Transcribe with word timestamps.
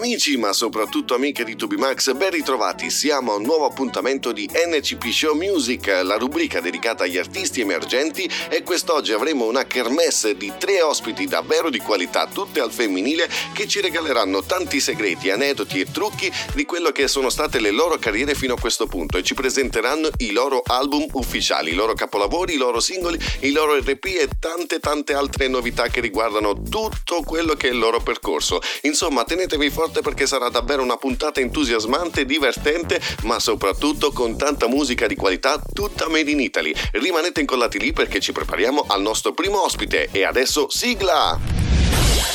Amici, 0.00 0.38
ma 0.38 0.54
soprattutto 0.54 1.14
amiche 1.14 1.44
di 1.44 1.56
Tubimax, 1.56 2.14
ben 2.14 2.30
ritrovati. 2.30 2.88
Siamo 2.88 3.32
a 3.32 3.34
un 3.34 3.42
nuovo 3.42 3.66
appuntamento 3.66 4.32
di 4.32 4.48
NCP 4.50 5.10
Show 5.10 5.34
Music, 5.34 5.88
la 6.02 6.16
rubrica 6.16 6.58
dedicata 6.60 7.04
agli 7.04 7.18
artisti 7.18 7.60
emergenti 7.60 8.26
e 8.48 8.62
quest'oggi 8.62 9.12
avremo 9.12 9.44
una 9.44 9.66
kermesse 9.66 10.38
di 10.38 10.54
tre 10.56 10.80
ospiti 10.80 11.26
davvero 11.26 11.68
di 11.68 11.80
qualità, 11.80 12.26
tutte 12.26 12.60
al 12.60 12.72
femminile, 12.72 13.28
che 13.52 13.68
ci 13.68 13.82
regaleranno 13.82 14.42
tanti 14.42 14.80
segreti, 14.80 15.28
aneddoti 15.28 15.80
e 15.80 15.92
trucchi 15.92 16.32
di 16.54 16.64
quello 16.64 16.92
che 16.92 17.06
sono 17.06 17.28
state 17.28 17.60
le 17.60 17.70
loro 17.70 17.98
carriere 17.98 18.34
fino 18.34 18.54
a 18.54 18.58
questo 18.58 18.86
punto 18.86 19.18
e 19.18 19.22
ci 19.22 19.34
presenteranno 19.34 20.08
i 20.20 20.32
loro 20.32 20.62
album 20.64 21.08
ufficiali, 21.12 21.72
i 21.72 21.74
loro 21.74 21.92
capolavori, 21.92 22.54
i 22.54 22.56
loro 22.56 22.80
singoli, 22.80 23.18
i 23.40 23.52
loro 23.52 23.76
RP 23.76 24.06
e 24.06 24.28
tante 24.40 24.78
tante 24.78 25.12
altre 25.12 25.46
novità 25.48 25.88
che 25.88 26.00
riguardano 26.00 26.62
tutto 26.62 27.20
quello 27.22 27.52
che 27.52 27.68
è 27.68 27.72
il 27.72 27.78
loro 27.78 28.00
percorso. 28.00 28.62
Insomma, 28.84 29.24
tenetevi 29.24 29.68
forte 29.90 30.02
perché 30.02 30.26
sarà 30.26 30.48
davvero 30.48 30.82
una 30.82 30.96
puntata 30.96 31.40
entusiasmante, 31.40 32.24
divertente, 32.24 33.00
ma 33.24 33.40
soprattutto 33.40 34.12
con 34.12 34.38
tanta 34.38 34.68
musica 34.68 35.08
di 35.08 35.16
qualità 35.16 35.60
tutta 35.72 36.08
made 36.08 36.30
in 36.30 36.40
Italy. 36.40 36.72
Rimanete 36.92 37.40
incollati 37.40 37.78
lì 37.80 37.92
perché 37.92 38.20
ci 38.20 38.32
prepariamo 38.32 38.84
al 38.86 39.02
nostro 39.02 39.32
primo 39.32 39.62
ospite 39.62 40.08
e 40.12 40.24
adesso 40.24 40.68
sigla! 40.70 41.38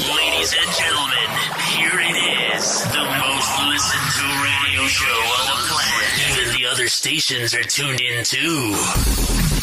Ladies 0.08 0.54
and 0.54 0.72
gentlemen, 0.76 1.30
here 1.77 2.02
it 2.02 2.18
is, 2.55 2.84
the 2.91 3.04
most 3.23 3.52
listened 3.70 4.12
to 4.20 4.26
radio 4.44 4.85
show 4.88 5.05
on 5.05 5.46
the 5.48 5.58
planet. 5.72 6.12
Even 6.32 6.55
the 6.58 6.68
other 6.68 6.90
stations 6.90 7.54
are 7.54 7.63
tuned 7.63 8.02
in 8.02 8.24
too. 8.24 9.55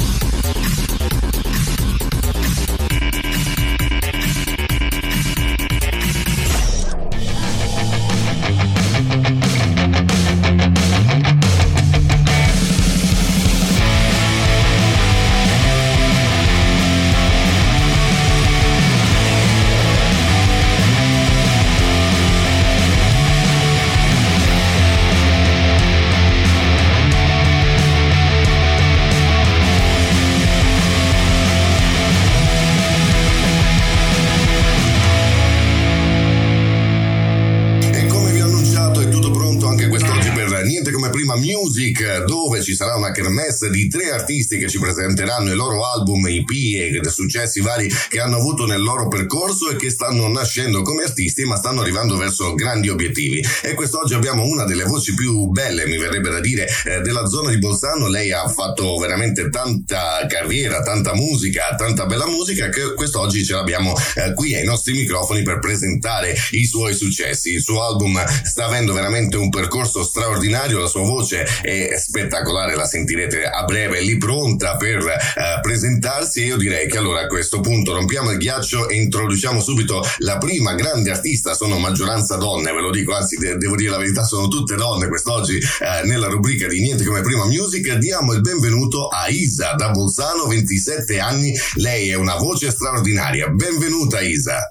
Tre 43.93 44.11
artisti 44.11 44.57
che 44.57 44.71
ci 44.71 44.79
presenteranno 44.79 45.53
i 45.53 45.55
loro 45.55 45.87
album, 45.87 46.27
EP 46.27 46.49
e 46.51 47.11
successi 47.11 47.61
vari 47.61 47.93
che 48.09 48.21
hanno 48.21 48.39
avuto 48.39 48.65
nel 48.65 48.83
loro 48.83 49.07
percorso 49.07 49.69
e 49.71 49.77
che 49.77 49.91
stanno 49.91 50.27
nascendo 50.29 50.81
come 50.81 51.03
artisti 51.03 51.45
ma 51.45 51.57
stanno 51.57 51.83
arrivando 51.83 52.17
verso 52.17 52.55
grandi 52.55 52.89
obiettivi. 52.89 53.45
E 53.63 53.75
quest'oggi 53.75 54.15
abbiamo 54.15 54.45
una 54.45 54.65
delle 54.65 54.85
voci 54.85 55.15
più 55.15 55.49
belle, 55.49 55.87
mi 55.87 55.99
verrebbe 55.99 56.31
da 56.31 56.41
dire, 56.41 56.67
eh, 56.87 57.01
della 57.03 57.27
zona 57.27 57.51
di 57.51 57.59
Bolzano. 57.59 58.09
Lei 58.09 58.33
ha 58.33 58.49
fatto 58.49 58.97
veramente 58.97 59.51
tanta 59.51 60.25
carriera, 60.27 60.81
tanta 60.81 61.15
musica, 61.15 61.75
tanta 61.77 62.07
bella 62.07 62.27
musica 62.27 62.71
che 62.71 62.95
quest'oggi 62.95 63.45
ce 63.45 63.53
l'abbiamo 63.53 63.95
eh, 64.15 64.33
qui 64.33 64.55
ai 64.55 64.65
nostri 64.65 64.95
microfoni 64.95 65.43
per 65.43 65.59
presentare 65.59 66.35
i 66.53 66.65
suoi 66.65 66.95
successi. 66.95 67.53
Il 67.53 67.61
suo 67.61 67.85
album 67.85 68.25
sta 68.43 68.65
avendo 68.65 68.95
veramente 68.95 69.37
un 69.37 69.51
percorso 69.51 70.03
straordinario, 70.03 70.81
la 70.81 70.87
sua 70.87 71.03
voce 71.03 71.45
è 71.61 71.95
spettacolare, 71.99 72.75
la 72.75 72.87
sentirete 72.87 73.45
a 73.45 73.65
breve 73.65 73.82
lì 73.89 74.17
pronta 74.17 74.77
per 74.77 74.99
uh, 74.99 75.61
presentarsi 75.61 76.43
e 76.43 76.45
io 76.47 76.57
direi 76.57 76.89
che 76.89 76.99
allora 76.99 77.23
a 77.23 77.27
questo 77.27 77.61
punto 77.61 77.93
rompiamo 77.93 78.31
il 78.31 78.39
ghiaccio 78.39 78.89
e 78.89 78.97
introduciamo 78.97 79.61
subito 79.61 80.05
la 80.19 80.39
prima 80.39 80.75
grande 80.75 81.11
artista, 81.11 81.55
sono 81.55 81.79
maggioranza 81.79 82.37
donne, 82.37 82.73
ve 82.73 82.81
lo 82.81 82.91
dico, 82.91 83.15
anzi 83.15 83.37
de- 83.37 83.57
devo 83.57 83.77
dire 83.77 83.91
la 83.91 83.99
verità, 83.99 84.25
sono 84.25 84.49
tutte 84.49 84.75
donne 84.75 85.09
quest'oggi 85.09 85.57
uh, 85.57 86.07
nella 86.07 86.29
rubrica 86.29 86.67
di 86.67 86.81
Niente 86.81 87.05
come 87.05 87.21
prima 87.21 87.47
music, 87.47 87.95
diamo 87.95 88.33
il 88.33 88.41
benvenuto 88.41 89.09
a 89.09 89.29
Isa 89.29 89.75
da 89.75 89.91
Bolzano, 89.91 90.47
27 90.47 91.19
anni, 91.19 91.53
lei 91.75 92.11
è 92.11 92.15
una 92.15 92.37
voce 92.37 92.71
straordinaria, 92.71 93.49
benvenuta 93.49 94.21
Isa. 94.21 94.71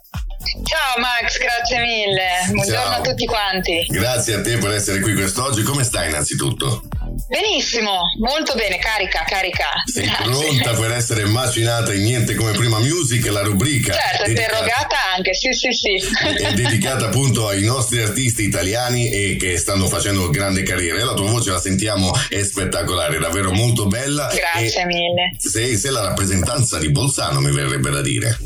Ciao 0.63 0.99
Max, 0.99 1.37
grazie 1.37 1.79
mille. 1.79 2.51
Buongiorno 2.51 2.91
Ciao. 2.91 2.99
a 2.99 3.01
tutti 3.01 3.25
quanti. 3.25 3.85
Grazie 3.87 4.35
a 4.35 4.41
te 4.41 4.57
per 4.57 4.71
essere 4.71 4.99
qui 4.99 5.13
quest'oggi. 5.13 5.61
Come 5.61 5.83
stai 5.83 6.09
innanzitutto? 6.09 6.83
Benissimo, 7.27 7.99
molto 8.19 8.55
bene, 8.55 8.77
carica, 8.77 9.23
carica. 9.25 9.67
Sei 9.85 10.05
Grazie. 10.05 10.25
pronta 10.25 10.73
per 10.73 10.91
essere 10.91 11.25
macinata 11.25 11.93
in 11.93 12.03
niente 12.03 12.35
come 12.35 12.51
prima 12.51 12.79
music, 12.79 13.25
la 13.27 13.41
rubrica. 13.41 13.93
Certo, 13.93 14.29
interrogata 14.29 14.97
anche, 15.15 15.33
sì, 15.33 15.53
sì, 15.53 15.71
sì. 15.71 15.95
È 16.43 16.53
dedicata 16.53 17.05
appunto 17.05 17.47
ai 17.47 17.63
nostri 17.63 18.01
artisti 18.01 18.43
italiani 18.43 19.09
e 19.09 19.37
che 19.37 19.57
stanno 19.57 19.87
facendo 19.87 20.29
grande 20.29 20.63
carriera. 20.63 20.99
E 20.99 21.03
la 21.03 21.13
tua 21.13 21.29
voce 21.29 21.51
la 21.51 21.59
sentiamo, 21.59 22.11
è 22.29 22.43
spettacolare, 22.43 23.17
davvero 23.19 23.51
molto 23.51 23.87
bella. 23.87 24.31
Grazie 24.33 24.85
mille. 24.85 25.31
Sei, 25.37 25.77
sei 25.77 25.91
la 25.91 26.01
rappresentanza 26.01 26.77
di 26.77 26.89
Bolzano, 26.89 27.39
mi 27.39 27.51
verrebbe 27.51 27.89
da 27.89 28.01
dire. 28.01 28.37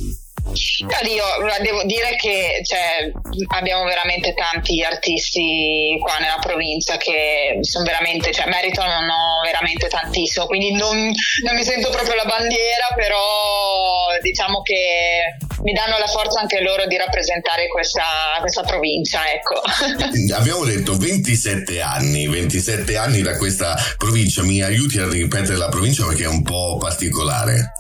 Io 0.54 1.26
devo 1.62 1.84
dire 1.86 2.16
che 2.16 2.62
cioè, 2.64 3.12
abbiamo 3.58 3.84
veramente 3.84 4.34
tanti 4.34 4.84
artisti 4.84 5.98
qua 6.00 6.18
nella 6.20 6.40
provincia 6.40 6.98
che 6.98 7.58
sono 7.62 7.86
veramente, 7.86 8.32
cioè, 8.32 8.48
meritano 8.48 9.42
veramente 9.44 9.88
tantissimo, 9.88 10.46
quindi 10.46 10.74
non, 10.74 11.12
non 11.44 11.56
mi 11.56 11.64
sento 11.64 11.90
proprio 11.90 12.16
la 12.16 12.26
bandiera, 12.26 12.88
però 12.96 14.18
diciamo 14.22 14.62
che 14.62 15.38
mi 15.64 15.74
danno 15.74 15.98
la 15.98 16.08
forza 16.08 16.40
anche 16.42 16.62
loro 16.62 16.86
di 16.86 16.96
rappresentare 16.96 17.68
questa, 17.68 18.38
questa 18.40 18.62
provincia. 18.62 19.22
Ecco. 19.32 19.62
Abbiamo 20.36 20.64
detto 20.64 20.96
27 20.96 21.82
anni, 21.82 22.28
27 22.28 22.96
anni 22.98 23.22
da 23.22 23.36
questa 23.38 23.76
provincia, 23.98 24.44
mi 24.44 24.62
aiuti 24.62 25.00
a 25.00 25.10
ripetere 25.10 25.58
la 25.58 25.70
provincia 25.70 26.06
perché 26.06 26.24
è 26.24 26.28
un 26.28 26.44
po' 26.44 26.78
particolare 26.78 27.72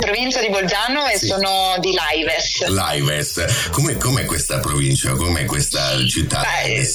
provincia 0.00 0.40
di 0.40 0.48
Bolzano 0.48 1.06
e 1.06 1.18
sì. 1.18 1.26
sono 1.26 1.76
di 1.78 1.92
Laives. 1.92 2.66
Laives, 2.66 3.68
com'è, 3.70 3.96
com'è 3.96 4.24
questa 4.24 4.58
provincia? 4.58 5.12
Com'è 5.12 5.44
questa 5.44 5.96
città? 6.06 6.40
Beh, 6.40 6.88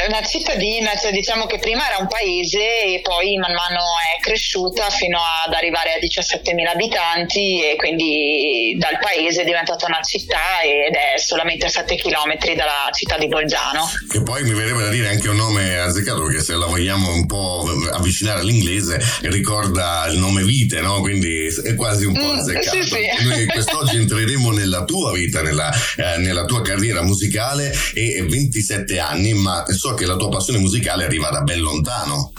è 0.00 0.06
una 0.08 0.22
cittadina, 0.22 0.94
cioè 0.96 1.12
diciamo 1.12 1.44
che 1.46 1.58
prima 1.58 1.86
era 1.86 1.98
un 1.98 2.06
paese 2.06 2.58
e 2.58 3.00
poi 3.02 3.36
man 3.36 3.52
mano 3.52 3.84
è 4.16 4.20
cresciuta 4.20 4.88
fino 4.88 5.18
ad 5.18 5.52
arrivare 5.52 5.92
a 5.92 5.98
17.000 5.98 6.72
abitanti 6.72 7.62
e 7.62 7.76
quindi 7.76 8.76
dal 8.78 8.98
paese 8.98 9.42
è 9.42 9.44
diventata 9.44 9.86
una 9.86 10.00
città 10.00 10.62
ed 10.64 10.94
è 10.94 11.18
solamente 11.18 11.66
a 11.66 11.68
7 11.68 11.96
km 11.96 12.54
dalla 12.54 12.88
città 12.92 13.18
di 13.18 13.28
Bolzano. 13.28 13.90
Che 14.08 14.22
poi 14.22 14.42
mi 14.44 14.52
verrebbe 14.52 14.82
da 14.82 14.88
dire 14.88 15.08
anche 15.08 15.28
un 15.28 15.36
nome 15.36 15.78
azzeccato 15.78 16.22
perché 16.24 16.40
se 16.40 16.54
la 16.54 16.66
vogliamo 16.66 17.12
un 17.12 17.26
po' 17.26 17.68
avvicinare 17.92 18.40
all'inglese 18.40 18.98
ricorda 19.22 20.06
il 20.08 20.18
nome 20.18 20.42
Vite, 20.44 20.80
no? 20.80 21.00
Quindi 21.00 21.46
è 21.62 21.74
quasi 21.74 22.06
un 22.06 22.14
po' 22.14 22.32
mm, 22.32 22.38
azzeccato. 22.38 22.76
Mm, 22.76 22.80
sì, 22.80 22.88
sì. 22.88 23.24
Noi 23.24 23.46
quest'oggi 23.46 23.96
entreremo 23.96 24.50
nella 24.50 24.84
tua 24.84 25.12
vita, 25.12 25.42
nella, 25.42 25.70
eh, 25.96 26.16
nella 26.18 26.44
tua 26.44 26.62
carriera 26.62 27.02
musicale 27.02 27.74
e 27.94 28.24
27 28.26 28.98
anni, 28.98 29.34
ma 29.34 29.64
so 29.68 29.89
che 29.94 30.06
la 30.06 30.16
tua 30.16 30.28
passione 30.28 30.58
musicale 30.58 31.04
arriva 31.04 31.30
da 31.30 31.40
ben 31.42 31.60
lontano. 31.60 32.32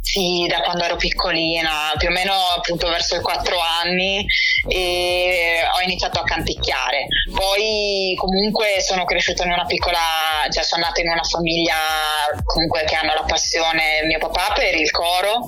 Sì, 0.00 0.46
da 0.48 0.60
quando 0.62 0.84
ero 0.84 0.96
piccolina, 0.96 1.92
più 1.98 2.08
o 2.08 2.10
meno 2.12 2.32
appunto 2.32 2.88
verso 2.88 3.16
i 3.16 3.20
quattro 3.20 3.58
anni 3.60 4.24
e 4.66 5.60
ho 5.76 5.82
iniziato 5.82 6.18
a 6.18 6.24
canticchiare. 6.24 7.06
Poi 7.30 8.14
comunque 8.16 8.80
sono 8.80 9.04
cresciuta 9.04 9.44
in 9.44 9.52
una 9.52 9.66
piccola, 9.66 9.98
cioè 10.50 10.64
sono 10.64 10.84
nata 10.84 11.02
in 11.02 11.10
una 11.10 11.22
famiglia 11.22 11.76
comunque 12.42 12.84
che 12.84 12.94
hanno 12.94 13.12
la 13.12 13.24
passione, 13.24 14.02
mio 14.06 14.18
papà 14.18 14.54
per 14.54 14.74
il 14.74 14.90
coro, 14.90 15.46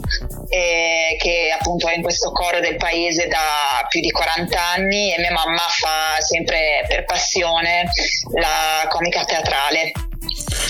e 0.50 1.16
che 1.19 1.56
appunto 1.58 1.88
è 1.88 1.94
in 1.94 2.02
questo 2.02 2.31
coro 2.31 2.60
del 2.60 2.76
paese 2.76 3.28
da 3.28 3.87
più 3.88 4.00
di 4.00 4.10
40 4.10 4.62
anni 4.62 5.14
e 5.14 5.20
mia 5.20 5.32
mamma 5.32 5.66
fa 5.69 6.20
sempre 6.20 6.84
per 6.87 7.04
passione 7.06 7.90
la 8.34 8.87
comica 8.88 9.25
teatrale 9.25 9.92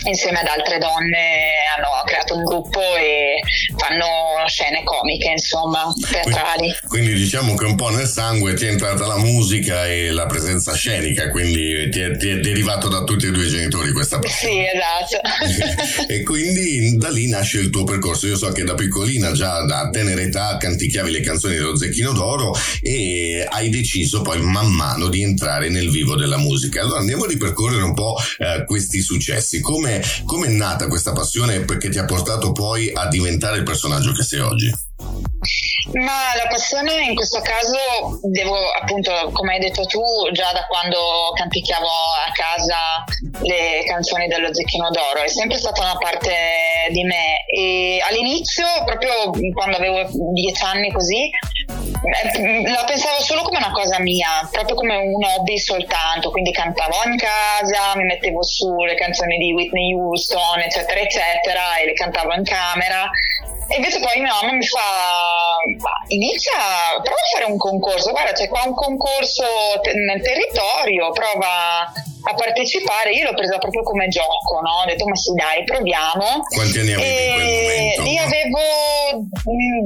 insieme 0.04 0.40
ad 0.40 0.46
altre 0.46 0.78
donne 0.78 1.68
hanno 1.76 2.02
creato 2.04 2.36
un 2.36 2.44
gruppo 2.44 2.80
e 2.96 3.40
fanno 3.76 4.46
scene 4.46 4.82
comiche, 4.84 5.30
insomma, 5.30 5.92
teatrali. 6.10 6.74
Quindi, 6.86 7.10
quindi 7.10 7.14
diciamo 7.14 7.54
che 7.54 7.64
un 7.64 7.76
po' 7.76 7.90
nel 7.90 8.06
sangue 8.06 8.54
ti 8.54 8.66
è 8.66 8.70
entrata 8.70 9.06
la 9.06 9.18
musica 9.18 9.86
e 9.86 10.10
la 10.10 10.26
presenza 10.26 10.74
scenica, 10.74 11.30
quindi 11.30 11.88
ti 11.90 12.00
è, 12.00 12.16
ti 12.16 12.28
è 12.28 12.36
derivato 12.38 12.88
da 12.88 13.04
tutti 13.04 13.26
e 13.26 13.30
due 13.30 13.44
i 13.44 13.48
genitori 13.48 13.92
questa 13.92 14.18
passione. 14.18 14.54
Sì, 14.54 14.60
esatto. 14.64 16.06
e 16.12 16.22
quindi 16.22 16.96
da 16.96 17.10
lì 17.10 17.28
nasce 17.28 17.58
il 17.58 17.70
tuo 17.70 17.84
percorso. 17.84 18.26
Io 18.26 18.36
so 18.36 18.50
che 18.52 18.64
da 18.64 18.74
piccolina, 18.74 19.32
già 19.32 19.64
da 19.64 19.88
tenera 19.90 20.20
età, 20.20 20.56
canticchiavi 20.58 21.10
le 21.10 21.20
canzoni 21.20 21.54
dello 21.54 21.76
Zecchino 21.76 22.12
d'Oro 22.12 22.54
e 22.82 23.46
hai 23.48 23.68
deciso 23.68 24.22
poi 24.22 24.40
man 24.40 24.72
mano 24.72 25.08
di 25.08 25.22
entrare 25.22 25.68
nel 25.68 25.90
vivo 25.90 26.16
della 26.16 26.38
musica. 26.38 26.82
Allora 26.82 27.00
andiamo 27.00 27.24
a 27.24 27.28
ripercorrere 27.28 27.82
un 27.82 27.94
po' 27.94 28.16
eh, 28.38 28.64
questi 28.64 29.00
successi. 29.00 29.49
Come 30.24 30.46
è 30.46 30.50
nata 30.50 30.86
questa 30.86 31.12
passione 31.12 31.64
perché 31.64 31.88
ti 31.88 31.98
ha 31.98 32.04
portato 32.04 32.52
poi 32.52 32.92
a 32.94 33.08
diventare 33.08 33.56
il 33.56 33.64
personaggio 33.64 34.12
che 34.12 34.22
sei 34.22 34.38
oggi? 34.38 34.72
Ma 35.92 36.36
la 36.36 36.46
passione 36.48 37.02
in 37.02 37.14
questo 37.14 37.40
caso 37.40 38.20
devo 38.22 38.56
appunto, 38.80 39.30
come 39.32 39.54
hai 39.54 39.58
detto 39.58 39.84
tu, 39.86 40.02
già 40.32 40.52
da 40.52 40.64
quando 40.66 41.32
canticchiavo 41.34 41.86
a 41.86 42.30
casa 42.32 43.04
le 43.40 43.82
canzoni 43.86 44.28
dello 44.28 44.54
Zecchino 44.54 44.90
d'Oro, 44.90 45.22
è 45.22 45.28
sempre 45.28 45.56
stata 45.56 45.80
una 45.80 45.96
parte 45.96 46.32
di 46.90 47.02
me. 47.04 47.44
E 47.46 48.02
all'inizio, 48.08 48.66
proprio 48.84 49.32
quando 49.52 49.78
avevo 49.78 50.08
dieci 50.32 50.62
anni 50.62 50.92
così, 50.92 51.24
eh, 51.24 52.68
la 52.68 52.84
pensavo 52.86 53.20
solo 53.22 53.42
come 53.42 53.58
una 53.58 53.72
cosa 53.72 53.98
mia, 54.00 54.48
proprio 54.52 54.76
come 54.76 54.96
un 54.96 55.24
hobby 55.24 55.58
soltanto, 55.58 56.30
quindi 56.30 56.52
cantavo 56.52 56.94
in 57.06 57.16
casa, 57.16 57.96
mi 57.96 58.04
mettevo 58.04 58.44
su 58.44 58.84
le 58.84 58.94
canzoni 58.94 59.38
di 59.38 59.52
Whitney 59.52 59.92
Houston, 59.94 60.60
eccetera, 60.60 61.00
eccetera, 61.00 61.76
e 61.78 61.86
le 61.86 61.92
cantavo 61.94 62.32
in 62.34 62.44
camera 62.44 63.10
e 63.70 63.76
invece 63.76 64.00
poi 64.00 64.20
mia 64.20 64.34
mamma 64.34 64.52
mi 64.52 64.66
fa, 64.66 64.82
inizia, 66.08 66.52
prova 67.00 67.22
a 67.22 67.30
fare 67.32 67.44
un 67.44 67.56
concorso, 67.56 68.10
guarda 68.10 68.32
c'è 68.32 68.48
qua 68.48 68.64
un 68.66 68.74
concorso 68.74 69.44
te- 69.80 69.94
nel 69.94 70.20
territorio, 70.20 71.12
prova 71.12 71.86
a 71.86 72.34
partecipare, 72.34 73.12
io 73.12 73.30
l'ho 73.30 73.34
presa 73.34 73.58
proprio 73.58 73.82
come 73.82 74.08
gioco, 74.08 74.60
no? 74.60 74.82
ho 74.82 74.86
detto 74.86 75.06
ma 75.06 75.14
sì 75.14 75.32
dai 75.34 75.62
proviamo. 75.62 76.42
Quanti 76.48 76.78
anni 76.80 76.92
avevi 76.94 77.26
in 77.26 77.32
quel 77.32 77.46
momento? 77.46 78.02
Lì 78.02 78.18
avevo 78.18 78.58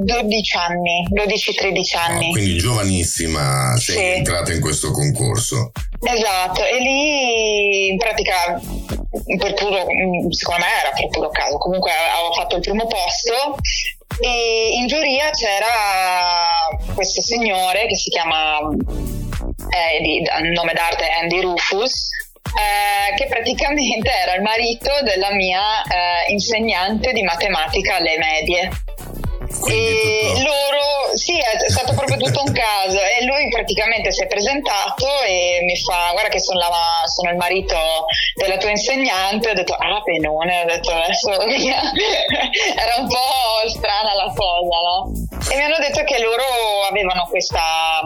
12 0.02 0.56
anni, 0.56 1.06
12-13 1.12 1.96
anni. 1.98 2.28
Oh, 2.28 2.30
quindi 2.30 2.56
giovanissima 2.56 3.76
sei 3.76 3.96
sì. 3.96 4.02
entrata 4.02 4.52
in 4.52 4.60
questo 4.60 4.92
concorso. 4.92 5.72
Esatto, 6.06 6.64
e 6.64 6.78
lì 6.80 7.88
in 7.88 7.96
pratica 7.96 8.60
per 9.38 9.54
puro, 9.54 9.86
secondo 10.30 10.62
me 10.62 10.80
era 10.80 10.90
per 10.94 11.08
puro 11.08 11.30
caso, 11.30 11.56
comunque 11.58 11.90
avevo 11.90 12.32
fatto 12.32 12.56
il 12.56 12.62
primo 12.62 12.86
posto 12.86 13.56
e 14.20 14.70
in 14.74 14.86
giuria 14.86 15.30
c'era 15.30 16.68
questo 16.94 17.20
signore 17.20 17.86
che 17.86 17.96
si 17.96 18.10
chiama, 18.10 18.58
eh, 18.60 20.02
di, 20.02 20.22
nome 20.52 20.72
d'arte 20.72 21.08
Andy 21.20 21.40
Rufus, 21.40 22.10
eh, 22.54 23.14
che 23.16 23.26
praticamente 23.26 24.10
era 24.10 24.34
il 24.34 24.42
marito 24.42 24.90
della 25.02 25.32
mia 25.32 25.82
eh, 25.82 26.32
insegnante 26.32 27.12
di 27.12 27.22
matematica 27.22 27.96
alle 27.96 28.18
medie. 28.18 28.70
E 29.68 30.32
loro, 30.42 31.16
sì, 31.16 31.38
è 31.38 31.68
stato 31.68 31.94
proprio 31.94 32.16
tutto 32.16 32.42
un 32.44 32.52
caso. 32.52 32.98
E 32.98 33.24
lui 33.24 33.48
praticamente 33.48 34.12
si 34.12 34.22
è 34.22 34.26
presentato 34.26 35.06
e 35.26 35.60
mi 35.64 35.76
fa: 35.76 36.10
Guarda, 36.12 36.28
che 36.28 36.40
sono, 36.40 36.58
la, 36.58 37.02
sono 37.06 37.30
il 37.30 37.36
marito 37.36 37.76
della 38.34 38.56
tua 38.56 38.70
insegnante. 38.70 39.50
Ho 39.50 39.54
detto: 39.54 39.74
Ah, 39.74 40.02
penone. 40.02 40.62
Ho 40.62 40.66
detto 40.66 40.90
adesso 40.90 41.30
era 41.40 42.94
un 42.98 43.08
po' 43.08 43.68
strana 43.68 44.14
la 44.14 44.32
cosa, 44.34 44.76
no? 44.80 45.12
E 45.50 45.56
mi 45.56 45.62
hanno 45.62 45.76
detto 45.78 46.02
che 46.04 46.18
loro 46.20 46.42
avevano 46.88 47.26
questa, 47.28 48.00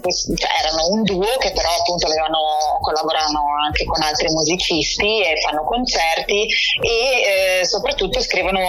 quest, 0.00 0.32
cioè 0.36 0.50
erano 0.62 0.88
un 0.90 1.02
duo 1.02 1.26
che 1.38 1.52
però 1.52 1.68
appunto 1.68 2.06
avevano, 2.06 2.78
collaborano 2.80 3.40
anche 3.64 3.84
con 3.84 4.00
altri 4.02 4.28
musicisti 4.30 5.22
e 5.22 5.40
fanno 5.40 5.64
concerti 5.64 6.46
e 6.80 7.60
eh, 7.60 7.64
soprattutto 7.64 8.20
scrivono 8.20 8.60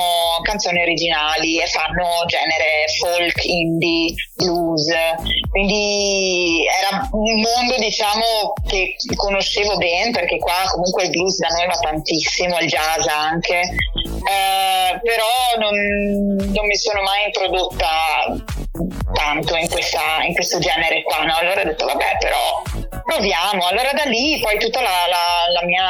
canzoni 0.41 0.81
originali 0.81 1.61
e 1.61 1.67
fanno 1.67 2.25
genere 2.35 2.85
folk, 2.99 3.43
indie, 3.45 4.13
blues. 4.35 4.85
Quindi 5.49 6.65
era 6.81 7.07
un 7.11 7.39
mondo 7.39 7.77
diciamo 7.77 8.53
che 8.67 8.95
conoscevo 9.15 9.77
bene 9.77 10.11
perché 10.11 10.37
qua 10.37 10.63
comunque 10.71 11.03
il 11.03 11.09
blues 11.11 11.37
da 11.37 11.47
noi 11.47 11.67
va 11.67 11.77
tantissimo, 11.77 12.59
il 12.59 12.67
jazz 12.67 13.05
anche. 13.07 13.59
Eh, 13.61 14.99
però 15.01 15.59
non, 15.59 15.75
non 16.51 16.65
mi 16.65 16.75
sono 16.75 17.01
mai 17.01 17.25
introdotta 17.25 18.64
tanto 19.13 19.55
in, 19.55 19.67
questa, 19.69 20.23
in 20.25 20.33
questo 20.33 20.59
genere 20.59 21.03
qua, 21.03 21.23
no? 21.23 21.35
Allora 21.35 21.61
ho 21.61 21.65
detto 21.65 21.85
vabbè 21.85 22.17
però 22.19 22.61
proviamo, 23.05 23.67
allora 23.67 23.91
da 23.93 24.03
lì 24.05 24.39
poi 24.41 24.59
tutta 24.59 24.81
la, 24.81 25.05
la, 25.07 25.59
la 25.59 25.65
mia 25.65 25.83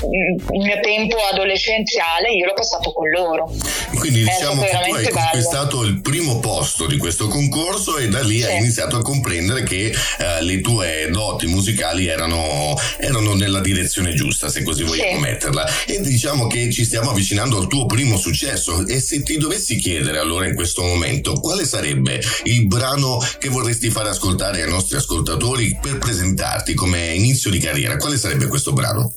il 0.00 0.62
mio 0.62 0.80
tempo 0.80 1.16
adolescenziale 1.16 2.30
io 2.32 2.46
l'ho 2.46 2.54
passato 2.54 2.92
con 2.92 3.08
loro. 3.10 3.52
Quindi 3.98 4.22
diciamo 4.22 4.62
che 4.62 4.70
tu 4.70 4.94
hai 4.94 5.08
conquistato 5.10 5.82
il 5.82 6.00
primo 6.00 6.38
posto 6.38 6.86
di 6.86 6.96
questo 6.96 7.26
concorso 7.26 7.98
e 7.98 8.08
da 8.08 8.20
lì 8.20 8.40
sì. 8.40 8.46
hai 8.46 8.58
iniziato 8.58 8.96
a 8.96 9.02
comprendere 9.02 9.64
che 9.64 9.86
eh, 9.86 10.42
le 10.42 10.60
tue 10.60 11.08
doti 11.10 11.46
musicali 11.46 12.06
erano, 12.06 12.76
erano, 12.98 13.34
nella 13.34 13.60
direzione 13.60 14.14
giusta, 14.14 14.48
se 14.48 14.62
così 14.62 14.84
vogliamo 14.84 15.16
sì. 15.16 15.20
metterla. 15.20 15.66
E 15.86 16.00
diciamo 16.00 16.46
che 16.46 16.70
ci 16.70 16.84
stiamo 16.84 17.10
avvicinando 17.10 17.58
al 17.58 17.66
tuo 17.66 17.86
primo 17.86 18.16
successo 18.16 18.86
e 18.86 19.00
se 19.00 19.22
ti 19.22 19.36
dovessi 19.36 19.76
chiedere 19.76 20.18
allora 20.18 20.46
in 20.46 20.54
questo 20.54 20.82
momento 20.82 21.34
quale 21.40 21.64
sarebbe 21.64 21.77
il 21.86 22.66
brano 22.66 23.18
che 23.38 23.48
vorresti 23.48 23.90
fare 23.90 24.08
ascoltare 24.08 24.62
ai 24.62 24.70
nostri 24.70 24.96
ascoltatori 24.96 25.78
per 25.80 25.98
presentarti 25.98 26.74
come 26.74 27.14
inizio 27.14 27.50
di 27.50 27.58
carriera, 27.58 27.96
quale 27.96 28.16
sarebbe 28.16 28.46
questo 28.48 28.72
brano? 28.72 29.12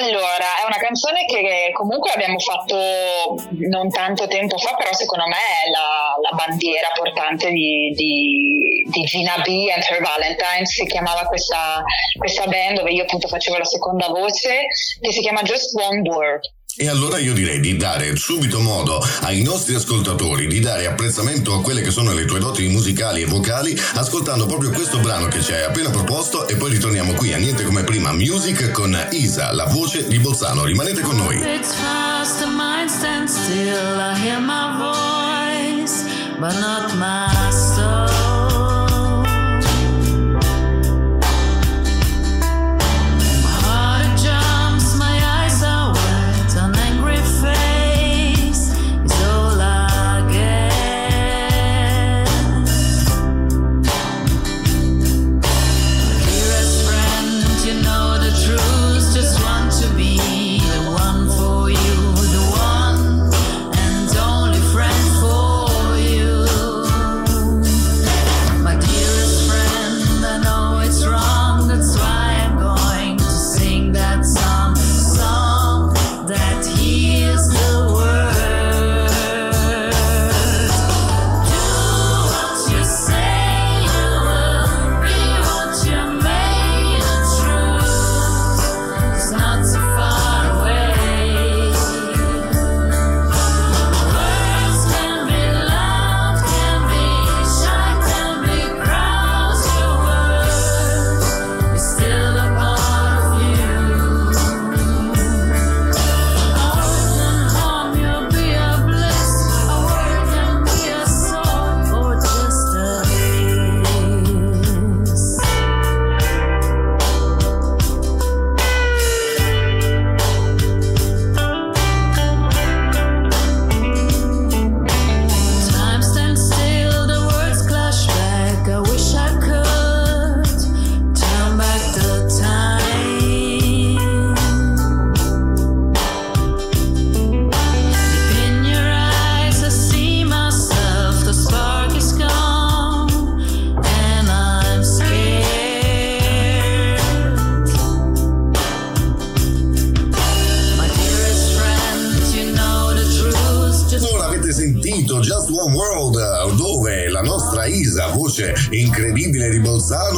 Allora, 0.00 0.62
è 0.62 0.66
una 0.66 0.78
canzone 0.78 1.26
che 1.26 1.70
comunque 1.74 2.12
abbiamo 2.12 2.38
fatto 2.38 3.36
non 3.68 3.90
tanto 3.90 4.26
tempo 4.26 4.56
fa, 4.56 4.74
però 4.74 4.92
secondo 4.94 5.26
me 5.26 5.36
è 5.36 5.70
la, 5.70 6.16
la 6.30 6.36
bandiera 6.36 6.88
portante 6.94 7.50
di, 7.50 7.92
di, 7.94 8.86
di, 8.88 9.02
Gina 9.04 9.36
B 9.44 9.68
and 9.68 9.84
Her 9.86 10.00
Valentine, 10.00 10.64
si 10.64 10.86
chiamava 10.86 11.26
questa, 11.26 11.82
questa 12.16 12.46
band 12.46 12.78
dove 12.78 12.92
io 12.92 13.02
appunto 13.02 13.28
facevo 13.28 13.58
la 13.58 13.64
seconda 13.64 14.08
voce, 14.08 14.66
che 15.00 15.12
si 15.12 15.20
chiama 15.20 15.42
Just 15.42 15.74
One 15.78 16.00
Word. 16.08 16.40
E 16.74 16.88
allora 16.88 17.18
io 17.18 17.34
direi 17.34 17.60
di 17.60 17.76
dare 17.76 18.16
subito 18.16 18.58
modo 18.58 18.98
ai 19.20 19.42
nostri 19.42 19.74
ascoltatori 19.74 20.46
di 20.46 20.58
dare 20.58 20.86
apprezzamento 20.86 21.52
a 21.52 21.60
quelle 21.60 21.82
che 21.82 21.90
sono 21.90 22.14
le 22.14 22.24
tue 22.24 22.38
doti 22.38 22.66
musicali 22.68 23.20
e 23.20 23.26
vocali 23.26 23.78
ascoltando 23.94 24.46
proprio 24.46 24.70
questo 24.70 24.98
brano 24.98 25.28
che 25.28 25.42
ci 25.42 25.52
hai 25.52 25.64
appena 25.64 25.90
proposto 25.90 26.48
e 26.48 26.56
poi 26.56 26.70
ritorniamo 26.70 27.12
qui 27.12 27.34
a 27.34 27.36
niente 27.36 27.64
come 27.64 27.84
prima 27.84 28.12
music 28.12 28.70
con 28.70 28.96
Isa, 29.10 29.52
la 29.52 29.66
voce 29.66 30.06
di 30.06 30.18
Bolzano. 30.18 30.64
Rimanete 30.64 31.02
con 31.02 31.16
noi. 31.16 31.36
It's 31.42 31.74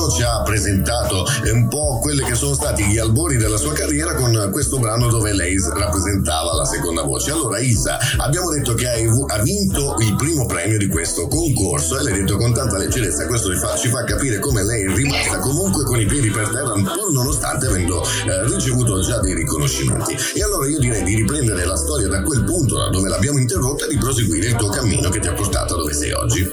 Bolzano, 0.04 0.10
ci 0.10 0.22
ha 0.22 0.42
presentato 0.42 1.24
un 1.52 1.68
po' 1.68 1.98
quelli 2.00 2.22
che 2.22 2.34
sono 2.34 2.54
stati 2.54 2.84
gli 2.84 2.98
albori 2.98 3.36
della 3.36 3.56
sua 3.56 3.72
carriera 3.72 4.14
con 4.14 4.50
questo 4.52 4.78
brano 4.78 5.08
dove 5.08 5.32
lei 5.32 5.56
rappresentava 5.74 6.54
la 6.54 6.64
seconda 6.64 7.02
voce. 7.02 7.30
Allora 7.30 7.58
Isa, 7.58 7.98
abbiamo 8.18 8.50
detto 8.50 8.74
che 8.74 8.88
hai 8.88 9.04
ha 9.04 9.42
vinto 9.42 9.96
il 10.00 10.14
primo 10.16 10.46
premio 10.46 10.78
di 10.78 10.88
questo 10.88 11.28
concorso 11.28 11.98
e 11.98 12.02
l'hai 12.02 12.20
detto 12.20 12.36
con 12.36 12.52
tanta 12.52 12.78
leggerezza, 12.78 13.26
questo 13.26 13.52
ci 13.52 13.58
fa, 13.58 13.76
ci 13.76 13.88
fa 13.88 14.04
capire 14.04 14.38
come 14.38 14.64
lei 14.64 14.84
è 14.84 14.94
rimasta 14.94 15.38
comunque 15.38 15.84
con 15.84 16.00
i 16.00 16.06
piedi 16.06 16.30
per 16.30 16.48
terra 16.48 16.72
pur 16.72 17.12
nonostante 17.12 17.66
avendo 17.66 18.02
eh, 18.02 18.46
ricevuto 18.46 19.00
già 19.00 19.20
dei 19.20 19.34
riconoscimenti. 19.34 20.16
E 20.34 20.42
allora 20.42 20.66
io 20.66 20.78
direi 20.78 21.02
di 21.02 21.16
riprendere 21.16 21.64
la 21.64 21.76
storia 21.76 22.08
da 22.08 22.22
quel 22.22 22.44
punto 22.44 22.76
da 22.76 22.88
dove 22.90 23.08
l'abbiamo 23.08 23.38
interrotta 23.38 23.84
e 23.86 23.88
di 23.88 23.98
proseguire 23.98 24.48
il 24.48 24.56
tuo 24.56 24.68
cammino 24.68 25.08
che 25.08 25.20
ti 25.20 25.28
ha 25.28 25.32
portato 25.32 25.76
dove 25.76 25.92
sei 25.92 26.12
oggi. 26.12 26.46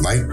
Vai. 0.00 0.26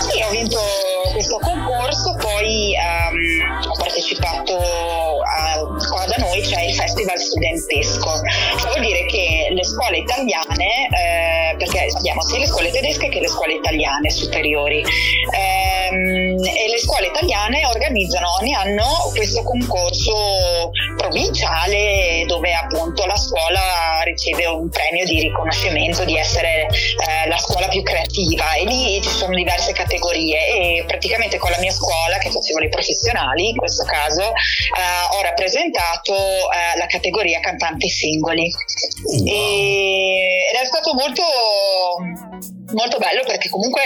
Sì, 0.00 0.22
ho 0.22 0.30
vinto 0.30 0.91
questo 1.22 1.38
concorso, 1.38 2.16
poi 2.16 2.74
um, 2.74 3.71
partecipato 3.92 4.56
a, 4.56 5.60
qua 5.90 6.06
da 6.06 6.16
noi 6.18 6.40
c'è 6.40 6.62
il 6.62 6.74
Festival 6.74 7.18
Studentesco. 7.18 8.10
Ciò 8.58 8.68
vuol 8.68 8.80
dire 8.80 9.04
che 9.04 9.48
le 9.50 9.64
scuole 9.64 9.98
italiane, 9.98 10.88
eh, 10.88 11.56
perché 11.58 11.88
abbiamo 11.94 12.22
sia 12.22 12.38
le 12.38 12.46
scuole 12.46 12.70
tedesche 12.70 13.10
che 13.10 13.20
le 13.20 13.28
scuole 13.28 13.54
italiane 13.54 14.10
superiori, 14.10 14.78
ehm, 14.80 16.42
e 16.42 16.68
le 16.70 16.78
scuole 16.78 17.08
italiane 17.08 17.66
organizzano 17.66 18.26
ogni 18.40 18.54
anno 18.54 18.84
questo 19.14 19.42
concorso 19.42 20.70
provinciale 20.96 22.24
dove 22.26 22.54
appunto 22.54 23.04
la 23.04 23.16
scuola 23.16 24.00
riceve 24.04 24.46
un 24.46 24.68
premio 24.70 25.04
di 25.04 25.20
riconoscimento 25.20 26.04
di 26.04 26.16
essere 26.16 26.62
eh, 26.62 27.28
la 27.28 27.36
scuola 27.36 27.68
più 27.68 27.82
creativa 27.82 28.54
e 28.54 28.64
lì 28.64 29.00
ci 29.02 29.10
sono 29.10 29.34
diverse 29.34 29.72
categorie 29.72 30.38
e 30.48 30.84
praticamente 30.86 31.36
con 31.38 31.50
la 31.50 31.58
mia 31.58 31.72
scuola 31.72 32.16
che 32.18 32.30
facevo 32.30 32.58
le 32.58 32.68
professionali 32.68 33.50
in 33.50 33.56
questo 33.82 33.84
caso 33.84 34.22
eh, 34.22 35.16
ho 35.16 35.22
rappresentato 35.22 36.14
eh, 36.14 36.78
la 36.78 36.86
categoria 36.86 37.40
cantanti 37.40 37.88
singoli. 37.88 38.48
E, 39.26 40.46
ed 40.52 40.60
è 40.60 40.64
stato 40.64 40.94
molto 40.94 41.22
molto 42.70 42.98
bello 42.98 43.22
perché 43.26 43.48
comunque 43.48 43.82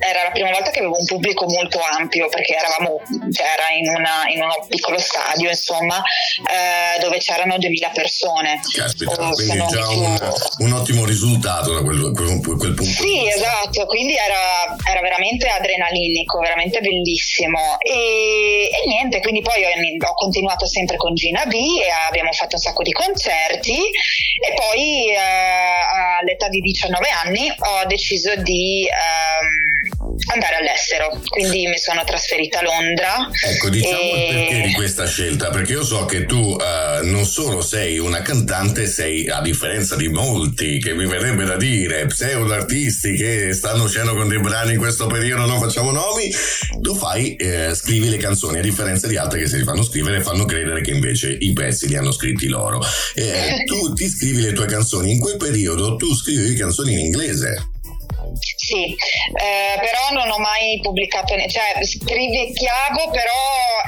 era 0.00 0.22
la 0.22 0.30
prima 0.30 0.50
volta 0.50 0.70
che 0.70 0.78
avevo 0.78 0.98
un 0.98 1.04
pubblico 1.04 1.46
molto 1.46 1.78
ampio 1.78 2.28
perché 2.28 2.56
eravamo, 2.56 3.00
cioè 3.30 3.46
era 3.46 3.68
in, 3.76 3.88
una, 3.88 4.28
in, 4.32 4.40
uno 4.40 4.66
piccolo 4.66 4.98
stadio 4.98 5.48
insomma 5.48 6.02
eh, 6.48 6.98
dove 7.00 7.18
c'erano 7.18 7.58
2000 7.58 7.90
persone. 7.92 8.60
Caspita, 8.72 9.12
oh, 9.12 9.32
quindi 9.32 9.66
già 9.68 9.88
un, 9.88 10.18
un, 10.58 10.72
ottimo 10.72 11.04
risultato 11.04 11.74
da 11.74 11.82
quel, 11.82 12.12
quel, 12.14 12.40
quel 12.40 12.74
punto 12.74 12.82
sì 12.84 13.28
esatto 13.28 13.84
quindi 13.86 14.14
era, 14.14 14.76
era, 14.88 15.00
veramente 15.00 15.46
adrenalinico 15.48 16.38
veramente 16.38 16.80
bellissimo. 16.80 17.76
E, 17.80 18.70
e 18.72 18.86
niente 18.86 19.20
quindi 19.20 19.42
poi 19.42 19.62
ho, 19.64 20.08
ho, 20.08 20.14
continuato 20.14 20.66
sempre 20.66 20.96
con 20.96 21.14
Gina 21.14 21.44
B 21.44 21.52
e 21.52 21.90
abbiamo 22.08 22.32
fatto 22.32 22.54
un 22.54 22.60
sacco 22.60 22.82
di 22.82 22.92
concerti. 22.92 23.76
E 23.76 24.54
poi 24.54 25.10
eh, 25.10 25.16
all'età 26.20 26.48
di 26.48 26.60
19 26.60 27.08
anni 27.08 27.50
ho 27.50 27.86
deciso 27.86 28.19
di 28.42 28.86
ehm, 28.86 29.70
andare 30.32 30.56
all'estero, 30.56 31.20
quindi 31.28 31.66
mi 31.66 31.78
sono 31.78 32.02
trasferita 32.04 32.60
a 32.60 32.62
Londra. 32.62 33.28
Ecco, 33.46 33.68
diciamo 33.68 33.96
e... 33.96 34.28
il 34.28 34.34
perché 34.34 34.66
di 34.66 34.72
questa 34.74 35.06
scelta, 35.06 35.50
perché 35.50 35.72
io 35.72 35.84
so 35.84 36.04
che 36.04 36.26
tu 36.26 36.36
uh, 36.38 37.04
non 37.04 37.24
solo 37.24 37.60
sei 37.60 37.98
una 37.98 38.22
cantante, 38.22 38.86
sei 38.86 39.28
a 39.28 39.40
differenza 39.40 39.96
di 39.96 40.08
molti 40.08 40.78
che 40.78 40.94
mi 40.94 41.06
verrebbe 41.06 41.44
da 41.44 41.56
dire 41.56 42.06
pseudo 42.06 42.52
artisti 42.52 43.14
che 43.14 43.52
stanno 43.52 43.84
uscendo 43.84 44.14
con 44.14 44.28
dei 44.28 44.40
brani 44.40 44.72
in 44.72 44.78
questo 44.78 45.06
periodo, 45.06 45.46
non 45.46 45.60
facciamo 45.60 45.90
nomi, 45.90 46.30
tu 46.80 46.94
fai, 46.94 47.36
eh, 47.36 47.74
scrivi 47.74 48.08
le 48.08 48.18
canzoni, 48.18 48.58
a 48.58 48.62
differenza 48.62 49.06
di 49.06 49.16
altre 49.16 49.40
che 49.40 49.48
si 49.48 49.62
fanno 49.62 49.82
scrivere 49.82 50.22
fanno 50.22 50.44
credere 50.44 50.80
che 50.80 50.90
invece 50.90 51.36
i 51.38 51.52
pezzi 51.52 51.88
li 51.88 51.96
hanno 51.96 52.12
scritti 52.12 52.48
loro. 52.48 52.80
Eh, 53.14 53.64
tu 53.64 53.92
ti 53.94 54.08
scrivi 54.08 54.42
le 54.42 54.52
tue 54.52 54.66
canzoni, 54.66 55.12
in 55.12 55.20
quel 55.20 55.36
periodo 55.36 55.96
tu 55.96 56.14
scrivi 56.14 56.54
canzoni 56.54 56.92
in 56.92 56.98
inglese. 56.98 57.78
Sì, 58.70 58.84
eh, 58.84 59.80
però 59.80 60.12
non 60.12 60.30
ho 60.30 60.38
mai 60.38 60.78
pubblicato, 60.80 61.34
cioè 61.48 61.82
scrivecchiavo, 61.84 63.10
però 63.10 63.42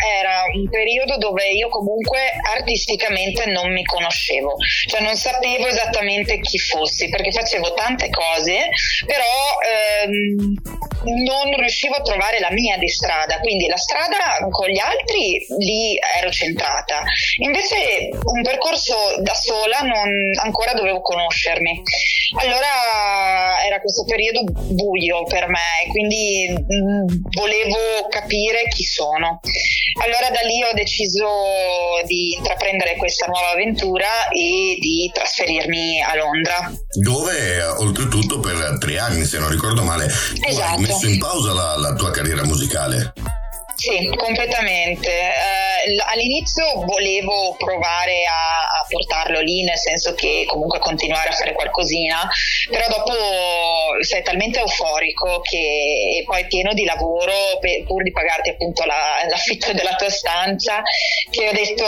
era 0.04 0.42
un 0.52 0.68
periodo 0.68 1.18
dove 1.18 1.46
io 1.50 1.68
comunque 1.68 2.18
artisticamente 2.52 3.46
non 3.46 3.72
mi 3.72 3.84
conoscevo, 3.84 4.56
cioè 4.88 5.00
non 5.00 5.14
sapevo 5.14 5.68
esattamente 5.68 6.40
chi 6.40 6.58
fossi, 6.58 7.08
perché 7.10 7.30
facevo 7.30 7.74
tante 7.74 8.10
cose, 8.10 8.70
però 9.06 10.02
ehm, 10.02 10.54
non 11.04 11.54
riuscivo 11.56 11.94
a 11.94 12.02
trovare 12.02 12.38
la 12.40 12.50
mia 12.50 12.76
di 12.78 12.88
strada, 12.88 13.38
quindi 13.40 13.66
la 13.66 13.76
strada 13.76 14.46
con 14.50 14.68
gli 14.68 14.78
altri 14.78 15.44
lì 15.58 15.98
ero 16.18 16.30
centrata. 16.30 17.02
Invece 17.38 18.10
un 18.24 18.42
percorso 18.42 18.94
da 19.20 19.34
sola 19.34 19.80
non, 19.80 20.08
ancora 20.42 20.72
dovevo 20.74 21.00
conoscermi. 21.00 21.82
Allora 22.36 23.64
era 23.64 23.80
questo 23.80 24.04
periodo 24.04 24.44
buio 24.44 25.24
per 25.24 25.48
me, 25.48 25.90
quindi 25.90 26.48
mh, 26.48 27.30
volevo 27.30 28.08
capire 28.08 28.68
chi 28.68 28.84
sono. 28.84 29.40
Allora 30.02 30.30
da 30.30 30.40
lì 30.46 30.62
ho 30.62 30.72
deciso 30.72 31.28
di 32.04 32.34
intraprendere 32.36 32.96
questa 32.96 33.26
nuova 33.26 33.50
avventura 33.50 34.28
e 34.28 34.76
di 34.80 35.10
trasferirmi 35.12 36.02
a 36.02 36.16
Londra. 36.16 36.72
Dove 36.94 37.62
oltretutto 37.62 38.40
per 38.40 38.78
tre 38.80 38.98
anni, 38.98 39.24
se 39.24 39.38
non 39.38 39.50
ricordo 39.50 39.82
male, 39.82 40.06
esatto. 40.46 40.91
Messo 40.92 41.06
in 41.06 41.18
pausa 41.18 41.52
la, 41.52 41.76
la 41.76 41.94
tua 41.94 42.10
carriera 42.10 42.44
musicale. 42.44 43.12
Sì, 43.74 44.12
completamente. 44.14 45.10
Eh, 45.10 45.96
all'inizio 46.12 46.84
volevo 46.84 47.56
provare 47.58 48.24
a, 48.26 48.78
a, 48.78 48.86
portarlo 48.86 49.40
lì, 49.40 49.64
nel 49.64 49.78
senso 49.78 50.14
che 50.14 50.44
comunque 50.46 50.78
continuare 50.78 51.30
a 51.30 51.32
fare 51.32 51.52
qualcosina, 51.52 52.28
però 52.70 52.86
dopo 52.88 53.12
sei 54.02 54.22
talmente 54.22 54.60
euforico 54.60 55.40
che 55.40 56.20
e 56.20 56.22
poi 56.24 56.46
pieno 56.46 56.74
di 56.74 56.84
lavoro 56.84 57.58
per, 57.58 57.82
pur 57.84 58.04
di 58.04 58.12
pagarti 58.12 58.50
appunto 58.50 58.84
la, 58.84 59.26
l'affitto 59.28 59.72
della 59.72 59.96
tua 59.96 60.10
stanza, 60.10 60.82
che 61.30 61.48
ho 61.48 61.52
detto 61.52 61.84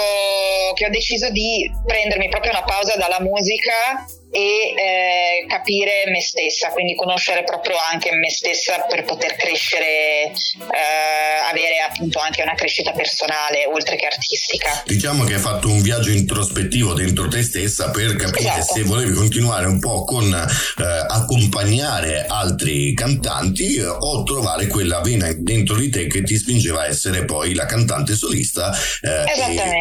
che 0.75 0.87
ho 0.87 0.91
deciso 0.91 1.31
di 1.31 1.71
prendermi 1.87 2.29
proprio 2.29 2.51
una 2.51 2.65
pausa 2.65 2.97
dalla 2.97 3.21
musica 3.21 4.05
e 4.35 4.75
eh, 4.75 5.47
capire 5.47 6.11
me 6.11 6.21
stessa, 6.21 6.71
quindi 6.71 6.97
conoscere 6.97 7.45
proprio 7.45 7.77
anche 7.93 8.11
me 8.11 8.29
stessa 8.31 8.85
per 8.91 9.05
poter 9.05 9.37
crescere, 9.37 10.25
eh, 10.27 11.49
avere 11.49 11.79
appunto 11.89 12.19
anche 12.19 12.43
una 12.43 12.55
crescita 12.55 12.91
personale 12.91 13.65
oltre 13.73 13.95
che 13.95 14.07
artistica. 14.07 14.83
Diciamo 14.87 15.23
che 15.23 15.35
hai 15.35 15.41
fatto 15.41 15.69
un 15.69 15.81
viaggio 15.83 16.11
introspettivo 16.11 16.95
dentro 16.95 17.29
te 17.29 17.45
stessa 17.45 17.91
per 17.91 18.17
capire 18.17 18.49
esatto. 18.49 18.75
se 18.75 18.83
volevi 18.83 19.13
continuare 19.13 19.67
un 19.67 19.79
po' 19.79 20.03
con 20.03 20.25
eh, 20.25 20.83
accompagnare 20.83 22.27
altri 22.27 22.93
cantanti 22.93 23.79
o 23.81 24.25
trovare 24.25 24.67
quella 24.67 25.01
vena 25.01 25.33
dentro 25.33 25.77
di 25.77 25.91
te 25.91 26.09
che 26.09 26.25
ti 26.25 26.37
spingeva 26.37 26.81
a 26.81 26.87
essere 26.89 27.25
poi 27.25 27.55
la 27.55 27.67
cantante 27.67 28.17
solista 28.17 28.77
eh, 29.01 29.23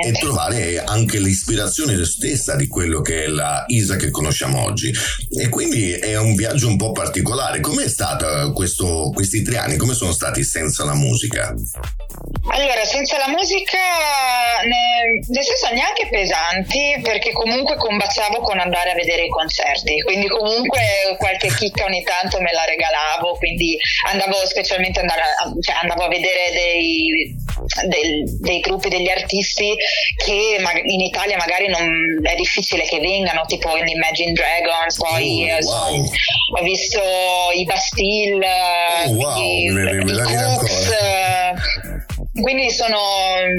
e, 0.04 0.10
e 0.10 0.12
trovare 0.12 0.84
anche 0.84 1.18
l'ispirazione 1.18 2.06
stessa 2.06 2.56
di 2.56 2.68
quello 2.68 3.02
che 3.02 3.24
è 3.24 3.28
la 3.28 3.64
Isa 3.66 3.96
che 3.96 4.12
conosciamo 4.12 4.42
conosciamo 4.44 4.64
oggi. 4.64 4.92
E 5.40 5.50
quindi 5.50 5.94
è 5.94 6.18
un 6.18 6.36
viaggio 6.36 6.68
un 6.68 6.78
po' 6.78 6.92
particolare. 6.92 7.60
Com'è 7.60 7.88
stato 7.88 8.52
questo, 8.54 9.12
questi 9.14 9.42
tre 9.42 9.58
anni? 9.58 9.78
Come 9.78 9.94
sono 9.94 10.12
stati 10.12 10.44
senza 10.44 10.84
la 10.84 10.96
musica? 10.96 11.54
Allora, 12.50 12.84
senza 12.84 13.18
la 13.18 13.30
musica, 13.30 13.80
ne, 14.66 15.24
nel 15.28 15.44
senso 15.44 15.74
neanche 15.74 16.08
pesanti, 16.10 17.00
perché 17.02 17.32
comunque 17.32 17.78
combaciavo 17.78 18.42
con 18.42 18.60
andare 18.60 18.92
a 18.92 18.96
vedere 18.96 19.26
i 19.26 19.30
concerti, 19.30 20.02
quindi 20.02 20.28
comunque 20.28 20.82
qualche 21.18 21.48
chicca 21.48 21.86
ogni 21.86 22.04
tanto 22.04 22.42
me 22.42 22.52
la 22.52 22.66
regalavo, 22.66 23.36
quindi 23.38 23.78
andavo 24.12 24.46
specialmente 24.46 25.00
andare 25.00 25.22
a, 25.22 25.54
cioè 25.62 25.76
andavo 25.82 26.04
a 26.04 26.10
vedere 26.10 26.52
dei, 26.52 27.34
dei, 27.88 28.24
dei, 28.40 28.60
gruppi 28.60 28.90
degli 28.90 29.10
artisti 29.10 29.74
che 30.18 30.58
in 30.84 31.00
Italia 31.00 31.38
magari 31.38 31.68
non, 31.70 32.20
è 32.24 32.36
difficile 32.36 32.84
che 32.84 33.00
vengano, 33.00 33.46
tipo 33.46 33.76
in 33.78 33.88
Imagine 33.88 34.33
Dragons, 34.34 34.98
poi 34.98 35.50
oh, 35.52 35.66
wow. 35.66 36.06
ho 36.58 36.64
visto 36.64 37.00
i 37.54 37.66
Bastille, 37.66 38.46
oh, 39.06 39.14
wow, 39.14 39.38
i, 39.38 39.66
i 39.66 40.16
Cooks, 40.22 40.92
quindi 42.42 42.72
sono 42.72 42.98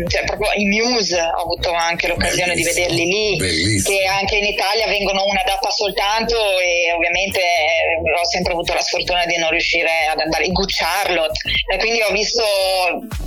cioè, 0.08 0.24
proprio 0.24 0.50
i 0.56 0.64
Muse, 0.64 1.20
ho 1.20 1.42
avuto 1.42 1.72
anche 1.72 2.08
l'occasione 2.08 2.54
Bellissimo. 2.54 2.74
di 2.74 2.80
vederli 2.80 3.04
lì, 3.06 3.36
Bellissimo. 3.36 3.96
che 3.96 4.04
anche 4.06 4.36
in 4.36 4.44
Italia 4.44 4.86
vengono 4.86 5.24
una 5.24 5.42
data 5.46 5.70
soltanto 5.70 6.34
e 6.58 6.92
ovviamente 6.92 7.38
eh, 7.38 8.20
ho 8.20 8.26
sempre 8.26 8.52
avuto 8.52 8.74
la 8.74 8.80
sfortuna 8.80 9.26
di 9.26 9.36
non 9.36 9.50
riuscire 9.50 10.06
ad 10.10 10.18
andare 10.18 10.46
in 10.46 10.52
Good 10.52 10.70
Charlotte, 10.72 11.38
e 11.72 11.76
quindi 11.78 12.02
ho 12.02 12.10
visto 12.10 12.42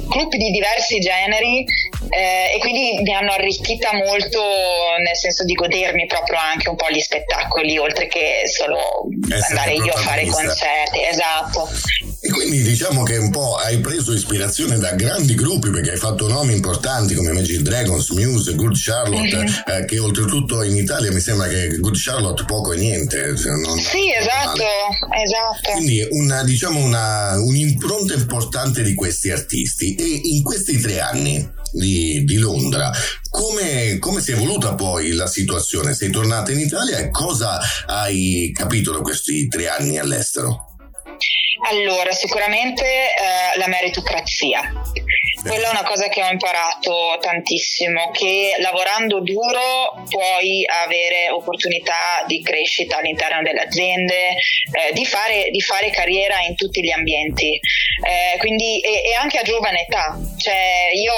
gruppi 0.08 0.38
di 0.38 0.52
diversi 0.52 1.00
generi 1.00 1.64
eh, 2.10 2.56
e 2.56 2.60
quindi 2.60 3.02
mi 3.02 3.14
hanno 3.14 3.32
arricchita 3.32 3.94
molto 3.94 4.42
nel 5.04 5.16
senso 5.16 5.44
di 5.44 5.54
godermi 5.54 6.06
proprio 6.08 6.38
anche 6.40 6.70
un 6.70 6.76
po' 6.76 6.90
gli 6.90 7.00
spettacoli 7.00 7.78
oltre 7.78 8.08
che 8.08 8.44
solo 8.46 8.80
Essere 9.30 9.60
andare 9.60 9.74
io 9.74 9.94
a 9.94 9.98
fare 9.98 10.26
concerti 10.26 11.04
esatto 11.04 11.70
e 12.20 12.30
quindi 12.32 12.64
diciamo 12.64 13.04
che 13.04 13.18
un 13.18 13.30
po' 13.30 13.56
hai 13.56 13.80
preso 13.80 14.12
ispirazione 14.12 14.80
da 14.80 14.94
grandi 14.94 15.36
gruppi 15.36 15.70
perché 15.70 15.92
hai 15.92 15.98
fatto 15.98 16.28
nomi 16.28 16.54
importanti 16.54 17.14
come 17.14 17.32
Magic 17.32 17.62
Dragons, 17.62 18.10
Muse, 18.10 18.56
Good 18.56 18.74
Charlotte, 18.76 19.38
mm-hmm. 19.38 19.82
eh, 19.82 19.86
che 19.86 20.00
oltretutto 20.00 20.64
in 20.64 20.76
Italia 20.76 21.12
mi 21.12 21.20
sembra 21.20 21.48
che 21.48 21.78
Good 21.78 21.96
Charlotte 21.96 22.44
poco 22.46 22.74
e 22.74 22.78
niente. 22.78 23.28
Non, 23.28 23.78
sì, 23.78 24.12
esatto, 24.20 24.64
esatto. 25.24 25.72
Quindi 25.74 26.08
una, 26.10 26.44
diciamo 26.44 26.84
una, 26.84 27.40
un'impronta 27.40 28.16
importante 28.16 28.82
di 28.82 28.96
questi 28.96 29.30
artisti 29.30 29.94
e 29.94 30.22
in 30.24 30.42
questi 30.42 30.80
tre 30.80 31.00
anni 31.00 31.48
di, 31.72 32.24
di 32.24 32.38
Londra. 32.38 32.92
Come, 33.30 34.00
come, 34.00 34.22
si 34.22 34.32
è 34.32 34.36
evoluta 34.36 34.74
poi 34.74 35.12
la 35.12 35.28
situazione? 35.28 35.94
Sei 35.94 36.10
tornata 36.10 36.52
in 36.52 36.60
Italia 36.60 36.98
e 36.98 37.12
cosa 37.12 37.60
hai 37.86 38.52
capito 38.56 38.92
da 38.92 39.02
questi 39.02 39.48
tre 39.48 39.68
anni 39.68 40.00
all'estero? 40.00 40.67
Allora, 41.70 42.12
sicuramente 42.12 42.86
eh, 42.86 43.58
la 43.58 43.68
meritocrazia. 43.68 44.62
Quella 45.44 45.68
è 45.68 45.70
una 45.70 45.84
cosa 45.84 46.08
che 46.08 46.22
ho 46.22 46.30
imparato 46.30 47.18
tantissimo, 47.22 48.12
che 48.12 48.56
lavorando 48.60 49.22
duro 49.22 50.04
puoi 50.10 50.66
avere 50.84 51.30
opportunità 51.30 52.24
di 52.26 52.42
crescita 52.42 52.98
all'interno 52.98 53.42
delle 53.44 53.62
aziende, 53.62 54.30
eh, 54.30 54.94
di, 54.94 55.06
fare, 55.06 55.50
di, 55.50 55.62
fare, 55.62 55.90
carriera 55.90 56.40
in 56.42 56.56
tutti 56.56 56.84
gli 56.84 56.92
ambienti, 56.92 57.54
eh, 57.54 58.38
quindi, 58.40 58.80
e, 58.82 59.10
e, 59.10 59.14
anche 59.14 59.38
a 59.38 59.44
giovane 59.44 59.82
età. 59.82 60.18
Cioè, 60.38 60.90
io 60.94 61.14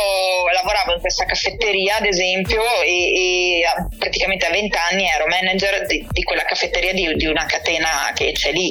lavoravo 0.54 0.94
in 0.94 1.00
questa 1.00 1.26
caffetteria, 1.26 1.98
ad 1.98 2.06
esempio, 2.06 2.62
e, 2.82 3.62
e 3.62 3.62
praticamente 3.98 4.46
a 4.46 4.52
20 4.52 4.78
anni 4.92 5.08
ero 5.08 5.26
manager 5.28 5.86
di, 5.86 6.06
di 6.10 6.24
quella 6.24 6.44
caffetteria 6.44 6.94
di, 6.94 7.16
di 7.16 7.26
una 7.26 7.46
catena 7.46 8.12
che 8.14 8.32
c'è 8.34 8.52
lì 8.52 8.70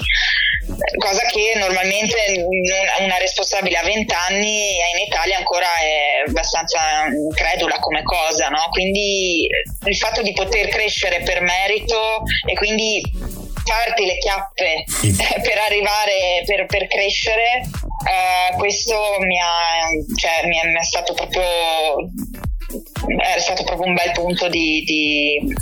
cosa 0.98 1.17
che 1.22 1.58
normalmente 1.58 2.44
una 3.00 3.16
responsabile 3.18 3.76
a 3.76 3.82
20 3.82 4.14
anni 4.28 4.70
in 4.94 5.06
Italia 5.06 5.36
ancora 5.38 5.66
è 5.80 6.28
abbastanza 6.28 6.78
incredula 7.06 7.78
come 7.78 8.02
cosa, 8.02 8.48
no? 8.48 8.68
Quindi 8.70 9.46
il 9.84 9.96
fatto 9.96 10.22
di 10.22 10.32
poter 10.32 10.68
crescere 10.68 11.22
per 11.22 11.40
merito 11.40 12.22
e 12.46 12.54
quindi 12.54 13.00
farti 13.64 14.06
le 14.06 14.18
chiappe 14.18 14.84
per 15.42 15.58
arrivare, 15.58 16.42
per, 16.46 16.66
per 16.66 16.86
crescere, 16.86 17.60
eh, 17.60 18.56
questo 18.56 19.16
mi, 19.20 19.38
ha, 19.38 19.88
cioè, 20.16 20.46
mi 20.46 20.56
è 20.56 20.84
stato 20.84 21.12
proprio 21.12 21.44
è 22.68 23.40
stato 23.40 23.64
proprio 23.64 23.88
un 23.88 23.94
bel 23.94 24.12
punto 24.12 24.48
di, 24.48 24.82
di, 24.84 25.54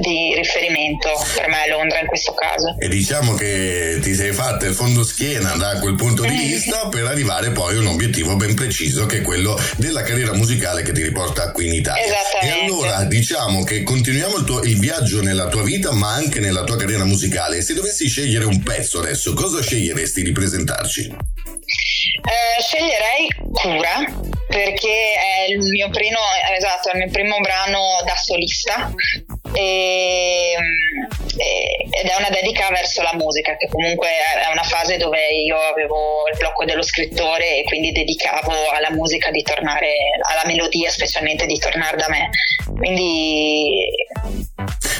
di, 0.00 0.34
riferimento 0.34 1.10
per 1.34 1.48
me 1.48 1.64
a 1.64 1.68
Londra 1.68 2.00
in 2.00 2.06
questo 2.06 2.32
caso. 2.32 2.76
E 2.78 2.88
diciamo 2.88 3.34
che 3.34 3.98
ti 4.02 4.14
sei 4.14 4.32
fatta 4.32 4.66
il 4.66 4.74
fondo 4.74 5.04
schiena 5.04 5.54
da 5.56 5.78
quel 5.80 5.96
punto 5.96 6.22
di 6.22 6.34
vista 6.34 6.88
per 6.88 7.04
arrivare 7.04 7.50
poi 7.50 7.76
a 7.76 7.80
un 7.80 7.86
obiettivo 7.86 8.36
ben 8.36 8.54
preciso 8.54 9.04
che 9.04 9.18
è 9.18 9.22
quello 9.22 9.58
della 9.76 10.02
carriera 10.02 10.32
musicale 10.32 10.82
che 10.82 10.92
ti 10.92 11.02
riporta 11.02 11.52
qui 11.52 11.66
in 11.66 11.74
Italia. 11.74 12.14
E 12.40 12.48
allora 12.48 13.04
diciamo 13.04 13.62
che 13.62 13.82
continuiamo 13.82 14.36
il, 14.36 14.44
tuo, 14.44 14.62
il 14.62 14.78
viaggio 14.78 15.22
nella 15.22 15.48
tua 15.48 15.62
vita 15.62 15.92
ma 15.92 16.12
anche 16.12 16.40
nella 16.40 16.64
tua 16.64 16.76
carriera 16.76 17.04
musicale. 17.04 17.60
Se 17.60 17.74
dovessi 17.74 18.08
scegliere 18.08 18.46
un 18.46 18.62
pezzo 18.62 19.00
adesso, 19.00 19.34
cosa 19.34 19.60
sceglieresti 19.60 20.22
di 20.22 20.32
presentarci? 20.32 21.14
Eh, 22.20 22.62
sceglierei 22.62 23.28
Cura 23.52 24.28
perché 24.48 25.12
è 25.14 25.50
il 25.50 25.58
mio 25.58 25.88
primo, 25.90 26.18
esatto, 26.56 26.90
il 26.90 26.98
mio 26.98 27.10
primo 27.10 27.38
brano 27.38 28.00
da 28.04 28.16
solista 28.16 28.92
e, 29.54 30.54
ed 31.36 32.06
è 32.06 32.16
una 32.18 32.30
dedica 32.30 32.68
verso 32.70 33.02
la 33.02 33.14
musica 33.14 33.56
che 33.56 33.68
comunque 33.68 34.08
è 34.08 34.50
una 34.50 34.64
fase 34.64 34.96
dove 34.96 35.24
io 35.28 35.56
avevo 35.56 36.26
il 36.30 36.36
blocco 36.36 36.64
dello 36.64 36.82
scrittore 36.82 37.58
e 37.58 37.64
quindi 37.64 37.92
dedicavo 37.92 38.70
alla 38.72 38.90
musica 38.90 39.30
di 39.30 39.42
tornare, 39.42 39.92
alla 40.28 40.42
melodia 40.46 40.90
specialmente 40.90 41.46
di 41.46 41.58
tornare 41.58 41.96
da 41.96 42.08
me. 42.08 42.28
Quindi 42.76 43.88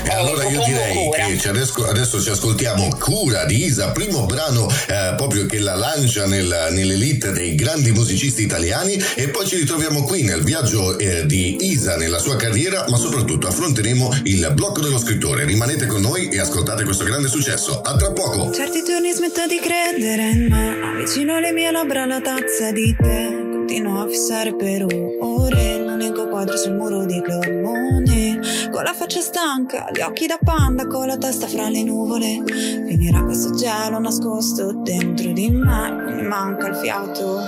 e 0.04 0.12
allora 0.12 0.44
io 0.44 0.62
direi 0.64 1.36
che 1.38 1.48
adesso, 1.48 1.86
adesso, 1.86 2.20
ci 2.20 2.30
ascoltiamo 2.30 2.88
Cura 2.98 3.44
di 3.44 3.64
Isa, 3.64 3.90
primo 3.90 4.26
brano 4.26 4.68
eh, 4.68 5.14
proprio 5.16 5.46
che 5.46 5.58
la 5.58 5.74
lancia 5.74 6.26
nel, 6.26 6.68
nell'elite 6.70 7.32
dei 7.32 7.54
grandi 7.54 7.92
musicisti 7.92 8.42
italiani 8.42 8.98
e 9.14 9.28
poi 9.28 9.46
ci 9.46 9.56
ritroviamo 9.56 10.02
qui 10.04 10.22
nel 10.22 10.42
viaggio 10.42 10.98
eh, 10.98 11.26
di 11.26 11.70
Isa 11.70 11.96
nella 11.96 12.18
sua 12.18 12.36
carriera, 12.36 12.84
ma 12.88 12.96
soprattutto 12.96 13.46
affronteremo 13.46 14.20
il 14.24 14.50
blocco 14.54 14.80
dello 14.80 14.98
scrittore. 14.98 15.44
Rimanete 15.44 15.86
con 15.86 16.00
noi 16.00 16.28
e 16.28 16.40
ascoltate 16.40 16.84
questo 16.84 17.04
grande 17.04 17.28
successo. 17.28 17.80
A 17.80 17.96
tra 17.96 18.10
poco! 18.12 18.52
Certi 18.52 18.82
giorni 18.84 19.12
smetto 19.12 19.46
di 19.46 19.60
credere 19.60 20.30
in 20.30 20.46
me, 20.48 20.80
avvicino 20.82 21.38
le 21.38 21.52
mie 21.52 21.70
labbra 21.70 22.02
alla 22.02 22.20
tazza 22.20 22.72
di 22.72 22.94
te, 22.98 23.28
continuo 23.52 24.02
a 24.02 24.08
fissare 24.08 24.54
per 24.56 24.86
ore, 25.20 25.69
l'unico 26.00 26.28
quadro 26.28 26.56
sul 26.56 26.76
muro 26.76 27.04
di 27.04 27.20
Clormone 27.20 28.40
con 28.72 28.82
la 28.84 28.94
faccia 28.94 29.20
stanca, 29.20 29.90
gli 29.92 30.00
occhi 30.00 30.26
da 30.26 30.38
panda, 30.42 30.86
con 30.86 31.06
la 31.06 31.18
testa 31.18 31.46
fra 31.46 31.68
le 31.68 31.82
nuvole. 31.82 32.42
Finirà 32.46 33.22
questo 33.22 33.54
gelo 33.54 33.98
nascosto 33.98 34.72
dentro 34.72 35.30
di 35.32 35.50
me, 35.50 36.14
mi 36.14 36.22
manca 36.22 36.68
il 36.68 36.76
fiato. 36.76 37.40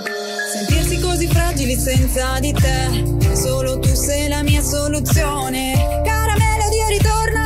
Sentirsi 0.53 0.99
così 0.99 1.27
fragili 1.27 1.75
senza 1.75 2.37
di 2.39 2.53
te, 2.53 3.35
solo 3.35 3.79
tu 3.79 3.89
sei 3.95 4.27
la 4.27 4.43
mia 4.43 4.61
soluzione. 4.61 6.01
Cara 6.03 6.35
melodia, 6.37 6.87
ritorna 6.89 7.42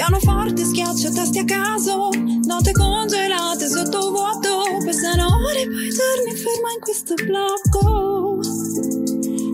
pianoforte 0.00 0.64
schiaccio 0.64 1.12
tasti 1.12 1.40
a 1.40 1.44
caso. 1.44 2.08
Note 2.44 2.72
congelate 2.72 3.68
sotto 3.68 4.10
vuoto. 4.10 4.62
Passano 4.82 5.26
ore 5.26 5.66
poi 5.66 5.90
giorni 5.90 6.34
ferma 6.34 6.72
in 6.72 6.80
questo 6.80 7.14
blocco. 7.16 8.40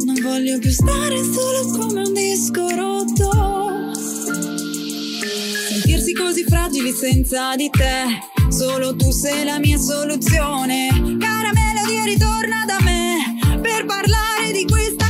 Non 0.05 0.15
voglio 0.23 0.57
più 0.61 0.71
stare 0.71 1.17
solo 1.25 1.77
come 1.77 2.03
un 2.07 2.13
disco 2.13 2.69
rotto. 2.69 3.93
Sentirsi 5.69 6.13
così 6.13 6.45
fragili 6.45 6.93
senza 6.93 7.57
di 7.57 7.69
te. 7.69 8.05
Solo 8.49 8.95
tu 8.95 9.11
sei 9.11 9.45
la 9.45 9.59
mia 9.59 9.79
soluzione. 9.79 10.87
Cara 11.19 11.51
melodia 11.53 12.05
ritorna 12.05 12.65
da 12.65 12.79
me. 12.85 13.61
Per 13.61 13.85
parlare 13.85 14.53
di 14.53 14.65
questa 14.65 15.06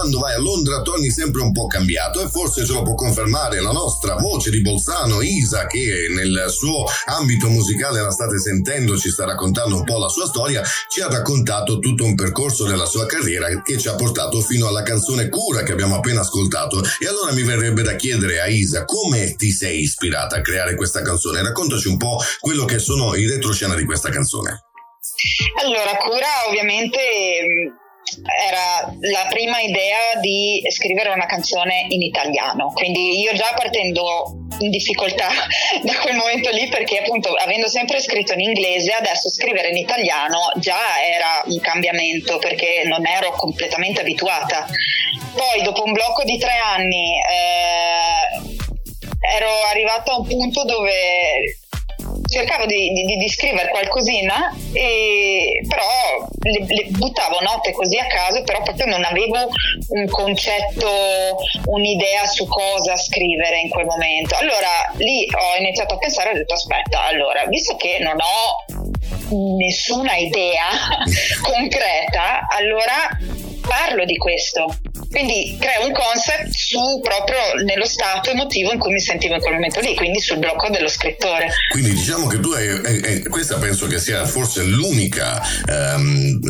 quando 0.00 0.20
vai 0.20 0.34
a 0.34 0.38
Londra 0.38 0.80
torni 0.80 1.10
sempre 1.10 1.42
un 1.42 1.52
po' 1.52 1.66
cambiato 1.66 2.22
e 2.22 2.28
forse 2.28 2.64
ce 2.64 2.72
lo 2.72 2.80
può 2.80 2.94
confermare 2.94 3.60
la 3.60 3.70
nostra 3.70 4.14
voce 4.14 4.48
di 4.48 4.62
Bolzano, 4.62 5.20
Isa, 5.20 5.66
che 5.66 6.06
nel 6.08 6.46
suo 6.48 6.86
ambito 7.04 7.50
musicale 7.50 8.00
la 8.00 8.10
state 8.10 8.38
sentendo, 8.38 8.96
ci 8.96 9.10
sta 9.10 9.26
raccontando 9.26 9.76
un 9.76 9.84
po' 9.84 9.98
la 9.98 10.08
sua 10.08 10.24
storia, 10.24 10.62
ci 10.88 11.02
ha 11.02 11.08
raccontato 11.08 11.80
tutto 11.80 12.04
un 12.04 12.14
percorso 12.14 12.64
della 12.64 12.86
sua 12.86 13.04
carriera 13.04 13.60
che 13.60 13.76
ci 13.76 13.88
ha 13.88 13.94
portato 13.94 14.40
fino 14.40 14.68
alla 14.68 14.82
canzone 14.82 15.28
Cura 15.28 15.62
che 15.62 15.72
abbiamo 15.72 15.96
appena 15.96 16.20
ascoltato. 16.20 16.82
E 16.98 17.06
allora 17.06 17.32
mi 17.32 17.42
verrebbe 17.42 17.82
da 17.82 17.94
chiedere 17.94 18.40
a 18.40 18.46
Isa 18.46 18.86
come 18.86 19.34
ti 19.36 19.50
sei 19.50 19.80
ispirata 19.80 20.36
a 20.36 20.40
creare 20.40 20.76
questa 20.76 21.02
canzone. 21.02 21.42
Raccontaci 21.42 21.88
un 21.88 21.98
po' 21.98 22.22
quello 22.38 22.64
che 22.64 22.78
sono 22.78 23.14
i 23.16 23.26
retroscena 23.26 23.74
di 23.74 23.84
questa 23.84 24.08
canzone. 24.08 24.64
Allora, 25.62 25.94
Cura 25.96 26.48
ovviamente 26.48 26.96
era 28.46 28.92
la 29.00 29.26
prima 29.28 29.60
idea 29.60 30.18
di 30.20 30.62
scrivere 30.70 31.10
una 31.10 31.26
canzone 31.26 31.86
in 31.88 32.02
italiano, 32.02 32.72
quindi 32.74 33.20
io 33.20 33.32
già 33.32 33.52
partendo 33.56 34.36
in 34.60 34.70
difficoltà 34.70 35.28
da 35.82 35.98
quel 36.00 36.16
momento 36.16 36.50
lì 36.50 36.68
perché 36.68 36.98
appunto 36.98 37.32
avendo 37.34 37.68
sempre 37.68 38.00
scritto 38.00 38.32
in 38.32 38.40
inglese 38.40 38.92
adesso 38.92 39.30
scrivere 39.30 39.68
in 39.68 39.76
italiano 39.76 40.52
già 40.56 41.02
era 41.06 41.42
un 41.46 41.60
cambiamento 41.60 42.38
perché 42.38 42.82
non 42.84 43.06
ero 43.06 43.30
completamente 43.32 44.00
abituata. 44.00 44.66
Poi 45.34 45.62
dopo 45.62 45.84
un 45.84 45.92
blocco 45.92 46.24
di 46.24 46.38
tre 46.38 46.56
anni 46.56 47.14
eh, 47.16 48.58
ero 49.36 49.50
arrivata 49.70 50.12
a 50.12 50.18
un 50.18 50.26
punto 50.26 50.64
dove 50.64 51.59
cercavo 52.30 52.64
di, 52.66 52.92
di, 52.92 53.16
di 53.16 53.28
scrivere 53.28 53.68
qualcosina, 53.68 54.56
e, 54.72 55.60
però 55.68 56.28
le, 56.42 56.64
le, 56.66 56.84
buttavo 56.90 57.40
note 57.40 57.72
così 57.72 57.98
a 57.98 58.06
caso, 58.06 58.42
però 58.44 58.62
proprio 58.62 58.86
non 58.86 59.04
avevo 59.04 59.48
un 59.88 60.08
concetto, 60.08 61.36
un'idea 61.66 62.26
su 62.26 62.46
cosa 62.46 62.96
scrivere 62.96 63.60
in 63.60 63.68
quel 63.68 63.86
momento. 63.86 64.36
Allora 64.36 64.92
lì 64.96 65.26
ho 65.26 65.60
iniziato 65.60 65.94
a 65.94 65.98
pensare 65.98 66.30
ho 66.30 66.34
detto 66.34 66.54
aspetta, 66.54 67.02
allora, 67.02 67.44
visto 67.46 67.74
che 67.76 67.98
non 68.00 68.16
ho 68.20 69.56
nessuna 69.56 70.14
idea 70.16 70.66
concreta, 71.42 72.46
allora 72.48 73.18
parlo 73.70 74.04
di 74.04 74.16
questo. 74.16 74.66
Quindi 75.08 75.56
creo 75.60 75.86
un 75.86 75.92
concept 75.92 76.50
su 76.50 77.00
proprio 77.02 77.62
nello 77.64 77.86
stato 77.86 78.30
emotivo 78.30 78.72
in 78.72 78.78
cui 78.78 78.92
mi 78.92 79.00
sentivo 79.00 79.34
in 79.34 79.40
quel 79.40 79.54
momento 79.54 79.78
lì, 79.80 79.94
quindi 79.94 80.18
sul 80.18 80.38
blocco 80.38 80.68
dello 80.70 80.88
scrittore. 80.88 81.48
Quindi 81.70 81.94
diciamo 81.94 82.26
che 82.26 82.40
tu 82.40 82.50
hai, 82.50 82.68
hai, 82.68 83.22
questa 83.24 83.58
penso 83.58 83.86
che 83.86 84.00
sia 84.00 84.26
forse 84.26 84.64
l'unica, 84.64 85.40
ehm, 85.66 86.40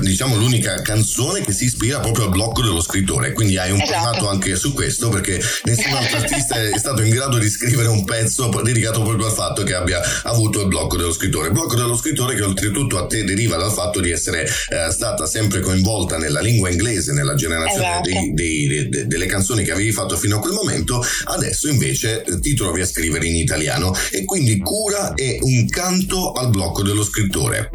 diciamo 0.00 0.36
l'unica 0.36 0.80
canzone 0.80 1.42
che 1.42 1.52
si 1.52 1.64
ispira 1.64 2.00
proprio 2.00 2.24
al 2.24 2.30
blocco 2.30 2.62
dello 2.62 2.80
scrittore, 2.80 3.32
quindi 3.32 3.58
hai 3.58 3.70
un 3.70 3.80
esatto. 3.80 3.98
primato 3.98 4.28
anche 4.28 4.56
su 4.56 4.72
questo 4.72 5.08
perché 5.10 5.40
nessun 5.64 5.92
altro 5.92 6.18
artista 6.18 6.62
è 6.62 6.78
stato 6.78 7.02
in 7.02 7.10
grado 7.10 7.38
di 7.38 7.48
scrivere 7.48 7.88
un 7.88 8.04
pezzo 8.04 8.48
dedicato 8.62 9.02
proprio 9.02 9.26
al 9.26 9.32
fatto 9.32 9.62
che 9.62 9.74
abbia 9.74 10.00
avuto 10.24 10.60
il 10.60 10.68
blocco 10.68 10.96
dello 10.96 11.12
scrittore. 11.12 11.48
Il 11.48 11.52
blocco 11.52 11.74
dello 11.74 11.96
scrittore 11.96 12.34
che 12.34 12.42
oltretutto 12.42 12.98
a 12.98 13.06
te 13.06 13.24
deriva 13.24 13.56
dal 13.56 13.72
fatto 13.72 14.00
di 14.00 14.10
essere 14.10 14.42
eh, 14.42 14.90
stata 14.90 15.26
sempre 15.26 15.60
coinvolta 15.60 16.16
nella 16.30 16.40
lingua 16.40 16.70
inglese, 16.70 17.12
nella 17.12 17.34
generazione 17.34 17.86
esatto. 17.86 18.08
dei, 18.08 18.32
dei, 18.32 18.88
de, 18.88 19.06
delle 19.06 19.26
canzoni 19.26 19.64
che 19.64 19.72
avevi 19.72 19.90
fatto 19.90 20.16
fino 20.16 20.36
a 20.36 20.40
quel 20.40 20.52
momento, 20.52 21.04
adesso 21.24 21.68
invece 21.68 22.22
eh, 22.22 22.38
ti 22.38 22.54
trovi 22.54 22.80
a 22.80 22.86
scrivere 22.86 23.26
in 23.26 23.34
italiano 23.34 23.92
e 24.12 24.24
quindi 24.24 24.58
cura 24.60 25.14
è 25.14 25.38
un 25.40 25.68
canto 25.68 26.32
al 26.32 26.50
blocco 26.50 26.82
dello 26.82 27.02
scrittore. 27.02 27.70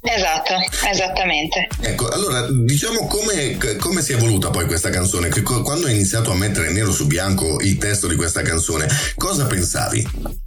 Esatto, 0.00 0.54
esattamente. 0.90 1.68
Ecco, 1.80 2.08
allora 2.08 2.46
diciamo 2.50 3.06
come, 3.06 3.56
come 3.78 4.02
si 4.02 4.12
è 4.12 4.16
evoluta 4.16 4.50
poi 4.50 4.66
questa 4.66 4.90
canzone? 4.90 5.28
Quando 5.42 5.86
hai 5.86 5.92
iniziato 5.94 6.30
a 6.30 6.34
mettere 6.34 6.72
nero 6.72 6.92
su 6.92 7.06
bianco 7.06 7.60
il 7.60 7.76
testo 7.76 8.06
di 8.06 8.16
questa 8.16 8.42
canzone, 8.42 8.86
cosa 9.16 9.46
pensavi? 9.46 10.42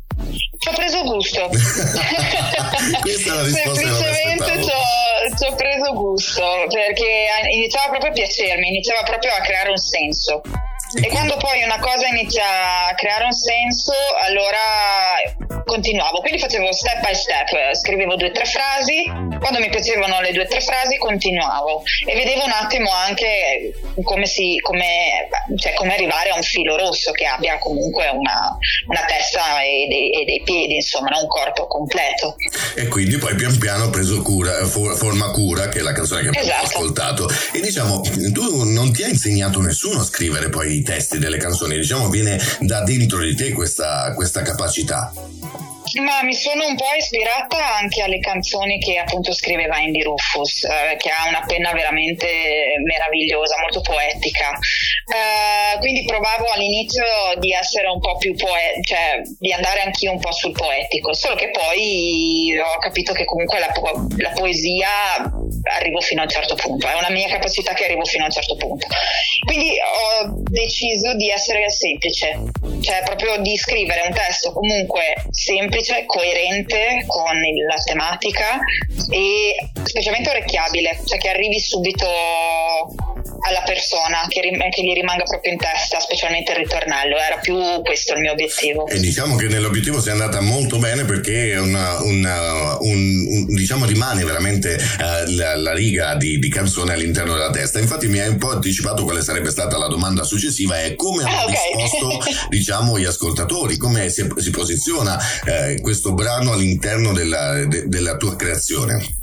Ci 0.58 0.70
ho 0.70 0.74
preso 0.74 1.04
gusto. 1.04 1.48
Questa 3.02 3.32
è 3.32 3.36
la 3.36 3.44
risposta 3.44 3.82
Semplicemente 3.82 4.64
ci 4.64 4.70
ho, 4.70 5.07
ci 5.36 5.46
ho 5.46 5.56
preso 5.56 5.94
gusto 5.94 6.44
perché 6.70 7.28
iniziava 7.52 7.90
proprio 7.90 8.12
a 8.12 8.14
piacermi, 8.14 8.68
iniziava 8.68 9.04
proprio 9.04 9.32
a 9.32 9.42
creare 9.42 9.70
un 9.70 9.78
senso. 9.78 10.42
E 10.94 11.08
quando 11.10 11.36
poi 11.38 11.64
una 11.64 11.80
cosa 11.80 12.08
inizia 12.08 12.44
a 12.88 12.94
creare 12.96 13.26
un 13.26 13.34
senso, 13.34 13.94
allora 14.26 14.58
continuavo. 15.68 16.22
Quindi 16.22 16.40
facevo 16.40 16.72
step 16.72 17.02
by 17.02 17.14
step, 17.14 17.76
scrivevo 17.76 18.16
due 18.16 18.30
o 18.30 18.32
tre 18.32 18.46
frasi, 18.46 19.04
quando 19.40 19.60
mi 19.60 19.70
piacevano 19.70 20.22
le 20.22 20.32
due 20.32 20.44
o 20.44 20.48
tre 20.48 20.62
frasi 20.62 20.98
continuavo 20.98 21.84
e 22.06 22.16
vedevo 22.16 22.46
un 22.46 22.52
attimo 22.52 22.90
anche 22.90 23.74
come, 24.04 24.26
si, 24.26 24.58
come, 24.62 25.28
cioè 25.58 25.74
come 25.74 25.94
arrivare 25.94 26.30
a 26.30 26.36
un 26.36 26.42
filo 26.42 26.78
rosso 26.78 27.12
che 27.12 27.26
abbia 27.26 27.60
comunque 27.60 28.08
una, 28.08 28.58
una 28.88 29.06
testa 29.06 29.62
e 29.62 29.88
dei, 29.90 30.12
e 30.12 30.26
dei, 30.26 30.42
piedi, 30.44 30.76
insomma, 30.76 31.10
un 31.20 31.28
corpo 31.28 31.68
completo. 31.68 32.36
E 32.76 32.88
quindi 32.88 33.18
poi 33.18 33.36
pian 33.36 33.58
piano 33.58 33.86
ho 33.86 33.90
preso 33.90 34.22
cura, 34.22 34.66
forma 34.66 35.32
cura, 35.32 35.68
che 35.68 35.80
è 35.80 35.82
la 35.82 35.92
canzone 35.92 36.22
che 36.22 36.28
abbiamo 36.30 36.48
esatto. 36.48 36.66
ascoltato. 36.66 37.30
E 37.54 37.60
diciamo, 37.60 38.02
tu 38.32 38.64
non 38.64 38.94
ti 38.94 39.04
ha 39.04 39.08
insegnato 39.08 39.60
nessuno 39.60 40.00
a 40.00 40.04
scrivere 40.04 40.50
poi 40.50 40.77
i 40.78 40.84
testi 40.84 41.18
delle 41.18 41.38
canzoni, 41.38 41.76
diciamo 41.76 42.10
viene 42.10 42.40
da 42.60 42.84
dentro 42.84 43.20
di 43.20 43.36
te 43.36 43.52
questa, 43.52 44.14
questa 44.14 44.42
capacità. 44.42 45.12
Ma 45.96 46.22
mi 46.24 46.34
sono 46.34 46.66
un 46.66 46.76
po' 46.76 46.94
ispirata 46.98 47.78
anche 47.78 48.02
alle 48.02 48.20
canzoni 48.20 48.80
che 48.80 48.98
appunto 48.98 49.34
scriveva 49.34 49.76
Andy 49.78 50.02
Rufus, 50.02 50.64
eh, 50.64 50.98
che 50.98 51.10
ha 51.10 51.28
una 51.28 51.44
penna 51.48 51.72
veramente 51.72 52.28
meravigliosa, 52.84 53.56
molto 53.62 53.82
poetica. 53.82 54.52
Eh, 54.52 55.80
quindi 55.80 56.04
provavo 56.06 56.48
all'inizio 56.48 57.04
di 57.38 57.52
essere 57.54 57.88
un 57.88 58.00
po' 58.00 58.18
più 58.18 58.36
poetico, 58.36 58.82
cioè 58.84 59.22
di 59.40 59.54
andare 59.54 59.82
anch'io 59.82 60.12
un 60.12 60.20
po' 60.20 60.32
sul 60.32 60.52
poetico, 60.52 61.14
solo 61.14 61.36
che 61.36 61.50
poi 61.52 62.58
ho 62.60 62.80
capito 62.80 63.14
che 63.14 63.26
comunque 63.26 63.60
la, 63.60 63.72
po- 63.72 64.08
la 64.18 64.32
poesia 64.32 64.90
arrivo 65.78 66.02
fino 66.02 66.22
a 66.22 66.24
un 66.24 66.30
certo 66.30 66.56
punto, 66.56 66.88
è 66.88 66.96
una 66.96 67.10
mia 67.10 67.28
capacità 67.28 67.74
che 67.74 67.86
arrivo 67.86 68.04
fino 68.04 68.24
a 68.24 68.26
un 68.26 68.32
certo 68.32 68.56
punto. 68.56 68.88
Quindi 69.46 69.78
ho 69.80 70.44
deciso 70.50 71.16
di 71.16 71.30
essere 71.30 71.70
semplice, 71.70 72.40
cioè 72.82 73.02
proprio 73.06 73.38
di 73.38 73.56
scrivere 73.58 74.02
un 74.02 74.14
testo 74.14 74.52
comunque 74.52 75.16
semplice, 75.30 75.76
coerente 76.06 77.04
con 77.06 77.36
la 77.68 77.76
tematica 77.86 78.60
e 79.10 79.56
specialmente 79.84 80.30
orecchiabile, 80.30 81.00
cioè 81.06 81.18
che 81.18 81.30
arrivi 81.30 81.60
subito 81.60 82.08
alla 83.48 83.62
persona, 83.66 84.26
che, 84.28 84.42
rim- 84.42 84.70
che, 84.70 84.84
gli 84.84 84.94
rimanga 84.94 85.24
proprio 85.24 85.52
in 85.54 85.58
testa, 85.58 86.00
specialmente 86.00 86.52
il 86.52 86.58
ritornello. 86.58 87.18
Era 87.18 87.38
più 87.38 87.56
questo 87.84 88.14
il 88.14 88.20
mio 88.20 88.32
obiettivo. 88.32 88.88
E 88.88 89.00
diciamo 89.00 89.36
che 89.36 89.48
nell'obiettivo 89.48 90.02
sei 90.02 90.14
andata 90.14 90.42
molto 90.42 90.78
bene 90.78 91.06
perché 91.06 91.56
una, 91.56 92.02
una, 92.02 92.78
un, 92.80 93.26
un, 93.28 93.46
diciamo 93.48 93.86
rimane 93.86 94.24
veramente 94.24 94.76
uh, 94.76 95.36
la, 95.36 95.56
la, 95.56 95.74
riga 95.74 96.16
di, 96.16 96.40
di, 96.40 96.50
canzone 96.50 96.94
all'interno 96.94 97.34
della 97.34 97.50
testa. 97.50 97.80
Infatti 97.80 98.08
mi 98.08 98.20
hai 98.20 98.30
un 98.30 98.38
po' 98.38 98.52
anticipato 98.52 99.04
quale 99.04 99.22
sarebbe 99.22 99.50
stata 99.52 99.78
la 99.78 99.88
domanda 99.88 100.24
successiva 100.24 100.82
e 100.82 100.96
come 100.96 101.24
hanno 101.24 101.38
ah, 101.38 101.44
okay. 101.46 101.56
risposto 101.76 102.20
diciamo 102.50 102.98
gli 103.00 103.06
ascoltatori, 103.06 103.78
come 103.78 104.10
si, 104.10 104.28
si 104.38 104.50
posiziona 104.50 105.18
eh, 105.46 105.67
questo 105.82 106.14
brano 106.14 106.54
all'interno 106.54 107.14
della, 107.14 107.66
de, 107.66 107.88
della 107.88 108.18
tua 108.18 108.36
creazione. 108.36 108.96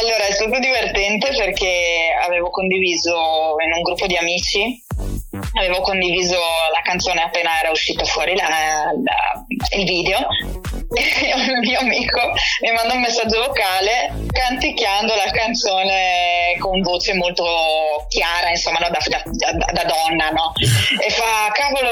Allora, 0.00 0.26
è 0.26 0.32
stato 0.32 0.58
divertente 0.58 1.28
perché 1.36 2.08
avevo 2.24 2.50
condiviso 2.50 3.54
in 3.64 3.72
un 3.74 3.82
gruppo 3.82 4.06
di 4.06 4.16
amici, 4.16 4.82
avevo 5.54 5.80
condiviso 5.80 6.36
la 6.36 6.80
canzone 6.82 7.22
appena 7.22 7.58
era 7.60 7.70
uscito 7.70 8.04
fuori 8.04 8.36
la, 8.36 8.48
la, 8.48 9.44
il 9.76 9.84
video 9.84 10.18
un 10.98 11.58
mio 11.60 11.78
amico 11.80 12.20
mi 12.60 12.72
manda 12.72 12.94
un 12.94 13.00
messaggio 13.00 13.42
vocale 13.42 14.12
canticchiando 14.30 15.14
la 15.14 15.30
canzone 15.30 16.56
con 16.58 16.80
voce 16.82 17.14
molto 17.14 17.44
chiara, 18.08 18.50
insomma, 18.50 18.78
no? 18.78 18.88
da, 18.90 18.98
da, 19.08 19.72
da, 19.72 19.84
donna, 19.84 20.30
no? 20.30 20.52
E 21.00 21.10
fa, 21.10 21.50
cavolo, 21.52 21.90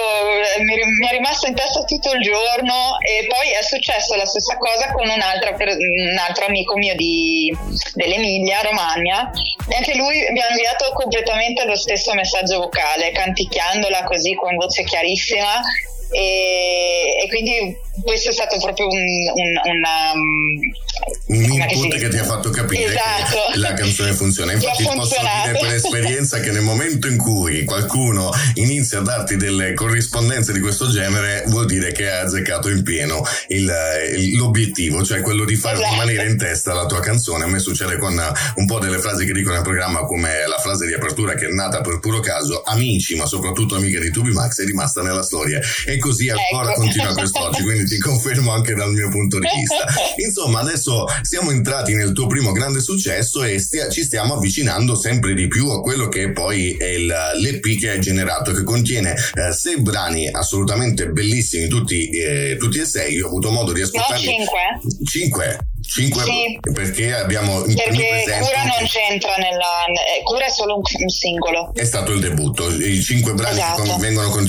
mi, 0.58 0.74
mi, 0.74 1.06
è 1.06 1.10
rimasto 1.12 1.46
in 1.46 1.54
testa 1.54 1.82
tutto 1.84 2.12
il 2.12 2.22
giorno 2.22 2.98
e 3.00 3.26
poi 3.26 3.50
è 3.50 3.62
successo 3.62 4.14
la 4.16 4.26
stessa 4.26 4.56
cosa 4.56 4.92
con 4.92 5.08
un 5.08 5.20
altro, 5.20 5.54
un 5.54 6.18
altro 6.18 6.46
amico 6.46 6.76
mio 6.76 6.94
di, 6.94 7.54
dell'Emilia, 7.94 8.62
Romagna, 8.62 9.30
e 9.68 9.76
anche 9.76 9.96
lui 9.96 10.26
mi 10.30 10.40
ha 10.40 10.48
inviato 10.48 10.92
completamente 10.94 11.64
lo 11.64 11.76
stesso 11.76 12.12
messaggio 12.14 12.58
vocale, 12.58 13.12
canticchiandola 13.32 14.04
così 14.04 14.34
con 14.34 14.54
voce 14.56 14.84
chiarissima. 14.84 15.60
E, 16.10 17.24
e, 17.24 17.28
quindi 17.28 17.74
questo 18.00 18.30
è 18.30 18.32
stato 18.32 18.58
proprio 18.58 18.88
un, 18.88 18.98
un, 18.98 19.60
una, 19.64 20.12
un 21.26 21.42
input 21.44 21.98
che 21.98 22.08
ti 22.08 22.16
ha 22.16 22.24
fatto 22.24 22.48
capire 22.50 22.94
esatto. 22.94 23.52
che 23.52 23.58
la 23.58 23.74
canzone 23.74 24.12
funziona. 24.12 24.52
Infatti 24.52 24.84
posso 24.84 25.16
dire 25.18 25.58
per 25.58 25.72
esperienza 25.74 26.40
che 26.40 26.50
nel 26.52 26.62
momento 26.62 27.06
in 27.06 27.18
cui 27.18 27.64
qualcuno 27.64 28.30
inizia 28.54 28.98
a 28.98 29.02
darti 29.02 29.36
delle 29.36 29.74
corrispondenze 29.74 30.52
di 30.52 30.60
questo 30.60 30.88
genere 30.88 31.44
vuol 31.48 31.66
dire 31.66 31.92
che 31.92 32.10
ha 32.10 32.20
azzeccato 32.20 32.70
in 32.70 32.82
pieno 32.82 33.22
il, 33.48 33.70
l'obiettivo, 34.36 35.04
cioè 35.04 35.20
quello 35.20 35.44
di 35.44 35.56
far 35.56 35.74
esatto. 35.74 35.90
rimanere 35.90 36.26
in 36.26 36.38
testa 36.38 36.72
la 36.72 36.86
tua 36.86 37.00
canzone. 37.00 37.44
A 37.44 37.48
me 37.48 37.58
succede 37.58 37.98
con 37.98 38.20
un 38.56 38.66
po' 38.66 38.78
delle 38.78 38.98
frasi 39.00 39.26
che 39.26 39.32
dico 39.32 39.50
nel 39.50 39.62
programma 39.62 40.00
come 40.04 40.46
la 40.46 40.58
frase 40.58 40.86
di 40.86 40.94
apertura 40.94 41.34
che 41.34 41.46
è 41.46 41.50
nata 41.50 41.82
per 41.82 41.98
puro 41.98 42.20
caso, 42.20 42.62
amici 42.62 43.16
ma 43.16 43.26
soprattutto 43.26 43.76
amiche 43.76 44.00
di 44.00 44.10
Tubi 44.10 44.32
Max 44.32 44.62
è 44.62 44.64
rimasta 44.64 45.02
nella 45.02 45.22
storia 45.22 45.60
e 45.86 45.98
così 45.98 46.30
ancora 46.30 46.70
ecco. 46.70 46.80
continua 46.80 47.12
quest'oggi, 47.12 47.62
quindi 47.62 47.81
ti 47.84 47.98
confermo 47.98 48.52
anche 48.52 48.74
dal 48.74 48.92
mio 48.92 49.08
punto 49.08 49.38
di 49.38 49.46
vista. 49.54 49.84
Insomma, 50.22 50.60
adesso 50.60 51.04
siamo 51.22 51.50
entrati 51.50 51.94
nel 51.94 52.12
tuo 52.12 52.26
primo 52.26 52.52
grande 52.52 52.80
successo 52.80 53.42
e 53.42 53.58
stia, 53.58 53.88
ci 53.88 54.02
stiamo 54.02 54.34
avvicinando 54.34 54.94
sempre 54.94 55.34
di 55.34 55.48
più 55.48 55.68
a 55.70 55.80
quello 55.80 56.08
che 56.08 56.32
poi 56.32 56.76
è 56.76 56.86
il, 56.86 57.06
l'EP 57.06 57.78
che 57.78 57.90
hai 57.90 58.00
generato, 58.00 58.52
che 58.52 58.62
contiene 58.62 59.14
eh, 59.34 59.52
sei 59.52 59.80
brani 59.80 60.28
assolutamente 60.28 61.08
bellissimi, 61.08 61.68
tutti, 61.68 62.08
eh, 62.10 62.56
tutti 62.58 62.78
e 62.78 62.86
sei. 62.86 63.14
Io 63.14 63.26
ho 63.26 63.28
avuto 63.28 63.50
modo 63.50 63.72
di 63.72 63.82
ascoltarli. 63.82 64.24
No, 64.24 64.32
cinque. 64.32 64.60
Cinque. 65.04 65.71
5 65.84 66.22
sì, 66.22 66.58
perché 66.72 67.12
abbiamo 67.14 67.62
perché 67.62 68.24
Cura 68.40 68.62
non 68.64 68.86
c'entra 68.86 69.34
nella 69.36 69.84
eh, 69.86 70.22
Cura 70.22 70.46
è 70.46 70.50
solo 70.50 70.76
un, 70.76 71.08
singolo. 71.08 71.72
È 71.74 71.84
stato 71.84 72.12
il 72.12 72.20
debutto. 72.20 72.70
I 72.70 73.02
cinque 73.02 73.34
brani 73.34 73.58
esatto. 73.58 73.82
che 73.82 73.96
vengono 73.98 74.28
con 74.30 74.46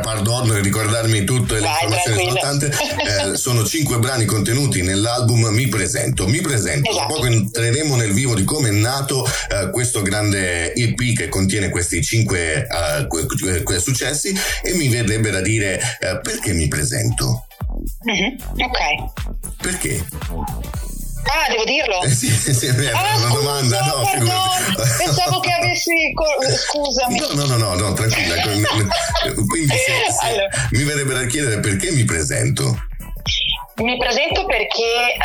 pardon 0.00 0.62
ricordarmi 0.62 1.24
tutto 1.24 1.56
e 1.56 1.60
l'informazione 1.60 2.22
importante 2.22 2.70
eh, 3.32 3.36
sono 3.36 3.64
cinque 3.64 3.98
brani 3.98 4.24
contenuti 4.24 4.82
nell'album 4.82 5.46
Mi 5.46 5.66
Presento. 5.68 6.26
Mi 6.26 6.40
Presento. 6.40 6.90
Esatto. 6.90 7.14
poco 7.14 7.26
entreremo 7.26 7.96
nel 7.96 8.12
vivo 8.12 8.34
di 8.34 8.44
come 8.44 8.68
è 8.68 8.72
nato 8.72 9.26
eh, 9.26 9.70
questo 9.70 10.02
grande 10.02 10.72
EP 10.74 11.16
che 11.16 11.28
contiene 11.28 11.68
questi 11.68 12.02
cinque 12.02 12.66
uh, 12.68 13.78
successi 13.78 14.34
e 14.62 14.74
mi 14.74 14.88
verrebbe 14.88 15.30
da 15.30 15.40
dire 15.40 15.80
uh, 16.00 16.20
perché 16.20 16.52
mi 16.52 16.68
presento 16.68 17.46
Mm-hmm. 18.08 18.62
Ok. 18.64 18.80
Perché? 19.60 20.04
Ah, 21.24 21.50
devo 21.50 21.64
dirlo? 21.64 22.02
Eh 22.02 22.08
sì, 22.08 22.28
sì, 22.28 22.66
è 22.66 22.90
ah, 22.92 23.16
una 23.18 23.28
domanda, 23.28 23.76
scusa, 23.76 23.94
no, 23.94 24.04
perdone, 24.10 24.94
pensavo 24.96 25.40
che 25.40 25.52
avessi. 25.52 26.14
Scusami. 26.56 27.18
No, 27.18 27.44
no, 27.44 27.44
no, 27.44 27.56
no, 27.56 27.74
no 27.74 27.92
tranquilla. 27.92 28.34
Quindi 29.46 29.68
se, 29.68 30.10
se 30.18 30.26
allora. 30.26 30.48
mi 30.70 30.82
verrebbe 30.82 31.12
da 31.12 31.26
chiedere 31.26 31.60
perché 31.60 31.90
mi 31.92 32.04
presento. 32.04 32.88
Mi 33.76 33.96
presento 33.96 34.44
perché 34.44 35.16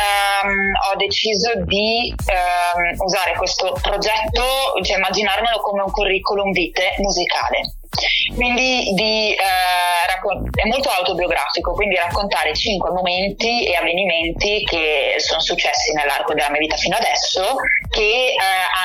um, 0.44 0.72
ho 0.90 0.96
deciso 0.96 1.52
di 1.64 2.14
um, 2.14 2.94
usare 3.04 3.34
questo 3.36 3.76
progetto, 3.82 4.42
cioè 4.82 4.96
immaginarmelo 4.96 5.60
come 5.60 5.82
un 5.82 5.90
curriculum 5.90 6.52
vitae 6.52 6.94
musicale. 6.98 7.75
Quindi 8.34 8.92
di, 8.94 9.32
eh, 9.32 10.06
raccon- 10.06 10.48
è 10.52 10.66
molto 10.66 10.88
autobiografico, 10.88 11.72
quindi 11.72 11.96
raccontare 11.96 12.54
cinque 12.54 12.90
momenti 12.90 13.64
e 13.66 13.74
avvenimenti 13.74 14.64
che 14.64 15.14
sono 15.18 15.40
successi 15.40 15.92
nell'arco 15.92 16.34
della 16.34 16.50
mia 16.50 16.60
vita 16.60 16.76
fino 16.76 16.96
adesso 16.96 17.56
che 17.90 18.34
eh, 18.34 18.36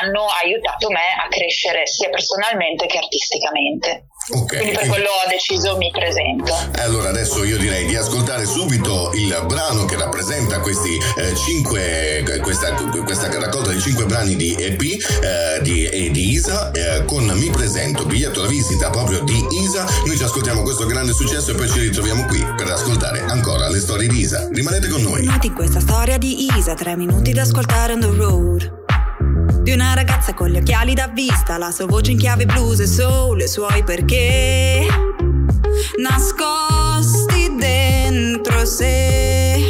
hanno 0.02 0.26
aiutato 0.44 0.90
me 0.90 1.06
a 1.24 1.28
crescere 1.28 1.86
sia 1.86 2.10
personalmente 2.10 2.86
che 2.86 2.98
artisticamente. 2.98 4.06
Okay. 4.30 4.60
Quindi 4.60 4.78
per 4.78 4.88
quello 4.88 5.08
ho 5.10 5.30
deciso 5.30 5.78
mi 5.78 5.90
presento. 5.92 6.54
Allora 6.84 7.10
adesso 7.10 7.44
io 7.44 7.58
direi 7.58 7.88
di 7.88 7.96
ascoltare 7.96 8.46
subito 8.46 9.12
il 9.16 9.36
brano 9.48 9.86
che 9.86 9.98
rappresenta 9.98 10.60
questi 10.60 11.00
eh, 11.18 11.36
cinque, 11.36 12.24
questa, 12.42 12.72
questa, 13.04 13.40
raccolta 13.40 13.72
di 13.72 13.82
cinque 13.82 14.06
brani 14.06 14.36
di 14.36 14.56
EP 14.56 14.82
eh, 14.82 15.62
di, 15.62 16.12
di, 16.12 16.32
Isa 16.32 16.72
eh, 16.72 17.04
con 17.06 17.26
Mi 17.26 17.50
presento, 17.50 18.06
biglietto 18.06 18.42
da 18.42 18.48
visita 18.48 18.90
proprio 18.92 19.22
di 19.24 19.46
Isa. 19.64 19.86
Noi 20.06 20.16
ci 20.16 20.24
ascoltiamo 20.24 20.62
questo 20.62 20.86
grande 20.86 21.14
successo 21.14 21.52
e 21.52 21.56
poi 21.56 21.70
ci 21.70 21.80
ritroviamo 21.80 22.26
qui 22.26 22.46
per 22.56 22.70
ascoltare 22.70 23.22
ancora 23.22 23.70
le 23.70 23.80
storie 23.80 24.08
di 24.08 24.20
Isa. 24.20 24.48
Rimanete 24.52 24.88
con 24.88 25.02
noi. 25.02 25.24
Noti 25.24 25.52
questa 25.52 25.80
storia 25.80 26.18
di 26.18 26.46
Isa, 26.56 26.76
tre 26.76 26.96
minuti 26.96 27.32
da 27.34 27.42
ascoltare 27.42 27.94
on 27.94 28.00
the 28.00 28.08
road. 28.08 28.81
Di 29.62 29.72
una 29.72 29.94
ragazza 29.94 30.34
con 30.34 30.50
gli 30.50 30.58
occhiali 30.58 30.94
da 30.94 31.08
vista, 31.08 31.58
la 31.58 31.72
sua 31.72 31.86
voce 31.86 32.12
in 32.12 32.18
chiave 32.18 32.46
blues 32.46 32.80
e 32.80 32.88
soul, 32.88 33.42
i 33.42 33.48
suoi 33.48 33.84
perché 33.84 34.86
nascosti 36.02 37.56
dentro 37.58 38.66
sé. 38.66 39.66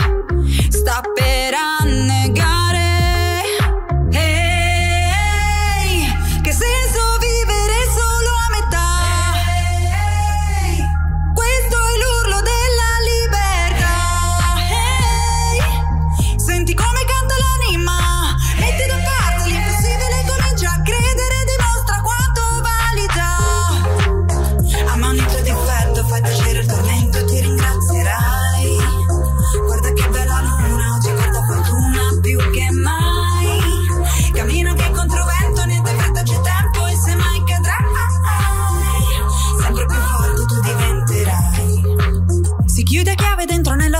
Sta 0.69 1.01
per 1.13 1.53
annegare 1.79 2.60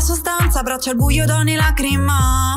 abbraccia 0.01 0.89
al 0.89 0.95
buio 0.95 1.25
da 1.25 1.37
ogni 1.37 1.53
lacrima. 1.53 2.55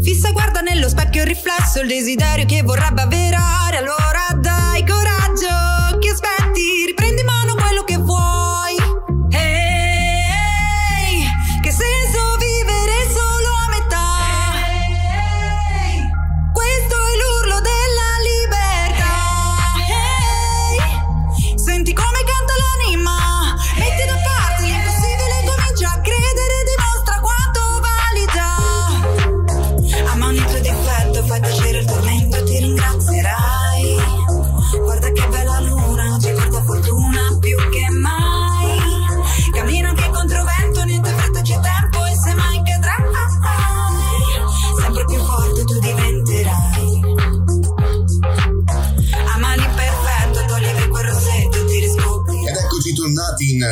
Fissa 0.00 0.30
guarda 0.30 0.60
nello 0.60 0.88
specchio 0.88 1.20
il 1.20 1.28
riflesso, 1.28 1.80
il 1.82 1.88
desiderio 1.88 2.46
che 2.46 2.62
vorrebbe 2.62 3.02
avverare. 3.02 3.76
Allora 3.76 4.09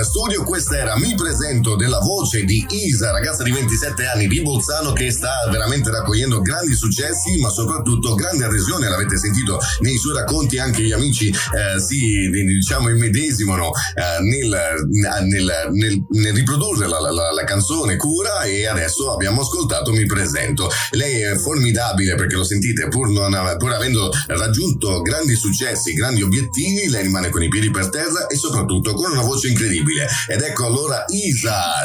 studio. 0.04 0.44
Questa 0.44 0.76
era 0.76 0.96
Mi 0.98 1.14
presento 1.14 1.76
della 1.76 1.98
voce 1.98 2.44
di 2.44 2.64
Isa, 2.68 3.10
ragazza 3.10 3.42
di 3.42 3.50
27 3.50 4.06
anni 4.06 4.26
di 4.26 4.40
Bolzano 4.42 4.92
che 4.92 5.10
sta 5.10 5.32
veramente 5.50 5.90
raccogliendo 5.90 6.40
grandi 6.40 6.74
successi, 6.74 7.38
ma 7.38 7.48
soprattutto 7.48 8.14
grande 8.14 8.44
adesione. 8.44 8.88
L'avete 8.88 9.16
sentito 9.16 9.58
nei 9.80 9.96
suoi 9.96 10.14
racconti, 10.14 10.58
anche 10.58 10.82
gli 10.82 10.92
amici 10.92 11.28
eh, 11.28 11.80
si 11.80 12.28
diciamo 12.30 12.88
immedesimano 12.90 13.70
eh, 13.94 14.22
nel, 14.22 14.86
nel, 14.88 15.68
nel, 15.72 16.04
nel, 16.08 16.34
riprodurre 16.34 16.86
la, 16.86 17.00
la, 17.00 17.10
la, 17.10 17.44
canzone 17.44 17.96
Cura 17.96 18.42
e 18.42 18.66
adesso 18.66 19.12
abbiamo 19.12 19.40
ascoltato 19.40 19.92
Mi 19.92 20.06
presento. 20.06 20.70
Lei 20.90 21.22
è 21.22 21.36
formidabile 21.36 22.14
perché 22.14 22.36
lo 22.36 22.44
sentite, 22.44 22.88
pur, 22.88 23.08
non, 23.08 23.56
pur 23.58 23.72
avendo 23.72 24.10
raggiunto 24.28 25.02
grandi 25.02 25.34
successi, 25.34 25.94
grandi 25.94 26.22
obiettivi, 26.22 26.88
lei 26.88 27.02
rimane 27.02 27.30
con 27.30 27.42
i 27.42 27.48
piedi 27.48 27.70
per 27.70 27.88
terra 27.88 28.26
e 28.26 28.36
soprattutto 28.36 28.94
con 28.94 29.12
una 29.12 29.22
voce 29.22 29.48
incredibile. 29.48 29.87
Ed 30.28 30.42
ecco 30.42 30.66
allora 30.66 31.04
Isa, 31.08 31.84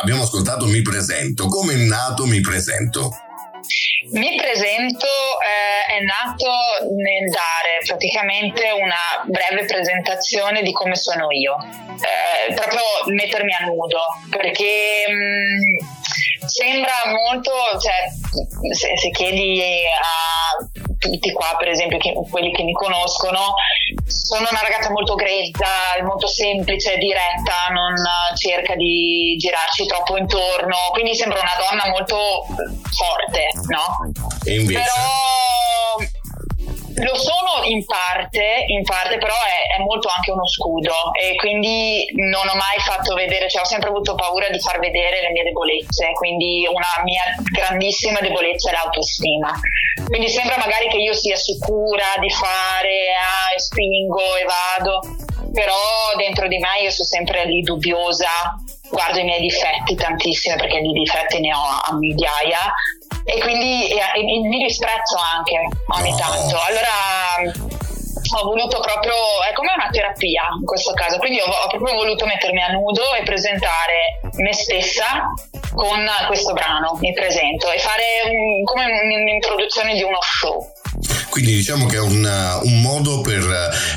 abbiamo 0.00 0.22
ascoltato 0.22 0.66
Mi 0.66 0.82
presento. 0.82 1.46
Come 1.46 1.74
è 1.74 1.76
nato 1.76 2.26
Mi 2.26 2.40
presento? 2.40 3.10
Mi 4.10 4.36
presento 4.36 5.06
eh, 5.06 5.94
è 5.94 6.00
nato 6.02 6.50
nel 6.92 7.30
dare 7.30 7.78
praticamente 7.86 8.70
una 8.72 9.22
breve 9.24 9.64
presentazione 9.64 10.62
di 10.62 10.72
come 10.72 10.96
sono 10.96 11.30
io, 11.30 11.56
eh, 11.96 12.52
proprio 12.52 12.82
mettermi 13.06 13.52
a 13.54 13.64
nudo, 13.66 14.00
perché 14.28 15.04
mh, 15.08 15.14
mm, 15.14 15.76
sembra 16.46 16.92
molto, 17.06 17.50
cioè, 17.80 18.08
se, 18.74 18.96
se 18.96 19.10
chiedi 19.10 19.60
a 19.60 20.66
tutti 20.98 21.32
qua, 21.32 21.56
per 21.58 21.68
esempio, 21.68 21.98
che, 21.98 22.12
quelli 22.30 22.52
che 22.52 22.62
mi 22.62 22.72
conoscono, 22.72 23.54
sono 24.06 24.46
una 24.50 24.62
ragazza 24.62 24.90
molto 24.90 25.14
grezza, 25.14 25.66
molto 26.04 26.26
semplice, 26.26 26.96
diretta, 26.98 27.68
non 27.72 27.94
cerca 28.36 28.74
di 28.76 29.36
girarci 29.38 29.86
troppo 29.86 30.16
intorno, 30.16 30.76
quindi 30.92 31.14
sembra 31.14 31.40
una 31.40 31.56
donna 31.68 31.90
molto 31.90 32.46
forte, 32.90 33.48
no? 33.68 34.12
E 34.44 34.54
invece? 34.54 34.80
Però 34.80 36.11
lo 37.02 37.16
sono 37.16 37.64
in 37.64 37.84
parte, 37.84 38.64
in 38.66 38.82
parte 38.84 39.18
però 39.18 39.34
è, 39.34 39.76
è, 39.76 39.82
molto 39.82 40.08
anche 40.08 40.30
uno 40.30 40.46
scudo 40.46 41.12
e 41.18 41.34
quindi 41.36 42.06
non 42.14 42.46
ho 42.48 42.54
mai 42.54 42.78
fatto 42.78 43.14
vedere, 43.14 43.48
cioè 43.48 43.62
ho 43.62 43.66
sempre 43.66 43.88
avuto 43.88 44.14
paura 44.14 44.48
di 44.48 44.60
far 44.60 44.78
vedere 44.78 45.20
le 45.20 45.30
mie 45.30 45.42
debolezze, 45.42 46.12
quindi 46.12 46.66
una 46.70 47.02
mia 47.04 47.22
grandissima 47.50 48.20
debolezza 48.20 48.70
è 48.70 48.72
l'autostima. 48.72 49.52
Quindi 50.06 50.28
sembra 50.28 50.56
magari 50.58 50.88
che 50.88 50.98
io 50.98 51.14
sia 51.14 51.36
sicura 51.36 52.14
di 52.20 52.30
fare, 52.30 53.12
ah, 53.18 53.58
spingo 53.58 54.36
e 54.36 54.44
vado, 54.44 55.00
però 55.52 56.14
dentro 56.16 56.46
di 56.46 56.58
me 56.58 56.82
io 56.82 56.90
sono 56.90 57.08
sempre 57.08 57.44
lì 57.46 57.62
dubbiosa, 57.62 58.28
guardo 58.88 59.18
i 59.18 59.24
miei 59.24 59.40
difetti 59.40 59.94
tantissimo 59.94 60.56
perché 60.56 60.80
di 60.80 60.92
difetti 60.92 61.40
ne 61.40 61.52
ho 61.54 61.80
a 61.82 61.94
migliaia 61.96 62.72
e 63.24 63.38
quindi 63.40 63.88
e, 63.88 63.98
e, 63.98 64.22
mi 64.22 64.58
disprezzo 64.58 65.16
anche 65.16 65.56
ogni 65.86 66.10
no. 66.10 66.16
tanto. 66.16 66.58
Allora 66.60 67.60
ho 68.34 68.44
voluto 68.44 68.80
proprio, 68.80 69.14
è 69.48 69.52
come 69.52 69.72
una 69.74 69.88
terapia 69.90 70.48
in 70.58 70.64
questo 70.64 70.92
caso, 70.94 71.18
quindi 71.18 71.40
ho, 71.40 71.46
ho, 71.46 71.68
proprio 71.68 71.94
voluto 71.94 72.24
mettermi 72.26 72.62
a 72.62 72.68
nudo 72.68 73.14
e 73.14 73.22
presentare 73.22 74.20
me 74.36 74.52
stessa 74.52 75.32
con 75.74 76.06
questo 76.26 76.52
brano, 76.52 76.96
mi 77.00 77.12
presento 77.12 77.70
e 77.70 77.78
fare 77.78 78.02
un, 78.26 78.64
come 78.64 78.84
un'introduzione 78.84 79.94
di 79.94 80.02
uno 80.02 80.18
show. 80.20 80.72
Quindi 81.30 81.54
diciamo 81.54 81.86
che 81.86 81.96
è 81.96 82.00
una, 82.00 82.60
un 82.62 82.80
modo 82.82 83.20
per... 83.20 83.42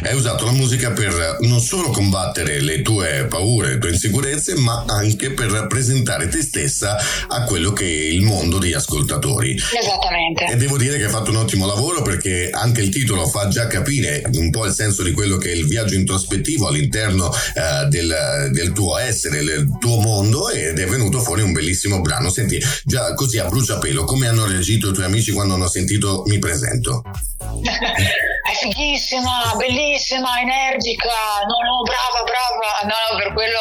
hai 0.03 0.15
usato 0.15 0.45
la 0.45 0.51
musica 0.51 0.91
per 0.91 1.38
non 1.41 1.60
solo 1.60 1.89
combattere 1.89 2.62
le 2.62 2.81
tue 2.81 3.25
paure, 3.29 3.69
le 3.69 3.77
tue 3.77 3.89
insicurezze, 3.89 4.55
ma 4.55 4.86
anche 4.88 5.31
per 5.31 5.67
presentare 5.67 6.27
te 6.27 6.41
stessa 6.41 6.97
a 7.27 7.43
quello 7.43 7.73
che 7.73 7.86
è 7.86 8.05
il 8.05 8.21
mondo 8.21 8.58
degli 8.58 8.73
ascoltatori. 8.73 9.53
Esattamente. 9.53 10.45
E 10.45 10.55
devo 10.55 10.77
dire 10.77 10.97
che 10.97 11.05
hai 11.05 11.10
fatto 11.10 11.31
un 11.31 11.38
ottimo 11.38 11.65
lavoro 11.65 12.01
perché 12.01 12.49
anche 12.51 12.81
il 12.81 12.89
titolo 12.89 13.27
fa 13.27 13.47
già 13.47 13.67
capire 13.67 14.23
un 14.34 14.49
po' 14.49 14.65
il 14.65 14.73
senso 14.73 15.03
di 15.03 15.12
quello 15.12 15.38
che 15.38 15.51
è 15.51 15.55
il 15.55 15.67
viaggio 15.67 15.95
introspettivo 15.95 16.67
all'interno 16.67 17.31
eh, 17.31 17.88
del, 17.88 18.49
del 18.51 18.71
tuo 18.71 18.97
essere, 18.97 19.43
del 19.43 19.69
tuo 19.79 19.99
mondo 19.99 20.49
ed 20.49 20.79
è 20.79 20.86
venuto 20.86 21.19
fuori 21.19 21.41
un 21.41 21.51
bellissimo 21.51 21.99
brano. 22.01 22.29
Senti, 22.29 22.62
già 22.84 23.13
così 23.13 23.39
a 23.39 23.45
bruciapelo, 23.45 24.05
come 24.05 24.27
hanno 24.27 24.45
reagito 24.45 24.89
i 24.89 24.93
tuoi 24.93 25.05
amici 25.05 25.31
quando 25.31 25.55
hanno 25.55 25.67
sentito 25.67 26.23
Mi 26.27 26.39
presento? 26.39 26.85
è 28.45 28.54
fighissima, 28.62 29.54
bellissima, 29.58 30.39
energica, 30.39 31.41
no, 31.48 31.58
no, 31.65 31.82
brava, 31.82 32.24
brava. 32.24 32.71
No, 32.86 33.17
per 33.17 33.34
quello 33.34 33.60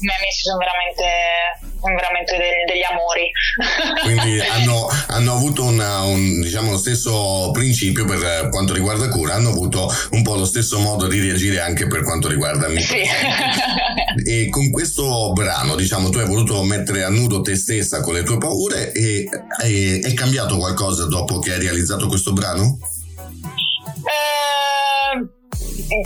i 0.00 0.04
miei 0.06 0.18
amici 0.18 0.40
sono 0.40 0.58
veramente 0.58 1.61
veramente 1.90 2.36
de- 2.36 2.64
degli 2.66 2.82
amori. 2.82 3.30
Quindi 4.02 4.40
hanno, 4.46 4.88
hanno 5.08 5.32
avuto 5.32 5.64
una, 5.64 6.02
un, 6.02 6.40
diciamo, 6.40 6.70
lo 6.72 6.78
stesso 6.78 7.50
principio 7.52 8.04
per 8.04 8.48
quanto 8.50 8.72
riguarda 8.72 9.08
cura, 9.08 9.34
hanno 9.34 9.50
avuto 9.50 9.90
un 10.10 10.22
po' 10.22 10.36
lo 10.36 10.44
stesso 10.44 10.78
modo 10.78 11.06
di 11.06 11.20
reagire 11.20 11.60
anche 11.60 11.86
per 11.86 12.02
quanto 12.02 12.28
riguarda 12.28 12.68
me. 12.68 12.80
Sì. 12.80 13.02
E 14.24 14.50
con 14.50 14.70
questo 14.70 15.32
brano, 15.32 15.74
diciamo, 15.74 16.10
tu 16.10 16.18
hai 16.18 16.26
voluto 16.26 16.62
mettere 16.62 17.02
a 17.02 17.08
nudo 17.08 17.40
te 17.40 17.56
stessa 17.56 18.02
con 18.02 18.12
le 18.12 18.22
tue 18.22 18.36
paure 18.36 18.92
e, 18.92 19.26
e 19.62 20.00
è 20.02 20.12
cambiato 20.12 20.58
qualcosa 20.58 21.06
dopo 21.06 21.38
che 21.38 21.54
hai 21.54 21.60
realizzato 21.60 22.08
questo 22.08 22.34
brano? 22.34 22.78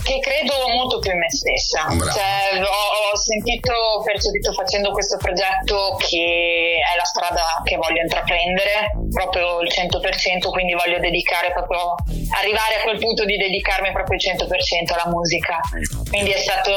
Che 0.02 0.18
credo 0.20 0.54
molto 0.74 0.98
più 0.98 1.12
in 1.12 1.18
me 1.18 1.30
stessa. 1.30 1.86
Cioè, 1.88 2.60
ho, 2.62 3.12
ho, 3.12 3.16
sentito, 3.16 4.02
percepito 4.04 4.52
facendo 4.52 4.90
questo 4.90 5.16
progetto 5.16 5.96
che 5.98 6.78
è 6.80 6.96
la 6.96 7.04
strada 7.04 7.62
che 7.64 7.76
voglio 7.76 8.02
intraprendere, 8.02 8.92
proprio 9.10 9.60
il 9.60 9.70
100%, 9.70 10.50
quindi 10.50 10.74
voglio 10.74 10.98
dedicare 10.98 11.52
proprio, 11.52 11.94
arrivare 12.34 12.78
a 12.78 12.82
quel 12.82 12.98
punto 12.98 13.24
di 13.24 13.36
dedicarmi 13.36 13.92
proprio 13.92 14.18
il 14.18 14.22
100% 14.22 14.92
alla 14.92 15.10
musica. 15.10 15.60
Quindi 16.08 16.30
è 16.30 16.38
stato 16.38 16.72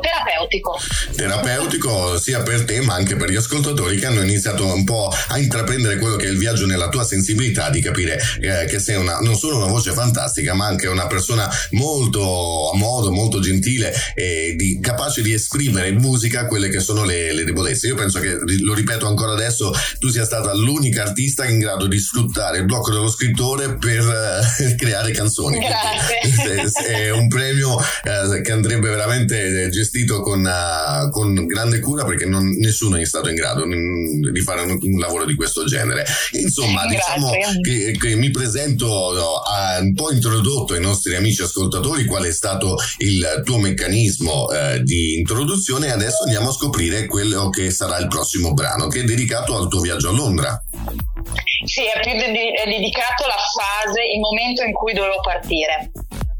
terapeutico. 0.00 0.78
Terapeutico 1.16 2.18
sia 2.18 2.42
per 2.42 2.64
te 2.64 2.80
ma 2.80 2.94
anche 2.94 3.16
per 3.16 3.30
gli 3.30 3.36
ascoltatori 3.36 3.98
che 3.98 4.06
hanno 4.06 4.22
iniziato 4.22 4.64
un 4.66 4.84
po' 4.84 5.12
a 5.28 5.38
intraprendere 5.38 5.98
quello 5.98 6.16
che 6.16 6.26
è 6.26 6.30
il 6.30 6.38
viaggio 6.38 6.66
nella 6.66 6.88
tua 6.88 7.04
sensibilità 7.04 7.70
di 7.70 7.80
capire 7.80 8.18
eh, 8.40 8.66
che 8.66 8.78
sei 8.78 8.96
una, 8.96 9.18
non 9.18 9.36
solo 9.36 9.56
una 9.56 9.66
voce 9.66 9.92
fantastica 9.92 10.54
ma 10.54 10.66
anche 10.66 10.86
una 10.86 11.06
persona 11.06 11.48
molto 11.70 12.21
a 12.22 12.76
modo, 12.76 13.10
molto 13.10 13.40
gentile 13.40 13.92
e 14.14 14.54
di, 14.56 14.78
capace 14.80 15.22
di 15.22 15.32
esprimere 15.32 15.88
in 15.88 15.96
musica 15.96 16.46
quelle 16.46 16.68
che 16.68 16.80
sono 16.80 17.04
le, 17.04 17.32
le, 17.32 17.44
debolezze. 17.44 17.86
Io 17.86 17.94
penso 17.94 18.20
che, 18.20 18.38
lo 18.60 18.74
ripeto 18.74 19.06
ancora 19.06 19.32
adesso, 19.32 19.72
tu 19.98 20.08
sia 20.08 20.24
stata 20.24 20.54
l'unica 20.54 21.02
artista 21.02 21.46
in 21.46 21.58
grado 21.58 21.86
di 21.86 21.98
sfruttare 21.98 22.58
il 22.58 22.64
blocco 22.64 22.90
dello 22.90 23.08
scrittore 23.08 23.76
per 23.76 24.00
uh, 24.00 24.74
creare 24.76 25.12
canzoni. 25.12 25.58
Grazie. 25.58 26.70
È, 26.92 27.10
un 27.10 27.28
premio 27.28 27.74
uh, 27.74 28.40
che 28.42 28.52
andrebbe 28.52 28.88
veramente 28.88 29.68
gestito 29.70 30.20
con, 30.20 30.44
uh, 30.44 31.10
con 31.10 31.46
grande 31.46 31.80
cura 31.80 32.04
perché 32.04 32.26
non, 32.26 32.48
nessuno 32.58 32.96
è 32.96 33.04
stato 33.04 33.28
in 33.28 33.34
grado 33.34 33.64
di 33.64 34.40
fare 34.40 34.62
un, 34.62 34.78
un 34.80 34.98
lavoro 34.98 35.24
di 35.24 35.34
questo 35.34 35.64
genere. 35.64 36.04
Insomma, 36.32 36.86
diciamo 36.86 37.30
che, 37.62 37.96
che, 37.98 38.14
mi 38.16 38.30
presento, 38.30 38.86
no, 38.86 39.42
un 39.80 39.94
po' 39.94 40.12
introdotto 40.12 40.74
ai 40.74 40.80
nostri 40.80 41.14
amici 41.14 41.42
ascoltatori 41.42 42.04
quale 42.12 42.28
è 42.28 42.32
stato 42.32 42.76
il 42.98 43.40
tuo 43.42 43.56
meccanismo 43.56 44.50
eh, 44.50 44.82
di 44.82 45.16
introduzione 45.16 45.86
e 45.86 45.92
adesso 45.92 46.24
andiamo 46.24 46.50
a 46.50 46.52
scoprire 46.52 47.06
quello 47.06 47.48
che 47.48 47.70
sarà 47.70 47.96
il 47.96 48.08
prossimo 48.08 48.52
brano 48.52 48.86
che 48.88 49.00
è 49.00 49.04
dedicato 49.04 49.56
al 49.56 49.66
tuo 49.68 49.80
viaggio 49.80 50.10
a 50.10 50.12
Londra. 50.12 50.62
Sì, 51.64 51.80
è 51.86 52.00
più 52.02 52.12
de- 52.12 52.52
è 52.52 52.68
dedicato 52.68 53.24
alla 53.24 53.40
fase, 53.56 54.02
il 54.02 54.20
momento 54.20 54.62
in 54.62 54.74
cui 54.74 54.92
dovevo 54.92 55.20
partire. 55.22 55.90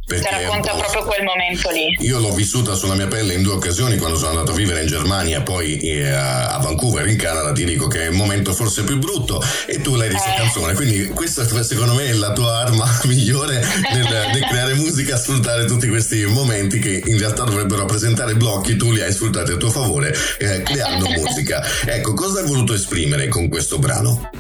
Perché 0.05 0.29
Ti 0.29 0.35
racconta 0.43 0.75
proprio 0.75 1.05
quel 1.05 1.23
momento 1.23 1.71
lì. 1.71 1.95
Io 2.01 2.19
l'ho 2.19 2.33
vissuta 2.33 2.75
sulla 2.75 2.95
mia 2.95 3.07
pelle 3.07 3.35
in 3.35 3.43
due 3.43 3.55
occasioni 3.55 3.97
quando 3.97 4.17
sono 4.17 4.31
andato 4.31 4.51
a 4.51 4.55
vivere 4.55 4.81
in 4.83 4.87
Germania 4.87 5.43
poi 5.43 5.79
eh, 5.79 6.11
a 6.11 6.59
Vancouver 6.61 7.07
in 7.07 7.17
Canada 7.17 7.53
ti 7.53 7.65
dico 7.65 7.87
che 7.87 8.03
è 8.03 8.09
il 8.09 8.15
momento 8.15 8.53
forse 8.53 8.85
più 8.85 8.99
brutto 8.99 9.43
e 9.67 9.81
tu 9.81 9.95
l'hai 9.95 10.09
vista 10.09 10.35
eh. 10.35 10.37
canzone 10.37 10.75
quindi 10.75 11.09
questa 11.09 11.45
secondo 11.63 11.95
me 11.95 12.07
è 12.07 12.13
la 12.13 12.33
tua 12.33 12.59
arma 12.59 12.87
migliore 13.05 13.65
nel, 13.93 14.29
nel, 14.33 14.47
creare 14.49 14.75
musica 14.75 15.17
sfruttare 15.17 15.65
tutti 15.67 15.89
questi 15.89 16.25
momenti 16.27 16.79
che 16.79 17.03
in 17.05 17.19
realtà 17.19 17.45
dovrebbero 17.45 17.81
rappresentare 17.81 18.35
blocchi 18.35 18.77
tu 18.77 18.91
li 18.91 19.03
hai 19.03 19.13
sfruttati 19.13 19.53
a 19.53 19.57
tuo 19.57 19.71
favore 19.71 20.15
eh, 20.39 20.63
creando 20.63 21.09
musica 21.17 21.63
ecco 21.87 22.15
cosa 22.15 22.41
hai 22.41 22.47
voluto 22.47 22.75
esprimere 22.75 23.29
con 23.29 23.49
questo 23.49 23.79
brano? 23.79 24.31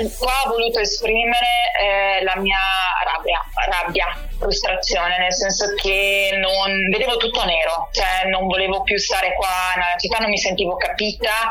Eh, 0.00 0.08
qua 0.16 0.32
ho 0.44 0.48
voluto 0.48 0.80
esprimere 0.80 1.46
eh, 1.80 2.24
la 2.24 2.40
mia 2.40 2.58
rabbia, 3.04 3.40
rabbia, 3.68 4.06
frustrazione, 4.38 5.18
nel 5.18 5.32
senso 5.32 5.74
che 5.74 6.30
non 6.40 6.88
vedevo 6.90 7.16
tutto 7.16 7.44
nero, 7.44 7.88
cioè 7.92 8.28
non 8.28 8.46
volevo 8.46 8.82
più 8.82 8.98
stare 8.98 9.34
qua 9.34 9.74
nella 9.76 9.98
città, 9.98 10.18
non 10.18 10.30
mi 10.30 10.38
sentivo 10.38 10.76
capita, 10.76 11.50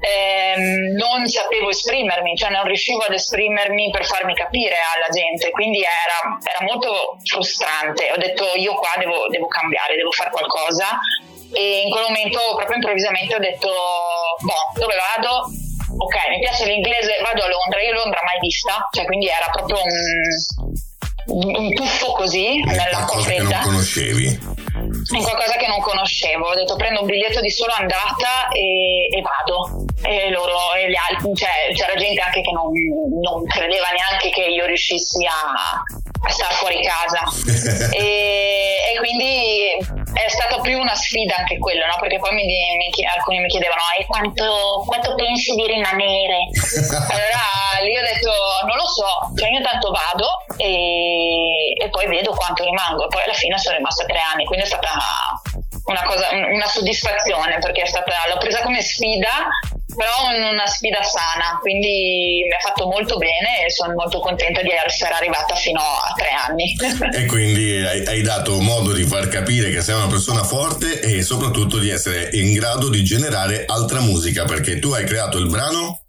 ehm, 0.00 0.96
non 0.96 1.26
sapevo 1.26 1.70
esprimermi, 1.70 2.36
cioè 2.36 2.50
non 2.50 2.64
riuscivo 2.64 3.02
ad 3.02 3.12
esprimermi 3.12 3.90
per 3.90 4.04
farmi 4.06 4.34
capire 4.34 4.76
alla 4.94 5.08
gente, 5.10 5.50
quindi 5.50 5.80
era, 5.80 6.38
era 6.42 6.64
molto 6.64 7.16
frustrante. 7.24 8.10
Ho 8.12 8.16
detto 8.16 8.44
io 8.56 8.74
qua 8.74 8.94
devo, 8.98 9.28
devo 9.28 9.46
cambiare, 9.46 9.96
devo 9.96 10.12
fare 10.12 10.30
qualcosa 10.30 10.98
e 11.52 11.82
in 11.82 11.90
quel 11.90 12.04
momento 12.04 12.38
proprio 12.54 12.76
improvvisamente 12.76 13.34
ho 13.34 13.40
detto 13.40 13.68
boh, 13.68 14.80
dove 14.80 14.94
vado? 14.94 15.50
ok, 15.96 16.16
mi 16.30 16.38
piace 16.38 16.66
l'inglese, 16.66 17.18
vado 17.22 17.42
a 17.42 17.48
Londra, 17.48 17.82
io 17.82 17.92
Londra 17.92 18.20
mai 18.24 18.38
vista, 18.38 18.88
cioè 18.90 19.04
quindi 19.04 19.26
era 19.26 19.48
proprio 19.50 19.82
un, 19.82 20.72
un 21.26 21.72
tuffo 21.74 22.12
così 22.12 22.60
nell'acqua 22.64 23.20
fredda. 23.20 23.46
Che 23.46 23.54
non 23.54 23.62
conoscevi? 23.62 24.38
In 25.12 25.22
qualcosa 25.22 25.56
che 25.56 25.66
non 25.66 25.80
conoscevo, 25.80 26.46
ho 26.46 26.54
detto 26.54 26.76
prendo 26.76 27.00
un 27.00 27.06
biglietto 27.06 27.40
di 27.40 27.50
solo 27.50 27.72
andata 27.72 28.48
e, 28.52 29.06
e 29.10 29.22
vado. 29.22 29.84
E 30.02 30.30
loro 30.30 30.74
e 30.74 30.90
gli 30.90 30.96
altri, 30.96 31.34
cioè, 31.34 31.72
c'era 31.74 31.94
gente 31.94 32.20
anche 32.20 32.40
che 32.40 32.50
non, 32.52 32.72
non 33.20 33.44
credeva 33.44 33.88
neanche 33.90 34.30
che 34.30 34.44
io 34.46 34.66
riuscissi 34.66 35.24
a, 35.26 35.82
a 36.22 36.30
star 36.30 36.52
fuori 36.54 36.82
casa. 36.82 37.22
e, 37.94 38.76
e, 38.92 38.98
quindi 38.98 39.76
è 40.12 40.28
stata 40.28 40.60
più 40.60 40.78
una 40.78 40.94
sfida 40.94 41.36
anche 41.36 41.58
quello, 41.58 41.86
no? 41.86 41.96
Perché 42.00 42.18
poi 42.18 42.34
mi, 42.34 42.44
mi, 42.44 42.90
alcuni 43.16 43.40
mi 43.40 43.48
chiedevano 43.48 43.82
e 43.98 44.06
quanto, 44.06 44.82
quanto, 44.86 45.14
pensi 45.14 45.54
di 45.54 45.66
rimanere? 45.66 46.48
allora 47.12 47.44
lì 47.82 47.96
ho 47.96 48.02
detto 48.02 48.32
non 48.66 48.76
lo 48.76 48.86
so, 48.86 49.32
cioè 49.36 49.50
io 49.50 49.60
tanto 49.62 49.90
vado 49.90 50.44
e, 50.56 51.72
e 51.76 51.88
poi 51.90 52.06
vedo 52.06 52.32
quanto 52.32 52.64
rimango. 52.64 53.04
E 53.04 53.08
poi 53.08 53.22
alla 53.22 53.32
fine 53.32 53.58
sono 53.58 53.76
rimasta 53.76 54.04
tre 54.04 54.20
anni, 54.32 54.44
quindi 54.44 54.64
è 54.64 54.68
stata 54.68 54.79
una, 55.84 56.02
cosa, 56.02 56.28
una 56.32 56.66
soddisfazione 56.66 57.58
perché 57.58 57.82
è 57.82 57.86
stata, 57.86 58.12
l'ho 58.28 58.38
presa 58.38 58.62
come 58.62 58.80
sfida 58.82 59.48
però 59.94 60.50
una 60.50 60.66
sfida 60.66 61.02
sana, 61.02 61.58
quindi 61.60 62.44
mi 62.46 62.54
ha 62.54 62.60
fatto 62.60 62.86
molto 62.86 63.16
bene 63.16 63.66
e 63.66 63.70
sono 63.70 63.94
molto 63.94 64.20
contenta 64.20 64.62
di 64.62 64.70
essere 64.70 65.14
arrivata 65.14 65.54
fino 65.54 65.80
a 65.80 66.12
tre 66.16 66.30
anni. 66.30 66.76
e 67.12 67.26
quindi 67.26 67.84
hai, 67.84 68.06
hai 68.06 68.22
dato 68.22 68.60
modo 68.60 68.92
di 68.92 69.04
far 69.04 69.28
capire 69.28 69.70
che 69.70 69.82
sei 69.82 69.96
una 69.96 70.06
persona 70.06 70.42
forte 70.44 71.00
e 71.00 71.22
soprattutto 71.22 71.78
di 71.78 71.90
essere 71.90 72.30
in 72.32 72.52
grado 72.52 72.88
di 72.88 73.02
generare 73.02 73.64
altra 73.66 74.00
musica, 74.00 74.44
perché 74.44 74.78
tu 74.78 74.92
hai 74.92 75.04
creato 75.04 75.38
il 75.38 75.48
brano 75.48 76.00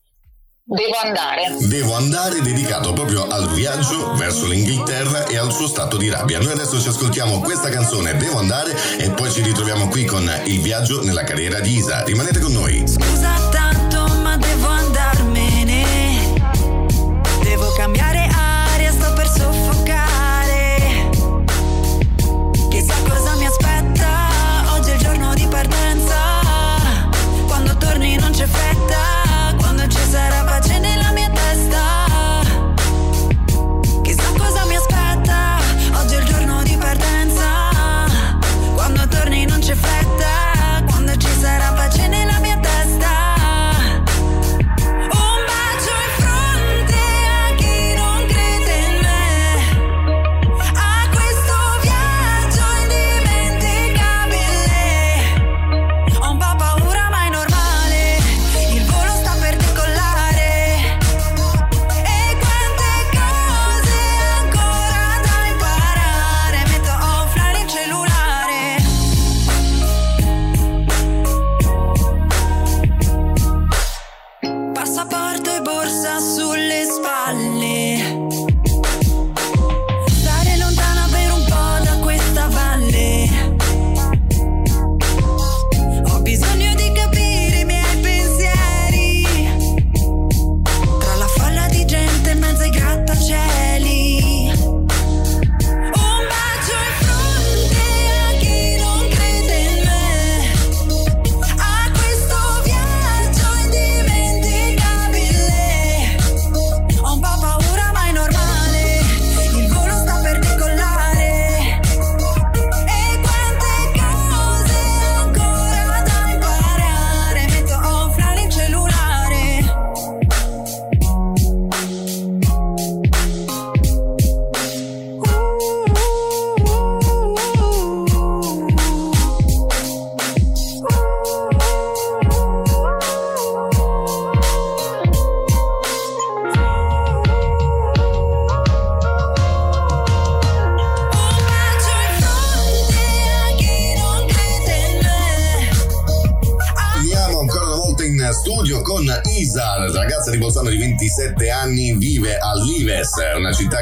Devo 0.74 0.96
andare. 1.04 1.58
Devo 1.68 1.96
andare 1.96 2.40
dedicato 2.40 2.94
proprio 2.94 3.28
al 3.28 3.52
viaggio 3.52 4.14
verso 4.14 4.48
l'Inghilterra 4.48 5.26
e 5.26 5.38
al 5.38 5.52
suo 5.52 5.68
stato 5.68 5.98
di 5.98 6.10
rabbia. 6.10 6.40
Noi 6.40 6.54
adesso 6.54 6.80
ci 6.80 6.88
ascoltiamo 6.88 7.42
questa 7.42 7.68
canzone 7.68 8.16
Devo 8.16 8.40
andare 8.40 8.74
e 8.98 9.12
poi 9.12 9.30
ci 9.30 9.42
ritroviamo 9.42 9.90
qui 9.90 10.06
con 10.06 10.32
il 10.46 10.62
viaggio 10.62 11.04
nella 11.04 11.26
carriera 11.26 11.60
di 11.60 11.76
Isa. 11.76 12.04
Rimanete 12.06 12.40
con 12.40 12.54
noi. 12.54 12.84
Scusa 12.88 13.50
tanto 13.52 13.71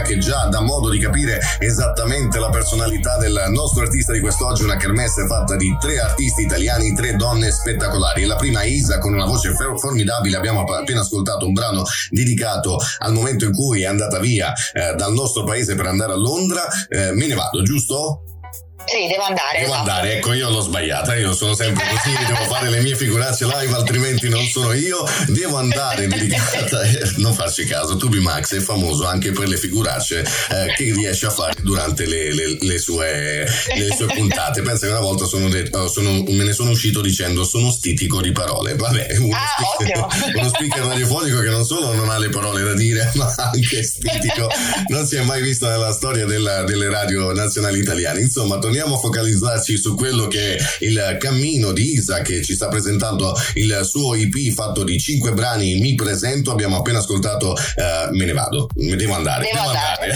che 0.02 0.18
già 0.18 0.46
dà 0.46 0.62
modo 0.62 0.90
di 0.90 1.00
capire 1.00 1.40
esattamente 1.60 2.40
la 2.40 2.50
personalità 2.50 3.18
del 3.18 3.46
nostro 3.50 3.84
artista 3.84 4.12
di 4.12 4.20
quest'oggi, 4.20 4.64
una 4.64 4.78
kermesse 4.78 5.28
fatta 5.28 5.56
di 5.56 5.76
tre 5.80 6.00
artisti 6.00 6.44
italiani, 6.44 6.96
tre 6.96 7.16
donne 7.16 7.52
spettacolari. 7.52 8.26
La 8.26 8.36
prima 8.36 8.64
Isa 8.64 8.98
con 8.98 9.14
una 9.14 9.26
voce 9.26 9.54
formidabile, 9.54 10.38
abbiamo 10.38 10.62
appena 10.62 11.02
ascoltato 11.02 11.46
un 11.46 11.54
brano 11.54 11.84
dedicato 12.10 12.78
al 13.00 13.14
momento 13.14 13.46
in 13.46 13.54
cui 13.54 13.84
è 13.84 13.86
andata 13.86 14.20
via 14.20 14.52
eh, 14.74 14.96
dal 14.96 15.14
nostro 15.14 15.44
paese 15.44 15.76
per 15.76 15.86
andare 15.86 16.14
a 16.14 16.18
Londra. 16.18 16.68
Eh, 16.88 17.12
me 17.14 17.28
ne 17.28 17.36
vado, 17.36 17.62
giusto? 17.62 18.24
Sì, 18.90 19.08
devo 19.08 19.24
andare. 19.24 19.60
Devo 19.60 19.74
esatto. 19.74 19.90
andare, 19.90 20.14
ecco, 20.16 20.34
io 20.34 20.50
l'ho 20.50 20.62
sbagliata, 20.62 21.16
io 21.16 21.34
sono 21.34 21.54
sempre 21.54 21.86
così, 21.88 22.16
devo 22.26 22.44
fare 22.46 22.70
le 22.70 22.82
mie 22.82 22.96
figuracce 22.96 23.46
live, 23.46 23.76
altrimenti 23.76 24.30
non 24.30 24.44
sono 24.46 24.74
io. 24.74 25.06
Devo 25.28 25.58
andare 25.58 26.08
dedicata, 26.08 26.82
non 27.18 27.34
farci 27.34 27.66
caso, 27.66 27.98
Tubi 27.98 28.20
Max 28.20 28.56
è 28.56 28.60
famoso 28.60 29.06
anche 29.06 29.32
per 29.32 29.48
le 29.48 29.58
figuracce 29.58 30.22
eh, 30.22 30.74
che 30.76 30.92
riesce 30.92 31.28
a 31.28 31.30
fare 31.30 31.54
durante 31.62 32.08
le, 32.08 32.34
le, 32.34 32.58
le, 32.60 32.80
sue, 32.80 33.48
le 33.76 33.96
sue, 33.96 34.08
puntate. 34.08 34.64
Pensa 34.64 34.88
che 34.88 34.92
una 34.92 35.02
volta 35.02 35.26
sono 35.26 35.50
detto, 35.50 35.88
sono, 35.88 36.12
me 36.12 36.44
ne 36.44 36.54
sono 36.54 36.72
uscito 36.72 37.02
dicendo 37.02 37.44
sono 37.44 37.70
stitico 37.70 38.22
di 38.22 38.32
parole. 38.32 38.74
Vabbè, 38.74 39.18
uno, 39.20 39.36
ah, 39.36 39.46
speaker, 39.76 40.36
uno 40.36 40.48
speaker 40.48 40.84
radiofonico 40.86 41.40
che 41.42 41.50
non 41.50 41.64
solo 41.64 41.94
non 41.94 42.10
ha 42.10 42.18
le 42.18 42.30
parole 42.30 42.64
da 42.64 42.74
dire, 42.74 43.12
ma 43.16 43.32
anche 43.38 43.84
stitico. 43.84 44.50
Non 44.88 45.06
si 45.06 45.16
è 45.16 45.22
mai 45.22 45.44
visto 45.44 45.68
nella 45.68 45.92
storia 45.92 46.26
della, 46.26 46.64
delle 46.64 46.90
radio 46.90 47.32
nazionali 47.34 47.78
italiane. 47.78 48.22
Insomma, 48.22 48.58
torniamo 48.58 48.79
a 48.80 49.00
focalizzarci 49.00 49.78
su 49.78 49.96
quello 49.96 50.28
che 50.28 50.56
è 50.56 50.64
il 50.80 51.18
cammino 51.20 51.72
di 51.72 51.94
Isa 51.94 52.22
che 52.22 52.42
ci 52.44 52.54
sta 52.54 52.68
presentando 52.68 53.36
il 53.56 53.82
suo 53.84 54.16
EP 54.16 54.36
fatto 54.54 54.84
di 54.84 54.98
cinque 54.98 55.34
brani. 55.34 55.80
Mi 55.80 55.96
presento, 55.96 56.52
abbiamo 56.52 56.78
appena 56.78 57.00
ascoltato 57.00 57.52
uh, 57.52 58.16
Me 58.16 58.26
ne 58.26 58.34
vado, 58.34 58.68
me 58.76 58.96
devo 58.96 59.16
andare, 59.16 59.50
devo, 59.52 59.58
devo 59.58 59.70
andare, 59.70 60.14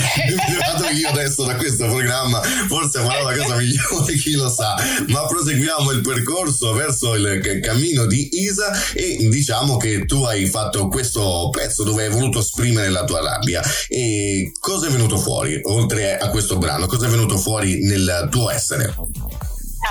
vado 0.71 0.89
io 0.95 1.09
adesso 1.09 1.43
da 1.43 1.55
questo 1.55 1.85
programma, 1.85 2.41
forse 2.67 2.99
farò 2.99 3.23
la 3.29 3.35
cosa 3.35 3.55
migliore, 3.55 4.13
chi 4.17 4.33
lo 4.33 4.49
sa, 4.49 4.75
ma 5.07 5.25
proseguiamo 5.25 5.91
il 5.91 6.01
percorso 6.01 6.73
verso 6.73 7.15
il 7.15 7.59
cammino 7.61 8.05
di 8.05 8.29
Isa 8.31 8.71
e 8.93 9.27
diciamo 9.29 9.77
che 9.77 10.05
tu 10.05 10.23
hai 10.23 10.47
fatto 10.47 10.87
questo 10.87 11.49
pezzo 11.51 11.83
dove 11.83 12.05
hai 12.05 12.09
voluto 12.09 12.39
esprimere 12.39 12.89
la 12.89 13.03
tua 13.03 13.21
rabbia. 13.21 13.61
E 13.87 14.51
cosa 14.59 14.87
è 14.87 14.89
venuto 14.89 15.17
fuori 15.17 15.59
oltre 15.63 16.17
a 16.17 16.29
questo 16.29 16.57
brano, 16.57 16.85
cosa 16.85 17.07
è 17.07 17.09
venuto 17.09 17.37
fuori 17.37 17.83
nel 17.83 18.27
tuo 18.29 18.49
essere? 18.53 18.93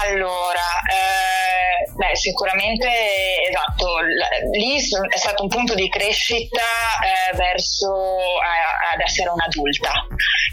Allora, 0.01 0.65
eh, 0.89 1.91
beh, 1.95 2.17
sicuramente 2.17 2.89
esatto, 3.49 3.99
lì 4.53 4.77
è 4.77 5.17
stato 5.19 5.43
un 5.43 5.49
punto 5.49 5.75
di 5.75 5.89
crescita 5.89 6.61
eh, 6.61 7.37
verso 7.37 7.93
eh, 7.93 8.95
ad 8.95 9.01
essere 9.01 9.29
un'adulta. 9.29 9.93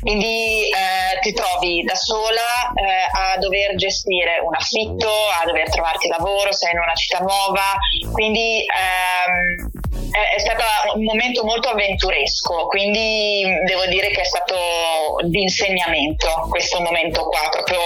Quindi 0.01 0.69
eh, 0.69 1.19
ti 1.21 1.33
trovi 1.33 1.83
da 1.83 1.95
sola 1.95 2.71
eh, 2.73 3.09
a 3.11 3.37
dover 3.37 3.75
gestire 3.75 4.39
un 4.43 4.55
affitto, 4.55 5.09
a 5.09 5.45
dover 5.45 5.69
trovarti 5.69 6.07
lavoro, 6.09 6.51
sei 6.51 6.71
in 6.71 6.79
una 6.79 6.95
città 6.95 7.19
nuova, 7.19 7.75
quindi 8.11 8.65
ehm, 8.65 9.71
è 10.35 10.39
stato 10.39 10.63
un 10.95 11.03
momento 11.03 11.43
molto 11.43 11.69
avventuresco, 11.69 12.65
quindi 12.67 13.43
devo 13.65 13.85
dire 13.85 14.09
che 14.09 14.21
è 14.21 14.25
stato 14.25 15.17
di 15.23 15.41
insegnamento 15.41 16.47
questo 16.49 16.81
momento 16.81 17.25
qua, 17.25 17.47
proprio 17.49 17.79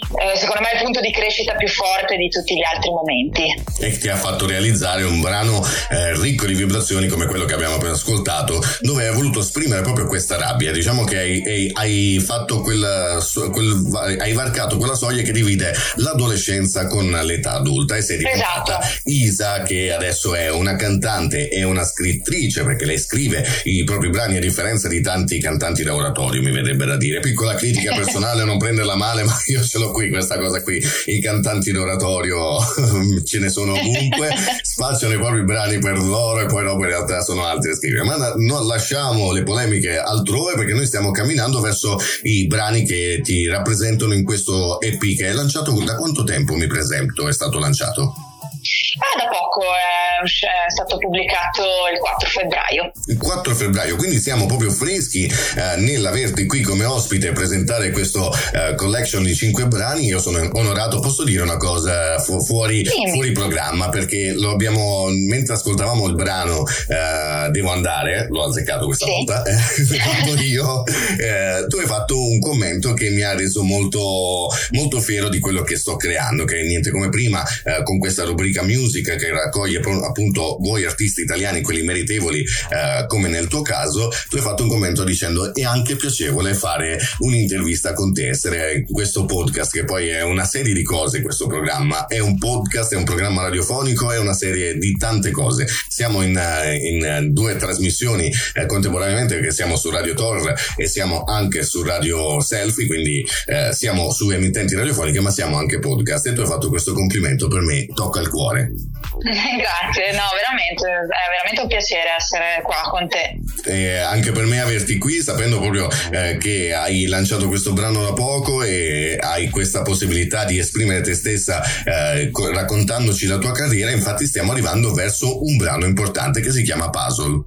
eh, 0.00 0.36
secondo 0.36 0.62
me 0.62 0.70
è 0.70 0.76
il 0.76 0.82
punto 0.82 1.00
di 1.00 1.12
crescita 1.12 1.54
più 1.54 1.68
forte 1.68 2.16
di 2.16 2.28
tutti 2.28 2.54
gli 2.54 2.64
altri 2.64 2.90
momenti. 2.90 3.44
E 3.78 3.98
ti 3.98 4.08
ha 4.08 4.16
fatto 4.16 4.46
realizzare 4.46 5.02
un 5.04 5.20
brano 5.20 5.64
eh, 5.90 6.18
ricco 6.20 6.46
di 6.46 6.54
vibrazioni 6.54 7.06
come 7.06 7.26
quello 7.26 7.44
che 7.44 7.54
abbiamo 7.54 7.76
appena 7.76 7.92
ascoltato, 7.92 8.60
dove 8.80 9.06
hai 9.06 9.14
voluto 9.14 9.40
esprimere 9.40 9.82
proprio 9.82 10.06
questa 10.06 10.36
rabbia. 10.36 10.72
Diciamo 10.72 11.04
che 11.04 11.18
hai, 11.18 11.70
hai, 11.74 12.22
fatto 12.24 12.60
quel, 12.60 13.18
quel, 13.52 14.16
hai 14.18 14.32
varcato 14.32 14.76
quella 14.78 14.94
soglia 14.94 15.22
che 15.22 15.32
divide 15.32 15.74
l'adolescenza 15.96 16.86
con 16.86 17.10
l'età 17.10 17.52
adulta 17.52 17.96
e 17.96 18.02
sei 18.02 18.18
diventata 18.18 18.80
esatto. 18.80 19.00
Isa 19.04 19.62
che 19.62 19.92
adesso 19.92 20.34
è 20.34 20.50
una 20.50 20.76
cantante 20.76 21.48
e 21.48 21.62
una 21.62 21.84
scrittrice 21.84 22.64
perché 22.64 22.84
lei 22.84 22.98
scrive 22.98 23.44
i 23.64 23.84
propri 23.84 24.10
brani 24.10 24.36
a 24.36 24.40
differenza 24.40 24.88
di 24.88 25.00
tanti 25.00 25.38
cantanti 25.38 25.82
da 25.82 25.94
oratorio 25.94 26.42
mi 26.42 26.50
vedrebbe 26.50 26.84
da 26.84 26.96
dire. 26.96 27.20
Piccola 27.20 27.54
critica 27.54 27.94
personale, 27.96 28.44
non 28.44 28.58
prenderla 28.58 28.96
male, 28.96 29.22
ma 29.22 29.36
io 29.46 29.62
ce 29.62 29.78
l'ho 29.78 29.89
qui 29.90 30.10
questa 30.10 30.38
cosa 30.38 30.62
qui. 30.62 30.82
I 31.06 31.20
cantanti 31.20 31.72
d'oratorio 31.72 32.58
ce 33.24 33.38
ne 33.38 33.48
sono 33.48 33.72
ovunque, 33.72 34.30
spacciano 34.62 35.14
i 35.14 35.16
propri 35.16 35.44
brani 35.44 35.78
per 35.78 35.98
loro 35.98 36.40
e 36.40 36.46
poi 36.46 36.64
dopo 36.64 36.80
in 36.82 36.88
realtà 36.88 37.20
sono 37.22 37.44
altri 37.44 37.70
a 37.70 37.74
scrivere. 37.74 38.04
Ma 38.04 38.34
non 38.36 38.66
lasciamo 38.66 39.32
le 39.32 39.42
polemiche 39.42 39.98
altrove 39.98 40.54
perché 40.54 40.72
noi 40.72 40.86
stiamo 40.86 41.10
camminando 41.10 41.60
verso 41.60 41.98
i 42.22 42.46
brani 42.46 42.84
che 42.84 43.20
ti 43.22 43.46
rappresentano 43.46 44.14
in 44.14 44.24
questo 44.24 44.80
EP 44.80 45.00
che 45.16 45.28
è 45.28 45.32
lanciato 45.32 45.72
da 45.84 45.96
quanto 45.96 46.24
tempo 46.24 46.54
mi 46.54 46.66
presento 46.66 47.28
è 47.28 47.32
stato 47.32 47.58
lanciato? 47.58 48.29
Ah, 48.60 49.18
da 49.18 49.28
poco 49.28 49.62
è, 49.62 50.22
è, 50.22 50.70
stato 50.70 50.98
pubblicato 50.98 51.62
il 51.90 51.98
4 51.98 52.28
febbraio. 52.28 52.92
Il 53.06 53.16
4 53.16 53.54
febbraio, 53.54 53.96
quindi 53.96 54.18
siamo 54.18 54.44
proprio 54.44 54.70
freschi 54.70 55.24
eh, 55.24 55.76
nell'averti 55.76 56.44
qui 56.44 56.60
come 56.60 56.84
ospite 56.84 57.28
e 57.28 57.32
presentare 57.32 57.90
questo 57.90 58.30
eh, 58.52 58.74
collection 58.74 59.22
di 59.22 59.34
5 59.34 59.66
brani. 59.66 60.04
Io 60.04 60.20
sono 60.20 60.46
onorato, 60.52 61.00
posso 61.00 61.24
dire 61.24 61.42
una 61.42 61.56
cosa 61.56 62.18
fu- 62.18 62.44
fuori, 62.44 62.84
fuori, 62.84 63.32
programma 63.32 63.88
perché 63.88 64.32
lo 64.32 64.50
abbiamo, 64.50 65.06
mentre 65.08 65.54
ascoltavamo 65.54 66.06
il 66.06 66.14
brano 66.14 66.64
eh, 66.66 67.48
Devo 67.50 67.70
andare, 67.70 68.26
l'ho 68.28 68.44
azzeccato 68.44 68.84
questa 68.84 69.06
sì. 69.06 69.10
volta, 69.10 69.42
eh, 69.42 70.42
io, 70.44 70.84
eh, 70.84 71.66
tu 71.66 71.78
hai 71.78 71.86
fatto 71.86 72.20
un 72.20 72.38
commento 72.38 72.92
che 72.92 73.08
mi 73.10 73.22
ha 73.22 73.34
reso 73.34 73.62
molto, 73.62 74.48
molto 74.72 75.00
fiero 75.00 75.28
di 75.28 75.38
quello 75.38 75.62
che 75.62 75.76
sto 75.76 75.96
creando, 75.96 76.44
che 76.44 76.60
è 76.60 76.62
niente 76.64 76.90
come 76.90 77.08
prima 77.08 77.42
eh, 77.64 77.82
con 77.82 77.98
questa 77.98 78.24
rubrica 78.24 78.49
music 78.58 78.80
Music 78.90 79.16
che 79.16 79.30
raccoglie 79.30 79.80
appunto 79.80 80.56
voi 80.60 80.84
artisti 80.84 81.22
italiani, 81.22 81.62
quelli 81.62 81.82
meritevoli 81.82 82.40
eh, 82.40 83.06
come 83.06 83.28
nel 83.28 83.46
tuo 83.46 83.62
caso, 83.62 84.10
tu 84.28 84.36
hai 84.36 84.42
fatto 84.42 84.64
un 84.64 84.68
commento 84.68 85.04
dicendo 85.04 85.54
è 85.54 85.62
anche 85.62 85.96
piacevole 85.96 86.54
fare 86.54 86.98
un'intervista 87.18 87.92
con 87.92 88.12
te, 88.12 88.28
essere 88.28 88.84
questo 88.90 89.24
podcast 89.24 89.72
che 89.72 89.84
poi 89.84 90.08
è 90.08 90.22
una 90.22 90.44
serie 90.44 90.74
di 90.74 90.82
cose 90.82 91.22
questo 91.22 91.46
programma, 91.46 92.06
è 92.06 92.18
un 92.18 92.36
podcast, 92.38 92.92
è 92.92 92.96
un 92.96 93.04
programma 93.04 93.42
radiofonico, 93.42 94.10
è 94.10 94.18
una 94.18 94.32
serie 94.32 94.76
di 94.76 94.96
tante 94.96 95.30
cose. 95.30 95.66
Siamo 95.88 96.22
in, 96.22 96.36
eh, 96.36 96.76
in 96.76 97.28
due 97.32 97.56
trasmissioni 97.56 98.30
eh, 98.54 98.66
contemporaneamente 98.66 99.34
perché 99.34 99.52
siamo 99.52 99.76
su 99.76 99.90
Radio 99.90 100.14
Tor 100.14 100.54
e 100.76 100.86
siamo 100.88 101.24
anche 101.24 101.62
su 101.62 101.82
Radio 101.82 102.40
Selfie, 102.40 102.86
quindi 102.86 103.24
eh, 103.46 103.72
siamo 103.72 104.10
su 104.10 104.30
emittenti 104.30 104.74
radiofoniche 104.74 105.20
ma 105.20 105.30
siamo 105.30 105.58
anche 105.58 105.78
podcast 105.78 106.26
e 106.26 106.32
tu 106.32 106.40
hai 106.40 106.46
fatto 106.46 106.68
questo 106.68 106.92
complimento 106.92 107.46
per 107.48 107.60
me, 107.60 107.86
tocca 107.94 108.20
il 108.20 108.28
cuore. 108.28 108.39
Grazie, 109.20 110.12
no, 110.12 110.24
veramente, 110.34 110.86
è 110.86 111.26
veramente 111.30 111.60
un 111.60 111.66
piacere 111.68 112.14
essere 112.16 112.62
qua 112.62 112.88
con 112.90 113.08
te. 113.08 113.38
E 113.64 113.98
anche 113.98 114.32
per 114.32 114.46
me 114.46 114.60
averti 114.60 114.98
qui, 114.98 115.20
sapendo 115.22 115.60
proprio 115.60 115.88
eh, 116.10 116.38
che 116.38 116.72
hai 116.72 117.06
lanciato 117.06 117.48
questo 117.48 117.72
brano 117.72 118.02
da 118.02 118.12
poco 118.12 118.62
e 118.62 119.18
hai 119.20 119.50
questa 119.50 119.82
possibilità 119.82 120.44
di 120.44 120.58
esprimere 120.58 121.02
te 121.02 121.14
stessa 121.14 121.62
eh, 121.84 122.30
raccontandoci 122.32 123.26
la 123.26 123.38
tua 123.38 123.52
carriera, 123.52 123.90
infatti 123.90 124.26
stiamo 124.26 124.52
arrivando 124.52 124.92
verso 124.92 125.42
un 125.44 125.56
brano 125.56 125.84
importante 125.84 126.40
che 126.40 126.50
si 126.50 126.62
chiama 126.62 126.88
Puzzle. 126.88 127.42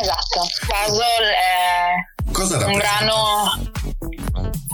Esatto, 0.00 0.46
Puzzle 0.66 1.30
è 1.30 2.14
Cosa 2.32 2.66
un 2.66 2.76
brano 2.76 3.72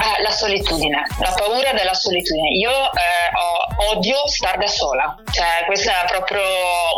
eh, 0.03 0.22
la 0.22 0.30
solitudine, 0.30 1.07
la 1.20 1.32
paura 1.36 1.72
della 1.72 1.94
solitudine. 1.94 2.48
Io 2.57 2.70
eh, 2.70 3.90
odio 3.90 4.26
star 4.26 4.59
da 4.59 4.66
sola, 4.66 5.16
cioè 5.30 5.64
questa 5.66 6.03
è 6.03 6.07
proprio 6.09 6.42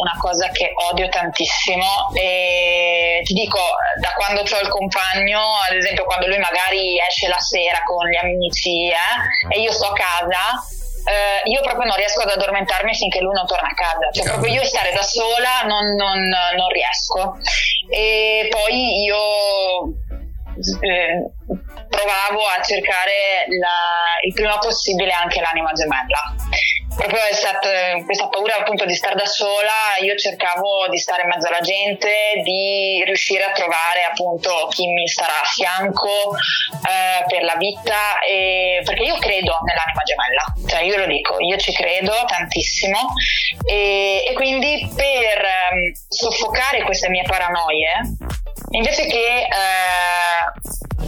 una 0.00 0.16
cosa 0.18 0.48
che 0.48 0.72
odio 0.90 1.08
tantissimo 1.08 2.10
e 2.14 3.20
ti 3.24 3.34
dico, 3.34 3.60
da 4.00 4.12
quando 4.14 4.40
ho 4.40 4.60
il 4.60 4.68
compagno, 4.68 5.40
ad 5.68 5.76
esempio 5.76 6.04
quando 6.04 6.26
lui 6.26 6.38
magari 6.38 6.98
esce 7.06 7.28
la 7.28 7.40
sera 7.40 7.82
con 7.84 8.08
gli 8.08 8.16
amici 8.16 8.88
eh, 8.88 9.54
e 9.54 9.60
io 9.60 9.72
sto 9.72 9.88
a 9.88 9.92
casa, 9.92 10.64
Uh, 11.04 11.46
io 11.50 11.60
proprio 11.60 11.84
non 11.84 11.96
riesco 11.96 12.22
ad 12.22 12.30
addormentarmi 12.30 12.94
finché 12.94 13.20
lui 13.20 13.34
non 13.34 13.44
torna 13.44 13.68
a 13.68 13.74
casa, 13.74 14.08
cioè 14.10 14.24
proprio 14.24 14.54
io 14.54 14.64
stare 14.64 14.90
da 14.90 15.02
sola 15.02 15.60
non, 15.66 15.94
non, 15.96 16.18
non 16.56 16.68
riesco. 16.70 17.36
E 17.90 18.48
poi 18.50 19.02
io 19.02 19.92
eh, 20.80 21.30
provavo 21.88 22.46
a 22.46 22.62
cercare 22.62 23.46
la, 23.60 24.18
il 24.24 24.32
prima 24.32 24.58
possibile 24.58 25.12
anche 25.12 25.40
l'anima 25.40 25.72
gemella. 25.72 26.34
Proprio 26.94 27.24
è 27.24 27.32
stata 27.32 27.68
questa 28.04 28.28
paura 28.28 28.54
appunto 28.56 28.84
di 28.84 28.94
stare 28.94 29.16
da 29.16 29.26
sola, 29.26 29.98
io 30.00 30.14
cercavo 30.14 30.86
di 30.88 30.98
stare 30.98 31.22
in 31.22 31.28
mezzo 31.28 31.48
alla 31.48 31.60
gente, 31.60 32.08
di 32.44 33.02
riuscire 33.04 33.42
a 33.42 33.50
trovare 33.50 34.04
appunto 34.08 34.68
chi 34.70 34.86
mi 34.86 35.08
starà 35.08 35.40
a 35.42 35.44
fianco 35.44 36.36
eh, 36.86 37.24
per 37.26 37.42
la 37.42 37.56
vita, 37.56 38.20
e, 38.20 38.80
perché 38.84 39.02
io 39.02 39.18
credo 39.18 39.58
nell'anima 39.64 40.02
gemella, 40.04 40.68
cioè 40.68 40.82
io 40.82 40.96
lo 40.96 41.06
dico, 41.06 41.40
io 41.40 41.56
ci 41.56 41.72
credo 41.72 42.12
tantissimo 42.28 43.12
e, 43.66 44.24
e 44.28 44.32
quindi 44.34 44.88
per 44.94 45.42
um, 45.72 45.92
soffocare 46.08 46.84
queste 46.84 47.08
mie 47.08 47.24
paranoie 47.24 48.02
invece 48.76 49.06
che 49.06 49.46
eh, 49.46 51.04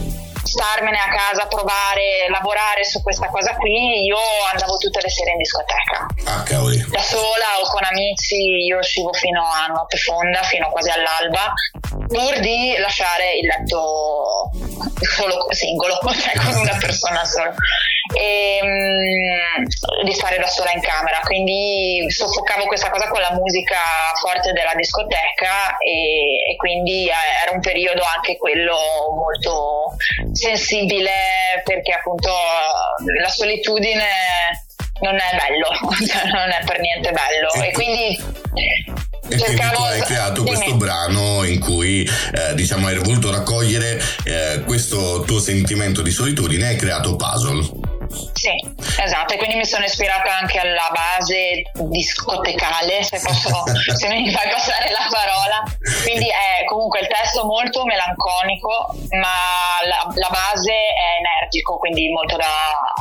starmene 0.57 0.97
a 0.97 1.09
casa, 1.09 1.45
provare, 1.47 2.27
lavorare 2.29 2.83
su 2.83 3.01
questa 3.03 3.27
cosa 3.27 3.55
qui, 3.55 4.05
io 4.05 4.17
andavo 4.51 4.77
tutte 4.77 5.01
le 5.01 5.09
sere 5.09 5.31
in 5.31 5.37
discoteca. 5.37 6.07
Ah, 6.25 6.43
cavoli. 6.43 6.83
Da 6.89 7.01
sola 7.01 7.59
o 7.61 7.69
con 7.69 7.83
amici, 7.83 8.65
io 8.65 8.79
uscivo 8.79 9.13
fino 9.13 9.43
a 9.43 9.67
notte 9.67 9.97
fonda, 9.97 10.41
fino 10.43 10.69
quasi 10.69 10.89
all'alba, 10.89 11.53
pur 12.07 12.39
di 12.39 12.75
lasciare 12.79 13.37
il 13.37 13.45
letto 13.45 14.49
solo 15.01 15.45
singolo, 15.49 15.99
cioè 16.17 16.33
con 16.43 16.55
una 16.61 16.77
persona 16.79 17.23
sola. 17.23 17.53
E 18.13 18.59
um, 18.61 20.03
di 20.03 20.13
stare 20.13 20.37
da 20.37 20.47
sola 20.47 20.71
in 20.71 20.81
camera. 20.81 21.19
Quindi 21.23 22.05
soffocavo 22.09 22.65
questa 22.65 22.89
cosa 22.89 23.07
con 23.07 23.21
la 23.21 23.33
musica 23.33 23.77
forte 24.19 24.51
della 24.53 24.73
discoteca 24.75 25.77
e, 25.77 26.51
e 26.51 26.55
quindi 26.55 27.07
eh, 27.07 27.43
era 27.43 27.51
un 27.51 27.59
periodo 27.59 28.03
anche 28.03 28.37
quello 28.37 28.77
molto 29.15 29.95
sensibile 30.31 31.11
perché 31.63 31.93
appunto 31.93 32.31
la 33.19 33.29
solitudine 33.29 34.05
non 35.01 35.15
è 35.15 35.35
bello, 35.35 35.67
cioè 36.07 36.25
non 36.31 36.49
è 36.49 36.63
per 36.65 36.79
niente 36.79 37.11
bello 37.11 37.63
e 37.63 37.71
quindi 37.71 38.45
e 39.29 39.35
quindi 39.35 39.61
tu 39.61 39.81
hai 39.81 40.01
creato 40.01 40.43
questo 40.43 40.75
brano 40.75 41.43
in 41.43 41.59
cui 41.59 42.03
eh, 42.03 42.55
diciamo 42.55 42.87
hai 42.87 42.97
voluto 42.97 43.29
raccogliere 43.29 44.01
eh, 44.23 44.63
questo 44.65 45.23
tuo 45.27 45.39
sentimento 45.39 46.01
di 46.01 46.11
solitudine 46.11 46.63
e 46.63 46.67
hai 46.69 46.75
creato 46.77 47.15
Puzzle. 47.15 47.86
Sì, 48.47 49.01
esatto, 49.03 49.33
e 49.33 49.37
quindi 49.37 49.57
mi 49.57 49.65
sono 49.65 49.83
ispirata 49.83 50.37
anche 50.37 50.57
alla 50.57 50.89
base 50.93 51.63
discotecale, 51.89 53.03
se, 53.03 53.19
posso, 53.21 53.63
se 53.93 54.07
mi 54.07 54.31
fai 54.31 54.49
passare 54.49 54.89
la 54.89 55.05
parola. 55.11 55.46
Comunque 56.97 57.01
il 57.01 57.07
testo 57.07 57.45
molto 57.45 57.85
melanconico, 57.85 58.95
ma 59.21 59.85
la, 59.85 60.01
la 60.15 60.29
base 60.29 60.71
è 60.71 61.21
energico, 61.21 61.77
quindi 61.77 62.09
molto, 62.09 62.35
da, 62.37 62.45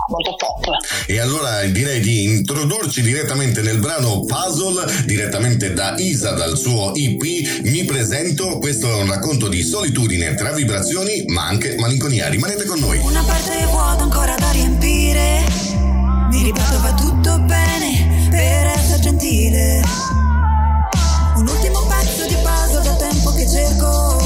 molto 0.08 0.36
pop. 0.36 0.76
E 1.06 1.18
allora 1.18 1.62
direi 1.64 2.00
di 2.00 2.24
introdurci 2.24 3.00
direttamente 3.00 3.62
nel 3.62 3.78
brano 3.78 4.24
Puzzle, 4.24 5.04
direttamente 5.04 5.72
da 5.72 5.94
Isa, 5.96 6.32
dal 6.32 6.56
suo 6.56 6.94
EP. 6.94 7.22
Mi 7.64 7.84
presento, 7.84 8.58
questo 8.58 8.88
è 8.88 8.94
un 9.02 9.08
racconto 9.08 9.48
di 9.48 9.62
solitudine 9.62 10.34
tra 10.34 10.52
vibrazioni, 10.52 11.24
ma 11.28 11.46
anche 11.46 11.76
malinconia. 11.78 12.28
Rimanete 12.28 12.64
con 12.64 12.78
noi. 12.78 12.98
Una 12.98 13.24
parte 13.24 13.64
vuota 13.66 14.02
ancora 14.02 14.34
da 14.36 14.50
riempire 14.50 15.44
Mi 16.30 16.42
ripeto 16.42 16.80
va 16.80 16.94
tutto 16.94 17.38
bene 17.40 18.28
per 18.30 18.66
essere 18.66 19.00
gentile 19.00 19.82
Un 21.36 21.48
ultimo 21.48 21.85
che 23.36 23.46
cerco. 23.46 24.18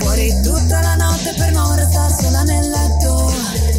Fuori 0.00 0.32
tutta 0.42 0.80
la 0.80 0.94
notte 0.94 1.34
per 1.36 1.52
non 1.52 1.76
restare 1.76 2.14
sola 2.14 2.42
nel 2.42 2.68
letto 2.68 3.77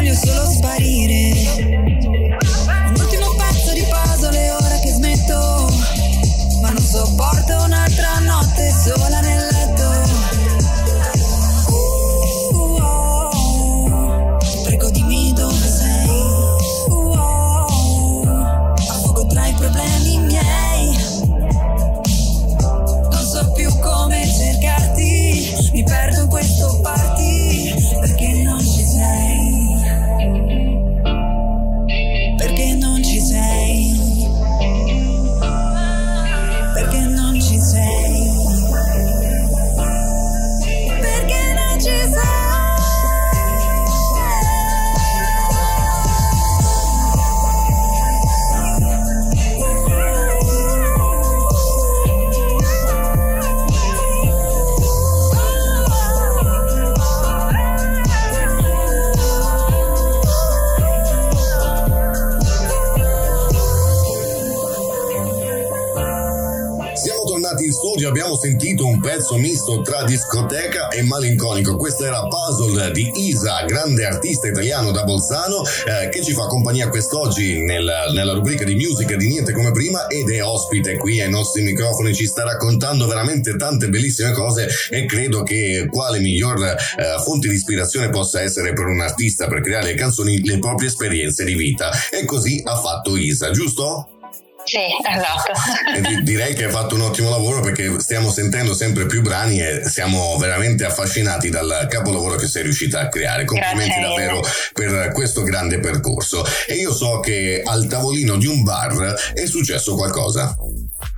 voglio 0.00 0.14
solo 0.14 0.50
sparire. 0.50 1.32
Un 2.86 2.94
ultimo 2.96 3.34
pezzo 3.36 3.72
di 3.74 3.82
puzzle 3.82 4.50
ora 4.50 4.78
che 4.78 4.92
smetto, 4.92 5.70
ma 6.62 6.70
non 6.70 6.82
sopporto 6.82 7.64
un'altra 7.64 8.18
notte 8.20 8.70
sola. 8.70 9.19
Studio, 68.00 68.08
abbiamo 68.08 68.36
sentito 68.36 68.86
un 68.86 68.98
pezzo 68.98 69.36
misto 69.36 69.82
tra 69.82 70.04
discoteca 70.04 70.88
e 70.88 71.02
malinconico. 71.02 71.76
Questo 71.76 72.06
era 72.06 72.26
Puzzle 72.26 72.92
di 72.92 73.10
Isa, 73.14 73.64
grande 73.66 74.06
artista 74.06 74.48
italiano 74.48 74.90
da 74.90 75.04
Bolzano, 75.04 75.62
eh, 75.62 76.08
che 76.08 76.22
ci 76.24 76.32
fa 76.32 76.46
compagnia 76.46 76.88
quest'oggi 76.88 77.60
nel, 77.60 77.90
nella 78.14 78.32
rubrica 78.32 78.64
di 78.64 78.74
musica 78.74 79.16
di 79.16 79.28
Niente 79.28 79.52
come 79.52 79.70
prima 79.72 80.06
ed 80.06 80.30
è 80.30 80.42
ospite 80.42 80.96
qui 80.96 81.20
ai 81.20 81.28
nostri 81.28 81.62
microfoni, 81.62 82.14
ci 82.14 82.26
sta 82.26 82.42
raccontando 82.44 83.06
veramente 83.06 83.56
tante 83.56 83.88
bellissime 83.88 84.32
cose 84.32 84.68
e 84.88 85.04
credo 85.04 85.42
che 85.42 85.86
quale 85.90 86.20
miglior 86.20 86.64
eh, 86.64 86.76
fonte 87.22 87.48
di 87.48 87.54
ispirazione 87.54 88.08
possa 88.08 88.40
essere 88.40 88.72
per 88.72 88.86
un 88.86 89.00
artista 89.00 89.46
per 89.46 89.60
creare 89.60 89.88
le 89.88 89.94
canzoni 89.94 90.40
le 90.42 90.58
proprie 90.58 90.88
esperienze 90.88 91.44
di 91.44 91.54
vita. 91.54 91.90
E 92.10 92.24
così 92.24 92.62
ha 92.64 92.76
fatto 92.76 93.16
Isa, 93.16 93.50
giusto? 93.50 94.09
Sì, 94.70 94.86
esatto. 95.02 96.22
Direi 96.22 96.54
che 96.54 96.66
hai 96.66 96.70
fatto 96.70 96.94
un 96.94 97.00
ottimo 97.00 97.28
lavoro 97.28 97.58
perché 97.58 97.98
stiamo 97.98 98.30
sentendo 98.30 98.72
sempre 98.72 99.04
più 99.06 99.20
brani 99.20 99.60
e 99.60 99.82
siamo 99.84 100.36
veramente 100.36 100.84
affascinati 100.84 101.50
dal 101.50 101.88
capolavoro 101.90 102.36
che 102.36 102.46
sei 102.46 102.62
riuscita 102.62 103.00
a 103.00 103.08
creare. 103.08 103.44
Complimenti 103.44 103.98
davvero 104.00 104.40
per 104.72 105.10
questo 105.12 105.42
grande 105.42 105.80
percorso. 105.80 106.44
E 106.68 106.74
io 106.74 106.94
so 106.94 107.18
che 107.18 107.62
al 107.64 107.88
tavolino 107.88 108.36
di 108.36 108.46
un 108.46 108.62
bar 108.62 109.32
è 109.34 109.44
successo 109.46 109.96
qualcosa. 109.96 110.56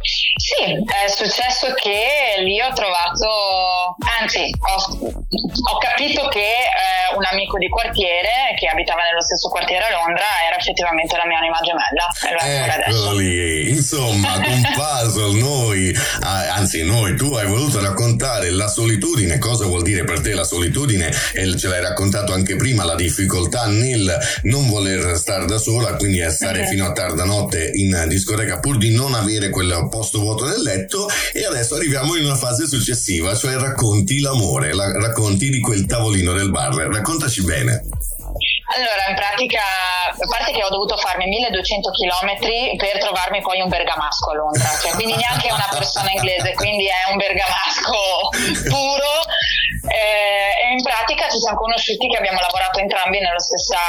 Sì, 0.03 0.75
è 0.75 1.09
successo 1.09 1.73
che 1.75 2.43
lì 2.43 2.61
ho 2.61 2.73
trovato, 2.73 3.97
anzi 4.21 4.51
ho, 4.59 4.77
ho 5.07 5.79
capito 5.79 6.27
che 6.29 6.41
eh, 6.41 7.15
un 7.17 7.25
amico 7.25 7.59
di 7.59 7.69
quartiere 7.69 8.55
che 8.59 8.67
abitava 8.67 9.03
nello 9.03 9.23
stesso 9.23 9.49
quartiere 9.49 9.85
a 9.85 9.91
Londra 9.91 10.25
era 10.47 10.57
effettivamente 10.57 11.17
la 11.17 11.27
mia 11.27 11.39
anima 11.39 11.59
gemella. 11.63 12.07
Eccoli, 12.87 13.71
insomma, 13.71 14.41
con 14.41 14.61
puzzle 14.75 15.39
noi, 15.39 15.95
anzi 16.23 16.85
noi, 16.85 17.17
tu 17.17 17.35
hai 17.35 17.47
voluto 17.47 17.81
raccontare 17.81 18.51
la 18.51 18.69
solitudine, 18.69 19.39
cosa 19.39 19.67
vuol 19.67 19.83
dire 19.83 20.05
per 20.05 20.21
te 20.21 20.35
la 20.35 20.45
solitudine 20.45 21.11
e 21.33 21.57
ce 21.57 21.69
l'hai 21.69 21.81
raccontato 21.81 22.33
anche 22.33 22.57
prima, 22.57 22.85
la 22.85 22.97
difficoltà 22.97 23.67
nel 23.67 24.19
non 24.43 24.69
voler 24.69 25.17
stare 25.17 25.47
da 25.47 25.59
sola, 25.59 25.95
quindi 25.95 26.23
a 26.23 26.31
stare 26.31 26.61
okay. 26.61 26.71
fino 26.71 26.87
a 26.87 26.93
tarda 26.93 27.25
notte 27.25 27.71
in 27.75 28.05
discoteca 28.09 28.59
pur 28.59 28.79
di 28.79 28.91
non 28.91 29.15
avere 29.15 29.51
quel 29.51 29.89
posto 29.93 30.21
vuoto 30.21 30.47
nel 30.47 30.63
letto 30.63 31.07
e 31.35 31.45
adesso 31.45 31.75
arriviamo 31.75 32.17
in 32.17 32.25
una 32.25 32.35
fase 32.35 32.67
successiva, 32.67 33.37
cioè 33.37 33.57
racconti 33.57 34.21
l'amore, 34.21 34.73
la, 34.73 34.91
racconti 34.91 35.51
di 35.51 35.61
quel 35.61 35.85
tavolino 35.85 36.33
del 36.33 36.51
bar. 36.51 36.75
Raccontaci 36.75 37.43
bene. 37.45 37.85
Allora, 38.75 39.09
in 39.09 39.15
pratica, 39.15 39.61
a 39.61 40.27
parte 40.29 40.53
che 40.53 40.65
ho 40.65 40.71
dovuto 40.71 40.97
farmi 40.97 41.27
1200 41.27 41.91
km 41.91 42.77
per 42.77 42.99
trovarmi 42.99 43.41
poi 43.43 43.61
un 43.61 43.69
bergamasco 43.69 44.31
a 44.31 44.35
Londra, 44.35 44.69
cioè, 44.81 44.93
quindi 44.93 45.17
neanche 45.17 45.53
una 45.53 45.69
persona 45.71 46.11
inglese, 46.11 46.55
quindi 46.55 46.87
è 46.87 47.11
un 47.11 47.17
bergamasco 47.17 48.29
puro. 48.69 49.13
Eh, 49.83 50.55
e 50.63 50.73
in 50.73 50.83
pratica 50.83 51.29
ci 51.29 51.39
siamo 51.39 51.59
conosciuti 51.59 52.07
che 52.07 52.17
abbiamo 52.17 52.39
lavorato 52.39 52.79
entrambi 52.79 53.19
stessa, 53.43 53.83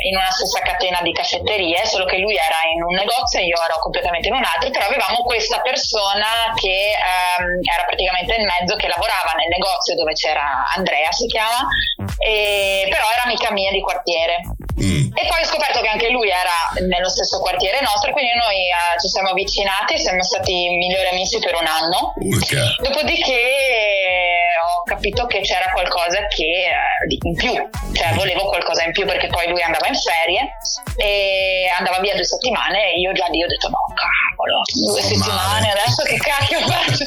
in 0.00 0.16
una 0.16 0.30
stessa 0.30 0.60
catena 0.60 1.00
di 1.02 1.12
caffetterie, 1.12 1.84
solo 1.86 2.04
che 2.06 2.18
lui 2.18 2.34
era 2.34 2.64
in 2.74 2.82
un 2.82 2.94
negozio 2.94 3.38
e 3.38 3.44
io 3.44 3.60
ero 3.62 3.78
completamente 3.78 4.28
in 4.28 4.34
un 4.34 4.42
altro, 4.42 4.70
però 4.70 4.86
avevamo 4.86 5.22
questa 5.22 5.60
persona 5.60 6.56
che 6.56 6.96
ehm, 6.96 7.60
era 7.62 7.84
praticamente 7.84 8.34
in 8.34 8.48
mezzo, 8.48 8.74
che 8.76 8.88
lavorava 8.88 9.36
nel 9.36 9.52
negozio 9.52 9.94
dove 9.94 10.12
c'era 10.12 10.64
Andrea, 10.74 11.12
si 11.12 11.26
chiama, 11.26 11.68
e, 12.18 12.88
però 12.88 13.04
era 13.12 13.24
amica 13.24 13.52
mia 13.52 13.70
di 13.70 13.80
quartiere. 13.80 14.06
Mm. 14.78 15.10
E 15.12 15.26
poi 15.26 15.42
ho 15.42 15.44
scoperto 15.44 15.80
che 15.80 15.88
anche 15.88 16.10
lui 16.10 16.28
era 16.28 16.86
nello 16.86 17.08
stesso 17.08 17.40
quartiere 17.40 17.80
nostro, 17.82 18.12
quindi 18.12 18.30
noi 18.38 18.56
uh, 18.70 19.00
ci 19.00 19.08
siamo 19.08 19.30
avvicinati 19.30 19.98
siamo 19.98 20.22
stati 20.22 20.52
migliori 20.52 21.08
amici 21.08 21.38
per 21.38 21.54
un 21.54 21.66
anno. 21.66 22.14
Urca. 22.16 22.76
Dopodiché 22.80 23.40
ho 24.62 24.82
capito 24.84 25.26
che 25.26 25.40
c'era 25.40 25.70
qualcosa 25.72 26.26
che 26.28 26.70
di 27.06 27.18
in 27.22 27.34
più, 27.34 27.52
cioè 27.92 28.14
volevo 28.14 28.46
qualcosa 28.48 28.84
in 28.84 28.92
più 28.92 29.04
perché 29.04 29.26
poi 29.28 29.48
lui 29.48 29.62
andava 29.62 29.86
in 29.88 29.94
ferie 29.94 30.56
e 30.96 31.70
andava 31.76 31.98
via 32.00 32.14
due 32.14 32.24
settimane 32.24 32.92
e 32.92 33.00
io 33.00 33.12
già 33.12 33.26
lì 33.30 33.42
ho 33.42 33.46
detto 33.46 33.68
no 33.68 33.78
cavolo, 33.94 34.62
due 34.86 35.02
settimane 35.02 35.70
adesso 35.70 36.02
che 36.04 36.16
cacchio 36.16 36.60
faccio? 36.60 37.04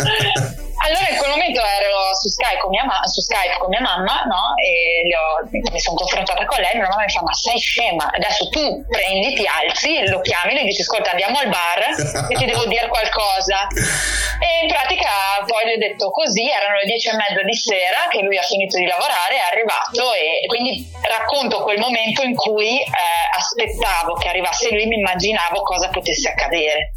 Allora 0.82 1.10
in 1.10 1.18
quel 1.18 1.30
momento 1.30 1.62
ero 1.62 2.10
su 2.18 2.28
Skype 2.28 2.58
con 2.58 2.70
mia, 2.72 2.84
ma- 2.84 3.06
su 3.06 3.22
Skype 3.22 3.58
con 3.60 3.70
mia 3.70 3.82
mamma, 3.82 4.26
no? 4.26 4.58
E 4.58 5.06
ho, 5.14 5.45
mi 5.52 5.80
sono 5.80 5.95
confrontata 5.95 6.43
con 6.45 6.58
lei, 6.60 6.74
mia 6.74 6.89
mamma 6.92 7.08
mi 7.08 7.12
fa, 7.12 7.22
ma 7.24 7.34
sei 7.34 7.58
scema, 7.58 8.12
adesso 8.12 8.50
tu 8.50 8.84
prendi, 8.88 9.34
ti 9.34 9.48
alzi, 9.48 10.08
lo 10.08 10.20
chiami, 10.20 10.54
le 10.54 10.64
dici, 10.64 10.82
ascolta 10.82 11.12
andiamo 11.12 11.39
al 11.39 11.48
bar 11.48 11.80
e 12.28 12.36
ti 12.36 12.46
devo 12.46 12.66
dire 12.66 12.88
qualcosa. 12.88 13.68
E 14.42 14.66
in 14.66 14.68
pratica 14.68 15.10
poi 15.48 15.66
gli 15.68 15.74
ho 15.76 15.78
detto 15.78 16.12
così, 16.12 16.50
erano 16.50 16.76
le 16.76 16.86
dieci 16.86 17.08
e 17.08 17.16
mezza 17.16 17.42
di 17.44 17.56
sera 17.56 18.10
che 18.10 18.22
lui 18.22 18.38
ha 18.38 18.44
finito 18.44 18.78
di 18.78 18.86
lavorare, 18.86 19.39
è 19.39 19.46
arrivato 19.52 20.14
e 20.14 20.46
quindi 20.48 20.89
racconto 21.08 21.64
quel 21.64 21.80
momento 21.80 22.22
in 22.24 22.36
cui 22.36 22.82
eh, 22.82 23.22
aspettavo 23.38 24.14
che 24.16 24.28
arrivasse 24.28 24.70
lui, 24.72 24.86
mi 24.86 24.98
immaginavo 25.00 25.62
cosa 25.62 25.89
potesse 25.89 26.30
accadere. 26.30 26.92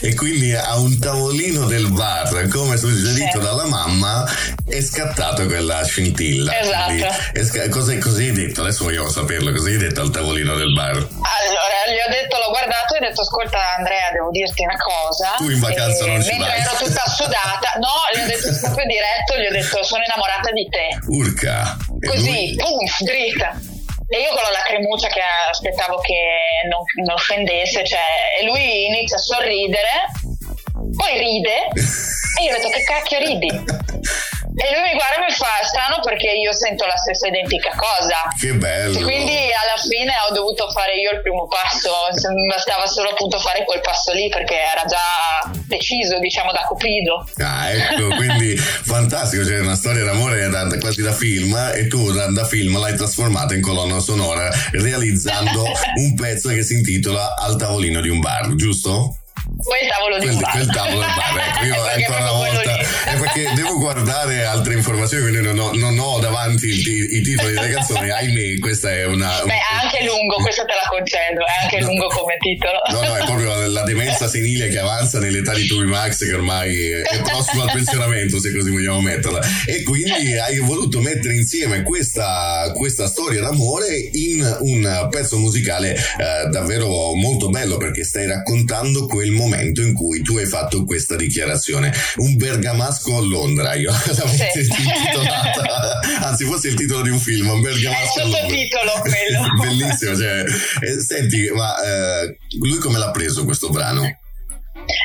E 0.00 0.14
quindi 0.14 0.54
a 0.54 0.78
un 0.78 0.98
tavolino 0.98 1.66
del 1.66 1.90
bar, 1.90 2.48
come 2.48 2.76
suggerito 2.76 3.40
sì. 3.40 3.44
dalla 3.44 3.66
mamma, 3.66 4.24
è 4.68 4.80
scattata 4.80 5.44
quella 5.46 5.84
scintilla. 5.84 6.58
Esatto. 6.58 7.42
Sca- 7.42 7.68
cosa, 7.68 7.96
cosa 7.98 8.18
hai 8.18 8.32
detto? 8.32 8.62
Adesso 8.62 8.84
vogliamo 8.84 9.08
saperlo, 9.30 9.52
cosa 9.52 9.68
hai 9.68 9.78
detto 9.78 10.00
al 10.00 10.10
tavolino 10.10 10.54
del 10.56 10.72
bar? 10.74 10.96
Allora, 10.98 11.78
gli 11.86 12.00
ho 12.02 12.10
detto, 12.10 12.34
l'ho 12.38 12.50
guardato 12.50 12.94
e 12.94 12.98
ho 12.98 13.06
detto, 13.06 13.20
ascolta 13.22 13.76
Andrea, 13.78 14.10
devo 14.10 14.30
dirti 14.30 14.64
una 14.64 14.76
cosa. 14.76 15.38
Tu 15.38 15.50
in 15.50 15.60
vacanza 15.60 16.04
e 16.04 16.06
non 16.08 16.22
ci 16.22 16.34
mentre 16.34 16.50
vai. 16.50 16.60
ero 16.60 16.74
tutta 16.82 17.06
sudata, 17.06 17.68
no, 17.78 17.94
gli 18.10 18.20
ho 18.20 18.26
detto 18.26 18.50
proprio 18.58 18.86
diretto, 18.90 19.30
gli 19.38 19.46
ho 19.46 19.54
detto, 19.54 19.84
sono 19.84 20.02
innamorata 20.02 20.50
di 20.50 20.66
te. 20.66 20.86
Urca. 21.06 21.78
Così, 22.02 22.58
pum, 22.58 22.82
dritta. 23.06 23.54
E 24.10 24.18
io 24.18 24.30
con 24.34 24.42
la 24.42 24.50
lacrimuccia 24.50 25.06
che 25.06 25.22
aspettavo 25.22 26.00
che 26.02 26.66
non, 26.66 26.82
non 27.06 27.16
scendesse, 27.16 27.86
cioè, 27.86 28.02
e 28.40 28.44
lui 28.44 28.86
inizia 28.86 29.14
a 29.16 29.20
sorridere, 29.20 30.10
poi 30.98 31.14
ride, 31.14 31.70
e 31.70 32.42
io 32.42 32.50
ho 32.50 32.56
detto 32.58 32.68
che 32.70 32.82
cacchio 32.82 33.18
ridi? 33.18 33.46
E 34.56 34.66
lui 34.74 34.82
mi 34.82 34.94
guarda 34.98 35.22
e 35.22 35.30
mi 35.30 35.34
fa 35.34 35.46
strano 35.62 36.00
perché 36.02 36.32
io 36.32 36.52
sento 36.52 36.84
la 36.86 36.96
stessa 36.96 37.28
identica 37.28 37.70
cosa. 37.76 38.28
Che 38.38 38.52
bello. 38.54 38.98
E 38.98 39.02
quindi 39.02 39.36
alla 39.54 39.78
fine 39.78 40.12
ho 40.28 40.34
dovuto 40.34 40.68
fare 40.70 40.94
io 40.96 41.12
il 41.12 41.22
primo 41.22 41.46
passo, 41.46 41.90
mi 42.34 42.46
bastava 42.46 42.86
solo 42.86 43.10
appunto 43.10 43.38
fare 43.38 43.64
quel 43.64 43.80
passo 43.80 44.12
lì 44.12 44.28
perché 44.28 44.54
era 44.54 44.84
già 44.86 45.50
deciso, 45.66 46.18
diciamo, 46.18 46.52
da 46.52 46.64
Cupido. 46.66 47.26
Ah, 47.38 47.70
ecco, 47.70 48.14
quindi 48.16 48.56
fantastico, 48.58 49.42
c'è 49.42 49.48
cioè 49.50 49.60
una 49.60 49.76
storia 49.76 50.04
d'amore 50.04 50.48
da, 50.48 50.66
quasi 50.78 51.02
da 51.02 51.12
film 51.12 51.54
e 51.74 51.86
tu 51.86 52.10
da, 52.12 52.26
da 52.26 52.44
film 52.44 52.78
l'hai 52.78 52.96
trasformata 52.96 53.54
in 53.54 53.62
colonna 53.62 54.00
sonora 54.00 54.50
realizzando 54.72 55.62
un 55.96 56.14
pezzo 56.14 56.48
che 56.48 56.62
si 56.62 56.74
intitola 56.74 57.36
Al 57.36 57.56
tavolino 57.56 58.00
di 58.00 58.08
un 58.08 58.20
bar, 58.20 58.54
giusto? 58.54 59.19
Quel 59.62 59.88
tavolo 59.88 60.18
di 60.18 60.26
quel, 60.26 60.38
bar. 60.38 60.52
Quel 60.52 60.66
tavolo 60.66 61.00
del 61.00 61.14
bar, 61.14 61.38
ecco, 61.38 61.64
io 61.64 61.82
ancora 61.84 62.18
una 62.20 62.32
volta, 62.32 62.78
è 62.78 63.16
perché 63.16 63.52
devo 63.54 63.78
guardare 63.78 64.44
altre 64.44 64.74
informazioni, 64.74 65.28
quindi 65.28 65.46
non 65.46 65.58
ho, 65.58 65.70
non 65.74 65.98
ho 65.98 66.18
davanti 66.18 66.66
i, 66.66 67.16
i, 67.16 67.22
titoli 67.22 67.52
delle 67.52 67.70
canzoni, 67.70 68.10
ahimè, 68.10 68.58
questa 68.58 68.90
è 68.90 69.04
una... 69.04 69.42
Beh, 69.44 69.52
è 69.52 69.82
anche 69.82 70.04
lungo, 70.04 70.36
questo 70.36 70.64
te 70.64 70.72
la 70.72 70.88
concedo, 70.88 71.40
è 71.44 71.62
anche 71.64 71.78
no, 71.80 71.86
lungo 71.86 72.06
come 72.08 72.36
titolo. 72.38 72.80
No, 72.90 73.02
no, 73.02 73.16
è 73.16 73.24
proprio 73.24 73.66
la 73.68 73.82
demenza 73.82 74.28
senile 74.28 74.68
che 74.68 74.78
avanza 74.78 75.18
nell'età 75.18 75.54
di 75.54 75.66
Toby 75.66 75.86
Max, 75.86 76.24
che 76.24 76.34
ormai 76.34 76.90
è 76.90 77.20
prossimo 77.22 77.62
al 77.62 77.70
pensionamento, 77.72 78.40
se 78.40 78.52
così 78.52 78.70
vogliamo 78.70 79.00
metterla. 79.00 79.40
E 79.66 79.82
quindi 79.82 80.38
hai 80.38 80.58
voluto 80.58 81.00
mettere 81.00 81.34
insieme 81.34 81.82
questa, 81.82 82.72
questa 82.74 83.06
storia 83.06 83.40
d'amore 83.40 83.96
in 84.12 84.58
un 84.60 85.08
pezzo 85.10 85.38
musicale 85.38 85.94
eh, 85.94 86.48
davvero 86.48 87.14
molto 87.14 87.48
bello, 87.50 87.76
perché 87.76 88.04
stai 88.04 88.26
raccontando 88.26 89.06
quel 89.06 89.30
momento 89.30 89.49
momento 89.50 89.82
in 89.82 89.94
cui 89.94 90.22
tu 90.22 90.36
hai 90.36 90.46
fatto 90.46 90.84
questa 90.84 91.16
dichiarazione. 91.16 91.92
Un 92.16 92.36
bergamasco 92.36 93.16
a 93.16 93.20
Londra, 93.20 93.74
io 93.74 93.90
l'avevo 94.06 94.28
sì. 94.28 94.60
intitolata, 94.60 96.00
anzi 96.22 96.44
fosse 96.44 96.68
il 96.68 96.74
titolo 96.74 97.02
di 97.02 97.10
un 97.10 97.18
film, 97.18 97.48
un 97.50 97.60
bergamasco 97.60 98.20
È 98.20 98.24
il 98.24 98.30
sottotitolo 98.30 98.92
quello. 99.02 99.46
Bellissimo, 99.60 100.16
cioè, 100.16 100.44
eh, 100.80 101.00
senti, 101.00 101.50
ma 101.50 101.74
eh, 101.82 102.36
lui 102.58 102.78
come 102.78 102.98
l'ha 102.98 103.10
preso 103.10 103.44
questo 103.44 103.68
brano? 103.68 104.18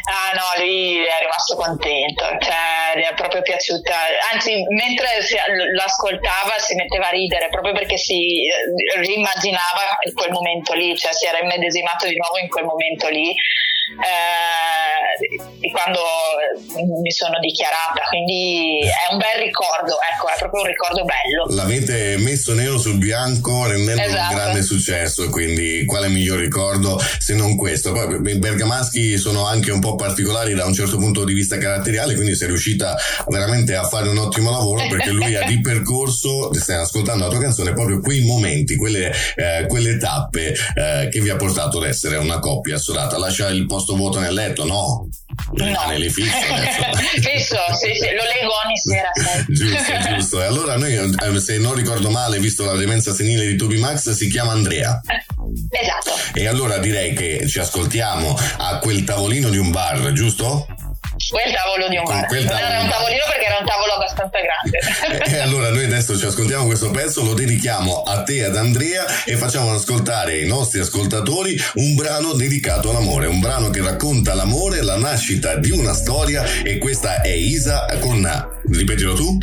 Ah 0.09 0.33
no, 0.33 0.63
lui 0.63 0.97
è 0.97 1.19
rimasto 1.21 1.55
contento, 1.55 2.23
cioè 2.39 2.97
gli 2.97 3.03
è 3.03 3.13
proprio 3.13 3.41
piaciuta, 3.41 3.93
anzi 4.33 4.63
mentre 4.69 5.21
si, 5.21 5.35
l'ascoltava 5.75 6.57
si 6.57 6.73
metteva 6.75 7.07
a 7.07 7.11
ridere 7.11 7.49
proprio 7.49 7.73
perché 7.73 7.97
si 7.97 8.47
rimmaginava 8.97 9.99
quel 10.13 10.31
momento 10.31 10.73
lì, 10.73 10.95
cioè 10.97 11.13
si 11.13 11.25
era 11.27 11.39
immedesimato 11.39 12.07
di 12.07 12.15
nuovo 12.15 12.37
in 12.39 12.49
quel 12.49 12.65
momento 12.65 13.09
lì 13.09 13.35
eh, 14.01 15.69
quando 15.71 16.01
mi 17.01 17.11
sono 17.11 17.39
dichiarata, 17.39 18.01
quindi 18.09 18.79
è 18.81 19.11
un 19.11 19.17
bel 19.17 19.43
ricordo, 19.43 19.97
ecco, 20.11 20.27
è 20.27 20.37
proprio 20.39 20.61
un 20.61 20.67
ricordo 20.67 21.03
bello. 21.03 21.55
L'avete 21.55 22.17
messo 22.17 22.53
nero 22.53 22.77
sul 22.77 22.97
bianco 22.97 23.67
rendendo 23.67 24.01
esatto. 24.01 24.33
un 24.33 24.35
grande 24.35 24.63
successo, 24.63 25.29
quindi 25.29 25.85
quale 25.85 26.07
miglior 26.07 26.39
ricordo 26.39 26.99
se 27.19 27.33
non 27.33 27.55
questo? 27.55 27.91
Poi 27.91 28.31
i 28.31 28.39
bergamaschi 28.39 29.17
sono 29.17 29.45
anche 29.45 29.71
un 29.71 29.79
po' 29.79 29.95
particolari 29.95 30.53
da 30.53 30.65
un 30.65 30.73
certo 30.73 30.97
punto 30.97 31.23
di 31.23 31.33
vista 31.33 31.57
caratteriale, 31.57 32.15
quindi 32.15 32.35
sei 32.35 32.47
riuscita 32.47 32.95
veramente 33.27 33.75
a 33.75 33.83
fare 33.83 34.09
un 34.09 34.17
ottimo 34.17 34.49
lavoro 34.49 34.87
perché 34.87 35.11
lui 35.11 35.35
ha 35.35 35.43
di 35.43 35.61
percorso, 35.61 36.53
stai 36.53 36.77
ascoltando 36.77 37.25
la 37.25 37.29
tua 37.29 37.39
canzone, 37.39 37.73
proprio 37.73 37.99
quei 37.99 38.21
momenti, 38.21 38.75
quelle, 38.75 39.11
eh, 39.35 39.65
quelle 39.67 39.97
tappe 39.97 40.53
eh, 40.53 41.09
che 41.09 41.19
vi 41.19 41.29
ha 41.29 41.35
portato 41.35 41.77
ad 41.77 41.87
essere 41.87 42.17
una 42.17 42.39
coppia 42.39 42.75
assodata. 42.75 43.17
Lascia 43.17 43.49
il 43.49 43.65
posto 43.75 43.95
vuoto 43.97 44.19
nel 44.19 44.33
letto, 44.33 44.65
no? 44.65 45.09
No. 45.51 45.97
Lì 45.97 46.09
fisso, 46.09 46.31
fisso 47.19 47.57
sì, 47.77 47.93
sì, 47.93 48.07
lo 48.13 48.23
leggo 48.23 48.51
ogni 48.63 48.77
sera. 48.77 49.11
giusto, 49.49 50.13
giusto. 50.15 50.41
E 50.41 50.45
allora 50.45 50.77
noi, 50.77 50.95
eh, 50.95 51.39
se 51.41 51.57
non 51.57 51.75
ricordo 51.75 52.09
male, 52.09 52.39
visto 52.39 52.63
la 52.63 52.75
demenza 52.75 53.13
senile 53.13 53.45
di 53.45 53.57
Toby 53.57 53.77
Max, 53.77 54.11
si 54.11 54.29
chiama 54.29 54.53
Andrea. 54.53 55.01
Esatto. 55.69 56.11
E 56.33 56.47
allora 56.47 56.77
direi 56.77 57.13
che 57.13 57.45
ci 57.47 57.59
ascoltiamo 57.59 58.37
a 58.57 58.79
quel 58.79 59.03
tavolino 59.03 59.49
di 59.49 59.57
un 59.57 59.71
bar, 59.71 60.13
giusto? 60.13 60.65
Quel 61.29 61.51
tavolo 61.53 61.87
di 61.87 61.97
un 61.97 62.03
bar. 62.03 62.29
Non 62.29 62.57
era 62.57 62.81
un 62.81 62.89
tavolino 62.89 63.23
perché 63.27 63.45
era 63.45 63.57
un 63.59 63.65
tavolo 63.65 63.93
abbastanza 63.93 64.37
grande. 64.39 65.25
e 65.35 65.39
allora 65.39 65.69
noi 65.69 65.85
adesso 65.85 66.17
ci 66.17 66.25
ascoltiamo 66.25 66.65
questo 66.65 66.91
pezzo, 66.91 67.23
lo 67.23 67.33
dedichiamo 67.33 68.03
a 68.03 68.23
te, 68.23 68.43
ad 68.43 68.55
Andrea 68.55 69.05
e 69.25 69.35
facciamo 69.35 69.73
ascoltare 69.73 70.33
ai 70.33 70.45
nostri 70.45 70.79
ascoltatori 70.79 71.55
un 71.75 71.95
brano 71.95 72.33
dedicato 72.33 72.89
all'amore, 72.89 73.27
un 73.27 73.39
brano 73.39 73.69
che 73.69 73.81
racconta 73.81 74.33
l'amore, 74.33 74.81
la 74.83 74.97
nascita 74.97 75.55
di 75.55 75.71
una 75.71 75.93
storia 75.93 76.43
e 76.63 76.77
questa 76.77 77.21
è 77.21 77.31
Isa 77.31 77.85
con, 77.99 78.27
ripetilo 78.71 79.13
tu? 79.13 79.37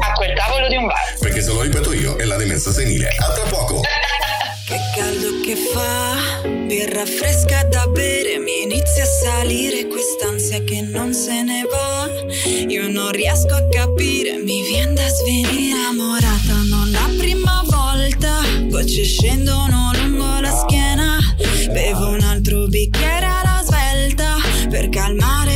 A 0.00 0.12
quel 0.12 0.34
tavolo 0.34 0.68
di 0.68 0.76
un 0.76 0.86
bar. 0.86 1.18
Perché 1.20 1.42
se 1.42 1.52
lo 1.52 1.62
ripeto 1.62 1.92
io 1.92 2.16
è 2.16 2.24
la 2.24 2.36
demenza 2.36 2.72
senile. 2.72 3.08
A 3.08 3.32
tra 3.32 3.44
poco. 3.44 3.82
Che 4.70 4.78
caldo 4.94 5.40
che 5.40 5.56
fa, 5.56 6.16
birra 6.44 7.04
fresca 7.04 7.64
da 7.64 7.88
bere, 7.88 8.38
mi 8.38 8.62
inizia 8.62 9.02
a 9.02 9.06
salire 9.06 9.88
quest'ansia 9.88 10.62
che 10.62 10.80
non 10.80 11.12
se 11.12 11.42
ne 11.42 11.64
va. 11.68 12.08
Io 12.68 12.86
non 12.88 13.10
riesco 13.10 13.52
a 13.52 13.66
capire, 13.68 14.36
mi 14.38 14.62
viene 14.62 14.92
da 14.92 15.08
svenire. 15.08 15.72
Innamorata 15.72 16.54
non 16.68 16.88
la 16.92 17.10
prima 17.18 17.64
volta, 17.66 18.42
gocce 18.68 19.02
scendono 19.02 19.90
lungo 19.94 20.38
la 20.38 20.52
schiena. 20.52 21.18
Bevo 21.72 22.10
un 22.10 22.20
altro 22.20 22.68
bicchiere 22.68 23.26
alla 23.26 23.64
svelta 23.64 24.36
per 24.68 24.88
calmare 24.88 25.49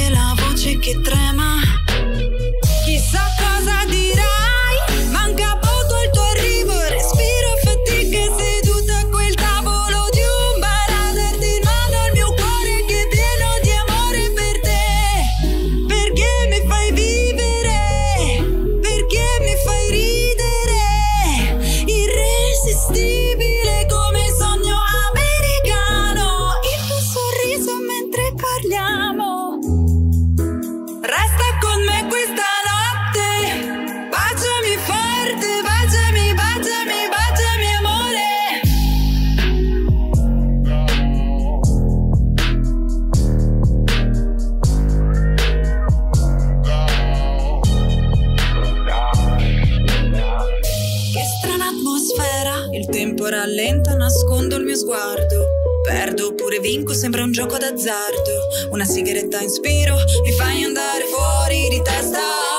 vinco 56.60 56.92
sembra 56.92 57.22
un 57.22 57.32
gioco 57.32 57.56
d'azzardo. 57.56 58.70
Una 58.70 58.84
sigaretta 58.84 59.40
in 59.40 59.48
spiro 59.48 59.96
mi 60.22 60.32
fai 60.32 60.64
andare 60.64 61.04
fuori 61.04 61.68
di 61.68 61.82
testa. 61.82 62.53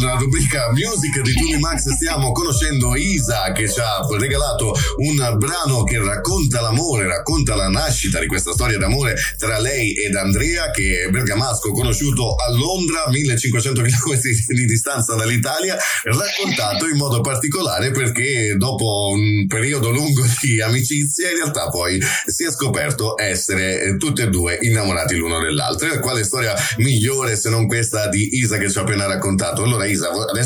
Come 0.00 0.28
prima, 0.28 0.39
rubrica 0.50 0.70
Music 0.72 1.22
di 1.22 1.32
Tony 1.34 1.58
Max 1.58 1.88
stiamo 1.94 2.32
conoscendo 2.32 2.96
Isa 2.96 3.52
che 3.52 3.68
ci 3.68 3.78
ha 3.78 4.04
regalato 4.18 4.74
un 4.96 5.36
brano 5.38 5.84
che 5.84 5.98
racconta 5.98 6.60
l'amore, 6.60 7.06
racconta 7.06 7.54
la 7.54 7.68
nascita 7.68 8.18
di 8.18 8.26
questa 8.26 8.50
storia 8.52 8.76
d'amore 8.76 9.14
tra 9.38 9.60
lei 9.60 9.92
ed 9.92 10.14
Andrea 10.16 10.70
che 10.72 11.04
è 11.04 11.10
bergamasco 11.10 11.70
conosciuto 11.70 12.34
a 12.34 12.50
Londra, 12.50 13.04
1500 13.08 13.82
km 13.82 14.18
di 14.48 14.64
distanza 14.66 15.14
dall'Italia, 15.14 15.76
raccontato 16.02 16.88
in 16.88 16.96
modo 16.96 17.20
particolare 17.20 17.92
perché 17.92 18.56
dopo 18.56 19.10
un 19.12 19.46
periodo 19.46 19.90
lungo 19.90 20.24
di 20.40 20.60
amicizia 20.60 21.30
in 21.30 21.36
realtà 21.36 21.68
poi 21.68 22.00
si 22.26 22.44
è 22.44 22.50
scoperto 22.50 23.20
essere 23.20 23.96
tutti 23.98 24.22
e 24.22 24.28
due 24.28 24.58
innamorati 24.60 25.14
l'uno 25.14 25.40
dell'altro. 25.40 25.92
E 25.92 26.00
quale 26.00 26.24
storia 26.24 26.54
migliore 26.78 27.36
se 27.36 27.50
non 27.50 27.66
questa 27.66 28.08
di 28.08 28.38
Isa 28.38 28.58
che 28.58 28.68
ci 28.68 28.78
ha 28.78 28.82
appena 28.82 29.06
raccontato? 29.06 29.62
Allora 29.62 29.84
Isa, 29.84 30.10
adesso 30.10 30.39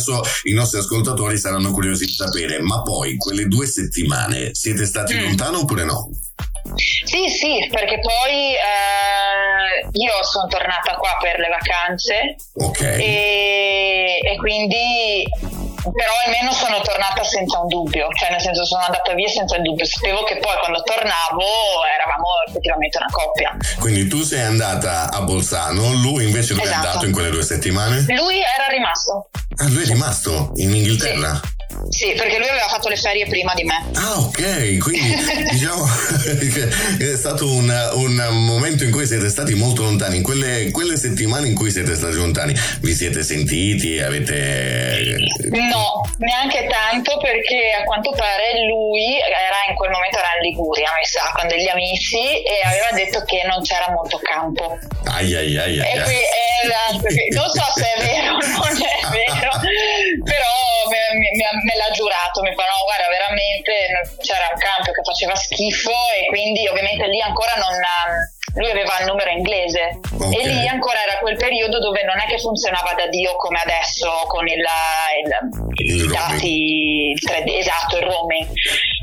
i 0.45 0.53
nostri 0.53 0.79
ascoltatori 0.79 1.39
saranno 1.39 1.71
curiosi 1.73 2.05
di 2.07 2.13
sapere, 2.13 2.61
ma 2.61 2.83
poi 2.83 3.17
quelle 3.17 3.47
due 3.47 3.67
settimane 3.67 4.51
siete 4.55 4.85
stati 4.87 5.15
Mm. 5.15 5.23
lontano 5.25 5.59
oppure 5.61 5.85
no? 5.85 6.11
Sì, 7.05 7.29
sì, 7.29 7.69
perché 7.71 7.99
poi 8.01 8.55
eh, 8.55 9.89
io 9.93 10.13
sono 10.25 10.47
tornata 10.49 10.95
qua 10.97 11.17
per 11.21 11.39
le 11.39 11.49
vacanze 11.49 12.37
Ok. 12.55 12.81
e, 12.81 14.19
e 14.25 14.37
quindi 14.39 15.23
però 15.93 16.12
almeno 16.26 16.53
sono 16.53 16.80
tornata 16.80 17.22
senza 17.24 17.59
un 17.61 17.68
dubbio, 17.68 18.09
cioè 18.14 18.30
nel 18.30 18.41
senso 18.41 18.64
sono 18.64 18.82
andata 18.85 19.12
via 19.14 19.28
senza 19.28 19.57
il 19.57 19.62
dubbio, 19.62 19.85
sapevo 19.85 20.22
che 20.24 20.39
poi 20.39 20.57
quando 20.59 20.82
tornavo 20.82 21.45
eravamo 21.95 22.26
effettivamente 22.49 22.99
una 22.99 23.09
coppia. 23.11 23.57
Quindi 23.78 24.09
tu 24.09 24.22
sei 24.22 24.43
andata 24.43 25.11
a 25.11 25.20
Bolzano, 25.22 25.93
lui 25.95 26.24
invece 26.26 26.55
dove 26.55 26.66
è 26.66 26.70
Esatto. 26.70 26.87
andato 26.87 27.07
in 27.07 27.12
quelle 27.12 27.30
due 27.30 27.43
settimane? 27.45 28.05
Lui 28.09 28.37
era 28.39 28.66
rimasto, 28.70 29.28
Ah, 29.57 29.68
lui 29.68 29.82
è 29.82 29.87
rimasto 29.87 30.51
in 30.57 30.74
Inghilterra? 30.74 31.41
sì, 31.43 31.54
perché 32.16 32.39
lui 32.39 32.49
aveva 32.49 32.68
fatto 32.68 32.89
le 32.89 32.97
ferie 32.97 33.26
prima 33.26 33.55
di 33.55 33.64
me. 33.64 33.91
Ah, 33.95 34.18
ok, 34.18 34.78
quindi 34.78 35.14
diciamo 35.51 35.85
che 36.24 36.68
è 37.12 37.16
stato 37.16 37.51
un, 37.51 37.68
un 37.95 38.45
momento 38.45 38.85
in 38.85 38.91
cui 38.91 39.07
siete 39.07 39.28
stati 39.28 39.55
molto 39.55 39.82
lontani. 39.82 40.16
In 40.16 40.22
quelle, 40.22 40.70
quelle 40.70 40.97
settimane 40.97 41.49
in 41.49 41.55
cui 41.55 41.70
siete 41.70 41.95
stati 41.95 42.16
lontani, 42.16 42.55
vi 42.80 42.95
siete 42.95 43.22
sentiti? 43.22 44.01
Avete. 44.01 45.16
No, 45.51 46.03
neanche 46.18 46.66
tanto 46.66 47.18
perché 47.18 47.76
a 47.80 47.85
quanto 47.85 48.11
pare 48.12 48.64
lui 48.68 49.18
era 49.18 49.61
in 49.68 49.74
quel 49.74 49.91
momento 49.91 50.18
era 50.18 50.32
in 50.41 50.51
Liguria, 50.51 50.91
mi 50.97 51.05
sa, 51.05 51.32
con 51.35 51.49
degli 51.49 51.68
amici 51.68 52.43
e 52.43 52.61
aveva 52.64 52.91
detto 52.93 53.22
che 53.24 53.43
non 53.47 53.62
c'era 53.62 53.91
molto 53.91 54.18
campo. 54.22 54.78
Ai 55.05 55.35
ai 55.35 55.57
ai 55.57 55.80
ai. 55.80 55.99
E 55.99 56.03
qui, 56.03 56.18
esatto, 56.64 57.07
qui- 57.07 57.28
non 57.30 57.49
so 57.51 57.64
se 57.74 57.85
è 57.85 58.01
vero 58.03 58.35
o 58.35 58.41
non 58.41 58.76
è 58.76 59.01
vero, 59.11 59.53
però 60.24 60.55
mi, 60.91 61.28
me 61.75 61.77
l'ha 61.77 61.91
giurato, 61.91 62.41
mi 62.43 62.55
fa 62.55 62.62
no 62.62 62.87
guarda 62.87 63.11
veramente 63.11 63.75
c'era 64.22 64.47
un 64.55 64.59
cambio 64.62 64.95
che 64.95 65.03
faceva 65.03 65.35
schifo 65.35 65.91
e 66.14 66.27
quindi 66.31 66.66
ovviamente 66.68 67.07
lì 67.09 67.20
ancora 67.20 67.55
non 67.59 67.75
lui 68.55 68.70
aveva 68.70 69.01
il 69.01 69.07
numero 69.07 69.31
inglese. 69.31 69.99
Okay. 70.14 70.33
e 70.33 70.47
lì 70.47 70.68
ancora 70.68 71.03
era 71.03 71.18
quel 71.18 71.37
periodo 71.37 71.81
dove 71.81 72.05
non 72.05 72.20
è 72.20 72.27
che 72.27 72.39
funzionava 72.39 72.95
da 72.95 73.09
Dio 73.09 73.35
come 73.35 73.59
adesso 73.59 74.09
con 74.29 74.47
il, 74.47 74.62
il, 74.62 75.89
il 75.89 76.03
i 76.05 76.07
dati 76.07 77.11
il 77.11 77.59
esatto 77.59 77.99
il 77.99 78.05
roaming. 78.05 78.47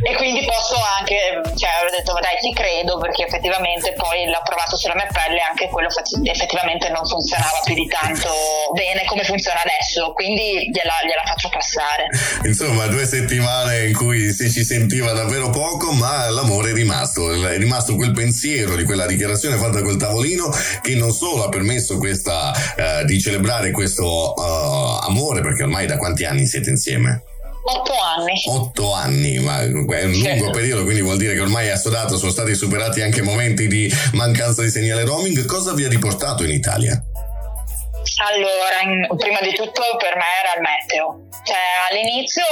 E 0.07 0.15
quindi 0.15 0.45
posso 0.45 0.77
anche 0.97 1.41
cioè 1.61 1.85
ho 1.85 1.93
detto 1.93 2.17
dai 2.17 2.41
ti 2.41 2.51
credo 2.53 2.97
perché 2.97 3.29
effettivamente 3.29 3.93
poi 3.93 4.25
l'ho 4.25 4.41
provato 4.41 4.73
sulla 4.75 4.97
mia 4.97 5.07
pelle 5.13 5.37
e 5.37 5.45
anche 5.45 5.69
quello 5.69 5.87
effettivamente 5.93 6.89
non 6.89 7.05
funzionava 7.05 7.61
più 7.63 7.75
di 7.77 7.85
tanto 7.85 8.33
bene 8.73 9.05
come 9.05 9.21
funziona 9.21 9.61
adesso 9.61 10.13
quindi 10.13 10.73
gliela, 10.73 10.97
gliela 11.05 11.23
faccio 11.25 11.49
passare 11.53 12.09
insomma 12.49 12.87
due 12.87 13.05
settimane 13.05 13.85
in 13.85 13.93
cui 13.93 14.33
si 14.33 14.49
ci 14.49 14.65
sentiva 14.65 15.13
davvero 15.13 15.49
poco 15.49 15.91
ma 15.91 16.29
l'amore 16.29 16.71
è 16.71 16.73
rimasto 16.73 17.29
è 17.31 17.57
rimasto 17.57 17.95
quel 17.95 18.11
pensiero 18.11 18.75
di 18.75 18.83
quella 18.83 19.05
dichiarazione 19.05 19.57
fatta 19.57 19.81
quel 19.81 19.97
tavolino 19.97 20.49
che 20.81 20.95
non 20.95 21.11
solo 21.11 21.43
ha 21.43 21.49
permesso 21.49 21.97
questa, 21.97 22.51
uh, 22.51 23.05
di 23.05 23.19
celebrare 23.19 23.71
questo 23.71 24.33
uh, 24.35 25.05
amore, 25.05 25.41
perché 25.41 25.63
ormai 25.63 25.85
da 25.85 25.97
quanti 25.97 26.25
anni 26.25 26.45
siete 26.45 26.69
insieme? 26.69 27.23
Otto 27.63 27.93
anni. 28.17 28.41
Otto 28.47 28.93
anni, 28.93 29.39
ma 29.39 29.61
è 29.61 29.65
un 29.65 29.85
lungo 30.13 30.49
periodo, 30.49 30.83
quindi 30.83 31.01
vuol 31.01 31.17
dire 31.17 31.33
che 31.33 31.41
ormai 31.41 31.67
è 31.67 31.71
assodato, 31.71 32.17
sono 32.17 32.31
stati 32.31 32.55
superati 32.55 33.01
anche 33.01 33.21
momenti 33.21 33.67
di 33.67 33.91
mancanza 34.13 34.63
di 34.63 34.69
segnale 34.69 35.05
roaming. 35.05 35.45
Cosa 35.45 35.73
vi 35.73 35.83
ha 35.83 35.89
riportato 35.89 36.43
in 36.43 36.51
Italia? 36.51 37.03
Allora, 38.21 38.81
in, 38.81 39.07
prima 39.17 39.41
di 39.41 39.53
tutto 39.53 39.81
per 39.97 40.15
me 40.15 40.29
era 40.43 40.53
il 40.55 40.61
meteo. 40.61 41.29
Cioè, 41.43 41.57
all'inizio 41.89 42.45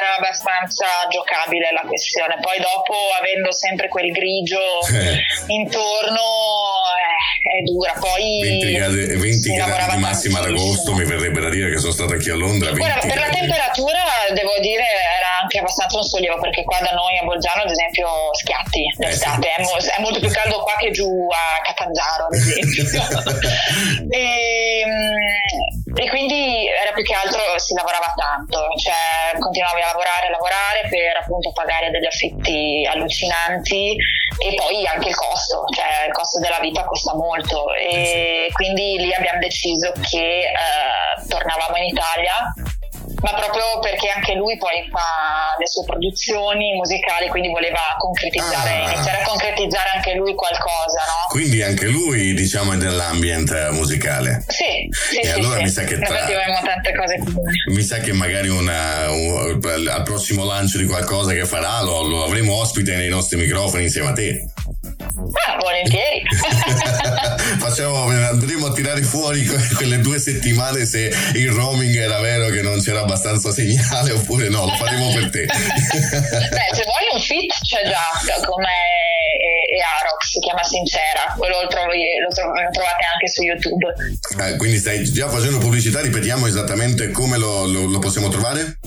era 0.00 0.16
abbastanza 0.16 0.86
giocabile 1.10 1.72
la 1.72 1.84
questione, 1.86 2.38
poi 2.40 2.56
dopo 2.56 2.94
avendo 3.18 3.52
sempre 3.52 3.88
quel 3.88 4.12
grigio 4.12 4.80
eh. 4.88 5.20
intorno 5.52 6.24
eh, 6.96 7.20
è 7.40 7.62
dura. 7.64 7.92
Poi 8.00 8.40
20 8.40 8.72
gradi, 8.72 9.06
20 9.16 9.52
gradi 9.52 9.94
di 9.94 10.00
massima 10.00 10.38
ad 10.38 10.46
agosto 10.46 10.94
mi 10.94 11.04
verrebbe 11.04 11.40
da 11.40 11.50
dire 11.50 11.70
che 11.70 11.78
sono 11.78 11.92
stato 11.92 12.12
anche 12.12 12.30
a 12.30 12.36
Londra. 12.36 12.72
Guarda, 12.72 13.06
per 13.06 13.18
la 13.18 13.28
temperatura 13.28 14.00
devo 14.32 14.58
dire 14.60 14.84
era 14.84 15.40
anche 15.42 15.58
abbastanza 15.58 15.96
un 15.96 16.04
sollievo 16.04 16.38
perché 16.40 16.64
qua 16.64 16.78
da 16.80 16.92
noi 16.92 17.16
a 17.18 17.24
Bolzano 17.24 17.62
ad 17.62 17.70
esempio 17.70 18.08
schiatti 18.32 18.84
d'estate, 18.96 19.48
eh 19.58 19.64
sì. 19.64 19.88
è, 19.88 19.96
è, 19.96 20.00
molto 20.00 20.20
più 20.20 20.30
caldo 20.30 20.60
qua 20.60 20.74
che 20.78 20.90
giù 20.90 21.28
a 21.28 21.60
Catanzaro 21.62 22.26
ad 22.26 22.34
esempio. 22.34 22.84
e, 24.10 24.84
ehm, 24.90 25.96
e 25.96 26.08
quindi 26.08 26.66
era 26.66 26.92
più 26.92 27.02
che 27.02 27.14
altro 27.14 27.40
si 27.58 27.74
lavorava 27.74 28.12
tanto, 28.16 28.68
cioè 28.78 29.38
continuavi 29.38 29.82
a 29.82 29.86
lavorare, 29.86 30.26
a 30.26 30.30
lavorare 30.30 30.88
per 30.88 31.16
appunto 31.22 31.52
pagare 31.52 31.90
degli 31.90 32.06
affitti 32.06 32.86
allucinanti 32.90 33.96
e 34.38 34.54
poi 34.54 34.86
anche 34.86 35.08
il 35.08 35.16
costo, 35.16 35.64
cioè 35.74 36.06
il 36.06 36.12
costo 36.12 36.40
della 36.40 36.58
vita 36.60 36.84
costa 36.84 37.14
molto 37.14 37.72
e 37.74 38.48
quindi 38.52 38.98
lì 38.98 39.12
abbiamo 39.14 39.40
deciso 39.40 39.92
che 40.10 40.50
eh, 40.50 41.28
tornavamo 41.28 41.76
in 41.76 41.84
Italia 41.84 42.52
ma 43.20 43.34
proprio 43.34 43.78
perché 43.80 44.08
anche 44.08 44.34
lui 44.34 44.56
poi 44.56 44.86
fa 44.90 45.54
le 45.58 45.66
sue 45.66 45.84
produzioni 45.84 46.74
musicali, 46.74 47.28
quindi 47.28 47.48
voleva 47.48 47.80
concretizzare, 47.98 48.70
ah. 48.70 48.92
iniziare 48.92 49.22
a 49.22 49.26
concretizzare 49.26 49.90
anche 49.96 50.14
lui 50.14 50.34
qualcosa, 50.34 51.00
no? 51.06 51.28
Quindi 51.28 51.62
anche 51.62 51.86
lui, 51.86 52.34
diciamo, 52.34 52.72
è 52.72 52.76
nell'ambiente 52.76 53.68
musicale. 53.72 54.44
Sì, 54.48 54.88
sì 54.90 55.18
E 55.18 55.24
sì, 55.24 55.30
allora 55.30 55.56
sì. 55.56 55.62
mi 55.62 55.68
sa 55.68 55.84
che 55.84 55.98
tra... 55.98 56.26
Mi 57.72 57.82
sa 57.82 57.98
che 57.98 58.12
magari 58.12 58.48
una, 58.48 59.10
un, 59.10 59.60
al 59.88 60.02
prossimo 60.02 60.44
lancio 60.44 60.78
di 60.78 60.86
qualcosa 60.86 61.32
che 61.32 61.44
farà 61.44 61.82
lo, 61.82 62.02
lo 62.02 62.24
avremo 62.24 62.54
ospite 62.54 62.96
nei 62.96 63.08
nostri 63.08 63.36
microfoni 63.36 63.84
insieme 63.84 64.08
a 64.08 64.12
te. 64.12 64.44
Ah, 65.16 65.56
volentieri. 65.60 66.22
Facciamo, 67.58 68.04
andremo 68.04 68.66
a 68.66 68.72
tirare 68.72 69.02
fuori 69.02 69.44
quelle 69.76 69.98
due 69.98 70.18
settimane 70.18 70.86
se 70.86 71.12
il 71.34 71.50
roaming 71.50 71.96
era 71.96 72.20
vero 72.20 72.48
che 72.48 72.62
non 72.62 72.80
c'era 72.80 73.00
abbastanza 73.00 73.50
segnale 73.50 74.12
oppure 74.12 74.48
no, 74.48 74.66
lo 74.66 74.74
faremo 74.76 75.12
per 75.12 75.30
te. 75.30 75.44
Beh, 75.46 76.74
se 76.74 76.84
vuoi 76.84 77.06
un 77.12 77.20
fit 77.20 77.52
c'è 77.62 77.82
già 77.86 78.46
come 78.46 78.68
e, 79.40 79.76
e 79.76 79.80
Arox, 79.80 80.30
si 80.30 80.38
chiama 80.40 80.62
Sincera, 80.62 81.34
quello 81.36 81.62
lo, 81.62 81.68
trovi, 81.68 82.04
lo, 82.20 82.28
trovi, 82.34 82.62
lo, 82.62 82.70
trovate 82.70 83.04
anche 83.12 83.28
su 83.28 83.42
YouTube. 83.42 83.86
Eh, 84.38 84.56
quindi 84.56 84.78
stai 84.78 85.04
già 85.04 85.28
facendo 85.28 85.58
pubblicità, 85.58 86.00
ripetiamo 86.00 86.46
esattamente 86.46 87.10
come 87.10 87.38
lo, 87.38 87.66
lo 87.66 87.98
possiamo 87.98 88.28
trovare? 88.28 88.78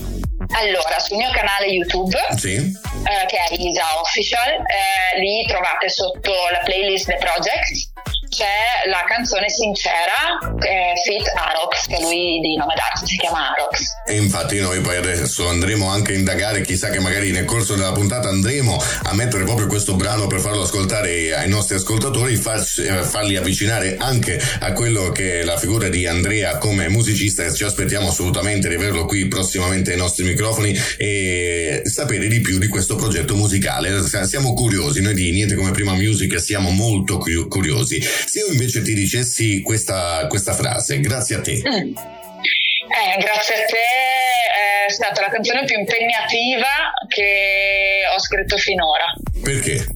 Allora, 0.56 0.98
sul 1.00 1.16
mio 1.16 1.30
canale 1.32 1.66
YouTube, 1.66 2.16
sì. 2.36 2.54
eh, 2.54 3.26
che 3.26 3.36
è 3.36 3.54
Isa 3.58 4.00
Official, 4.00 4.50
eh, 4.50 5.18
lì 5.18 5.44
trovate 5.46 5.88
sotto 5.88 6.32
la 6.50 6.60
playlist 6.64 7.06
The 7.06 7.16
Project 7.16 7.92
c'è 8.34 8.90
la 8.90 9.04
canzone 9.06 9.48
Sincera 9.48 10.42
eh, 10.58 10.92
Fit 11.04 11.30
Arox, 11.36 11.86
che 11.86 12.02
lui 12.02 12.40
di 12.40 12.56
nome 12.56 12.74
d'arte 12.74 13.06
si 13.06 13.16
chiama 13.16 13.54
Arox. 13.54 13.94
Infatti 14.10 14.58
noi 14.58 14.80
poi 14.80 14.96
adesso 14.96 15.48
andremo 15.48 15.88
anche 15.88 16.12
a 16.12 16.16
indagare, 16.16 16.62
chissà 16.62 16.90
che 16.90 16.98
magari 16.98 17.30
nel 17.30 17.44
corso 17.44 17.76
della 17.76 17.92
puntata 17.92 18.28
andremo 18.28 18.76
a 19.04 19.14
mettere 19.14 19.44
proprio 19.44 19.68
questo 19.68 19.94
brano 19.94 20.26
per 20.26 20.40
farlo 20.40 20.62
ascoltare 20.62 21.32
ai 21.32 21.48
nostri 21.48 21.76
ascoltatori, 21.76 22.34
far, 22.34 22.58
eh, 22.58 23.04
farli 23.04 23.36
avvicinare 23.36 23.96
anche 23.98 24.42
a 24.58 24.72
quello 24.72 25.12
che 25.12 25.40
è 25.40 25.44
la 25.44 25.56
figura 25.56 25.88
di 25.88 26.06
Andrea 26.06 26.58
come 26.58 26.88
musicista 26.88 27.52
ci 27.52 27.62
aspettiamo 27.62 28.08
assolutamente 28.08 28.68
di 28.68 28.74
averlo 28.74 29.04
qui 29.04 29.28
prossimamente 29.28 29.92
ai 29.92 29.98
nostri 29.98 30.24
microfoni 30.24 30.76
e 30.96 31.82
sapere 31.84 32.26
di 32.26 32.40
più 32.40 32.58
di 32.58 32.66
questo 32.66 32.96
progetto 32.96 33.36
musicale. 33.36 34.02
Siamo 34.24 34.54
curiosi, 34.54 35.00
noi 35.00 35.14
di 35.14 35.30
Niente 35.30 35.54
come 35.54 35.70
Prima 35.70 35.92
Music 35.94 36.40
siamo 36.40 36.70
molto 36.70 37.18
curiosi. 37.18 38.02
Se 38.24 38.40
io 38.40 38.48
invece 38.48 38.82
ti 38.82 38.94
dicessi 38.94 39.62
questa, 39.62 40.26
questa 40.28 40.52
frase, 40.54 41.00
grazie 41.00 41.36
a 41.36 41.40
te. 41.40 41.62
Mm. 41.66 41.96
Eh, 41.96 43.18
grazie 43.18 43.54
a 43.54 43.64
te 43.66 44.86
è 44.86 44.90
stata 44.90 45.22
la 45.22 45.28
canzone 45.28 45.64
più 45.64 45.78
impegnativa 45.78 46.92
che 47.08 48.02
ho 48.14 48.18
scritto 48.20 48.56
finora. 48.56 49.12
Perché? 49.42 49.86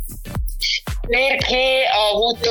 Perché 1.09 1.85
ho 1.95 2.15
avuto 2.17 2.51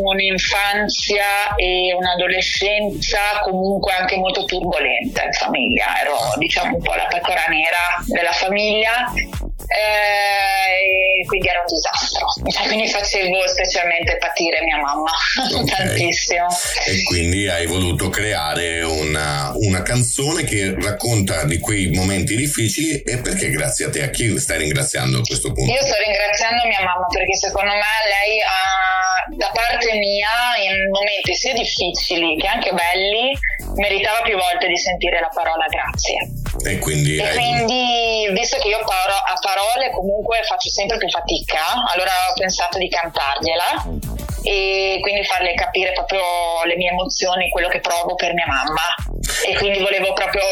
un'infanzia 0.00 1.54
e 1.56 1.92
un'adolescenza 1.92 3.40
comunque 3.42 3.92
anche 3.92 4.16
molto 4.16 4.44
turbolenta 4.44 5.24
in 5.24 5.32
famiglia, 5.32 6.00
ero 6.00 6.16
diciamo 6.36 6.76
un 6.76 6.82
po' 6.82 6.94
la 6.94 7.06
pecora 7.06 7.44
nera 7.48 8.02
della 8.06 8.32
famiglia 8.32 9.12
eh, 9.66 11.24
quindi 11.26 11.48
era 11.48 11.60
un 11.60 11.66
disastro. 11.66 12.50
Cioè, 12.50 12.66
quindi 12.66 12.88
facevo 12.88 13.48
specialmente 13.48 14.16
patire 14.18 14.62
mia 14.62 14.78
mamma 14.78 15.10
okay. 15.60 15.86
tantissimo. 15.86 16.46
E 16.86 17.02
quindi 17.04 17.48
hai 17.48 17.66
voluto 17.66 18.08
creare 18.08 18.82
una, 18.82 19.52
una, 19.54 19.82
canzone 19.82 20.44
che 20.44 20.74
racconta 20.78 21.44
di 21.44 21.58
quei 21.58 21.90
momenti 21.90 22.36
difficili 22.36 23.02
e 23.02 23.18
perché 23.18 23.50
grazie 23.50 23.86
a 23.86 23.90
te, 23.90 24.02
a 24.02 24.08
chi 24.10 24.38
stai 24.38 24.58
ringraziando 24.58 25.18
a 25.18 25.22
questo 25.22 25.52
punto? 25.52 25.70
Io 25.70 25.82
sto 25.82 25.94
ringraziando 26.04 26.66
mia 26.66 26.80
mamma 26.80 27.06
perché 27.06 27.36
secondo 27.36 27.72
me 27.72 27.95
lei 28.04 28.40
ha, 28.42 29.24
da 29.36 29.50
parte 29.52 29.96
mia, 29.96 30.56
in 30.60 30.90
momenti 30.90 31.34
sia 31.34 31.52
difficili 31.52 32.36
che 32.36 32.46
anche 32.46 32.72
belli, 32.72 33.32
meritava 33.76 34.20
più 34.22 34.36
volte 34.36 34.68
di 34.68 34.76
sentire 34.76 35.20
la 35.20 35.30
parola 35.32 35.66
grazie. 35.66 36.16
E 36.64 36.78
quindi, 36.78 37.16
e 37.16 37.30
quindi 37.32 38.28
visto 38.32 38.56
che 38.58 38.68
io 38.68 38.80
paro, 38.84 39.12
a 39.12 39.36
parole 39.40 39.90
comunque 39.90 40.42
faccio 40.44 40.68
sempre 40.68 40.96
più 40.96 41.08
fatica, 41.08 41.84
allora 41.92 42.10
ho 42.30 42.34
pensato 42.34 42.78
di 42.78 42.88
cantargliela 42.88 44.24
e 44.42 44.98
quindi 45.00 45.24
farle 45.24 45.54
capire 45.54 45.92
proprio 45.92 46.22
le 46.64 46.76
mie 46.76 46.90
emozioni, 46.90 47.50
quello 47.50 47.68
che 47.68 47.80
provo 47.80 48.14
per 48.14 48.32
mia 48.32 48.46
mamma 48.46 48.94
e 49.44 49.54
quindi 49.56 49.80
volevo 49.80 50.12
proprio 50.12 50.42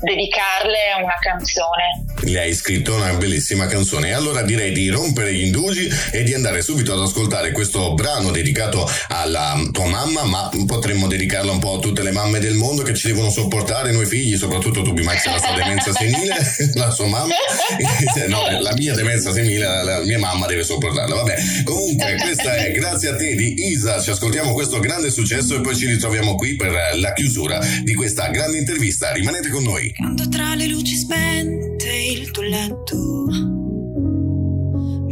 dedicarle 0.00 1.00
una 1.02 1.16
canzone. 1.18 2.04
Le 2.20 2.40
hai 2.40 2.52
scritto 2.52 2.94
una 2.94 3.14
bellissima 3.14 3.66
canzone 3.66 4.12
allora 4.12 4.42
direi 4.42 4.72
di 4.72 4.88
rompere 4.88 5.32
gli 5.32 5.44
indugi 5.44 5.88
e 6.12 6.22
di 6.24 6.34
andare 6.34 6.60
subito 6.88 6.92
ad 6.94 7.00
ascoltare 7.00 7.52
questo 7.52 7.92
brano 7.94 8.30
dedicato 8.30 8.88
alla 9.08 9.60
tua 9.72 9.86
mamma, 9.86 10.24
ma 10.24 10.50
potremmo 10.66 11.06
dedicarlo 11.06 11.52
un 11.52 11.58
po' 11.58 11.76
a 11.76 11.78
tutte 11.80 12.02
le 12.02 12.12
mamme 12.12 12.38
del 12.38 12.54
mondo 12.54 12.82
che 12.82 12.94
ci 12.94 13.08
devono 13.08 13.30
sopportare, 13.30 13.92
noi 13.92 14.06
figli, 14.06 14.36
soprattutto 14.36 14.82
tu 14.82 14.92
Bimax 14.92 15.26
la 15.26 15.38
sua 15.38 15.54
demenza 15.54 15.92
senile, 15.92 16.36
la 16.74 16.90
sua 16.90 17.06
mamma, 17.06 17.34
no, 18.28 18.60
la 18.60 18.72
mia 18.74 18.94
demenza 18.94 19.32
senile, 19.32 19.84
la 19.84 20.00
mia 20.04 20.18
mamma 20.18 20.46
deve 20.46 20.64
sopportarla. 20.64 21.14
Vabbè, 21.14 21.36
comunque 21.64 22.16
questa 22.20 22.54
è 22.54 22.72
grazie 22.72 23.10
a 23.10 23.16
te 23.16 23.34
di 23.34 23.68
Isa, 23.68 24.00
ci 24.00 24.10
ascoltiamo 24.10 24.52
questo 24.52 24.78
grande 24.78 25.10
successo 25.10 25.56
e 25.56 25.60
poi 25.60 25.76
ci 25.76 25.86
ritroviamo 25.86 26.34
qui 26.36 26.56
per 26.56 26.72
la 26.94 27.12
chiusura 27.12 27.60
di 27.82 27.94
questa 27.94 28.28
grande 28.28 28.58
intervista. 28.58 29.12
Rimanete 29.12 29.50
con 29.50 29.62
noi. 29.62 29.92
Quando 29.96 30.28
tra 30.28 30.54
le 30.54 30.66
luci 30.66 30.94
spente 30.96 31.88
il 31.88 32.30
tuo 32.30 32.42
letto, 32.42 33.67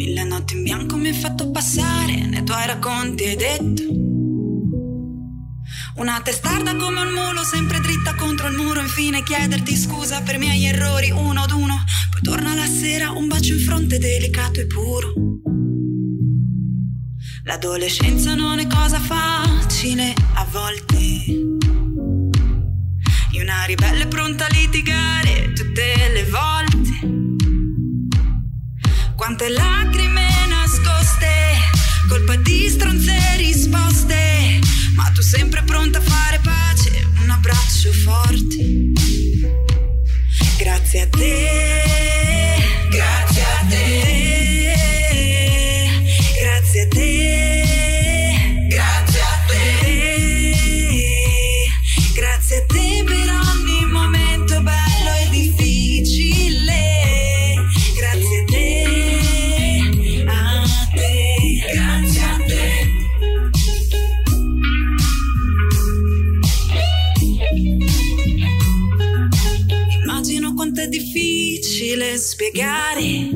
mille 0.06 0.22
notti 0.22 0.54
in 0.54 0.62
bianco 0.62 0.96
mi 0.96 1.08
hai 1.08 1.14
fatto 1.14 1.50
passare, 1.50 2.14
nei 2.26 2.44
tuoi 2.44 2.64
racconti 2.64 3.24
hai 3.24 3.34
detto 3.34 3.82
Una 5.96 6.20
testarda 6.22 6.76
come 6.76 7.00
un 7.00 7.12
mulo, 7.12 7.42
sempre 7.42 7.80
dritta 7.80 8.14
contro 8.14 8.46
il 8.46 8.56
muro, 8.56 8.80
infine 8.80 9.24
chiederti 9.24 9.76
scusa 9.76 10.20
per 10.20 10.36
i 10.36 10.38
miei 10.38 10.66
errori 10.66 11.10
uno 11.10 11.42
ad 11.42 11.50
uno. 11.50 11.82
Poi 12.10 12.20
torna 12.22 12.54
la 12.54 12.66
sera, 12.66 13.10
un 13.10 13.26
bacio 13.26 13.54
in 13.54 13.60
fronte 13.60 13.98
delicato 13.98 14.60
e 14.60 14.66
puro. 14.66 15.12
L'adolescenza 17.42 18.34
non 18.34 18.60
è 18.60 18.66
cosa 18.68 19.00
facile 19.00 20.14
a 20.34 20.46
volte. 20.48 20.96
Io 23.32 23.42
una 23.42 23.64
ribelle 23.64 24.06
pronta 24.06 24.46
a 24.46 24.48
litigare 24.52 25.52
tutte 25.52 26.10
le 26.12 26.24
volte. 26.24 27.25
Quante 29.26 29.48
lacrime 29.48 30.22
nascoste, 30.46 31.26
colpa 32.08 32.36
di 32.36 32.68
stronze 32.68 33.12
risposte. 33.34 34.60
Ma 34.94 35.10
tu 35.12 35.20
sempre 35.20 35.64
pronta 35.64 35.98
a 35.98 36.00
fare 36.00 36.38
pace, 36.40 37.04
un 37.20 37.30
abbraccio 37.30 37.92
forte. 37.92 38.92
Grazie 40.56 41.00
a 41.00 41.08
te, 41.08 41.85
difficile 72.16 73.35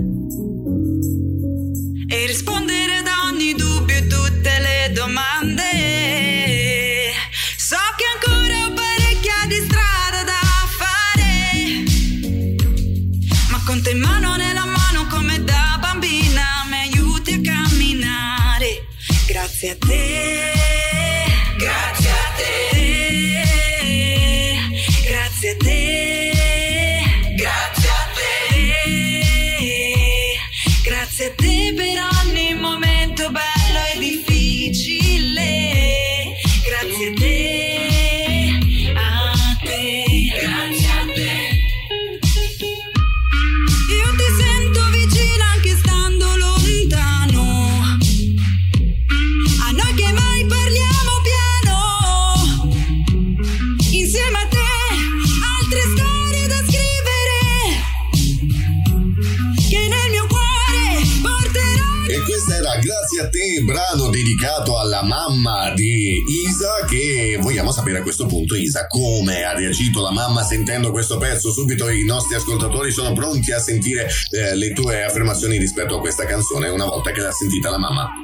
vogliamo 67.71 67.73
sapere 67.73 67.99
a 67.99 68.03
questo 68.03 68.27
punto 68.27 68.55
Isa 68.55 68.87
come 68.87 69.45
ha 69.45 69.55
reagito 69.55 70.03
la 70.03 70.11
mamma 70.11 70.43
sentendo 70.43 70.91
questo 70.91 71.17
pezzo. 71.19 71.51
Subito 71.51 71.89
i 71.89 72.05
nostri 72.05 72.35
ascoltatori 72.35 72.91
sono 72.91 73.13
pronti 73.13 73.53
a 73.53 73.59
sentire 73.59 74.09
eh, 74.31 74.55
le 74.57 74.73
tue 74.73 75.05
affermazioni 75.05 75.57
rispetto 75.57 75.97
a 75.97 76.01
questa 76.01 76.25
canzone 76.25 76.69
una 76.69 76.85
volta 76.85 77.13
che 77.13 77.21
l'ha 77.21 77.33
sentita 77.33 77.71
la 77.71 77.79
mamma. 77.79 78.20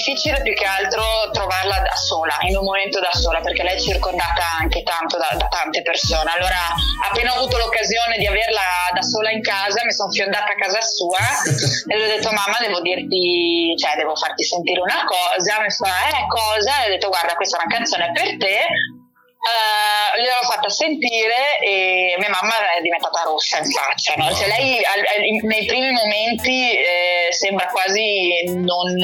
Difficile 0.00 0.40
più 0.40 0.54
che 0.54 0.64
altro 0.64 1.28
trovarla 1.30 1.76
da 1.84 1.94
sola, 1.94 2.32
in 2.48 2.56
un 2.56 2.64
momento 2.64 3.00
da 3.00 3.12
sola, 3.12 3.40
perché 3.40 3.62
lei 3.62 3.76
è 3.76 3.78
circondata 3.78 4.56
anche 4.58 4.82
tanto 4.82 5.18
da, 5.18 5.28
da 5.36 5.46
tante 5.48 5.82
persone. 5.82 6.24
Allora, 6.32 6.56
appena 7.04 7.34
ho 7.34 7.44
avuto 7.44 7.58
l'occasione 7.58 8.16
di 8.16 8.26
averla 8.26 8.64
da 8.94 9.02
sola 9.02 9.30
in 9.30 9.42
casa, 9.42 9.84
mi 9.84 9.92
sono 9.92 10.08
fiondata 10.10 10.52
a 10.52 10.56
casa 10.56 10.80
sua 10.80 11.20
e 11.84 11.98
le 11.98 12.04
ho 12.04 12.08
detto 12.16 12.32
mamma 12.32 12.56
devo 12.64 12.80
dirti, 12.80 13.76
cioè 13.76 13.92
devo 14.00 14.16
farti 14.16 14.42
sentire 14.42 14.80
una 14.80 15.04
cosa, 15.04 15.60
mi 15.60 15.68
fa 15.68 16.16
eh 16.16 16.24
cosa? 16.32 16.80
E 16.80 16.86
ho 16.86 16.92
detto 16.96 17.12
guarda 17.12 17.36
questa 17.36 17.58
è 17.58 17.60
una 17.60 17.74
canzone 17.76 18.10
per 18.16 18.40
te, 18.40 18.56
Uh, 19.40 20.20
gliel'ho 20.20 20.42
fatta 20.44 20.68
sentire 20.68 21.56
e 21.64 22.14
mia 22.18 22.28
mamma 22.28 22.52
è 22.76 22.80
diventata 22.82 23.22
rossa 23.24 23.56
in 23.56 23.70
faccia. 23.70 24.12
No? 24.16 24.28
Cioè 24.34 24.48
lei 24.48 24.76
al- 24.84 25.00
al- 25.00 25.40
nei 25.48 25.64
primi 25.64 25.90
momenti 25.92 26.76
eh, 26.76 27.28
sembra 27.30 27.64
quasi 27.68 28.44
non, 28.52 29.00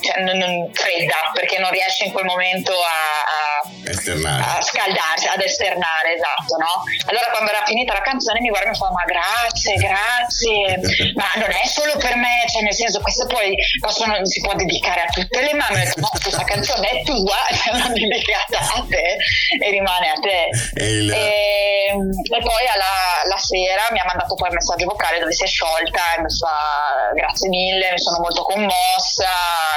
cioè, 0.00 0.22
non- 0.22 0.38
non 0.38 0.70
fredda 0.72 1.16
perché 1.34 1.58
non 1.58 1.70
riesce 1.70 2.04
in 2.04 2.12
quel 2.12 2.24
momento 2.24 2.72
a, 2.72 2.96
a- 3.28 4.56
a 4.56 4.62
scaldarsi, 4.62 5.26
ad 5.28 5.42
esternare, 5.42 6.14
esatto, 6.14 6.56
no? 6.56 6.82
Allora 7.10 7.26
quando 7.30 7.50
era 7.50 7.62
finita 7.66 7.92
la 7.92 8.00
canzone 8.00 8.40
mi 8.40 8.48
guarda 8.48 8.68
e 8.68 8.70
mi 8.72 8.76
fa 8.78 8.90
ma 8.90 9.04
grazie, 9.04 9.74
grazie, 9.76 10.80
ma 11.14 11.28
non 11.36 11.50
è 11.50 11.66
solo 11.66 11.92
per 11.98 12.16
me, 12.16 12.44
cioè 12.48 12.62
nel 12.62 12.72
senso 12.74 13.00
questo 13.02 13.26
poi 13.26 13.54
possono, 13.80 14.24
si 14.24 14.40
può 14.40 14.54
dedicare 14.54 15.02
a 15.02 15.06
tutte 15.12 15.42
le 15.42 15.52
mamme, 15.52 15.82
Ho 15.82 15.84
detto, 15.84 16.00
no, 16.00 16.08
questa 16.22 16.44
canzone 16.44 16.88
è 16.88 17.02
tua, 17.02 17.36
non 17.76 17.92
dedicata 17.92 18.58
a 18.80 18.84
te 18.88 19.16
e 19.60 19.72
rimane 19.74 20.08
a 20.10 20.18
te. 20.22 20.48
E 20.80 20.84
il- 20.90 21.10
E, 21.12 21.90
e 21.90 22.40
poi 22.40 22.64
alla, 22.74 23.22
la 23.28 23.38
sera 23.38 23.84
mi 23.90 23.98
ha 24.00 24.04
mandato 24.06 24.34
poi 24.34 24.48
il 24.48 24.54
messaggio 24.54 24.86
vocale 24.86 25.18
dove 25.18 25.32
si 25.32 25.44
è 25.44 25.46
sciolta 25.46 26.14
e 26.16 26.20
mi 26.22 26.30
fa 26.30 27.12
grazie 27.14 27.48
mille, 27.48 27.90
mi 27.92 27.98
sono 28.00 28.18
molto 28.20 28.42
commossa, 28.42 29.28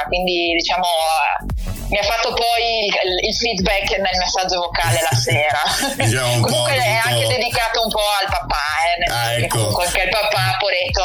quindi 0.06 0.54
diciamo 0.56 0.86
mi 1.88 1.96
ha 1.98 2.02
fatto 2.02 2.34
poi 2.34 2.84
il, 2.84 2.92
il 3.28 3.34
feedback 3.34 3.96
nel 3.96 4.18
messaggio 4.18 4.60
vocale 4.60 5.00
la 5.00 5.16
sera. 5.16 5.62
Diciamo 6.04 6.32
un 6.34 6.40
po' 6.42 6.48
comunque 6.48 6.76
è 6.76 7.00
anche 7.02 7.26
dedicato 7.28 7.82
un 7.82 7.88
po' 7.88 8.04
al 8.20 8.28
papà, 8.28 8.66
eh, 8.84 8.98
nel 8.98 9.10
Ah, 9.16 9.32
ecco. 9.40 9.56
comunque 9.56 9.84
anche 9.86 10.02
il 10.02 10.08
papà, 10.10 10.56
poretto, 10.58 11.04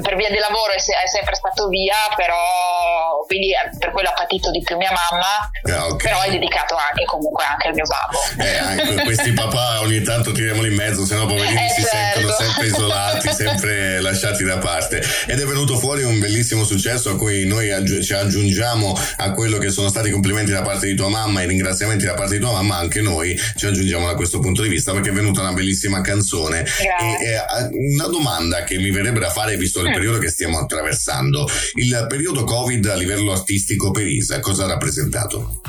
per 0.00 0.16
via 0.16 0.30
di 0.30 0.38
lavoro 0.38 0.72
è, 0.72 0.78
se- 0.78 0.96
è 0.96 1.06
sempre 1.06 1.34
stato 1.34 1.68
via, 1.68 1.94
però 2.16 3.20
quindi 3.26 3.52
per 3.78 3.90
quello 3.92 4.08
ha 4.08 4.12
patito 4.14 4.50
di 4.50 4.62
più 4.62 4.76
mia 4.78 4.92
mamma, 4.92 5.50
Ah, 5.76 5.86
ok. 5.88 6.02
però 6.02 6.20
è 6.22 6.30
dedicato 6.30 6.74
anche 6.76 7.04
comunque 7.04 7.44
anche 7.60 7.68
al 7.68 7.74
mio 7.74 7.84
babbo. 7.86 8.42
Eh, 8.42 8.56
anche 8.82 9.04
questi 9.04 9.32
papà 9.32 9.80
ogni 9.80 10.00
tanto 10.02 10.32
tiriamoli 10.32 10.68
in 10.68 10.74
mezzo, 10.74 11.04
sennò 11.04 11.26
poverini 11.26 11.54
Eh, 11.66 11.68
si 11.74 11.82
certo. 11.82 12.18
sentono 12.20 12.34
sempre 12.38 12.66
isolati, 12.66 13.32
sempre 13.32 14.00
lasciati 14.00 14.44
da 14.44 14.58
parte. 14.58 15.02
Ed 15.26 15.38
è 15.38 15.44
venuto 15.44 15.78
fuori 15.78 16.02
un 16.02 16.18
bellissimo 16.18 16.64
successo 16.64 17.10
a 17.10 17.16
cui 17.16 17.44
noi 17.46 17.70
aggi- 17.70 18.02
ci 18.02 18.12
aggiungiamo 18.14 18.98
a 19.16 19.32
quello 19.32 19.58
che 19.58 19.70
sono 19.70 19.88
stati 19.88 20.08
i 20.08 20.12
complimenti 20.12 20.50
da 20.50 20.62
parte 20.62 20.86
di 20.86 20.94
tua 20.94 21.08
mamma 21.08 21.40
e 21.40 21.44
i 21.44 21.48
ringraziamenti 21.48 22.04
da 22.04 22.14
parte 22.14 22.34
di 22.34 22.40
tua 22.40 22.52
mamma, 22.52 22.76
anche 22.76 23.00
noi 23.00 23.38
ci 23.56 23.66
aggiungiamo 23.66 24.06
da 24.06 24.14
questo 24.14 24.38
punto 24.38 24.62
di 24.62 24.68
vista 24.68 24.92
perché 24.92 25.10
è 25.10 25.12
venuta 25.12 25.40
una 25.40 25.52
bellissima 25.52 26.00
canzone. 26.00 26.62
Grazie. 26.62 27.26
E, 27.26 27.34
eh, 27.34 27.94
una 27.94 28.06
domanda 28.06 28.64
che 28.64 28.78
mi 28.78 28.90
verrebbe 28.90 29.20
da 29.20 29.30
fare 29.30 29.56
visto 29.56 29.80
il 29.80 29.88
Mm. 29.90 29.92
periodo 29.92 30.18
che 30.18 30.28
stiamo 30.28 30.58
attraversando, 30.58 31.48
il 31.74 32.06
periodo 32.08 32.44
Covid 32.44 32.86
a 32.86 32.94
livello 32.94 33.32
artistico 33.32 33.90
per 33.90 34.06
Isa, 34.06 34.40
cosa 34.40 34.64
ha 34.64 34.68
rappresentato? 34.68 35.60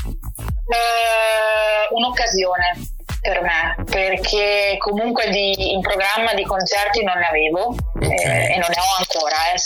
Eh, 0.68 1.88
un'occasione 1.94 2.80
per 3.22 3.42
me 3.42 3.76
perché 3.86 4.76
comunque 4.80 5.30
di- 5.30 5.74
in 5.74 5.82
programma 5.82 6.34
di 6.34 6.44
concerti 6.44 7.04
non 7.04 7.18
ne 7.18 7.28
avevo 7.28 7.66
Ok. 7.68 8.02
eh, 8.04 8.54
e 8.54 8.58
non 8.58 8.70
ne 8.70 8.80
ho 8.80 8.98
ancora 8.98 9.52
eh. 9.54 9.58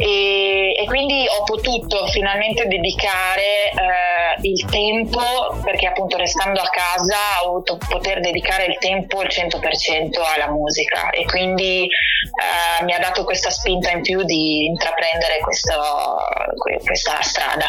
E, 0.00 0.74
e 0.76 0.84
quindi 0.86 1.26
ho 1.28 1.42
potuto 1.42 2.06
finalmente 2.06 2.66
dedicare 2.68 3.70
eh, 3.70 4.38
il 4.42 4.64
tempo 4.66 5.20
perché 5.64 5.86
appunto 5.88 6.16
restando 6.16 6.60
a 6.60 6.68
casa 6.68 7.16
ho 7.42 7.48
voluto 7.48 7.78
poter 7.88 8.20
dedicare 8.20 8.66
il 8.66 8.78
tempo 8.78 9.18
al 9.18 9.26
100% 9.26 10.10
alla 10.36 10.50
musica. 10.52 11.10
E 11.10 11.24
quindi 11.24 11.82
eh, 11.88 12.84
mi 12.84 12.92
ha 12.94 12.98
dato 13.00 13.24
questa 13.24 13.50
spinta 13.50 13.90
in 13.90 14.02
più 14.02 14.22
di 14.22 14.66
intraprendere 14.66 15.38
questo- 15.40 16.18
que- 16.56 16.78
questa 16.84 17.20
strada. 17.22 17.66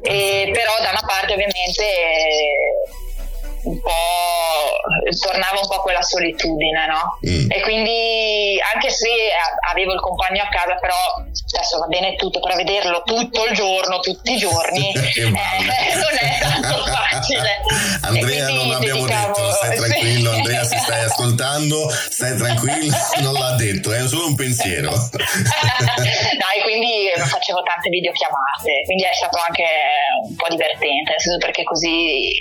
E 0.00 0.48
però 0.54 0.72
da 0.82 0.88
una 0.90 1.04
parte 1.06 1.34
ovviamente 1.34 1.84
eh, 1.84 2.88
un 3.64 3.80
po' 3.80 3.90
tornava 5.20 5.60
un 5.60 5.68
po' 5.68 5.80
quella 5.82 6.02
solitudine, 6.02 6.86
no? 6.86 7.18
Mm. 7.26 7.50
E 7.50 7.60
quindi 7.60 8.58
anche 8.74 8.90
se 8.90 9.08
avevo 9.70 9.92
il 9.92 10.00
compagno 10.00 10.42
a 10.42 10.48
casa, 10.48 10.74
però 10.80 10.96
adesso 11.54 11.78
va 11.78 11.86
bene 11.86 12.16
tutto, 12.16 12.40
però 12.40 12.56
vederlo 12.56 13.02
tutto 13.04 13.44
il 13.46 13.54
giorno, 13.54 14.00
tutti 14.00 14.32
i 14.32 14.38
giorni, 14.38 14.92
eh, 14.94 15.28
non 15.30 16.16
è 16.20 16.38
tanto 16.40 16.84
facile. 16.84 17.60
Andrea 18.02 18.48
non 18.48 18.72
abbiamo 18.72 19.06
dedicavo... 19.06 19.34
detto, 19.34 19.52
stai 19.52 19.76
tranquillo, 19.76 20.32
sì. 20.32 20.36
Andrea 20.38 20.64
se 20.64 20.78
stai 20.78 21.04
ascoltando, 21.04 21.90
stai 21.90 22.36
tranquillo, 22.36 22.96
non 23.20 23.32
l'ha 23.34 23.54
detto, 23.56 23.92
è 23.92 24.06
solo 24.08 24.26
un 24.26 24.34
pensiero. 24.34 24.90
Dai, 24.90 26.60
quindi 26.62 27.10
facevo 27.14 27.62
tante 27.62 27.88
videochiamate, 27.88 28.82
quindi 28.84 29.04
è 29.04 29.14
stato 29.14 29.38
anche 29.46 29.64
un 30.26 30.34
po' 30.36 30.48
divertente, 30.48 31.10
nel 31.10 31.20
senso 31.20 31.38
perché 31.38 31.62
così 31.62 32.32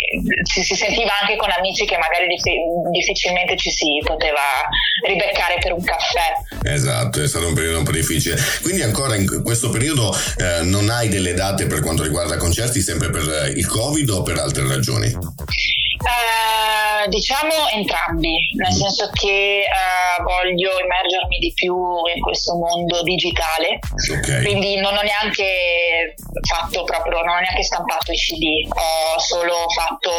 si, 0.43 0.63
si 0.63 0.75
sentiva 0.75 1.10
anche 1.19 1.35
con 1.35 1.49
amici 1.51 1.85
che 1.85 1.97
magari 1.97 2.27
difficilmente 2.91 3.55
ci 3.57 3.69
si 3.69 4.01
poteva 4.03 4.41
ribeccare 5.05 5.57
per 5.59 5.73
un 5.73 5.83
caffè. 5.83 6.33
Esatto, 6.63 7.21
è 7.21 7.27
stato 7.27 7.47
un 7.47 7.53
periodo 7.53 7.79
un 7.79 7.83
po' 7.83 7.91
difficile. 7.91 8.37
Quindi 8.61 8.81
ancora 8.81 9.15
in 9.15 9.41
questo 9.43 9.69
periodo 9.69 10.15
eh, 10.37 10.63
non 10.63 10.89
hai 10.89 11.09
delle 11.09 11.33
date 11.33 11.65
per 11.65 11.81
quanto 11.81 12.03
riguarda 12.03 12.37
concerti, 12.37 12.81
sempre 12.81 13.09
per 13.09 13.51
il 13.55 13.67
Covid 13.67 14.09
o 14.09 14.21
per 14.23 14.37
altre 14.37 14.67
ragioni? 14.67 15.15
Uh, 16.01 17.07
diciamo 17.09 17.69
entrambi, 17.73 18.33
nel 18.55 18.73
senso 18.73 19.09
che 19.13 19.63
uh, 19.65 20.23
voglio 20.23 20.71
immergermi 20.79 21.37
di 21.37 21.53
più 21.53 21.75
in 22.13 22.21
questo 22.21 22.55
mondo 22.55 23.03
digitale, 23.03 23.77
okay. 24.11 24.43
quindi 24.43 24.79
non 24.79 24.97
ho 24.97 25.01
neanche 25.01 26.15
fatto 26.47 26.83
proprio, 26.85 27.21
non 27.21 27.35
ho 27.35 27.39
neanche 27.39 27.61
stampato 27.63 28.11
i 28.11 28.15
CD, 28.15 28.67
ho 28.67 29.19
solo 29.19 29.69
fatto 29.69 30.11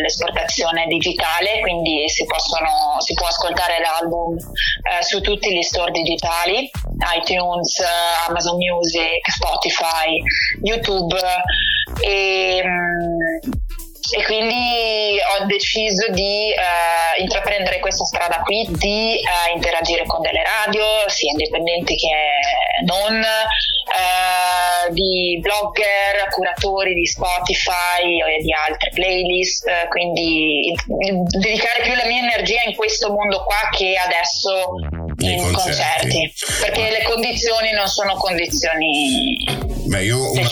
l'esportazione 0.00 0.86
digitale, 0.86 1.60
quindi 1.60 2.08
si, 2.08 2.24
possono, 2.24 2.98
si 3.00 3.12
può 3.12 3.26
ascoltare 3.26 3.78
l'album 3.80 4.36
uh, 4.36 5.02
su 5.02 5.20
tutti 5.20 5.54
gli 5.54 5.62
store 5.62 5.90
digitali, 5.90 6.70
iTunes, 7.14 7.82
Amazon 8.26 8.56
Music, 8.56 9.30
Spotify, 9.30 10.16
YouTube 10.62 11.18
e 12.00 12.62
um, 12.64 13.64
e 14.10 14.22
quindi 14.24 15.18
ho 15.18 15.44
deciso 15.46 16.10
di 16.10 16.52
uh, 16.54 17.20
intraprendere 17.20 17.80
questa 17.80 18.04
strada 18.04 18.40
qui, 18.44 18.66
di 18.70 19.18
uh, 19.20 19.54
interagire 19.54 20.04
con 20.06 20.20
delle 20.20 20.42
radio, 20.42 20.84
sia 21.06 21.30
indipendenti 21.30 21.96
che 21.96 22.84
non, 22.84 23.14
uh, 23.18 24.92
di 24.92 25.38
blogger, 25.40 26.28
curatori 26.30 26.94
di 26.94 27.06
Spotify 27.06 28.20
e 28.20 28.42
di 28.42 28.52
altre 28.52 28.90
playlist, 28.92 29.88
quindi 29.88 30.74
dedicare 30.86 31.82
più 31.82 31.94
la 31.94 32.06
mia 32.06 32.22
energia 32.22 32.62
in 32.66 32.74
questo 32.76 33.10
mondo 33.10 33.42
qua 33.44 33.68
che 33.70 33.94
adesso 33.96 34.74
in 35.18 35.52
concerti. 35.52 35.54
concerti. 35.54 36.32
perché 36.60 36.90
le 36.90 37.02
condizioni 37.02 37.72
non 37.72 37.86
sono 37.86 38.14
condizioni 38.14 39.64
Beh, 39.86 40.02
io 40.02 40.32
una, 40.32 40.48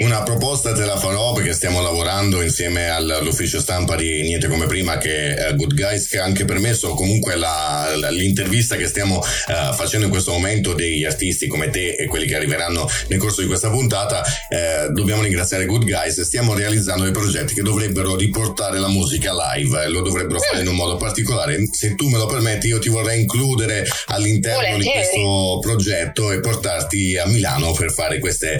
una, 0.00 0.22
proposta 0.22 0.74
te 0.74 0.84
la 0.84 0.98
farò 0.98 1.32
perché 1.32 1.54
stiamo 1.54 1.80
lavorando 1.80 2.42
insieme 2.42 2.85
all'ufficio 2.88 3.60
stampa 3.60 3.96
di 3.96 4.22
Niente 4.22 4.48
come 4.48 4.66
prima 4.66 4.98
che 4.98 5.34
è 5.34 5.54
Good 5.54 5.74
Guys 5.74 6.08
che 6.08 6.18
ha 6.18 6.24
anche 6.24 6.44
permesso 6.44 6.94
comunque 6.94 7.36
la, 7.36 7.92
la, 7.96 8.10
l'intervista 8.10 8.76
che 8.76 8.86
stiamo 8.86 9.18
uh, 9.18 9.74
facendo 9.74 10.06
in 10.06 10.10
questo 10.10 10.32
momento 10.32 10.72
degli 10.72 11.04
artisti 11.04 11.46
come 11.46 11.70
te 11.70 11.94
e 11.94 12.06
quelli 12.06 12.26
che 12.26 12.36
arriveranno 12.36 12.88
nel 13.08 13.18
corso 13.18 13.40
di 13.40 13.46
questa 13.46 13.70
puntata. 13.70 14.22
Eh, 14.48 14.88
dobbiamo 14.90 15.22
ringraziare 15.22 15.66
Good 15.66 15.84
Guys. 15.84 16.20
Stiamo 16.20 16.54
realizzando 16.54 17.04
dei 17.04 17.12
progetti 17.12 17.54
che 17.54 17.62
dovrebbero 17.62 18.16
riportare 18.16 18.78
la 18.78 18.88
musica 18.88 19.32
live 19.32 19.84
e 19.84 19.88
lo 19.88 20.02
dovrebbero 20.02 20.40
fare 20.40 20.62
in 20.62 20.68
un 20.68 20.74
modo 20.74 20.96
particolare. 20.96 21.68
Se 21.70 21.94
tu 21.94 22.08
me 22.08 22.18
lo 22.18 22.26
permetti, 22.26 22.68
io 22.68 22.78
ti 22.78 22.88
vorrei 22.88 23.20
includere 23.20 23.86
all'interno 24.06 24.60
Volentieri. 24.60 24.82
di 24.82 24.90
questo 24.90 25.58
progetto 25.60 26.32
e 26.32 26.40
portarti 26.40 27.16
a 27.16 27.26
Milano 27.26 27.72
per 27.72 27.92
fare 27.92 28.18
queste 28.18 28.58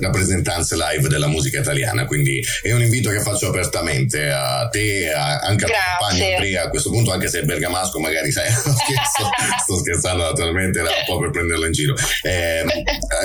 rappresentanze 0.00 0.76
live 0.76 1.08
della 1.08 1.28
musica 1.28 1.60
italiana, 1.60 2.06
quindi 2.06 2.44
è 2.62 2.72
un 2.72 2.82
invito 2.92 3.08
che 3.08 3.20
faccio 3.20 3.48
apertamente 3.48 4.30
a 4.30 4.68
te, 4.70 5.10
a, 5.10 5.38
anche 5.38 5.64
Grazie. 5.64 5.74
al 5.74 5.98
compagno 5.98 6.34
Andrea 6.34 6.62
a 6.64 6.68
questo 6.68 6.90
punto, 6.90 7.10
anche 7.10 7.28
se 7.28 7.40
è 7.40 7.42
bergamasco 7.42 7.98
magari 7.98 8.30
sai, 8.30 8.50
scherzo, 8.52 9.30
sto 9.62 9.76
scherzando 9.78 10.22
naturalmente, 10.24 10.80
era 10.80 10.90
un 10.90 11.04
po' 11.06 11.18
per 11.18 11.30
prenderlo 11.30 11.64
in 11.64 11.72
giro. 11.72 11.94
Eh, 12.22 12.64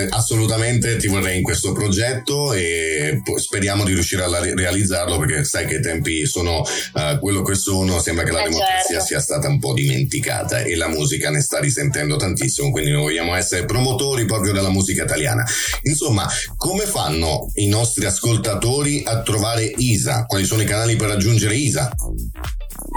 assolutamente 0.10 0.96
ti 0.96 1.08
vorrei 1.08 1.38
in 1.38 1.44
questo 1.44 1.74
progetto 1.74 2.54
e 2.54 3.22
speriamo 3.36 3.84
di 3.84 3.94
riuscire 3.94 4.24
a 4.24 4.40
realizzarlo 4.40 5.18
perché 5.18 5.44
sai 5.44 5.66
che 5.66 5.76
i 5.76 5.82
tempi 5.82 6.26
sono 6.26 6.60
uh, 6.60 7.20
quello 7.20 7.42
che 7.42 7.56
sono, 7.56 8.00
sembra 8.00 8.24
che 8.24 8.32
la 8.32 8.42
eh 8.42 8.44
democrazia 8.44 9.00
certo. 9.00 9.06
sia 9.06 9.20
stata 9.20 9.50
un 9.50 9.60
po' 9.60 9.74
dimenticata 9.74 10.60
e 10.60 10.76
la 10.76 10.88
musica 10.88 11.30
ne 11.30 11.42
sta 11.42 11.60
risentendo 11.60 12.16
tantissimo, 12.16 12.72
quindi 12.72 12.92
noi 12.92 13.02
vogliamo 13.02 13.36
essere 13.36 13.66
promotori 13.66 14.26
proprio 14.26 14.54
della 14.54 14.70
musica 14.70 15.04
italiana. 15.04 15.44
Insomma, 15.84 16.26
come 16.56 16.86
fanno 16.86 17.50
i 17.56 17.68
nostri 17.68 18.06
ascoltatori 18.06 19.04
a 19.06 19.22
trovare 19.22 19.57
Isa? 19.66 20.26
Quali 20.26 20.46
sono 20.46 20.62
i 20.62 20.66
canali 20.66 20.96
per 20.96 21.10
raggiungere 21.10 21.56
Isa? 21.56 21.92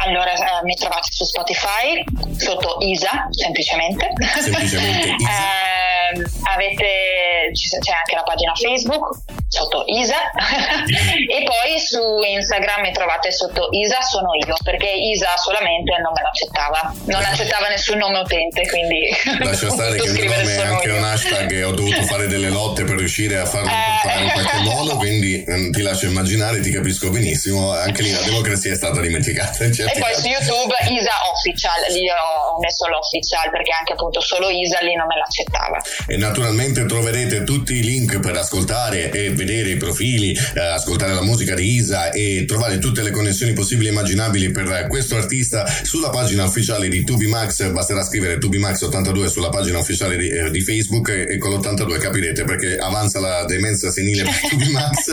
Allora, 0.04 0.32
eh, 0.32 0.64
mi 0.64 0.74
trovate 0.74 1.08
su 1.10 1.24
Spotify 1.24 2.02
sotto 2.36 2.78
Isa, 2.80 3.28
semplicemente. 3.30 4.08
Semplicemente 4.40 5.14
Isa. 5.18 5.30
eh, 6.14 6.30
avete, 6.52 7.50
c'è 7.52 7.92
anche 7.92 8.14
la 8.14 8.22
pagina 8.22 8.52
Facebook 8.54 9.38
sotto 9.50 9.82
Isa. 9.86 10.30
E 11.30 11.44
poi 11.44 11.78
su 11.78 12.00
Instagram 12.00 12.82
mi 12.82 12.92
trovate 12.92 13.30
sotto 13.30 13.68
Isa 13.70 14.00
sono 14.02 14.34
io 14.34 14.54
perché 14.64 14.88
Isa 14.88 15.36
solamente 15.36 15.92
non 16.02 16.12
me 16.12 16.22
l'accettava. 16.22 16.94
Non 17.06 17.22
accettava 17.22 17.68
nessun 17.68 17.98
nome 17.98 18.18
utente 18.18 18.66
quindi 18.68 19.10
lascia 19.38 19.70
stare 19.70 19.98
che 19.98 20.08
il 20.08 20.12
mio 20.18 20.30
nome 20.30 20.54
è 20.54 20.60
anche 20.66 20.88
io. 20.88 20.96
un 20.96 21.04
hashtag 21.04 21.52
e 21.52 21.64
ho 21.64 21.72
dovuto 21.72 22.02
fare 22.02 22.26
delle 22.26 22.48
lotte 22.50 22.84
per 22.84 22.96
riuscire 22.96 23.38
a 23.38 23.46
farlo 23.46 23.70
eh. 23.70 24.22
in 24.22 24.30
qualche 24.30 24.58
modo 24.70 24.96
quindi 24.96 25.44
mm, 25.48 25.70
ti 25.70 25.82
lascio 25.82 26.06
immaginare 26.06 26.60
ti 26.60 26.70
capisco 26.70 27.10
benissimo. 27.10 27.72
Anche 27.72 28.02
lì 28.02 28.12
la 28.12 28.22
democrazia 28.22 28.72
è 28.72 28.76
stata 28.76 29.00
dimenticata 29.00 29.64
e 29.64 29.98
poi 29.98 30.14
su 30.14 30.26
YouTube 30.26 30.74
Isa 30.88 31.12
Official 31.32 31.92
lì 31.92 32.08
ho 32.08 32.58
messo 32.60 32.86
l'official 32.86 33.50
perché 33.50 33.72
anche 33.72 33.92
appunto 33.92 34.20
solo 34.20 34.48
Isa 34.48 34.78
lì 34.80 34.94
non 34.94 35.06
me 35.06 35.16
l'accettava. 35.16 35.80
E 36.06 36.16
naturalmente 36.16 36.86
troverete 36.86 37.44
tutti 37.44 37.74
i 37.74 37.82
link 37.82 38.20
per 38.20 38.36
ascoltare 38.36 39.10
e 39.10 39.30
vedere 39.44 39.70
i 39.70 39.76
profili, 39.76 40.32
eh, 40.32 40.60
ascoltare 40.60 41.14
la 41.14 41.22
musica 41.22 41.54
di 41.54 41.74
Isa 41.74 42.10
e 42.10 42.44
trovare 42.46 42.78
tutte 42.78 43.02
le 43.02 43.10
connessioni 43.10 43.54
possibili 43.54 43.88
e 43.88 43.92
immaginabili 43.92 44.50
per 44.50 44.86
questo 44.88 45.16
artista 45.16 45.64
sulla 45.82 46.10
pagina 46.10 46.44
ufficiale 46.44 46.88
di 46.88 47.02
Tubimax. 47.04 47.70
Basterà 47.70 48.02
scrivere 48.02 48.36
Tubimax82 48.38 49.26
sulla 49.26 49.48
pagina 49.48 49.78
ufficiale 49.78 50.18
di, 50.18 50.28
eh, 50.28 50.50
di 50.50 50.60
Facebook 50.60 51.08
e, 51.08 51.26
e, 51.34 51.38
con 51.38 51.52
l'82 51.52 51.98
capirete 51.98 52.44
perché 52.44 52.76
avanza 52.76 53.18
la 53.20 53.44
demenza 53.44 53.90
senile 53.90 54.24
per 54.24 54.38
Tubimax. 54.50 55.12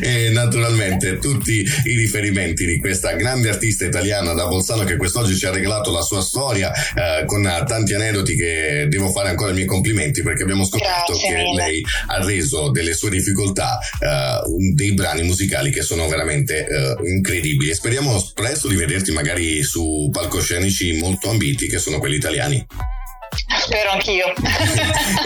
e 0.00 0.30
naturalmente 0.30 1.18
tutti 1.18 1.64
i 1.84 1.96
riferimenti 1.96 2.66
di 2.66 2.78
questa 2.78 3.12
grande 3.12 3.48
artista 3.48 3.84
italiana 3.84 4.32
da 4.32 4.46
Bolzano 4.46 4.84
che 4.84 4.96
quest'oggi 4.96 5.36
ci 5.36 5.46
ha 5.46 5.50
regalato 5.50 5.92
la 5.92 6.02
sua 6.02 6.20
storia 6.20 6.72
eh, 6.72 7.24
con 7.26 7.42
tanti 7.66 7.94
aneddoti 7.94 8.34
che 8.36 8.86
devo 8.88 9.10
fare 9.10 9.28
ancora 9.28 9.50
i 9.50 9.54
miei 9.54 9.66
complimenti 9.66 10.22
perché 10.22 10.42
abbiamo 10.42 10.64
scoperto 10.64 11.12
Grazie 11.12 11.28
che 11.28 11.42
mille. 11.42 11.62
lei 11.62 11.75
ha 12.06 12.24
reso 12.24 12.70
delle 12.70 12.94
sue 12.94 13.10
difficoltà 13.10 13.78
uh, 13.78 14.74
dei 14.74 14.92
brani 14.94 15.22
musicali 15.22 15.70
che 15.70 15.82
sono 15.82 16.08
veramente 16.08 16.66
uh, 16.68 17.04
incredibili. 17.06 17.74
Speriamo 17.74 18.30
presto 18.34 18.68
di 18.68 18.76
vederti 18.76 19.12
magari 19.12 19.62
su 19.62 20.08
palcoscenici 20.12 20.98
molto 20.98 21.30
ambiti 21.30 21.66
che 21.68 21.78
sono 21.78 21.98
quelli 21.98 22.16
italiani. 22.16 22.66
Spero 23.66 23.90
anch'io. 23.90 24.32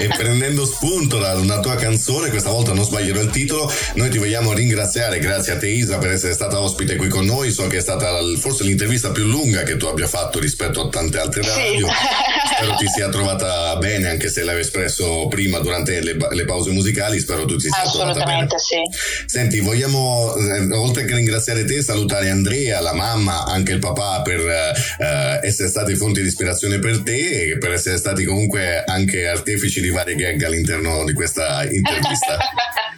e 0.01 0.09
prendendo 0.17 0.65
spunto 0.65 1.19
da 1.19 1.35
una 1.35 1.61
tua 1.61 1.77
canzone, 1.77 2.31
questa 2.31 2.51
volta 2.51 2.73
non 2.73 2.85
sbaglierò 2.85 3.21
il 3.21 3.31
titolo, 3.31 3.71
noi 3.95 4.09
ti 4.09 4.19
vogliamo 4.19 4.53
ringraziare, 4.53 5.19
grazie 5.19 5.53
a 5.53 5.59
te 5.59 5.69
Isa 5.69 5.99
per 5.99 6.13
essere 6.13 6.33
stata 6.33 6.61
ospite 6.61 6.97
qui 6.97 7.09
con 7.09 7.25
noi, 7.25 7.51
so 7.51 7.67
che 7.67 7.79
è 7.79 7.81
stata 7.81 8.19
forse 8.39 8.65
l'intervista 8.65 9.11
più 9.11 9.27
lunga 9.27 9.63
che 9.63 9.77
tu 9.77 9.87
abbia 9.87 10.07
fatto 10.07 10.39
rispetto 10.39 10.87
a 10.87 10.89
tante 10.89 11.19
altre 11.19 11.43
radio, 11.43 11.87
sì. 11.87 11.93
spero 12.57 12.75
ti 12.77 12.87
sia 12.89 13.09
trovata 13.09 13.77
bene 13.77 14.09
anche 14.09 14.31
se 14.31 14.43
l'avevi 14.43 14.63
espresso 14.63 15.29
prima 15.29 15.59
durante 15.59 16.01
le, 16.01 16.17
le 16.31 16.45
pause 16.45 16.71
musicali, 16.71 17.21
spero 17.21 17.45
tu 17.45 17.57
ti 17.57 17.69
sia 17.69 17.91
trovata 17.91 18.25
bene. 18.25 18.47
sì. 18.57 18.79
Senti, 19.27 19.61
vogliamo 19.61 20.35
eh, 20.35 20.75
oltre 20.75 21.05
che 21.05 21.15
ringraziare 21.15 21.65
te 21.65 21.83
salutare 21.83 22.31
Andrea, 22.31 22.81
la 22.81 22.95
mamma, 22.95 23.45
anche 23.45 23.73
il 23.73 23.79
papà 23.79 24.23
per 24.23 24.41
eh, 24.41 25.47
essere 25.47 25.69
stati 25.69 25.95
fonti 25.95 26.23
di 26.23 26.29
ispirazione 26.29 26.79
per 26.79 27.03
te 27.03 27.53
e 27.53 27.59
per 27.59 27.73
essere 27.73 27.90
stati 27.97 28.25
comunque 28.25 28.85
anche 28.85 29.27
artefici 29.27 29.81
di 29.81 29.91
varie 29.91 30.15
gag 30.15 30.43
all'interno 30.43 31.05
di 31.05 31.13
questa 31.13 31.65
intervista. 31.65 32.39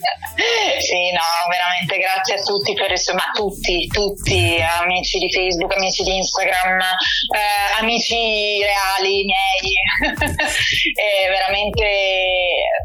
sì, 0.80 1.12
no, 1.12 1.22
veramente 1.48 1.98
grazie 1.98 2.34
a 2.34 2.42
tutti 2.42 2.74
per 2.74 2.90
insomma 2.90 3.30
tutti, 3.34 3.86
tutti, 3.86 4.56
amici 4.80 5.18
di 5.18 5.30
Facebook, 5.30 5.74
amici 5.76 6.02
di 6.02 6.16
Instagram, 6.16 6.80
eh, 6.80 7.80
amici 7.80 8.60
reali 8.62 9.24
miei, 9.24 10.16
e 10.16 11.28
veramente 11.28 11.84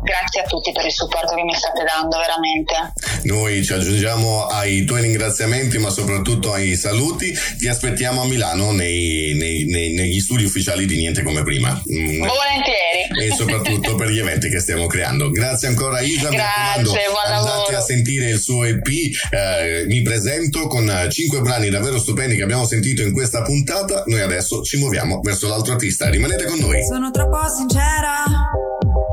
grazie 0.03 0.41
a 0.41 0.43
tutti 0.43 0.71
per 0.71 0.85
il 0.85 0.91
supporto 0.91 1.35
che 1.35 1.43
mi 1.43 1.53
state 1.53 1.83
dando 1.83 2.17
veramente. 2.17 2.93
Noi 3.23 3.63
ci 3.63 3.73
aggiungiamo 3.73 4.45
ai 4.45 4.83
tuoi 4.85 5.01
ringraziamenti 5.01 5.77
ma 5.77 5.89
soprattutto 5.89 6.53
ai 6.53 6.75
saluti, 6.75 7.33
ti 7.57 7.67
aspettiamo 7.67 8.21
a 8.21 8.25
Milano 8.25 8.71
nei, 8.71 9.33
nei, 9.35 9.65
nei, 9.65 9.93
negli 9.93 10.19
studi 10.19 10.43
ufficiali 10.43 10.85
di 10.85 10.97
Niente 10.97 11.23
come 11.23 11.43
prima. 11.43 11.81
Volentieri. 12.19 13.05
E 13.17 13.33
soprattutto 13.33 13.95
per 13.95 14.09
gli 14.09 14.19
eventi 14.19 14.47
che 14.47 14.59
stiamo 14.59 14.85
creando. 14.85 15.31
Grazie 15.31 15.69
ancora 15.69 15.99
Isa, 16.01 16.29
Grazie, 16.29 17.07
buon 17.09 17.33
andate 17.33 17.75
a 17.75 17.81
sentire 17.81 18.29
il 18.29 18.39
suo 18.39 18.63
EP, 18.63 18.87
eh, 19.31 19.85
mi 19.87 20.01
presento 20.01 20.67
con 20.67 21.07
cinque 21.09 21.41
brani 21.41 21.69
davvero 21.69 21.99
stupendi 21.99 22.35
che 22.35 22.43
abbiamo 22.43 22.65
sentito 22.65 23.01
in 23.01 23.11
questa 23.11 23.41
puntata, 23.41 24.03
noi 24.05 24.21
adesso 24.21 24.61
ci 24.61 24.77
muoviamo 24.77 25.19
verso 25.21 25.47
l'altro 25.47 25.73
artista, 25.73 26.09
rimanete 26.09 26.45
con 26.45 26.59
noi. 26.59 26.83
Sono 26.85 27.11
troppo 27.11 27.39
sincera, 27.55 28.23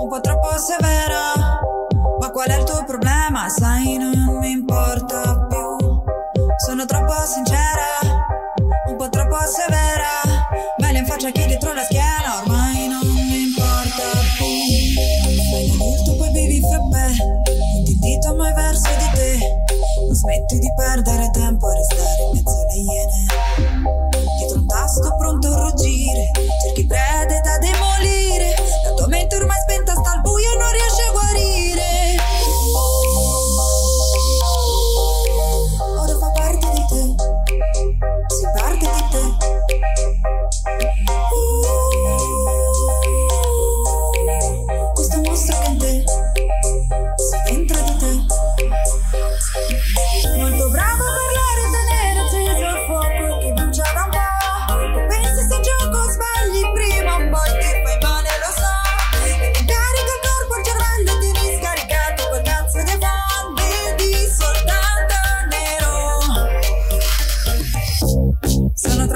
un 0.01 0.09
po' 0.09 0.21
troppo 0.21 0.51
severa, 0.59 1.33
ma 2.21 2.31
qual 2.31 2.49
è 2.49 2.59
il 2.59 2.65
tuo 2.65 2.85
problema? 2.85 3.49
Sai, 3.49 3.97
non 3.97 4.39
mi 4.41 4.51
importa 4.51 5.47
più. 5.49 6.03
Sono 6.67 6.85
troppo 6.87 7.15
sincera, 7.27 8.23
un 8.89 8.97
po' 8.97 9.09
troppo 9.09 9.37
severa, 9.47 10.49
meglio 10.79 10.99
in 10.99 11.07
faccia 11.07 11.31
chi 11.31 11.45
dietro 11.47 11.73
la 11.73 11.83
schiena, 11.83 12.04
perdere 20.77 21.31
tempo 21.31 21.44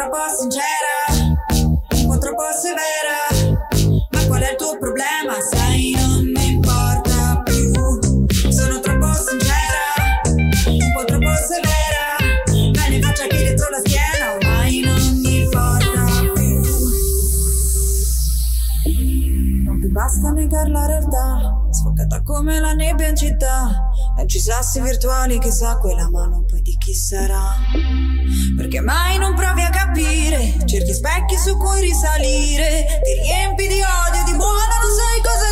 troppo 0.09 0.25
sincera, 0.39 1.37
un 1.61 2.07
po' 2.07 2.19
troppo 2.19 2.45
severa. 2.57 4.09
Ma 4.11 4.27
qual 4.27 4.41
è 4.41 4.51
il 4.53 4.57
tuo 4.57 4.79
problema? 4.79 5.35
Sai, 5.51 5.95
non 5.97 6.25
mi 6.35 6.53
importa 6.53 7.43
più. 7.45 7.73
Sono 8.51 8.81
troppo 8.81 9.13
sincera 9.13 9.69
un 10.67 10.93
po' 10.93 11.05
troppo 11.05 11.35
severa 11.47 12.17
Bene 12.73 12.97
in 12.97 13.03
faccia 13.03 13.27
chi 13.27 13.37
dietro 13.37 13.69
la 13.71 13.79
schiena 13.79 14.35
Ormai 14.35 14.81
non 14.81 15.21
mi 15.21 15.43
importa 15.43 16.05
più 16.23 16.33
Non 19.65 19.81
ti 19.81 19.89
basta 19.89 20.31
negare 20.31 20.71
la 20.71 20.87
realtà 20.87 21.67
Sfocata 21.71 22.23
come 22.23 22.61
la 22.61 22.73
nebbia 22.73 23.09
in 23.09 23.17
città 23.17 23.91
Leggi 24.17 24.41
sassi 24.41 24.81
virtuali 24.81 25.39
chissà 25.39 25.79
quella 25.79 26.09
mano 26.11 26.45
di 26.51 26.58
chi 26.89 26.95
sarà. 26.95 27.55
Perché 28.57 28.81
mai 28.81 29.19
non 29.19 29.35
provi 29.35 29.61
a 29.61 29.69
capire? 29.69 30.57
Cerchi 30.65 30.95
specchi 30.95 31.37
su 31.37 31.55
cui 31.59 31.83
risalire. 31.83 33.03
Ti 33.05 33.13
riempi 33.25 33.67
di 33.69 33.77
odio, 33.77 34.25
di 34.25 34.35
buono 34.35 34.57
non 34.57 34.89
sai 34.97 35.21
cosa 35.21 35.48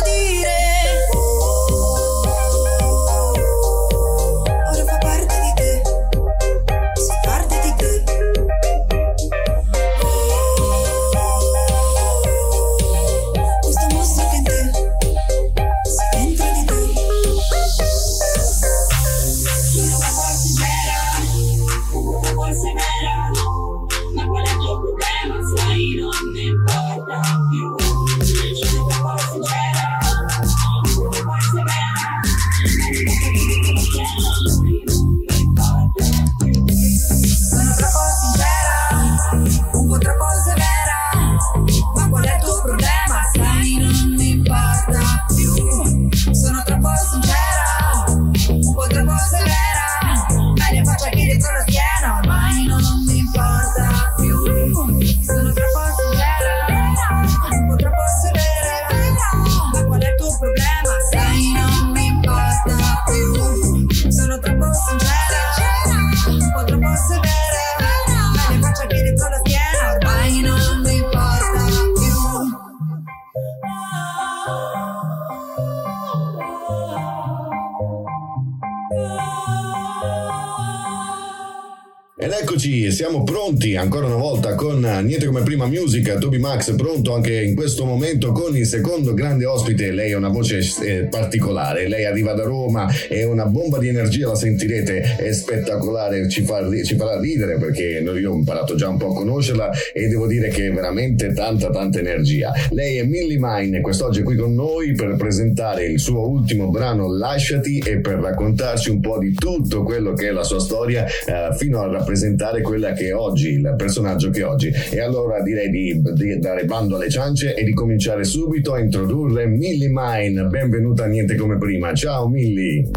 eccoci, 82.57 82.91
siamo 82.91 83.23
pronti 83.23 83.75
ancora 83.75 84.07
una 84.07 84.15
volta 84.15 84.55
con 84.55 84.79
Niente 84.79 85.27
come 85.27 85.43
prima 85.43 85.67
musica, 85.67 86.17
Toby 86.17 86.39
Max 86.39 86.73
pronto 86.75 87.13
anche 87.13 87.39
in 87.39 87.53
questo 87.53 87.85
momento 87.85 88.31
con 88.31 88.57
il 88.57 88.65
secondo 88.65 89.13
grande 89.13 89.45
ospite, 89.45 89.91
lei 89.91 90.13
ha 90.13 90.17
una 90.17 90.29
voce 90.29 90.61
eh, 90.81 91.03
particolare, 91.03 91.87
lei 91.87 92.05
arriva 92.05 92.33
da 92.33 92.45
Roma, 92.45 92.87
è 93.07 93.23
una 93.25 93.45
bomba 93.45 93.77
di 93.77 93.89
energia, 93.89 94.29
la 94.29 94.35
sentirete, 94.35 95.17
è 95.17 95.31
spettacolare, 95.33 96.27
ci, 96.29 96.41
fa, 96.41 96.67
ci 96.83 96.95
farà 96.95 97.19
ridere 97.19 97.59
perché 97.59 98.01
io 98.03 98.31
ho 98.31 98.35
imparato 98.35 98.73
già 98.73 98.89
un 98.89 98.97
po' 98.97 99.11
a 99.11 99.13
conoscerla 99.13 99.69
e 99.93 100.07
devo 100.07 100.25
dire 100.25 100.47
che 100.47 100.65
è 100.65 100.71
veramente 100.71 101.33
tanta 101.33 101.69
tanta 101.69 101.99
energia. 101.99 102.51
Lei 102.71 102.97
è 102.97 103.03
Millie 103.03 103.37
Mine 103.39 103.81
quest'oggi 103.81 104.21
è 104.21 104.23
qui 104.23 104.35
con 104.35 104.55
noi 104.55 104.93
per 104.93 105.15
presentare 105.15 105.85
il 105.85 105.99
suo 105.99 106.27
ultimo 106.27 106.69
brano 106.69 107.15
Lasciati 107.15 107.77
e 107.77 107.99
per 107.99 108.15
raccontarci 108.15 108.89
un 108.89 108.99
po' 108.99 109.19
di 109.19 109.35
tutto 109.35 109.83
quello 109.83 110.13
che 110.13 110.29
è 110.29 110.31
la 110.31 110.43
sua 110.43 110.59
storia 110.59 111.05
eh, 111.05 111.55
fino 111.55 111.81
a 111.81 111.87
rappresentare 111.87 112.45
quella 112.61 112.93
che 112.93 113.07
è 113.07 113.15
oggi, 113.15 113.49
il 113.49 113.73
personaggio 113.77 114.29
che 114.29 114.41
è 114.41 114.45
oggi. 114.45 114.71
E 114.91 114.99
allora 115.01 115.41
direi 115.41 115.69
di, 115.69 116.01
di 116.01 116.39
dare 116.39 116.65
bando 116.65 116.95
alle 116.95 117.09
ciance 117.09 117.53
e 117.53 117.63
di 117.63 117.73
cominciare 117.73 118.23
subito 118.23 118.73
a 118.73 118.79
introdurre 118.79 119.45
Millie 119.45 119.89
Mine. 119.91 120.43
Benvenuta 120.43 121.03
a 121.03 121.07
Niente 121.07 121.35
come 121.35 121.57
prima. 121.57 121.93
Ciao 121.93 122.27
Millie. 122.27 122.89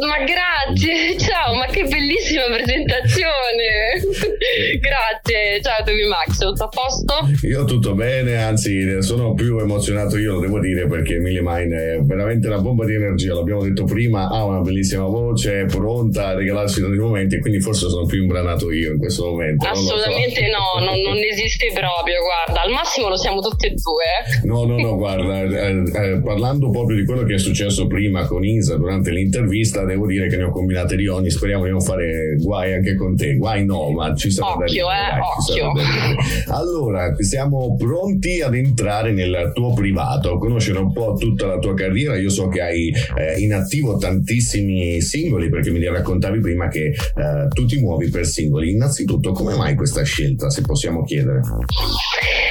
Ma 0.00 0.24
grazie, 0.24 1.18
ciao, 1.18 1.54
ma 1.54 1.66
che 1.66 1.84
bellissima 1.84 2.44
presentazione. 2.46 4.00
grazie, 4.80 5.60
ciao 5.62 5.84
Toby 5.84 6.06
Max, 6.08 6.38
tutto 6.38 6.64
a 6.64 6.68
posto? 6.68 7.46
Io 7.46 7.64
tutto 7.64 7.94
bene, 7.94 8.42
anzi 8.42 9.02
sono 9.02 9.34
più 9.34 9.58
emozionato 9.58 10.18
io, 10.18 10.34
lo 10.34 10.40
devo 10.40 10.60
dire, 10.60 10.86
perché 10.86 11.18
Millie 11.18 11.42
Mine 11.42 11.94
è 11.94 12.00
veramente 12.00 12.46
una 12.46 12.60
bomba 12.60 12.84
di 12.84 12.94
energia, 12.94 13.34
l'abbiamo 13.34 13.62
detto 13.62 13.84
prima, 13.84 14.28
ha 14.28 14.44
una 14.44 14.60
bellissima 14.60 15.04
voce, 15.04 15.62
è 15.62 15.64
pronta 15.66 16.28
a 16.28 16.34
regalarsi 16.34 16.80
in 16.80 16.86
ogni 16.86 16.98
momento 16.98 17.34
e 17.34 17.40
quindi 17.40 17.60
forse 17.60 17.88
sono 17.88 18.06
più 18.06 18.22
imbranato 18.22 18.70
io 18.72 18.93
in 18.94 18.98
questo 18.98 19.30
momento. 19.30 19.66
Assolutamente 19.66 20.40
so. 20.40 20.50
no, 20.50 20.84
non, 20.84 21.00
non, 21.00 21.18
esiste 21.18 21.70
proprio, 21.74 22.16
guarda, 22.22 22.62
al 22.62 22.70
massimo 22.70 23.08
lo 23.08 23.16
siamo 23.16 23.40
tutti 23.40 23.66
e 23.66 23.74
due. 23.74 24.44
No, 24.44 24.64
no, 24.64 24.78
no, 24.78 24.96
guarda, 24.96 25.42
eh, 25.42 25.82
eh, 25.82 26.20
parlando 26.22 26.70
proprio 26.70 26.96
di 26.96 27.04
quello 27.04 27.24
che 27.24 27.34
è 27.34 27.38
successo 27.38 27.86
prima 27.86 28.26
con 28.26 28.44
Isa 28.44 28.76
durante 28.76 29.10
l'intervista, 29.10 29.84
devo 29.84 30.06
dire 30.06 30.28
che 30.28 30.36
ne 30.36 30.44
ho 30.44 30.50
combinate 30.50 30.96
di 30.96 31.06
ogni, 31.06 31.30
speriamo 31.30 31.64
di 31.64 31.70
non 31.70 31.80
fare 31.80 32.36
guai 32.38 32.74
anche 32.74 32.94
con 32.94 33.16
te, 33.16 33.36
guai 33.36 33.64
no, 33.64 33.90
ma 33.90 34.14
ci 34.14 34.30
sarà 34.30 34.54
occhio, 34.54 34.86
da 34.86 34.92
ridere, 34.92 35.16
eh, 35.16 35.62
occhio. 35.62 36.54
Allora, 36.54 37.14
siamo 37.18 37.76
pronti 37.76 38.40
ad 38.40 38.54
entrare 38.54 39.12
nel 39.12 39.52
tuo 39.54 39.72
privato, 39.72 40.38
conoscere 40.38 40.78
un 40.78 40.92
po' 40.92 41.14
tutta 41.18 41.46
la 41.46 41.58
tua 41.58 41.74
carriera, 41.74 42.16
io 42.16 42.30
so 42.30 42.48
che 42.48 42.60
hai 42.60 42.92
eh, 43.16 43.38
in 43.38 43.52
attivo 43.52 43.96
tantissimi 43.96 45.00
singoli 45.00 45.48
perché 45.48 45.70
mi 45.70 45.84
raccontavi 45.84 46.40
prima 46.40 46.68
che 46.68 46.86
eh, 46.86 47.48
tu 47.52 47.64
ti 47.66 47.78
muovi 47.80 48.08
per 48.08 48.26
singoli. 48.26 48.70
Innanzitutto, 48.84 49.32
come 49.32 49.54
mai 49.54 49.74
questa 49.74 50.02
scelta, 50.02 50.50
se 50.50 50.60
possiamo 50.60 51.04
chiedere? 51.04 51.40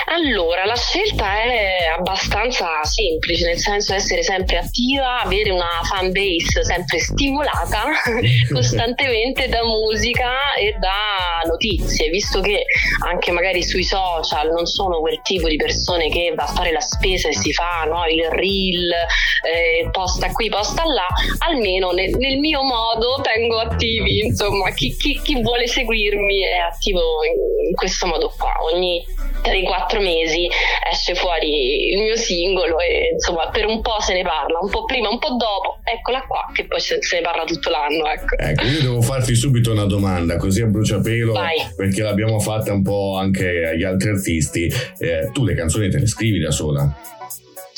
Allora, 0.07 0.65
la 0.65 0.75
scelta 0.75 1.41
è 1.41 1.91
abbastanza 1.95 2.83
semplice, 2.83 3.45
nel 3.45 3.57
senso 3.57 3.93
essere 3.93 4.23
sempre 4.23 4.57
attiva, 4.57 5.21
avere 5.21 5.51
una 5.51 5.81
fan 5.83 6.11
base 6.11 6.63
sempre 6.63 6.99
stimolata 6.99 7.83
costantemente 8.51 9.47
da 9.47 9.63
musica 9.63 10.53
e 10.59 10.75
da 10.79 11.47
notizie, 11.47 12.09
visto 12.09 12.41
che 12.41 12.65
anche 13.07 13.31
magari 13.31 13.63
sui 13.63 13.83
social 13.83 14.51
non 14.51 14.65
sono 14.65 14.99
quel 14.99 15.19
tipo 15.23 15.47
di 15.47 15.55
persone 15.55 16.09
che 16.09 16.33
va 16.35 16.43
a 16.43 16.53
fare 16.53 16.71
la 16.71 16.81
spesa 16.81 17.29
e 17.29 17.33
si 17.33 17.53
fa 17.53 17.85
no, 17.87 18.05
il 18.07 18.25
reel, 18.29 18.91
eh, 18.91 19.89
posta 19.91 20.31
qui, 20.31 20.49
posta 20.49 20.83
là, 20.85 21.07
almeno 21.47 21.91
nel, 21.91 22.15
nel 22.17 22.37
mio 22.39 22.61
modo 22.63 23.19
tengo 23.21 23.59
attivi, 23.59 24.25
insomma, 24.25 24.71
chi, 24.71 24.95
chi, 24.95 25.19
chi, 25.23 25.41
vuole 25.41 25.67
seguirmi 26.13 26.43
è 26.43 26.57
attivo 26.57 26.99
in, 27.23 27.73
questo 27.73 28.05
modo 28.05 28.31
qua. 28.37 28.53
Ogni 28.71 29.03
3-4 29.41 30.01
mesi 30.01 30.47
esce 30.91 31.15
fuori 31.15 31.91
il 31.91 32.01
mio 32.01 32.15
singolo 32.15 32.79
e 32.79 33.09
insomma 33.13 33.49
per 33.49 33.65
un 33.65 33.81
po' 33.81 33.99
se 33.99 34.13
ne 34.13 34.21
parla, 34.21 34.59
un 34.61 34.69
po' 34.69 34.85
prima, 34.85 35.09
un 35.09 35.17
po' 35.17 35.35
dopo, 35.35 35.79
eccola 35.83 36.21
qua 36.27 36.49
che 36.53 36.65
poi 36.65 36.79
se, 36.79 37.01
se 37.01 37.17
ne 37.17 37.21
parla 37.21 37.43
tutto 37.43 37.69
l'anno. 37.69 38.07
Ecco. 38.07 38.37
ecco, 38.37 38.63
io 38.65 38.81
devo 38.81 39.01
farti 39.01 39.35
subito 39.35 39.71
una 39.71 39.85
domanda 39.85 40.37
così 40.37 40.61
a 40.61 40.67
bruciapelo 40.67 41.33
Vai. 41.33 41.57
perché 41.75 42.03
l'abbiamo 42.03 42.39
fatta 42.39 42.71
un 42.71 42.83
po' 42.83 43.17
anche 43.17 43.65
agli 43.65 43.83
altri 43.83 44.09
artisti. 44.09 44.71
Eh, 44.99 45.29
tu 45.33 45.43
le 45.43 45.55
canzoni 45.55 45.89
te 45.89 45.99
le 45.99 46.07
scrivi 46.07 46.39
da 46.39 46.51
sola? 46.51 46.95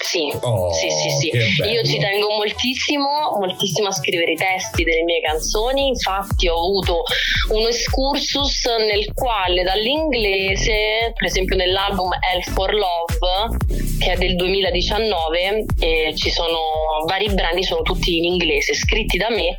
Sì, 0.05 0.31
oh, 0.41 0.71
sì, 0.71 0.87
sì, 0.91 1.09
sì. 1.09 1.61
Io 1.67 1.83
ci 1.83 1.97
tengo 1.97 2.29
moltissimo, 2.29 3.31
moltissimo 3.39 3.87
a 3.87 3.91
scrivere 3.91 4.33
i 4.33 4.35
testi 4.35 4.83
delle 4.83 5.01
mie 5.03 5.19
canzoni. 5.21 5.87
Infatti, 5.87 6.47
ho 6.47 6.57
avuto 6.57 7.01
un 7.49 7.65
excursus 7.65 8.65
nel 8.87 9.11
quale 9.13 9.63
dall'inglese, 9.63 11.11
per 11.15 11.25
esempio 11.25 11.55
nell'album 11.55 12.11
Hell 12.13 12.41
for 12.53 12.71
Love, 12.73 13.57
che 13.99 14.11
è 14.11 14.15
del 14.17 14.35
2019, 14.35 15.65
eh, 15.79 16.13
ci 16.15 16.29
sono 16.29 17.03
vari 17.07 17.29
brani, 17.33 17.63
sono 17.63 17.81
tutti 17.81 18.17
in 18.17 18.25
inglese, 18.25 18.75
scritti 18.75 19.17
da 19.17 19.29
me, 19.31 19.57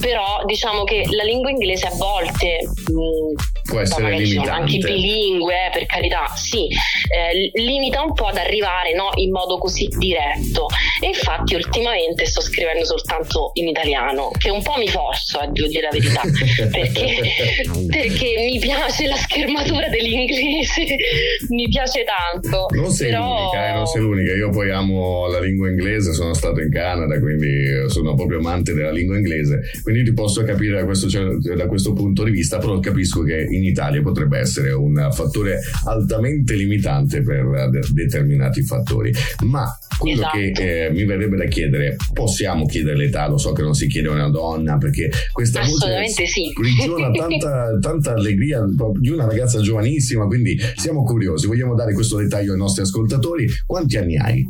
però 0.00 0.42
diciamo 0.46 0.84
che 0.84 1.04
la 1.10 1.24
lingua 1.24 1.50
inglese 1.50 1.86
a 1.86 1.94
volte 1.96 2.60
mh, 2.62 3.51
può 3.62 3.80
essere 3.80 4.18
limitante. 4.18 4.50
Anche 4.50 4.78
bilingue, 4.78 5.54
eh, 5.54 5.70
per 5.72 5.86
carità, 5.86 6.26
sì, 6.34 6.66
eh, 6.66 7.50
limita 7.54 8.02
un 8.02 8.12
po' 8.12 8.26
ad 8.26 8.36
arrivare 8.36 8.94
no, 8.94 9.10
in 9.14 9.30
modo 9.30 9.58
così 9.58 9.88
diretto. 9.96 10.66
E 11.00 11.08
infatti 11.08 11.54
ultimamente 11.54 12.26
sto 12.26 12.40
scrivendo 12.40 12.84
soltanto 12.84 13.50
in 13.54 13.68
italiano, 13.68 14.30
che 14.38 14.50
un 14.50 14.62
po' 14.62 14.74
mi 14.78 14.88
forzo, 14.88 15.38
a 15.38 15.46
devo 15.46 15.68
dire 15.68 15.82
la 15.82 15.90
verità, 15.90 16.22
perché, 16.70 17.34
perché, 17.88 18.34
mi 18.50 18.58
piace 18.58 19.06
la 19.06 19.16
schermatura 19.16 19.88
dell'inglese, 19.88 20.86
mi 21.50 21.68
piace 21.68 22.04
tanto. 22.04 22.66
Non 22.70 22.90
sei 22.90 23.10
però... 23.10 23.26
l'unica, 23.26 23.68
eh, 23.68 23.72
non 23.72 23.86
sei 23.86 24.00
l'unica, 24.00 24.32
io 24.32 24.50
poi 24.50 24.70
amo 24.70 25.26
la 25.28 25.40
lingua 25.40 25.68
inglese, 25.68 26.12
sono 26.12 26.34
stato 26.34 26.60
in 26.60 26.70
Canada, 26.70 27.18
quindi 27.18 27.88
sono 27.88 28.14
proprio 28.14 28.38
amante 28.38 28.74
della 28.74 28.90
lingua 28.90 29.16
inglese, 29.16 29.60
quindi 29.82 30.04
ti 30.04 30.12
posso 30.12 30.42
capire 30.42 30.76
da 30.76 30.84
questo, 30.84 31.08
cioè, 31.08 31.24
da 31.54 31.66
questo 31.66 31.92
punto 31.92 32.24
di 32.24 32.30
vista, 32.30 32.58
però 32.58 32.78
capisco 32.80 33.22
che 33.22 33.46
in 33.54 33.64
Italia 33.64 34.02
potrebbe 34.02 34.38
essere 34.38 34.72
un 34.72 35.08
fattore 35.12 35.60
altamente 35.84 36.54
limitante 36.54 37.22
per 37.22 37.70
determinati 37.92 38.62
fattori. 38.62 39.12
Ma 39.44 39.66
quello 39.98 40.22
esatto. 40.22 40.36
che 40.36 40.86
eh, 40.86 40.90
mi 40.90 41.04
verrebbe 41.04 41.36
da 41.36 41.44
chiedere, 41.44 41.96
possiamo 42.12 42.66
chiedere 42.66 42.96
l'età, 42.96 43.28
lo 43.28 43.38
so 43.38 43.52
che 43.52 43.62
non 43.62 43.74
si 43.74 43.86
chiede 43.86 44.08
a 44.08 44.12
una 44.12 44.30
donna 44.30 44.76
perché 44.76 45.10
questa 45.32 45.60
voce 45.60 46.26
sì. 46.26 46.50
sprigiona 46.50 47.10
tanta, 47.10 47.78
tanta 47.80 48.12
allegria 48.12 48.64
di 48.98 49.10
una 49.10 49.26
ragazza 49.26 49.60
giovanissima, 49.60 50.26
quindi 50.26 50.58
siamo 50.74 51.04
curiosi, 51.04 51.46
vogliamo 51.46 51.74
dare 51.74 51.94
questo 51.94 52.16
dettaglio 52.16 52.52
ai 52.52 52.58
nostri 52.58 52.82
ascoltatori. 52.82 53.48
Quanti 53.66 53.96
anni 53.96 54.16
hai? 54.16 54.48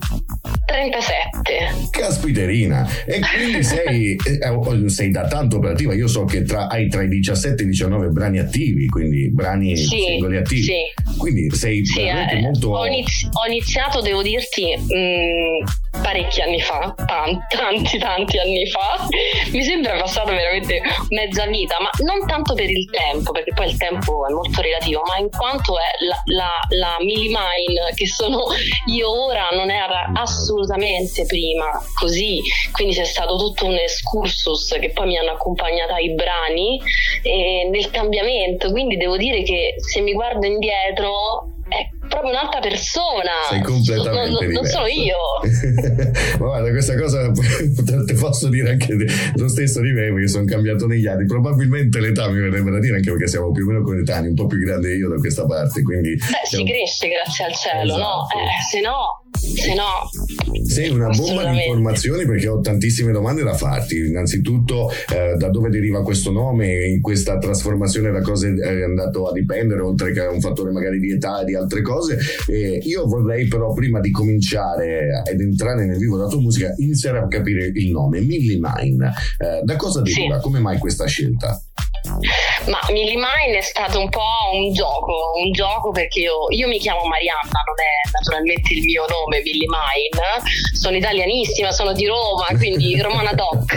37. 0.64 1.90
Caspiterina, 1.90 2.88
e 3.04 3.20
quindi 3.20 3.62
sei, 3.62 4.16
eh, 4.16 4.48
oh, 4.48 4.88
sei 4.88 5.10
da 5.10 5.26
tanto 5.26 5.56
operativa, 5.56 5.92
io 5.92 6.06
so 6.06 6.24
che 6.24 6.42
tra, 6.42 6.68
hai 6.68 6.88
tra 6.88 7.02
i 7.02 7.08
17 7.08 7.62
e 7.62 7.66
i 7.66 7.68
19 7.68 8.08
brani 8.08 8.38
attivi, 8.38 8.86
quindi 8.92 9.30
brani 9.30 9.74
sì, 9.74 9.98
singoli 9.98 10.36
attivi. 10.36 10.62
Sì. 10.62 10.74
Quindi 11.16 11.50
sei 11.56 11.84
sì, 11.84 12.02
veramente 12.02 12.34
eh, 12.34 12.40
molto... 12.40 12.68
Ho, 12.68 12.86
inizi- 12.86 13.28
ho 13.32 13.48
iniziato, 13.48 14.02
devo 14.02 14.22
dirti... 14.22 14.76
Mh, 14.76 15.81
parecchi 16.00 16.40
anni 16.40 16.60
fa, 16.60 16.94
tanti, 17.06 17.56
tanti, 17.56 17.98
tanti 17.98 18.38
anni 18.38 18.66
fa. 18.66 19.06
Mi 19.52 19.62
sembra 19.62 19.98
passata 19.98 20.32
veramente 20.32 20.80
mezza 21.10 21.46
vita, 21.46 21.76
ma 21.80 21.90
non 22.04 22.26
tanto 22.26 22.54
per 22.54 22.70
il 22.70 22.88
tempo, 22.90 23.32
perché 23.32 23.52
poi 23.52 23.68
il 23.68 23.76
tempo 23.76 24.26
è 24.26 24.32
molto 24.32 24.60
relativo, 24.60 25.02
ma 25.06 25.18
in 25.18 25.28
quanto 25.30 25.78
è 25.78 26.04
la, 26.06 26.22
la, 26.26 26.50
la 26.70 26.96
Millie 27.00 27.28
Mine 27.28 27.92
che 27.94 28.06
sono 28.06 28.44
io 28.86 29.26
ora 29.26 29.48
non 29.52 29.70
era 29.70 30.10
assolutamente 30.14 31.26
prima 31.26 31.70
così, 31.98 32.40
quindi 32.72 32.94
c'è 32.94 33.04
stato 33.04 33.36
tutto 33.36 33.66
un 33.66 33.74
excursus 33.74 34.76
che 34.80 34.90
poi 34.90 35.06
mi 35.06 35.18
hanno 35.18 35.32
accompagnata 35.32 35.94
ai 35.94 36.14
brani 36.14 36.80
e 37.22 37.68
nel 37.70 37.90
cambiamento, 37.90 38.70
quindi 38.70 38.96
devo 38.96 39.16
dire 39.16 39.42
che 39.42 39.74
se 39.76 40.00
mi 40.00 40.12
guardo 40.12 40.46
indietro 40.46 41.48
è 41.68 41.88
proprio 42.12 42.30
un'altra 42.30 42.60
persona. 42.60 43.32
Sei 43.48 43.62
completamente 43.62 44.44
non, 44.44 44.44
non, 44.44 44.52
non 44.52 44.64
sono 44.66 44.86
io. 44.86 45.16
Ma 46.38 46.46
guarda, 46.46 46.70
questa 46.70 46.96
cosa 46.96 47.30
te 47.32 48.14
posso 48.14 48.48
dire 48.48 48.70
anche 48.70 48.94
lo 49.34 49.48
stesso 49.48 49.80
di 49.80 49.92
me, 49.92 50.12
perché 50.12 50.28
sono 50.28 50.44
cambiato 50.44 50.86
negli 50.86 51.06
anni. 51.06 51.24
Probabilmente 51.24 52.00
l'età 52.00 52.28
mi 52.28 52.40
verrebbe 52.40 52.70
da 52.70 52.78
dire, 52.78 52.96
anche 52.96 53.10
perché 53.10 53.26
siamo 53.26 53.50
più 53.52 53.64
o 53.64 53.68
meno 53.68 53.82
coetanei, 53.82 54.28
un 54.28 54.36
po' 54.36 54.46
più 54.46 54.58
grande 54.58 54.94
io 54.94 55.08
da 55.08 55.16
questa 55.16 55.46
parte. 55.46 55.82
Quindi 55.82 56.14
Beh, 56.14 56.46
si 56.46 56.62
cresce 56.64 57.08
grazie 57.08 57.44
al 57.46 57.54
cielo, 57.54 57.94
esatto. 57.94 57.98
no? 57.98 58.26
Eh, 58.28 58.62
se 58.70 58.80
no 58.80 59.22
se 59.42 59.74
no 59.74 60.08
sei 60.64 60.90
una 60.90 61.08
bomba 61.08 61.50
di 61.50 61.64
informazioni 61.64 62.24
perché 62.26 62.48
ho 62.48 62.60
tantissime 62.60 63.12
domande 63.12 63.42
da 63.42 63.54
farti 63.54 63.96
innanzitutto 63.96 64.90
eh, 65.12 65.34
da 65.36 65.48
dove 65.48 65.68
deriva 65.68 66.02
questo 66.02 66.30
nome 66.30 66.86
in 66.86 67.00
questa 67.00 67.38
trasformazione 67.38 68.10
da 68.10 68.20
cosa 68.20 68.46
è 68.46 68.82
andato 68.82 69.28
a 69.28 69.32
dipendere 69.32 69.80
oltre 69.80 70.12
che 70.12 70.20
a 70.20 70.30
un 70.30 70.40
fattore 70.40 70.70
magari 70.70 71.00
di 71.00 71.12
età 71.12 71.40
e 71.40 71.44
di 71.46 71.54
altre 71.54 71.82
cose 71.82 72.01
eh, 72.10 72.80
io 72.82 73.06
vorrei 73.06 73.46
però 73.48 73.72
prima 73.72 74.00
di 74.00 74.10
cominciare 74.10 75.22
ed 75.30 75.40
entrare 75.40 75.86
nel 75.86 75.98
vivo 75.98 76.16
della 76.16 76.28
tua 76.28 76.40
musica 76.40 76.74
iniziare 76.78 77.18
a 77.18 77.28
capire 77.28 77.66
il 77.66 77.90
nome 77.90 78.20
Millie 78.20 78.58
Mine 78.60 79.12
eh, 79.38 79.60
da 79.62 79.76
cosa 79.76 80.02
deriva? 80.02 80.36
Sì. 80.36 80.42
come 80.42 80.58
mai 80.58 80.78
questa 80.78 81.06
scelta? 81.06 81.60
Ma 82.66 82.78
Millie 82.90 83.16
Mine 83.16 83.58
è 83.58 83.60
stato 83.60 83.98
un 83.98 84.08
po' 84.08 84.50
un 84.52 84.72
gioco, 84.72 85.32
un 85.36 85.52
gioco 85.52 85.90
perché 85.90 86.20
io, 86.20 86.46
io, 86.50 86.68
mi 86.68 86.78
chiamo 86.78 87.04
Marianna, 87.04 87.62
non 87.66 87.78
è 87.78 88.10
naturalmente 88.12 88.72
il 88.74 88.82
mio 88.82 89.04
nome 89.08 89.40
Millie 89.42 89.66
Mine, 89.66 90.42
sono 90.72 90.96
italianissima, 90.96 91.70
sono 91.70 91.92
di 91.92 92.06
Roma, 92.06 92.46
quindi 92.56 92.98
Romana 93.02 93.32
Doc. 93.32 93.74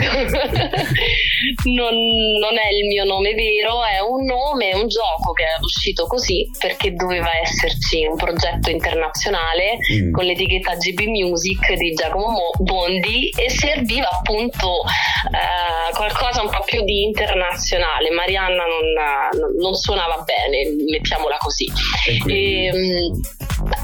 non, 1.64 1.94
non, 1.94 2.58
è 2.58 2.68
il 2.72 2.86
mio 2.86 3.04
nome 3.04 3.34
vero, 3.34 3.84
è 3.84 4.00
un 4.00 4.24
nome, 4.24 4.74
un 4.74 4.88
gioco 4.88 5.32
che 5.32 5.44
è 5.44 5.58
uscito 5.60 6.06
così 6.06 6.48
perché 6.58 6.92
doveva 6.92 7.30
esserci 7.40 8.06
un 8.06 8.16
progetto 8.16 8.70
internazionale 8.70 9.78
mm. 9.92 10.12
con 10.12 10.24
l'etichetta 10.24 10.74
GB 10.74 11.00
Music 11.06 11.72
di 11.74 11.92
Giacomo 11.92 12.50
Bondi 12.58 13.28
e 13.36 13.50
serviva 13.50 14.08
appunto 14.10 14.82
eh, 14.82 15.94
qualcosa 15.94 16.42
un 16.42 16.50
po' 16.50 16.62
più 16.64 16.82
di 16.82 17.02
internazionale. 17.04 18.10
Marianna 18.16 18.64
non, 18.64 19.54
non 19.58 19.74
suonava 19.74 20.24
bene, 20.24 20.74
mettiamola 20.90 21.36
così. 21.38 21.70
E 22.08 22.18
quindi... 22.18 22.66
e, 22.66 22.66
ehm, 22.66 23.20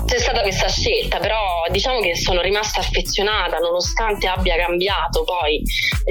c'è 0.06 0.18
stata 0.18 0.42
questa 0.42 0.68
scelta, 0.68 1.18
però 1.18 1.40
diciamo 1.70 2.00
che 2.00 2.16
sono 2.16 2.40
rimasta 2.42 2.80
affezionata 2.80 3.58
nonostante 3.58 4.26
abbia 4.26 4.56
cambiato 4.56 5.24
poi 5.24 5.62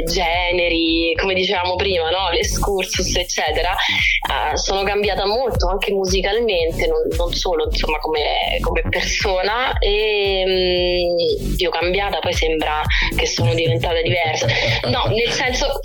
generi, 0.05 1.13
come 1.19 1.33
dicevamo 1.33 1.75
prima, 1.75 2.09
no? 2.09 2.29
l'escursus 2.31 3.15
eccetera, 3.15 3.71
uh, 3.71 4.55
sono 4.55 4.83
cambiata 4.83 5.25
molto 5.25 5.67
anche 5.67 5.91
musicalmente, 5.91 6.87
non, 6.87 7.01
non 7.15 7.31
solo 7.33 7.65
insomma 7.65 7.99
come, 7.99 8.57
come 8.61 8.83
persona. 8.89 9.77
E 9.77 10.43
um, 10.45 11.55
io 11.57 11.69
cambiata 11.69 12.19
poi 12.19 12.33
sembra 12.33 12.81
che 13.15 13.27
sono 13.27 13.53
diventata 13.53 14.01
diversa, 14.01 14.47
no 14.89 15.05
nel 15.13 15.29
senso 15.29 15.79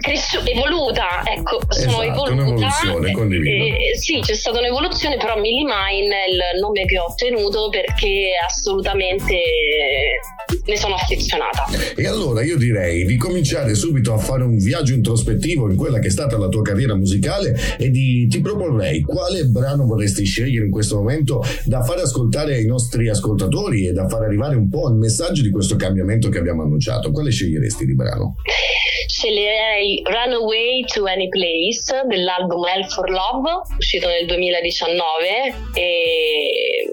cresciu- 0.00 0.46
evoluta, 0.46 1.22
ecco 1.24 1.60
sono 1.68 2.02
esatto, 2.02 2.28
evoluta, 2.28 2.68
eh, 3.32 3.96
sì 3.96 4.20
c'è 4.20 4.34
stata 4.34 4.58
un'evoluzione 4.58 5.16
però 5.16 5.36
Millie 5.36 5.64
Mine 5.64 6.24
è 6.24 6.28
il 6.28 6.60
nome 6.60 6.84
che 6.84 6.95
ho 6.98 7.06
ottenuto 7.10 7.34
tenuto 7.36 7.68
perché 7.68 8.30
assolutamente 8.44 9.34
ne 10.64 10.76
sono 10.76 10.94
affezionata. 10.94 11.66
E 11.96 12.06
allora 12.06 12.42
io 12.42 12.56
direi 12.56 13.04
di 13.04 13.16
cominciare 13.16 13.74
subito 13.74 14.12
a 14.12 14.18
fare 14.18 14.42
un 14.42 14.58
viaggio 14.58 14.94
introspettivo 14.94 15.68
in 15.70 15.76
quella 15.76 15.98
che 15.98 16.08
è 16.08 16.10
stata 16.10 16.36
la 16.38 16.48
tua 16.48 16.62
carriera 16.62 16.94
musicale 16.94 17.56
e 17.78 17.90
di, 17.90 18.26
ti 18.28 18.40
proporrei 18.40 19.02
quale 19.02 19.44
brano 19.44 19.86
vorresti 19.86 20.24
scegliere 20.24 20.66
in 20.66 20.70
questo 20.70 20.96
momento 20.96 21.42
da 21.64 21.82
fare 21.82 22.02
ascoltare 22.02 22.54
ai 22.54 22.66
nostri 22.66 23.08
ascoltatori 23.08 23.86
e 23.86 23.92
da 23.92 24.08
far 24.08 24.22
arrivare 24.22 24.56
un 24.56 24.68
po' 24.68 24.88
il 24.88 24.96
messaggio 24.96 25.42
di 25.42 25.50
questo 25.50 25.76
cambiamento 25.76 26.28
che 26.28 26.38
abbiamo 26.38 26.62
annunciato. 26.62 27.10
Quale 27.10 27.30
sceglieresti 27.30 27.84
di 27.84 27.94
brano? 27.94 28.36
Sceglierei 29.06 30.02
Runaway 30.04 30.84
to 30.92 31.04
Any 31.04 31.28
Place 31.28 32.02
dell'album 32.08 32.64
Hell 32.66 32.86
for 32.88 33.08
Love 33.08 33.76
uscito 33.76 34.08
nel 34.08 34.26
2019 34.26 35.54
e 35.74 36.85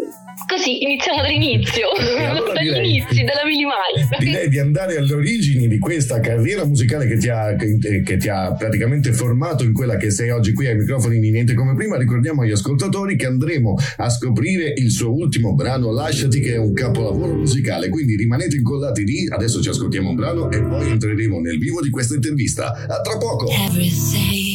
Così 0.47 0.83
iniziamo 0.83 1.21
dall'inizio, 1.21 1.89
allora 1.97 2.53
dagli 2.53 2.67
direi, 2.67 2.89
inizi 2.89 3.23
della 3.23 3.45
Minimize. 3.45 4.17
Direi 4.19 4.49
di 4.49 4.59
andare 4.59 4.97
alle 4.97 5.13
origini 5.13 5.67
di 5.67 5.79
questa 5.79 6.19
carriera 6.19 6.65
musicale 6.65 7.07
che 7.07 7.17
ti, 7.17 7.29
ha, 7.29 7.55
che, 7.55 8.01
che 8.03 8.17
ti, 8.17 8.29
ha, 8.29 8.53
praticamente 8.53 9.13
formato 9.13 9.63
in 9.63 9.73
quella 9.73 9.95
che 9.95 10.11
sei 10.11 10.31
oggi 10.31 10.53
qui 10.53 10.67
ai 10.67 10.75
microfoni 10.75 11.19
di 11.19 11.31
Niente 11.31 11.53
Come 11.53 11.75
Prima. 11.75 11.97
Ricordiamo 11.97 12.41
agli 12.41 12.51
ascoltatori 12.51 13.15
che 13.15 13.25
andremo 13.25 13.75
a 13.97 14.09
scoprire 14.09 14.73
il 14.75 14.91
suo 14.91 15.13
ultimo 15.13 15.53
brano, 15.53 15.91
Lasciati, 15.91 16.39
che 16.39 16.53
è 16.53 16.57
un 16.57 16.73
capolavoro 16.73 17.33
musicale. 17.33 17.89
Quindi 17.89 18.15
rimanete 18.15 18.57
incollati 18.57 19.05
lì, 19.05 19.27
adesso 19.29 19.61
ci 19.61 19.69
ascoltiamo 19.69 20.09
un 20.09 20.15
brano 20.15 20.51
e 20.51 20.61
poi 20.61 20.91
entreremo 20.91 21.39
nel 21.39 21.57
vivo 21.57 21.81
di 21.81 21.89
questa 21.89 22.15
intervista. 22.15 22.85
A 22.87 23.01
tra 23.01 23.17
poco! 23.17 23.47
Everything 23.49 24.52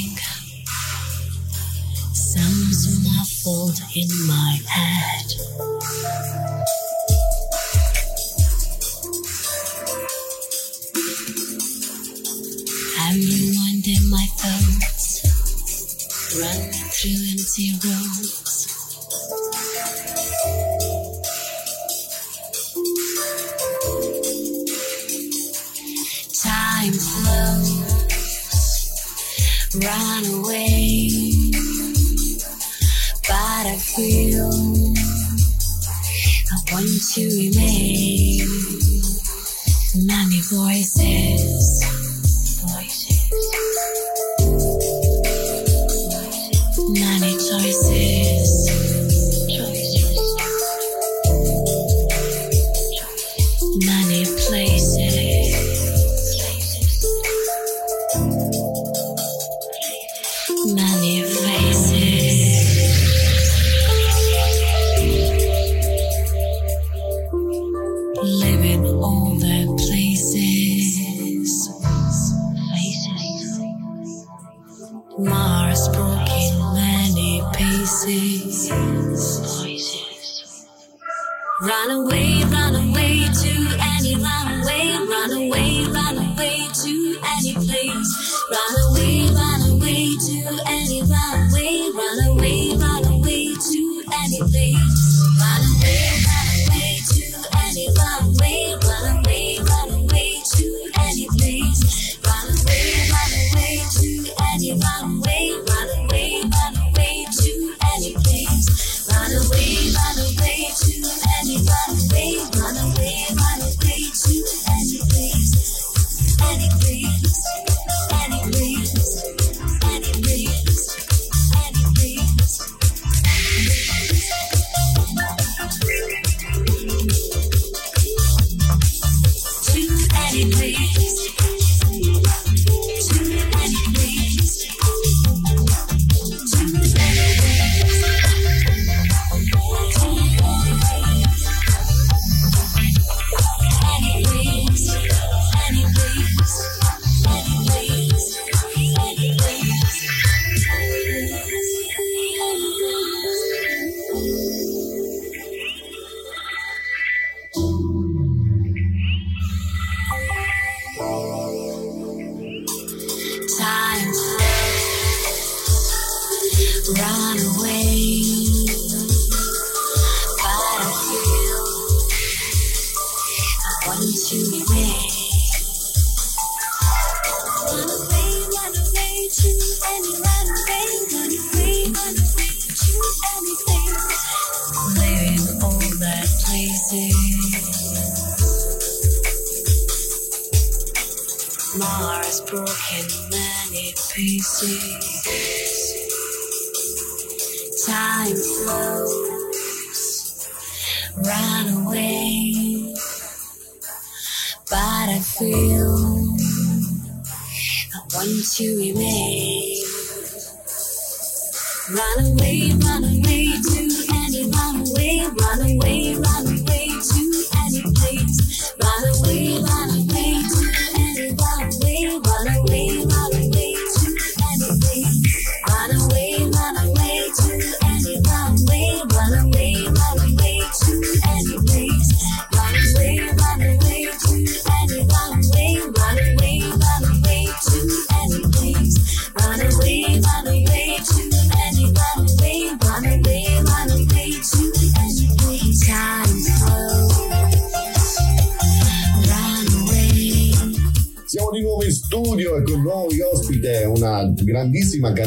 muffled 3.68 3.80
in 3.94 4.08
my 4.26 4.58
head. 4.66 5.26
I'm 13.00 13.16
rewinding 13.20 14.10
my 14.10 14.26
thoughts, 14.36 15.22
running 16.38 16.72
through 16.72 17.20
empty 17.32 17.68
rooms. 17.84 18.34
Time 26.42 26.92
flows, 26.92 27.70
run 29.82 30.24
away, 30.40 31.27
feel 33.78 34.50
I 36.50 36.56
want 36.72 36.88
to 37.14 37.22
remain. 37.38 38.46
Many 40.06 40.40
voices. 40.50 41.57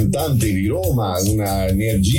Cantante 0.01 0.51
di 0.51 0.65
Roma, 0.65 1.13
una 1.27 1.67
energia 1.67 2.10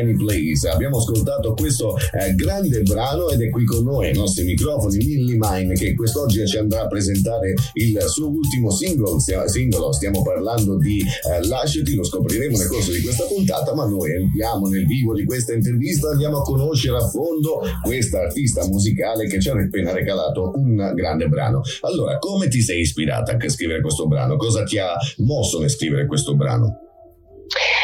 Runaway 0.00 0.16
to 0.16 0.16
Any 0.16 0.16
Place. 0.16 0.68
Abbiamo 0.68 0.98
ascoltato 0.98 1.54
questo 1.54 1.96
eh, 1.96 2.34
grande 2.34 2.82
brano 2.82 3.28
ed 3.28 3.42
è 3.42 3.50
qui 3.50 3.64
con 3.64 3.84
noi 3.84 4.08
ai 4.08 4.14
nostri 4.14 4.44
microfoni 4.44 4.96
Millie 4.96 5.36
Mine 5.38 5.74
che 5.74 5.94
quest'oggi 5.94 6.46
ci 6.46 6.58
andrà 6.58 6.82
a 6.82 6.86
presentare 6.86 7.54
il 7.74 8.00
suo 8.08 8.28
ultimo 8.28 8.70
singolo. 8.70 9.18
singolo. 9.18 9.92
Stiamo 9.92 10.22
parlando 10.22 10.76
di 10.76 11.00
eh, 11.00 11.46
Lasciati, 11.46 11.94
lo 11.94 12.04
scopriremo 12.04 12.56
nel 12.56 12.68
corso 12.68 12.92
di 12.92 13.00
questa 13.00 13.24
puntata, 13.24 13.74
ma 13.74 13.86
noi 13.86 14.12
entriamo 14.12 14.66
nel 14.68 14.86
vivo 14.86 15.14
di 15.14 15.24
questa 15.24 15.52
intervista, 15.52 16.10
andiamo 16.10 16.38
a 16.38 16.42
conoscere 16.42 16.96
a 16.96 17.08
fondo 17.08 17.60
questa 17.82 18.20
artista 18.20 18.66
musicale 18.66 19.26
che 19.26 19.40
ci 19.40 19.48
ha 19.48 19.52
appena 19.52 19.92
regalato 19.92 20.52
un 20.54 20.92
grande 20.94 21.28
brano. 21.28 21.62
Allora, 21.82 22.18
come 22.18 22.48
ti 22.48 22.60
sei 22.60 22.80
ispirata 22.80 23.32
a 23.32 23.48
scrivere 23.48 23.80
questo 23.80 24.06
brano? 24.06 24.36
Cosa 24.36 24.62
ti 24.62 24.78
ha 24.78 24.94
mosso 25.18 25.58
nel 25.58 25.70
scrivere 25.70 26.06
questo 26.06 26.34
brano? 26.34 26.88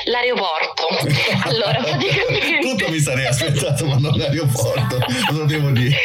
L'aeroporto. 0.06 0.75
Allora, 1.44 1.80
praticamente... 1.82 2.58
Tutto 2.60 2.88
mi 2.90 2.98
sarei 2.98 3.26
aspettato, 3.26 3.84
ma 3.86 3.96
non 3.96 4.12
l'aeroporto, 4.16 4.98
lo 5.30 5.44
devo 5.44 5.70
dire. 5.70 5.96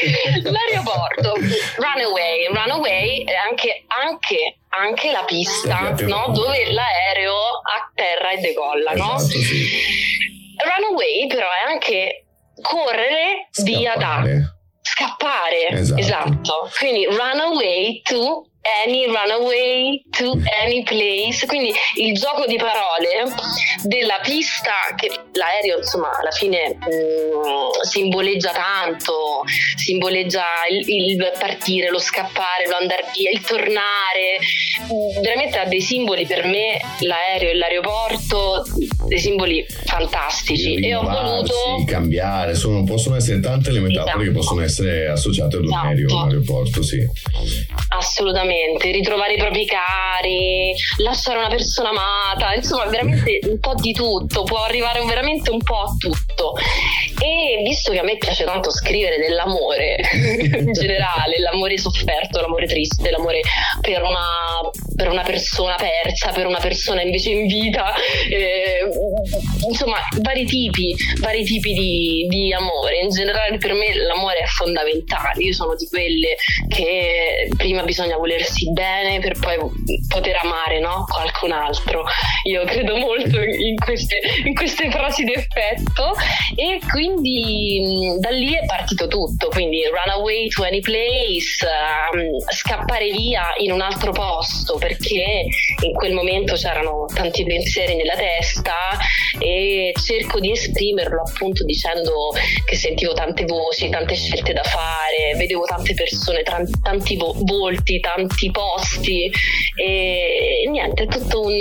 L'aeroporto, 0.43 1.33
runaway, 1.77 2.47
runaway, 2.53 3.23
anche, 3.49 3.85
anche, 3.87 4.57
anche 4.69 5.11
la 5.11 5.23
pista, 5.25 5.95
no? 6.01 6.31
dove 6.33 6.71
l'aereo 6.71 7.39
atterra 7.63 8.31
e 8.31 8.37
decolla, 8.41 8.93
esatto, 8.93 9.11
no? 9.11 9.19
Sì. 9.19 9.69
Runaway 10.63 11.27
però 11.27 11.47
è 11.47 11.69
anche 11.71 12.25
correre 12.61 13.47
Scappare. 13.51 13.77
via 13.77 13.95
da 13.95 14.23
scappare 14.83 15.67
Esatto. 15.69 15.99
esatto. 15.99 16.69
quindi 16.77 17.05
run 17.05 17.39
away 17.39 18.01
to 18.03 18.45
any 18.85 19.05
runaway 19.07 20.03
to 20.11 20.37
any 20.63 20.83
place 20.83 21.45
quindi 21.47 21.71
il 21.95 22.13
gioco 22.15 22.45
di 22.45 22.57
parole 22.57 23.31
della 23.83 24.19
pista 24.21 24.71
che 24.95 25.09
l'aereo 25.33 25.77
insomma 25.77 26.11
alla 26.19 26.29
fine 26.31 26.77
mm, 26.77 27.81
simboleggia 27.81 28.51
tanto 28.51 29.41
simboleggia 29.75 30.43
il, 30.69 30.87
il 30.87 31.31
partire 31.39 31.89
lo 31.89 31.97
scappare 31.99 32.67
lo 32.67 32.77
andare 32.79 33.05
via 33.15 33.31
il 33.31 33.41
tornare 33.41 34.37
Mm, 34.81 35.21
veramente 35.21 35.57
ha 35.59 35.65
dei 35.65 35.81
simboli 35.81 36.25
per 36.25 36.45
me 36.45 36.79
l'aereo 36.99 37.49
e 37.51 37.55
l'aeroporto 37.55 38.63
dei 39.07 39.19
simboli 39.19 39.63
fantastici 39.85 40.75
e 40.75 40.95
ho 40.95 41.01
voluto 41.03 41.83
cambiare, 41.85 42.55
sono- 42.55 42.83
possono 42.83 43.15
essere 43.15 43.39
tante 43.41 43.71
le 43.71 43.79
metafore 43.79 44.11
Esatto. 44.11 44.23
che 44.23 44.31
possono 44.31 44.61
essere 44.61 45.07
associate 45.07 45.57
ad 45.57 45.63
un 45.65 45.69
Esatto. 45.71 45.87
aereo, 45.87 46.15
un 46.15 46.27
aeroporto, 46.29 46.81
sì. 46.83 47.05
Assolutamente, 47.89 48.50
ritrovare 48.79 49.33
i 49.33 49.37
propri 49.37 49.65
cari, 49.65 50.73
lasciare 50.97 51.37
una 51.37 51.47
persona 51.47 51.89
amata, 51.89 52.53
insomma 52.53 52.85
veramente 52.85 53.39
un 53.43 53.59
po' 53.59 53.73
di 53.75 53.91
tutto, 53.91 54.43
può 54.43 54.63
arrivare 54.63 55.03
veramente 55.05 55.51
un 55.51 55.61
po' 55.61 55.81
a 55.81 55.95
tutto. 55.97 56.55
E 57.21 57.61
visto 57.63 57.91
che 57.91 57.99
a 57.99 58.03
me 58.03 58.17
piace 58.17 58.43
tanto 58.45 58.71
scrivere 58.71 59.17
dell'amore 59.17 59.97
in 60.13 60.71
generale, 60.71 61.39
l'amore 61.39 61.77
sofferto, 61.77 62.41
l'amore 62.41 62.65
triste, 62.65 63.11
l'amore 63.11 63.41
per 63.79 64.01
una, 64.01 64.69
per 64.95 65.09
una 65.09 65.23
persona 65.23 65.75
persa, 65.75 66.31
per 66.31 66.47
una 66.47 66.59
persona 66.59 67.01
invece 67.01 67.29
in 67.31 67.47
vita, 67.47 67.93
eh, 68.29 68.87
insomma 69.67 69.97
vari 70.21 70.45
tipi, 70.45 70.95
vari 71.19 71.43
tipi 71.43 71.73
di, 71.73 72.25
di 72.29 72.53
amore. 72.53 72.99
In 72.99 73.09
generale 73.09 73.57
per 73.57 73.73
me 73.73 73.93
l'amore 73.93 74.39
è 74.39 74.45
fondamentale, 74.45 75.43
io 75.43 75.53
sono 75.53 75.75
di 75.75 75.87
quelle 75.87 76.35
che 76.67 77.49
prima 77.57 77.83
bisogna 77.83 78.17
volersi 78.17 78.71
bene 78.71 79.19
per 79.19 79.37
poi 79.39 79.57
poter 80.07 80.37
amare 80.41 80.79
no? 80.79 81.05
qualcun 81.07 81.51
altro. 81.51 82.03
Io 82.43 82.63
credo 82.65 82.97
molto 82.97 83.39
in 83.41 83.75
queste, 83.75 84.19
in 84.45 84.55
queste 84.55 84.89
frasi 84.89 85.23
d'effetto 85.23 86.13
e 86.55 86.79
quindi 86.89 88.15
mh, 88.15 88.19
da 88.19 88.29
lì 88.29 88.53
è 88.53 88.65
partito 88.65 89.07
tutto, 89.07 89.49
quindi 89.49 89.83
run 89.85 90.13
away 90.13 90.47
to 90.47 90.63
any 90.63 90.79
place, 90.79 91.65
ehm, 91.65 92.39
scappare 92.51 93.09
via 93.11 93.53
in 93.57 93.71
un 93.71 93.81
altro 93.81 94.11
posto 94.11 94.77
perché 94.77 95.45
in 95.83 95.93
quel 95.93 96.13
momento 96.13 96.55
c'erano 96.55 97.05
tanti 97.13 97.43
pensieri 97.43 97.95
nella 97.95 98.15
testa 98.15 98.73
e 99.39 99.50
cerco 100.01 100.39
di 100.39 100.51
esprimerlo 100.51 101.21
appunto 101.21 101.63
dicendo 101.63 102.31
che 102.65 102.75
sentivo 102.75 103.13
tante 103.13 103.45
voci, 103.45 103.89
tante 103.89 104.15
scelte 104.15 104.53
da 104.53 104.63
fare, 104.63 105.37
vedevo 105.37 105.63
tante 105.65 105.93
persone, 105.93 106.43
tanti 106.81 107.15
vo- 107.15 107.35
volti, 107.43 107.99
tanti 107.99 108.51
posti 108.51 109.31
e 109.75 110.67
niente, 110.69 111.03
è 111.03 111.07
tutto 111.07 111.41
un... 111.41 111.59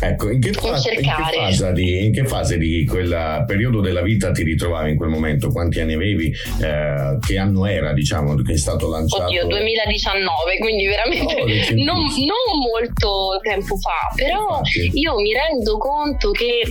Ecco, 0.00 0.30
in 0.30 0.40
che, 0.40 0.52
fase, 0.52 0.94
in, 0.94 1.00
che 1.00 1.12
fase 1.12 1.72
di, 1.72 2.04
in 2.06 2.12
che 2.12 2.24
fase 2.24 2.58
di 2.58 2.84
quel 2.86 3.44
periodo 3.46 3.80
della 3.80 4.02
vita 4.02 4.30
ti 4.30 4.42
ritrovavi 4.42 4.90
in 4.90 4.96
quel 4.96 5.10
momento? 5.10 5.50
Quanti 5.50 5.80
anni 5.80 5.94
avevi? 5.94 6.32
Eh, 6.62 7.18
che 7.26 7.38
anno 7.38 7.66
era, 7.66 7.92
diciamo, 7.92 8.34
che 8.36 8.52
è 8.52 8.56
stato 8.56 8.88
lanciato? 8.88 9.24
Oddio, 9.24 9.46
2019, 9.46 10.58
quindi 10.58 10.86
veramente 10.86 11.34
Oh, 11.36 11.46
non, 11.84 11.98
non 11.98 12.58
molto 12.72 13.38
tempo 13.42 13.76
fa, 13.76 14.12
però 14.14 14.58
Infatti. 14.58 14.98
io 14.98 15.18
mi 15.20 15.32
rendo 15.32 15.76
conto 15.78 16.30
che 16.30 16.62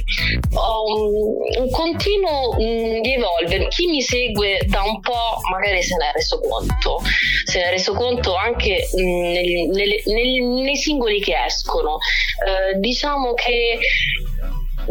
ho 0.54 0.84
un, 0.86 1.64
un 1.64 1.70
continuo 1.70 2.54
mm, 2.54 3.02
di 3.02 3.14
evolvere. 3.14 3.68
Chi 3.70 3.88
mi 3.88 4.02
segue 4.02 4.62
da 4.68 4.82
un 4.84 5.00
po' 5.00 5.40
magari 5.52 5.82
se 5.84 5.96
ne 5.98 6.10
è 6.10 6.12
reso 6.14 6.40
conto, 6.40 7.02
se 7.46 7.60
ne 7.60 7.66
è 7.66 7.70
reso 7.72 7.94
conto 7.94 8.36
anche 8.36 8.88
mm, 9.00 9.22
negli- 9.32 9.68
nelle- 9.70 10.02
nel- 10.06 10.44
nei 10.64 10.76
singoli 10.76 11.20
che 11.20 11.36
escono. 11.46 11.98
Eh, 12.46 12.80
diciamo 12.80 13.34
che 13.34 13.80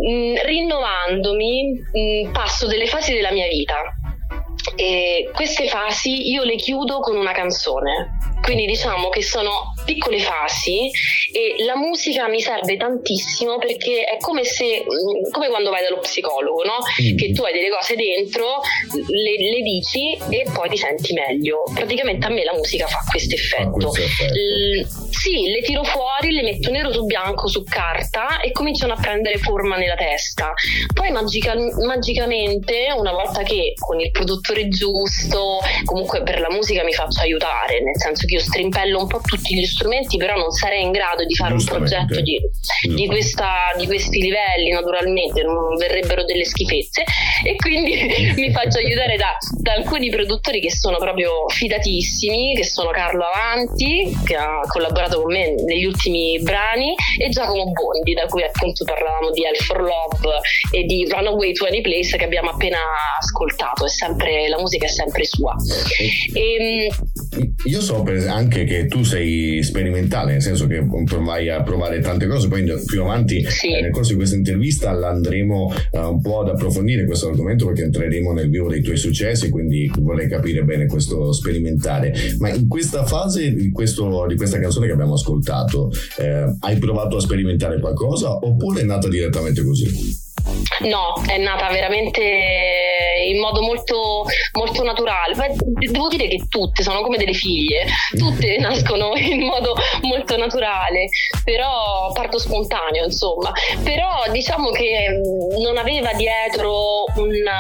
mm, 0.01 0.35
rinnovandomi 0.45 1.73
mm, 1.99 2.33
passo 2.33 2.67
delle 2.67 2.87
fasi 2.87 3.13
della 3.15 3.31
mia 3.33 3.47
vita 3.49 3.77
e 4.77 5.31
queste 5.35 5.69
fasi 5.69 6.31
io 6.31 6.43
le 6.43 6.57
chiudo 6.57 7.01
con 7.01 7.17
una 7.17 7.33
canzone. 7.33 8.19
Quindi 8.45 8.67
diciamo 8.67 9.09
che 9.09 9.23
sono 9.23 9.73
piccole 9.87 10.19
fasi 10.19 10.91
e 11.33 11.65
la 11.65 11.77
musica 11.77 12.29
mi 12.29 12.41
serve 12.41 12.77
tantissimo 12.77 13.57
perché 13.57 14.05
è 14.05 14.19
come 14.19 14.45
se, 14.45 14.85
mm, 14.85 15.31
come 15.31 15.49
quando 15.49 15.71
vai 15.71 15.83
dallo 15.83 16.01
psicologo, 16.01 16.63
no? 16.63 16.77
Mm. 17.03 17.17
Che 17.17 17.33
tu 17.33 17.43
hai 17.43 17.55
delle 17.55 17.71
cose 17.71 17.97
dentro, 17.97 18.61
le, 18.93 19.51
le 19.51 19.63
dici 19.63 20.17
e 20.29 20.47
poi 20.53 20.69
ti 20.69 20.77
senti 20.77 21.15
meglio. 21.15 21.63
Praticamente 21.75 22.27
a 22.27 22.29
me 22.29 22.45
la 22.45 22.53
musica 22.55 22.87
fa 22.87 22.99
questo 23.11 23.35
effetto. 23.35 23.93
L- 23.93 24.85
sì, 25.11 25.49
le 25.49 25.63
tiro 25.63 25.85
fuori, 25.85 26.33
le 26.33 26.43
metto 26.43 26.71
nero 26.71 26.93
su 26.93 27.05
bianco 27.05 27.49
su 27.49 27.65
carta 27.65 28.41
e 28.41 28.53
cominciano 28.53 28.93
a 28.93 28.97
prendere 29.01 29.39
forma 29.39 29.77
nella 29.77 29.95
testa. 29.95 30.53
Poi 30.93 31.11
magica- 31.11 31.55
magicamente, 31.87 32.93
una 32.95 33.13
volta 33.13 33.43
che 33.43 33.73
con 33.79 34.01
il 34.01 34.11
produttore 34.11 34.69
giusto, 34.69 35.61
comunque 35.85 36.23
per 36.23 36.41
la 36.41 36.51
musica 36.51 36.85
mi 36.85 36.93
faccio 36.93 37.21
aiutare, 37.21 37.81
nel 37.81 37.99
senso 37.99 38.27
che 38.27 38.34
io 38.35 38.41
strimpello 38.41 39.01
un 39.01 39.07
po' 39.07 39.21
tutti 39.25 39.55
gli 39.55 39.65
strumenti, 39.65 40.17
però 40.17 40.35
non 40.37 40.51
sarei 40.51 40.83
in 40.83 40.91
grado 40.91 41.25
di 41.25 41.35
fare 41.35 41.55
un 41.55 41.65
progetto 41.65 42.21
di, 42.21 42.41
di, 42.95 43.07
questa- 43.07 43.73
di 43.77 43.87
questi 43.87 44.21
livelli, 44.21 44.71
naturalmente, 44.71 45.43
non 45.43 45.77
verrebbero 45.77 46.25
delle 46.25 46.45
schifezze. 46.45 47.05
E 47.45 47.55
quindi 47.57 47.95
mi 48.37 48.51
faccio 48.51 48.79
aiutare 48.79 49.17
da, 49.17 49.37
da 49.61 49.73
alcuni 49.75 50.11
produttori 50.11 50.61
che 50.61 50.71
sono 50.75 50.99
proprio 50.99 51.49
fidatissimi, 51.49 52.55
che 52.57 52.65
sono 52.65 52.91
Carlo 52.91 53.25
Avanti, 53.25 54.13
che 54.25 54.35
ha 54.35 54.61
collaborato 54.67 55.23
con 55.23 55.33
me 55.33 55.55
negli 55.65 55.85
ultimi 55.85 56.41
brani, 56.43 56.95
e 57.19 57.29
Giacomo 57.29 57.71
Bondi, 57.71 58.15
da 58.15 58.27
cui 58.27 58.43
appunto 58.43 58.85
parlavamo 58.85 59.31
di 59.31 59.45
Hell 59.45 59.57
for 59.57 59.81
Love 59.81 60.41
e 60.73 60.83
di 60.85 61.07
Runaway 61.09 61.53
to 61.53 61.67
Any 61.67 61.81
Place 61.81 62.17
che 62.17 62.25
abbiamo 62.25 62.51
appena 62.51 62.79
ascoltato. 63.21 63.85
È 63.87 63.89
sempre, 63.89 64.49
la 64.49 64.59
musica 64.59 64.87
è 64.87 64.91
sempre 64.91 65.25
sua. 65.25 65.55
E, 66.35 66.91
Io 67.67 67.81
so 67.81 68.03
per- 68.03 68.24
anche 68.29 68.65
che 68.65 68.87
tu 68.87 69.03
sei 69.03 69.63
sperimentale, 69.63 70.33
nel 70.33 70.43
senso 70.43 70.67
che 70.67 70.85
vai 71.21 71.49
a 71.51 71.63
provare 71.63 72.01
tante 72.01 72.27
cose, 72.27 72.49
poi 72.49 72.65
più 72.85 73.03
avanti 73.03 73.45
Sì. 73.49 73.75
eh, 73.75 73.81
nel 73.83 73.91
corso 73.91 74.11
di 74.11 74.17
questa 74.17 74.37
intervista 74.37 74.91
andremo 74.91 75.73
eh, 75.93 75.99
un 75.99 76.21
po' 76.21 76.41
ad 76.41 76.49
approfondire 76.49 77.05
questo 77.05 77.29
argomento 77.29 77.67
perché 77.67 77.83
entreremo 77.83 78.33
nel 78.33 78.51
vivo 78.51 78.69
dei 78.69 78.83
tuoi 78.83 78.97
successi, 78.97 79.49
quindi 79.51 79.91
vorrei 79.99 80.29
capire 80.29 80.63
bene 80.65 80.87
questo 80.87 81.33
sperimentare. 81.33 82.13
Ma 82.39 82.51
in 82.51 82.69
questa 82.69 83.05
fase 83.05 83.53
di, 83.55 83.71
questo- 83.71 84.27
di 84.29 84.37
questa 84.37 84.59
canzone 84.59 84.87
che 84.87 84.93
abbiamo 84.93 85.15
ascoltato, 85.15 85.91
eh, 86.19 86.55
hai 86.61 86.79
provato 86.79 87.17
a 87.17 87.21
sperimentare 87.21 87.79
qualcosa 87.81 88.37
oppure 88.37 88.81
è 88.81 88.85
nata 88.85 89.09
direttamente 89.09 89.63
così? 89.65 90.23
No, 90.81 91.23
è 91.27 91.39
nata 91.39 91.69
veramente 91.71 92.21
in 93.27 93.39
modo 93.39 93.63
molto, 93.63 94.25
molto 94.53 94.83
naturale. 94.83 95.35
Beh, 95.35 95.55
devo 95.91 96.09
dire 96.09 96.29
che 96.29 96.47
tutte 96.49 96.83
sono 96.83 97.01
come 97.03 97.17
delle 97.17 97.33
figlie, 97.33 97.87
tutte 98.17 98.57
nascono 98.61 99.15
in 99.17 99.41
modo 99.41 99.75
molto 100.03 100.37
naturale, 100.37 101.09
però 101.45 102.11
parto 102.13 102.39
spontaneo, 102.39 103.05
insomma. 103.05 103.53
Però 103.83 104.25
diciamo 104.31 104.71
che 104.71 105.21
non 105.63 105.77
aveva 105.79 106.13
dietro 106.13 107.05
una, 107.17 107.59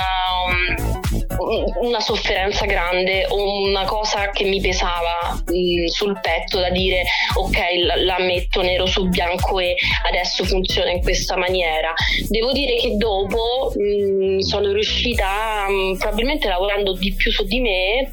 una 1.81 2.01
sofferenza 2.01 2.65
grande 2.65 3.27
o 3.29 3.61
una 3.63 3.85
cosa 3.85 4.31
che 4.31 4.45
mi 4.45 4.61
pesava 4.61 5.43
mh, 5.47 5.87
sul 5.87 6.19
petto 6.21 6.61
da 6.61 6.71
dire 6.71 7.05
ok 7.37 7.59
la, 8.05 8.19
metto 8.19 8.63
nero 8.63 8.87
su 8.87 9.09
bianco 9.09 9.59
e 9.61 9.75
adesso 10.09 10.45
funziona 10.45 10.91
in 10.91 11.03
questa 11.03 11.37
maniera. 11.37 11.93
Devo 12.29 12.53
dire 12.53 12.77
che 12.77 12.97
dopo 12.97 13.73
mh, 13.75 14.39
sono 14.39 14.73
riuscita 14.73 15.67
mh, 15.69 15.99
probabilmente 15.99 16.49
lavorando 16.49 16.93
di 16.95 17.13
più 17.15 17.31
su 17.31 17.45
di 17.45 17.61
me 17.61 18.11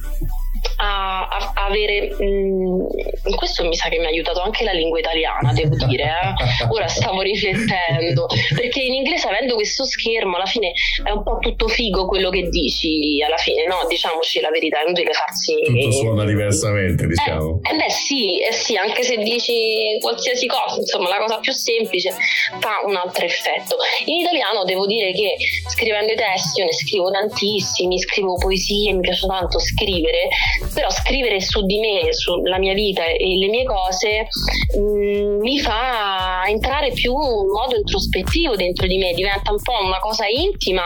a, 0.77 1.27
a, 1.27 1.65
avere 1.65 2.15
mh, 2.17 2.25
mm, 2.25 3.35
questo 3.35 3.67
mi 3.67 3.75
sa 3.75 3.89
che 3.89 3.99
mi 3.99 4.05
ha 4.05 4.09
aiutato 4.09 4.41
anche 4.41 4.63
la 4.63 4.71
lingua 4.71 4.99
italiana 4.99 5.53
devo 5.53 5.75
dire 5.85 6.03
eh? 6.03 6.67
ora 6.69 6.87
stavo 6.87 7.21
riflettendo 7.21 8.27
perché 8.55 8.81
in 8.81 8.93
inglese 8.93 9.27
avendo 9.27 9.55
questo 9.55 9.85
schermo 9.85 10.35
alla 10.35 10.45
fine 10.45 10.71
è 11.03 11.11
un 11.11 11.23
po' 11.23 11.37
tutto 11.39 11.67
figo 11.67 12.05
quello 12.05 12.29
che 12.29 12.49
dici 12.49 13.21
alla 13.23 13.37
fine 13.37 13.65
no? 13.67 13.85
Diciamoci 13.87 14.39
la 14.39 14.49
verità 14.49 14.81
è 14.81 14.85
inutile 14.85 15.11
farsi 15.13 15.55
tutto 15.63 15.91
suona 15.91 16.25
diversamente 16.25 17.07
diciamo. 17.07 17.61
eh, 17.63 17.73
eh 17.73 17.77
beh 17.77 17.89
sì, 17.89 18.41
eh 18.41 18.51
sì 18.51 18.75
anche 18.75 19.03
se 19.03 19.17
dici 19.17 19.97
qualsiasi 19.99 20.47
cosa 20.47 20.77
insomma 20.77 21.09
la 21.09 21.17
cosa 21.17 21.39
più 21.39 21.51
semplice 21.51 22.11
fa 22.59 22.81
un 22.85 22.95
altro 22.95 23.25
effetto. 23.25 23.77
In 24.05 24.19
italiano 24.19 24.63
devo 24.63 24.85
dire 24.85 25.11
che 25.11 25.35
scrivendo 25.69 26.11
i 26.11 26.15
testi 26.15 26.59
io 26.59 26.65
ne 26.65 26.73
scrivo 26.73 27.11
tantissimi 27.11 27.99
scrivo 27.99 28.35
poesie 28.35 28.93
mi 28.93 29.01
piace 29.01 29.27
tanto 29.27 29.59
scrivere 29.59 30.27
però 30.73 30.89
scrivere 30.89 31.41
su 31.41 31.65
di 31.65 31.79
me, 31.79 32.13
sulla 32.13 32.57
mia 32.57 32.73
vita 32.73 33.05
e 33.05 33.37
le 33.37 33.47
mie 33.47 33.63
cose 33.63 34.27
mh, 34.75 34.79
mm, 34.79 35.39
mi 35.41 35.59
fa 35.59 36.43
entrare 36.47 36.91
più 36.91 37.13
in 37.13 37.47
modo 37.47 37.75
introspettivo 37.75 38.55
dentro 38.55 38.87
di 38.87 38.97
me, 38.97 39.13
diventa 39.13 39.51
un 39.51 39.61
po' 39.61 39.83
una 39.83 39.99
cosa 39.99 40.25
intima. 40.27 40.83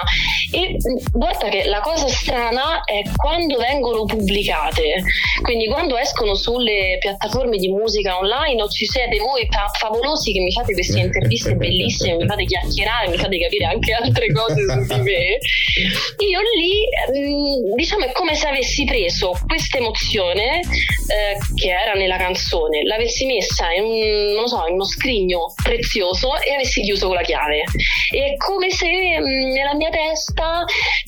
E 0.51 0.71
mm, 0.71 0.97
guarda 1.11 1.49
che 1.49 1.65
la 1.65 1.81
cosa 1.81 2.07
strana 2.07 2.83
è 2.83 3.01
quando 3.15 3.57
vengono 3.57 4.05
pubblicate, 4.05 5.03
quindi 5.41 5.67
quando 5.67 5.97
escono 5.97 6.35
sulle 6.35 6.97
piattaforme 6.99 7.57
di 7.57 7.69
musica 7.69 8.17
online 8.17 8.61
o 8.61 8.67
ci 8.67 8.85
siete 8.85 9.17
voi 9.17 9.47
favolosi 9.77 10.31
che 10.31 10.39
mi 10.39 10.51
fate 10.51 10.73
queste 10.73 10.99
interviste 10.99 11.55
bellissime, 11.55 12.15
mi 12.15 12.25
fate 12.25 12.45
chiacchierare, 12.45 13.09
mi 13.09 13.17
fate 13.17 13.39
capire 13.39 13.65
anche 13.65 13.93
altre 13.93 14.31
cose 14.31 14.55
su 14.55 14.93
di 14.93 15.01
me, 15.01 15.37
io 16.17 16.39
lì 16.55 16.83
mh, 17.11 17.71
mm, 17.71 17.75
diciamo 17.75 18.05
è 18.05 18.11
come 18.11 18.35
se 18.35 18.47
avessi 18.47 18.83
preso 18.85 19.33
questa 19.55 19.77
emozione 19.77 20.59
eh, 20.59 21.39
che 21.55 21.69
era 21.69 21.93
nella 21.93 22.17
canzone 22.17 22.83
l'avessi 22.83 23.25
messa 23.25 23.71
in, 23.71 23.83
un, 23.85 24.47
so, 24.47 24.65
in, 24.67 24.73
uno 24.73 24.83
scrigno 24.83 25.53
prezioso 25.63 26.35
e 26.41 26.53
avessi 26.53 26.81
chiuso 26.81 27.07
con 27.07 27.15
la 27.15 27.21
chiave. 27.21 27.63
È 28.11 28.35
come 28.35 28.69
se 28.69 28.85
mh, 28.85 29.23
mm, 29.23 29.51
nella 29.53 29.75
mia 29.75 29.89
testa 29.89 30.65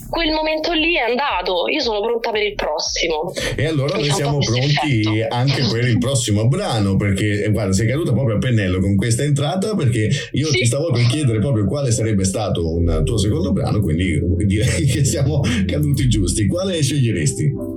quel 0.10 0.32
momento 0.32 0.72
lì 0.72 0.96
è 0.96 1.02
andato, 1.02 1.68
io 1.68 1.82
sono 1.82 2.00
pronta 2.00 2.32
per 2.32 2.44
il 2.44 2.54
prossimo. 2.54 3.34
E 3.56 3.66
allora 3.66 3.98
noi 3.98 4.12
siamo 4.12 4.38
pronti 4.38 5.02
effetto. 5.02 5.36
anche 5.36 5.64
per 5.70 5.84
il 5.84 5.98
prossimo 5.98 6.48
brano, 6.48 6.96
perché 6.96 7.44
eh, 7.44 7.52
guarda, 7.52 7.74
sei 7.74 7.88
caduta 7.88 8.14
proprio 8.14 8.36
a 8.36 8.40
pennello 8.40 8.80
con 8.80 8.96
questa 8.96 9.24
entrata, 9.24 9.76
perché 9.76 10.10
io 10.32 10.48
sì. 10.48 10.60
ti 10.60 10.66
stavo 10.66 10.92
per 10.92 11.06
chiedere 11.08 11.40
proprio 11.40 11.66
quale 11.66 11.92
sarebbe 11.92 12.24
stato 12.24 12.74
un 12.74 13.02
tuo 13.04 13.18
secondo 13.18 13.52
brano, 13.52 13.82
quindi 13.82 14.18
direi 14.46 14.86
che 14.88 15.04
siamo 15.04 15.42
caduti 15.66 16.08
giusti. 16.08 16.48
Quale 16.48 16.82
sceglieresti? 16.82 17.77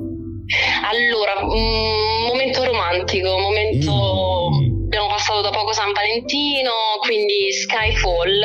Allora, 0.82 1.32
un 1.44 2.24
momento 2.28 2.64
romantico, 2.64 3.39
momento... 3.39 4.51
Mm. 4.52 4.60
Abbiamo 4.91 5.07
passato 5.07 5.41
da 5.41 5.51
poco 5.51 5.73
San 5.73 5.93
Valentino, 5.93 6.99
quindi 7.07 7.53
Skyfall, 7.53 8.43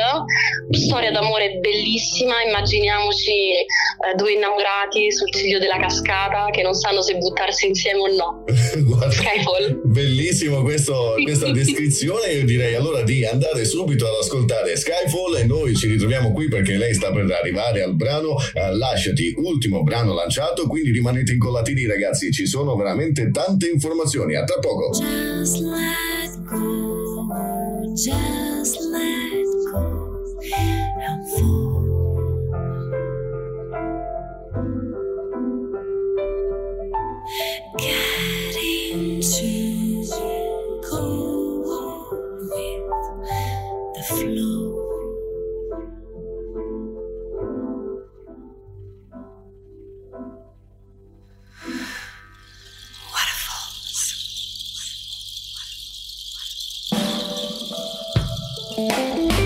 storia 0.70 1.10
d'amore 1.10 1.58
bellissima, 1.58 2.40
immaginiamoci 2.46 3.50
eh, 3.50 4.14
due 4.14 4.34
innamorati 4.34 5.10
sul 5.10 5.28
ciglio 5.32 5.58
della 5.58 5.76
cascata 5.76 6.46
che 6.52 6.62
non 6.62 6.74
sanno 6.74 7.02
se 7.02 7.16
buttarsi 7.16 7.66
insieme 7.66 7.98
o 7.98 8.14
no. 8.14 8.44
Guarda, 8.78 9.10
Skyfall. 9.10 9.80
Bellissimo 9.86 10.62
questo, 10.62 11.16
questa 11.20 11.50
descrizione, 11.50 12.30
io 12.30 12.44
direi 12.44 12.76
allora 12.76 13.02
di 13.02 13.26
andare 13.26 13.64
subito 13.64 14.06
ad 14.06 14.14
ascoltare 14.22 14.76
Skyfall 14.76 15.38
e 15.38 15.44
noi 15.46 15.74
ci 15.74 15.88
ritroviamo 15.88 16.30
qui 16.30 16.46
perché 16.46 16.76
lei 16.76 16.94
sta 16.94 17.10
per 17.10 17.28
arrivare 17.28 17.82
al 17.82 17.96
brano 17.96 18.34
uh, 18.34 18.76
Lasciati, 18.76 19.34
ultimo 19.38 19.82
brano 19.82 20.14
lanciato, 20.14 20.68
quindi 20.68 20.92
rimanete 20.92 21.32
incollati 21.32 21.74
lì 21.74 21.88
ragazzi, 21.88 22.30
ci 22.30 22.46
sono 22.46 22.76
veramente 22.76 23.32
tante 23.32 23.68
informazioni, 23.68 24.36
a 24.36 24.44
tra 24.44 24.60
poco. 24.60 24.96
Just 24.96 25.60
let 25.60 26.35
go, 26.46 27.94
just 27.96 28.80
let 28.82 29.44
go 29.72 30.24
and 30.58 31.30
fall. 31.32 31.82
Get 37.78 38.56
into 38.92 40.04
go 40.90 42.08
with 42.40 42.84
the 43.94 44.02
flow. 44.08 44.55
Música 58.76 59.45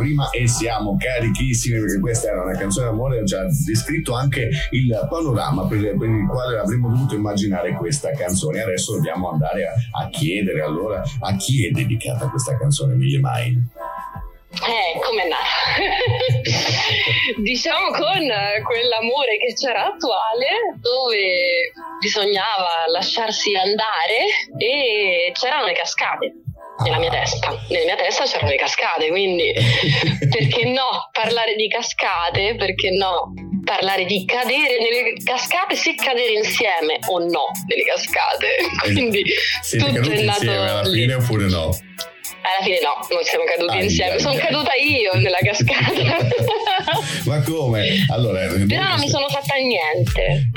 prima 0.00 0.30
e 0.30 0.48
siamo 0.48 0.96
carichissimi 0.98 1.78
perché 1.78 2.00
questa 2.00 2.28
era 2.28 2.42
una 2.42 2.56
canzone 2.56 2.86
d'amore 2.86 3.26
ci 3.26 3.34
ha 3.34 3.44
descritto 3.44 4.14
anche 4.14 4.48
il 4.70 5.06
panorama 5.08 5.66
per, 5.66 5.96
per, 5.96 6.08
il 6.08 6.26
quale 6.26 6.58
avremmo 6.58 6.88
dovuto 6.88 7.14
immaginare 7.14 7.72
questa 7.74 8.10
canzone 8.12 8.62
adesso 8.62 8.94
dobbiamo 8.94 9.30
andare 9.30 9.66
a, 9.66 9.72
a 10.02 10.08
chiedere 10.08 10.62
allora 10.62 11.02
a 11.20 11.36
chi 11.36 11.66
è 11.66 11.70
dedicata 11.70 12.28
questa 12.28 12.56
canzone 12.56 12.94
Mille 12.94 13.20
Mine 13.22 13.68
eh, 14.52 14.98
come 14.98 15.28
nata? 15.28 15.44
diciamo 17.38 17.90
con 17.90 18.28
quell'amore 18.64 19.38
che 19.38 19.54
c'era 19.54 19.86
attuale, 19.86 20.74
dove 20.80 21.72
bisognava 22.00 22.88
lasciarsi 22.90 23.54
andare 23.54 24.26
e 24.58 25.30
c'erano 25.32 25.66
le 25.66 25.72
cascate 25.72 26.32
nella 26.82 26.98
mia 26.98 27.10
testa. 27.10 27.39
Nella 27.70 27.84
mia 27.84 27.96
testa 27.96 28.24
c'erano 28.24 28.50
le 28.50 28.56
cascate, 28.56 29.08
quindi 29.08 29.52
perché 30.28 30.64
no 30.64 31.08
parlare 31.12 31.54
di 31.54 31.68
cascate? 31.68 32.56
Perché 32.56 32.90
no 32.90 33.32
parlare 33.64 34.04
di 34.04 34.24
cadere 34.24 34.78
nelle 34.80 35.12
cascate, 35.22 35.76
se 35.76 35.94
cadere 35.94 36.32
insieme 36.32 36.98
o 37.08 37.18
no 37.20 37.44
nelle 37.66 37.84
cascate. 37.84 38.56
Quindi 38.82 39.22
Siete 39.62 39.92
tutto 39.92 40.10
è 40.10 40.22
nato 40.22 40.42
insieme 40.44 40.68
alla 40.68 40.84
fine 40.84 41.14
oppure 41.14 41.46
no? 41.46 41.70
Alla 42.42 42.64
fine 42.64 42.78
no, 42.80 42.96
non 43.12 43.22
siamo 43.22 43.44
caduti 43.44 43.76
ai, 43.76 43.84
insieme, 43.84 44.12
ai, 44.12 44.20
sono 44.20 44.36
caduta 44.36 44.72
io 44.80 45.12
nella 45.20 45.40
cascata. 45.42 46.24
Ma 47.28 47.42
come? 47.42 48.04
Allora, 48.08 48.46
Però 48.46 48.88
non 48.88 48.98
mi 48.98 49.08
sono 49.08 49.28
fatta 49.28 49.54
niente. 49.60 50.48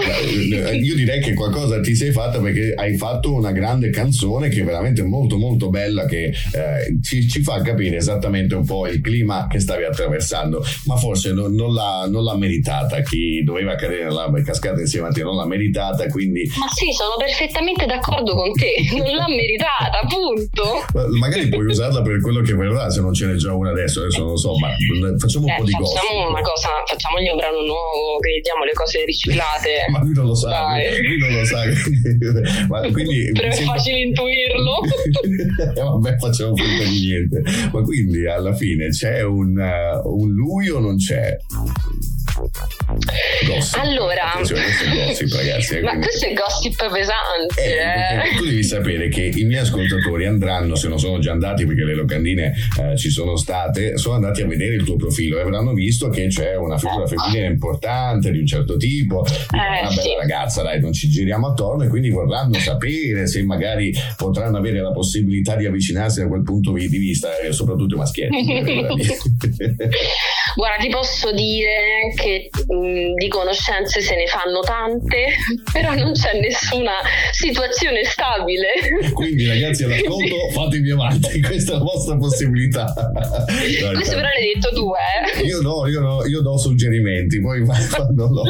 Io 0.76 0.96
direi 0.96 1.22
che 1.22 1.34
qualcosa 1.34 1.82
ti 1.82 1.96
sei 1.96 2.12
fatta 2.12 2.40
perché 2.40 2.74
hai 2.76 2.96
fatto 2.96 3.34
una 3.34 3.52
grande 3.52 3.90
canzone 3.90 4.50
che 4.50 4.62
è 4.62 4.64
veramente 4.64 5.04
molto 5.04 5.38
molto 5.38 5.70
bella 5.70 6.06
che 6.06 6.26
eh, 6.26 7.00
ci, 7.02 7.28
ci, 7.28 7.42
fa 7.42 7.62
capire 7.62 7.98
esattamente 7.98 8.56
un 8.56 8.66
po' 8.66 8.88
il 8.88 9.02
clima 9.02 9.48
che 9.48 9.60
stavi 9.60 9.84
attraversando, 9.84 10.64
ma 10.86 10.96
forse 10.96 11.34
non, 11.34 11.54
non, 11.54 11.74
l'ha, 11.74 12.08
non 12.08 12.24
l'ha 12.24 12.38
meritata 12.38 13.02
chi 13.02 13.44
doveva 13.44 13.76
cadere 13.76 14.06
nella 14.06 14.32
cascata 14.44 14.80
insieme 14.80 15.08
a 15.08 15.12
te, 15.12 15.24
non 15.24 15.36
l'ha 15.36 15.46
meritata, 15.46 16.08
quindi... 16.08 16.50
Ma 16.58 16.68
sì, 16.74 16.92
sono 16.94 17.16
perfettamente 17.18 17.86
d'accordo 17.86 18.36
con 18.36 18.52
te, 18.54 18.74
non 18.96 19.16
l'ha 19.16 19.28
meritata, 19.28 20.00
punto. 20.08 20.86
Magari 21.18 21.50
puoi 21.50 21.73
usarla 21.74 22.02
per 22.02 22.22
quello 22.22 22.42
che 22.42 22.54
verrà, 22.54 22.90
se 22.90 23.02
non 23.02 23.14
ce 23.14 23.28
n'è 23.28 23.36
già 23.36 23.54
una 23.54 23.72
adesso, 23.72 24.02
adesso 24.02 24.22
non 24.22 24.30
lo 24.32 24.38
so, 24.38 24.54
ma 24.58 24.70
facciamo 25.18 25.46
un 25.46 25.52
eh, 25.52 25.56
po' 25.58 25.64
di 25.64 25.72
cose. 25.74 26.00
Facciamo 26.00 26.30
una 26.30 26.42
cosa, 26.42 26.70
facciamogli 26.86 27.30
un 27.30 27.38
brano 27.38 27.62
nuovo, 27.62 28.20
che 28.20 28.40
diamo 28.42 28.64
le 28.64 28.74
cose 28.74 29.04
riciclate. 29.06 29.86
ma 29.92 30.00
lui 30.00 30.14
non 30.14 30.26
lo 30.26 30.36
sa, 30.36 30.50
Dai. 30.50 31.02
lui 31.04 31.18
non 31.18 31.34
lo 31.34 31.46
sa. 31.46 31.62
ma 32.70 32.80
quindi, 32.92 33.32
Però 33.32 33.48
è 33.48 33.62
facile 33.62 34.00
intuirlo. 34.00 34.74
eh, 35.76 35.82
vabbè, 35.82 36.18
facciamo 36.18 36.56
finta 36.56 36.84
di 36.84 37.00
niente. 37.00 37.42
Ma 37.72 37.82
quindi 37.82 38.28
alla 38.28 38.54
fine 38.54 38.90
c'è 38.90 39.22
un, 39.24 39.58
uh, 39.58 40.08
un 40.08 40.32
lui 40.32 40.70
o 40.70 40.80
non 40.80 40.98
c'è? 40.98 41.38
Gossip. 43.46 43.80
Allora, 43.80 44.32
questo 44.36 44.56
è 44.56 45.06
gossip, 45.06 45.34
ragazzi. 45.34 45.76
Eh, 45.76 45.82
ma 45.82 45.90
quindi... 45.90 46.08
questo 46.08 46.26
è 46.26 46.34
gossip 46.34 46.92
pesante. 46.92 47.64
Eh, 47.64 48.30
eh. 48.30 48.38
Tu 48.38 48.46
devi 48.46 48.64
sapere 48.64 49.10
che 49.10 49.32
i 49.36 49.44
miei 49.44 49.62
ascoltatori 49.62 50.26
andranno, 50.26 50.76
se 50.76 50.88
non 50.88 51.00
sono 51.00 51.20
già 51.20 51.32
andati 51.32 51.63
perché 51.66 51.84
le 51.84 51.96
locandine 51.96 52.54
eh, 52.80 52.98
ci 52.98 53.10
sono 53.10 53.36
state, 53.36 53.98
sono 53.98 54.16
andati 54.16 54.42
a 54.42 54.48
vedere 54.48 54.76
il 54.76 54.84
tuo 54.84 54.96
profilo 54.96 55.38
e 55.38 55.42
avranno 55.42 55.74
visto 55.74 56.10
che 56.10 56.28
c'è 56.28 56.56
una 56.56 56.78
figura 56.78 57.08
femminile 57.08 57.48
importante 57.48 58.32
di 58.32 58.40
un 58.40 58.46
certo 58.46 58.78
tipo, 58.78 59.26
eh, 59.26 59.82
una 59.82 59.90
bella 59.90 60.02
sì. 60.02 60.16
ragazza, 60.20 60.62
dai, 60.64 60.80
non 60.80 60.94
ci 60.94 61.10
giriamo 61.10 61.48
attorno 61.48 61.84
e 61.84 61.88
quindi 61.88 62.10
vorranno 62.10 62.56
sapere 62.56 63.28
se 63.28 63.44
magari 63.44 63.94
potranno 64.18 64.58
avere 64.58 64.82
la 64.82 64.92
possibilità 64.92 65.56
di 65.56 65.66
avvicinarsi 65.66 66.22
da 66.22 66.28
quel 66.28 66.44
punto 66.44 66.72
di 66.74 66.88
vista, 66.88 67.38
e 67.40 67.52
soprattutto 67.52 67.96
i 67.96 67.98
maschietti. 67.98 68.32
Guarda, 70.56 70.84
ti 70.84 70.90
posso 70.90 71.32
dire 71.32 72.14
che 72.16 72.50
mh, 72.68 72.76
mm, 72.76 73.14
di 73.16 73.28
conoscenze 73.28 74.02
se 74.02 74.16
ne 74.16 74.28
fanno 74.28 74.60
tante, 74.62 75.34
però 75.72 75.94
non 75.96 76.14
c'è 76.14 76.40
nessuna 76.40 76.94
situazione 77.32 78.04
stabile. 78.04 79.12
Quindi 79.14 79.48
ragazzi 79.48 79.84
all'ascolto 79.84 80.36
fatevi 80.54 80.92
avanti, 80.92 81.42
questa 81.42 81.74
è 81.74 81.78
la 81.78 81.84
vostra 81.84 82.18
possibilità. 82.18 82.94
Dai, 82.94 83.96
Questo 83.96 84.16
però 84.16 84.28
l'hai 84.28 84.54
detto 84.54 84.70
tu, 84.74 84.92
eh? 84.94 85.46
Io 85.46 85.62
no, 85.62 85.88
io, 85.88 86.00
no, 86.00 86.26
io 86.26 86.42
do 86.42 86.58
suggerimenti, 86.58 87.42
poi 87.42 87.66
fanno 87.66 88.28
no, 88.28 88.42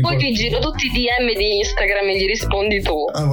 Poi 0.00 0.16
ti 0.16 0.32
giro 0.32 0.58
tutti 0.58 0.86
i 0.86 0.90
DM 0.90 1.36
di 1.36 1.58
Instagram 1.58 2.08
e 2.08 2.18
gli 2.18 2.26
rispondi 2.26 2.80
tu. 2.80 3.04
Ah, 3.12 3.26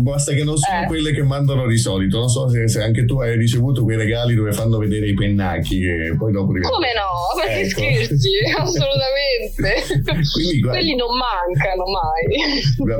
basta 0.00 0.32
che 0.32 0.44
non 0.44 0.56
sono 0.56 0.82
eh. 0.82 0.86
quelle 0.86 1.12
che 1.12 1.22
mandano 1.22 1.66
di 1.66 1.78
solito, 1.78 2.18
non 2.18 2.28
so 2.28 2.48
se, 2.48 2.68
se, 2.68 2.82
anche 2.82 3.04
tu 3.04 3.20
hai 3.20 3.36
ricevuto 3.36 3.82
quei 3.82 3.96
regali 3.96 4.34
dove 4.34 4.52
fanno 4.52 4.78
vedere 4.78 5.06
i 5.06 5.14
pennacchi 5.14 5.82
e 5.82 6.16
poi 6.16 6.32
dopo... 6.32 6.52
Come 6.52 6.92
no? 6.94 7.41
Ma 7.44 7.50
ecco. 7.50 7.80
che 7.80 8.04
scherzi? 8.04 8.30
Assolutamente. 8.56 9.82
Quindi, 10.32 10.60
guarda, 10.60 10.78
Quelli 10.78 10.94
non 10.94 11.08
mancano 11.16 11.84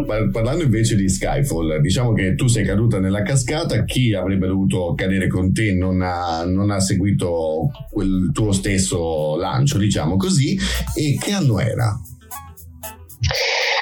mai. 0.06 0.30
Parlando 0.30 0.64
invece 0.64 0.96
di 0.96 1.08
Skyfall, 1.08 1.80
diciamo 1.80 2.12
che 2.12 2.34
tu 2.34 2.46
sei 2.46 2.64
caduta 2.64 2.98
nella 2.98 3.22
cascata, 3.22 3.84
chi 3.84 4.14
avrebbe 4.14 4.46
dovuto 4.46 4.94
cadere 4.94 5.28
con 5.28 5.52
te 5.52 5.72
non 5.72 6.02
ha, 6.02 6.44
non 6.44 6.70
ha 6.70 6.80
seguito 6.80 7.70
quel 7.90 8.30
tuo 8.32 8.52
stesso 8.52 9.36
lancio, 9.36 9.78
diciamo 9.78 10.16
così, 10.16 10.58
e 10.94 11.18
che 11.20 11.32
anno 11.32 11.58
era? 11.58 11.98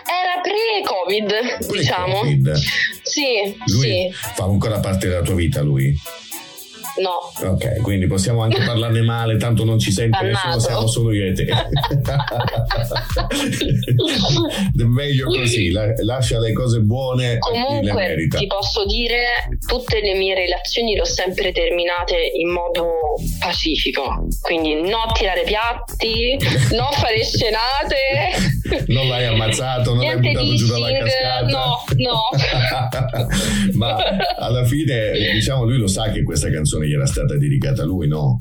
Era 0.06 0.40
pre-Covid, 0.42 1.66
pre 1.66 1.78
diciamo. 1.78 2.22
Sì, 3.02 3.56
lui 3.66 3.80
sì. 3.80 4.10
fa 4.12 4.44
ancora 4.44 4.78
parte 4.78 5.08
della 5.08 5.22
tua 5.22 5.34
vita 5.34 5.62
lui? 5.62 5.96
No. 6.96 7.30
Ok, 7.48 7.80
quindi 7.82 8.06
possiamo 8.06 8.42
anche 8.42 8.62
parlarne 8.64 9.02
male, 9.02 9.36
tanto 9.36 9.64
non 9.64 9.78
ci 9.78 9.92
sente 9.92 10.18
nessuno, 10.22 10.58
siamo 10.58 10.86
solo 10.86 11.12
io 11.12 11.26
e 11.26 11.32
te. 11.32 11.46
Meglio 14.74 15.26
così, 15.26 15.70
lascia 15.70 16.38
le 16.40 16.52
cose 16.52 16.80
buone. 16.80 17.38
Comunque 17.38 18.26
ti 18.28 18.46
posso 18.46 18.84
dire, 18.86 19.48
tutte 19.66 20.00
le 20.00 20.14
mie 20.14 20.34
relazioni 20.34 20.94
le 20.94 21.02
ho 21.02 21.04
sempre 21.04 21.52
terminate 21.52 22.16
in 22.34 22.50
modo 22.50 23.14
pacifico. 23.38 24.26
Quindi 24.40 24.74
no 24.88 25.10
tirare 25.12 25.42
piatti, 25.44 26.36
no 26.72 26.88
fare 26.92 27.22
scenate. 27.24 28.58
non 28.88 29.08
l'hai 29.08 29.26
ammazzato, 29.26 29.94
non 29.94 30.04
l'hai 30.04 30.18
buttato 30.18 30.54
giù 30.54 30.66
dalla 30.66 30.92
cascata. 30.92 31.46
No, 31.46 31.84
no. 31.96 32.20
Ma 33.74 33.96
alla 34.38 34.64
fine, 34.64 35.12
diciamo, 35.32 35.64
lui 35.64 35.78
lo 35.78 35.86
sa 35.86 36.10
che 36.10 36.22
questa 36.22 36.50
canzone 36.50 36.79
gli 36.88 36.92
era 36.92 37.06
stata 37.06 37.36
dedicata 37.36 37.82
a 37.82 37.86
lui, 37.86 38.08
no? 38.08 38.36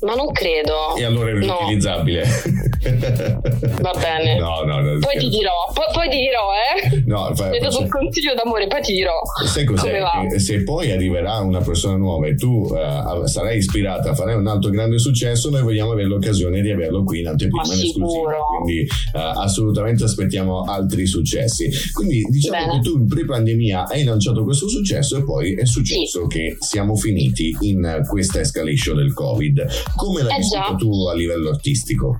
Ma 0.00 0.14
non 0.14 0.30
credo. 0.32 0.96
E 0.96 1.04
allora 1.04 1.30
è 1.30 1.34
riutilizzabile. 1.34 2.24
No. 2.24 3.40
Va 3.80 3.92
bene. 3.98 4.38
No, 4.38 4.62
no, 4.64 4.80
no. 4.80 4.98
Poi 4.98 5.18
ti 5.18 5.28
dirò, 5.30 5.52
poi, 5.72 5.86
poi 5.92 6.10
ti 6.10 6.18
dirò, 6.18 6.50
eh. 6.52 7.02
No, 7.06 7.34
fai, 7.34 7.58
dato 7.58 7.80
un 7.80 7.88
consiglio 7.88 8.34
d'amore, 8.34 8.66
poi 8.66 8.82
ti 8.82 8.92
dirò. 8.92 9.14
Sai 9.46 9.64
cos'è? 9.64 10.02
Se 10.36 10.62
poi 10.62 10.90
arriverà 10.90 11.38
una 11.38 11.60
persona 11.60 11.96
nuova 11.96 12.26
e 12.26 12.34
tu 12.34 12.66
uh, 12.70 13.24
sarai 13.26 13.58
ispirata, 13.58 14.14
farai 14.14 14.34
un 14.34 14.46
altro 14.46 14.70
grande 14.70 14.98
successo, 14.98 15.48
noi 15.48 15.62
vogliamo 15.62 15.92
avere 15.92 16.08
l'occasione 16.08 16.60
di 16.60 16.70
averlo 16.70 17.02
qui 17.04 17.20
in 17.20 17.28
anteprima 17.28 17.64
in 17.64 17.80
esclusiva. 17.80 18.36
Quindi 18.62 18.82
uh, 18.82 19.18
assolutamente 19.40 20.04
aspettiamo 20.04 20.62
altri 20.62 21.06
successi. 21.06 21.70
Quindi 21.92 22.22
diciamo 22.28 22.66
Bene. 22.66 22.72
che 22.80 22.88
tu 22.88 22.98
in 22.98 23.06
pre-pandemia 23.06 23.86
hai 23.88 24.04
lanciato 24.04 24.44
questo 24.44 24.68
successo 24.68 25.16
e 25.16 25.24
poi 25.24 25.54
è 25.54 25.64
successo 25.64 26.22
sì. 26.22 26.26
che 26.28 26.56
siamo 26.58 26.94
finiti 26.94 27.56
in 27.68 28.02
questa 28.08 28.40
escalation 28.40 28.96
del 28.96 29.12
Covid. 29.12 29.66
Come 29.96 30.22
l'hai 30.22 30.34
eh 30.34 30.38
vissuto 30.38 30.76
tu 30.76 31.06
a 31.06 31.14
livello 31.14 31.50
artistico? 31.50 32.18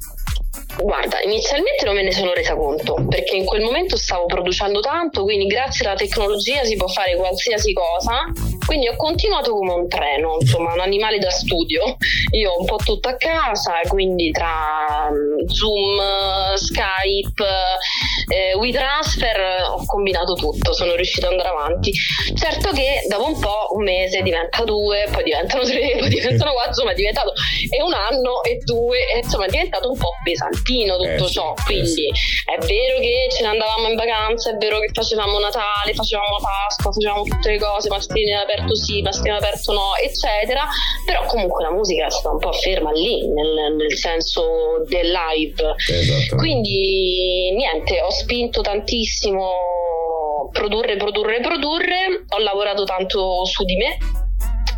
Guarda, 0.76 1.20
inizialmente 1.22 1.84
non 1.84 1.94
me 1.94 2.02
ne 2.02 2.12
sono 2.12 2.32
resa 2.32 2.54
conto 2.56 3.06
perché 3.08 3.36
in 3.36 3.44
quel 3.44 3.62
momento 3.62 3.96
stavo 3.96 4.26
producendo 4.26 4.80
tanto, 4.80 5.22
quindi 5.22 5.46
grazie 5.46 5.86
alla 5.86 5.96
tecnologia 5.96 6.64
si 6.64 6.76
può 6.76 6.88
fare 6.88 7.16
qualsiasi 7.16 7.72
cosa. 7.72 8.24
Quindi 8.66 8.88
ho 8.88 8.96
continuato 8.96 9.52
come 9.52 9.72
un 9.72 9.88
treno, 9.88 10.38
insomma, 10.40 10.72
un 10.72 10.80
animale 10.80 11.18
da 11.18 11.30
studio. 11.30 11.96
Io 12.32 12.50
ho 12.50 12.60
un 12.60 12.64
po' 12.64 12.76
tutto 12.76 13.08
a 13.08 13.16
casa, 13.16 13.74
quindi 13.88 14.30
tra 14.30 15.10
mm, 15.10 15.46
Zoom, 15.46 16.54
Skype, 16.54 17.44
eh, 18.32 18.54
WeTransfer 18.56 19.66
ho 19.68 19.84
combinato 19.84 20.32
tutto, 20.32 20.72
sono 20.72 20.94
riuscito 20.94 21.26
ad 21.26 21.32
andare 21.32 21.50
avanti. 21.50 21.92
Certo 22.34 22.70
che 22.70 23.04
dopo 23.06 23.26
un 23.26 23.38
po', 23.38 23.68
un 23.72 23.82
mese 23.84 24.22
diventa 24.22 24.64
due, 24.64 25.08
poi 25.12 25.24
diventano 25.24 25.62
tre, 25.64 25.96
poi 26.00 26.08
diventano 26.08 26.52
quattro, 26.52 26.70
insomma 26.70 26.92
è 26.92 26.94
diventato 26.94 27.32
e 27.70 27.82
un 27.82 27.92
anno 27.92 28.42
e 28.42 28.58
due, 28.64 28.98
insomma 29.22 29.44
è 29.44 29.50
diventato 29.50 29.90
un 29.90 29.98
po' 29.98 30.12
pesante 30.24 30.63
mattino 30.64 30.96
tutto 30.96 31.26
eh, 31.26 31.30
ciò. 31.30 31.54
Quindi 31.64 32.06
eh, 32.06 32.54
è 32.54 32.58
vero 32.58 32.98
che 32.98 33.28
ce 33.30 33.42
ne 33.42 33.48
andavamo 33.48 33.88
in 33.88 33.94
vacanza, 33.94 34.50
è 34.50 34.56
vero 34.56 34.78
che 34.80 34.88
facevamo 34.92 35.38
Natale, 35.38 35.92
facevamo 35.94 36.36
Pasqua, 36.40 36.90
facevamo 36.90 37.22
tutte 37.22 37.50
le 37.50 37.58
cose, 37.58 37.88
mascherine 37.90 38.40
aperto 38.40 38.74
sì, 38.74 39.02
mascherine 39.02 39.36
aperto 39.36 39.72
no, 39.72 39.94
eccetera. 39.96 40.66
Però 41.04 41.24
comunque 41.26 41.62
la 41.64 41.72
musica 41.72 42.06
è 42.06 42.10
stata 42.10 42.30
un 42.30 42.38
po' 42.38 42.52
ferma 42.52 42.90
lì, 42.92 43.28
nel, 43.28 43.74
nel 43.76 43.92
senso 43.94 44.42
del 44.88 45.12
live. 45.12 45.74
Esatto. 45.76 46.36
Quindi 46.36 47.52
niente, 47.54 48.00
ho 48.00 48.10
spinto 48.10 48.62
tantissimo 48.62 50.48
produrre, 50.50 50.96
produrre, 50.96 51.40
produrre. 51.40 52.24
Ho 52.28 52.38
lavorato 52.38 52.84
tanto 52.84 53.44
su 53.44 53.64
di 53.64 53.76
me 53.76 54.23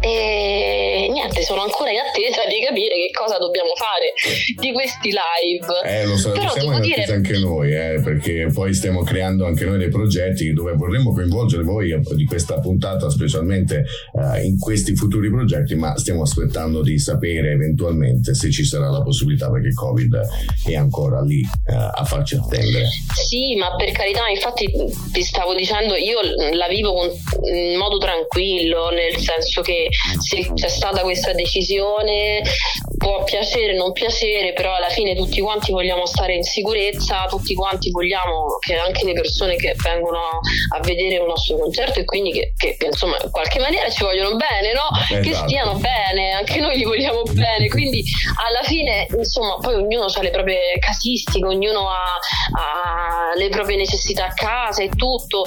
e 0.00 1.08
niente, 1.10 1.42
sono 1.42 1.62
ancora 1.62 1.90
in 1.90 1.98
attesa 1.98 2.42
di 2.46 2.60
capire 2.64 2.94
che 2.94 3.10
cosa 3.12 3.38
dobbiamo 3.38 3.72
fare 3.74 4.12
di 4.58 4.72
questi 4.72 5.10
live. 5.10 5.66
Eh, 5.84 6.06
lo, 6.06 6.16
so, 6.16 6.32
Però 6.32 6.50
siamo 6.50 6.76
in 6.76 6.82
attesa 6.82 6.94
dire... 6.94 7.14
anche 7.14 7.38
noi, 7.38 7.72
eh, 7.72 8.00
perché 8.02 8.50
poi 8.52 8.74
stiamo 8.74 9.02
creando 9.02 9.46
anche 9.46 9.64
noi 9.64 9.78
dei 9.78 9.88
progetti 9.88 10.52
dove 10.52 10.72
vorremmo 10.74 11.12
coinvolgere 11.12 11.62
voi 11.62 11.94
di 12.14 12.24
questa 12.24 12.58
puntata, 12.60 13.10
specialmente 13.10 13.84
uh, 14.12 14.42
in 14.42 14.58
questi 14.58 14.94
futuri 14.94 15.30
progetti, 15.30 15.74
ma 15.74 15.96
stiamo 15.96 16.22
aspettando 16.22 16.82
di 16.82 16.98
sapere 16.98 17.52
eventualmente 17.52 18.34
se 18.34 18.50
ci 18.50 18.64
sarà 18.64 18.90
la 18.90 19.02
possibilità, 19.02 19.50
perché 19.50 19.72
Covid 19.72 20.20
è 20.66 20.74
ancora 20.74 21.22
lì 21.22 21.40
uh, 21.40 21.72
a 21.72 22.04
farci 22.04 22.36
attendere. 22.36 22.86
Sì, 23.14 23.54
ma 23.56 23.74
per 23.76 23.92
carità, 23.92 24.28
infatti 24.28 24.70
ti 25.12 25.22
stavo 25.22 25.54
dicendo, 25.54 25.94
io 25.94 26.20
la 26.54 26.68
vivo 26.68 26.92
con, 26.92 27.10
in 27.52 27.78
modo 27.78 27.98
tranquillo, 27.98 28.90
nel 28.90 29.16
senso 29.16 29.62
che 29.62 29.88
se 30.18 30.52
c'è 30.54 30.68
stata 30.68 31.02
questa 31.02 31.32
decisione 31.32 32.42
può 32.96 33.22
piacere, 33.22 33.74
non 33.74 33.92
piacere, 33.92 34.52
però 34.52 34.74
alla 34.74 34.88
fine 34.88 35.14
tutti 35.14 35.40
quanti 35.40 35.70
vogliamo 35.70 36.06
stare 36.06 36.34
in 36.34 36.42
sicurezza, 36.42 37.26
tutti 37.28 37.54
quanti 37.54 37.90
vogliamo 37.90 38.56
che 38.58 38.74
anche 38.74 39.04
le 39.04 39.12
persone 39.12 39.54
che 39.54 39.74
vengono 39.82 40.18
a 40.74 40.80
vedere 40.80 41.18
un 41.18 41.28
nostro 41.28 41.56
concerto 41.56 42.00
e 42.00 42.04
quindi 42.04 42.32
che, 42.32 42.52
che, 42.56 42.76
che 42.76 42.86
insomma 42.86 43.16
in 43.22 43.30
qualche 43.30 43.60
maniera 43.60 43.88
ci 43.90 44.02
vogliono 44.02 44.36
bene, 44.36 44.72
no? 44.72 44.88
Esatto. 44.98 45.20
Che 45.20 45.34
stiano 45.34 45.74
bene, 45.74 46.32
anche 46.32 46.58
noi 46.58 46.76
li 46.76 46.84
vogliamo 46.84 47.22
bene, 47.22 47.68
quindi 47.68 48.02
alla 48.44 48.62
fine 48.64 49.06
insomma 49.16 49.56
poi 49.60 49.74
ognuno 49.74 50.06
ha 50.06 50.22
le 50.22 50.30
proprie 50.30 50.78
casistiche, 50.80 51.46
ognuno 51.46 51.88
ha, 51.88 52.18
ha 52.58 53.36
le 53.36 53.48
proprie 53.50 53.76
necessità 53.76 54.26
a 54.26 54.34
casa 54.34 54.82
e 54.82 54.88
tutto, 54.88 55.44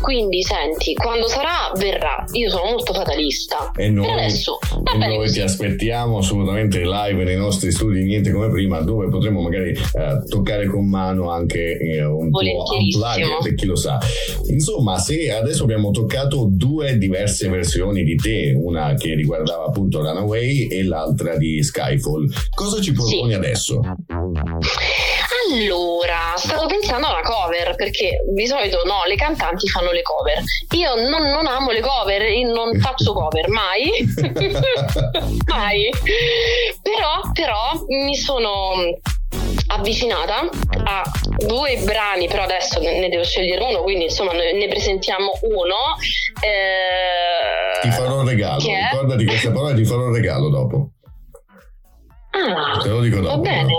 quindi 0.00 0.42
senti, 0.42 0.94
quando 0.94 1.26
sarà 1.26 1.72
verrà, 1.74 2.24
io 2.32 2.48
sono 2.48 2.70
molto 2.70 2.92
fatalista. 2.92 3.71
E 3.74 3.88
noi, 3.88 4.10
adesso, 4.10 4.58
e 4.92 4.98
noi 4.98 5.30
ti 5.30 5.40
aspettiamo 5.40 6.18
assolutamente 6.18 6.82
live 6.84 7.24
nei 7.24 7.36
nostri 7.36 7.72
studi, 7.72 8.02
niente 8.04 8.30
come 8.30 8.50
prima, 8.50 8.80
dove 8.80 9.08
potremo 9.08 9.40
magari 9.40 9.70
eh, 9.70 10.22
toccare 10.28 10.66
con 10.66 10.86
mano 10.86 11.30
anche 11.30 11.78
eh, 11.78 12.04
un 12.04 12.30
po' 12.30 12.40
unplugged, 12.40 13.54
chi 13.54 13.66
lo 13.66 13.76
sa. 13.76 13.98
Insomma, 14.48 14.98
se 14.98 15.30
adesso 15.32 15.62
abbiamo 15.62 15.90
toccato 15.90 16.48
due 16.50 16.98
diverse 16.98 17.48
versioni 17.48 18.04
di 18.04 18.16
te, 18.16 18.52
una 18.54 18.94
che 18.94 19.14
riguardava 19.14 19.64
appunto 19.64 20.02
Runaway 20.02 20.68
e 20.68 20.84
l'altra 20.84 21.36
di 21.36 21.62
Skyfall, 21.62 22.28
cosa 22.54 22.80
ci 22.80 22.92
proponi 22.92 23.30
sì. 23.30 23.36
adesso? 23.36 23.80
Allora, 25.52 26.34
stavo 26.36 26.66
pensando 26.66 27.06
a 27.06 27.10
una 27.10 27.20
cover 27.22 27.74
perché 27.74 28.22
di 28.32 28.46
solito 28.46 28.82
no, 28.84 29.02
le 29.06 29.16
cantanti 29.16 29.68
fanno 29.68 29.92
le 29.92 30.02
cover. 30.02 30.42
Io 30.76 31.08
non, 31.08 31.28
non 31.28 31.46
amo 31.46 31.70
le 31.70 31.80
cover, 31.80 32.22
non 32.46 32.78
faccio 32.80 33.12
cover 33.12 33.48
mai, 33.62 33.90
mai. 35.46 35.90
Però, 36.82 37.20
però 37.32 37.84
mi 37.88 38.16
sono 38.16 38.74
avvicinata 39.68 40.40
a 40.84 41.02
due 41.46 41.76
brani, 41.84 42.26
però 42.28 42.42
adesso 42.42 42.80
ne 42.80 43.08
devo 43.08 43.24
scegliere 43.24 43.62
uno, 43.64 43.82
quindi 43.82 44.04
insomma 44.04 44.32
ne 44.32 44.68
presentiamo 44.68 45.32
uno. 45.42 45.96
Eh, 46.42 47.80
ti 47.80 47.90
farò 47.90 48.20
un 48.20 48.28
regalo, 48.28 48.60
che 48.60 48.76
ricordati 48.90 49.24
queste 49.24 49.50
parole, 49.50 49.74
ti 49.74 49.84
farò 49.84 50.06
un 50.06 50.12
regalo 50.12 50.48
dopo. 50.48 50.88
Ah, 52.30 52.80
Te 52.82 52.88
lo 52.88 53.00
dico 53.00 53.20
dopo. 53.20 53.28
Va 53.36 53.36
bene. 53.38 53.72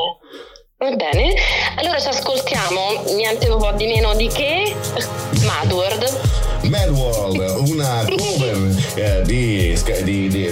Va 0.77 0.91
bene, 0.97 1.33
allora 1.77 1.97
ci 1.97 2.09
ascoltiamo 2.09 3.03
niente 3.15 3.47
un 3.47 3.57
po' 3.57 3.71
di 3.71 3.85
meno 3.85 4.13
di 4.15 4.27
che 4.27 4.75
Mad 5.45 5.71
World. 5.71 6.19
Mad 6.63 6.89
World, 6.89 7.69
una 7.69 8.03
cover 8.05 8.72
eh, 8.95 9.21
di, 9.25 9.75
di, 10.03 10.27
di 10.27 10.49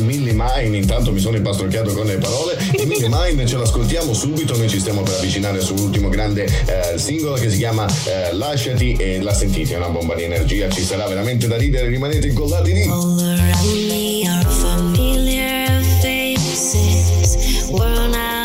Millie 0.00 0.32
Mine, 0.34 0.76
intanto 0.76 1.12
mi 1.12 1.20
sono 1.20 1.36
impastrocchiato 1.36 1.92
con 1.92 2.06
le 2.06 2.16
parole, 2.16 2.56
Millie 2.84 3.08
Mine 3.08 3.46
ce 3.46 3.56
l'ascoltiamo 3.56 4.12
subito, 4.12 4.56
noi 4.56 4.68
ci 4.68 4.78
stiamo 4.78 5.02
per 5.02 5.14
avvicinare 5.14 5.60
sull'ultimo 5.60 6.08
grande 6.08 6.44
eh, 6.44 6.98
singolo 6.98 7.34
che 7.34 7.50
si 7.50 7.58
chiama 7.58 7.86
eh, 8.04 8.32
Lasciati 8.34 8.94
e 8.94 9.20
la 9.20 9.34
sentite, 9.34 9.74
è 9.74 9.76
una 9.76 9.88
bomba 9.88 10.14
di 10.14 10.22
energia, 10.22 10.68
ci 10.68 10.82
sarà 10.82 11.06
veramente 11.06 11.46
da 11.46 11.56
ridere, 11.56 11.88
rimanete 11.88 12.28
incollati 12.28 12.72
lì. 12.72 12.82
All 12.82 13.18
around 13.18 13.88
me 13.88 14.28
are 14.28 14.48
familiar 14.48 15.82
faces, 16.00 17.68
worn 17.70 18.14
out 18.14 18.43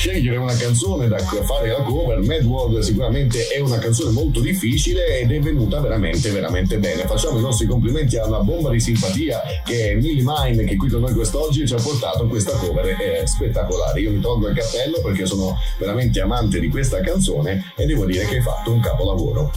scegliere 0.00 0.38
una 0.38 0.56
canzone 0.56 1.08
da 1.08 1.18
fare 1.18 1.68
la 1.68 1.82
cover 1.82 2.20
Mad 2.20 2.44
World 2.44 2.78
sicuramente 2.78 3.48
è 3.48 3.60
una 3.60 3.78
canzone 3.78 4.12
molto 4.12 4.40
difficile 4.40 5.18
ed 5.18 5.30
è 5.30 5.40
venuta 5.40 5.78
veramente 5.78 6.30
veramente 6.30 6.78
bene. 6.78 7.02
Facciamo 7.06 7.38
i 7.38 7.42
nostri 7.42 7.66
complimenti 7.66 8.16
a 8.16 8.24
una 8.24 8.38
bomba 8.38 8.70
di 8.70 8.80
simpatia 8.80 9.42
che 9.62 9.90
è 9.90 9.94
Millie 9.96 10.24
Mine 10.24 10.64
che 10.64 10.76
qui 10.76 10.88
con 10.88 11.02
noi 11.02 11.12
quest'oggi 11.12 11.66
ci 11.66 11.74
ha 11.74 11.82
portato 11.82 12.26
questa 12.28 12.52
cover 12.52 12.96
è 12.96 13.26
spettacolare. 13.26 14.00
Io 14.00 14.10
mi 14.10 14.20
tolgo 14.20 14.48
il 14.48 14.56
cappello 14.56 15.02
perché 15.02 15.26
sono 15.26 15.58
veramente 15.78 16.18
amante 16.22 16.60
di 16.60 16.68
questa 16.68 17.00
canzone 17.00 17.74
e 17.76 17.84
devo 17.84 18.06
dire 18.06 18.24
che 18.24 18.36
hai 18.36 18.42
fatto 18.42 18.72
un 18.72 18.80
capolavoro 18.80 19.52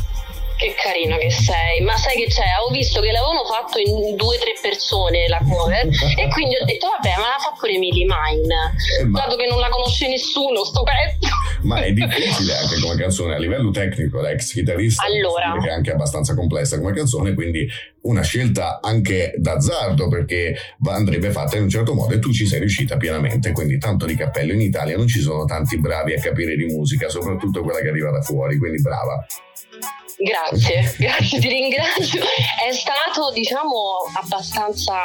che 0.93 1.01
carino 1.01 1.17
che 1.17 1.31
sei, 1.31 1.81
ma 1.81 1.97
sai 1.97 2.15
che 2.15 2.27
c'è? 2.27 2.45
Ho 2.61 2.71
visto 2.71 3.01
che 3.01 3.11
l'avevano 3.11 3.43
fatto 3.45 3.79
in 3.79 4.15
due 4.15 4.37
o 4.37 4.39
tre 4.39 4.53
persone 4.61 5.27
la 5.27 5.41
cover 5.49 5.87
e 5.87 6.27
quindi 6.29 6.55
ho 6.55 6.65
detto 6.65 6.87
vabbè 6.87 7.17
ma 7.17 7.33
la 7.33 7.41
fa 7.41 7.55
pure 7.57 7.73
Emily 7.73 8.05
Mine, 8.05 8.53
eh, 8.99 9.03
ma... 9.05 9.21
dato 9.21 9.35
che 9.35 9.47
non 9.47 9.59
la 9.59 9.69
conosce 9.69 10.07
nessuno 10.07 10.63
sto 10.63 10.83
pezzo. 10.83 11.33
Ma 11.63 11.81
è 11.81 11.91
difficile 11.91 12.57
anche 12.57 12.79
come 12.79 12.95
canzone 12.95 13.35
a 13.35 13.39
livello 13.39 13.71
tecnico, 13.71 14.21
l'ex 14.21 14.53
chitarrista 14.53 15.03
allora. 15.03 15.55
è 15.65 15.71
anche 15.71 15.91
abbastanza 15.91 16.35
complessa 16.35 16.77
come 16.77 16.93
canzone, 16.93 17.33
quindi 17.33 17.67
una 18.03 18.21
scelta 18.21 18.79
anche 18.81 19.33
d'azzardo 19.37 20.09
perché 20.09 20.55
andrebbe 20.85 21.31
fatta 21.31 21.55
in 21.55 21.63
un 21.63 21.69
certo 21.69 21.93
modo 21.93 22.13
e 22.13 22.19
tu 22.19 22.33
ci 22.33 22.45
sei 22.45 22.59
riuscita 22.59 22.97
pienamente, 22.97 23.51
quindi 23.53 23.77
tanto 23.77 24.05
di 24.05 24.15
cappello 24.15 24.51
in 24.51 24.61
Italia 24.61 24.97
non 24.97 25.07
ci 25.07 25.21
sono 25.21 25.45
tanti 25.45 25.79
bravi 25.79 26.13
a 26.13 26.19
capire 26.19 26.55
di 26.55 26.65
musica, 26.65 27.07
soprattutto 27.07 27.63
quella 27.63 27.79
che 27.79 27.87
arriva 27.87 28.11
da 28.11 28.21
fuori, 28.21 28.57
quindi 28.57 28.81
brava. 28.81 29.25
Grazie, 30.23 30.95
grazie, 30.99 31.39
ti 31.39 31.49
ringrazio. 31.49 32.23
È 32.23 32.71
stato, 32.71 33.29
diciamo, 33.33 33.97
abbastanza 34.15 34.95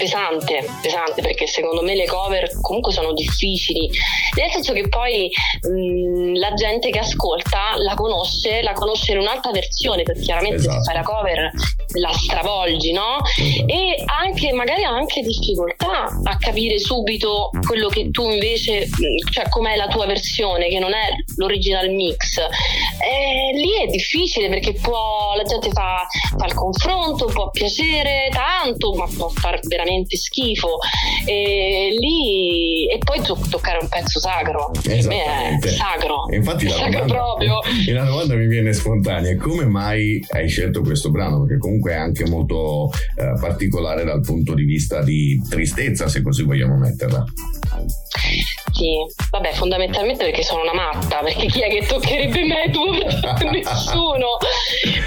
pesante, 0.00 0.64
pesante 0.80 1.20
perché 1.20 1.46
secondo 1.46 1.82
me 1.82 1.94
le 1.94 2.06
cover 2.06 2.50
comunque 2.62 2.90
sono 2.90 3.12
difficili, 3.12 3.90
nel 4.36 4.50
senso 4.50 4.72
che 4.72 4.88
poi 4.88 5.30
mh, 5.60 6.38
la 6.38 6.54
gente 6.54 6.88
che 6.88 7.00
ascolta 7.00 7.76
la 7.76 7.94
conosce, 7.94 8.62
la 8.62 8.72
conosce 8.72 9.12
in 9.12 9.18
un'altra 9.18 9.50
versione, 9.50 10.02
perché 10.02 10.22
chiaramente 10.22 10.56
esatto. 10.56 10.78
se 10.78 10.84
fai 10.84 10.94
la 10.94 11.02
cover 11.02 11.50
la 11.94 12.12
stravolgi, 12.12 12.92
no? 12.92 13.18
Esatto. 13.24 13.66
E 13.66 14.02
anche, 14.06 14.52
magari 14.52 14.84
ha 14.84 14.90
anche 14.90 15.20
difficoltà 15.20 16.08
a 16.22 16.36
capire 16.38 16.78
subito 16.78 17.50
quello 17.66 17.88
che 17.88 18.10
tu 18.10 18.30
invece, 18.30 18.88
cioè 19.30 19.48
com'è 19.50 19.76
la 19.76 19.88
tua 19.88 20.06
versione, 20.06 20.68
che 20.68 20.78
non 20.78 20.94
è 20.94 21.08
l'original 21.36 21.90
mix. 21.90 22.38
E 22.38 23.52
lì 23.54 23.82
è 23.82 23.86
difficile 23.86 24.48
perché 24.48 24.72
può, 24.72 25.34
la 25.36 25.42
gente 25.42 25.70
fa, 25.72 26.06
fa 26.38 26.46
il 26.46 26.54
confronto, 26.54 27.26
può 27.26 27.50
piacere 27.50 28.30
tanto, 28.32 28.94
ma 28.94 29.06
può 29.14 29.28
far 29.28 29.58
veramente 29.66 29.89
veramente 29.90 30.16
schifo. 30.16 30.78
E 31.26 31.96
lì 31.98 32.88
e 32.88 32.98
poi 32.98 33.20
to- 33.22 33.38
toccare 33.50 33.78
un 33.80 33.88
pezzo 33.88 34.20
sacro. 34.20 34.70
Per 34.82 35.06
me 35.06 35.58
è 35.60 35.68
sacro. 35.68 36.26
Infatti 36.30 36.64
la 36.64 36.76
sacro 36.76 36.90
domanda, 36.90 37.14
proprio. 37.14 37.58
La 37.92 38.04
domanda 38.04 38.34
mi 38.36 38.46
viene 38.46 38.72
spontanea 38.72 39.36
come 39.36 39.64
mai 39.66 40.24
hai 40.30 40.48
scelto 40.48 40.82
questo 40.82 41.10
brano? 41.10 41.42
Perché 41.42 41.58
comunque 41.58 41.92
è 41.92 41.96
anche 41.96 42.26
molto 42.26 42.90
eh, 43.16 43.38
particolare 43.40 44.04
dal 44.04 44.20
punto 44.20 44.54
di 44.54 44.64
vista 44.64 45.02
di 45.02 45.40
tristezza 45.48 46.08
se 46.08 46.22
così 46.22 46.44
vogliamo 46.44 46.76
metterla 46.76 47.24
sì, 48.80 48.96
vabbè, 49.30 49.52
fondamentalmente 49.52 50.24
perché 50.24 50.42
sono 50.42 50.62
una 50.62 50.72
matta, 50.72 51.18
perché 51.18 51.46
chi 51.46 51.60
è 51.60 51.68
che 51.68 51.84
toccherebbe 51.86 52.44
me? 52.44 52.70
Tu? 52.70 52.82
Nessuno. 53.50 54.38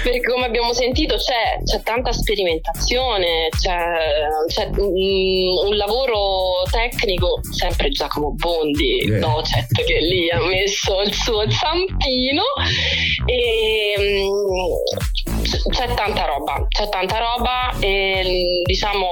Perché 0.04 0.20
come 0.20 0.46
abbiamo 0.46 0.72
sentito 0.72 1.16
c'è, 1.16 1.58
c'è 1.64 1.82
tanta 1.82 2.12
sperimentazione, 2.12 3.48
c'è, 3.50 3.76
c'è 4.46 4.70
un, 4.76 5.66
un, 5.66 5.76
lavoro 5.76 6.62
tecnico, 6.70 7.40
sempre 7.50 7.88
Giacomo 7.88 8.32
Bondi, 8.34 9.06
yeah. 9.06 9.18
docet, 9.18 9.66
che 9.84 9.98
lì 9.98 10.30
ha 10.30 10.40
messo 10.40 11.00
il 11.00 11.12
suo 11.12 11.50
zampino 11.50 12.42
e 13.26 13.94
mm, 13.98 15.70
c'è 15.70 15.92
tanta 15.94 16.26
roba, 16.26 16.64
c'è 16.68 16.88
tanta 16.88 17.18
roba 17.18 17.76
e 17.80 18.62
diciamo 18.64 19.08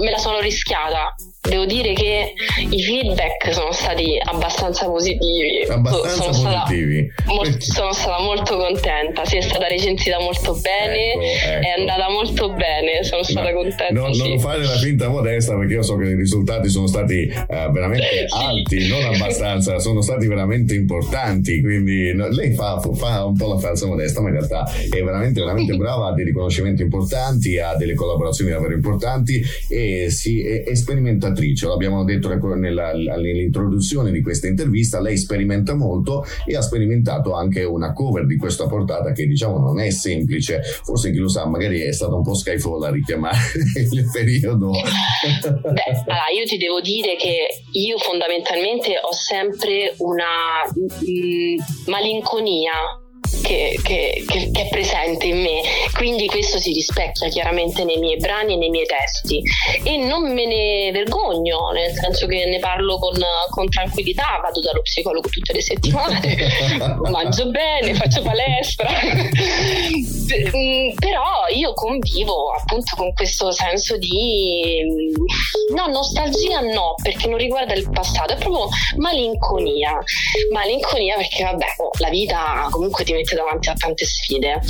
me 0.00 0.10
la 0.10 0.18
sono 0.18 0.40
rischiata 0.40 1.14
devo 1.48 1.66
dire 1.66 1.92
che 1.92 2.34
i 2.70 2.82
feedback 2.82 3.52
sono 3.52 3.72
stati 3.72 4.16
abbastanza 4.22 4.86
positivi. 4.86 5.64
Abbastanza 5.68 6.32
sono 6.32 6.62
positivi. 6.62 7.10
Stata 7.12 7.32
molto, 7.32 7.60
sono 7.60 7.92
stata 7.92 8.22
molto 8.22 8.56
contenta, 8.56 9.24
si 9.24 9.36
è 9.38 9.40
stata 9.40 9.66
recensita 9.66 10.20
molto 10.20 10.54
bene, 10.60 11.12
ecco, 11.12 11.22
ecco. 11.22 11.66
è 11.66 11.80
andata 11.80 12.08
molto 12.10 12.52
bene, 12.52 13.02
sono 13.02 13.24
stata 13.24 13.50
no, 13.50 13.56
contenta. 13.56 13.92
No, 13.92 14.12
sì. 14.12 14.28
Non 14.28 14.38
fare 14.38 14.62
la 14.62 14.76
finta 14.76 15.08
modesta 15.08 15.56
perché 15.56 15.74
io 15.74 15.82
so 15.82 15.96
che 15.96 16.04
i 16.04 16.14
risultati 16.14 16.68
sono 16.68 16.86
stati 16.86 17.28
uh, 17.34 17.72
veramente 17.72 18.28
sì. 18.28 18.36
alti, 18.36 18.88
non 18.88 19.04
abbastanza, 19.12 19.80
sono 19.80 20.00
stati 20.00 20.28
veramente 20.28 20.76
importanti, 20.76 21.60
quindi 21.60 22.14
no, 22.14 22.28
lei 22.28 22.54
fa, 22.54 22.80
fa, 22.94 23.24
un 23.24 23.36
po' 23.36 23.48
la 23.48 23.58
falsa 23.58 23.86
modesta, 23.86 24.20
ma 24.20 24.28
in 24.28 24.34
realtà 24.34 24.70
è 24.90 25.02
veramente, 25.02 25.40
veramente 25.40 25.74
brava, 25.76 26.08
ha 26.08 26.12
dei 26.12 26.24
riconoscimenti 26.24 26.82
importanti, 26.82 27.58
ha 27.58 27.74
delle 27.74 27.94
collaborazioni 27.94 28.52
davvero 28.52 28.74
importanti 28.74 29.42
e 29.68 30.08
si 30.10 30.40
è, 30.46 30.62
è 30.62 30.74
sperimentatrice, 31.32 31.66
l'abbiamo 31.66 32.04
detto 32.04 32.28
nella, 32.54 32.92
nell'introduzione 32.92 34.10
di 34.10 34.22
questa 34.22 34.46
intervista, 34.46 35.00
lei 35.00 35.16
sperimenta 35.16 35.74
molto 35.74 36.24
e 36.46 36.56
ha 36.56 36.60
sperimentato 36.60 37.34
anche 37.34 37.64
una 37.64 37.92
cover 37.92 38.26
di 38.26 38.36
questa 38.36 38.66
portata 38.66 39.12
che 39.12 39.26
diciamo 39.26 39.58
non 39.58 39.80
è 39.80 39.90
semplice, 39.90 40.60
forse 40.84 41.10
chi 41.10 41.18
lo 41.18 41.28
sa 41.28 41.46
magari 41.46 41.80
è 41.80 41.92
stato 41.92 42.16
un 42.16 42.22
po' 42.22 42.34
Skyfall 42.34 42.82
a 42.84 42.90
richiamare 42.90 43.38
il 43.90 44.08
periodo. 44.12 44.70
Beh, 44.70 46.02
allora 46.06 46.28
io 46.36 46.44
ti 46.46 46.56
devo 46.56 46.80
dire 46.80 47.16
che 47.16 47.48
io 47.72 47.98
fondamentalmente 47.98 48.94
ho 49.00 49.12
sempre 49.12 49.94
una 49.98 50.64
mh, 50.72 51.90
malinconia 51.90 53.01
che, 53.42 53.78
che, 53.82 54.24
che, 54.26 54.50
che, 54.50 54.62
è 54.62 54.68
presente 54.68 55.26
in 55.26 55.40
me, 55.40 55.60
quindi 55.96 56.26
questo 56.26 56.58
si 56.58 56.72
rispecchia 56.72 57.28
chiaramente 57.28 57.84
nei 57.84 57.98
miei 57.98 58.16
brani 58.16 58.54
e 58.54 58.56
nei 58.56 58.70
miei 58.70 58.86
testi. 58.86 59.42
E 59.82 59.96
non 59.96 60.32
me 60.32 60.46
ne 60.46 60.90
vergogno, 60.92 61.70
nel 61.70 61.92
senso 61.92 62.26
che 62.26 62.44
ne 62.46 62.58
parlo 62.58 62.98
con, 62.98 63.14
con 63.50 63.68
tranquillità, 63.68 64.40
vado 64.42 64.60
dallo 64.60 64.82
psicologo 64.82 65.28
tutte 65.28 65.52
le 65.52 65.62
settimane, 65.62 66.36
mangio 67.10 67.48
bene, 67.50 67.94
faccio 67.94 68.22
palestra, 68.22 68.88
però 70.98 71.46
io 71.54 71.72
convivo 71.74 72.52
appunto 72.52 72.96
con 72.96 73.12
questo 73.14 73.52
senso 73.52 73.96
di 73.96 74.82
no, 75.74 75.86
nostalgia 75.86 76.60
no, 76.60 76.94
perché 77.02 77.28
non 77.28 77.38
riguarda 77.38 77.74
il 77.74 77.88
passato, 77.90 78.34
è 78.34 78.36
proprio 78.36 78.68
malinconia, 78.96 79.98
malinconia 80.52 81.16
perché 81.16 81.42
vabbè, 81.44 81.66
oh, 81.78 81.90
la 81.98 82.08
vita 82.08 82.68
comunque 82.70 83.04
ti 83.04 83.12
mette 83.22 83.36
davanti 83.36 83.68
a 83.68 83.74
tante 83.74 84.04
sfide. 84.04 84.60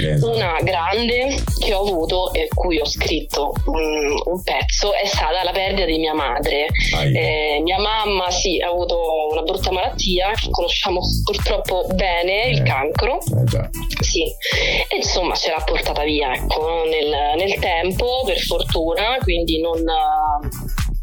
Esatto. 0.00 0.32
Una 0.32 0.58
grande 0.62 1.42
che 1.58 1.74
ho 1.74 1.80
avuto 1.80 2.32
e 2.32 2.48
cui 2.54 2.78
ho 2.78 2.86
scritto 2.86 3.52
um, 3.66 4.22
un 4.24 4.42
pezzo 4.42 4.94
è 4.94 5.06
stata 5.06 5.42
la 5.42 5.50
perdita 5.50 5.84
di 5.84 5.98
mia 5.98 6.14
madre. 6.14 6.66
Eh, 6.92 7.60
mia 7.62 7.78
mamma 7.78 8.30
sì, 8.30 8.60
ha 8.60 8.68
avuto 8.68 8.98
una 9.30 9.42
brutta 9.42 9.72
malattia 9.72 10.30
che 10.32 10.48
conosciamo 10.50 11.00
purtroppo 11.24 11.86
bene, 11.94 12.44
eh. 12.44 12.50
il 12.50 12.62
cancro. 12.62 13.18
Eh, 13.18 14.02
sì. 14.02 14.22
E 14.22 14.96
insomma 14.96 15.34
ce 15.34 15.50
l'ha 15.50 15.62
portata 15.64 16.02
via 16.04 16.32
ecco, 16.32 16.84
nel, 16.84 17.36
nel 17.36 17.58
tempo, 17.58 18.22
per 18.24 18.38
fortuna, 18.38 19.16
quindi 19.22 19.60
non 19.60 19.82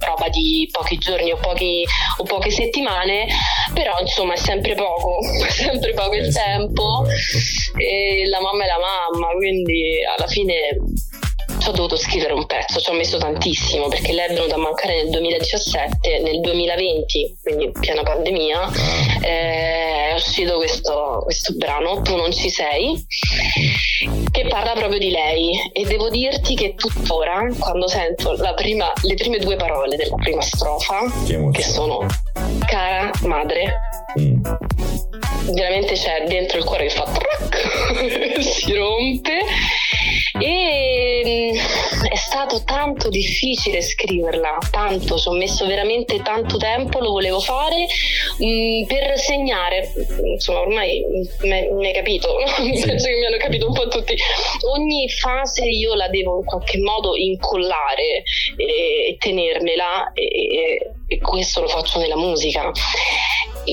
roba 0.06 0.30
di 0.30 0.68
pochi 0.72 0.98
giorni 0.98 1.32
o, 1.32 1.38
pochi, 1.38 1.84
o 2.18 2.24
poche 2.24 2.52
settimane, 2.52 3.28
però 3.74 4.00
insomma 4.00 4.34
è 4.34 4.38
sempre 4.38 4.76
poco, 4.76 5.18
è 5.46 5.50
sempre 5.50 5.94
poco 5.94 6.14
il 6.14 6.28
eh 6.28 6.32
tempo 6.32 7.06
esatto. 7.08 7.78
e 7.78 8.28
la 8.28 8.42
mamma 8.42 8.64
è 8.64 8.68
la 8.68 8.80
mamma, 8.80 9.28
quindi 9.36 9.98
alla 10.18 10.28
fine 10.28 10.78
ho 11.70 11.72
dovuto 11.72 11.96
scrivere 11.96 12.34
un 12.34 12.46
pezzo, 12.46 12.80
ci 12.80 12.90
ho 12.90 12.94
messo 12.94 13.18
tantissimo 13.18 13.88
perché 13.88 14.12
lei 14.12 14.28
è 14.28 14.34
venuta 14.34 14.56
a 14.56 14.58
mancare 14.58 15.04
nel 15.04 15.10
2017, 15.12 16.20
nel 16.20 16.42
2020, 16.42 17.38
quindi 17.42 17.72
piena 17.80 18.04
pandemia, 18.04 18.62
ah. 18.62 18.72
eh, 19.22 20.10
è 20.10 20.14
uscito 20.16 20.58
questo, 20.58 21.22
questo 21.24 21.54
brano, 21.56 22.02
Tu 22.02 22.16
non 22.16 22.32
ci 22.32 22.50
sei, 22.50 23.06
che 24.32 24.48
parla 24.48 24.74
proprio 24.74 25.00
di 25.00 25.10
lei 25.10 25.72
e 25.72 25.86
devo 25.86 26.10
dirti 26.10 26.56
che 26.56 26.76
tuttora 26.76 27.48
quando 27.58 27.88
sento 27.88 28.36
prima, 28.56 28.92
le 29.02 29.14
prime 29.16 29.40
due 29.40 29.56
parole 29.56 29.96
della 29.96 30.16
prima 30.16 30.42
strofa, 30.42 31.02
che 31.52 31.62
sono 31.62 32.06
cara 32.66 33.10
madre, 33.22 33.80
mm. 34.20 34.42
veramente 35.54 35.94
c'è 35.94 36.26
dentro 36.28 36.58
il 36.58 36.64
cuore 36.64 36.88
che 36.88 36.90
fa 36.90 37.08
si 38.42 38.74
rompe 38.74 39.40
e 40.40 41.22
mm, 41.26 42.08
è 42.10 42.16
stato 42.16 42.64
tanto 42.64 43.10
difficile 43.10 43.82
scriverla, 43.82 44.58
tanto, 44.72 45.18
ci 45.18 45.28
ho 45.28 45.34
messo 45.34 45.66
veramente 45.66 46.22
tanto 46.22 46.58
tempo, 46.58 47.00
lo 47.00 47.12
volevo 47.12 47.40
fare 47.40 47.86
mh, 48.38 48.46
mm, 48.46 48.86
per 48.86 49.20
segnare, 49.20 49.92
insomma 50.24 50.62
ormai 50.62 51.04
mi 51.42 51.88
hai 51.88 51.94
capito, 51.94 52.36
penso 52.58 53.08
che 53.08 53.16
mi 53.16 53.26
hanno 53.26 53.38
capito 53.38 53.68
un 53.68 53.74
po' 53.74 53.88
tutti, 53.88 54.16
ogni 54.72 55.10
fase 55.10 55.66
io 55.66 55.94
la 55.94 56.08
devo 56.10 56.40
in 56.40 56.46
qualche 56.46 56.80
modo 56.80 57.16
incollare 57.16 58.24
e, 58.58 58.66
e 59.10 59.18
tenermela 59.20 60.12
e, 60.14 60.94
e 61.14 61.20
questo 61.20 61.62
lo 61.62 61.68
faccio 61.68 62.00
nella 62.00 62.18
musica 62.18 62.72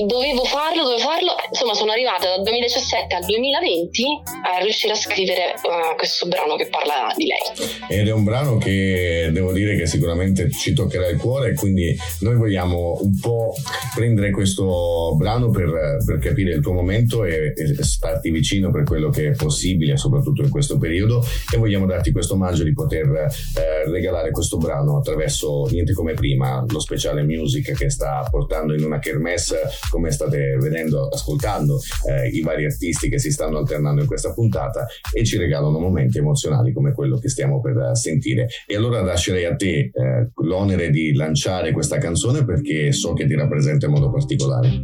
dovevo 0.05 0.45
farlo, 0.45 0.83
dovevo 0.83 0.99
farlo, 0.99 1.35
insomma 1.49 1.73
sono 1.73 1.91
arrivata 1.91 2.27
dal 2.27 2.43
2017 2.43 3.15
al 3.15 3.25
2020 3.25 4.03
a 4.47 4.63
riuscire 4.63 4.93
a 4.93 4.95
scrivere 4.95 5.53
uh, 5.63 5.95
questo 5.97 6.27
brano 6.27 6.55
che 6.55 6.67
parla 6.67 7.11
di 7.15 7.27
lei. 7.27 7.99
Ed 7.99 8.07
è 8.07 8.13
un 8.13 8.23
brano 8.23 8.57
che 8.57 9.29
devo 9.31 9.51
dire 9.51 9.75
che 9.75 9.85
sicuramente 9.87 10.49
ci 10.51 10.73
toccherà 10.73 11.07
il 11.07 11.17
cuore, 11.17 11.53
quindi 11.53 11.95
noi 12.21 12.35
vogliamo 12.35 12.99
un 13.01 13.19
po' 13.19 13.53
prendere 13.93 14.31
questo 14.31 15.15
brano 15.17 15.49
per, 15.49 15.97
per 16.05 16.19
capire 16.19 16.53
il 16.53 16.61
tuo 16.61 16.73
momento 16.73 17.25
e, 17.25 17.53
e, 17.55 17.83
starti 17.83 18.29
vicino 18.29 18.71
per 18.71 18.83
quello 18.83 19.09
che 19.09 19.29
è 19.29 19.31
possibile, 19.31 19.97
soprattutto 19.97 20.41
in 20.41 20.49
questo 20.49 20.77
periodo, 20.77 21.23
e 21.53 21.57
vogliamo 21.57 21.85
darti 21.85 22.11
questo 22.11 22.35
omaggio 22.35 22.63
di 22.63 22.73
poter 22.73 23.07
eh, 23.07 23.89
regalare 23.89 24.31
questo 24.31 24.57
brano 24.57 24.97
attraverso 24.97 25.67
niente 25.69 25.93
come 25.93 26.13
prima, 26.13 26.63
lo 26.67 26.79
speciale 26.79 27.23
music 27.35 27.73
che 27.73 27.89
sta 27.89 28.25
portando 28.29 28.73
in 28.73 28.83
una 28.83 28.99
kermesse 28.99 29.69
come 29.89 30.11
state 30.11 30.57
vedendo, 30.59 31.07
ascoltando 31.07 31.79
eh, 32.09 32.27
i 32.29 32.41
vari 32.41 32.65
artisti 32.65 33.09
che 33.09 33.19
si 33.19 33.31
stanno 33.31 33.57
alternando 33.57 34.01
in 34.01 34.07
questa 34.07 34.33
puntata 34.33 34.85
e 35.13 35.23
ci 35.25 35.37
regalano 35.37 35.79
momenti 35.79 36.17
emozionali 36.17 36.73
come 36.73 36.93
quello 36.93 37.17
che 37.17 37.29
stiamo 37.29 37.61
per 37.61 37.91
sentire. 37.93 38.47
E 38.65 38.75
allora 38.75 39.01
lascerei 39.01 39.45
a 39.45 39.55
te 39.55 39.91
eh, 39.93 40.29
l'onere 40.43 40.89
di 40.89 41.13
lanciare 41.13 41.71
questa 41.71 41.97
canzone 41.97 42.45
perché 42.45 42.91
so 42.91 43.13
che 43.13 43.25
ti 43.25 43.35
rappresenta 43.35 43.85
in 43.85 43.91
modo 43.91 44.11
particolare. 44.11 44.81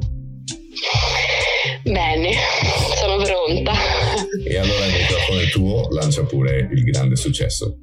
Bene, 1.83 2.31
sono 2.95 3.23
pronta. 3.23 3.71
E 4.45 4.57
allora 4.57 4.85
il 4.85 4.93
microfono 4.93 5.39
è 5.39 5.47
tuo, 5.49 5.87
lancia 5.91 6.23
pure 6.23 6.67
il 6.71 6.83
grande 6.83 7.15
successo. 7.15 7.77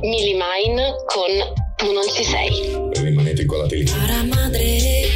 Millie 0.00 0.34
Mine 0.34 0.94
con 1.06 1.30
Tu 1.76 1.92
non 1.92 2.04
ci 2.12 2.24
sei. 2.24 2.83
Rimanete 3.34 3.42
incollati 3.42 3.76
lì. 3.76 3.84
Cara 3.84 4.22
madre 4.24 5.13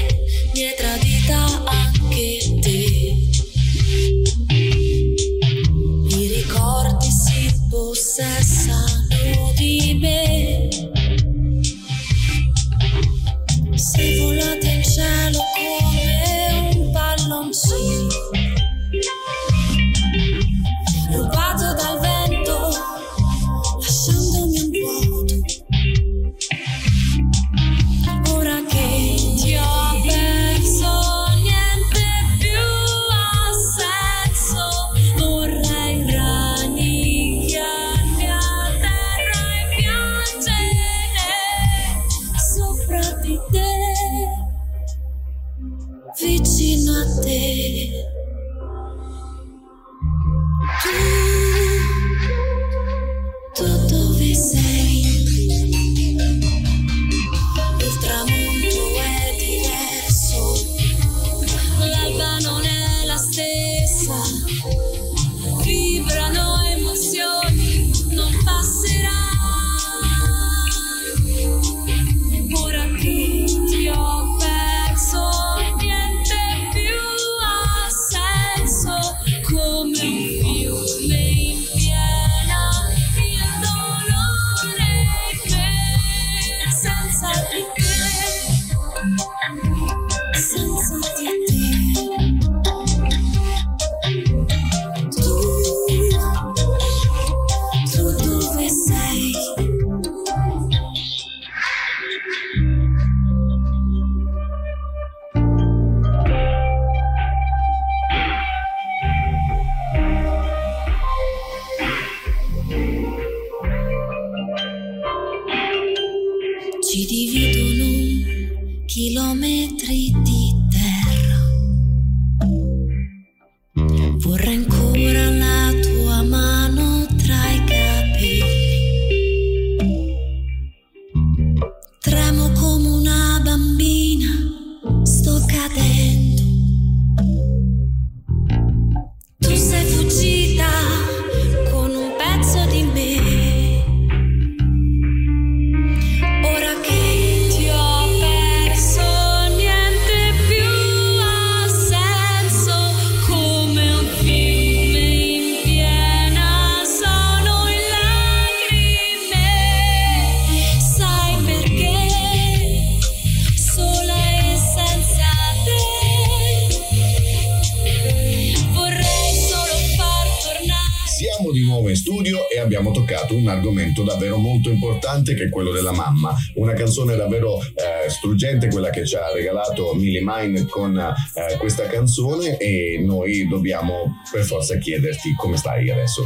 con 180.69 180.99
eh, 180.99 181.57
questa 181.57 181.87
canzone 181.87 182.57
e 182.59 182.99
noi 183.05 183.47
dobbiamo 183.49 184.23
per 184.31 184.45
forza 184.45 184.77
chiederti 184.77 185.35
come 185.37 185.57
stai 185.57 185.91
adesso. 185.91 186.23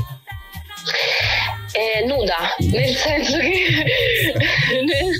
Eh, 1.72 2.04
nuda, 2.04 2.54
nel 2.70 2.94
senso 2.94 3.38
che 3.38 3.48
nel, 4.84 5.10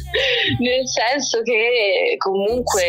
nel 0.58 0.86
senso 0.86 1.40
che 1.42 2.14
comunque 2.18 2.82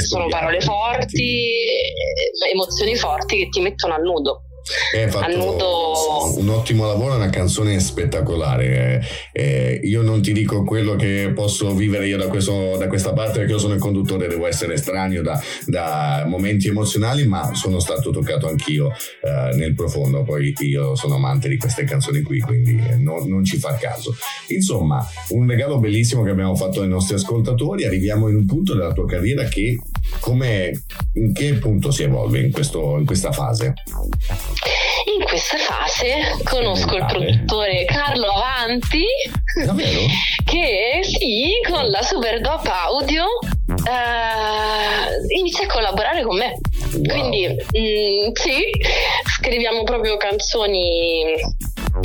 sono 0.00 0.26
parole 0.28 0.60
forti, 0.60 1.50
eh, 1.50 2.50
emozioni 2.50 2.96
forti 2.96 3.36
che 3.36 3.48
ti 3.50 3.60
mettono 3.60 3.94
a 3.94 3.98
nudo. 3.98 4.47
Hai 4.94 5.02
A 5.04 5.08
fatto 5.10 5.36
nudo 5.36 6.36
un 6.38 6.48
ottimo 6.50 6.86
lavoro, 6.86 7.14
una 7.16 7.30
canzone 7.30 7.78
spettacolare. 7.80 9.00
Eh, 9.32 9.42
eh, 9.42 9.80
io 9.84 10.02
non 10.02 10.20
ti 10.22 10.32
dico 10.32 10.62
quello 10.64 10.94
che 10.96 11.32
posso 11.34 11.74
vivere 11.74 12.06
io 12.06 12.16
da, 12.16 12.26
questo- 12.28 12.76
da 12.76 12.86
questa 12.86 13.12
parte 13.12 13.38
perché 13.38 13.52
io 13.52 13.58
sono 13.58 13.74
il 13.74 13.80
conduttore, 13.80 14.28
devo 14.28 14.46
essere 14.46 14.74
estraneo 14.74 15.22
da, 15.22 15.40
da 15.66 16.24
momenti 16.26 16.68
emozionali, 16.68 17.26
ma 17.26 17.54
sono 17.54 17.78
stato 17.80 18.10
toccato 18.10 18.46
anch'io 18.48 18.90
eh, 19.22 19.54
nel 19.56 19.74
profondo. 19.74 20.22
Poi 20.22 20.52
io 20.60 20.94
sono 20.94 21.14
amante 21.16 21.48
di 21.48 21.56
queste 21.56 21.84
canzoni 21.84 22.22
qui, 22.22 22.40
quindi 22.40 22.76
eh, 22.88 22.96
no- 22.96 23.24
non 23.26 23.44
ci 23.44 23.58
fa 23.58 23.74
caso. 23.74 24.14
Insomma, 24.48 25.04
un 25.30 25.46
regalo 25.48 25.78
bellissimo 25.78 26.22
che 26.22 26.30
abbiamo 26.30 26.54
fatto 26.56 26.82
ai 26.82 26.88
nostri 26.88 27.14
ascoltatori. 27.14 27.84
Arriviamo 27.84 28.28
in 28.28 28.36
un 28.36 28.46
punto 28.46 28.74
della 28.74 28.92
tua 28.92 29.06
carriera 29.06 29.44
che, 29.44 29.78
come, 30.20 30.82
in 31.14 31.32
che 31.32 31.54
punto 31.54 31.90
si 31.90 32.02
evolve 32.02 32.40
in, 32.40 32.50
questo- 32.50 32.96
in 32.98 33.06
questa 33.06 33.32
fase? 33.32 33.74
In 35.16 35.24
questa 35.24 35.56
fase 35.56 36.38
conosco 36.44 36.96
il 36.96 37.04
produttore 37.06 37.84
Carlo 37.84 38.28
Avanti. 38.28 39.04
Davvero? 39.64 40.00
Che 40.44 41.00
sì, 41.02 41.52
con 41.68 41.88
la 41.88 42.02
Super 42.02 42.40
Dop 42.40 42.66
Audio 42.66 43.24
uh, 43.24 45.36
inizia 45.36 45.66
a 45.66 45.72
collaborare 45.72 46.22
con 46.22 46.36
me. 46.36 46.54
Wow. 46.92 47.04
Quindi 47.06 47.48
mm, 47.48 48.30
sì, 48.32 48.64
scriviamo 49.38 49.82
proprio 49.84 50.16
canzoni 50.16 51.34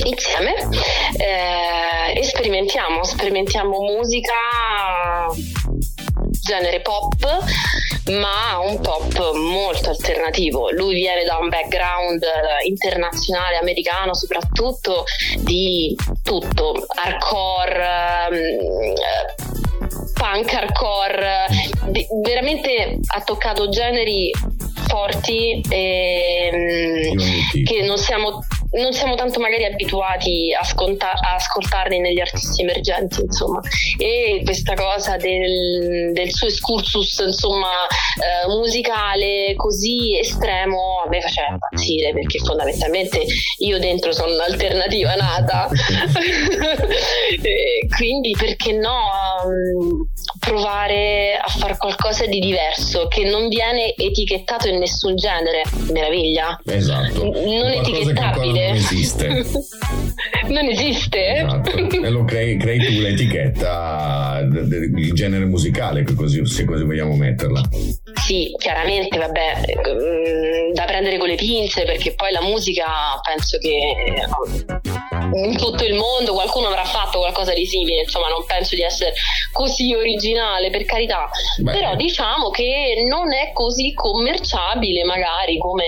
insieme 0.05 0.53
eh, 1.17 2.19
e 2.19 2.23
sperimentiamo, 2.23 3.03
sperimentiamo 3.03 3.81
musica 3.81 4.33
genere 6.41 6.81
pop, 6.81 7.25
ma 8.11 8.59
un 8.59 8.79
pop 8.81 9.33
molto 9.35 9.89
alternativo. 9.89 10.71
Lui 10.71 10.95
viene 10.95 11.23
da 11.23 11.37
un 11.37 11.49
background 11.49 12.23
internazionale, 12.65 13.57
americano 13.57 14.13
soprattutto, 14.13 15.05
di 15.37 15.95
tutto, 16.21 16.85
hardcore. 16.87 17.85
Um, 18.29 18.93
punk 20.13 20.53
hardcore, 20.53 21.45
veramente 22.23 22.99
ha 23.07 23.21
toccato 23.21 23.69
generi 23.69 24.31
forti 24.87 25.61
e, 25.69 26.49
mm, 26.53 27.63
che 27.63 27.81
non 27.81 27.97
siamo 27.97 28.45
non 28.73 28.91
siamo 28.93 29.15
tanto 29.15 29.39
magari 29.39 29.65
abituati 29.65 30.53
a, 30.59 30.63
sconta- 30.63 31.11
a, 31.11 31.35
ascoltarli 31.35 31.99
negli 31.99 32.19
artisti 32.19 32.61
emergenti, 32.63 33.21
insomma. 33.21 33.59
E 33.97 34.41
questa 34.43 34.73
cosa 34.73 35.17
del, 35.17 36.11
del 36.13 36.31
suo 36.31 36.47
excursus, 36.47 37.19
insomma, 37.19 37.69
eh, 37.87 38.47
musicale 38.47 39.53
così 39.55 40.17
estremo 40.17 41.03
a 41.05 41.09
me 41.09 41.21
faceva 41.21 41.49
impazzire 41.49 42.13
perché 42.13 42.39
fondamentalmente 42.39 43.23
io 43.59 43.77
dentro 43.79 44.11
sono 44.11 44.33
un'alternativa 44.33 45.13
nata. 45.15 45.69
quindi 47.95 48.35
perché 48.37 48.71
no 48.71 48.97
um, 49.45 50.07
provare 50.39 51.37
a 51.39 51.47
fare 51.47 51.77
qualcosa 51.77 52.25
di 52.25 52.39
diverso 52.39 53.07
che 53.07 53.23
non 53.29 53.47
viene 53.49 53.93
etichettato 53.95 54.67
in 54.67 54.79
nessun 54.79 55.15
genere. 55.15 55.61
Meraviglia. 55.91 56.59
Esatto. 56.65 57.23
Non 57.23 57.71
etichettabile 57.71 58.62
non 58.67 58.75
esiste. 58.75 59.27
non 60.49 60.65
esiste? 60.67 61.35
Esatto. 61.35 61.71
E 61.77 62.09
lo 62.09 62.23
crei, 62.23 62.57
crei 62.57 62.79
tu 62.79 62.99
l'etichetta 63.01 64.41
del 64.49 65.11
genere 65.13 65.45
musicale, 65.45 66.03
così, 66.15 66.45
se 66.45 66.65
così 66.65 66.83
vogliamo 66.83 67.15
metterla. 67.15 67.61
Sì, 68.25 68.53
chiaramente, 68.57 69.17
vabbè, 69.17 69.53
mm, 69.75 70.73
da 70.73 70.85
prendere 70.85 71.17
con 71.17 71.27
le 71.27 71.35
pinze 71.35 71.83
perché 71.83 72.13
poi 72.13 72.31
la 72.31 72.41
musica 72.41 72.85
penso 73.23 73.57
che 73.57 73.95
in 75.33 75.57
tutto 75.57 75.83
il 75.83 75.93
mondo 75.93 76.33
qualcuno 76.33 76.67
avrà 76.67 76.83
fatto 76.83 77.19
qualcosa 77.19 77.53
di 77.53 77.65
simile, 77.65 78.01
insomma 78.01 78.27
non 78.29 78.45
penso 78.45 78.75
di 78.75 78.81
essere 78.81 79.13
così 79.51 79.93
originale 79.93 80.69
per 80.69 80.85
carità, 80.85 81.29
Beh. 81.57 81.71
però 81.71 81.95
diciamo 81.95 82.49
che 82.49 83.03
non 83.07 83.33
è 83.33 83.51
così 83.53 83.93
commerciabile 83.93 85.03
magari 85.03 85.57
come, 85.57 85.85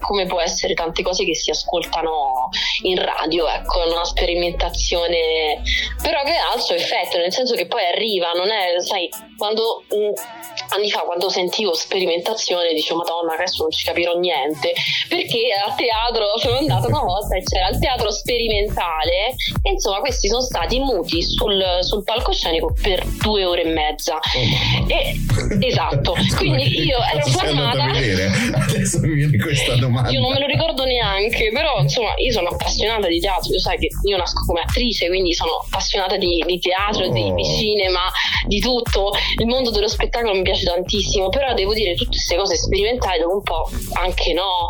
come 0.00 0.26
può 0.26 0.40
essere 0.40 0.74
tante 0.74 1.02
cose 1.02 1.24
che 1.24 1.34
si 1.34 1.50
ascoltano 1.50 2.11
in 2.82 3.02
radio, 3.02 3.48
ecco, 3.48 3.80
una 3.90 4.04
sperimentazione 4.04 5.62
però 6.00 6.22
che 6.22 6.34
ha 6.34 6.54
il 6.54 6.60
suo 6.60 6.74
effetto, 6.74 7.18
nel 7.18 7.32
senso 7.32 7.54
che 7.54 7.66
poi 7.66 7.84
arriva, 7.84 8.32
non 8.34 8.50
è, 8.50 8.80
sai, 8.80 9.08
quando 9.36 9.84
anni 10.74 10.90
fa 10.90 11.00
quando 11.00 11.28
sentivo 11.28 11.74
sperimentazione 11.74 12.72
dicevo 12.72 13.00
madonna 13.00 13.34
adesso 13.34 13.62
non 13.62 13.70
ci 13.70 13.84
capirò 13.84 14.18
niente. 14.18 14.72
Perché 15.08 15.50
a 15.52 15.72
teatro 15.74 16.38
sono 16.38 16.58
andata 16.58 16.86
una 16.86 17.00
volta 17.00 17.36
e 17.36 17.42
c'era 17.42 17.68
il 17.68 17.78
teatro 17.78 18.10
sperimentale 18.10 19.34
e 19.62 19.70
insomma 19.70 20.00
questi 20.00 20.28
sono 20.28 20.40
stati 20.40 20.78
muti 20.78 21.22
sul, 21.22 21.62
sul 21.80 22.02
palcoscenico 22.04 22.74
per 22.80 23.04
due 23.22 23.44
ore 23.44 23.62
e 23.62 23.72
mezza. 23.72 24.16
Oh, 24.16 24.86
e, 24.88 25.16
esatto. 25.66 26.14
Quindi 26.36 26.84
io 26.84 26.98
ero 26.98 27.26
formata 27.26 27.84
adesso 27.92 29.00
mi 29.00 29.14
viene 29.14 29.38
questa 29.38 29.76
domanda. 29.76 30.10
Io 30.10 30.20
non 30.20 30.32
me 30.32 30.40
lo 30.40 30.46
ricordo 30.46 30.84
neanche 30.84 31.50
però 31.52 31.80
insomma 31.80 32.14
io 32.16 32.32
sono 32.32 32.48
appassionata 32.48 33.06
di 33.06 33.20
teatro. 33.20 33.52
Io 33.52 33.60
sai 33.60 33.78
che 33.78 33.88
io 34.04 34.16
nasco 34.16 34.44
come 34.46 34.60
attrice 34.60 35.08
quindi 35.08 35.34
sono 35.34 35.62
appassionata 35.64 36.16
di, 36.16 36.42
di 36.46 36.58
teatro 36.58 37.06
oh. 37.06 37.12
di, 37.12 37.32
di 37.34 37.44
cinema 37.44 38.10
di 38.46 38.60
tutto. 38.60 39.12
Il 39.38 39.46
mondo 39.46 39.70
dello 39.70 39.88
spettacolo 39.88 40.34
mi 40.34 40.42
piace 40.42 40.61
tantissimo, 40.64 41.28
però 41.28 41.54
devo 41.54 41.74
dire 41.74 41.94
tutte 41.94 42.10
queste 42.10 42.36
cose 42.36 42.56
sperimentali 42.56 43.20
dopo 43.20 43.34
un 43.34 43.42
po' 43.42 43.70
anche 44.00 44.32
no. 44.32 44.66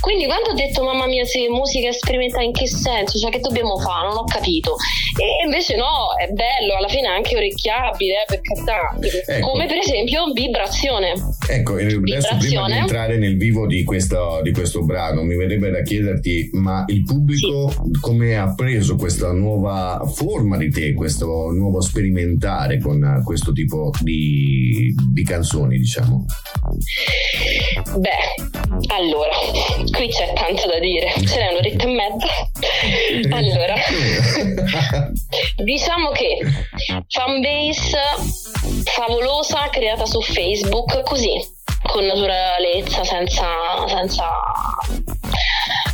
Quindi 0.00 0.26
quando 0.26 0.50
ho 0.50 0.54
detto 0.54 0.82
mamma 0.82 1.06
mia 1.06 1.24
se 1.24 1.48
musica 1.48 1.90
sperimentale 1.92 2.44
in 2.44 2.52
che 2.52 2.66
senso? 2.66 3.18
Cioè 3.18 3.30
che 3.30 3.40
dobbiamo 3.40 3.78
fare? 3.78 4.08
Non 4.08 4.18
ho 4.18 4.24
capito. 4.24 4.76
E 5.16 5.44
invece 5.44 5.76
no, 5.76 6.14
è 6.18 6.28
bello, 6.28 6.76
alla 6.76 6.88
fine 6.88 7.08
è 7.08 7.10
anche 7.10 7.36
orecchiabile, 7.36 8.22
eh, 8.22 8.24
per 8.26 8.40
carità. 8.40 9.32
Ecco. 9.32 9.50
Come 9.50 9.66
per 9.66 9.78
esempio 9.78 10.32
vibrazione. 10.32 11.12
Ecco, 11.48 11.74
adesso 11.74 12.36
prima 12.38 12.66
di 12.66 12.72
entrare 12.72 13.16
nel 13.18 13.36
vivo 13.36 13.66
di 13.66 13.84
questo, 13.84 14.40
di 14.42 14.52
questo 14.52 14.82
brano, 14.84 15.22
mi 15.22 15.36
verrebbe 15.36 15.70
da 15.70 15.82
chiederti, 15.82 16.50
ma 16.52 16.84
il 16.88 17.04
pubblico 17.04 17.70
sì. 17.70 18.00
come 18.00 18.36
ha 18.36 18.52
preso 18.54 18.96
questa 18.96 19.32
nuova 19.32 20.02
forma 20.12 20.56
di 20.56 20.70
te, 20.70 20.94
questo 20.94 21.50
nuovo 21.50 21.80
sperimentare 21.80 22.78
con 22.78 23.22
questo 23.24 23.52
tipo 23.52 23.90
di, 24.00 24.94
di 25.10 25.22
canzoni, 25.34 25.78
diciamo? 25.78 26.24
Beh, 27.96 28.34
allora, 28.94 29.34
qui 29.90 30.08
c'è 30.08 30.32
tanto 30.32 30.66
da 30.66 30.78
dire, 30.78 31.12
ce 31.26 31.38
n'è 31.38 31.50
un'oretta 31.50 31.84
e 31.84 31.92
mezza. 31.92 32.26
Allora, 33.36 33.74
diciamo 35.64 36.10
che 36.10 36.38
fanbase 37.08 37.98
favolosa 38.84 39.68
creata 39.70 40.06
su 40.06 40.20
Facebook, 40.20 41.02
così, 41.02 41.32
con 41.82 42.04
naturalezza, 42.04 43.04
senza, 43.04 43.46
senza 43.88 44.30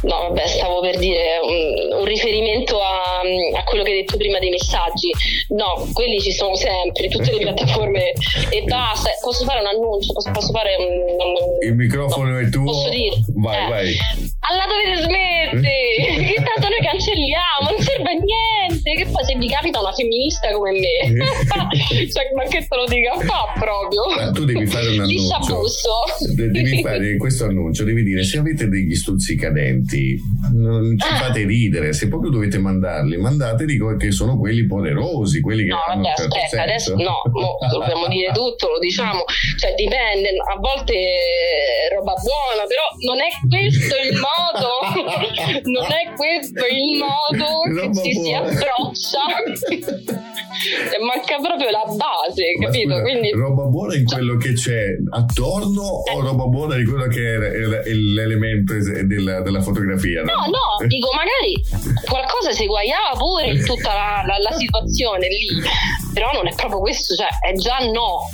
No, 0.03 0.29
vabbè, 0.29 0.47
stavo 0.47 0.81
per 0.81 0.97
dire 0.97 1.39
un, 1.43 1.99
un 1.99 2.05
riferimento 2.05 2.81
a, 2.81 3.21
a, 3.21 3.65
quello 3.65 3.83
che 3.83 3.91
hai 3.91 3.97
detto 3.99 4.17
prima 4.17 4.39
dei 4.39 4.51
messaggi. 4.51 5.11
No, 5.49 5.89
quelli 5.93 6.21
ci 6.21 6.33
sono 6.33 6.55
sempre, 6.55 7.09
tutte 7.09 7.33
le 7.33 7.39
piattaforme 7.39 8.13
e 8.49 8.63
basta. 8.65 9.11
Posso 9.21 9.45
fare 9.45 9.61
un 9.61 9.67
annuncio? 9.67 10.13
Posso, 10.13 10.31
posso 10.31 10.53
fare 10.53 10.77
un, 10.79 11.67
Il 11.67 11.75
microfono 11.75 12.31
no, 12.31 12.39
è 12.39 12.49
tuo. 12.49 12.65
Posso 12.65 12.89
dire? 12.89 13.17
Vai, 13.35 13.65
eh. 13.65 13.69
vai. 13.69 13.97
Allora 14.49 14.67
dovete 14.67 15.03
smettere, 15.03 16.25
che 16.33 16.35
tanto 16.35 16.69
noi 16.69 16.81
cancelliamo, 16.81 17.71
non 17.71 17.81
serve 17.83 18.11
a 18.11 18.17
niente. 18.17 18.95
Che 18.95 19.07
poi 19.07 19.25
se 19.25 19.35
vi 19.37 19.49
capita 19.49 19.81
una 19.81 19.93
femminista 19.93 20.51
come 20.53 20.73
me, 20.73 20.89
cioè, 22.09 22.33
ma 22.35 22.45
che 22.45 22.67
te 22.67 22.77
lo 22.77 22.87
dica 22.87 23.21
fa 23.21 23.53
proprio? 23.59 24.09
Ma 24.17 24.31
tu 24.31 24.45
devi 24.45 24.67
fare 24.67 24.89
un 24.89 25.01
annuncio. 25.01 25.29
Devi 26.35 26.81
fare 26.81 27.17
questo 27.19 27.45
annuncio, 27.45 27.85
devi 27.85 28.03
dire 28.03 28.25
se 28.25 28.39
avete 28.39 28.69
degli 28.69 28.95
stuzzicadenti 28.95 29.90
commenti, 29.91 30.23
non 30.53 30.97
ci 30.99 31.09
ah. 31.09 31.17
fate 31.17 31.45
ridere, 31.45 31.93
se 31.93 32.09
proprio 32.09 32.31
dovete 32.31 32.59
mandarli, 32.59 33.17
mandateli 33.17 33.79
che 33.99 34.13
sono 34.13 34.39
quelli 34.39 34.67
poderosi, 34.67 35.41
quelli 35.41 35.65
che 35.65 35.71
no, 35.71 35.81
vabbè, 35.87 36.15
certo 36.17 36.37
aspetta, 36.37 36.63
adesso 36.63 36.95
no, 36.95 37.23
no, 37.33 37.57
dobbiamo 37.71 38.07
dire 38.09 38.33
tutto, 38.33 38.69
lo 38.69 38.79
diciamo, 38.79 39.25
cioè 39.59 39.75
dipende, 39.75 40.31
a 40.31 40.59
volte 40.59 40.95
roba 41.95 42.15
buona, 42.15 42.67
però 42.67 42.83
non 43.07 43.19
è 43.21 43.29
questo 43.49 43.95
il 43.99 44.15
modo, 44.15 44.71
non 45.71 45.89
è 45.91 46.13
questo 46.15 46.65
il 46.71 46.99
modo 46.99 47.63
che 47.81 48.03
ci 48.03 48.15
si 48.15 48.33
approccia. 48.33 49.21
manca 51.01 51.37
proprio 51.41 51.71
la 51.71 51.85
base, 51.87 52.45
capito? 52.61 52.91
Scusa, 52.91 53.03
Quindi... 53.03 53.31
Roba 53.31 53.65
buona 53.65 53.95
in 53.95 54.05
quello 54.05 54.37
che 54.37 54.53
c'è 54.53 54.97
attorno 55.11 56.05
eh. 56.05 56.15
o 56.15 56.21
roba 56.21 56.45
buona 56.47 56.77
di 56.77 56.85
quello 56.85 57.07
che 57.07 57.35
è 57.35 57.93
l'elemento 57.93 58.75
della, 59.05 59.41
della 59.41 59.61
fotografia? 59.61 59.80
No, 60.33 60.45
no, 60.47 60.47
no 60.81 60.87
dico 60.87 61.09
magari 61.13 61.63
qualcosa 62.07 62.53
si 62.53 62.67
guaiava 62.67 63.17
pure 63.17 63.47
in 63.49 63.65
tutta 63.65 63.93
la, 63.93 64.23
la, 64.27 64.37
la, 64.39 64.57
situazione 64.57 65.29
lì, 65.29 65.63
però 66.13 66.31
non 66.33 66.47
è 66.47 66.55
proprio 66.55 66.81
questo, 66.81 67.15
cioè 67.15 67.29
è 67.41 67.53
già 67.55 67.79
no. 67.79 68.29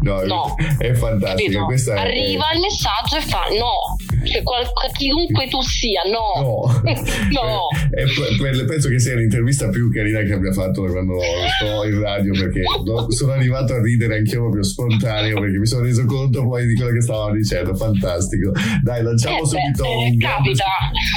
No, 0.00 0.22
no. 0.24 0.54
è 0.78 0.92
fantastico. 0.92 1.66
Arriva 1.96 2.50
è... 2.50 2.54
il 2.54 2.60
messaggio 2.60 3.16
e 3.16 3.20
fa 3.20 3.46
no, 3.58 3.96
cioè, 4.26 4.42
qual, 4.42 4.64
chiunque 4.96 5.48
tu 5.48 5.60
sia, 5.62 6.02
no. 6.04 6.42
No. 6.42 6.82
no. 7.32 7.68
Eh, 7.96 8.02
eh, 8.02 8.64
penso 8.64 8.88
che 8.88 8.98
sia 8.98 9.14
l'intervista 9.14 9.68
più 9.68 9.90
carina 9.90 10.20
che 10.22 10.34
abbia 10.34 10.52
fatto 10.52 10.84
quando 10.84 11.14
sto 11.56 11.84
in 11.84 11.98
radio 12.00 12.32
perché 12.32 12.62
sono 13.08 13.32
arrivato 13.32 13.74
a 13.74 13.80
ridere 13.80 14.18
anch'io 14.18 14.40
proprio 14.40 14.62
spontaneo 14.64 15.40
perché 15.40 15.58
mi 15.58 15.66
sono 15.66 15.82
reso 15.82 16.04
conto 16.04 16.42
poi 16.42 16.66
di 16.66 16.74
quello 16.74 16.92
che 16.92 17.00
stavamo 17.00 17.34
dicendo. 17.34 17.74
Fantastico. 17.74 18.52
Dai, 18.82 19.02
lanciamo 19.02 19.42
eh, 19.42 19.46
subito 19.46 19.82
beh, 19.82 20.08
un, 20.10 20.18
capita. 20.18 20.64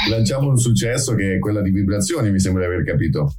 lanciamo 0.09 0.47
un 0.49 0.57
successo 0.57 1.15
che 1.15 1.35
è 1.35 1.39
quella 1.39 1.61
di 1.61 1.71
vibrazioni, 1.71 2.31
mi 2.31 2.39
sembra 2.39 2.65
di 2.65 2.73
aver 2.73 2.85
capito. 2.85 3.33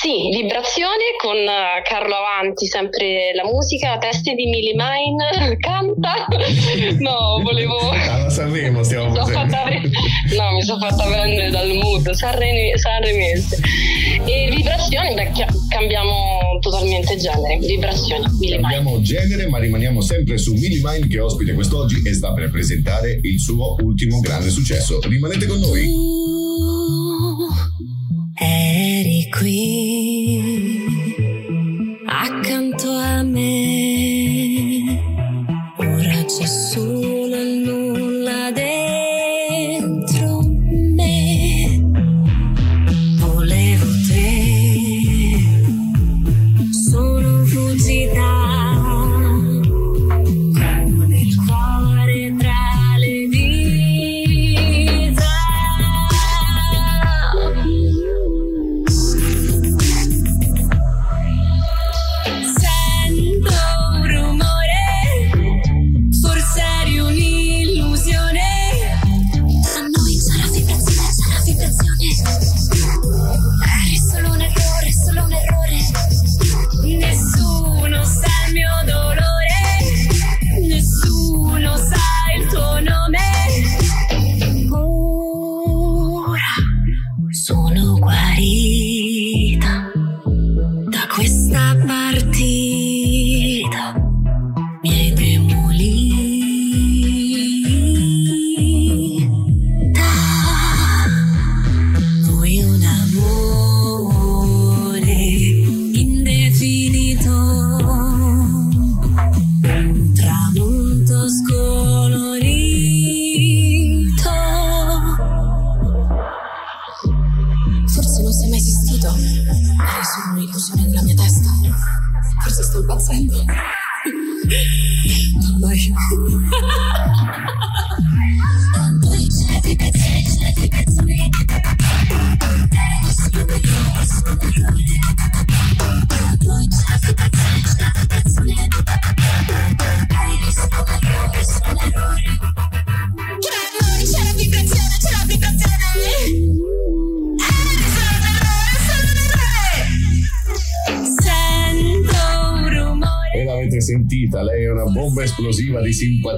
Sì, 0.00 0.28
vibrazione 0.30 1.16
con 1.20 1.36
eh, 1.36 1.82
Carlo 1.82 2.14
Avanti, 2.16 2.66
sempre 2.66 3.32
la 3.34 3.44
musica, 3.44 3.98
testi 3.98 4.34
di 4.34 4.46
Millie 4.46 4.74
Mine, 4.74 5.56
canta. 5.58 6.26
No, 6.98 7.40
volevo... 7.42 7.90
Alla 7.90 8.30
Sanremo 8.30 8.82
stiamo 8.82 9.14
facendo. 9.14 9.56
No, 10.36 10.52
mi 10.52 10.62
sono 10.62 10.78
fatta 10.78 11.04
prendere 11.04 11.50
dal 11.50 11.72
mood 11.74 12.10
sanremese. 12.10 13.58
E 14.26 14.50
vibrazioni, 14.54 15.14
beh, 15.14 15.30
cambiamo 15.70 16.58
totalmente 16.60 17.16
genere. 17.16 17.58
Vibrazioni, 17.58 18.26
Millie 18.38 18.56
Mine. 18.56 18.70
Cambiamo 18.70 19.00
genere, 19.00 19.48
ma 19.48 19.58
rimaniamo 19.58 20.00
sempre 20.00 20.36
su 20.38 20.52
Millie 20.52 20.80
Mine 20.82 21.06
che 21.08 21.20
ospite 21.20 21.54
quest'oggi 21.54 22.02
e 22.04 22.12
sta 22.12 22.32
per 22.32 22.50
presentare 22.50 23.18
il 23.22 23.40
suo 23.40 23.76
ultimo 23.80 24.20
grande 24.20 24.50
successo. 24.50 25.00
Rimanete 25.02 25.46
con 25.46 25.58
noi 25.58 26.47
eri 28.40 29.28
qui 29.30 30.40
accanto 32.06 32.90
a 32.90 33.22
me. 33.22 33.77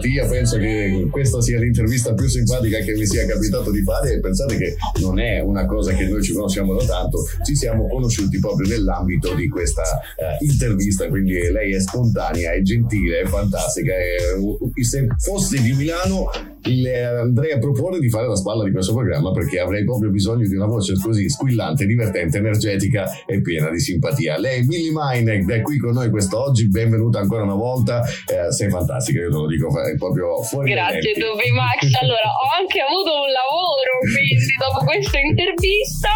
Simpatia. 0.01 0.27
Penso 0.27 0.59
che 0.59 1.09
questa 1.11 1.41
sia 1.41 1.59
l'intervista 1.59 2.15
più 2.15 2.27
simpatica 2.27 2.79
che 2.79 2.93
mi 2.93 3.07
sia 3.07 3.27
capitato 3.27 3.71
di 3.71 3.83
fare. 3.83 4.15
E 4.15 4.21
pensate 4.21 4.57
che 4.57 4.77
non 5.01 5.19
è 5.19 5.41
una 5.41 5.67
cosa 5.67 5.93
che 5.93 6.07
noi 6.07 6.23
ci 6.23 6.33
conosciamo 6.33 6.75
da 6.75 6.85
tanto, 6.85 7.19
ci 7.45 7.55
siamo 7.55 7.87
conosciuti 7.89 8.39
proprio 8.39 8.69
nell'ambito 8.69 9.35
di 9.35 9.49
questa 9.49 9.83
uh, 9.83 10.45
intervista. 10.45 11.09
Quindi 11.09 11.35
lei 11.51 11.75
è 11.75 11.81
spontanea, 11.81 12.53
è 12.53 12.63
gentile, 12.63 13.21
è 13.21 13.27
fantastica. 13.27 13.93
È, 13.93 14.83
se 14.83 15.07
fosse 15.19 15.61
di 15.61 15.73
Milano, 15.73 16.31
le 16.77 17.05
andrei 17.05 17.53
a 17.53 17.59
proporre 17.59 17.99
di 17.99 18.09
fare 18.09 18.27
la 18.27 18.37
spalla 18.37 18.65
di 18.65 18.71
questo 18.71 18.95
programma 18.95 19.31
perché 19.33 19.59
avrei 19.59 19.85
proprio 19.85 20.11
bisogno 20.11 20.47
di 20.47 20.55
una 20.55 20.67
voce 20.67 20.95
così 21.01 21.29
squillante, 21.29 21.87
divertente, 21.87 22.39
energetica 22.39 23.07
e 23.27 23.41
piena 23.41 23.71
di 23.71 23.81
simpatia. 23.81 24.39
Lei, 24.39 24.65
Millie 24.67 24.93
Mine, 24.93 25.45
è 25.47 25.63
qui 25.63 25.79
con 25.79 25.93
noi 25.93 26.11
quest'oggi. 26.11 26.69
Benvenuta 26.69 27.19
ancora 27.19 27.43
una 27.43 27.55
volta. 27.55 28.03
Eh, 28.03 28.53
sei 28.53 28.71
fantastica, 28.71 29.21
io 29.21 29.31
te 29.31 29.37
lo 29.37 29.47
dico 29.47 29.69
è 29.83 29.97
proprio 29.97 30.43
fuori. 30.43 30.71
Grazie, 30.71 31.15
Dubi 31.15 31.51
Max. 31.53 31.91
Allora, 32.01 32.29
ho 32.29 32.49
anche 32.59 32.81
avuto 32.81 33.11
un 33.11 33.31
lavoro, 33.31 33.93
quindi 34.01 34.37
dopo 34.59 34.85
questa 34.85 35.19
intervista 35.19 36.11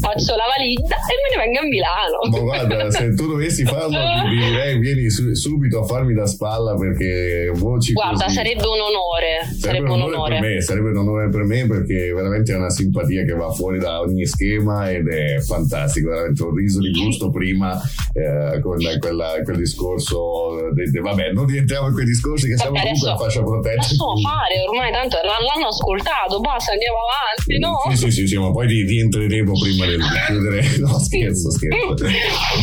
faccio 0.00 0.34
la 0.34 0.48
valigia 0.56 0.96
e 0.96 1.14
me 1.20 1.28
ne 1.30 1.38
vengo 1.44 1.58
a 1.60 1.66
Milano. 1.68 2.18
Ma 2.30 2.38
guarda, 2.40 2.90
se 2.90 3.14
tu 3.14 3.28
dovessi 3.28 3.64
farlo, 3.64 3.98
ti 3.98 4.34
direi 4.34 4.78
vieni 4.78 5.10
su, 5.10 5.34
subito 5.34 5.80
a 5.80 5.84
farmi 5.84 6.14
da 6.14 6.26
spalla 6.26 6.74
perché 6.74 7.52
voci. 7.54 7.92
Guarda, 7.92 8.24
così. 8.24 8.34
sarebbe 8.34 8.66
un 8.66 8.80
onore. 8.80 9.44
Sarebbe, 9.44 9.60
sarebbe 9.60 9.90
un 9.90 10.02
onore, 10.02 10.38
per 10.38 10.40
me, 10.40 10.60
sarebbe 10.60 10.88
un 10.90 10.96
onore 10.96 11.28
per 11.28 11.42
me 11.44 11.66
perché 11.66 12.12
veramente 12.12 12.52
è 12.52 12.56
una 12.56 12.70
simpatia 12.70 13.24
che 13.24 13.34
va 13.34 13.50
fuori 13.50 13.78
da 13.78 14.00
ogni 14.00 14.26
schema 14.26 14.90
ed 14.90 15.06
è 15.06 15.40
fantastico. 15.40 16.08
Veramente 16.08 16.42
un 16.42 16.54
riso 16.54 16.80
di 16.80 16.90
gusto 16.90 17.30
prima 17.30 17.80
eh, 18.12 18.60
con 18.60 18.78
quella, 18.98 19.40
quel 19.44 19.56
discorso. 19.56 20.70
De, 20.72 20.90
de, 20.90 21.00
vabbè, 21.00 21.32
non 21.32 21.46
rientriamo 21.46 21.88
in 21.88 21.92
quei 21.92 22.06
discorsi 22.06 22.48
che 22.48 22.56
siamo 22.56 22.78
comunque 22.78 23.10
a 23.10 23.16
fascia 23.16 23.42
protetta. 23.42 23.76
Lasciamo 23.76 24.16
fare, 24.16 24.54
ormai 24.66 24.92
tanto 24.92 25.16
l'hanno 25.22 25.68
ascoltato, 25.68 26.40
basta, 26.40 26.72
andiamo 26.72 26.98
avanti, 27.04 27.58
no? 27.58 27.90
Sì, 27.90 27.96
sì, 27.96 28.10
sì, 28.10 28.26
sì 28.26 28.38
ma 28.38 28.50
poi 28.50 28.66
rientreremo 28.66 29.52
prima 29.52 29.86
di 29.96 30.04
chiudere. 30.26 30.68
No, 30.80 30.98
scherzo, 30.98 31.50
scherzo. 31.50 31.94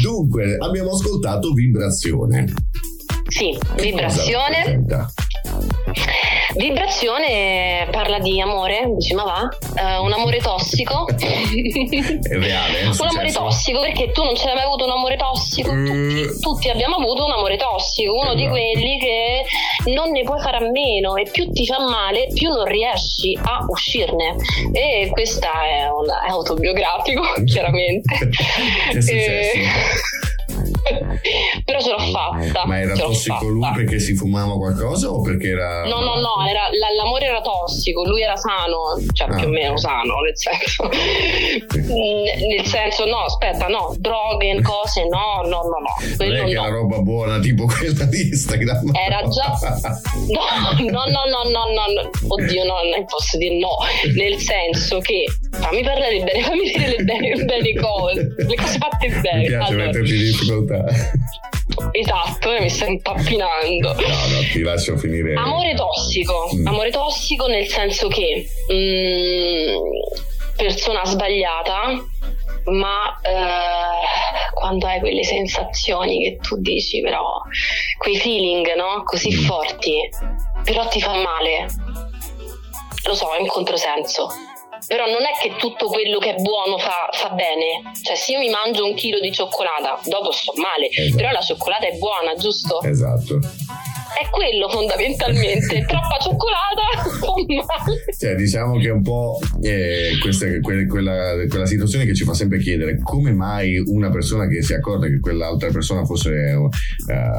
Dunque, 0.02 0.56
abbiamo 0.58 0.91
ascoltato 0.91 1.52
Vibrazione. 1.54 2.52
Sì, 3.28 3.58
Vibrazione. 3.80 4.84
Vibrazione 6.58 7.88
parla 7.92 8.18
di 8.18 8.42
amore, 8.42 8.90
dici 8.96 9.14
ma 9.14 9.24
va? 9.24 9.48
Uh, 9.76 10.04
un 10.04 10.12
amore 10.12 10.40
tossico. 10.40 11.08
è 11.08 12.38
reale. 12.38 12.80
È 12.80 12.86
un 12.86 12.96
amore 13.08 13.32
tossico 13.32 13.80
perché 13.80 14.12
tu 14.12 14.24
non 14.24 14.36
ce 14.36 14.46
l'hai 14.46 14.56
mai 14.56 14.64
avuto 14.64 14.86
un 14.86 14.92
amore 14.92 15.18
tossico. 15.18 15.72
Mm. 15.72 15.86
Tutti, 15.86 16.40
tutti, 16.40 16.70
abbiamo 16.70 16.96
avuto 16.96 17.26
un 17.26 17.32
amore 17.32 17.58
tossico, 17.58 18.14
uno 18.14 18.32
esatto. 18.32 18.38
di 18.38 18.48
quelli 18.48 18.98
che 19.00 19.46
non 19.92 20.10
ne 20.10 20.24
puoi 20.24 20.40
fare 20.40 20.58
a 20.58 20.70
meno 20.72 21.16
e 21.16 21.30
più 21.30 21.52
ti 21.52 21.66
fa 21.66 21.80
male, 21.80 22.28
più 22.34 22.50
non 22.50 22.66
riesci 22.66 23.38
a 23.40 23.64
uscirne. 23.70 24.36
E 24.74 25.10
questa 25.12 25.52
è, 25.64 25.88
un, 25.90 26.06
è 26.06 26.30
autobiografico, 26.30 27.22
chiaramente. 27.46 28.18
che 28.18 28.98
è 28.98 29.02
successo? 29.02 30.36
Però 31.64 31.80
ce 31.80 31.89
l'ho 31.89 31.99
fatta. 31.99 32.65
Ma 32.65 32.80
era 32.80 32.95
tossico 32.95 33.48
lui 33.48 33.69
perché 33.76 33.99
si 33.99 34.15
fumava 34.15 34.56
qualcosa 34.56 35.10
o 35.10 35.22
perché 35.22 35.49
era... 35.49 35.85
No, 35.85 35.99
no, 35.99 36.15
no, 36.15 36.45
era, 36.48 36.69
l'amore 36.98 37.26
era 37.26 37.41
tossico, 37.41 38.06
lui 38.06 38.22
era 38.22 38.35
sano, 38.35 38.98
cioè 39.14 39.27
ah, 39.30 39.35
più 39.35 39.48
o 39.48 39.49
meno 39.49 39.77
sano, 39.77 40.19
nel 40.22 40.38
senso... 40.38 40.89
nel 42.48 42.65
senso, 42.65 43.06
no, 43.06 43.19
aspetta, 43.26 43.68
no, 43.68 43.95
droghe, 43.98 44.61
cose, 44.61 45.03
no, 45.07 45.41
no, 45.44 45.61
no, 45.64 45.77
no. 45.80 46.26
Non 46.26 46.35
è 46.35 46.53
no. 46.53 46.69
roba 46.69 46.99
buona, 46.99 47.39
tipo 47.39 47.65
quella 47.65 48.06
di 48.06 48.27
Instagram. 48.27 48.95
Era 48.95 49.22
già... 49.27 49.56
No, 50.27 50.44
no, 50.80 51.03
no, 51.06 51.23
no, 51.26 51.44
no, 51.49 51.64
no, 51.94 52.10
oddio, 52.27 52.64
no, 52.64 52.76
non 52.94 53.06
posso 53.06 53.38
dire 53.38 53.57
no, 53.57 53.77
nel 54.15 54.38
senso 54.39 54.99
che 54.99 55.26
fammi 55.52 55.84
parlare 55.84 56.19
bene, 56.23 56.41
fammi 56.41 56.64
dire 56.64 56.95
le 56.98 57.03
belle, 57.03 57.45
belle 57.45 57.73
cose, 57.76 58.35
le 58.38 58.56
cose 58.56 58.77
fatte 58.77 59.10
bene. 59.22 59.39
Mi 59.39 59.48
piace 59.48 59.72
allora, 59.72 59.85
metterti 59.85 60.15
in 60.15 60.23
difficoltà. 60.23 60.57
Esatto, 61.92 62.50
mi 62.60 62.70
sto 62.70 62.86
impappinando. 62.86 63.94
No, 63.94 63.98
no, 63.98 64.40
ti 64.52 64.62
lascio 64.62 64.98
finire. 64.98 65.34
Amore 65.36 65.74
tossico. 65.76 66.50
Mm. 66.56 66.68
Amore 66.68 66.90
tossico 66.92 67.48
nel 67.48 67.68
senso 67.68 68.08
che 68.08 68.48
mm, 68.72 69.76
persona 70.56 71.06
sbagliata 71.06 72.04
ma 72.68 73.18
eh, 73.22 74.52
quando 74.54 74.88
hai 74.88 75.00
quelle 75.00 75.24
sensazioni 75.24 76.24
che 76.24 76.38
tu 76.38 76.58
dici 76.60 77.02
però, 77.02 77.42
quei 77.98 78.18
feeling 78.18 78.76
no? 78.76 79.04
così 79.04 79.34
mm. 79.34 79.46
forti, 79.46 80.10
però 80.64 80.88
ti 80.88 81.02
fa 81.02 81.14
male, 81.14 81.68
lo 83.06 83.16
so, 83.16 83.34
è 83.34 83.42
un 83.42 83.48
controsenso. 83.48 84.28
Però 84.86 85.06
non 85.06 85.24
è 85.24 85.32
che 85.41 85.56
tutto 85.58 85.88
quello 85.88 86.20
che 86.20 86.36
è 86.36 86.41
buono 86.41 86.78
fa, 86.78 87.10
fa 87.12 87.30
bene. 87.30 87.91
Cioè, 88.02 88.16
se 88.16 88.34
io 88.34 88.40
mi 88.40 88.49
mangio 88.49 88.86
un 88.86 88.94
chilo 88.94 89.20
di 89.20 89.32
cioccolata, 89.32 89.99
dopo 90.06 90.32
sto 90.32 90.54
male. 90.56 90.90
Esatto. 90.90 91.16
Però 91.16 91.32
la 91.32 91.41
cioccolata 91.41 91.88
è 91.88 91.94
buona, 91.94 92.36
giusto? 92.36 92.82
Esatto 92.82 93.40
è 94.18 94.30
quello 94.30 94.68
fondamentalmente, 94.69 95.85
troppa 95.85 96.18
cioccolata 96.19 96.57
Cioè, 98.18 98.35
diciamo 98.35 98.77
che 98.80 98.88
è 98.88 98.91
un 98.91 99.03
po' 99.03 99.39
eh, 99.61 100.18
questa, 100.19 100.48
que, 100.60 100.88
quella, 100.88 101.34
quella, 101.48 101.65
situazione 101.65 102.06
che 102.06 102.15
ci 102.15 102.23
fa 102.23 102.34
sempre 102.34 102.57
chiedere 102.60 102.99
come 103.03 103.31
mai 103.31 103.77
una 103.77 104.10
persona 104.10 104.48
che 104.48 104.64
si 104.64 104.73
è 104.73 104.77
accorta 104.77 105.07
che 105.07 105.19
quell'altra 105.19 105.69
persona 105.69 106.03
fosse 106.06 106.30
uh, 106.30 106.69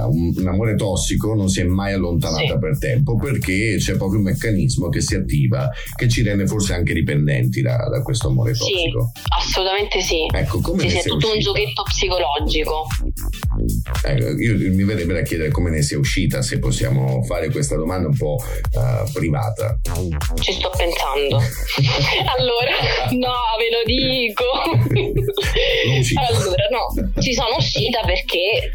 un, 0.08 0.34
un, 0.36 0.46
amore 0.46 0.76
tossico 0.76 1.34
non 1.34 1.48
si 1.48 1.60
è 1.60 1.64
mai 1.64 1.94
allontanata 1.94 2.52
sì. 2.52 2.58
per 2.58 2.78
tempo, 2.78 3.16
perché 3.16 3.76
c'è 3.78 3.96
proprio 3.96 4.18
un 4.18 4.26
meccanismo 4.26 4.88
che 4.88 5.00
si 5.00 5.16
attiva 5.16 5.70
che 5.96 6.08
ci 6.08 6.22
rende 6.22 6.46
forse 6.46 6.74
anche 6.74 6.92
dipendenti 6.92 7.60
da, 7.60 7.88
da 7.88 8.02
questo 8.02 8.28
amore 8.28 8.52
tossico. 8.52 9.12
Sì, 9.14 9.22
assolutamente 9.36 10.00
sì. 10.00 10.26
Ecco, 10.32 10.60
come 10.60 10.88
sì, 10.88 10.98
è 10.98 11.02
tutto 11.02 11.16
uscita? 11.16 11.32
un 11.34 11.40
giochetto 11.40 11.82
psicologico. 11.82 12.86
Eh, 14.04 14.32
io, 14.38 14.72
mi 14.72 14.84
verrebbe 14.84 15.14
da 15.14 15.22
chiedere 15.22 15.50
come 15.50 15.70
ne 15.70 15.82
sia 15.82 15.98
uscita, 15.98 16.40
se 16.42 16.58
possiamo 16.58 16.67
fare 17.26 17.50
questa 17.50 17.76
domanda 17.76 18.08
un 18.08 18.16
po' 18.16 18.36
uh, 18.36 19.10
privata. 19.12 19.78
Ci 20.40 20.52
sto 20.52 20.70
pensando. 20.76 21.36
allora, 22.36 22.72
no, 23.10 23.34
ve 23.58 23.70
lo 23.70 23.82
dico. 23.84 24.44
allora, 26.28 26.64
no, 26.70 27.20
ci 27.20 27.34
sono 27.34 27.56
uscita 27.56 28.00
perché 28.04 28.72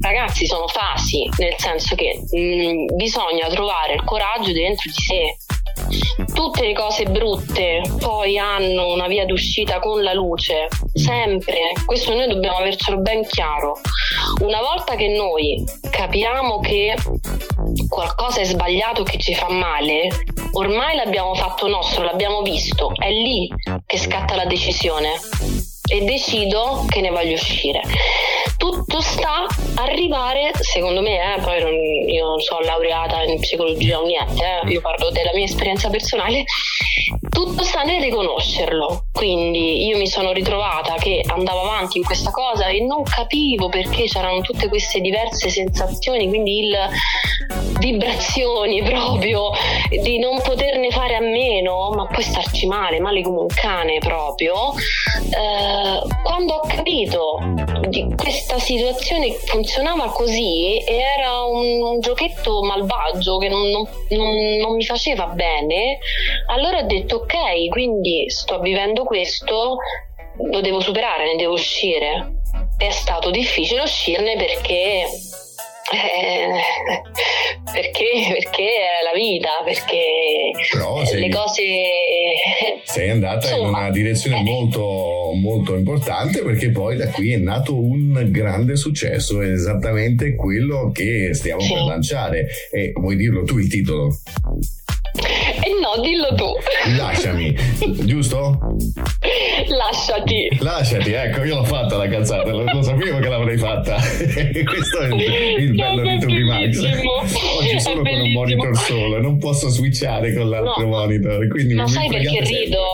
ragazzi 0.00 0.46
sono 0.46 0.66
fasi, 0.68 1.28
nel 1.38 1.54
senso 1.56 1.94
che 1.94 2.20
mh, 2.30 2.38
mm, 2.38 2.86
bisogna 2.94 3.48
trovare 3.48 3.94
il 3.94 4.04
coraggio 4.04 4.52
dentro 4.52 4.90
di 4.90 5.02
sé 5.02 5.36
tutte 6.32 6.66
le 6.66 6.72
cose 6.72 7.04
brutte 7.04 7.82
poi 7.98 8.38
hanno 8.38 8.92
una 8.92 9.06
via 9.06 9.24
d'uscita 9.24 9.78
con 9.78 10.02
la 10.02 10.12
luce, 10.12 10.68
sempre. 10.92 11.72
Questo 11.84 12.14
noi 12.14 12.28
dobbiamo 12.28 12.58
avercelo 12.58 12.98
ben 12.98 13.26
chiaro. 13.26 13.78
Una 14.40 14.60
volta 14.60 14.96
che 14.96 15.08
noi 15.08 15.64
capiamo 15.90 16.60
che 16.60 16.96
qualcosa 17.88 18.40
è 18.40 18.44
sbagliato 18.44 19.02
che 19.02 19.18
ci 19.18 19.34
fa 19.34 19.48
male, 19.50 20.08
ormai 20.52 20.96
l'abbiamo 20.96 21.34
fatto 21.34 21.68
nostro, 21.68 22.04
l'abbiamo 22.04 22.42
visto, 22.42 22.92
è 22.94 23.10
lì 23.10 23.48
che 23.84 23.98
scatta 23.98 24.34
la 24.34 24.46
decisione 24.46 25.12
e 25.86 26.00
decido 26.02 26.84
che 26.88 27.00
ne 27.00 27.10
voglio 27.10 27.34
uscire 27.34 27.82
tutto 28.56 29.00
sta 29.00 29.46
arrivare, 29.76 30.50
secondo 30.60 31.00
me, 31.00 31.34
eh, 31.34 31.40
poi 31.40 31.60
non, 31.60 31.74
io 32.08 32.26
non 32.26 32.40
sono 32.40 32.60
laureata 32.60 33.22
in 33.22 33.38
psicologia 33.38 34.00
o 34.00 34.06
niente, 34.06 34.42
eh, 34.64 34.70
io 34.70 34.80
parlo 34.80 35.10
della 35.10 35.32
mia 35.34 35.44
esperienza 35.44 35.90
personale, 35.90 36.44
tutto 37.28 37.62
sta 37.62 37.82
nel 37.82 38.02
riconoscerlo. 38.02 39.06
Quindi 39.12 39.86
io 39.86 39.98
mi 39.98 40.06
sono 40.06 40.32
ritrovata 40.32 40.94
che 40.94 41.22
andavo 41.26 41.62
avanti 41.62 41.98
in 41.98 42.04
questa 42.04 42.30
cosa 42.30 42.66
e 42.66 42.80
non 42.80 43.02
capivo 43.02 43.68
perché 43.68 44.04
c'erano 44.04 44.40
tutte 44.40 44.68
queste 44.68 45.00
diverse 45.00 45.48
sensazioni, 45.48 46.28
quindi 46.28 46.60
il 46.60 46.76
vibrazioni 47.78 48.82
proprio 48.88 49.50
di 49.90 50.18
non 50.18 50.40
poterne 50.42 50.90
fare 50.90 51.14
a 51.14 51.20
meno, 51.20 51.90
ma 51.90 52.06
poi 52.06 52.22
starci 52.22 52.66
male, 52.66 53.00
male 53.00 53.22
come 53.22 53.40
un 53.40 53.48
cane 53.48 53.98
proprio. 53.98 54.72
Eh, 55.30 55.75
quando 56.22 56.54
ho 56.54 56.60
capito 56.66 57.38
di 57.88 58.12
questa 58.16 58.58
situazione 58.58 59.32
funzionava 59.32 60.10
così 60.10 60.82
era 60.86 61.42
un, 61.42 62.00
giochetto 62.00 62.62
malvagio 62.62 63.38
che 63.38 63.48
non, 63.48 63.70
non, 63.70 64.34
non 64.60 64.74
mi 64.76 64.84
faceva 64.84 65.26
bene, 65.26 65.98
allora 66.48 66.78
ho 66.78 66.86
detto 66.86 67.16
ok, 67.16 67.68
quindi 67.68 68.28
sto 68.28 68.60
vivendo 68.60 69.04
questo, 69.04 69.78
lo 70.50 70.60
devo 70.60 70.80
superare, 70.80 71.24
ne 71.24 71.36
devo 71.36 71.54
uscire. 71.54 72.34
È 72.76 72.90
stato 72.90 73.30
difficile 73.30 73.80
uscirne 73.80 74.36
perché 74.36 75.06
eh, 75.92 76.50
perché, 77.72 78.04
perché 78.32 78.64
è 78.64 79.04
la 79.04 79.12
vita, 79.14 79.48
perché 79.64 80.50
sei, 81.04 81.20
le 81.20 81.28
cose... 81.28 81.62
Sei 82.82 83.10
andata 83.10 83.48
Insomma, 83.48 83.68
in 83.68 83.74
una 83.74 83.90
direzione 83.90 84.42
molto, 84.42 85.32
molto 85.34 85.76
importante 85.76 86.42
perché 86.42 86.70
poi 86.70 86.96
da 86.96 87.08
qui 87.08 87.32
è 87.32 87.36
nato 87.36 87.78
un 87.78 88.26
grande 88.30 88.76
successo, 88.76 89.40
è 89.42 89.50
esattamente 89.50 90.34
quello 90.34 90.90
che 90.92 91.30
stiamo 91.34 91.60
sì. 91.60 91.72
per 91.74 91.82
lanciare. 91.82 92.48
E 92.72 92.92
vuoi 92.94 93.16
dirlo 93.16 93.44
tu 93.44 93.58
il 93.58 93.68
titolo? 93.68 94.18
E 95.14 95.68
eh 95.68 95.80
no, 95.80 96.00
dillo 96.02 96.34
tu. 96.34 96.52
Lasciami, 96.96 97.54
giusto? 98.04 98.58
Lasciati. 99.68 100.48
Lasciati, 100.60 101.12
ecco, 101.12 101.44
io 101.44 101.56
l'ho 101.56 101.64
fatta 101.64 101.96
la 101.96 102.08
cazzata, 102.08 102.50
lo, 102.50 102.64
lo 102.64 102.82
sapevo 102.82 103.18
che 103.18 103.28
l'avrei 103.28 103.56
fatta. 103.56 103.96
Questo 104.64 105.00
è 105.00 105.12
il, 105.12 105.62
il 105.62 105.74
bello 105.74 106.02
di 106.02 106.18
Tubi 106.18 106.44
Max. 106.44 106.78
Oggi 107.58 107.80
sono 107.80 108.02
con 108.02 108.20
un 108.20 108.32
monitor 108.32 108.76
solo, 108.76 109.20
non 109.20 109.38
posso 109.38 109.68
switchare 109.68 110.34
con 110.34 110.48
l'altro 110.48 110.82
no. 110.82 110.88
monitor. 110.88 111.46
Quindi 111.48 111.74
Ma 111.74 111.86
sai 111.86 112.08
perché 112.08 112.40
rido? 112.40 112.84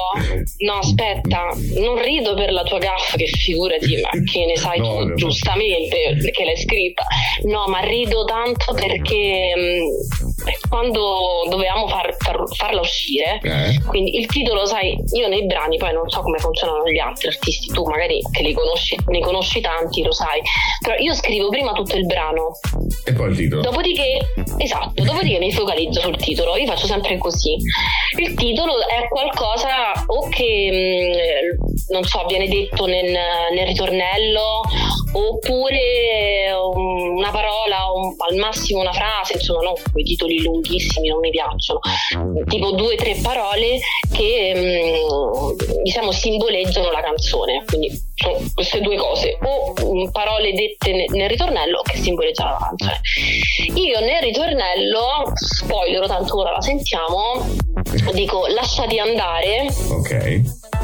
No, 0.59 0.75
aspetta, 0.75 1.49
non 1.79 2.01
rido 2.03 2.35
per 2.35 2.53
la 2.53 2.63
tua 2.63 2.79
gaffa, 2.79 3.17
che 3.17 3.27
figurati, 3.27 4.01
ma 4.01 4.11
che 4.25 4.47
ne 4.47 4.57
sai 4.57 4.79
no, 4.79 4.99
tu, 4.99 5.09
no. 5.09 5.15
giustamente, 5.15 6.17
perché 6.21 6.45
l'hai 6.45 6.59
scritta. 6.59 7.05
No, 7.45 7.67
ma 7.69 7.81
rido 7.81 8.25
tanto 8.25 8.73
perché 8.75 9.53
mh, 9.57 9.61
mm, 9.61 10.69
quando 10.69 11.47
dovevamo 11.49 11.87
far, 12.03 12.17
far, 12.19 12.57
farla 12.57 12.81
uscire, 12.81 13.39
eh. 13.43 13.81
quindi 13.87 14.19
il 14.19 14.27
titolo, 14.27 14.67
sai, 14.67 14.99
io 15.13 15.29
nei 15.29 15.47
brani 15.47 15.77
poi 15.77 15.93
non 15.93 16.09
so 16.09 16.21
come 16.21 16.39
funzionano 16.39 16.89
gli 16.89 16.99
altri 16.99 17.29
artisti, 17.29 17.73
tu 17.73 17.85
magari 17.85 18.21
che 18.31 18.43
li 18.43 18.53
conosci, 18.53 18.97
ne 19.07 19.21
conosci 19.21 19.61
tanti, 19.61 20.03
lo 20.03 20.13
sai, 20.13 20.41
però 20.81 20.97
io 20.97 21.15
scrivo 21.15 21.49
prima 21.49 21.73
tutto 21.73 21.97
il 21.97 22.07
brano 22.07 22.59
e 23.05 23.13
poi 23.13 23.31
il 23.31 23.37
titolo. 23.37 23.63
Dopodiché, 23.63 24.19
esatto, 24.59 25.03
dopodiché 25.03 25.39
mi 25.39 25.53
focalizzo 25.53 26.01
sul 26.01 26.17
titolo, 26.17 26.57
io 26.57 26.67
faccio 26.67 26.87
sempre 26.87 27.19
così. 27.19 27.57
Il 28.19 28.35
titolo 28.35 28.87
è 28.87 29.09
qualcosa 29.09 29.93
o 30.07 30.29
che 30.29 30.69
mm, 30.73 31.93
non 31.93 32.05
so, 32.05 32.25
viene 32.27 32.49
detto 32.49 32.87
nel, 32.87 33.11
nel 33.55 33.67
ritornello 33.67 34.63
oppure 35.13 36.53
una 36.53 37.31
parola, 37.31 37.91
un, 37.95 38.15
al 38.29 38.37
massimo 38.37 38.81
una 38.81 38.93
frase, 38.93 39.35
insomma, 39.35 39.63
no, 39.63 39.75
quei 39.93 40.05
titoli 40.05 40.43
lunghissimi 40.43 41.09
non 41.09 41.21
mi 41.21 41.31
piacciono, 41.31 41.81
tipo 42.47 42.73
due 42.73 42.95
o 42.95 42.97
tre 42.97 43.17
parole 43.23 43.81
che 44.13 44.53
um, 44.55 45.83
diciamo 45.83 46.13
simboleggiano 46.13 46.91
la 46.91 47.01
canzone, 47.01 47.65
quindi 47.67 47.91
sono 48.15 48.39
queste 48.55 48.81
due 48.81 48.97
cose, 48.97 49.39
o 49.43 49.73
um, 49.85 50.11
parole 50.11 50.53
dette 50.53 50.93
nel, 50.93 51.07
nel 51.11 51.29
ritornello 51.29 51.81
che 51.83 51.97
simboleggiano 51.97 52.51
la 52.51 52.59
canzone. 52.59 53.01
Io 53.75 54.01
nel 54.01 54.23
ritornello, 54.23 55.33
spoiler, 55.35 56.07
tanto 56.07 56.39
ora 56.39 56.53
la 56.53 56.61
sentiamo, 56.61 57.45
dico 58.13 58.47
lasciati 58.49 58.99
andare. 58.99 59.67
Ok. 59.91 60.41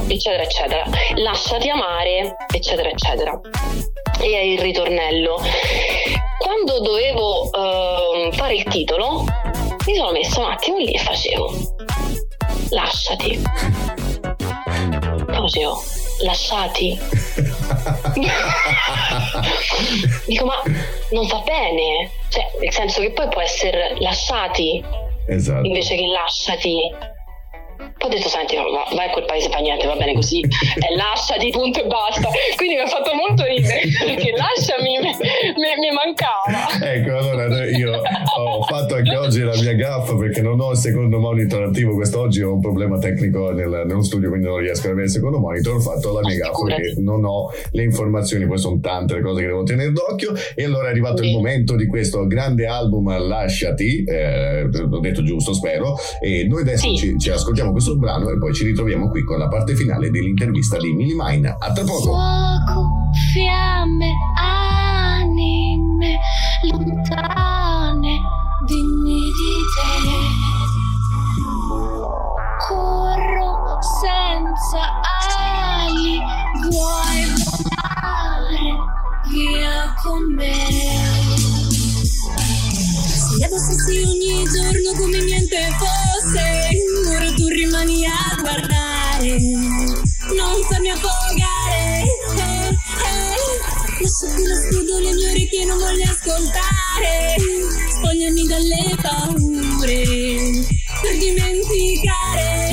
eccetera 0.09 0.43
eccetera. 0.43 0.85
Lasciati 1.17 1.69
amare 1.69 2.37
eccetera 2.53 2.89
eccetera. 2.89 3.41
E 4.21 4.33
è 4.33 4.41
il 4.41 4.59
ritornello. 4.59 5.41
Quando 6.39 6.81
dovevo 6.81 7.45
uh, 7.45 8.33
fare 8.33 8.55
il 8.55 8.65
titolo 8.65 9.25
mi 9.89 9.95
sono 9.95 10.13
messa 10.13 10.41
un 10.41 10.51
attimo 10.51 10.77
lì 10.77 10.93
e 10.93 10.99
facevo. 10.99 11.53
Lasciati. 12.69 13.43
Facevo. 15.27 15.83
Lasciati. 16.21 16.99
Dico 20.27 20.45
ma 20.45 20.63
non 21.11 21.27
va 21.27 21.39
bene. 21.39 22.11
Cioè 22.29 22.51
nel 22.61 22.73
senso 22.73 23.01
che 23.01 23.13
poi 23.13 23.29
può 23.29 23.41
essere 23.41 23.97
lasciati 24.01 24.85
esatto. 25.27 25.67
invece 25.67 25.97
che 25.97 26.07
lasciati 26.07 26.95
poi 27.99 28.11
ho 28.11 28.15
detto, 28.15 28.29
senti, 28.29 28.55
va, 28.57 28.63
vai 28.95 29.09
a 29.09 29.11
quel 29.11 29.25
paese 29.25 29.49
fa 29.51 29.59
niente, 29.59 29.87
va 29.87 29.97
bene 29.97 30.15
così, 30.15 30.41
e 30.41 30.95
lasciati, 30.95 31.51
punto 31.51 31.83
e 31.83 31.87
basta. 31.87 32.29
Quindi 32.57 32.77
mi 32.77 32.83
ha 32.83 32.87
fatto 32.87 33.11
molto 33.15 33.45
ridere, 33.45 33.81
perché 34.07 34.33
lasciami 34.37 34.99
mi, 34.99 35.91
mancava. 35.91 36.93
Ecco, 36.93 37.17
allora 37.19 37.67
io 37.67 38.01
ho 38.37 38.63
fatto 38.63 38.95
che 38.97 39.17
oggi 39.17 39.41
la 39.41 39.57
mia 39.57 39.73
gaffa 39.73 40.15
perché 40.17 40.41
non 40.43 40.61
ho 40.61 40.71
il 40.71 40.77
secondo 40.77 41.19
monitor 41.19 41.63
attivo. 41.63 41.95
Quest'oggi 41.95 42.41
ho 42.43 42.55
un 42.55 42.61
problema 42.61 42.99
tecnico 42.99 43.51
nel, 43.51 43.83
nello 43.87 44.03
studio, 44.03 44.29
quindi 44.29 44.47
non 44.47 44.59
riesco 44.59 44.87
ad 44.87 44.93
avere 44.93 45.07
il 45.07 45.13
secondo 45.13 45.39
monitor. 45.39 45.77
Ho 45.77 45.81
fatto 45.81 46.13
la 46.13 46.21
mia 46.21 46.37
gaffa 46.37 46.65
perché 46.65 46.95
non 46.99 47.25
ho 47.25 47.51
le 47.73 47.83
informazioni. 47.83 48.47
Poi 48.47 48.59
sono 48.59 48.79
tante 48.81 49.15
le 49.15 49.23
cose 49.23 49.41
che 49.41 49.47
devo 49.47 49.65
tenere 49.65 49.91
d'occhio. 49.91 50.35
E 50.55 50.65
allora 50.65 50.87
è 50.87 50.91
arrivato 50.91 51.23
sì. 51.23 51.31
il 51.31 51.35
momento 51.35 51.75
di 51.75 51.87
questo 51.87 52.27
grande 52.27 52.67
album 52.67 53.27
Lasciati. 53.27 54.05
Eh, 54.05 54.69
l'ho 54.71 55.01
detto 55.01 55.25
giusto, 55.25 55.53
spero. 55.53 55.97
E 56.21 56.47
noi 56.47 56.61
adesso 56.63 56.89
sì. 56.89 56.97
ci, 56.97 57.19
ci, 57.19 57.31
ascoltiamo 57.31 57.73
questo 57.73 57.88
brano 57.97 58.31
e 58.31 58.39
poi 58.39 58.53
ci 58.55 58.65
ritroviamo 58.65 59.09
qui 59.09 59.25
con 59.25 59.39
la 59.39 59.49
parte 59.49 59.75
finale 59.75 60.11
dell'intervista 60.11 60.77
di 60.79 60.93
Mini 60.93 61.15
Mine. 61.17 61.57
A 61.59 61.73
tra 61.73 61.85
poco. 61.85 62.03
Fuoco, 62.03 62.89
fiamme, 63.33 64.13
anime 64.37 66.19
lontane 66.71 68.19
digni 68.67 69.31
di 69.33 69.55
te. 69.75 69.87
Corro 72.69 73.79
senza 74.01 74.83
ali, 75.83 76.19
vuoi 76.69 77.21
volare 77.63 78.67
via 79.31 79.95
con 80.03 80.35
me. 80.35 80.55
Se 83.39 83.45
abbastassi 83.45 83.97
ogni 83.99 84.45
giorno 84.45 84.93
come 84.99 85.19
niente 85.23 85.69
fosse, 85.79 86.78
rimani 87.49 88.07
a 88.07 88.37
guardare, 88.41 89.39
non 89.39 90.63
farmi 90.69 90.91
affogare. 90.91 92.03
Eh, 92.37 92.69
eh. 92.69 93.37
Lasciati 94.01 94.47
lo 94.47 94.55
scudo, 94.55 94.99
le 94.99 95.13
mie 95.15 95.31
orecchie 95.31 95.65
non 95.65 95.79
voglio 95.79 96.11
ascoltare. 96.11 97.37
Spogliami 97.89 98.47
dalle 98.47 98.97
paure 99.01 100.67
per 101.03 101.17
dimenticare. 101.19 102.68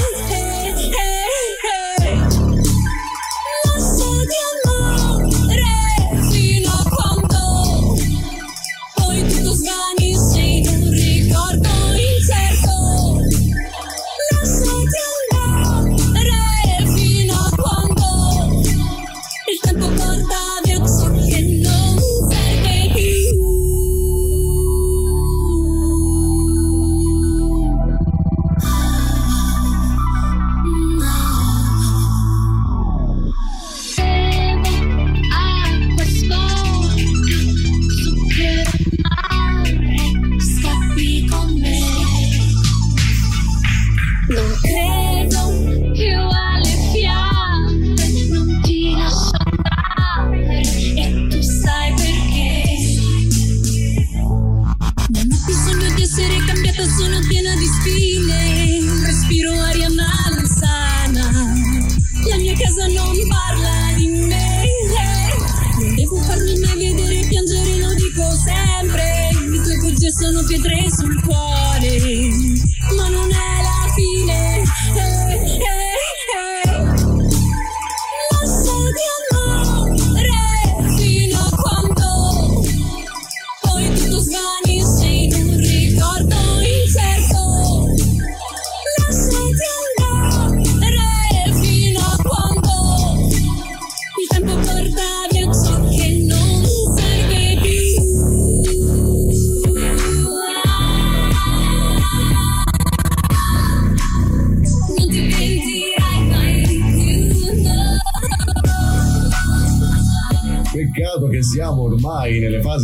sono 70.18 70.44
pietre 70.46 70.90
sul 70.90 71.22
cuore. 71.22 72.74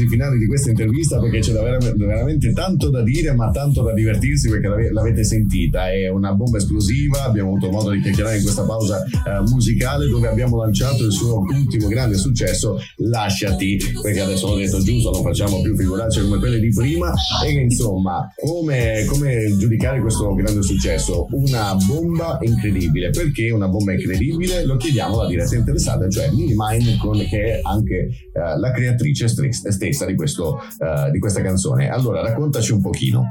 Finali 0.08 0.38
di 0.40 0.48
questa 0.48 0.70
intervista 0.70 1.20
perché 1.20 1.40
c'è 1.40 1.54
veramente 1.54 2.52
tanto 2.54 2.90
da 2.90 3.02
dire 3.04 3.34
ma 3.34 3.52
tanto 3.52 3.84
da 3.84 3.94
divertirsi 3.94 4.50
perché 4.50 4.90
l'avete 4.92 5.24
sentita. 5.24 5.92
È 5.92 6.10
una 6.10 6.34
bomba 6.34 6.58
esplosiva 6.58 7.24
abbiamo 7.24 7.50
avuto 7.50 7.70
modo 7.70 7.92
di 7.92 8.02
chiacchierare 8.02 8.38
in 8.38 8.44
questa 8.44 8.64
pausa 8.64 9.04
eh, 9.04 9.42
musicale 9.50 10.08
dove 10.08 10.28
abbiamo 10.28 10.58
lanciato 10.58 11.06
il 11.06 11.12
suo 11.12 11.40
ultimo 11.40 11.88
grande 11.88 12.18
successo 12.18 12.80
Lasciati 12.98 13.78
perché 14.02 14.20
adesso 14.20 14.48
l'ho 14.48 14.56
detto 14.56 14.82
giusto 14.82 15.12
non 15.12 15.22
facciamo 15.22 15.62
più 15.62 15.76
figuracce 15.76 16.22
come 16.22 16.40
quelle 16.40 16.60
di 16.60 16.70
prima. 16.70 17.14
E 17.46 17.52
insomma 17.52 18.28
come, 18.36 19.06
come 19.08 19.56
giudicare 19.58 20.02
questo 20.02 20.34
grande 20.34 20.62
successo? 20.64 21.28
Una 21.32 21.76
bomba 21.88 22.40
incredibile. 22.42 23.10
Perché 23.12 23.52
una 23.52 23.68
bomba 23.68 23.94
incredibile? 23.94 24.66
Lo 24.66 24.78
chiediamo 24.78 25.20
alla 25.20 25.30
diretta 25.30 25.56
interessata 25.56 26.10
cioè 26.10 26.30
Mini 26.32 26.54
Mind 26.56 27.00
che 27.30 27.44
è 27.44 27.60
anche 27.64 27.96
eh, 27.96 28.58
la 28.58 28.72
creatrice 28.72 29.11
stessa 29.14 30.06
di, 30.06 30.16
questo, 30.16 30.62
uh, 30.80 31.10
di 31.12 31.20
questa 31.20 31.42
canzone. 31.42 31.90
Allora, 31.90 32.22
raccontaci 32.22 32.72
un 32.72 32.82
pochino. 32.82 33.28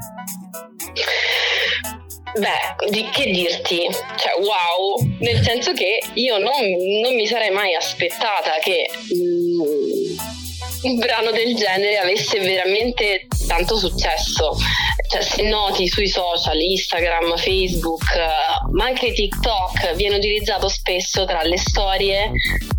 Beh, 2.33 2.89
di 2.89 3.09
che 3.11 3.25
dirti? 3.25 3.81
Cioè, 4.15 4.39
wow! 4.39 5.17
Nel 5.19 5.43
senso 5.43 5.73
che 5.73 5.99
io 6.13 6.37
non, 6.37 6.51
non 7.01 7.15
mi 7.15 7.27
sarei 7.27 7.51
mai 7.51 7.75
aspettata 7.75 8.51
che 8.61 8.85
mm, 9.13 10.17
un 10.83 10.97
brano 10.97 11.31
del 11.31 11.53
genere 11.55 11.97
avesse 11.97 12.39
veramente 12.39 13.27
tanto 13.45 13.77
successo. 13.77 14.55
Cioè, 15.09 15.21
se 15.21 15.43
noti 15.43 15.87
sui 15.87 16.07
social, 16.07 16.59
Instagram, 16.59 17.35
Facebook, 17.35 18.05
ma 18.71 18.85
anche 18.85 19.11
TikTok, 19.11 19.95
viene 19.95 20.15
utilizzato 20.15 20.69
spesso 20.69 21.25
tra 21.25 21.41
le 21.41 21.57
storie, 21.57 22.31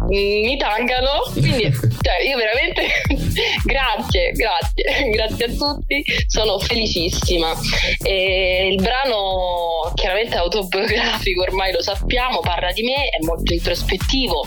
mi 0.08 0.56
taggano. 0.56 1.30
Quindi, 1.32 1.70
cioè, 2.00 2.22
io 2.26 2.36
veramente 2.36 2.86
grazie, 3.64 4.32
grazie, 4.32 5.10
grazie 5.12 5.44
a 5.44 5.48
tutti, 5.48 6.04
sono 6.26 6.58
felicissima. 6.58 7.52
E 8.02 8.68
il 8.70 8.82
brano 8.82 9.92
chiaramente 9.94 10.34
è 10.34 10.38
autobiografico, 10.38 11.42
ormai 11.42 11.72
lo 11.72 11.82
sappiamo, 11.82 12.40
parla 12.40 12.72
di 12.72 12.82
me, 12.82 13.08
è 13.08 13.22
molto 13.24 13.52
introspettivo. 13.52 14.46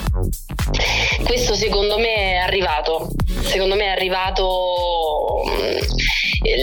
Questo 1.24 1.54
secondo 1.54 1.98
me 1.98 2.32
è 2.32 2.36
arrivato, 2.36 3.08
secondo 3.42 3.74
me 3.74 3.84
è 3.84 3.88
arrivato 3.88 5.42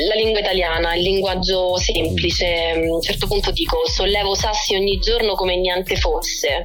la 0.08 0.16
lingua 0.16 0.40
italiana, 0.40 0.96
il 0.96 1.04
linguaggio 1.04 1.78
semplice, 1.78 2.72
a 2.72 2.94
un 2.94 3.02
certo 3.02 3.28
punto 3.28 3.52
dico 3.52 3.88
sollevo 3.88 4.34
sassi 4.36 4.76
ogni 4.76 4.98
giorno 5.00 5.36
come 5.36 5.58
niente 5.58 5.96
fosse. 5.96 6.64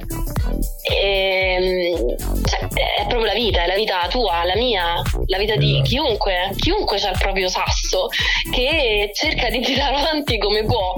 E, 0.81 0.95
ehm, 0.95 2.17
cioè, 2.45 2.67
è 3.01 3.05
proprio 3.07 3.25
la 3.25 3.33
vita, 3.33 3.63
è 3.63 3.67
la 3.67 3.75
vita 3.75 4.07
tua, 4.09 4.43
la 4.45 4.55
mia, 4.55 5.01
la 5.25 5.37
vita 5.37 5.55
di 5.55 5.73
esatto. 5.73 5.83
chiunque, 5.83 6.51
chiunque 6.57 6.97
ha 7.01 7.09
il 7.09 7.17
proprio 7.19 7.49
sasso 7.49 8.07
che 8.51 9.11
cerca 9.13 9.49
di 9.49 9.59
tirare 9.61 9.97
avanti 9.97 10.37
come 10.37 10.63
può. 10.63 10.93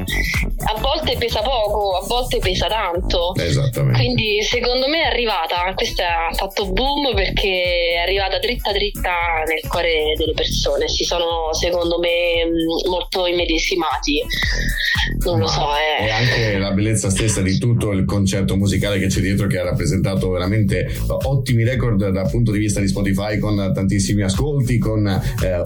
A 0.63 0.79
volte 0.79 1.17
pesa 1.17 1.41
poco, 1.41 1.97
a 1.97 2.05
volte 2.05 2.37
pesa 2.37 2.67
tanto. 2.67 3.33
Esattamente. 3.35 3.97
Quindi 3.97 4.43
secondo 4.43 4.87
me 4.87 5.01
è 5.01 5.07
arrivata, 5.07 5.73
questa 5.73 6.27
ha 6.27 6.33
fatto 6.33 6.71
boom 6.71 7.15
perché 7.15 7.93
è 7.95 7.97
arrivata 7.97 8.37
dritta 8.37 8.71
dritta 8.71 9.00
nel 9.09 9.67
cuore 9.67 10.13
delle 10.17 10.33
persone. 10.33 10.87
Si 10.87 11.03
sono 11.03 11.53
secondo 11.53 11.99
me 11.99 12.45
molto 12.87 13.25
immedesimati. 13.25 14.21
Non 15.25 15.35
Ma 15.35 15.41
lo 15.41 15.47
so. 15.47 15.67
È... 15.73 16.05
E 16.05 16.09
anche 16.09 16.57
la 16.57 16.71
bellezza 16.71 17.09
stessa 17.09 17.41
di 17.41 17.57
tutto 17.57 17.91
il 17.91 18.05
concetto 18.05 18.55
musicale 18.55 18.99
che 18.99 19.07
c'è 19.07 19.21
dietro 19.21 19.47
che 19.47 19.59
ha 19.59 19.73
presentato 19.73 20.29
veramente 20.29 20.87
ottimi 21.23 21.63
record 21.63 22.09
dal 22.09 22.29
punto 22.29 22.51
di 22.51 22.59
vista 22.59 22.79
di 22.79 22.87
Spotify 22.87 23.37
con 23.37 23.71
tantissimi 23.73 24.23
ascolti, 24.23 24.77
con 24.77 25.07
eh, 25.07 25.19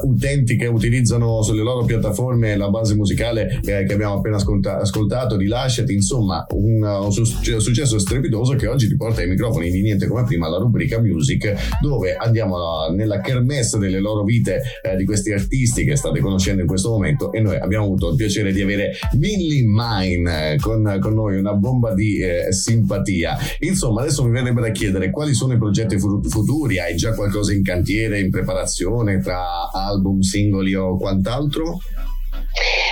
utenti 0.03 0.55
che 0.57 0.67
utilizzano 0.67 1.41
sulle 1.41 1.63
loro 1.63 1.85
piattaforme 1.85 2.55
la 2.55 2.69
base 2.69 2.95
musicale 2.95 3.59
eh, 3.63 3.85
che 3.85 3.93
abbiamo 3.93 4.15
appena 4.15 4.37
ascolta- 4.37 4.79
ascoltato 4.79 5.37
di 5.37 5.47
Lasciati, 5.47 5.93
insomma 5.93 6.45
un, 6.51 6.83
un, 6.83 7.11
successo 7.11 7.99
strepitoso 7.99 8.55
che 8.55 8.67
oggi 8.67 8.87
ti 8.87 8.95
porta 8.95 9.21
ai 9.21 9.27
microfoni 9.27 9.69
di 9.69 9.81
niente 9.81 10.07
come 10.07 10.23
prima 10.23 10.49
la 10.49 10.57
rubrica 10.57 10.99
Music 10.99 11.53
dove 11.81 12.15
andiamo 12.15 12.87
nella 12.89 13.14
kermesse 13.21 13.77
delle 13.77 13.99
loro 13.99 14.23
vite 14.23 14.61
eh, 14.81 14.95
di 14.95 15.05
questi 15.05 15.31
artisti 15.31 15.83
che 15.83 15.95
state 15.95 16.19
conoscendo 16.19 16.61
in 16.61 16.67
questo 16.67 16.89
momento 16.89 17.31
e 17.31 17.39
noi 17.39 17.57
abbiamo 17.57 17.85
avuto 17.85 18.09
il 18.09 18.15
piacere 18.15 18.51
di 18.51 18.61
avere 18.61 18.93
Millie 19.13 19.63
Mine 19.65 20.53
eh, 20.53 20.57
con, 20.57 20.97
con 21.01 21.13
noi, 21.13 21.37
una 21.37 21.53
bomba 21.53 21.93
di 21.93 22.19
eh, 22.19 22.51
simpatia. 22.51 23.37
Insomma, 23.59 24.01
adesso 24.01 24.23
mi 24.23 24.31
verrebbe 24.31 24.61
da 24.61 24.71
chiedere 24.71 25.09
quali 25.09 25.33
sono 25.33 25.53
i 25.53 25.57
progetti 25.57 25.97
futuri, 25.97 26.79
hai 26.79 26.95
già 26.95 27.13
qualcosa 27.13 27.53
in 27.53 27.63
cantiere, 27.63 28.19
in 28.19 28.29
preparazione 28.29 29.19
tra 29.19 29.71
album, 29.71 30.21
singoli 30.21 30.73
o 30.75 30.97
quant'altro? 30.97 31.79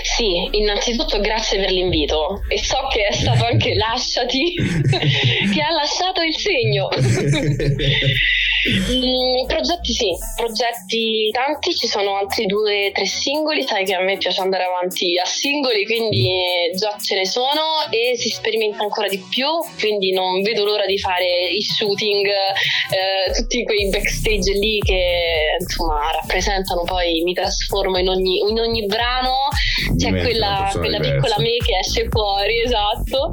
Sì, 0.03 0.49
innanzitutto 0.51 1.19
grazie 1.21 1.59
per 1.59 1.71
l'invito 1.71 2.43
e 2.47 2.57
so 2.59 2.77
che 2.91 3.07
è 3.07 3.13
stato 3.13 3.45
anche 3.45 3.73
Lasciati 3.83 4.53
che 4.55 5.61
ha 5.61 5.71
lasciato 5.71 6.21
il 6.21 6.35
segno. 6.35 6.89
Mm, 8.63 9.45
progetti 9.45 9.91
sì, 9.91 10.15
progetti 10.37 11.29
tanti, 11.31 11.75
ci 11.75 11.85
sono 11.87 12.15
altri 12.15 12.45
due 12.45 12.87
o 12.87 12.91
tre 12.93 13.05
singoli, 13.05 13.61
sai 13.63 13.83
che 13.83 13.93
a 13.93 14.01
me 14.01 14.15
piace 14.15 14.39
andare 14.39 14.63
avanti 14.63 15.17
a 15.17 15.25
singoli, 15.25 15.85
quindi 15.85 16.31
già 16.73 16.95
ce 16.97 17.15
ne 17.15 17.25
sono 17.25 17.89
e 17.89 18.15
si 18.15 18.29
sperimenta 18.29 18.83
ancora 18.83 19.09
di 19.09 19.21
più, 19.29 19.47
quindi 19.77 20.13
non 20.13 20.41
vedo 20.43 20.63
l'ora 20.63 20.85
di 20.85 20.97
fare 20.97 21.49
i 21.49 21.61
shooting, 21.61 22.25
eh, 22.25 23.33
tutti 23.35 23.65
quei 23.65 23.89
backstage 23.89 24.53
lì 24.53 24.79
che 24.79 25.57
insomma 25.59 26.11
rappresentano 26.11 26.83
poi, 26.83 27.21
mi 27.23 27.33
trasformo 27.33 27.97
in 27.97 28.07
ogni, 28.07 28.37
in 28.47 28.57
ogni 28.59 28.85
brano, 28.85 29.49
c'è 29.97 30.09
quella, 30.21 30.69
quella 30.71 30.99
piccola 30.99 31.35
me 31.39 31.57
che 31.57 31.79
esce 31.79 32.07
fuori, 32.07 32.61
esatto, 32.61 33.31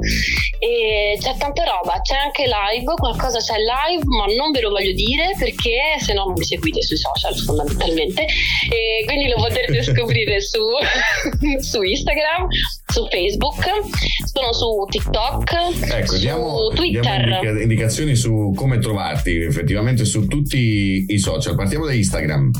e 0.59 1.17
c'è 1.21 1.37
tanta 1.37 1.63
roba, 1.63 2.01
c'è 2.01 2.15
anche 2.15 2.43
live, 2.43 2.93
qualcosa 2.95 3.39
c'è 3.39 3.55
live, 3.55 4.03
ma 4.05 4.25
non 4.35 4.51
ve 4.51 4.59
lo 4.59 4.71
voglio 4.71 4.91
dire 4.91 5.19
dire 5.21 5.35
perché 5.37 5.99
se 5.99 6.13
no 6.13 6.25
non 6.25 6.33
mi 6.35 6.43
seguite 6.43 6.81
sui 6.81 6.97
social 6.97 7.35
fondamentalmente 7.35 8.23
e 8.23 9.05
quindi 9.05 9.29
lo 9.29 9.35
potrete 9.35 9.81
scoprire 9.83 10.41
su, 10.41 10.59
su 11.59 11.81
Instagram 11.81 12.47
su 12.91 13.07
Facebook, 13.09 13.63
sono 14.25 14.51
su 14.51 14.85
TikTok, 14.89 15.93
ecco, 15.93 16.13
su 16.13 16.19
diamo, 16.19 16.67
Twitter. 16.75 17.39
Diamo 17.39 17.59
indicazioni 17.59 18.15
su 18.15 18.53
come 18.53 18.79
trovarti 18.79 19.37
effettivamente 19.37 20.03
su 20.03 20.27
tutti 20.27 21.05
i 21.07 21.17
social. 21.17 21.55
Partiamo 21.55 21.85
da 21.85 21.93
Instagram. 21.93 22.51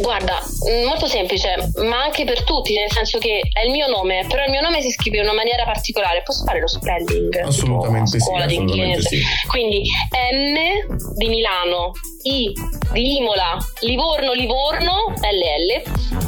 Guarda, 0.00 0.42
molto 0.86 1.06
semplice, 1.06 1.70
ma 1.82 2.02
anche 2.02 2.24
per 2.24 2.42
tutti, 2.44 2.74
nel 2.74 2.90
senso 2.90 3.18
che 3.18 3.40
è 3.52 3.64
il 3.64 3.70
mio 3.70 3.86
nome, 3.88 4.24
però 4.28 4.44
il 4.44 4.50
mio 4.50 4.60
nome 4.60 4.80
si 4.82 4.90
scrive 4.90 5.18
in 5.18 5.24
una 5.24 5.34
maniera 5.34 5.64
particolare. 5.64 6.22
Posso 6.22 6.44
fare 6.44 6.60
lo 6.60 6.68
spelling? 6.68 7.34
Assolutamente 7.36 8.18
sì. 8.18 8.32
Assolutamente 8.32 9.00
sì. 9.02 9.22
Quindi 9.48 9.82
M 10.10 11.14
di 11.16 11.28
Milano, 11.28 11.92
I 12.22 12.52
di 12.92 13.16
Imola, 13.16 13.56
Livorno, 13.80 14.32
Livorno, 14.32 15.14
LL, 15.20 15.82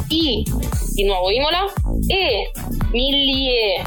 I 0.09 0.43
di 0.93 1.03
nuovo 1.03 1.29
Imola, 1.29 1.71
E 2.07 2.51
Millie 2.91 3.81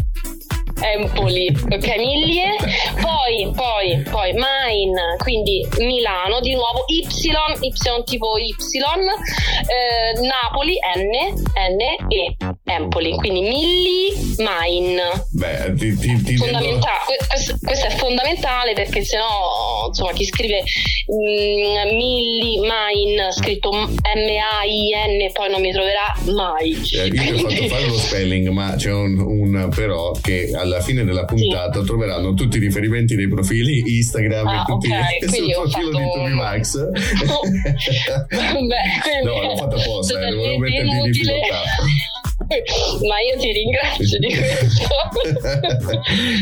Empoli, 0.82 1.48
ok, 1.48 1.96
Miglie, 1.96 2.56
poi, 3.00 3.50
poi, 3.54 4.02
poi 4.10 4.32
Mine, 4.32 5.16
quindi 5.18 5.66
Milano, 5.78 6.40
di 6.40 6.54
nuovo 6.54 6.84
Y, 6.86 7.06
Y 7.60 7.72
tipo 8.04 8.36
Y, 8.36 8.50
eh, 8.50 10.20
Napoli, 10.20 10.76
N, 10.96 11.32
N 11.54 11.80
e 12.08 12.36
Empoli, 12.64 13.12
quindi 13.16 13.40
Milli, 13.42 14.12
Mine. 14.38 15.26
Beh, 15.32 15.74
ti, 15.74 15.96
ti, 15.96 16.22
ti 16.22 16.36
Fondamentale, 16.36 17.16
questo, 17.28 17.56
questo, 17.62 17.86
è 17.86 17.90
fondamentale 17.90 18.72
perché 18.72 19.04
sennò, 19.04 19.86
insomma, 19.88 20.12
chi 20.12 20.24
scrive 20.24 20.62
mm, 21.12 21.94
Milli, 21.94 22.60
Mine, 22.60 23.32
scritto 23.32 23.70
M-A-I-N, 23.70 25.32
poi 25.32 25.50
non 25.50 25.60
mi 25.60 25.72
troverà 25.72 26.14
mai. 26.34 26.72
Eh, 26.92 27.06
io 27.06 27.22
ti 27.22 27.32
ho 27.32 27.48
fatto 27.48 27.68
fare 27.68 27.86
lo 27.86 27.98
spelling, 27.98 28.48
ma 28.48 28.74
c'è 28.76 28.92
un, 28.92 29.18
un 29.18 29.68
però 29.74 30.10
che 30.20 30.50
alla 30.54 30.71
alla 30.72 30.82
fine 30.82 31.04
della 31.04 31.24
puntata 31.24 31.80
sì. 31.80 31.86
troveranno 31.86 32.34
tutti 32.34 32.56
i 32.56 32.60
riferimenti 32.60 33.14
dei 33.14 33.28
profili 33.28 33.96
Instagram 33.96 34.46
ah, 34.46 34.60
e 34.60 34.64
tutti 34.64 34.88
okay. 34.88 35.28
sul 35.28 35.52
profilo 35.52 35.90
fatto... 35.90 35.98
di 35.98 36.10
Toby 36.14 36.32
Max. 36.32 36.88
Beh, 38.32 39.22
no, 39.24 39.42
l'ho 39.42 39.56
fatto 39.56 39.76
apposta, 39.76 40.26
eh, 40.26 40.30
dovevo 40.30 40.58
metterti 40.58 40.96
in 40.96 41.10
difficoltà. 41.10 41.62
Ma 43.08 43.20
io 43.20 43.38
ti 43.38 43.52
ringrazio 43.52 44.18
di 44.18 44.28
questo. 44.28 44.88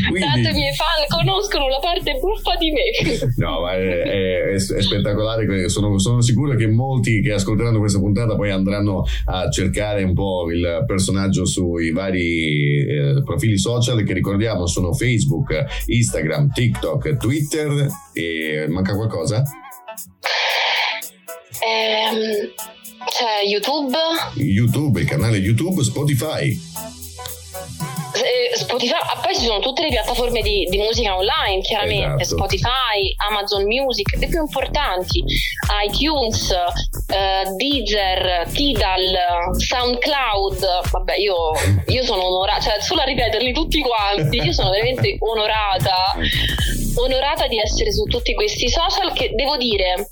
Quindi, 0.08 0.20
Tanto 0.20 0.48
i 0.48 0.52
miei 0.52 0.74
fan 0.74 1.06
conoscono 1.08 1.68
la 1.68 1.78
parte 1.78 2.18
buffa 2.18 2.56
di 2.56 2.72
me. 2.72 3.30
No, 3.36 3.60
ma 3.60 3.74
è, 3.74 4.02
è, 4.02 4.54
è 4.54 4.58
spettacolare. 4.58 5.68
Sono, 5.68 5.98
sono, 5.98 6.20
sicuro 6.20 6.54
che 6.56 6.66
molti 6.66 7.22
che 7.22 7.32
ascolteranno 7.32 7.78
questa 7.78 7.98
puntata 7.98 8.36
poi 8.36 8.50
andranno 8.50 9.04
a 9.26 9.48
cercare 9.50 10.02
un 10.02 10.14
po' 10.14 10.50
il 10.50 10.84
personaggio 10.86 11.44
sui 11.44 11.90
vari 11.92 12.86
eh, 12.86 13.22
profili 13.24 13.58
social 13.58 14.02
che 14.04 14.12
ricordiamo 14.12 14.66
sono 14.66 14.92
Facebook, 14.92 15.64
Instagram, 15.86 16.52
TikTok, 16.52 17.16
Twitter 17.16 17.86
e 18.12 18.66
manca 18.68 18.94
qualcosa? 18.94 19.42
Ehm 21.62 22.78
c'è 23.06 23.42
YouTube. 23.46 23.96
YouTube, 24.34 25.00
il 25.00 25.06
canale 25.06 25.38
YouTube, 25.38 25.82
Spotify. 25.82 26.58
Eh, 28.12 28.56
Spotify, 28.56 28.92
ah, 28.92 29.20
poi 29.22 29.34
ci 29.34 29.44
sono 29.44 29.60
tutte 29.60 29.82
le 29.82 29.88
piattaforme 29.88 30.42
di, 30.42 30.66
di 30.68 30.78
musica 30.78 31.16
online, 31.16 31.62
chiaramente, 31.62 32.22
esatto. 32.22 32.42
Spotify, 32.42 33.14
Amazon 33.28 33.64
Music, 33.64 34.14
le 34.18 34.26
più 34.26 34.40
importanti, 34.40 35.22
iTunes, 35.86 36.50
eh, 36.50 37.44
Deezer, 37.56 38.48
Tidal, 38.52 39.16
SoundCloud, 39.56 40.90
vabbè 40.90 41.16
io, 41.16 41.36
io 41.86 42.04
sono 42.04 42.24
onorata, 42.26 42.60
cioè 42.60 42.80
solo 42.80 43.00
a 43.00 43.04
ripeterli 43.04 43.52
tutti 43.52 43.80
quanti, 43.80 44.36
io 44.38 44.52
sono 44.52 44.70
veramente 44.70 45.16
onorata, 45.20 46.14
onorata 46.96 47.46
di 47.46 47.58
essere 47.58 47.92
su 47.92 48.04
tutti 48.04 48.34
questi 48.34 48.68
social 48.68 49.12
che 49.12 49.32
devo 49.34 49.56
dire 49.56 50.10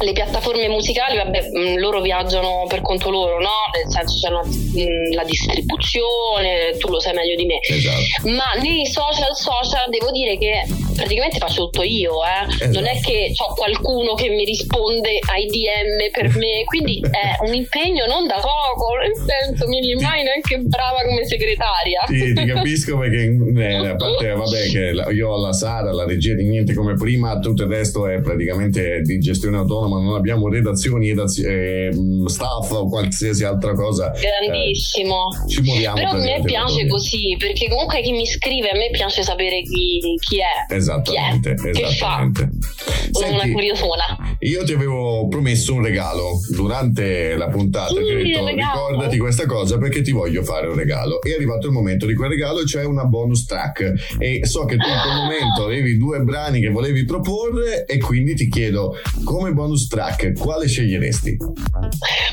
le 0.00 0.12
piattaforme 0.12 0.68
musicali, 0.68 1.16
vabbè, 1.16 1.50
mm, 1.56 1.76
loro 1.76 2.00
viaggiano 2.00 2.64
per 2.68 2.80
conto 2.80 3.10
loro, 3.10 3.38
no? 3.40 3.70
Nel 3.74 3.92
senso 3.92 4.18
c'è 4.18 4.28
una, 4.28 4.44
mm, 4.44 5.12
la 5.12 5.24
distribuzione, 5.24 6.76
tu 6.78 6.88
lo 6.88 7.00
sai 7.00 7.14
meglio 7.14 7.36
di 7.36 7.44
me. 7.44 7.58
Esatto. 7.60 8.28
Ma 8.28 8.52
nei 8.60 8.86
social 8.86 9.34
social 9.34 9.88
devo 9.90 10.10
dire 10.10 10.36
che 10.38 10.64
praticamente 10.94 11.38
faccio 11.38 11.64
tutto 11.64 11.82
io, 11.82 12.24
eh? 12.24 12.52
Esatto. 12.52 12.72
Non 12.72 12.86
è 12.86 12.98
che 13.00 13.32
ho 13.36 13.54
qualcuno 13.54 14.14
che 14.14 14.28
mi 14.30 14.44
risponde 14.44 15.18
ai 15.30 15.46
DM 15.46 16.10
per 16.12 16.34
me, 16.36 16.64
quindi 16.64 17.00
è 17.00 17.44
un 17.46 17.54
impegno 17.54 18.06
non 18.06 18.26
da 18.26 18.40
poco, 18.40 18.94
nel 19.00 19.14
senso 19.14 19.68
mi 19.68 19.80
rimane 19.80 20.24
anche 20.34 20.58
brava 20.58 21.02
come 21.06 21.24
segretaria. 21.24 22.02
Sì, 22.06 22.32
ti 22.32 22.44
capisco 22.44 22.98
perché 22.98 23.36
eh, 23.56 23.88
a 23.88 23.96
parte 23.96 24.28
vabbè 24.28 24.68
che 24.70 25.12
io 25.12 25.28
ho 25.28 25.40
la 25.40 25.52
Sara, 25.52 25.92
la 25.92 26.04
regia 26.04 26.34
di 26.34 26.44
niente 26.44 26.74
come 26.74 26.94
prima, 26.94 27.38
tutto 27.38 27.64
il 27.64 27.68
resto 27.68 28.08
è 28.08 28.20
praticamente 28.20 29.00
di 29.02 29.18
gestione 29.18 29.56
autonoma 29.56 29.73
autonoma, 29.74 30.00
non 30.00 30.14
abbiamo 30.14 30.48
redazioni, 30.48 31.10
eh, 31.10 31.90
staff 32.26 32.70
o 32.70 32.88
qualsiasi 32.88 33.44
altra 33.44 33.74
cosa. 33.74 34.10
Grandissimo. 34.10 35.26
Eh, 35.44 35.48
ci 35.48 35.60
muoviamo. 35.62 35.96
Però 35.96 36.10
a 36.10 36.16
me 36.16 36.40
piace 36.44 36.86
così, 36.86 37.36
perché 37.38 37.68
comunque 37.68 38.00
chi 38.02 38.12
mi 38.12 38.26
scrive 38.26 38.70
a 38.70 38.76
me 38.76 38.90
piace 38.90 39.22
sapere 39.22 39.62
chi, 39.62 40.00
chi 40.20 40.38
è. 40.38 40.74
Esattamente, 40.74 41.54
chi 41.54 41.80
è, 41.80 41.84
esattamente. 41.84 42.50
Che 42.50 42.54
fa. 42.54 43.12
Senti, 43.12 43.34
una 43.34 43.52
curiosona. 43.52 44.36
Io 44.40 44.64
ti 44.64 44.72
avevo 44.72 45.28
promesso 45.28 45.74
un 45.74 45.82
regalo 45.82 46.40
durante 46.50 47.36
la 47.36 47.48
puntata. 47.48 47.94
Sì, 47.94 48.02
ti 48.02 48.32
detto, 48.32 48.46
ricordati 48.46 49.18
questa 49.18 49.46
cosa 49.46 49.78
perché 49.78 50.02
ti 50.02 50.12
voglio 50.12 50.42
fare 50.42 50.66
un 50.66 50.74
regalo. 50.74 51.20
È 51.22 51.32
arrivato 51.32 51.66
il 51.66 51.72
momento 51.72 52.06
di 52.06 52.14
quel 52.14 52.30
regalo, 52.30 52.64
cioè 52.64 52.84
una 52.84 53.04
bonus 53.04 53.46
track. 53.46 54.16
E 54.18 54.46
so 54.46 54.64
che 54.64 54.76
tu 54.76 54.86
in 54.86 55.00
quel 55.02 55.14
momento 55.14 55.64
avevi 55.64 55.96
due 55.96 56.20
brani 56.20 56.60
che 56.60 56.70
volevi 56.70 57.04
proporre 57.04 57.84
e 57.86 57.98
quindi 57.98 58.34
ti 58.34 58.48
chiedo 58.48 58.96
come 59.24 59.52
bonus 59.52 59.63
bonus 59.64 59.88
track, 59.88 60.38
quale 60.38 60.68
sceglieresti? 60.68 61.36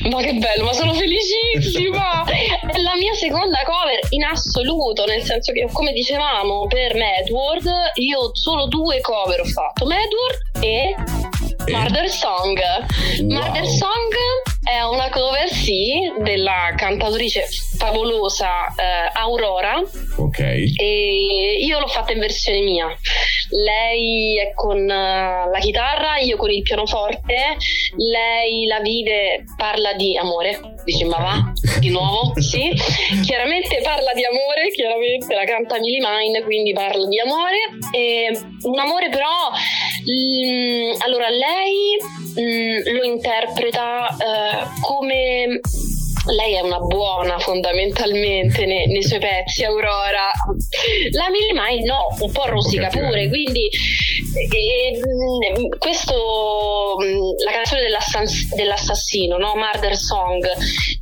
Ma 0.10 0.22
che 0.22 0.34
bello, 0.34 0.66
ma 0.66 0.74
sono 0.74 0.94
felicissima! 0.94 2.24
È 2.28 2.78
la 2.80 2.96
mia 2.98 3.14
seconda 3.14 3.60
cover 3.64 4.00
in 4.10 4.24
assoluto, 4.24 5.06
nel 5.06 5.24
senso 5.24 5.54
che 5.54 5.68
come 5.72 5.94
dicevamo 5.94 6.68
per 6.68 6.96
Madward, 6.96 7.70
io 7.96 8.32
solo 8.34 8.68
due 8.68 9.00
cover 9.00 9.40
ho 9.40 9.46
fatto, 9.46 9.86
Madward 9.86 10.64
e 10.64 10.94
Murder 11.72 12.10
Song. 12.10 12.60
Wow. 13.20 13.30
Murder 13.30 13.66
Song 13.66 14.51
è 14.64 14.82
una 14.84 15.10
cover, 15.10 15.50
sì, 15.50 16.12
della 16.20 16.74
cantautrice 16.76 17.46
favolosa 17.78 18.68
eh, 18.68 19.10
Aurora. 19.14 19.82
Ok. 20.18 20.40
E 20.40 21.58
io 21.62 21.80
l'ho 21.80 21.88
fatta 21.88 22.12
in 22.12 22.20
versione 22.20 22.62
mia. 22.62 22.88
Lei 23.50 24.38
è 24.38 24.54
con 24.54 24.78
uh, 24.78 24.88
la 24.88 25.58
chitarra, 25.60 26.18
io 26.20 26.38
con 26.38 26.52
il 26.52 26.62
pianoforte, 26.62 27.58
lei 27.98 28.66
la 28.66 28.80
vive, 28.80 29.44
parla 29.58 29.94
di 29.94 30.16
amore, 30.16 30.60
dice 30.86 31.06
ma 31.06 31.18
va, 31.18 31.52
di 31.80 31.90
nuovo, 31.90 32.34
sì, 32.40 32.72
chiaramente 33.26 33.82
parla 33.84 34.14
di 34.14 34.24
amore, 34.24 34.70
chiaramente 34.74 35.36
la 35.36 35.44
canta 35.44 35.80
Millie 35.80 36.00
Mine, 36.00 36.44
quindi 36.44 36.72
parla 36.72 37.06
di 37.08 37.20
amore, 37.20 37.58
e 37.94 38.40
un 38.62 38.80
amore 38.80 39.10
però, 39.10 39.50
mh, 40.06 40.46
mm, 40.46 40.92
allora 41.00 41.28
lei 41.28 41.98
mh, 42.36 42.42
mm, 42.42 42.96
lo 42.96 43.04
interpreta 43.04 44.08
uh, 44.18 44.51
come 44.84 45.91
lei 46.28 46.56
è 46.56 46.62
una 46.62 46.80
buona 46.80 47.40
fondamentalmente 47.40 48.66
nei, 48.66 48.88
nei 48.88 49.04
suoi 49.04 49.20
pezzi 49.20 49.64
Aurora 49.64 50.30
la 51.12 51.30
Millie 51.30 51.54
Mai 51.54 51.84
no 51.84 52.08
un 52.20 52.32
po' 52.32 52.46
rosica 52.46 52.88
pure 52.90 53.28
quindi 53.28 53.70
e, 54.50 55.00
questo 55.78 56.96
la 57.44 57.52
canzone 57.52 57.82
dell'ass- 57.82 58.54
dell'assassino 58.54 59.38
no? 59.38 59.54
Murder 59.56 59.96
Song 59.96 60.46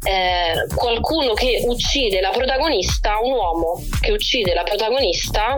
eh, 0.04 0.76
qualcuno 0.76 1.34
che 1.34 1.64
uccide 1.66 2.22
la 2.22 2.30
protagonista 2.30 3.20
un 3.22 3.34
uomo 3.34 3.84
che 4.00 4.12
uccide 4.12 4.54
la 4.54 4.64
protagonista 4.64 5.58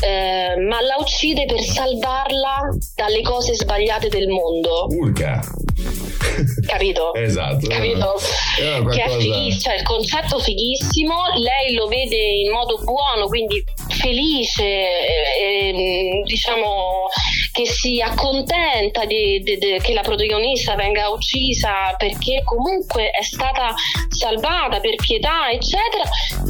eh, 0.00 0.56
ma 0.56 0.80
la 0.80 0.96
uccide 0.98 1.44
per 1.44 1.60
salvarla 1.60 2.68
dalle 2.94 3.22
cose 3.22 3.54
sbagliate 3.54 4.08
del 4.08 4.28
mondo 4.28 4.86
Urca 4.88 5.40
capito? 6.66 7.14
esatto 7.14 7.66
capito? 7.68 8.14
Eh, 8.60 8.82
che 9.06 9.14
è 9.14 9.18
fighissimo 9.18 9.60
cioè 9.60 9.74
il 9.74 9.82
concetto 9.82 10.38
fighissimo 10.38 11.14
lei 11.36 11.74
lo 11.74 11.86
vede 11.86 12.16
in 12.16 12.50
modo 12.50 12.78
buono 12.82 13.26
quindi 13.26 13.62
felice 13.88 14.64
eh, 14.64 16.22
diciamo 16.24 17.06
che 17.52 17.66
si 17.66 18.00
accontenta 18.00 19.04
di, 19.04 19.40
di, 19.40 19.58
di, 19.58 19.78
che 19.82 19.92
la 19.92 20.00
protagonista 20.00 20.74
venga 20.74 21.08
uccisa 21.10 21.94
perché 21.98 22.42
comunque 22.44 23.10
è 23.10 23.22
stata 23.22 23.74
salvata 24.08 24.80
per 24.80 24.94
pietà 24.96 25.50
eccetera 25.50 26.04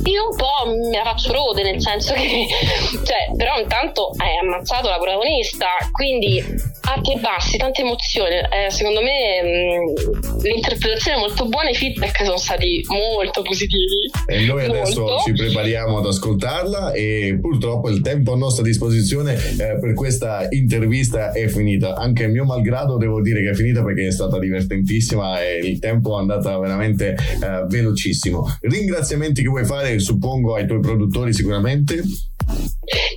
io 0.04 0.28
un 0.28 0.36
po' 0.36 0.90
la 0.92 1.02
faccio 1.02 1.32
rode 1.32 1.62
nel 1.62 1.80
senso 1.80 2.14
che 2.14 2.46
cioè, 3.04 3.32
però 3.36 3.58
intanto 3.58 4.10
hai 4.16 4.36
ammazzato 4.36 4.88
la 4.88 4.98
protagonista 4.98 5.66
quindi 5.90 6.70
alti 6.92 7.12
e 7.12 7.16
bassi, 7.18 7.56
tante 7.56 7.82
emozioni. 7.82 8.34
Eh, 8.36 8.70
secondo 8.70 9.00
me 9.00 9.42
mh, 9.42 10.42
l'interpretazione 10.42 11.16
è 11.16 11.20
molto 11.20 11.46
buona, 11.46 11.70
i 11.70 11.74
feedback 11.74 12.24
sono 12.24 12.36
stati 12.42 12.84
molto 12.88 13.42
positivi. 13.42 14.10
E 14.26 14.44
noi 14.44 14.66
molto. 14.66 14.82
adesso 14.82 15.06
ci 15.24 15.32
prepariamo 15.32 15.98
ad 15.98 16.06
ascoltarla 16.06 16.92
e 16.92 17.38
purtroppo 17.40 17.88
il 17.88 18.00
tempo 18.00 18.32
a 18.32 18.36
nostra 18.36 18.62
disposizione 18.62 19.34
eh, 19.34 19.78
per 19.80 19.94
questa 19.94 20.46
intervista 20.50 21.32
è 21.32 21.46
finita. 21.48 21.94
Anche 21.94 22.26
mio 22.26 22.44
malgrado 22.44 22.96
devo 22.96 23.22
dire 23.22 23.42
che 23.42 23.50
è 23.50 23.54
finita 23.54 23.82
perché 23.82 24.08
è 24.08 24.12
stata 24.12 24.38
divertentissima 24.38 25.40
e 25.42 25.58
il 25.58 25.78
tempo 25.78 26.16
è 26.16 26.20
andato 26.20 26.58
veramente 26.58 27.14
eh, 27.14 27.64
velocissimo. 27.68 28.44
Ringraziamenti 28.60 29.42
che 29.42 29.48
vuoi 29.48 29.64
fare, 29.64 29.98
suppongo, 30.00 30.54
ai 30.54 30.66
tuoi 30.66 30.80
produttori 30.80 31.32
sicuramente. 31.32 32.02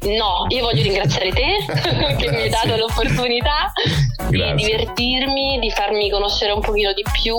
No, 0.06 0.46
io 0.50 0.62
voglio 0.62 0.84
ringraziare 0.84 1.32
te 1.32 1.58
che 2.18 2.30
mi 2.30 2.42
hai 2.42 2.50
dato 2.50 2.76
l'opportunità 2.76 3.72
Grazie. 4.30 4.56
di 4.56 4.64
divertirmi, 4.64 5.60
di 5.60 5.72
farmi 5.72 6.10
conoscere 6.12 6.52
un 6.52 6.62
pochino 6.62 6.94
di 6.94 7.04
più 7.22 7.36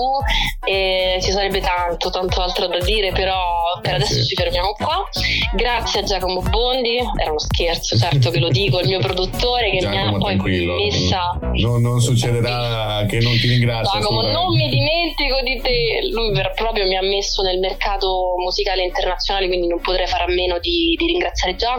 e 0.65 1.17
ci 1.21 1.31
sarebbe 1.31 1.61
tanto, 1.61 2.09
tanto 2.09 2.41
altro 2.41 2.67
da 2.67 2.79
dire, 2.79 3.11
però 3.13 3.55
per 3.81 3.95
adesso 3.95 4.13
sì. 4.13 4.25
ci 4.25 4.35
fermiamo 4.35 4.73
qua. 4.73 5.07
Grazie 5.55 6.01
a 6.01 6.03
Giacomo 6.03 6.41
Bondi, 6.41 6.97
era 6.97 7.29
uno 7.29 7.39
scherzo, 7.39 7.97
certo 7.97 8.29
che 8.29 8.39
lo 8.39 8.49
dico, 8.49 8.79
il 8.81 8.87
mio 8.87 8.99
produttore 8.99 9.71
che 9.71 9.77
Giacomo, 9.79 10.01
mi 10.01 10.07
ha 10.07 10.11
poi 10.11 10.35
tranquillo. 10.35 10.75
messa... 10.75 11.39
No, 11.39 11.77
non 11.79 12.01
succederà 12.01 13.05
che 13.07 13.19
non 13.19 13.33
ti 13.39 13.47
ringrazio. 13.47 13.99
Giacomo, 13.99 14.21
non 14.21 14.53
mi 14.53 14.67
dimentico 14.69 15.41
di 15.43 15.61
te, 15.61 16.09
lui 16.11 16.31
proprio 16.55 16.85
mi 16.85 16.97
ha 16.97 17.01
messo 17.01 17.41
nel 17.41 17.59
mercato 17.59 18.33
musicale 18.37 18.83
internazionale, 18.83 19.47
quindi 19.47 19.67
non 19.67 19.79
potrei 19.79 20.07
fare 20.07 20.23
a 20.23 20.33
meno 20.33 20.59
di, 20.59 20.95
di 20.97 21.05
ringraziare 21.05 21.55
Giacomo. 21.55 21.76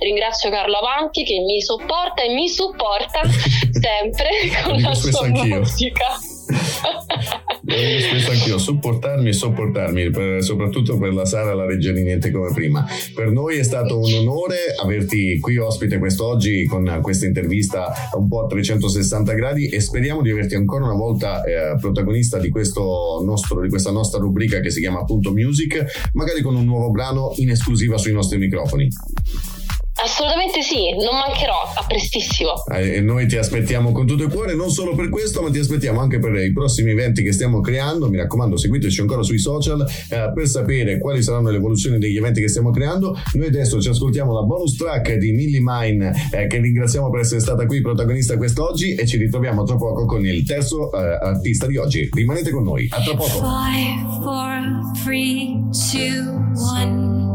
Ringrazio 0.00 0.50
Carlo 0.50 0.78
Avanti 0.78 1.24
che 1.24 1.38
mi 1.40 1.60
sopporta 1.60 2.22
e 2.22 2.32
mi 2.32 2.48
supporta 2.48 3.20
sempre 3.70 4.30
con 4.64 4.80
la 4.80 4.94
sua 4.94 5.28
musica. 5.28 6.18
Lo 7.66 7.74
dico 7.74 7.98
spesso 8.00 8.30
anch'io, 8.30 8.58
supportarmi 8.58 9.28
e 9.28 9.32
sopportarmi, 9.32 10.10
per, 10.10 10.42
soprattutto 10.42 10.96
per 10.98 11.12
la 11.12 11.24
Sara 11.24 11.52
la 11.52 11.64
Reggiani 11.64 12.02
niente 12.02 12.30
come 12.30 12.52
prima. 12.54 12.86
Per 13.12 13.32
noi 13.32 13.58
è 13.58 13.64
stato 13.64 13.98
un 13.98 14.12
onore 14.12 14.56
averti 14.80 15.40
qui 15.40 15.56
ospite 15.56 15.98
quest'oggi 15.98 16.64
con 16.66 17.00
questa 17.02 17.26
intervista 17.26 17.92
un 18.12 18.28
po' 18.28 18.44
a 18.44 18.46
360 18.46 19.32
gradi 19.32 19.66
e 19.68 19.80
speriamo 19.80 20.22
di 20.22 20.30
averti 20.30 20.54
ancora 20.54 20.84
una 20.84 20.94
volta 20.94 21.42
eh, 21.42 21.76
protagonista 21.80 22.38
di, 22.38 22.52
nostro, 23.24 23.60
di 23.60 23.68
questa 23.68 23.90
nostra 23.90 24.20
rubrica 24.20 24.60
che 24.60 24.70
si 24.70 24.80
chiama 24.80 25.00
appunto 25.00 25.32
Music, 25.32 26.10
magari 26.12 26.42
con 26.42 26.54
un 26.54 26.64
nuovo 26.64 26.92
brano 26.92 27.32
in 27.36 27.50
esclusiva 27.50 27.98
sui 27.98 28.12
nostri 28.12 28.38
microfoni. 28.38 28.88
Assolutamente 29.98 30.60
sì, 30.60 30.90
non 30.90 31.18
mancherò, 31.18 31.72
a 31.74 31.84
prestissimo. 31.86 32.52
Eh, 32.70 32.96
e 32.96 33.00
noi 33.00 33.26
ti 33.26 33.36
aspettiamo 33.36 33.92
con 33.92 34.06
tutto 34.06 34.24
il 34.24 34.32
cuore, 34.32 34.54
non 34.54 34.70
solo 34.70 34.94
per 34.94 35.08
questo, 35.08 35.40
ma 35.40 35.50
ti 35.50 35.58
aspettiamo 35.58 36.00
anche 36.00 36.18
per 36.18 36.34
i 36.36 36.52
prossimi 36.52 36.90
eventi 36.90 37.22
che 37.22 37.32
stiamo 37.32 37.60
creando. 37.60 38.08
Mi 38.08 38.18
raccomando, 38.18 38.56
seguiteci 38.56 39.00
ancora 39.00 39.22
sui 39.22 39.38
social 39.38 39.80
eh, 39.80 40.32
per 40.34 40.46
sapere 40.46 40.98
quali 40.98 41.22
saranno 41.22 41.50
le 41.50 41.56
evoluzioni 41.56 41.98
degli 41.98 42.16
eventi 42.16 42.42
che 42.42 42.48
stiamo 42.48 42.70
creando. 42.70 43.18
Noi 43.34 43.46
adesso 43.46 43.80
ci 43.80 43.88
ascoltiamo 43.88 44.32
la 44.32 44.42
bonus 44.42 44.76
track 44.76 45.14
di 45.14 45.32
Millie 45.32 45.60
Mine, 45.62 46.12
eh, 46.30 46.46
che 46.46 46.58
ringraziamo 46.58 47.08
per 47.10 47.20
essere 47.20 47.40
stata 47.40 47.64
qui 47.64 47.80
protagonista 47.80 48.36
quest'oggi 48.36 48.94
e 48.94 49.06
ci 49.06 49.16
ritroviamo 49.16 49.64
tra 49.64 49.76
poco 49.76 50.04
con 50.04 50.26
il 50.26 50.44
terzo 50.44 50.92
eh, 50.92 50.98
artista 50.98 51.66
di 51.66 51.78
oggi. 51.78 52.08
Rimanete 52.12 52.50
con 52.50 52.64
noi, 52.64 52.86
a 52.90 53.02
tra 53.02 53.14
poco. 53.14 53.38
Five, 53.40 54.22
four, 54.22 54.92
three, 55.02 55.58
two, 55.90 56.36
one. 56.54 57.25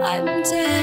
I'm 0.03 0.25
dead. 0.43 0.80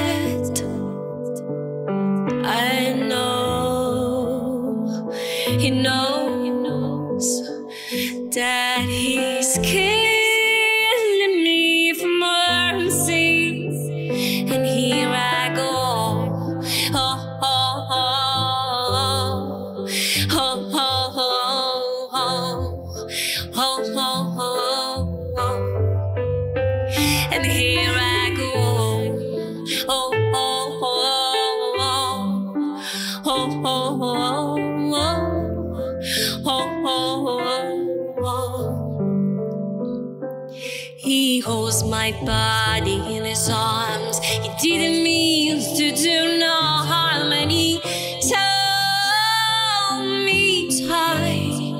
My 42.11 42.25
body 42.25 43.15
in 43.15 43.23
his 43.23 43.49
arms. 43.49 44.19
He 44.19 44.49
didn't 44.61 45.03
mean 45.03 45.59
to 45.77 45.91
do 45.95 46.37
no 46.39 46.53
harm, 46.91 47.31
and 47.31 47.51
he 47.51 47.79
told 48.21 48.39
me 50.25 50.69
tight. 50.87 51.75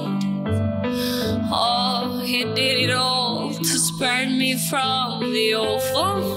Oh, 1.51 2.21
he 2.23 2.43
did 2.43 2.89
it 2.89 2.91
all 2.91 3.53
to 3.53 3.63
spare 3.63 4.29
me 4.29 4.57
from 4.69 5.31
the 5.33 5.55
awful 5.55 6.28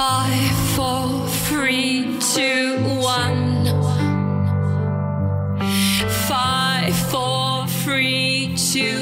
Five, 0.00 0.56
four, 0.76 1.28
three, 1.46 2.16
two, 2.34 2.78
one. 3.02 3.66
Five, 6.26 6.96
four, 7.10 7.66
three, 7.66 8.54
two, 8.56 8.99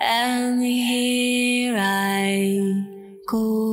and 0.00 0.62
here 0.62 1.76
I 1.78 2.84
go. 3.26 3.69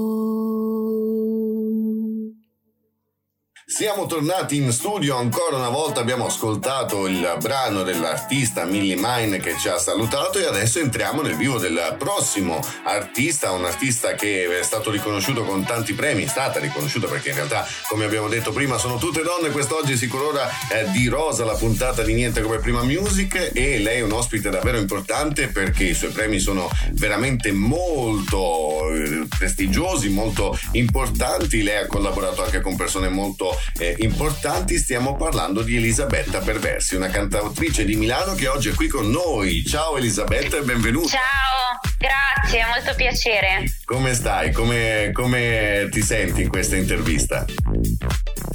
Tornati 4.07 4.55
in 4.55 4.71
studio 4.71 5.17
ancora 5.17 5.57
una 5.57 5.69
volta, 5.69 5.99
abbiamo 5.99 6.25
ascoltato 6.25 7.05
il 7.07 7.37
brano 7.41 7.83
dell'artista 7.83 8.63
Millie 8.63 8.95
Mine 8.97 9.37
che 9.39 9.55
ci 9.59 9.67
ha 9.67 9.77
salutato 9.77 10.39
e 10.39 10.45
adesso 10.45 10.79
entriamo 10.79 11.21
nel 11.21 11.35
vivo 11.35 11.59
del 11.59 11.95
prossimo 11.99 12.59
artista, 12.83 13.51
un 13.51 13.65
artista 13.65 14.13
che 14.13 14.59
è 14.59 14.63
stato 14.63 14.89
riconosciuto 14.89 15.43
con 15.43 15.65
tanti 15.65 15.93
premi, 15.93 16.23
è 16.23 16.27
stata 16.27 16.59
riconosciuta 16.59 17.07
perché 17.07 17.29
in 17.29 17.35
realtà 17.35 17.67
come 17.89 18.05
abbiamo 18.05 18.29
detto 18.29 18.51
prima 18.53 18.77
sono 18.77 18.97
tutte 18.97 19.21
donne, 19.21 19.51
quest'oggi 19.51 19.97
si 19.97 20.07
colora 20.07 20.49
eh, 20.71 20.89
di 20.91 21.07
rosa 21.07 21.43
la 21.43 21.55
puntata 21.55 22.01
di 22.03 22.13
Niente 22.13 22.41
come 22.41 22.59
Prima 22.59 22.83
Music 22.83 23.51
e 23.53 23.77
lei 23.79 23.99
è 23.99 24.03
un 24.03 24.13
ospite 24.13 24.49
davvero 24.49 24.77
importante 24.77 25.49
perché 25.49 25.83
i 25.83 25.93
suoi 25.93 26.11
premi 26.11 26.39
sono 26.39 26.69
veramente 26.93 27.51
molto 27.51 28.89
eh, 28.89 29.27
prestigiosi, 29.37 30.07
molto 30.09 30.57
importanti, 30.71 31.61
lei 31.61 31.83
ha 31.83 31.87
collaborato 31.87 32.43
anche 32.43 32.61
con 32.61 32.77
persone 32.77 33.09
molto 33.09 33.56
eh, 33.79 33.95
importanti, 33.99 34.77
stiamo 34.77 35.15
parlando 35.15 35.61
di 35.61 35.75
Elisabetta 35.75 36.39
Perversi, 36.39 36.95
una 36.95 37.09
cantautrice 37.09 37.85
di 37.85 37.95
Milano 37.95 38.33
che 38.33 38.47
oggi 38.47 38.69
è 38.69 38.73
qui 38.73 38.87
con 38.87 39.09
noi. 39.09 39.63
Ciao 39.65 39.97
Elisabetta 39.97 40.57
e 40.57 40.61
benvenuta. 40.61 41.09
Ciao, 41.09 41.79
grazie, 41.97 42.65
molto 42.65 42.93
piacere. 42.95 43.65
Come 43.85 44.13
stai? 44.13 44.51
Come, 44.51 45.11
come 45.13 45.87
ti 45.91 46.01
senti 46.01 46.41
in 46.41 46.49
questa 46.49 46.75
intervista? 46.75 47.45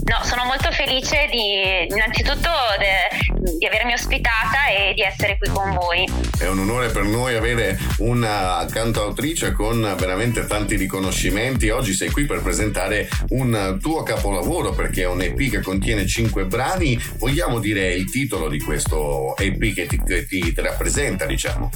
No, 0.04 0.18
sono 0.24 0.44
molto 0.44 0.70
felice 0.72 1.26
di 1.30 1.86
innanzitutto 1.88 2.50
de, 2.76 3.56
di 3.56 3.64
avermi 3.64 3.94
ospitata 3.94 4.66
e 4.68 4.92
di 4.94 5.00
essere 5.00 5.38
qui 5.38 5.48
con 5.48 5.72
voi. 5.72 6.06
È 6.38 6.46
un 6.48 6.58
onore 6.58 6.88
per 6.88 7.04
noi 7.04 7.34
avere 7.34 7.78
una 7.98 8.66
cantautrice 8.70 9.52
con 9.52 9.80
veramente 9.98 10.44
tanti 10.46 10.76
riconoscimenti. 10.76 11.70
Oggi 11.70 11.94
sei 11.94 12.10
qui 12.10 12.26
per 12.26 12.42
presentare 12.42 13.08
un 13.30 13.78
tuo 13.80 14.02
capolavoro 14.02 14.72
perché 14.72 14.91
è 15.00 15.06
un 15.06 15.22
EP 15.22 15.50
che 15.50 15.60
contiene 15.60 16.06
cinque 16.06 16.44
brani. 16.44 17.00
Vogliamo 17.16 17.58
dire 17.58 17.94
il 17.94 18.10
titolo 18.10 18.48
di 18.48 18.60
questo 18.60 19.34
EP 19.38 19.74
che 19.74 19.86
ti, 19.86 19.98
che 20.02 20.26
ti 20.26 20.52
rappresenta, 20.56 21.24
diciamo? 21.24 21.70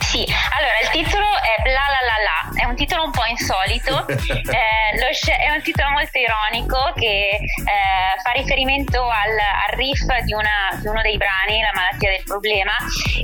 Sì, 0.00 0.18
allora 0.18 0.78
il 0.82 0.90
titolo 0.90 1.24
è 1.24 1.62
Bla 1.62 1.72
La 1.72 2.02
La 2.04 2.18
La, 2.20 2.31
è 2.54 2.64
un 2.64 2.74
titolo 2.76 3.04
un 3.04 3.10
po' 3.10 3.24
insolito, 3.28 4.06
eh, 4.08 5.12
sc- 5.12 5.30
è 5.30 5.50
un 5.50 5.62
titolo 5.62 5.90
molto 5.90 6.18
ironico 6.18 6.92
che 6.94 7.38
eh, 7.38 8.20
fa 8.22 8.30
riferimento 8.32 9.02
al, 9.02 9.36
al 9.38 9.76
riff 9.76 10.04
di, 10.24 10.32
una, 10.32 10.72
di, 10.80 10.86
uno 10.86 11.00
dei 11.02 11.16
brani, 11.16 11.60
La 11.60 11.72
malattia 11.74 12.10
del 12.10 12.22
problema, 12.24 12.72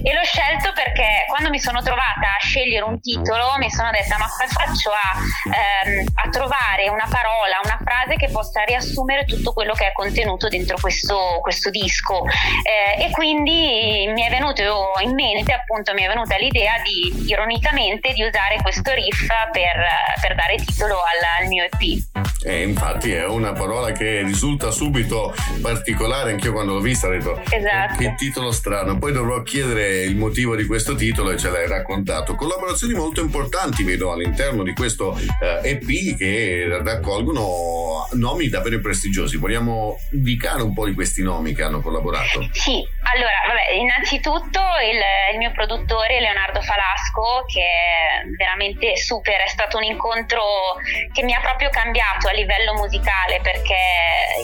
e 0.03 0.13
l'ho 0.15 0.25
scelto 0.25 0.73
perché 0.73 1.25
quando 1.29 1.51
mi 1.51 1.59
sono 1.59 1.83
trovata 1.83 2.37
a 2.39 2.41
scegliere 2.41 2.85
un 2.85 3.01
titolo 3.01 3.57
mi 3.59 3.71
sono 3.71 3.91
detta 3.91 4.17
ma 4.19 4.27
come 4.29 4.49
faccio 4.49 4.91
a, 4.91 5.85
ehm, 5.85 6.07
a 6.15 6.29
trovare 6.31 6.89
una 6.89 7.07
parola, 7.09 7.61
una 7.63 7.79
frase 7.83 8.17
che 8.17 8.29
possa 8.29 8.63
riassumere 8.65 9.25
tutto 9.25 9.53
quello 9.53 9.73
che 9.73 9.89
è 9.89 9.93
contenuto 9.93 10.49
dentro 10.49 10.77
questo, 10.81 11.39
questo 11.41 11.71
disco? 11.71 12.25
Eh, 12.65 13.05
e 13.05 13.11
quindi 13.11 14.11
mi 14.13 14.23
è 14.23 14.31
venuto 14.31 14.93
in 15.01 15.15
mente 15.15 15.53
appunto 15.53 15.93
mi 15.95 16.03
è 16.03 16.09
venuta 16.09 16.37
l'idea 16.37 16.75
di 16.83 17.27
ironicamente 17.29 18.13
di 18.13 18.23
usare 18.23 18.61
questo 18.63 18.93
riff 18.93 19.28
per, 19.53 20.21
per 20.21 20.35
dare 20.35 20.57
titolo 20.57 20.95
al, 20.95 21.43
al 21.43 21.49
mio 21.49 21.65
EP. 21.65 22.27
E 22.45 22.63
infatti 22.63 23.13
è 23.13 23.27
una 23.27 23.53
parola 23.53 23.91
che 23.91 24.23
risulta 24.23 24.71
subito 24.71 25.35
particolare, 25.61 26.31
anch'io 26.31 26.53
quando 26.53 26.75
l'ho 26.75 26.81
vista 26.81 27.09
ho 27.09 27.11
detto 27.11 27.41
esatto. 27.51 27.99
che 27.99 28.15
titolo 28.17 28.53
strano, 28.53 28.97
poi 28.97 29.13
dovrò 29.13 29.43
chiedere 29.43 30.05
il 30.05 30.17
motivo 30.17 30.55
di 30.55 30.65
questo 30.65 30.95
titolo 30.95 31.33
e 31.33 31.37
ce 31.37 31.51
l'hai 31.51 31.67
raccontato. 31.67 32.37
Collaborazioni 32.37 32.95
molto 32.95 33.21
importanti 33.21 33.83
vedo 33.83 34.13
all'interno 34.13 34.63
di 34.63 34.73
questo 34.73 35.19
eh, 35.19 35.61
EP 35.71 36.17
che 36.17 36.81
raccolgono 36.83 38.07
nomi 38.13 38.49
davvero 38.49 38.81
prestigiosi. 38.81 39.37
Vogliamo 39.37 39.99
indicare 40.13 40.63
un 40.63 40.73
po' 40.73 40.87
di 40.87 40.95
questi 40.95 41.23
nomi 41.23 41.55
che 41.55 41.63
hanno 41.63 41.81
collaborato? 41.81 42.49
Sì, 42.53 42.83
allora, 43.13 43.41
vabbè, 43.47 43.73
innanzitutto 43.73 44.61
il, 44.83 45.01
il 45.33 45.39
mio 45.39 45.53
produttore 45.53 46.21
Leonardo 46.21 46.61
Falasco 46.61 47.45
che 47.47 47.63
è 47.63 48.23
veramente 48.37 48.97
super, 48.97 49.41
è 49.41 49.49
stato 49.49 49.79
un 49.79 49.85
incontro 49.85 50.77
che 51.13 51.23
mi 51.23 51.35
ha 51.35 51.41
proprio 51.41 51.71
cambiato 51.71 52.29
a 52.29 52.33
livello 52.33 52.75
musicale 52.75 53.41
perché 53.41 53.77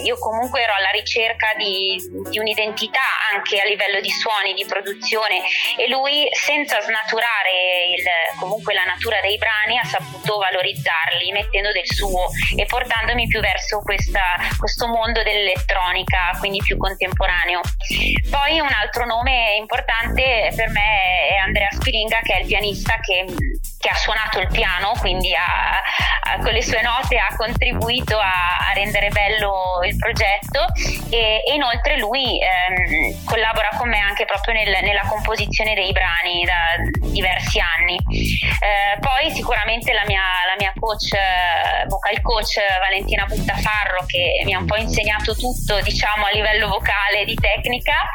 io 0.03 0.17
comunque 0.17 0.63
ero 0.63 0.73
alla 0.73 0.89
ricerca 0.89 1.53
di, 1.57 1.95
di 2.29 2.39
un'identità 2.39 3.05
anche 3.33 3.61
a 3.61 3.65
livello 3.65 3.99
di 4.01 4.09
suoni, 4.09 4.53
di 4.53 4.65
produzione 4.65 5.41
e 5.77 5.87
lui 5.87 6.27
senza 6.31 6.81
snaturare 6.81 7.95
il, 7.95 8.03
comunque 8.39 8.73
la 8.73 8.83
natura 8.83 9.19
dei 9.21 9.37
brani 9.37 9.77
ha 9.77 9.83
saputo 9.83 10.37
valorizzarli 10.37 11.31
mettendo 11.31 11.71
del 11.71 11.85
suo 11.85 12.29
e 12.55 12.65
portandomi 12.65 13.27
più 13.27 13.39
verso 13.41 13.79
questa, 13.79 14.37
questo 14.57 14.87
mondo 14.87 15.21
dell'elettronica, 15.23 16.35
quindi 16.39 16.59
più 16.63 16.77
contemporaneo. 16.77 17.61
Poi 18.29 18.54
un 18.59 18.71
altro 18.71 19.05
nome 19.05 19.55
importante 19.55 20.51
per 20.55 20.69
me 20.69 21.27
è 21.29 21.35
Andrea 21.37 21.69
Spiringa 21.71 22.19
che 22.21 22.35
è 22.35 22.39
il 22.41 22.47
pianista 22.47 22.95
che, 23.01 23.25
che 23.79 23.89
ha 23.89 23.95
suonato 23.95 24.39
il 24.39 24.47
piano, 24.47 24.93
quindi 24.99 25.33
ha, 25.35 25.81
ha, 26.21 26.37
con 26.41 26.51
le 26.51 26.61
sue 26.61 26.81
note 26.81 27.17
ha 27.17 27.35
contribuito 27.35 28.17
a, 28.17 28.57
a 28.57 28.73
rendere 28.73 29.09
bello 29.09 29.79
il 29.83 29.95
progetto 29.97 30.65
e, 31.09 31.43
e 31.45 31.53
inoltre 31.53 31.97
lui 31.97 32.39
ehm, 32.41 33.23
collabora 33.25 33.69
con 33.77 33.89
me 33.89 33.99
anche 33.99 34.25
proprio 34.25 34.53
nel, 34.53 34.83
nella 34.83 35.03
composizione 35.07 35.73
dei 35.73 35.91
brani 35.91 36.43
da 36.43 37.09
diversi 37.11 37.59
anni. 37.59 37.97
Eh, 38.09 38.99
poi 38.99 39.31
sicuramente 39.31 39.93
la 39.93 40.03
mia, 40.05 40.21
la 40.47 40.55
mia 40.57 40.73
coach, 40.79 41.15
vocal 41.87 42.21
coach 42.21 42.59
Valentina 42.79 43.25
Buttafarro 43.25 44.05
che 44.05 44.41
mi 44.43 44.53
ha 44.53 44.59
un 44.59 44.65
po' 44.65 44.75
insegnato 44.75 45.35
tutto 45.35 45.79
diciamo 45.81 46.25
a 46.25 46.31
livello 46.31 46.67
vocale 46.67 47.25
di 47.25 47.35
tecnica. 47.35 48.09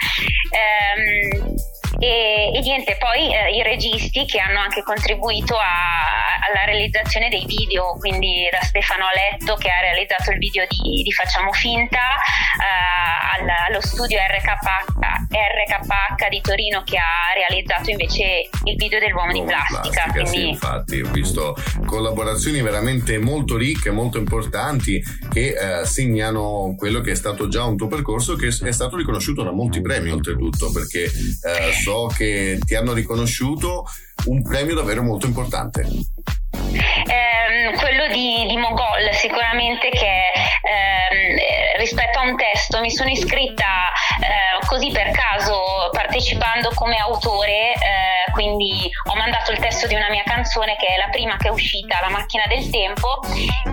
Ehm, 0.53 1.57
e, 1.99 2.51
e 2.55 2.61
niente, 2.61 2.97
poi 2.99 3.35
eh, 3.35 3.57
i 3.57 3.63
registi 3.63 4.25
che 4.25 4.39
hanno 4.39 4.61
anche 4.61 4.83
contribuito 4.83 5.57
a, 5.57 6.41
alla 6.49 6.65
realizzazione 6.65 7.29
dei 7.29 7.45
video, 7.47 7.97
quindi 7.99 8.49
da 8.51 8.61
Stefano 8.63 9.05
Aletto 9.07 9.57
che 9.57 9.71
ha 9.71 9.81
realizzato 9.81 10.31
il 10.31 10.39
video 10.39 10.65
di, 10.69 11.03
di 11.03 11.13
Facciamo 11.13 11.53
Finta, 11.53 11.99
eh, 11.99 13.69
allo 13.69 13.81
studio 13.81 14.19
RKH, 14.19 15.29
RKH, 15.31 16.29
di 16.29 16.41
Torino 16.41 16.83
che 16.85 16.97
ha 16.97 17.33
realizzato 17.35 17.91
invece 17.91 18.49
il 18.65 18.77
video 18.77 18.99
dell'uomo 18.99 19.33
di 19.33 19.43
plastica. 19.43 19.81
plastica 19.81 20.13
quindi... 20.13 20.31
Sì, 20.31 20.49
infatti 20.49 21.01
ho 21.01 21.11
visto 21.11 21.57
collaborazioni 21.87 22.61
veramente 22.61 23.19
molto 23.19 23.57
ricche, 23.57 23.91
molto 23.91 24.19
importanti 24.19 25.03
che 25.31 25.81
eh, 25.81 25.87
segnano 25.87 26.75
quello 26.77 27.01
che 27.01 27.13
è 27.13 27.15
stato 27.15 27.49
già 27.49 27.65
un 27.65 27.77
tuo 27.77 27.89
percorso 27.89 28.37
che 28.37 28.49
è 28.49 28.73
stato 28.73 28.97
riconosciuto 28.97 29.43
da 29.43 29.53
molti 29.53 29.81
premi 29.81 30.11
oltretutto 30.11 30.71
perché 30.73 31.05
eh, 31.05 31.73
so 31.81 32.13
che 32.15 32.59
ti 32.65 32.75
hanno 32.75 32.93
riconosciuto 32.93 33.87
un 34.27 34.43
premio 34.43 34.75
davvero 34.75 35.03
molto 35.03 35.27
importante. 35.27 35.87
Eh, 36.73 37.77
quello 37.77 38.07
di, 38.09 38.47
di, 38.47 38.57
Mogol 38.57 39.13
sicuramente 39.13 39.89
che 39.91 40.23
eh, 40.33 41.77
rispetto 41.79 42.19
a 42.19 42.23
un 42.23 42.37
testo 42.37 42.81
mi 42.81 42.91
sono 42.91 43.09
iscritta 43.09 43.89
eh, 44.21 44.67
così 44.67 44.91
per 44.91 45.11
caso 45.11 45.89
partecipando 45.93 46.71
come 46.75 46.97
autore 46.97 47.73
eh, 47.73 48.33
quindi 48.33 48.91
ho 49.11 49.17
mandato 49.17 49.53
il 49.53 49.59
testo 49.59 49.87
di 49.87 49.95
una 49.95 50.09
mia 50.11 50.23
canzone 50.25 50.77
che 50.77 50.87
è 50.87 50.97
la 50.97 51.09
prima 51.11 51.37
che 51.37 51.49
è 51.49 51.51
uscita 51.51 51.99
La 52.01 52.11
macchina 52.11 52.45
del 52.49 52.69
tempo 52.71 53.21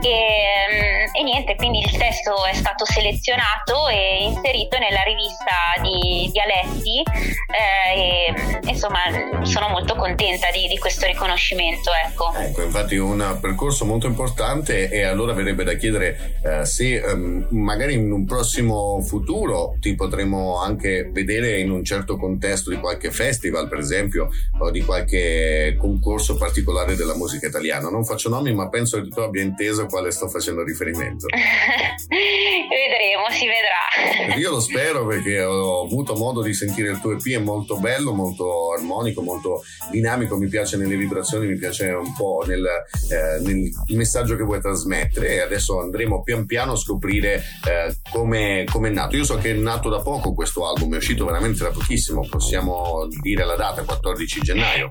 e, 0.02 1.10
e 1.12 1.24
niente 1.24 1.56
quindi 1.56 1.80
il 1.80 1.98
testo 1.98 2.46
è 2.46 2.54
stato 2.54 2.86
selezionato 2.86 3.88
e 3.88 4.24
inserito 4.24 4.78
nella 4.78 5.02
rivista 5.04 5.82
di 5.82 6.30
Dialetti 6.32 7.04
eh, 7.52 8.34
e 8.64 8.70
insomma 8.70 9.00
sono 9.42 9.70
molto 9.70 9.96
contenta 9.96 10.37
di, 10.52 10.68
di 10.68 10.78
questo 10.78 11.06
riconoscimento 11.06 11.90
ecco. 12.06 12.34
ecco 12.38 12.64
infatti 12.64 12.98
un 12.98 13.38
percorso 13.42 13.86
molto 13.86 14.08
importante 14.08 14.90
e 14.90 15.04
allora 15.04 15.34
verrebbe 15.34 15.64
da 15.64 15.74
chiedere 15.74 16.40
eh, 16.44 16.66
se 16.66 17.00
um, 17.00 17.48
magari 17.52 17.94
in 17.94 18.12
un 18.12 18.26
prossimo 18.26 19.02
futuro 19.02 19.76
ti 19.80 19.96
potremo 19.96 20.60
anche 20.60 21.10
vedere 21.12 21.60
in 21.60 21.72
un 21.72 21.84
certo 21.84 22.18
contesto 22.18 22.70
di 22.70 22.78
qualche 22.78 23.12
festival 23.12 23.68
per 23.68 23.80
esempio 23.80 24.30
o 24.60 24.72
di 24.72 24.82
qualche 24.82 25.76
concorso 25.78 26.36
particolare 26.36 26.96
della 26.96 27.16
musica 27.16 27.48
italiana. 27.48 27.90
Non 27.90 28.06
faccio 28.06 28.30
nomi 28.30 28.54
ma 28.54 28.70
penso 28.70 29.02
che 29.02 29.10
tu 29.10 29.20
abbia 29.20 29.42
inteso 29.42 29.84
a 29.84 29.86
quale 29.86 30.12
sto 30.12 30.28
facendo 30.28 30.64
riferimento. 30.64 31.28
Vedremo, 32.08 33.30
si 33.32 33.46
vedrà. 33.46 34.36
Io 34.38 34.52
lo 34.52 34.60
spero 34.60 35.06
perché 35.06 35.42
ho 35.42 35.84
avuto 35.84 36.16
modo 36.16 36.42
di 36.42 36.54
sentire 36.54 36.92
il 36.92 37.00
tuo 37.00 37.14
EP, 37.14 37.26
è 37.28 37.38
molto 37.38 37.78
bello, 37.78 38.14
molto 38.14 38.74
armonico, 38.74 39.22
molto 39.22 39.64
dinamico, 39.92 40.27
mi 40.36 40.48
piace 40.48 40.76
nelle 40.78 40.98
vibrazioni, 40.98 41.48
mi 41.48 41.58
piace 41.58 41.88
un 41.88 42.14
po' 42.14 42.44
nel, 42.46 42.66
eh, 42.66 43.40
nel 43.42 43.72
messaggio 43.90 44.36
che 44.36 44.44
vuoi 44.44 44.60
trasmettere 44.60 45.36
e 45.36 45.40
adesso 45.40 45.80
andremo 45.80 46.24
pian 46.24 46.46
piano 46.46 46.74
a 46.74 46.78
scoprire 46.78 47.36
eh, 47.68 47.96
come 48.12 48.66
è 48.66 48.90
nato. 48.90 49.16
Io 49.16 49.24
so 49.24 49.38
che 49.38 49.52
è 49.52 49.54
nato 49.54 49.90
da 49.90 50.02
poco 50.02 50.34
questo 50.34 50.68
album, 50.68 50.94
è 50.96 50.98
uscito 50.98 51.26
veramente 51.26 51.64
da 51.64 51.70
pochissimo, 51.70 52.28
possiamo 52.28 53.08
dire 53.22 53.46
la 53.46 53.56
data, 53.56 53.84
14 53.84 54.42
gennaio. 54.42 54.90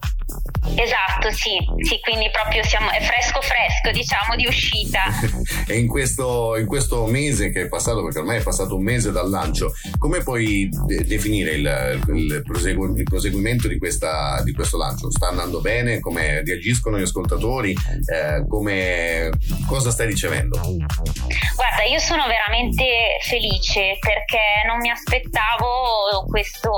Esatto, 0.75 1.31
sì, 1.31 1.57
sì, 1.83 2.01
quindi 2.01 2.29
proprio 2.31 2.63
siamo, 2.65 2.91
è 2.91 3.01
fresco 3.01 3.41
fresco, 3.41 3.93
diciamo, 3.93 4.35
di 4.37 4.47
uscita. 4.47 5.05
e 5.67 5.79
in 5.79 5.87
questo, 5.87 6.57
in 6.57 6.67
questo, 6.67 7.07
mese 7.07 7.51
che 7.51 7.63
è 7.63 7.69
passato, 7.69 8.03
perché 8.03 8.19
ormai 8.19 8.39
è 8.39 8.43
passato 8.43 8.77
un 8.77 8.83
mese 8.83 9.13
dal 9.13 9.31
lancio, 9.31 9.73
come 9.99 10.23
puoi 10.23 10.69
de- 10.87 11.05
definire 11.05 11.53
il, 11.53 12.01
il, 12.15 12.43
prosegu- 12.45 12.97
il 12.97 13.05
proseguimento 13.05 13.69
di, 13.69 13.79
questa, 13.79 14.43
di, 14.43 14.53
questo 14.53 14.77
lancio? 14.77 15.11
Sta 15.11 15.26
andando 15.29 15.61
bene? 15.61 16.01
Come 16.01 16.43
reagiscono 16.45 16.99
gli 16.99 17.03
ascoltatori? 17.03 17.73
Eh, 17.73 18.47
come, 18.49 19.31
cosa 19.67 19.91
stai 19.91 20.07
ricevendo? 20.07 20.59
Guarda, 20.59 21.83
io 21.89 21.99
sono 21.99 22.27
veramente 22.27 23.19
felice 23.21 23.99
perché 24.01 24.65
non 24.67 24.79
mi 24.79 24.91
aspettavo 24.91 26.25
questo, 26.29 26.73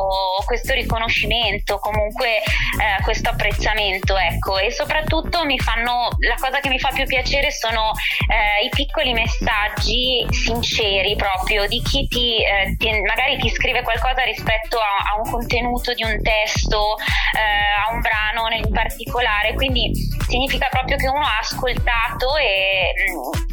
questo 0.44 0.75
riconoscimento, 0.75 1.78
comunque 1.78 2.39
eh, 2.39 3.02
questo 3.02 3.31
apprezzamento, 3.31 4.17
ecco, 4.17 4.59
e 4.59 4.70
soprattutto 4.70 5.44
mi 5.44 5.59
fanno, 5.59 6.09
la 6.18 6.36
cosa 6.39 6.60
che 6.60 6.68
mi 6.68 6.78
fa 6.78 6.91
più 6.91 7.05
piacere 7.07 7.51
sono 7.51 7.93
eh, 8.28 8.65
i 8.65 8.68
piccoli 8.70 9.12
messaggi 9.12 10.27
sinceri 10.31 11.17
proprio 11.17 11.67
di 11.67 11.81
chi 11.83 12.07
ti, 12.07 12.36
eh, 12.43 12.77
ti, 12.77 12.91
magari 13.07 13.39
ti 13.39 13.51
scrive 13.51 13.83
qualcosa 13.83 14.23
rispetto 14.23 14.78
a, 14.78 15.12
a 15.12 15.20
un 15.20 15.31
contenuto 15.31 15.93
di 15.94 16.05
un 16.05 16.20
testo, 16.23 16.97
eh, 17.36 17.89
a 17.89 17.93
un 17.93 18.01
brano 18.01 18.38
in 18.57 18.73
particolare, 18.73 19.55
quindi 19.55 19.92
significa 20.28 20.68
proprio 20.70 20.97
che 20.97 21.08
uno 21.08 21.25
ha 21.25 21.39
ascoltato 21.41 22.36
e, 22.36 22.92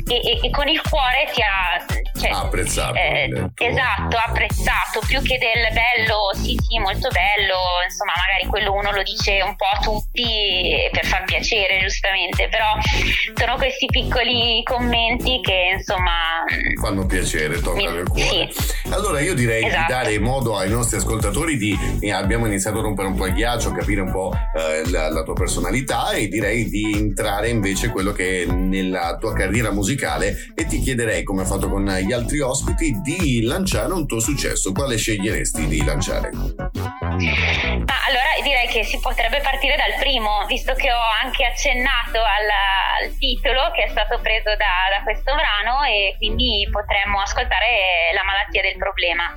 e, 0.07 0.39
e 0.43 0.49
con 0.51 0.67
il 0.67 0.81
cuore 0.81 1.29
ti 1.33 1.41
ha 1.41 1.83
cioè, 2.19 2.29
apprezzato. 2.31 2.95
Eh, 2.95 3.49
esatto, 3.55 4.17
apprezzato, 4.17 5.01
più 5.07 5.21
che 5.21 5.37
del 5.37 5.67
bello, 5.73 6.31
sì 6.33 6.57
sì, 6.67 6.79
molto 6.79 7.09
bello, 7.09 7.59
insomma 7.83 8.13
magari 8.15 8.47
quello 8.49 8.73
uno 8.73 8.91
lo 8.91 9.03
dice 9.03 9.41
un 9.41 9.55
po' 9.55 9.65
a 9.65 9.79
tutti 9.81 10.89
per 10.91 11.05
far 11.05 11.25
piacere 11.25 11.79
giustamente, 11.81 12.47
però 12.47 12.73
sono 13.35 13.55
questi 13.57 13.87
piccoli 13.87 14.63
commenti 14.63 15.39
che 15.41 15.75
insomma 15.77 16.45
fanno 16.81 17.05
piacere, 17.05 17.59
toccano 17.59 17.99
il 17.99 18.07
cuore. 18.07 18.49
Sì. 18.51 18.89
Allora 18.89 19.19
io 19.19 19.33
direi 19.33 19.65
esatto. 19.65 19.81
di 19.81 19.93
dare 19.93 20.19
modo 20.19 20.57
ai 20.57 20.69
nostri 20.69 20.97
ascoltatori 20.97 21.57
di, 21.57 21.77
eh, 22.01 22.11
abbiamo 22.11 22.45
iniziato 22.45 22.79
a 22.79 22.81
rompere 22.81 23.07
un 23.07 23.15
po' 23.15 23.25
il 23.25 23.33
ghiaccio, 23.33 23.71
capire 23.71 24.01
un 24.01 24.11
po' 24.11 24.31
eh, 24.55 24.74
la, 24.85 25.09
la, 25.09 25.23
tua 25.23 25.33
personalità 25.33 26.11
e 26.11 26.27
direi 26.27 26.69
di 26.69 26.93
entrare 26.93 27.49
invece 27.49 27.89
quello 27.89 28.11
che 28.11 28.43
è 28.43 28.45
nella 28.45 29.17
tua 29.17 29.33
carriera 29.33 29.71
musicale 29.71 30.35
e 30.55 30.65
ti 30.65 30.79
chiederei 30.79 31.23
come 31.23 31.43
ha 31.43 31.45
fatto 31.45 31.69
con 31.69 31.85
gli 31.85 32.11
altri 32.11 32.39
ospiti 32.39 32.99
di 33.01 33.43
lanciare 33.43 33.93
un 33.93 34.05
tuo 34.05 34.19
successo. 34.19 34.71
Quale 34.71 34.97
sceglieresti 34.97 35.67
di 35.67 35.83
lanciare? 35.83 36.29
Ah, 36.29 38.01
allora 38.07 38.25
direi 38.43 38.67
che 38.67 38.83
si 38.83 38.99
potrebbe 38.99 39.41
partire 39.41 39.75
dal 39.75 39.97
primo, 39.99 40.45
visto 40.47 40.73
che 40.73 40.91
ho 40.91 41.05
anche 41.23 41.45
accennato 41.45 42.19
al, 42.19 42.47
al 43.01 43.17
titolo 43.17 43.71
che 43.73 43.83
è 43.83 43.89
stato 43.89 44.19
preso 44.21 44.49
da, 44.55 44.97
da 44.97 45.03
questo 45.03 45.33
brano 45.33 45.83
e 45.83 46.15
quindi 46.17 46.67
potremmo 46.71 47.21
ascoltare 47.21 48.13
La 48.13 48.23
malattia 48.23 48.61
del 48.61 48.77
problema. 48.77 49.33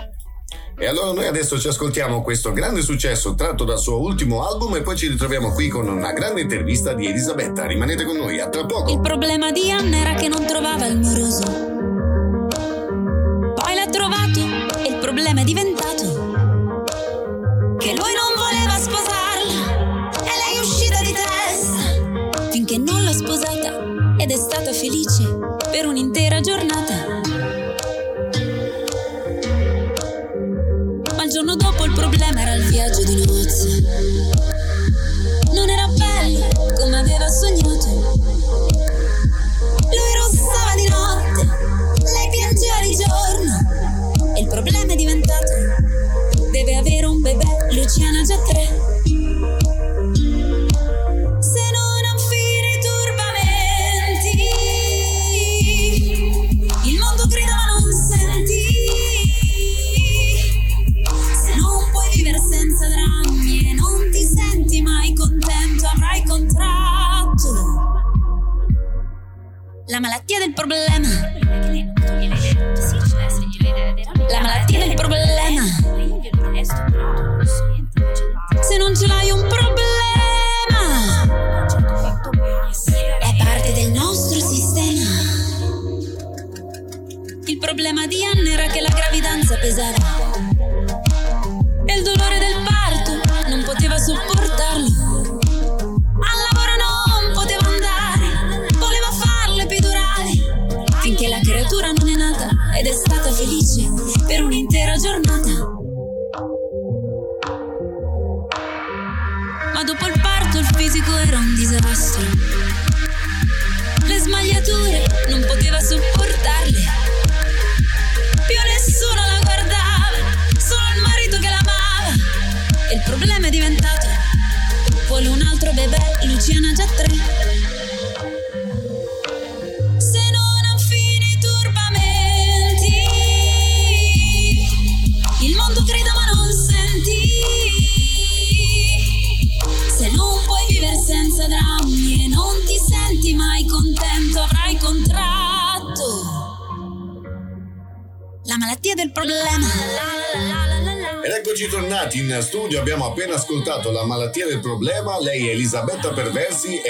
E 0.79 0.87
allora 0.87 1.13
noi 1.13 1.27
adesso 1.27 1.59
ci 1.59 1.69
ascoltiamo 1.69 2.23
questo 2.23 2.53
grande 2.53 2.83
successo 2.83 3.35
tratto 3.35 3.65
dal 3.65 3.79
suo 3.79 4.01
ultimo 4.01 4.47
album 4.47 4.77
e 4.77 4.83
poi 4.83 4.97
ci 4.97 5.09
ritroviamo 5.09 5.53
qui 5.53 5.69
con 5.69 5.89
una 5.89 6.13
grande 6.13 6.41
intervista 6.41 6.95
di 6.95 7.07
Elisabetta. 7.07 7.67
Rimanete 7.67 8.05
con 8.05 8.17
noi, 8.17 8.41
a 8.41 8.49
tra 8.49 8.65
poco. 8.65 8.93
Il 8.93 9.01
problema 9.01 9.51
di 9.51 9.71
Anna 9.71 9.97
era 9.97 10.15
che 10.15 10.29
non 10.29 10.47
trovava 10.47 10.87
il 10.87 10.99
moroso 10.99 11.77
trovato 13.91 14.41
e 14.79 14.89
il 14.89 14.99
problema 15.01 15.41
è 15.41 15.45
diventato 15.45 16.37
che 17.79 17.95
lui 17.95 18.13
non 18.15 18.33
voleva 18.37 18.77
sposarla 18.77 20.11
e 20.21 20.31
lei 20.37 20.57
è 20.57 20.61
uscita 20.61 21.01
di 21.01 21.13
testa 21.13 22.51
finché 22.51 22.79
non 22.79 23.03
l'ha 23.03 23.13
sposata 23.13 24.17
ed 24.19 24.31
è 24.31 24.37
stata 24.37 24.73
felice 24.73 25.25
per 25.71 25.87
un'intera 25.87 26.41
giornata. 26.41 27.58
Il 31.29 31.35
giorno 31.35 31.57
dopo 31.57 31.85
il 31.85 31.93
problema 31.93 32.41
era 32.41 32.55
il 32.55 32.65
viaggio 32.65 33.05
di 33.05 33.23
nozze. 33.27 34.58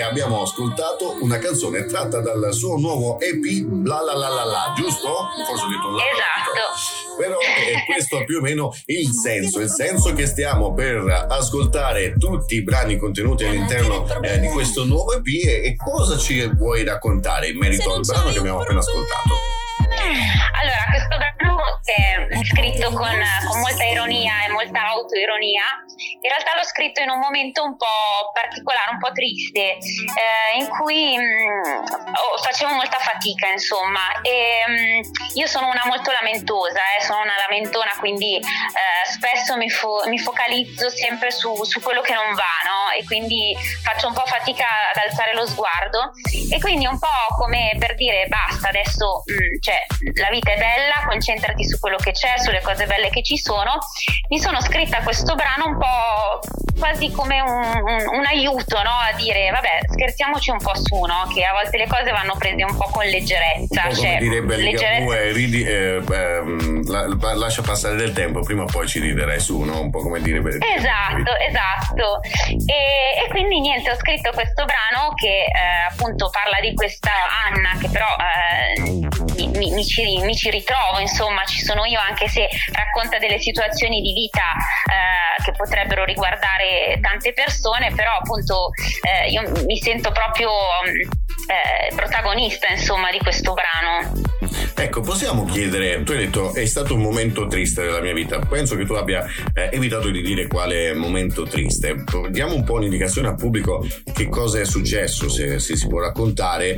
Abbiamo 0.09 0.43
ascoltato 0.43 1.19
una 1.20 1.39
canzone 1.39 1.85
tratta 1.85 2.20
dal 2.20 2.53
suo 2.53 2.78
nuovo 2.78 3.20
EP 3.20 3.45
La 3.85 4.01
La 4.01 4.15
La 4.15 4.28
La 4.28 4.45
La, 4.45 4.73
giusto? 4.75 5.28
Forse 5.47 5.65
ho 5.65 5.69
detto 5.69 5.91
la 5.91 6.03
Esatto. 6.03 7.17
Però 7.19 7.39
è 7.39 7.85
questo 7.85 8.25
più 8.25 8.39
o 8.39 8.41
meno 8.41 8.73
il 8.87 9.11
senso, 9.11 9.61
il 9.61 9.69
senso 9.69 10.12
che 10.15 10.27
stiamo 10.27 10.73
per 10.73 11.27
ascoltare 11.28 12.15
tutti 12.17 12.55
i 12.55 12.62
brani 12.62 12.97
contenuti 12.97 13.45
all'interno 13.45 14.07
eh, 14.23 14.39
di 14.39 14.47
questo 14.49 14.85
nuovo 14.85 15.15
EP 15.15 15.27
e, 15.27 15.65
e 15.65 15.77
cosa 15.77 16.17
ci 16.17 16.47
vuoi 16.55 16.85
raccontare 16.85 17.49
in 17.49 17.59
merito 17.59 17.93
al 17.93 18.03
brano 18.07 18.31
che 18.31 18.39
abbiamo 18.39 18.61
appena 18.61 18.78
ascoltato? 18.78 19.35
Allora, 20.61 20.85
questo 20.91 21.17
brano 21.17 21.39
è 22.28 22.45
scritto 22.45 22.91
con, 22.91 23.09
con, 23.49 23.61
ironia 23.91 24.44
e 24.47 24.52
molta 24.52 24.89
autoironia. 24.89 25.65
In 26.20 26.31
realtà 26.31 26.55
l'ho 26.55 26.65
scritto 26.65 27.00
in 27.00 27.10
un 27.10 27.18
momento 27.18 27.62
un 27.65 27.76
po' 27.76 28.31
particolare, 28.33 28.91
un 28.92 28.99
po' 28.99 29.12
triste, 29.12 29.78
eh, 29.78 30.58
in 30.58 30.68
cui 30.68 31.17
mh, 31.17 31.23
mm, 31.23 31.84
oh, 32.15 32.39
facevo 32.42 32.73
molta 32.73 32.99
fatica, 32.99 33.49
insomma. 33.49 34.20
E 34.23 34.62
mh, 34.67 34.73
mm, 34.73 35.00
io 35.34 35.47
sono 35.47 35.68
una 35.68 35.83
molto 35.86 36.10
lamentosa, 36.12 36.81
eh, 36.97 37.02
sono 37.02 37.23
una 37.23 37.36
lamentona, 37.49 37.92
quindi 37.99 38.36
eh, 38.36 39.10
spesso 39.10 39.57
mi, 39.57 39.68
fo- 39.70 40.02
mi, 40.07 40.18
focalizzo 40.18 40.91
sempre 40.91 41.31
su, 41.31 41.65
su, 41.65 41.81
quello 41.81 42.00
che 42.00 42.15
non 42.15 42.34
va, 42.34 42.57
no? 42.65 42.91
E 42.97 43.05
quindi 43.05 43.57
faccio 43.83 44.08
un 44.08 44.15
po' 44.15 44.26
fatica 44.26 44.67
ad 44.94 45.02
alzare 45.02 45.34
lo 45.34 45.47
sguardo. 45.47 46.12
E 46.50 46.60
quindi 46.60 46.86
un 46.86 46.99
po' 46.99 47.34
come 47.36 47.75
per 47.78 47.94
dire 47.94 48.26
basta, 48.28 48.68
adesso 48.68 49.23
mh, 49.25 49.33
mm, 49.33 49.60
cioè, 49.60 49.86
la 50.20 50.31
vita 50.31 50.52
è 50.52 50.58
bella, 50.58 51.05
concentrati 51.07 51.65
su 51.65 51.78
quello 51.78 51.97
che 51.97 52.12
c'è, 52.12 52.39
sulle 52.39 52.60
cose 52.60 52.86
belle 52.86 53.10
che 53.10 53.23
ci 53.23 53.36
sono. 53.36 53.77
Mi 54.28 54.39
sono 54.39 54.60
scritta 54.60 55.02
questo 55.02 55.34
brano 55.34 55.66
un 55.66 55.78
po' 55.78 56.40
quasi 56.78 57.10
come 57.10 57.40
un, 57.40 57.50
un, 57.50 58.18
un 58.18 58.24
aiuto 58.26 58.81
no? 58.82 58.90
a 58.90 59.12
dire 59.16 59.50
vabbè 59.50 59.81
scherziamoci 59.89 60.50
un 60.50 60.58
po' 60.58 60.74
su, 60.76 60.94
no? 61.00 61.28
che 61.34 61.44
a 61.44 61.52
volte 61.52 61.76
le 61.76 61.86
cose 61.86 62.10
vanno 62.10 62.36
prese 62.39 62.62
un 62.65 62.76
po' 62.76 62.89
con 62.90 63.05
leggerezza. 63.05 63.82
Po 63.89 63.94
cioè, 63.94 64.18
direbbe 64.18 64.57
leggerezza... 64.57 65.15
Eh, 65.15 65.32
ridi, 65.32 65.62
eh, 65.62 66.02
eh, 66.08 66.42
la, 66.86 67.34
lascia 67.34 67.62
passare 67.62 67.97
del 67.97 68.12
tempo, 68.12 68.40
prima 68.40 68.62
o 68.62 68.66
poi 68.66 68.86
ci 68.86 69.00
riderai 69.00 69.40
su, 69.40 69.60
no? 69.60 69.81
un 69.81 69.90
po' 69.90 70.00
come 70.00 70.20
dire... 70.20 70.39
Esatto, 70.39 71.36
esatto. 71.36 72.20
E, 72.48 73.24
e, 73.24 73.28
quindi 73.31 73.60
niente, 73.60 73.90
ho 73.90 73.97
scritto 73.97 74.31
questo 74.32 74.65
brano 74.65 75.12
che 75.15 75.44
eh, 75.44 75.90
appunto 75.90 76.31
parla 76.31 76.60
di 76.60 76.74
questa 76.74 77.10
Anna 77.47 77.76
che 77.81 77.89
però 77.89 78.07
eh, 78.07 78.81
mi, 79.34 79.48
mi, 79.48 79.70
mi, 79.73 79.84
ci, 79.84 80.20
mi, 80.23 80.36
ci, 80.36 80.50
ritrovo, 80.50 80.98
insomma, 81.00 81.44
ci 81.44 81.60
sono 81.60 81.84
io 81.84 81.98
anche 82.00 82.28
se 82.28 82.48
racconta 82.73 83.18
delle 83.18 83.39
situazioni 83.39 83.58
di 84.01 84.12
vita 84.12 84.53
eh, 84.91 85.43
che 85.43 85.53
potrebbero 85.53 86.05
riguardare 86.05 86.99
tante 87.01 87.33
persone, 87.33 87.93
però 87.95 88.17
appunto 88.20 88.70
eh, 89.03 89.28
io 89.28 89.43
mi 89.65 89.77
sento 89.77 90.12
proprio 90.12 90.51
eh, 91.49 91.95
protagonista, 91.95 92.69
insomma, 92.69 93.11
di 93.11 93.19
questo 93.19 93.55
brano. 93.55 94.38
Ecco, 94.75 95.01
possiamo 95.01 95.44
chiedere, 95.44 96.02
tu 96.02 96.12
hai 96.12 96.18
detto 96.18 96.55
è 96.55 96.65
stato 96.65 96.94
un 96.94 97.01
momento 97.01 97.47
triste 97.47 97.83
della 97.83 98.01
mia 98.01 98.12
vita, 98.12 98.39
penso 98.39 98.77
che 98.77 98.85
tu 98.85 98.93
abbia 98.93 99.27
eh, 99.52 99.70
evitato 99.73 100.10
di 100.10 100.23
dire 100.23 100.47
quale 100.47 100.94
momento 100.94 101.43
triste. 101.43 102.05
Diamo 102.31 102.55
un 102.55 102.65
po' 102.65 102.75
un'indicazione 102.75 103.28
al 103.28 103.36
pubblico 103.36 103.85
che 104.12 104.28
cosa 104.28 104.60
è 104.60 104.65
successo, 104.65 105.28
se, 105.28 105.59
se 105.59 105.77
si 105.77 105.86
può 105.86 106.01
raccontare 106.01 106.77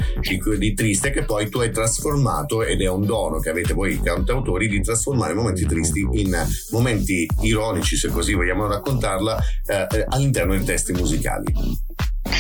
di, 0.59 0.75
triste, 0.75 1.11
che 1.11 1.25
poi 1.25 1.49
tu 1.49 1.59
hai 1.59 1.71
trasformato 1.71 2.63
ed 2.63 2.81
è 2.81 2.89
un 2.89 3.05
dono 3.05 3.39
che 3.39 3.51
avete 3.51 3.75
voi 3.75 4.01
cantautori 4.01 4.69
di 4.69 4.81
trasformare 4.81 5.35
momenti 5.35 5.67
tristi 5.67 6.07
in 6.13 6.37
momenti 6.71 7.29
ironici, 7.43 7.97
se 7.97 8.09
così 8.09 8.35
vogliamo 8.35 8.67
raccontarla, 8.67 9.43
eh, 9.67 10.05
all'interno 10.09 10.55
dei 10.55 10.65
testi 10.65 10.93
musicali. 10.93 11.89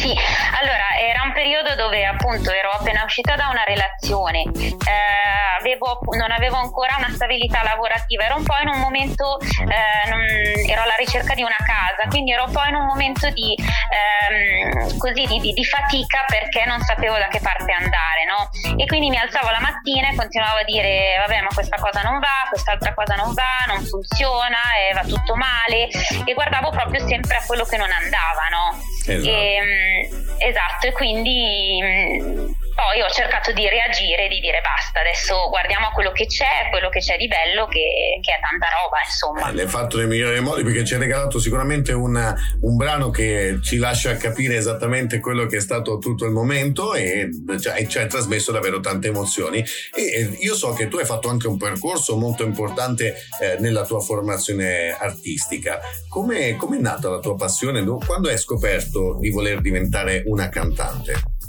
Sì, 0.00 0.14
allora 0.58 0.96
era 0.98 1.22
un 1.24 1.32
periodo 1.32 1.74
dove 1.74 2.04
appunto 2.06 2.50
ero 2.50 2.70
appena 2.70 3.04
uscita 3.04 3.36
da 3.36 3.48
una 3.48 3.64
relazione, 3.64 4.42
eh, 4.42 5.58
avevo, 5.58 6.00
non 6.16 6.30
avevo 6.30 6.56
ancora 6.56 6.96
una 6.96 7.10
stabilità 7.10 7.62
lavorativa, 7.62 8.24
ero 8.24 8.36
un 8.36 8.44
po' 8.44 8.56
in 8.62 8.68
un 8.68 8.78
momento, 8.78 9.38
eh, 9.40 10.08
non, 10.08 10.20
ero 10.66 10.82
alla 10.82 10.96
ricerca 10.96 11.34
di 11.34 11.42
una 11.42 11.60
casa, 11.64 12.08
quindi 12.08 12.32
ero 12.32 12.44
un 12.44 12.52
po' 12.52 12.64
in 12.66 12.76
un 12.76 12.86
momento 12.86 13.28
di, 13.30 13.54
ehm, 13.56 14.96
così, 14.96 15.26
di, 15.26 15.38
di, 15.38 15.52
di 15.52 15.64
fatica 15.64 16.24
perché 16.26 16.64
non 16.64 16.80
sapevo 16.80 17.18
da 17.18 17.28
che 17.28 17.40
parte 17.40 17.72
andare, 17.72 18.24
no? 18.24 18.48
E 18.76 18.86
quindi 18.86 19.10
mi 19.10 19.18
alzavo 19.18 19.50
la 19.50 19.60
mattina 19.60 20.08
e 20.08 20.14
continuavo 20.14 20.60
a 20.60 20.64
dire 20.64 21.16
vabbè 21.18 21.40
ma 21.42 21.48
questa 21.52 21.76
cosa 21.76 22.00
non 22.00 22.18
va, 22.20 22.48
quest'altra 22.48 22.94
cosa 22.94 23.16
non 23.16 23.34
va, 23.34 23.64
non 23.66 23.84
funziona, 23.84 24.58
eh, 24.80 24.94
va 24.94 25.02
tutto 25.02 25.36
male 25.36 25.88
e 26.24 26.32
guardavo 26.32 26.70
proprio 26.70 27.06
sempre 27.06 27.36
a 27.36 27.44
quello 27.46 27.64
che 27.64 27.76
non 27.76 27.90
andava, 27.90 28.48
no? 28.48 28.89
Esatto. 29.06 29.28
E, 29.28 29.56
ehm, 29.56 30.26
esatto, 30.38 30.86
e 30.86 30.92
quindi 30.92 31.78
mm, 31.82 32.52
poi 32.80 33.02
ho 33.02 33.10
cercato 33.10 33.52
di 33.52 33.68
reagire 33.68 34.24
e 34.24 34.28
di 34.28 34.40
dire 34.40 34.62
basta, 34.62 35.00
adesso 35.00 35.50
guardiamo 35.50 35.88
a 35.88 35.90
quello 35.90 36.12
che 36.12 36.24
c'è, 36.24 36.70
quello 36.70 36.88
che 36.88 37.00
c'è 37.00 37.18
di 37.18 37.28
bello, 37.28 37.66
che, 37.66 38.16
che 38.22 38.32
è 38.32 38.40
tanta 38.40 38.68
roba, 38.80 38.96
insomma. 39.04 39.50
Eh, 39.50 39.54
l'hai 39.54 39.68
fatto 39.68 39.98
nei 39.98 40.06
migliori 40.06 40.40
modi 40.40 40.62
perché 40.64 40.82
ci 40.86 40.94
hai 40.94 41.00
regalato 41.00 41.38
sicuramente 41.38 41.92
una, 41.92 42.34
un 42.62 42.76
brano 42.76 43.10
che 43.10 43.58
ci 43.60 43.76
lascia 43.76 44.16
capire 44.16 44.56
esattamente 44.56 45.20
quello 45.20 45.44
che 45.44 45.58
è 45.58 45.60
stato 45.60 45.98
tutto 45.98 46.24
il 46.24 46.32
momento 46.32 46.94
e 46.94 47.28
cioè, 47.60 47.86
ci 47.86 47.98
hai 47.98 48.08
trasmesso 48.08 48.50
davvero 48.50 48.80
tante 48.80 49.08
emozioni. 49.08 49.62
E 49.94 50.38
io 50.40 50.54
so 50.54 50.72
che 50.72 50.88
tu 50.88 50.96
hai 50.96 51.04
fatto 51.04 51.28
anche 51.28 51.48
un 51.48 51.58
percorso 51.58 52.16
molto 52.16 52.44
importante 52.44 53.14
eh, 53.42 53.56
nella 53.58 53.84
tua 53.84 54.00
formazione 54.00 54.96
artistica. 54.98 55.80
Come 56.08 56.56
è 56.56 56.56
nata 56.78 57.10
la 57.10 57.18
tua 57.18 57.36
passione? 57.36 57.84
Quando 57.84 58.30
hai 58.30 58.38
scoperto 58.38 59.18
di 59.20 59.28
voler 59.28 59.60
diventare 59.60 60.22
una 60.24 60.48
cantante? 60.48 61.39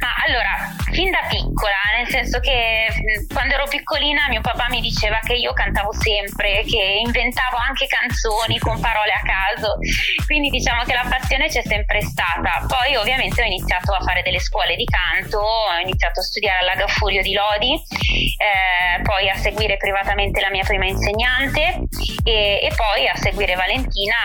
Ma 0.00 0.14
allora, 0.26 0.74
fin 0.90 1.10
da 1.10 1.24
piccola, 1.28 1.76
nel 1.96 2.08
senso 2.08 2.40
che 2.40 2.88
quando 3.32 3.54
ero 3.54 3.66
piccolina 3.66 4.26
mio 4.28 4.40
papà 4.40 4.66
mi 4.68 4.80
diceva 4.80 5.18
che 5.24 5.34
io 5.34 5.52
cantavo 5.52 5.92
sempre, 5.92 6.64
che 6.64 7.00
inventavo 7.04 7.56
anche 7.56 7.86
canzoni 7.86 8.58
con 8.58 8.80
parole 8.80 9.12
a 9.12 9.22
caso, 9.22 9.78
quindi 10.26 10.50
diciamo 10.50 10.82
che 10.82 10.94
la 10.94 11.06
passione 11.08 11.48
c'è 11.48 11.62
sempre 11.62 12.00
stata. 12.02 12.64
Poi 12.66 12.96
ovviamente 12.96 13.42
ho 13.42 13.44
iniziato 13.44 13.92
a 13.92 14.00
fare 14.00 14.22
delle 14.22 14.40
scuole 14.40 14.76
di 14.76 14.84
canto, 14.84 15.38
ho 15.38 15.78
iniziato 15.80 16.20
a 16.20 16.22
studiare 16.24 16.58
alla 16.58 16.74
Gaffurio 16.74 17.22
di 17.22 17.32
Lodi, 17.32 17.72
eh, 17.72 19.02
poi 19.02 19.30
a 19.30 19.36
seguire 19.36 19.76
privatamente 19.76 20.40
la 20.40 20.50
mia 20.50 20.64
prima 20.64 20.86
insegnante 20.86 21.86
e, 22.24 22.60
e 22.62 22.72
poi 22.74 23.06
a 23.08 23.16
seguire 23.16 23.54
Valentina 23.54 24.16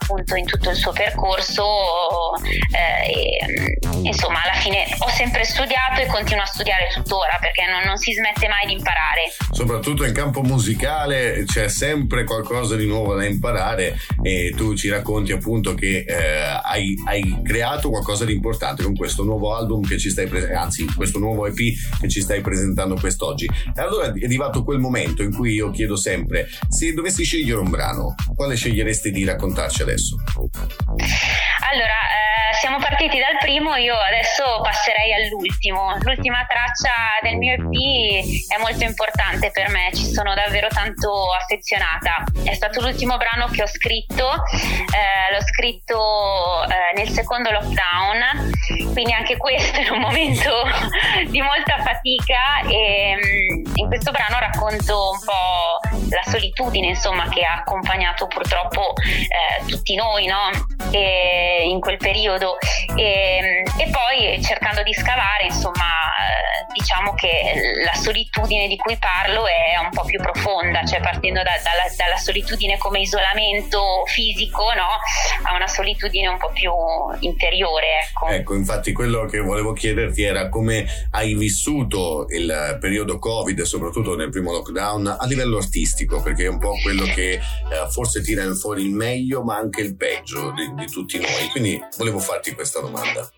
appunto 0.00 0.36
in 0.36 0.46
tutto 0.46 0.70
il 0.70 0.76
suo 0.76 0.92
percorso. 0.92 2.34
Eh, 2.72 3.10
e, 3.10 3.78
insomma, 4.02 4.27
alla 4.36 4.58
fine 4.60 4.86
ho 4.98 5.08
sempre 5.08 5.44
studiato 5.44 6.00
e 6.00 6.06
continuo 6.06 6.42
a 6.42 6.46
studiare 6.46 6.88
tuttora 6.92 7.38
perché 7.40 7.64
non, 7.70 7.82
non, 7.84 7.96
si 7.96 8.12
smette 8.12 8.48
mai 8.48 8.66
di 8.66 8.72
imparare. 8.72 9.32
Soprattutto 9.50 10.04
in 10.04 10.12
campo 10.12 10.42
musicale 10.42 11.44
c'è 11.44 11.68
sempre 11.68 12.24
qualcosa 12.24 12.76
di 12.76 12.86
nuovo 12.86 13.14
da 13.14 13.24
imparare 13.24 13.96
e 14.22 14.52
tu 14.56 14.74
ci 14.74 14.88
racconti 14.88 15.32
appunto 15.32 15.74
che 15.74 16.04
eh, 16.06 16.60
hai, 16.62 16.94
hai, 17.06 17.40
creato 17.42 17.90
qualcosa 17.90 18.24
di 18.24 18.32
importante 18.32 18.82
con 18.82 18.94
questo 18.94 19.22
nuovo 19.22 19.54
album 19.54 19.86
che 19.86 19.98
ci 19.98 20.10
stai 20.10 20.26
presentando, 20.26 20.62
anzi 20.62 20.86
questo 20.94 21.18
nuovo 21.18 21.46
EP 21.46 21.56
che 22.00 22.08
ci 22.08 22.20
stai 22.20 22.40
presentando 22.40 22.94
quest'oggi. 22.94 23.46
E 23.46 23.80
allora 23.80 24.06
è 24.06 24.24
arrivato 24.24 24.64
quel 24.64 24.78
momento 24.78 25.22
in 25.22 25.34
cui 25.34 25.54
io 25.54 25.70
chiedo 25.70 25.96
sempre, 25.96 26.48
se 26.68 26.92
dovessi 26.92 27.24
scegliere 27.24 27.60
un 27.60 27.70
brano, 27.70 28.14
quale 28.34 28.56
sceglieresti 28.56 29.10
di 29.10 29.24
raccontarci 29.24 29.82
adesso? 29.82 30.16
Allora, 31.70 31.98
eh, 32.08 32.54
siamo 32.60 32.78
partiti 32.78 33.18
dal 33.18 33.36
primo, 33.38 33.76
io 33.76 33.94
adesso 34.08 34.60
passerei 34.62 35.12
all'ultimo. 35.12 35.96
L'ultima 36.00 36.44
traccia 36.48 36.92
del 37.22 37.36
mio 37.36 37.54
EP 37.54 38.48
è 38.48 38.58
molto 38.58 38.84
importante 38.84 39.50
per 39.50 39.68
me, 39.68 39.90
ci 39.94 40.04
sono 40.04 40.34
davvero 40.34 40.68
tanto 40.68 41.32
affezionata. 41.32 42.24
È 42.42 42.54
stato 42.54 42.80
l'ultimo 42.80 43.16
brano 43.16 43.46
che 43.48 43.62
ho 43.62 43.66
scritto, 43.66 44.32
eh, 44.32 45.32
l'ho 45.32 45.42
scritto 45.42 46.64
eh, 46.64 46.96
nel 46.96 47.08
secondo 47.08 47.50
lockdown, 47.50 48.52
quindi 48.92 49.12
anche 49.12 49.36
questo 49.36 49.78
è 49.78 49.88
un 49.90 50.00
momento 50.00 50.62
di 51.28 51.40
molta 51.40 51.78
fatica 51.82 52.66
e 52.68 53.14
mm, 53.16 53.57
in 53.78 53.86
questo 53.86 54.10
brano 54.10 54.38
racconto 54.38 55.10
un 55.10 55.18
po' 55.24 55.78
la 56.10 56.30
solitudine 56.30 56.88
insomma 56.88 57.28
che 57.28 57.42
ha 57.44 57.54
accompagnato 57.54 58.26
purtroppo 58.26 58.94
eh, 58.96 59.64
tutti 59.66 59.94
noi 59.94 60.26
no? 60.26 60.50
in 60.90 61.80
quel 61.80 61.96
periodo 61.98 62.56
e, 62.96 63.62
e, 63.62 63.90
poi 63.90 64.42
cercando 64.42 64.82
di 64.82 64.92
scavare 64.94 65.44
insomma 65.44 65.84
eh, 65.84 66.72
diciamo 66.72 67.14
che 67.14 67.82
la 67.84 67.94
solitudine 67.94 68.66
di 68.68 68.76
cui 68.76 68.96
parlo 68.96 69.46
è 69.46 69.78
un 69.82 69.90
po' 69.90 70.04
più 70.04 70.18
profonda 70.18 70.84
cioè 70.84 71.00
partendo 71.00 71.42
da, 71.42 71.52
dalla, 71.62 71.94
dalla, 71.96 72.16
solitudine 72.16 72.78
come 72.78 73.00
isolamento 73.00 74.02
fisico 74.06 74.72
no? 74.74 74.88
a 75.46 75.54
una 75.54 75.68
solitudine 75.68 76.28
un 76.28 76.38
po' 76.38 76.50
più 76.52 76.72
interiore 77.20 77.86
ecco. 78.08 78.26
ecco 78.28 78.54
infatti 78.54 78.92
quello 78.92 79.26
che 79.26 79.40
volevo 79.40 79.72
chiederti 79.72 80.22
era 80.22 80.48
come 80.48 80.86
hai 81.12 81.34
vissuto 81.34 82.26
il 82.30 82.78
periodo 82.80 83.18
covid 83.18 83.60
soprattutto 83.68 84.16
nel 84.16 84.30
primo 84.30 84.50
lockdown 84.52 85.16
a 85.20 85.26
livello 85.26 85.58
artistico 85.58 86.22
perché 86.22 86.44
è 86.44 86.48
un 86.48 86.58
po' 86.58 86.72
quello 86.82 87.04
che 87.04 87.32
eh, 87.34 87.40
forse 87.90 88.22
tira 88.22 88.42
fuori 88.54 88.84
il 88.84 88.92
meglio 88.92 89.42
ma 89.42 89.56
anche 89.56 89.82
il 89.82 89.94
peggio 89.94 90.52
di, 90.52 90.74
di 90.74 90.90
tutti 90.90 91.18
noi. 91.18 91.48
Quindi 91.50 91.80
volevo 91.96 92.18
farti 92.18 92.54
questa 92.54 92.80
domanda. 92.80 93.30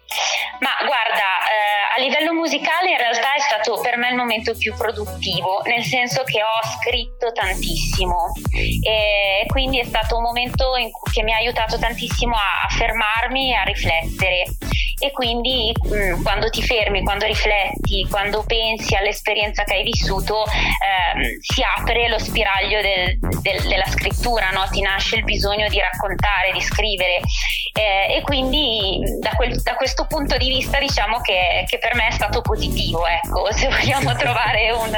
Ma 0.61 0.71
guarda, 0.85 1.27
eh, 1.49 1.97
a 1.97 2.01
livello 2.01 2.33
musicale 2.33 2.91
in 2.91 2.97
realtà 2.97 3.35
è 3.35 3.41
stato 3.41 3.81
per 3.81 3.97
me 3.97 4.11
il 4.11 4.15
momento 4.15 4.55
più 4.57 4.75
produttivo, 4.75 5.63
nel 5.65 5.83
senso 5.83 6.23
che 6.23 6.43
ho 6.43 6.61
scritto 6.79 7.33
tantissimo. 7.33 8.33
E 8.53 9.47
quindi 9.47 9.81
è 9.81 9.85
stato 9.85 10.17
un 10.17 10.23
momento 10.23 10.71
cui, 10.71 11.13
che 11.13 11.23
mi 11.23 11.33
ha 11.33 11.37
aiutato 11.37 11.79
tantissimo 11.79 12.35
a, 12.35 12.67
a 12.69 12.69
fermarmi 12.69 13.53
e 13.53 13.55
a 13.55 13.63
riflettere 13.63 14.45
e 15.01 15.11
quindi 15.13 15.73
mh, 15.83 15.95
mm, 15.95 16.23
quando 16.23 16.51
ti 16.51 16.63
fermi, 16.63 17.03
quando 17.03 17.25
rifletti, 17.25 18.07
quando 18.11 18.45
pensi 18.47 18.95
all'esperienza 18.95 19.65
che 19.65 19.75
hai 19.75 19.83
vissuto, 19.83 20.45
eh, 20.45 21.39
si 21.41 21.63
apre 21.63 22.09
lo 22.09 22.19
spiraglio 22.19 22.81
del, 22.83 23.19
del, 23.41 23.63
della 23.63 23.87
scrittura, 23.87 24.51
no? 24.51 24.69
ti 24.71 24.83
nasce 24.83 25.17
il 25.17 25.25
bisogno 25.25 25.69
di 25.69 25.81
raccontare, 25.81 26.53
di 26.53 26.61
scrivere 26.61 27.21
eh, 27.73 28.17
e 28.17 28.23
quindi 28.23 29.01
da, 29.21 29.31
quel, 29.31 29.59
da, 29.63 29.75
questo 29.75 30.05
punto 30.07 30.37
di 30.37 30.49
vista 30.49 30.79
diciamo 30.79 31.21
che, 31.21 31.65
che, 31.67 31.79
per 31.79 31.95
me 31.95 32.09
è 32.09 32.13
stato 32.13 32.43
positivo, 32.43 33.07
ecco, 33.07 33.51
se 33.53 33.69
vogliamo 33.69 34.15
trovare 34.21 34.71
un, 34.73 34.93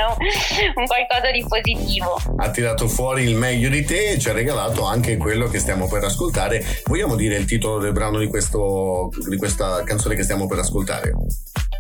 un 0.75 0.87
qualcosa 0.87 1.31
di 1.31 1.45
positivo. 1.47 2.21
Ha 2.39 2.51
tirato 2.51 2.89
fuori 2.89 3.23
il 3.23 3.37
meglio 3.37 3.69
di 3.69 3.85
te 3.85 4.11
e 4.11 4.19
ci 4.19 4.29
ha 4.29 4.33
regalato 4.33 4.85
anche 4.85 5.17
quello 5.17 5.47
che 5.47 5.61
stiamo 5.61 5.87
per 5.87 6.03
ascoltare. 6.03 6.65
Vogliamo 6.87 7.15
dire 7.15 7.37
il 7.37 7.45
titolo 7.45 7.79
del 7.79 7.93
brano 7.93 8.19
di, 8.19 8.27
questo, 8.27 9.11
di 9.29 9.37
questa 9.37 9.77
canzone? 9.77 9.92
Canzone 9.93 10.15
che 10.15 10.23
stiamo 10.23 10.47
per 10.47 10.59
ascoltare? 10.59 11.13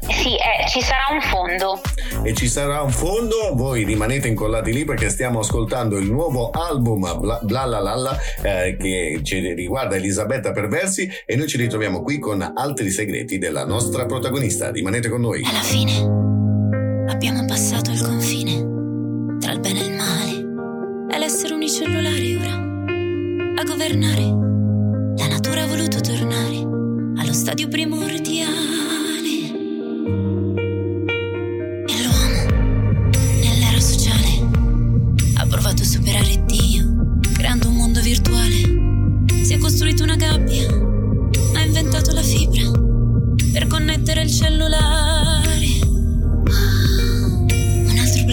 Sì, 0.03 0.35
eh, 0.35 0.69
ci 0.69 0.83
sarà 0.83 1.07
un 1.13 1.21
fondo. 1.23 1.81
E 2.25 2.35
ci 2.35 2.47
sarà 2.49 2.83
un 2.83 2.91
fondo, 2.91 3.53
voi 3.55 3.85
rimanete 3.85 4.29
incollati 4.29 4.73
lì 4.73 4.85
perché 4.85 5.09
stiamo 5.09 5.39
ascoltando 5.39 5.97
il 5.97 6.11
nuovo 6.11 6.51
album 6.51 7.21
Bla 7.21 7.41
Bla 7.43 7.65
La 7.65 7.81
La 7.81 8.19
eh, 8.43 8.77
che 8.77 9.21
ci 9.23 9.55
riguarda 9.55 9.97
Elisabetta 9.97 10.53
Perversi 10.53 11.09
e 11.25 11.37
noi 11.37 11.47
ci 11.47 11.57
ritroviamo 11.57 12.03
qui 12.03 12.19
con 12.19 12.43
altri 12.55 12.91
segreti 12.91 13.39
della 13.39 13.65
nostra 13.65 14.05
protagonista. 14.05 14.71
Rimanete 14.71 15.09
con 15.09 15.21
noi. 15.21 15.43
Alla 15.45 15.63
fine 15.63 15.99
abbiamo 17.09 17.45
passato 17.47 17.91
il 17.93 18.03
confine 18.03 19.39
tra 19.41 19.53
il 19.53 19.61
bene 19.61 19.81
e 19.81 19.85
il 19.87 19.93
male. 19.93 21.15
È 21.15 21.19
l'essere 21.19 21.55
unicellulare 21.55 22.37
ora 22.37 22.55
a 23.61 23.65
governare. 23.65 24.41
La 25.17 25.29
natura 25.29 25.63
ha 25.63 25.67
voluto 25.67 26.01
tornare 26.01 26.82
allo 27.33 27.41
stadio 27.41 27.67
primordiale. 27.67 28.52
E 31.86 32.02
l'uomo, 32.02 33.11
nell'era 33.41 33.81
sociale, 33.81 34.49
ha 35.36 35.47
provato 35.47 35.81
a 35.81 35.86
superare 35.86 36.44
Dio, 36.44 37.20
creando 37.33 37.69
un 37.69 37.77
mondo 37.77 38.02
virtuale. 38.02 39.25
Si 39.43 39.55
è 39.55 39.59
costruito 39.59 40.02
una 40.02 40.17
gabbia, 40.17 40.67
ha 41.55 41.62
inventato 41.62 42.12
la 42.12 42.23
fibra 42.23 42.70
per 43.51 43.67
connettere 43.67 44.25
il 44.25 44.31
cellulare. 44.31 45.69
Un 47.86 47.99
altro 47.99 48.25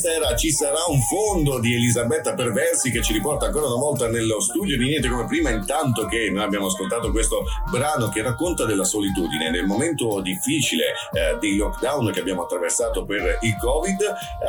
questa 0.00 0.16
era 0.16 0.34
Ci 0.34 0.50
sarà 0.50 0.78
un 0.88 0.98
fondo 1.02 1.58
di 1.58 1.74
Elisabetta 1.74 2.32
Perversi 2.32 2.90
che 2.90 3.02
ci 3.02 3.12
riporta 3.12 3.46
ancora 3.46 3.66
una 3.66 3.76
volta 3.76 4.08
nello 4.08 4.40
studio 4.40 4.78
di 4.78 4.86
Niente 4.86 5.08
come 5.10 5.26
prima, 5.26 5.50
intanto 5.50 6.06
che 6.06 6.30
noi 6.30 6.42
abbiamo 6.42 6.66
ascoltato 6.66 7.10
questo 7.10 7.42
brano 7.70 8.08
che 8.08 8.22
racconta 8.22 8.64
della 8.64 8.84
solitudine 8.84 9.50
nel 9.50 9.66
momento 9.66 10.22
difficile 10.22 10.94
eh, 11.12 11.36
dei 11.38 11.56
lockdown 11.56 12.12
che 12.12 12.20
abbiamo 12.20 12.44
attraversato 12.44 13.04
per 13.04 13.38
il 13.42 13.56
Covid. 13.58 13.98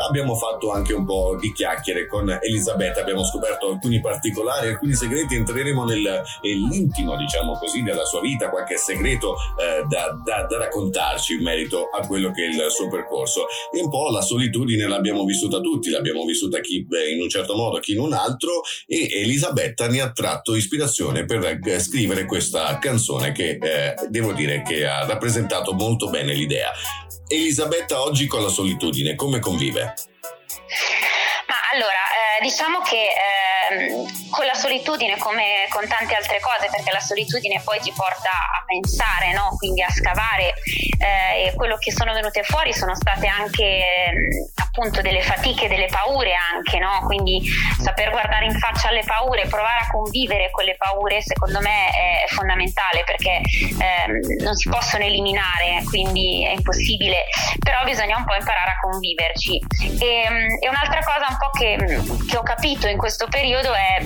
Abbiamo 0.08 0.36
fatto 0.36 0.72
anche 0.72 0.94
un 0.94 1.04
po' 1.04 1.36
di 1.38 1.52
chiacchiere 1.52 2.08
con 2.08 2.30
Elisabetta, 2.42 3.02
abbiamo 3.02 3.26
scoperto 3.26 3.72
alcuni 3.72 4.00
particolari, 4.00 4.70
alcuni 4.70 4.94
segreti, 4.94 5.36
entreremo 5.36 5.84
nel, 5.84 6.22
nell'intimo, 6.42 7.18
diciamo 7.18 7.58
così, 7.58 7.82
della 7.82 8.06
sua 8.06 8.22
vita, 8.22 8.50
qualche 8.50 8.78
segreto 8.78 9.36
eh, 9.60 9.86
da, 9.90 10.18
da, 10.24 10.46
da 10.46 10.58
raccontarci 10.58 11.34
in 11.34 11.44
merito 11.44 11.90
a 11.92 12.06
quello 12.08 12.32
che 12.32 12.46
è 12.46 12.48
il 12.48 12.68
suo 12.70 12.88
percorso. 12.88 13.48
E 13.74 13.82
un 13.82 13.90
po' 13.90 14.10
la 14.12 14.22
solitudine 14.22 14.88
l'abbiamo 14.88 15.26
vissuta 15.26 15.40
tutti, 15.48 15.90
l'abbiamo 15.90 16.26
vissuta 16.26 16.60
chi 16.60 16.86
in 17.12 17.22
un 17.22 17.30
certo 17.30 17.56
modo, 17.56 17.80
chi 17.80 17.94
in 17.94 18.00
un 18.00 18.14
altro 18.14 18.62
e 18.86 19.10
Elisabetta 19.22 19.88
ne 19.88 20.02
ha 20.02 20.12
tratto 20.12 20.56
ispirazione 20.56 21.26
per 21.26 21.60
eh, 21.64 21.80
scrivere 21.80 22.26
questa 22.26 22.78
canzone 22.80 23.32
che 23.32 23.58
eh, 23.62 23.94
devo 24.10 24.34
dire 24.34 24.62
che 24.62 24.86
ha 24.86 25.06
rappresentato 25.06 25.74
molto 25.74 26.10
bene 26.10 26.34
l'idea. 26.34 26.72
Elisabetta 27.28 28.02
oggi 28.02 28.28
con 28.28 28.42
la 28.42 28.50
solitudine 28.50 29.16
come 29.16 29.40
convive? 29.40 29.94
Ma 31.48 31.56
allora, 31.74 32.02
eh, 32.12 32.44
diciamo 32.44 32.80
che 32.82 32.98
eh, 32.98 33.61
con 34.30 34.46
la 34.46 34.54
solitudine, 34.54 35.18
come 35.18 35.68
con 35.70 35.88
tante 35.88 36.16
altre 36.16 36.40
cose, 36.40 36.70
perché 36.72 36.92
la 36.92 37.00
solitudine 37.00 37.62
poi 37.64 37.80
ti 37.80 37.92
porta 37.96 38.30
a 38.30 38.64
pensare, 38.66 39.34
no? 39.34 39.56
quindi 39.58 39.82
a 39.82 39.90
scavare, 39.90 40.54
eh, 41.00 41.48
e 41.48 41.54
quello 41.56 41.78
che 41.78 41.92
sono 41.92 42.14
venute 42.14 42.44
fuori 42.44 42.74
sono 42.74 42.96
state 42.96 43.28
anche 43.28 44.14
appunto 44.56 45.02
delle 45.02 45.22
fatiche, 45.22 45.68
delle 45.68 45.88
paure 45.88 46.34
anche, 46.34 46.80
no? 46.80 47.04
quindi 47.06 47.42
saper 47.80 48.12
guardare 48.12 48.46
in 48.46 48.58
faccia 48.58 48.90
alle 48.90 49.04
paure, 49.04 49.48
provare 49.48 49.80
a 49.82 49.88
convivere 49.90 50.50
con 50.52 50.64
le 50.64 50.76
paure, 50.78 51.22
secondo 51.22 51.60
me 51.60 51.90
è 51.90 52.28
fondamentale 52.28 53.04
perché 53.06 53.42
ehm, 53.42 54.44
non 54.44 54.56
si 54.56 54.70
possono 54.70 55.04
eliminare, 55.04 55.84
quindi 55.88 56.46
è 56.46 56.52
impossibile, 56.52 57.26
però 57.60 57.84
bisogna 57.84 58.18
un 58.18 58.26
po' 58.26 58.36
imparare 58.36 58.72
a 58.72 58.80
conviverci. 58.80 59.60
E, 60.00 60.58
e 60.60 60.70
un'altra 60.70 61.00
cosa 61.04 61.28
un 61.30 61.38
po' 61.38 61.50
che, 61.52 61.78
che 62.28 62.38
ho 62.38 62.44
capito 62.44 62.88
in 62.88 62.98
questo 62.98 63.28
periodo 63.28 63.61
è 63.74 64.02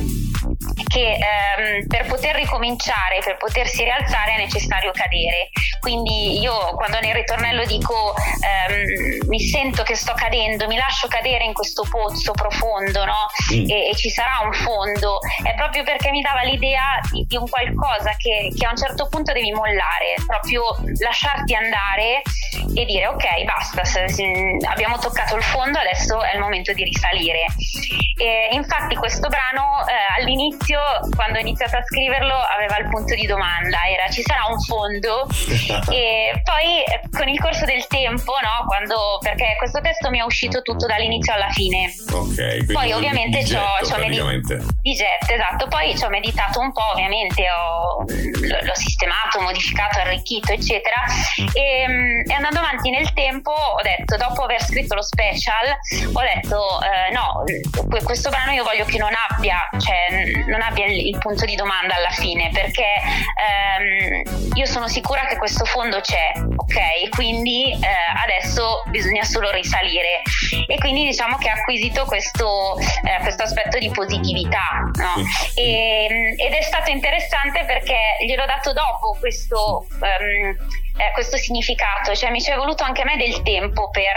che 0.87 1.17
ehm, 1.17 1.87
per 1.87 2.05
poter 2.05 2.35
ricominciare, 2.35 3.19
per 3.23 3.37
potersi 3.37 3.83
rialzare 3.83 4.35
è 4.35 4.37
necessario 4.37 4.91
cadere. 4.91 5.49
Quindi 5.79 6.39
io 6.39 6.73
quando 6.75 6.99
nel 6.99 7.13
ritornello 7.13 7.65
dico 7.65 8.13
ehm, 8.15 9.27
mi 9.27 9.39
sento 9.39 9.83
che 9.83 9.95
sto 9.95 10.13
cadendo, 10.13 10.67
mi 10.67 10.77
lascio 10.77 11.07
cadere 11.07 11.43
in 11.43 11.53
questo 11.53 11.85
pozzo 11.89 12.31
profondo 12.31 13.05
no? 13.05 13.27
mm. 13.53 13.69
e, 13.69 13.89
e, 13.89 13.95
ci 13.95 14.09
sarà 14.09 14.41
un 14.43 14.53
fondo, 14.53 15.19
è 15.43 15.53
proprio 15.55 15.83
perché 15.83 16.11
mi 16.11 16.21
dava 16.21 16.43
l'idea 16.43 16.99
di, 17.11 17.25
di 17.27 17.35
un 17.35 17.47
qualcosa 17.47 18.15
che, 18.17 18.51
che, 18.55 18.65
a 18.65 18.69
un 18.69 18.77
certo 18.77 19.07
punto 19.07 19.31
devi 19.33 19.51
mollare, 19.51 20.15
proprio 20.25 20.75
lasciarti 20.99 21.55
andare 21.55 22.21
e 22.75 22.85
dire 22.85 23.07
ok 23.07 23.43
basta, 23.43 23.81
abbiamo 24.69 24.97
toccato 24.97 25.35
il 25.35 25.43
fondo, 25.43 25.77
adesso 25.79 26.21
è 26.21 26.33
il 26.33 26.39
momento 26.39 26.73
di 26.73 26.83
risalire. 26.83 27.45
E 28.17 28.49
infatti 28.53 28.95
questo 28.95 29.27
brano 29.27 29.44
eh, 29.53 30.21
all'inizio, 30.21 30.79
quando 31.15 31.37
ho 31.37 31.41
iniziato 31.41 31.77
a 31.77 31.83
scriverlo, 31.83 32.33
aveva 32.33 32.77
il 32.77 32.89
punto 32.89 33.13
di 33.15 33.25
domanda, 33.25 33.77
era 33.87 34.07
ci 34.09 34.21
sarà 34.21 34.45
un 34.49 34.59
fondo 34.61 35.27
e 35.91 36.41
poi 36.43 36.83
con 37.11 37.27
il 37.27 37.39
corso 37.39 37.65
del 37.65 37.85
tempo, 37.87 38.33
no, 38.41 38.65
quando, 38.65 39.19
perché 39.21 39.55
questo 39.57 39.81
testo 39.81 40.09
mi 40.09 40.19
è 40.19 40.23
uscito 40.23 40.61
tutto 40.61 40.85
dall'inizio 40.85 41.33
alla 41.33 41.49
fine. 41.49 41.93
Ok, 42.11 42.71
poi 42.71 42.91
ovviamente 42.91 43.45
ci 43.45 43.55
ho, 43.55 43.97
meditato. 43.97 44.73
Esatto, 44.83 45.67
poi 45.67 45.97
ci 45.97 46.03
ho 46.03 46.09
meditato 46.09 46.59
un 46.59 46.71
po', 46.71 46.91
ovviamente 46.91 47.43
ho, 47.49 48.03
l'ho 48.05 48.75
sistemato, 48.75 49.41
modificato, 49.41 49.99
arricchito, 49.99 50.53
eccetera. 50.53 51.03
E, 51.53 51.85
mm, 51.87 52.29
e, 52.29 52.33
andando 52.33 52.59
avanti 52.59 52.89
nel 52.89 53.11
tempo 53.13 53.51
ho 53.51 53.81
detto, 53.81 54.17
dopo 54.17 54.43
aver 54.43 54.63
scritto 54.63 54.95
lo 54.95 55.03
special, 55.03 55.67
ho 56.13 56.21
detto 56.21 56.81
eh, 56.81 57.11
no, 57.13 57.43
questo 58.03 58.29
brano 58.29 58.51
io 58.51 58.63
voglio 58.63 58.85
che 58.85 58.97
non 58.97 59.11
abbia, 59.11 59.34
cioè, 59.77 60.45
non 60.47 60.61
abbia 60.61 60.85
il, 60.85 61.07
il 61.07 61.17
punto 61.17 61.45
di 61.45 61.55
domanda 61.55 61.95
alla 61.95 62.09
fine, 62.09 62.49
perché 62.53 62.85
ehm, 62.85 64.53
io 64.55 64.65
sono 64.65 64.87
sicura 64.87 65.25
che 65.25 65.37
questo 65.37 65.65
fondo 65.65 65.99
c'è, 66.01 66.31
ok? 66.55 67.09
Quindi 67.09 67.71
eh, 67.71 67.77
adesso 68.23 68.83
bisogna 68.87 69.23
solo 69.23 69.51
risalire. 69.51 70.21
E 70.67 70.77
quindi 70.77 71.03
diciamo 71.05 71.37
che 71.37 71.49
ha 71.49 71.53
acquisito 71.53 72.05
questo, 72.05 72.77
eh, 72.79 73.21
questo 73.21 73.43
aspetto 73.43 73.77
di 73.77 73.89
positività, 73.91 74.89
no? 74.93 75.13
e, 75.55 76.35
ed 76.37 76.53
è 76.53 76.61
stato 76.61 76.91
interessante 76.91 77.63
perché 77.65 77.97
gliel'ho 78.25 78.45
dato 78.45 78.73
dopo 78.73 79.17
questo. 79.19 79.87
Um, 79.99 80.83
eh, 80.97 81.11
questo 81.11 81.35
significato, 81.35 82.15
cioè 82.15 82.31
mi 82.31 82.39
ci 82.39 82.51
è 82.51 82.55
voluto 82.55 82.83
anche 82.83 83.01
a 83.01 83.05
me 83.05 83.17
del 83.17 83.41
tempo 83.41 83.89
per 83.89 84.15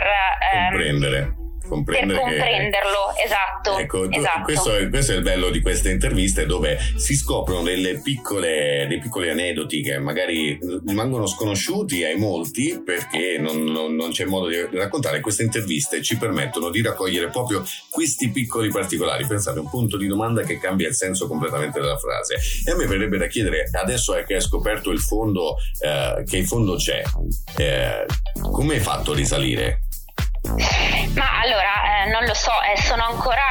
ehm, 0.53 0.71
comprendere 0.71 1.48
comprendere 1.69 2.19
per 2.19 2.29
comprenderlo, 2.29 3.13
che, 3.15 3.23
esatto. 3.25 3.79
Ecco, 3.79 4.11
esatto. 4.11 4.43
Questo, 4.43 4.77
è, 4.77 4.89
questo, 4.89 5.13
è 5.13 5.17
il 5.17 5.23
bello 5.23 5.51
di 5.51 5.61
queste 5.61 5.91
interviste 5.91 6.47
dove 6.47 6.79
si 6.97 7.15
scoprono 7.15 7.63
delle 7.63 8.01
piccole, 8.01 8.87
dei 8.89 8.99
piccoli 8.99 9.31
aneddoti 9.31 9.83
che 9.83 9.99
magari 9.99 10.59
rimangono 10.87 11.27
sconosciuti 11.27 12.05
ai 12.05 12.17
molti 12.17 12.81
perché 12.85 13.39
non, 13.39 13.63
non, 13.65 13.95
non, 13.95 14.11
c'è 14.11 14.25
modo 14.25 14.49
di 14.49 14.57
raccontare. 14.73 15.21
Queste 15.21 15.43
interviste 15.43 16.03
ci 16.03 16.17
permettono 16.17 16.71
di 16.71 16.83
raccogliere 16.83 17.29
proprio 17.29 17.63
questi 17.91 18.31
piccoli 18.31 18.69
particolari. 18.71 19.27
Pensate, 19.27 19.59
un 19.59 19.69
punto 19.69 19.97
di 19.97 20.07
domanda 20.07 20.43
che 20.43 20.59
cambia 20.59 20.89
il 20.89 20.95
senso 20.95 21.27
completamente 21.27 21.81
della 21.81 21.99
frase. 21.99 22.37
E 22.65 22.71
a 22.71 22.77
me 22.77 22.87
verrebbe 22.87 23.19
da 23.19 23.27
chiedere, 23.27 23.69
adesso 23.73 24.15
è 24.15 24.25
che 24.25 24.35
hai 24.35 24.41
scoperto 24.41 24.91
il 24.91 25.01
fondo, 25.01 25.57
eh, 25.81 26.23
che 26.25 26.39
il 26.39 26.47
fondo 26.47 26.77
c'è, 26.77 27.03
eh, 27.57 28.07
come 28.51 28.75
hai 28.75 28.81
fatto 28.81 29.13
a 29.13 29.15
risalire? 29.15 29.88
Ma 31.15 31.41
allora, 31.41 32.05
eh, 32.05 32.11
non 32.11 32.25
lo 32.25 32.35
so, 32.35 32.53
eh, 32.63 32.81
sono 32.81 33.05
ancora 33.05 33.43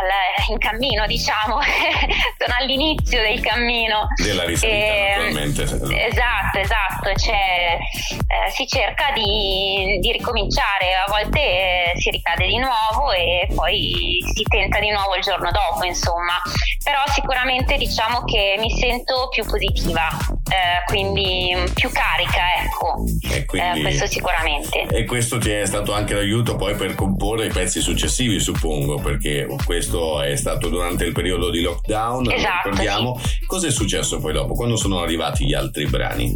al, 0.00 0.50
in 0.50 0.58
cammino, 0.58 1.06
diciamo, 1.06 1.58
sono 2.38 2.54
all'inizio 2.58 3.20
del 3.20 3.40
cammino. 3.40 4.08
Della 4.16 4.44
risalita, 4.44 4.76
e, 4.76 5.14
naturalmente. 5.16 5.62
Esatto, 5.62 6.58
esatto, 6.58 7.14
cioè, 7.16 7.78
eh, 8.10 8.50
si 8.50 8.66
cerca 8.66 9.12
di, 9.14 9.98
di, 10.00 10.12
ricominciare, 10.12 10.94
a 10.94 11.10
volte 11.10 11.40
eh, 11.40 11.92
si 11.96 12.10
ricade 12.10 12.46
di 12.46 12.58
nuovo 12.58 13.12
e 13.12 13.48
poi 13.54 14.18
si 14.34 14.42
tenta 14.44 14.78
di 14.80 14.90
nuovo 14.90 15.14
il 15.16 15.22
giorno 15.22 15.50
dopo, 15.50 15.84
insomma. 15.84 16.40
Però 16.82 17.00
sicuramente 17.12 17.76
diciamo 17.76 18.24
che 18.24 18.56
mi 18.58 18.70
sento 18.70 19.28
più 19.30 19.44
positiva, 19.44 20.08
eh, 20.50 20.84
quindi 20.86 21.54
più 21.74 21.90
carica, 21.90 22.40
ecco, 22.64 23.04
quindi, 23.46 23.82
questo 23.82 24.06
sicuramente. 24.06 24.86
E 24.90 25.04
questo 25.04 25.38
ti 25.38 25.50
è 25.50 25.66
stato 25.66 25.92
anche 25.92 26.14
d'aiuto 26.14 26.56
poi 26.56 26.74
per 26.74 26.94
comporre 26.94 27.46
i 27.46 27.50
pezzi 27.50 27.80
successivi, 27.80 28.40
suppongo, 28.40 28.98
perché 29.00 29.46
questo 29.64 29.89
è 30.22 30.36
stato 30.36 30.68
durante 30.68 31.04
il 31.04 31.12
periodo 31.12 31.50
di 31.50 31.62
lockdown, 31.62 32.30
esatto, 32.30 32.68
ricordiamo. 32.70 33.18
Sì. 33.18 33.46
Cosa 33.46 33.66
è 33.66 33.70
successo 33.70 34.18
poi 34.20 34.32
dopo? 34.32 34.54
Quando 34.54 34.76
sono 34.76 35.00
arrivati 35.00 35.46
gli 35.46 35.54
altri 35.54 35.86
brani? 35.86 36.32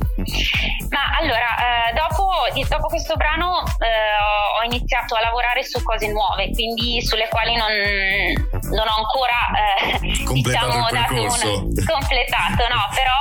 Ma 0.90 1.16
allora, 1.18 1.88
eh, 1.88 1.92
dopo, 1.94 2.30
dopo, 2.68 2.86
questo 2.88 3.14
brano 3.16 3.62
eh, 3.78 4.60
ho 4.60 4.64
iniziato 4.64 5.14
a 5.14 5.20
lavorare 5.20 5.62
su 5.62 5.82
cose 5.82 6.08
nuove, 6.08 6.50
quindi 6.52 7.00
sulle 7.02 7.28
quali 7.28 7.54
non, 7.56 7.72
non 8.70 8.86
ho 8.86 8.96
ancora 8.98 9.38
eh, 9.54 10.32
diciamo, 10.32 10.88
dato 10.90 11.14
un 11.14 11.74
completato, 11.86 12.62
no, 12.68 12.88
però 12.94 13.14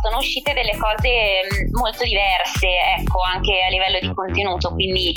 sono 0.00 0.18
uscite 0.18 0.52
delle 0.52 0.76
cose 0.76 1.44
mm, 1.44 1.74
molto 1.76 2.04
diverse, 2.04 2.68
ecco, 2.98 3.22
anche 3.22 3.62
a 3.64 3.68
livello 3.68 3.98
di 4.00 4.12
contenuto, 4.14 4.72
quindi 4.72 5.12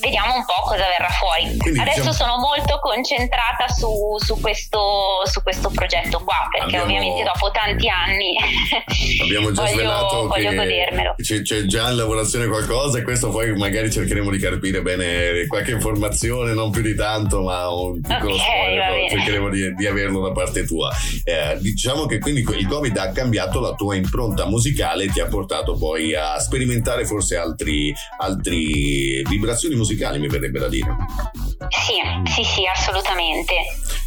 vediamo 0.00 0.34
un 0.34 0.44
po' 0.44 0.62
cosa 0.64 0.86
verrà 0.86 1.08
fuori. 1.08 1.56
Quindi, 1.56 1.80
Adesso 1.80 2.10
diciamo... 2.10 2.12
sono 2.12 2.36
molto 2.38 2.78
concentrata 2.80 3.68
su, 3.68 4.15
su, 4.18 4.38
questo, 4.40 5.22
su, 5.24 5.42
questo, 5.42 5.70
progetto 5.70 6.18
qua, 6.24 6.36
perché 6.50 6.76
abbiamo... 6.76 6.84
ovviamente 6.84 7.22
dopo 7.22 7.50
tanti 7.50 7.88
anni 7.88 8.36
abbiamo 9.22 9.52
già 9.52 9.62
voglio, 9.62 9.74
svelato 9.74 10.26
voglio 10.26 10.52
godermelo. 10.52 11.14
C'è, 11.20 11.42
c'è, 11.42 11.62
già 11.64 11.90
in 11.90 11.96
lavorazione 11.96 12.46
qualcosa 12.46 12.98
e 12.98 13.02
questo 13.02 13.30
poi 13.30 13.54
magari 13.56 13.90
cercheremo 13.90 14.30
di 14.30 14.38
capire 14.38 14.82
bene 14.82 15.46
qualche 15.46 15.72
informazione, 15.72 16.52
non 16.52 16.70
più 16.70 16.82
di 16.82 16.94
tanto, 16.94 17.42
ma 17.42 17.68
un 17.70 18.00
piccolo 18.00 18.34
okay, 18.34 18.46
spoiler, 18.46 19.10
cercheremo 19.10 19.48
di, 19.48 19.74
di, 19.74 19.86
averlo 19.86 20.20
da 20.20 20.32
parte 20.32 20.64
tua. 20.64 20.90
Eh, 21.24 21.58
diciamo 21.60 22.06
che 22.06 22.18
quindi 22.18 22.40
il 22.40 22.66
Covid 22.66 22.96
ha 22.96 23.10
cambiato 23.10 23.60
la 23.60 23.74
tua 23.74 23.94
impronta 23.94 24.46
musicale 24.46 25.04
e 25.04 25.08
ti 25.08 25.20
ha 25.20 25.26
portato 25.26 25.76
poi 25.76 26.14
a 26.14 26.38
sperimentare 26.38 27.04
forse 27.06 27.36
altri, 27.36 27.92
altri 28.18 29.22
vibrazioni 29.28 29.74
musicali, 29.74 30.18
mi 30.18 30.28
verrebbe 30.28 30.58
da 30.58 30.68
dire. 30.68 30.96
Sì, 31.68 31.94
sì, 32.30 32.44
sì, 32.44 32.66
assolutamente. 32.66 33.54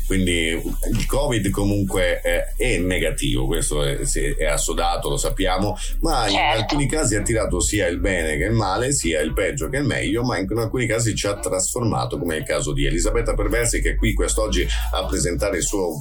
Quindi 0.10 0.60
il 0.92 1.06
Covid 1.06 1.52
comunque 1.52 2.20
è, 2.22 2.56
è 2.58 2.80
negativo, 2.80 3.46
questo 3.46 3.84
è, 3.84 4.00
è, 4.38 4.46
assodato, 4.46 5.08
lo 5.08 5.18
sappiamo, 5.18 5.78
ma 6.00 6.28
certo. 6.28 6.34
in 6.34 6.62
alcuni 6.62 6.88
casi 6.88 7.16
ha 7.16 7.22
tirato 7.22 7.60
sia 7.60 7.86
il 7.86 8.00
bene 8.00 8.36
che 8.36 8.46
il 8.46 8.54
male, 8.54 8.92
sia 8.92 9.22
il 9.22 9.34
peggio 9.34 9.70
che 9.70 9.78
il 9.78 9.84
meglio, 9.84 10.24
ma 10.24 10.40
in 10.40 10.48
alcuni 10.58 10.88
casi 10.88 11.14
ci 11.14 11.28
ha 11.28 11.38
trasformato, 11.38 12.18
come 12.18 12.38
è 12.38 12.40
il 12.40 12.44
caso 12.44 12.74
di 12.74 12.88
Elisabetta 12.88 13.36
Perversi 13.36 13.82
che 13.82 13.92
è 13.92 13.96
qui 13.96 14.16
quest'oggi 14.16 14.68
a 14.94 15.06
presentare 15.06 15.58
il 15.58 15.64
suo 15.64 15.90
uh, 15.90 16.00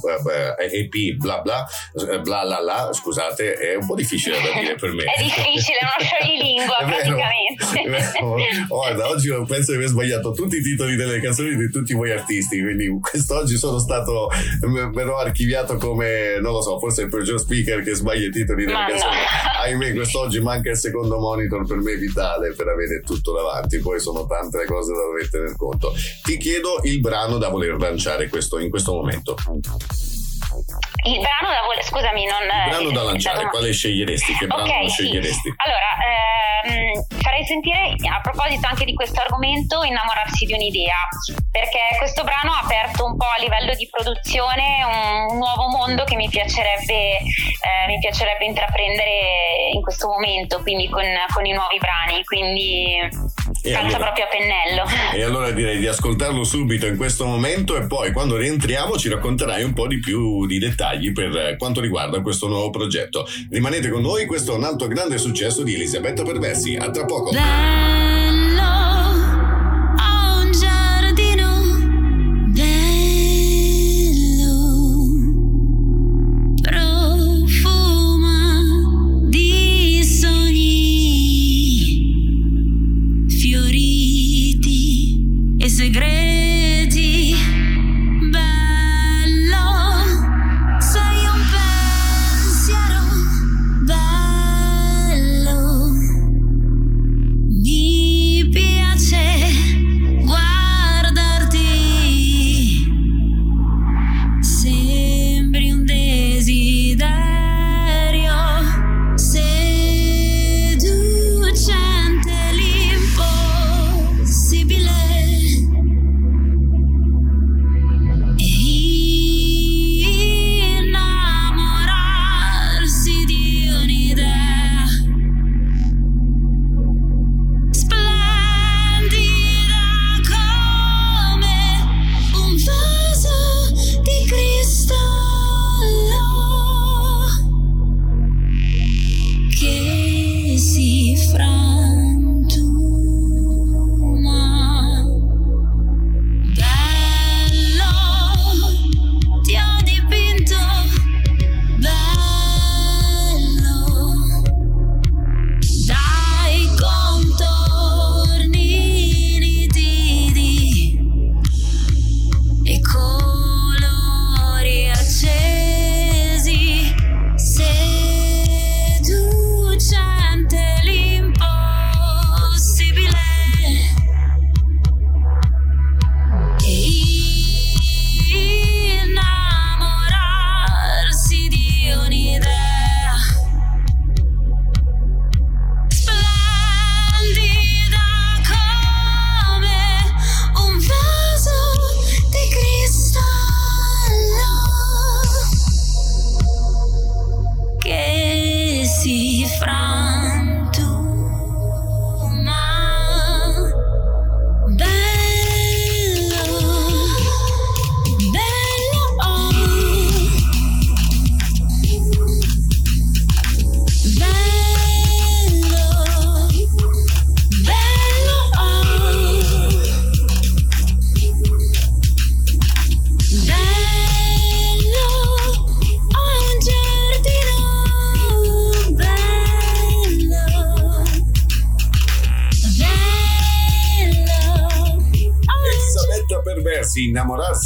eh, 0.59 0.89
EP 0.89 1.15
bla 1.17 1.41
bla, 1.41 1.67
eh, 1.93 2.19
bla 2.21 2.43
la 2.43 2.59
la, 2.59 2.89
scusate, 2.91 3.53
è 3.53 3.75
un 3.75 3.85
po' 3.85 3.93
difficile 3.93 4.37
da 4.41 4.59
dire 4.59 4.73
per 4.73 4.91
me. 4.91 5.03
è 5.13 5.21
difficile, 5.21 5.77
non 5.81 6.07
scioglilingua 6.07 6.77
praticamente. 6.81 8.65
Guarda, 8.67 9.07
oggi 9.07 9.29
penso 9.47 9.71
di 9.71 9.77
aver 9.77 9.89
sbagliato 9.89 10.31
tutti 10.31 10.55
i 10.55 10.61
titoli 10.63 10.95
delle 10.95 11.19
canzoni 11.19 11.55
di 11.55 11.69
tutti 11.69 11.93
voi 11.93 12.11
artisti, 12.11 12.59
quindi 12.59 12.89
quest'oggi 12.99 13.55
sono 13.55 13.77
stato, 13.77 13.98
me 14.03 15.03
l'ho 15.03 15.17
archiviato 15.17 15.77
come, 15.77 16.39
non 16.39 16.53
lo 16.53 16.61
so, 16.61 16.79
forse 16.79 17.03
il 17.03 17.09
peggior 17.09 17.39
speaker 17.39 17.81
che 17.83 17.95
sbaglia 17.95 18.27
i 18.27 18.31
titoli 18.31 18.65
delle 18.65 18.77
canzoni. 18.77 19.15
No. 19.15 19.61
Ahimè, 19.63 19.93
quest'oggi 19.93 20.39
manca 20.39 20.69
il 20.69 20.77
secondo 20.77 21.17
monitor 21.19 21.65
per 21.65 21.77
me 21.77 21.95
vitale 21.95 22.53
per 22.53 22.67
avere 22.67 23.01
tutto 23.01 23.33
davanti, 23.33 23.79
poi 23.79 23.99
sono 23.99 24.25
tante 24.25 24.59
le 24.59 24.65
cose 24.65 24.93
da 24.93 24.99
dover 24.99 25.29
tener 25.29 25.55
conto. 25.55 25.93
Ti 26.23 26.37
chiedo 26.37 26.79
il 26.83 26.99
brano 26.99 27.37
da 27.37 27.49
voler 27.49 27.77
lanciare 27.77 28.29
questo, 28.29 28.59
in 28.59 28.69
questo 28.69 28.93
momento. 28.93 29.35
Il 31.03 31.19
brano 31.19 31.53
da 31.53 31.61
voler, 31.65 31.83
scusami, 31.83 32.25
non. 32.25 32.43
Il 32.43 32.69
brano 32.69 32.91
da 32.91 33.03
lanciare, 33.03 33.43
da... 33.43 33.49
quale 33.49 33.71
sceglieresti? 33.71 34.33
Che 34.33 34.47
brano 34.47 34.63
okay, 34.63 34.89
sceglieresti? 34.89 35.49
Sì. 35.49 35.53
Allora, 35.55 35.89
ehm, 36.03 37.21
farei 37.21 37.45
sentire 37.45 37.95
a 38.11 38.19
proposito 38.21 38.67
anche 38.67 38.85
di 38.85 38.93
questo 38.93 39.21
argomento 39.21 39.83
innamorarsi 39.83 40.45
di 40.45 40.53
un'idea, 40.53 41.07
perché 41.51 41.79
questo 41.97 42.23
brano 42.23 42.51
ha 42.51 42.61
aperto 42.63 43.05
un 43.05 43.15
po' 43.15 43.27
a 43.27 43.39
livello 43.39 43.73
di 43.75 43.87
produzione 43.89 44.83
un, 44.83 45.31
un 45.31 45.37
nuovo 45.37 45.67
mondo 45.69 46.03
che 46.03 46.15
mi 46.15 46.27
piacerebbe, 46.27 47.17
eh, 47.17 47.87
mi 47.87 47.97
piacerebbe 47.99 48.45
intraprendere 48.45 49.71
in 49.73 49.81
questo 49.81 50.07
momento, 50.07 50.61
quindi 50.61 50.89
con, 50.89 51.05
con 51.33 51.45
i 51.45 51.53
nuovi 51.53 51.77
brani. 51.77 52.23
Quindi 52.23 52.97
e 53.61 53.71
calza 53.71 53.95
allora, 53.97 54.11
proprio 54.11 54.25
a 54.25 54.27
pennello. 54.27 54.83
E 55.13 55.23
allora 55.23 55.51
direi 55.51 55.79
di 55.79 55.87
ascoltarlo 55.87 56.43
subito 56.43 56.85
in 56.85 56.97
questo 56.97 57.25
momento 57.25 57.75
e 57.77 57.87
poi 57.87 58.11
quando 58.11 58.35
rientriamo 58.35 58.97
ci 58.97 59.09
racconterai 59.09 59.63
un 59.63 59.73
po' 59.73 59.87
di 59.87 59.99
più 59.99 60.45
di 60.45 60.59
dettagli 60.59 60.87
per 61.13 61.55
quanto 61.57 61.81
riguarda 61.81 62.21
questo 62.21 62.47
nuovo 62.47 62.69
progetto. 62.69 63.25
Rimanete 63.49 63.89
con 63.89 64.01
noi, 64.01 64.25
questo 64.25 64.53
è 64.53 64.55
un 64.55 64.63
altro 64.63 64.87
grande 64.87 65.17
successo 65.17 65.63
di 65.63 65.73
Elisabetta 65.75 66.23
Perversi. 66.23 66.75
A 66.75 66.89
tra 66.89 67.05
poco. 67.05 67.31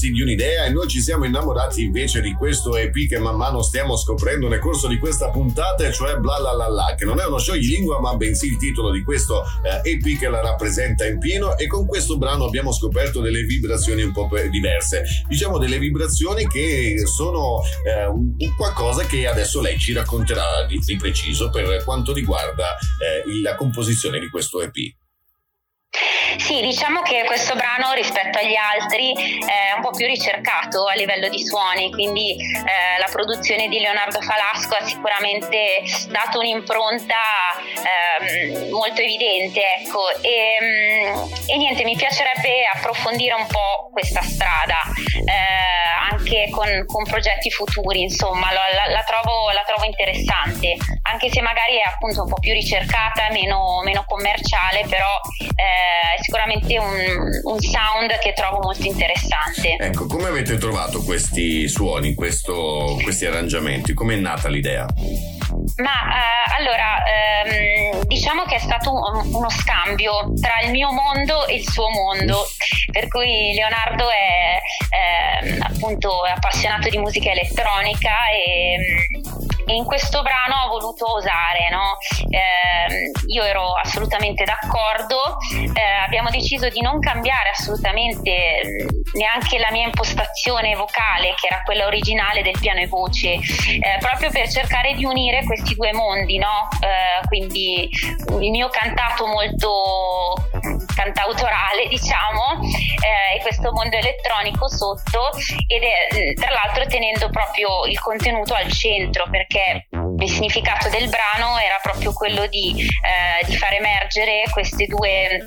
Innamorarsi 0.03 0.11
di 0.11 0.21
un'idea 0.21 0.65
e 0.65 0.69
noi 0.71 0.87
ci 0.87 1.01
siamo 1.01 1.25
innamorati 1.25 1.83
invece 1.83 2.21
di 2.21 2.33
questo 2.33 2.75
EP 2.75 3.07
che 3.07 3.19
man 3.19 3.35
mano 3.35 3.61
stiamo 3.61 3.95
scoprendo 3.95 4.47
nel 4.47 4.59
corso 4.59 4.87
di 4.87 4.97
questa 4.97 5.29
puntata, 5.29 5.89
cioè 5.91 6.17
Bla 6.17 6.39
La 6.39 6.53
La 6.53 6.67
La, 6.67 6.95
che 6.97 7.05
non 7.05 7.19
è 7.19 7.25
uno 7.25 7.37
scioglilingua 7.37 7.99
ma 7.99 8.15
bensì 8.15 8.47
il 8.47 8.57
titolo 8.57 8.91
di 8.91 9.03
questo 9.03 9.43
eh, 9.63 9.91
EP 9.91 10.19
che 10.19 10.27
la 10.27 10.41
rappresenta 10.41 11.05
in 11.05 11.19
pieno 11.19 11.57
e 11.57 11.67
con 11.67 11.85
questo 11.85 12.17
brano 12.17 12.45
abbiamo 12.45 12.71
scoperto 12.73 13.21
delle 13.21 13.43
vibrazioni 13.43 14.01
un 14.01 14.11
po' 14.11 14.29
diverse, 14.49 15.03
diciamo 15.27 15.57
delle 15.57 15.77
vibrazioni 15.77 16.47
che 16.47 17.03
sono 17.05 17.61
eh, 17.85 18.05
un, 18.05 18.35
qualcosa 18.57 19.05
che 19.05 19.27
adesso 19.27 19.61
lei 19.61 19.77
ci 19.77 19.93
racconterà 19.93 20.65
di, 20.67 20.79
di 20.79 20.95
preciso 20.95 21.49
per 21.49 21.83
quanto 21.83 22.13
riguarda 22.13 22.75
eh, 22.99 23.41
la 23.41 23.55
composizione 23.55 24.19
di 24.19 24.29
questo 24.29 24.61
EP. 24.61 25.01
Sì, 26.37 26.61
diciamo 26.61 27.01
che 27.01 27.23
questo 27.25 27.55
brano 27.55 27.93
rispetto 27.93 28.39
agli 28.39 28.55
altri 28.55 29.13
è 29.13 29.75
un 29.75 29.81
po' 29.81 29.91
più 29.91 30.05
ricercato 30.05 30.85
a 30.85 30.93
livello 30.93 31.29
di 31.29 31.43
suoni, 31.45 31.91
quindi 31.91 32.35
eh, 32.35 32.99
la 32.99 33.07
produzione 33.11 33.67
di 33.67 33.79
Leonardo 33.79 34.19
Falasco 34.21 34.75
ha 34.75 34.85
sicuramente 34.85 35.83
dato 36.09 36.39
un'impronta 36.39 37.15
eh, 37.83 38.69
molto 38.69 39.01
evidente. 39.01 39.61
Ecco. 39.79 40.09
E, 40.21 40.57
mm, 40.61 41.33
e, 41.47 41.57
niente, 41.57 41.83
mi 41.83 41.95
piacerebbe 41.95 42.65
approfondire 42.73 43.33
un 43.33 43.47
po' 43.47 43.89
questa 43.91 44.21
strada, 44.21 44.79
eh, 45.25 46.11
anche 46.11 46.49
con, 46.49 46.85
con, 46.85 47.03
progetti 47.03 47.51
futuri, 47.51 48.01
insomma, 48.01 48.51
la, 48.51 48.91
la, 48.91 49.03
trovo, 49.03 49.51
la, 49.51 49.63
trovo, 49.65 49.83
interessante, 49.85 50.75
anche 51.03 51.29
se 51.29 51.41
magari 51.41 51.77
è 51.77 51.87
appunto 51.87 52.23
un 52.23 52.29
po' 52.29 52.39
più 52.39 52.53
ricercata, 52.53 53.29
meno, 53.31 53.81
meno 53.83 54.03
commerciale, 54.07 54.85
però 54.87 55.19
eh, 55.55 56.21
sicuramente 56.23 56.79
un, 56.79 57.29
un, 57.43 57.59
sound 57.59 58.17
che 58.19 58.31
trovo 58.33 58.59
molto 58.61 58.85
interessante. 58.87 59.75
Ecco, 59.77 60.05
come 60.05 60.29
avete 60.29 60.57
trovato 60.57 61.03
questi 61.03 61.67
suoni, 61.67 62.13
questo, 62.13 62.97
questi 63.03 63.25
arrangiamenti? 63.25 63.93
Come 63.93 64.13
è 64.13 64.17
nata 64.17 64.47
l'idea? 64.47 64.87
Ma 65.77 65.91
eh, 65.91 66.53
allora, 66.57 67.03
ehm, 67.03 68.03
diciamo 68.05 68.43
che 68.43 68.55
è 68.55 68.59
stato 68.59 68.91
un, 68.93 69.33
uno 69.33 69.49
scambio 69.49 70.33
tra 70.39 70.65
il 70.65 70.71
mio 70.71 70.91
mondo 70.91 71.45
e 71.45 71.55
il 71.55 71.69
suo 71.69 71.89
mondo, 71.89 72.45
per 72.91 73.07
cui 73.09 73.53
Leonardo 73.53 74.09
è 74.09 74.59
eh, 74.89 75.57
appunto 75.59 76.21
appassionato 76.23 76.89
di 76.89 76.97
musica 76.97 77.31
elettronica 77.31 78.13
e 78.31 79.07
e 79.65 79.73
in 79.73 79.85
questo 79.85 80.21
brano 80.21 80.65
ho 80.65 80.67
voluto 80.69 81.13
osare, 81.13 81.69
no? 81.69 81.97
eh, 82.29 83.11
io 83.27 83.43
ero 83.43 83.73
assolutamente 83.73 84.43
d'accordo, 84.43 85.37
eh, 85.51 86.03
abbiamo 86.05 86.29
deciso 86.29 86.69
di 86.69 86.81
non 86.81 86.99
cambiare 86.99 87.49
assolutamente 87.49 88.63
neanche 89.13 89.59
la 89.59 89.71
mia 89.71 89.85
impostazione 89.85 90.75
vocale, 90.75 91.33
che 91.39 91.47
era 91.47 91.61
quella 91.63 91.85
originale 91.85 92.41
del 92.41 92.57
piano 92.59 92.79
e 92.79 92.87
voce, 92.87 93.33
eh, 93.33 93.97
proprio 93.99 94.29
per 94.31 94.49
cercare 94.49 94.93
di 94.95 95.05
unire 95.05 95.43
questi 95.43 95.75
due 95.75 95.93
mondi, 95.93 96.37
no? 96.37 96.67
Eh, 96.81 97.25
quindi 97.27 97.89
il 98.39 98.49
mio 98.49 98.69
cantato 98.69 99.25
molto 99.27 100.33
cantautorale, 100.95 101.87
diciamo, 101.89 102.59
eh, 102.61 103.37
e 103.37 103.41
questo 103.41 103.71
mondo 103.71 103.95
elettronico 103.95 104.67
sotto, 104.69 105.29
ed 105.67 105.83
è 105.83 106.33
tra 106.33 106.51
l'altro 106.51 106.85
tenendo 106.85 107.29
proprio 107.29 107.85
il 107.85 107.99
contenuto 107.99 108.53
al 108.53 108.71
centro, 108.71 109.27
perché 109.29 109.52
il 110.19 110.29
significato 110.29 110.89
del 110.89 111.09
brano 111.09 111.57
era 111.57 111.79
proprio 111.81 112.13
quello 112.13 112.47
di, 112.47 112.75
eh, 112.79 113.45
di 113.45 113.55
far 113.55 113.73
emergere 113.73 114.43
queste 114.51 114.85
due 114.85 115.45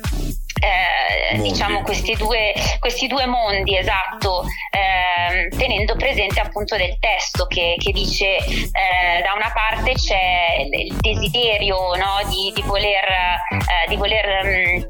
eh, 0.59 1.37
diciamo 1.39 1.81
questi 1.81 2.15
due, 2.15 2.53
questi 2.79 3.07
due, 3.07 3.25
mondi 3.25 3.77
esatto 3.77 4.43
eh, 4.71 5.49
tenendo 5.57 5.95
presente 5.95 6.39
appunto 6.39 6.75
del 6.77 6.97
testo 6.99 7.45
che, 7.45 7.75
che 7.77 7.91
dice 7.91 8.37
eh, 8.37 9.21
da 9.21 9.33
una 9.33 9.51
parte 9.53 9.93
c'è 9.93 10.65
il 10.71 10.95
desiderio 10.99 11.95
no, 11.95 12.19
di, 12.29 12.51
di, 12.55 12.61
voler, 12.63 13.05
eh, 13.05 13.89
di 13.89 13.95
voler 13.95 14.43
um, 14.43 14.87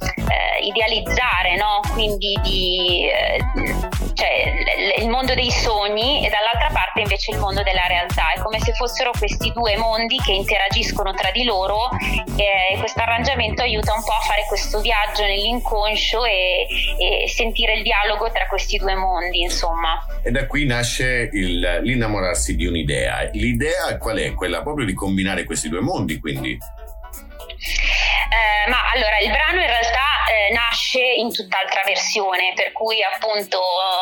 idealizzare 0.62 1.56
no? 1.56 1.80
quindi 1.94 2.38
di 2.44 3.08
cioè, 4.14 5.00
il 5.00 5.10
mondo 5.10 5.36
dei 5.36 5.52
sogni 5.52 6.26
e 6.26 6.30
dall'altra 6.30 6.70
parte 6.72 7.02
invece 7.02 7.32
il 7.32 7.38
mondo 7.38 7.62
della 7.62 7.86
realtà 7.88 8.32
è 8.34 8.42
come 8.42 8.60
se 8.60 8.74
fossero 8.74 9.12
questi 9.18 9.52
due 9.52 9.78
mondi 9.78 10.18
che 10.18 10.32
interagiscono 10.32 11.14
tra 11.14 11.30
di 11.32 11.44
loro 11.44 11.90
e 12.36 12.78
questo 12.80 13.02
arrangiamento 13.02 13.62
aiuta 13.62 13.94
un 13.94 14.04
po' 14.04 14.14
a 14.14 14.22
fare 14.22 14.46
questo 14.48 14.80
viaggio 14.82 15.22
nell'interno 15.24 15.57
inconscio 15.58 16.26
e, 16.26 16.68
e, 17.24 17.28
sentire 17.28 17.76
il 17.76 17.84
dialogo 17.84 18.32
tra 18.32 18.48
questi 18.48 18.78
due 18.78 18.96
mondi, 18.96 19.42
insomma. 19.42 20.06
E 20.24 20.32
da 20.32 20.48
qui 20.48 20.66
nasce 20.66 21.30
il, 21.32 21.80
l'innamorarsi 21.84 22.56
di 22.56 22.66
un'idea. 22.66 23.30
L'idea 23.34 23.98
qual 23.98 24.18
è? 24.18 24.34
Quella 24.34 24.62
proprio 24.62 24.86
di 24.86 24.94
combinare 24.94 25.44
questi 25.44 25.70
due 25.70 25.82
mondi, 25.82 26.20
quindi. 26.20 26.58
Eh, 28.30 28.70
ma 28.70 28.92
allora 28.92 29.18
il 29.20 29.32
brano 29.32 29.62
in 29.62 29.68
realtà 29.68 30.18
eh, 30.28 30.52
nasce 30.52 31.00
in 31.00 31.32
tutt'altra 31.32 31.82
versione, 31.86 32.52
per 32.54 32.72
cui 32.74 33.02
appunto 33.02 33.60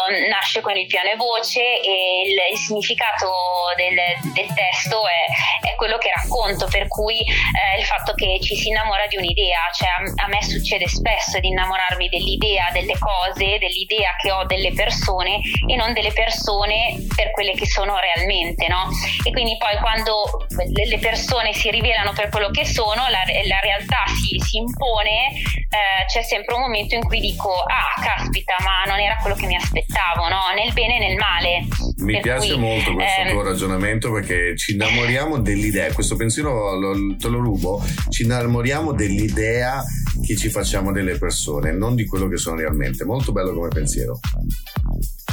eh, 0.10 0.28
nasce 0.28 0.62
con 0.62 0.76
il 0.76 0.88
piano 0.88 1.12
e 1.12 1.16
voce 1.16 1.62
e 1.62 2.24
il, 2.26 2.54
il 2.54 2.58
significato 2.58 3.30
del, 3.76 3.94
del 4.34 4.50
testo 4.54 5.06
è, 5.08 5.70
è, 5.70 5.76
quello 5.76 5.98
che 5.98 6.12
racconto, 6.14 6.68
per 6.68 6.88
cui 6.88 7.20
eh, 7.20 7.80
il 7.80 7.86
fatto 7.86 8.14
che 8.14 8.40
ci 8.42 8.56
si 8.56 8.70
innamora 8.70 9.06
di 9.08 9.18
un'idea, 9.18 9.70
cioè 9.72 9.90
a, 9.90 10.24
a, 10.24 10.28
me 10.28 10.42
succede 10.42 10.88
spesso 10.88 11.40
di 11.40 11.50
innamorarmi 11.50 12.10
dell'idea, 12.10 12.70
delle 12.72 12.98
cose, 12.98 13.60
dell'idea 13.60 14.16
che 14.20 14.32
ho 14.32 14.46
delle 14.46 14.74
persone 14.74 15.40
e 15.68 15.76
non 15.76 15.94
delle 15.94 16.12
persone 16.12 17.06
per 17.16 17.32
quelle 17.32 17.54
che 17.54 17.68
sono 17.68 18.00
realmente, 18.00 18.68
no? 18.68 18.90
E 19.24 19.32
quindi 19.32 19.58
poi 19.58 19.78
quando 19.78 20.46
le 20.56 20.98
persone 21.00 21.54
si 21.54 21.70
rivelano 21.70 22.14
per 22.14 22.30
quello 22.30 22.50
che 22.50 22.66
sono, 22.66 23.08
la, 23.10 23.22
la 23.46 23.60
realtà 23.62 24.04
si, 24.16 24.40
si 24.40 24.58
impone, 24.58 25.28
eh, 25.36 26.06
c'è 26.08 26.24
sempre 26.24 26.56
un 26.56 26.62
momento 26.62 26.96
in 26.96 27.04
cui 27.04 27.20
dico 27.20 27.52
ah 27.52 28.02
caspita 28.02 28.56
ma 28.64 28.90
non 28.90 29.00
era 29.00 29.16
quello 29.22 29.36
che 29.36 29.46
mi 29.46 29.56
aspettavo 29.56 30.28
no? 30.28 30.54
nel 30.56 30.74
bene 30.74 30.98
e 30.98 31.00
nel 31.00 31.18
male. 31.18 31.68
Mi 31.98 32.14
per 32.14 32.22
piace 32.22 32.54
cui, 32.54 32.60
molto 32.60 32.94
questo 32.94 33.22
ehm... 33.22 33.30
tuo 33.30 33.44
ragionamento 33.44 34.12
perché 34.12 34.56
ci 34.58 34.74
innamoriamo 34.74 35.40
dell'idea 35.40 35.92
questo 35.94 36.16
pensiero 36.16 36.74
lo, 36.76 37.16
te 37.18 37.28
lo 37.28 37.40
rubo 37.40 37.84
ci 38.10 38.24
innamoriamo 38.24 38.94
dell'idea 38.94 39.84
che 40.26 40.36
ci 40.36 40.50
facciamo 40.50 40.92
delle 40.92 41.18
persone 41.18 41.72
non 41.72 41.96
di 41.96 42.06
quello 42.06 42.28
che 42.28 42.38
sono 42.38 42.58
realmente. 42.58 43.04
Molto 43.06 43.32
bello 43.32 43.54
come 43.54 43.70
pensiero 43.70 44.20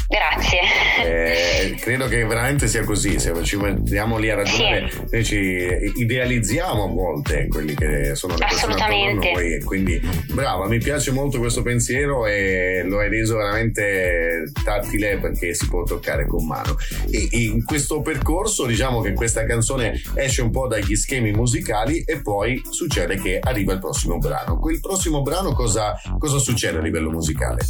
Grazie. 0.08 0.60
Eh, 1.04 1.74
credo 1.80 2.06
che 2.08 2.24
veramente 2.24 2.68
sia 2.68 2.84
così, 2.84 3.18
se 3.18 3.32
ci 3.44 3.56
mettiamo 3.56 4.18
lì 4.18 4.30
a 4.30 4.34
ragionare, 4.34 4.90
sì. 4.90 5.02
noi 5.10 5.24
ci 5.24 5.92
idealizziamo 5.96 6.84
a 6.84 6.88
volte 6.88 7.48
quelli 7.48 7.74
che 7.74 8.14
sono 8.14 8.34
le 8.34 8.46
persone 8.46 8.74
attorno 8.74 8.94
a 8.94 9.12
noi. 9.12 9.62
Quindi 9.62 10.00
brava, 10.32 10.66
mi 10.66 10.78
piace 10.78 11.12
molto 11.12 11.38
questo 11.38 11.62
pensiero 11.62 12.26
e 12.26 12.82
lo 12.84 12.98
hai 12.98 13.08
reso 13.08 13.36
veramente 13.36 14.50
tattile 14.64 15.18
perché 15.18 15.54
si 15.54 15.66
può 15.68 15.82
toccare 15.82 16.26
con 16.26 16.46
mano. 16.46 16.76
E 17.10 17.28
in 17.30 17.64
questo 17.64 18.00
percorso 18.02 18.66
diciamo 18.66 19.00
che 19.00 19.12
questa 19.12 19.44
canzone 19.44 20.00
esce 20.14 20.42
un 20.42 20.50
po' 20.50 20.66
dagli 20.66 20.94
schemi 20.94 21.32
musicali 21.32 22.02
e 22.04 22.20
poi 22.20 22.60
succede 22.70 23.16
che 23.16 23.38
arriva 23.40 23.72
il 23.72 23.78
prossimo 23.78 24.18
brano. 24.18 24.58
Quel 24.58 24.80
prossimo 24.80 25.22
brano 25.22 25.52
cosa, 25.52 25.98
cosa 26.18 26.38
succede 26.38 26.78
a 26.78 26.82
livello 26.82 27.10
musicale? 27.10 27.60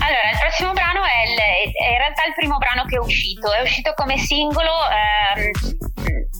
Allora, 0.00 0.30
il 0.32 0.38
prossimo 0.40 0.72
brano 0.72 1.00
è, 1.04 1.17
il, 1.24 1.38
è, 1.38 1.90
in 1.90 1.98
realtà 1.98 2.24
il 2.26 2.34
primo 2.34 2.58
brano 2.58 2.84
che 2.84 2.96
è 2.96 3.00
uscito, 3.00 3.52
è 3.52 3.60
uscito 3.62 3.92
come 3.94 4.18
singolo, 4.18 4.72
ehm, 4.88 5.50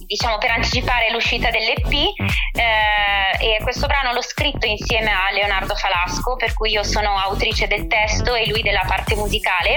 diciamo 0.09 0.39
per 0.39 0.49
anticipare 0.49 1.11
l'uscita 1.11 1.51
dell'EP 1.51 1.91
eh, 1.91 3.57
e 3.57 3.59
questo 3.61 3.85
brano 3.85 4.11
l'ho 4.11 4.23
scritto 4.23 4.65
insieme 4.65 5.11
a 5.11 5.31
Leonardo 5.31 5.75
Falasco, 5.75 6.35
per 6.35 6.53
cui 6.53 6.71
io 6.71 6.83
sono 6.83 7.15
autrice 7.15 7.67
del 7.67 7.85
testo 7.87 8.33
e 8.33 8.47
lui 8.49 8.63
della 8.63 8.83
parte 8.87 9.15
musicale. 9.15 9.75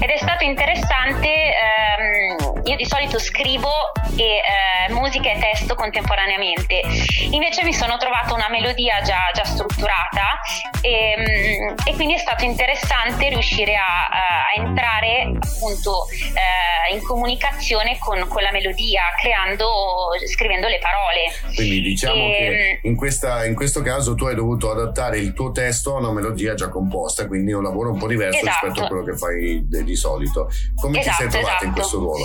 Ed 0.00 0.08
è 0.08 0.16
stato 0.16 0.44
interessante, 0.44 1.28
ehm, 1.28 2.62
io 2.64 2.76
di 2.76 2.86
solito 2.86 3.18
scrivo 3.18 3.70
e, 4.16 4.42
eh, 4.42 4.92
musica 4.92 5.30
e 5.30 5.38
testo 5.38 5.74
contemporaneamente, 5.74 6.82
invece 7.30 7.62
mi 7.62 7.74
sono 7.74 7.96
trovata 7.98 8.32
una 8.32 8.48
melodia 8.48 9.02
già, 9.02 9.30
già 9.34 9.44
strutturata 9.44 10.40
e, 10.80 11.14
ehm, 11.16 11.74
e 11.84 11.94
quindi 11.94 12.14
è 12.14 12.18
stato 12.18 12.44
interessante 12.44 13.28
riuscire 13.28 13.74
a, 13.76 14.08
a 14.08 14.25
entrare 14.56 15.32
appunto 15.38 16.06
eh, 16.10 16.94
in 16.94 17.02
comunicazione 17.02 17.98
con, 17.98 18.26
con, 18.28 18.42
la 18.42 18.52
melodia, 18.52 19.02
creando, 19.20 19.66
scrivendo 20.32 20.68
le 20.68 20.78
parole. 20.78 21.54
Quindi 21.54 21.80
diciamo 21.80 22.14
e, 22.14 22.36
che 22.36 22.80
mm, 22.84 22.90
in, 22.90 22.96
questa, 22.96 23.44
in, 23.44 23.54
questo 23.54 23.82
caso 23.82 24.14
tu 24.14 24.24
hai 24.26 24.34
dovuto 24.34 24.70
adattare 24.70 25.18
il 25.18 25.32
tuo 25.32 25.50
testo 25.52 25.94
a 25.94 25.98
una 25.98 26.12
melodia 26.12 26.54
già 26.54 26.68
composta, 26.68 27.26
quindi 27.26 27.52
è 27.52 27.54
un 27.54 27.62
lavoro 27.62 27.90
un 27.90 27.98
po' 27.98 28.06
diverso 28.06 28.38
esatto. 28.38 28.66
rispetto 28.66 28.84
a 28.84 28.88
quello 28.88 29.04
che 29.04 29.16
fai 29.16 29.66
di, 29.66 29.84
di 29.84 29.96
solito. 29.96 30.50
Come 30.74 31.00
esatto, 31.00 31.16
ti 31.16 31.22
sei 31.22 31.28
trovata 31.30 31.50
esatto. 31.50 31.64
in 31.64 31.72
questo 31.72 31.98
ruolo? 31.98 32.24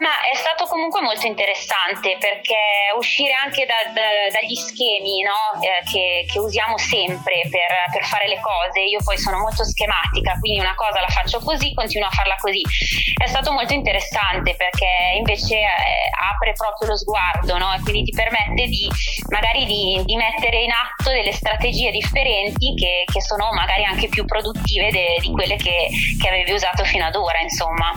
Ma 0.00 0.08
è 0.32 0.34
stato 0.34 0.64
comunque 0.64 1.02
molto 1.02 1.26
interessante 1.26 2.16
perché 2.18 2.88
uscire 2.96 3.34
anche 3.36 3.66
da, 3.68 3.84
da, 3.92 4.32
dagli 4.32 4.56
schemi 4.56 5.20
no? 5.20 5.60
eh, 5.60 5.84
che, 5.84 6.24
che, 6.24 6.38
usiamo 6.38 6.78
sempre 6.78 7.44
per, 7.52 7.68
per, 7.92 8.04
fare 8.08 8.26
le 8.26 8.40
cose, 8.40 8.80
io 8.80 9.04
poi 9.04 9.18
sono 9.18 9.36
molto 9.36 9.62
schematica, 9.62 10.40
quindi 10.40 10.58
una 10.58 10.74
cosa 10.74 11.04
la 11.04 11.12
faccio 11.12 11.38
così, 11.40 11.74
continuo 11.74 12.08
a 12.08 12.10
farla 12.16 12.34
così. 12.40 12.62
È 13.12 13.26
stato 13.26 13.52
molto 13.52 13.74
interessante 13.74 14.56
perché 14.56 14.88
invece 15.18 15.56
eh, 15.60 16.08
apre 16.32 16.54
proprio 16.56 16.88
lo 16.88 16.96
sguardo 16.96 17.58
no? 17.58 17.74
e 17.74 17.80
quindi 17.84 18.04
ti 18.04 18.12
permette 18.16 18.72
di 18.72 18.88
magari 19.28 19.66
di, 19.66 20.00
di 20.06 20.16
mettere 20.16 20.62
in 20.62 20.72
atto 20.72 21.10
delle 21.10 21.32
strategie 21.32 21.90
differenti 21.90 22.72
che, 22.72 23.04
che 23.04 23.20
sono 23.20 23.52
magari 23.52 23.84
anche 23.84 24.08
più 24.08 24.24
produttive 24.24 24.90
de, 24.90 25.16
di 25.20 25.30
quelle 25.30 25.56
che, 25.56 25.88
che 26.18 26.28
avevi 26.28 26.52
usato 26.52 26.84
fino 26.84 27.04
ad 27.04 27.16
ora, 27.16 27.38
insomma. 27.40 27.92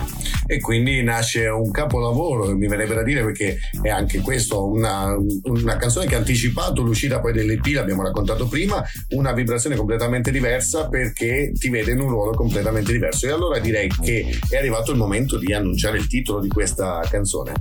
E 0.46 0.60
quindi 0.60 1.02
nasce 1.02 1.46
un 1.46 1.70
capo 1.70 1.93
capolavoro, 1.94 2.56
mi 2.56 2.66
verrebbe 2.66 2.94
da 2.94 3.02
dire, 3.02 3.22
perché 3.22 3.58
è 3.80 3.88
anche 3.88 4.20
questo 4.20 4.66
una, 4.66 5.16
una 5.44 5.76
canzone 5.76 6.06
che 6.06 6.16
ha 6.16 6.18
anticipato 6.18 6.82
l'uscita 6.82 7.20
poi 7.20 7.32
dell'EP, 7.32 7.66
l'abbiamo 7.66 8.02
raccontato 8.02 8.46
prima, 8.48 8.82
una 9.10 9.32
vibrazione 9.32 9.76
completamente 9.76 10.30
diversa 10.30 10.88
perché 10.88 11.52
ti 11.56 11.70
vede 11.70 11.92
in 11.92 12.00
un 12.00 12.08
ruolo 12.08 12.32
completamente 12.32 12.92
diverso. 12.92 13.26
E 13.26 13.30
allora 13.30 13.58
direi 13.58 13.88
che 13.88 14.38
è 14.48 14.56
arrivato 14.56 14.90
il 14.90 14.98
momento 14.98 15.38
di 15.38 15.52
annunciare 15.52 15.98
il 15.98 16.06
titolo 16.08 16.40
di 16.40 16.48
questa 16.48 17.00
canzone. 17.08 17.52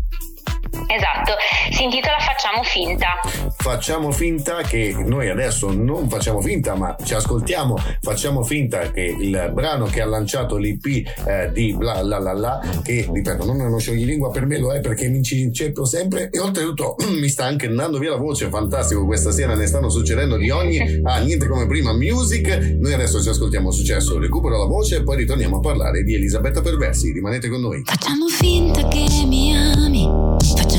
Esatto, 0.88 1.34
si 1.72 1.84
intitola 1.84 2.18
Facciamo 2.20 2.64
finta. 2.64 3.08
facciamo 3.58 4.12
finta 4.12 4.62
che 4.64 4.94
noi 5.06 5.30
adesso 5.30 5.72
non 5.72 6.10
facciamo 6.10 6.42
finta, 6.42 6.76
ma 6.76 6.94
ci 7.02 7.14
ascoltiamo, 7.14 7.78
facciamo 8.02 8.44
finta 8.44 8.92
che 8.92 9.16
il 9.18 9.52
brano 9.54 9.86
che 9.86 10.02
ha 10.02 10.06
lanciato 10.06 10.58
l'IP 10.58 11.08
eh, 11.26 11.52
di 11.54 11.74
bla 11.74 12.02
la 12.02 12.20
la 12.20 12.34
la, 12.34 12.60
che 12.84 13.08
ripeto, 13.10 13.46
non 13.46 13.62
è 13.62 13.64
uno 13.64 13.78
scioglilingua 13.78 14.30
per 14.30 14.46
me, 14.46 14.60
lo 14.60 14.74
è 14.74 14.82
perché 14.82 15.08
mi 15.08 15.24
ci 15.24 15.54
cerco 15.54 15.86
sempre 15.86 16.30
e 16.32 16.40
oltretutto 16.40 16.98
mi 17.18 17.30
sta 17.30 17.46
anche 17.46 17.68
andando 17.68 17.98
via 17.98 18.10
la 18.10 18.18
voce, 18.18 18.50
fantastico, 18.50 19.06
questa 19.06 19.32
sera 19.32 19.56
ne 19.56 19.68
stanno 19.68 19.90
succedendo 19.90 20.36
di 20.36 20.50
ogni, 20.50 21.00
ah, 21.04 21.20
niente 21.20 21.48
come 21.48 21.66
prima, 21.66 21.94
music, 21.94 22.76
noi 22.78 22.94
adesso 22.94 23.22
ci 23.22 23.30
ascoltiamo 23.30 23.72
successo, 23.72 24.20
recupero 24.20 24.58
la 24.58 24.66
voce 24.66 24.98
e 24.98 25.04
poi 25.04 25.18
ritorniamo 25.18 25.58
a 25.58 25.60
parlare 25.62 26.04
di 26.04 26.16
Elisabetta 26.16 26.62
Perversi, 26.62 27.12
rimanete 27.14 27.48
con 27.48 27.62
noi. 27.62 27.82
Facciamo 27.86 28.28
finta 28.28 28.86
che 28.90 29.06
mi 29.26 29.56
ami, 29.56 29.93
facciamo 30.04 30.73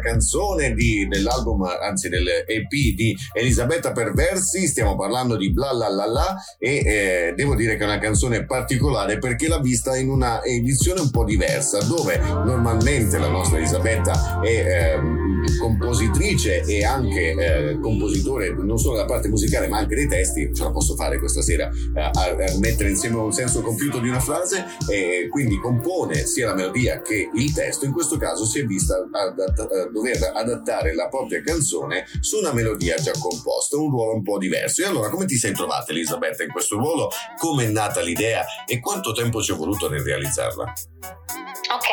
titolo 0.00 0.10
della 0.10 0.12
canzone 0.12 0.49
di, 0.72 1.06
dell'album, 1.08 1.62
anzi 1.62 2.08
dell'EP 2.08 2.68
di 2.68 3.16
Elisabetta 3.32 3.92
Perversi. 3.92 4.66
Stiamo 4.66 4.96
parlando 4.96 5.36
di 5.36 5.52
Bla 5.52 5.72
La 5.72 5.88
La 5.88 6.06
La 6.06 6.36
e 6.58 6.76
eh, 6.84 7.32
devo 7.34 7.54
dire 7.54 7.76
che 7.76 7.82
è 7.82 7.86
una 7.86 7.98
canzone 7.98 8.44
particolare 8.44 9.18
perché 9.18 9.48
l'ha 9.48 9.60
vista 9.60 9.96
in 9.96 10.08
una 10.08 10.42
edizione 10.42 11.00
un 11.00 11.10
po' 11.10 11.24
diversa, 11.24 11.82
dove 11.82 12.18
normalmente 12.18 13.18
la 13.18 13.28
nostra 13.28 13.58
Elisabetta 13.58 14.40
è 14.40 14.94
ehm, 14.94 15.58
compositrice 15.58 16.62
e 16.62 16.84
anche 16.84 17.30
eh, 17.30 17.78
compositore 17.80 18.54
non 18.54 18.78
solo 18.78 18.96
della 18.96 19.06
parte 19.06 19.28
musicale 19.28 19.68
ma 19.68 19.78
anche 19.78 19.94
dei 19.94 20.08
testi. 20.08 20.50
Ce 20.54 20.62
la 20.62 20.70
posso 20.70 20.94
fare 20.94 21.18
questa 21.18 21.42
sera 21.42 21.68
eh, 21.68 22.00
a, 22.00 22.10
a 22.10 22.58
mettere 22.58 22.90
insieme 22.90 23.16
un 23.16 23.32
senso 23.32 23.60
compiuto 23.62 23.98
di 23.98 24.08
una 24.08 24.20
frase 24.20 24.64
e 24.90 25.28
quindi 25.30 25.58
compone 25.58 26.26
sia 26.26 26.46
la 26.46 26.54
melodia 26.54 27.02
che 27.02 27.28
il 27.34 27.52
testo. 27.52 27.84
In 27.84 27.92
questo 27.92 28.16
caso 28.16 28.44
si 28.44 28.60
è 28.60 28.64
vista 28.64 28.96
adatta- 29.10 29.68
eh, 29.68 29.90
dover 29.92 30.32
adattare 30.34 30.59
la 30.94 31.08
propria 31.08 31.42
canzone 31.42 32.06
su 32.20 32.38
una 32.38 32.52
melodia 32.52 32.96
già 32.96 33.12
composta, 33.12 33.76
un 33.76 33.90
ruolo 33.90 34.14
un 34.14 34.22
po' 34.22 34.38
diverso. 34.38 34.82
E 34.82 34.86
allora 34.86 35.08
come 35.08 35.26
ti 35.26 35.36
sei 35.36 35.52
trovata 35.52 35.92
Elisabetta 35.92 36.42
in 36.42 36.50
questo 36.50 36.76
ruolo? 36.76 37.08
Come 37.38 37.64
è 37.64 37.68
nata 37.68 38.00
l'idea 38.00 38.44
e 38.66 38.80
quanto 38.80 39.12
tempo 39.12 39.42
ci 39.42 39.52
è 39.52 39.54
voluto 39.54 39.88
nel 39.88 40.02
realizzarla? 40.02 40.89
Ok, 41.00 41.88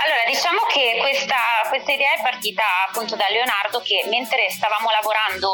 allora 0.00 0.24
diciamo 0.26 0.64
che 0.72 0.96
questa, 1.00 1.36
questa 1.68 1.92
idea 1.92 2.14
è 2.16 2.22
partita 2.22 2.62
appunto 2.88 3.14
da 3.14 3.26
Leonardo 3.28 3.82
che 3.84 4.08
mentre 4.08 4.48
stavamo 4.48 4.88
lavorando 4.88 5.52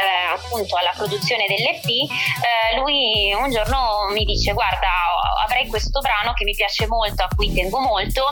eh, 0.00 0.34
appunto 0.34 0.76
alla 0.76 0.90
produzione 0.96 1.46
dell'EP, 1.46 1.86
eh, 1.86 2.76
lui 2.76 3.32
un 3.34 3.50
giorno 3.50 4.08
mi 4.10 4.24
dice 4.24 4.52
guarda 4.54 4.90
avrei 5.44 5.68
questo 5.68 6.00
brano 6.00 6.32
che 6.32 6.44
mi 6.44 6.54
piace 6.54 6.86
molto, 6.88 7.22
a 7.22 7.28
cui 7.34 7.52
tengo 7.52 7.78
molto, 7.78 8.24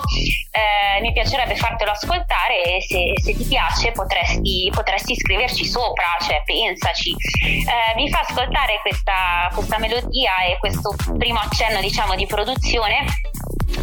eh, 0.50 1.00
mi 1.02 1.12
piacerebbe 1.12 1.54
fartelo 1.54 1.92
ascoltare 1.92 2.62
e 2.64 2.82
se, 2.82 3.12
se 3.22 3.36
ti 3.36 3.44
piace 3.44 3.92
potresti, 3.92 4.72
potresti 4.74 5.14
scriverci 5.14 5.66
sopra, 5.66 6.16
cioè 6.20 6.42
pensaci. 6.44 7.14
Eh, 7.42 7.94
mi 7.94 8.10
fa 8.10 8.20
ascoltare 8.20 8.80
questa, 8.80 9.50
questa 9.54 9.78
melodia 9.78 10.32
e 10.48 10.58
questo 10.58 10.94
primo 11.18 11.38
accenno 11.38 11.80
diciamo 11.80 12.14
di 12.16 12.26
produzione 12.26 13.04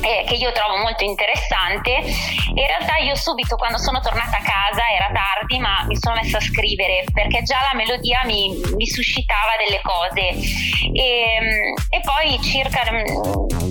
eh, 0.01 0.23
che 0.25 0.35
io 0.35 0.51
trovo 0.51 0.77
molto 0.77 1.03
interessante. 1.03 1.91
In 2.53 2.65
realtà 2.65 2.97
io 2.97 3.15
subito 3.15 3.55
quando 3.55 3.77
sono 3.77 3.99
tornata 3.99 4.37
a 4.37 4.41
casa 4.41 4.83
era 4.93 5.09
tardi 5.11 5.59
ma 5.59 5.83
mi 5.87 5.97
sono 5.97 6.15
messa 6.15 6.37
a 6.37 6.41
scrivere 6.41 7.03
perché 7.13 7.43
già 7.43 7.59
la 7.71 7.75
melodia 7.75 8.21
mi, 8.25 8.55
mi 8.75 8.87
suscitava 8.87 9.55
delle 9.57 9.81
cose. 9.81 10.65
E, 10.93 11.73
e 11.89 11.99
poi 12.01 12.39
circa 12.41 12.83
mm, 12.91 13.03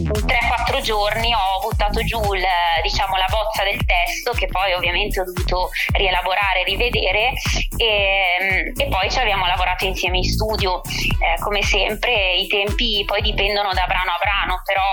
3-4 0.06 0.80
giorni 0.82 1.32
ho 1.32 1.60
buttato 1.60 2.02
giù 2.04 2.20
il, 2.34 2.44
diciamo, 2.82 3.16
la 3.16 3.26
bozza 3.28 3.62
del 3.64 3.84
testo 3.84 4.32
che 4.32 4.46
poi 4.46 4.72
ovviamente 4.72 5.20
ho 5.20 5.24
dovuto 5.24 5.70
rielaborare, 5.92 6.64
rivedere 6.64 7.32
e, 7.76 8.72
e 8.76 8.86
poi 8.88 9.10
ci 9.10 9.18
abbiamo 9.18 9.46
lavorato 9.46 9.84
insieme 9.84 10.18
in 10.18 10.24
studio. 10.24 10.80
Eh, 10.82 11.40
come 11.40 11.62
sempre 11.62 12.34
i 12.34 12.46
tempi 12.46 13.02
poi 13.06 13.22
dipendono 13.22 13.72
da 13.72 13.84
brano 13.86 14.10
a 14.10 14.18
brano 14.18 14.62
però 14.64 14.84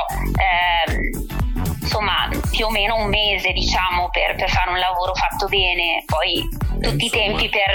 ehm, 1.15 1.52
insomma 1.83 2.29
più 2.49 2.65
o 2.65 2.69
meno 2.71 2.95
un 2.95 3.09
mese 3.09 3.51
diciamo 3.51 4.09
per, 4.09 4.35
per 4.35 4.49
fare 4.49 4.69
un 4.71 4.79
lavoro 4.79 5.13
fatto 5.13 5.47
bene 5.47 6.03
poi 6.05 6.41
tutti 6.81 7.05
i 7.05 7.09
tempi 7.09 7.47
per 7.49 7.69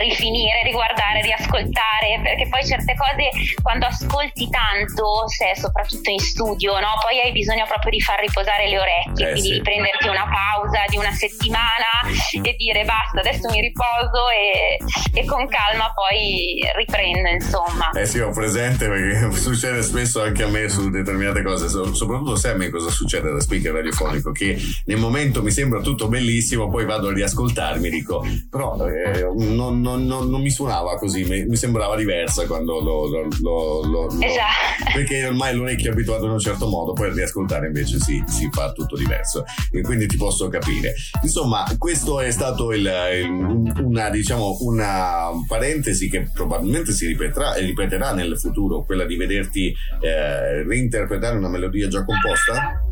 rifinire, 0.00 0.62
riguardare, 0.64 1.20
riascoltare 1.22 2.18
perché 2.22 2.48
poi 2.48 2.64
certe 2.66 2.94
cose 2.94 3.30
quando 3.62 3.86
ascolti 3.86 4.48
tanto 4.48 5.28
se 5.28 5.54
soprattutto 5.54 6.10
in 6.10 6.18
studio 6.18 6.78
no? 6.80 6.98
poi 7.02 7.20
hai 7.20 7.32
bisogno 7.32 7.64
proprio 7.66 7.90
di 7.90 8.00
far 8.00 8.18
riposare 8.20 8.68
le 8.68 8.78
orecchie 8.78 9.26
Eh, 9.28 9.30
quindi 9.32 9.48
sì. 9.48 9.54
di 9.54 9.62
prenderti 9.62 10.08
una 10.08 10.26
pausa 10.28 10.84
di 10.88 10.96
una 10.96 11.12
settimana 11.12 12.06
e 12.42 12.54
dire 12.56 12.84
basta 12.84 13.20
adesso 13.20 13.48
mi 13.50 13.60
riposo 13.60 14.28
e, 14.30 14.78
e 15.14 15.24
con 15.24 15.46
calma 15.48 15.92
poi 15.94 16.58
riprendo 16.76 17.28
insomma 17.28 17.90
Eh 17.94 18.06
sì, 18.06 18.18
ho 18.20 18.30
presente 18.30 18.88
perché 18.88 19.30
succede 19.38 19.82
spesso 19.82 20.22
anche 20.22 20.42
a 20.42 20.48
me 20.48 20.68
su 20.68 20.90
determinate 20.90 21.42
cose, 21.42 21.68
so- 21.68 21.94
soprattutto 21.94 22.36
se 22.36 22.48
a 22.50 22.54
me 22.54 22.70
cosa 22.70 22.90
succede 22.90 23.30
da 23.32 23.40
speaker 23.48 23.68
che 23.68 23.72
radiofonico, 23.72 24.32
che 24.32 24.58
nel 24.84 24.98
momento 24.98 25.42
mi 25.42 25.50
sembra 25.50 25.80
tutto 25.80 26.08
bellissimo, 26.08 26.68
poi 26.68 26.84
vado 26.84 27.08
a 27.08 27.12
riascoltarmi 27.12 27.88
dico, 27.88 28.24
però 28.50 28.86
eh, 28.86 29.22
non, 29.36 29.80
non, 29.80 30.04
non, 30.04 30.28
non, 30.28 30.40
mi 30.40 30.50
suonava 30.50 30.96
così, 30.98 31.24
mi, 31.24 31.46
mi 31.46 31.56
sembrava 31.56 31.96
diversa 31.96 32.46
quando 32.46 32.80
lo, 32.80 33.08
lo, 33.08 33.28
lo, 33.40 33.82
lo 33.86 34.06
esatto. 34.06 34.92
perché 34.94 35.26
ormai 35.26 35.54
l'orecchio 35.54 35.90
è 35.90 35.92
abituato 35.92 36.26
in 36.26 36.32
un 36.32 36.38
certo 36.38 36.68
modo, 36.68 36.92
poi 36.92 37.08
a 37.08 37.12
riascoltare 37.12 37.66
invece 37.66 37.98
si, 37.98 38.22
si 38.26 38.48
fa 38.52 38.72
tutto 38.72 38.96
diverso. 38.96 39.44
E 39.70 39.80
quindi 39.82 40.06
ti 40.06 40.16
posso 40.16 40.48
capire. 40.48 40.94
Insomma, 41.22 41.64
questo 41.78 42.20
è 42.20 42.30
stato 42.30 42.72
il, 42.72 42.90
il, 43.22 43.72
una, 43.82 44.10
diciamo, 44.10 44.58
una 44.60 45.30
parentesi 45.46 46.08
che 46.08 46.28
probabilmente 46.32 46.92
si 46.92 47.06
ripeterà, 47.06 47.54
ripeterà 47.54 48.12
nel 48.12 48.38
futuro, 48.38 48.84
quella 48.84 49.04
di 49.04 49.16
vederti 49.16 49.74
eh, 50.00 50.62
reinterpretare 50.62 51.36
una 51.36 51.48
melodia 51.48 51.88
già 51.88 52.04
composta? 52.04 52.87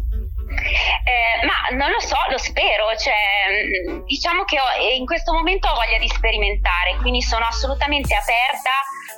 Eh, 0.56 1.46
ma 1.46 1.76
non 1.76 1.90
lo 1.90 2.00
so, 2.00 2.16
lo 2.30 2.38
spero, 2.38 2.96
cioè, 2.96 4.02
diciamo 4.04 4.44
che 4.44 4.58
ho, 4.58 4.92
in 4.94 5.06
questo 5.06 5.32
momento 5.32 5.68
ho 5.68 5.74
voglia 5.74 5.98
di 5.98 6.08
sperimentare, 6.08 6.96
quindi 7.00 7.22
sono 7.22 7.44
assolutamente 7.46 8.14
aperta 8.14 8.70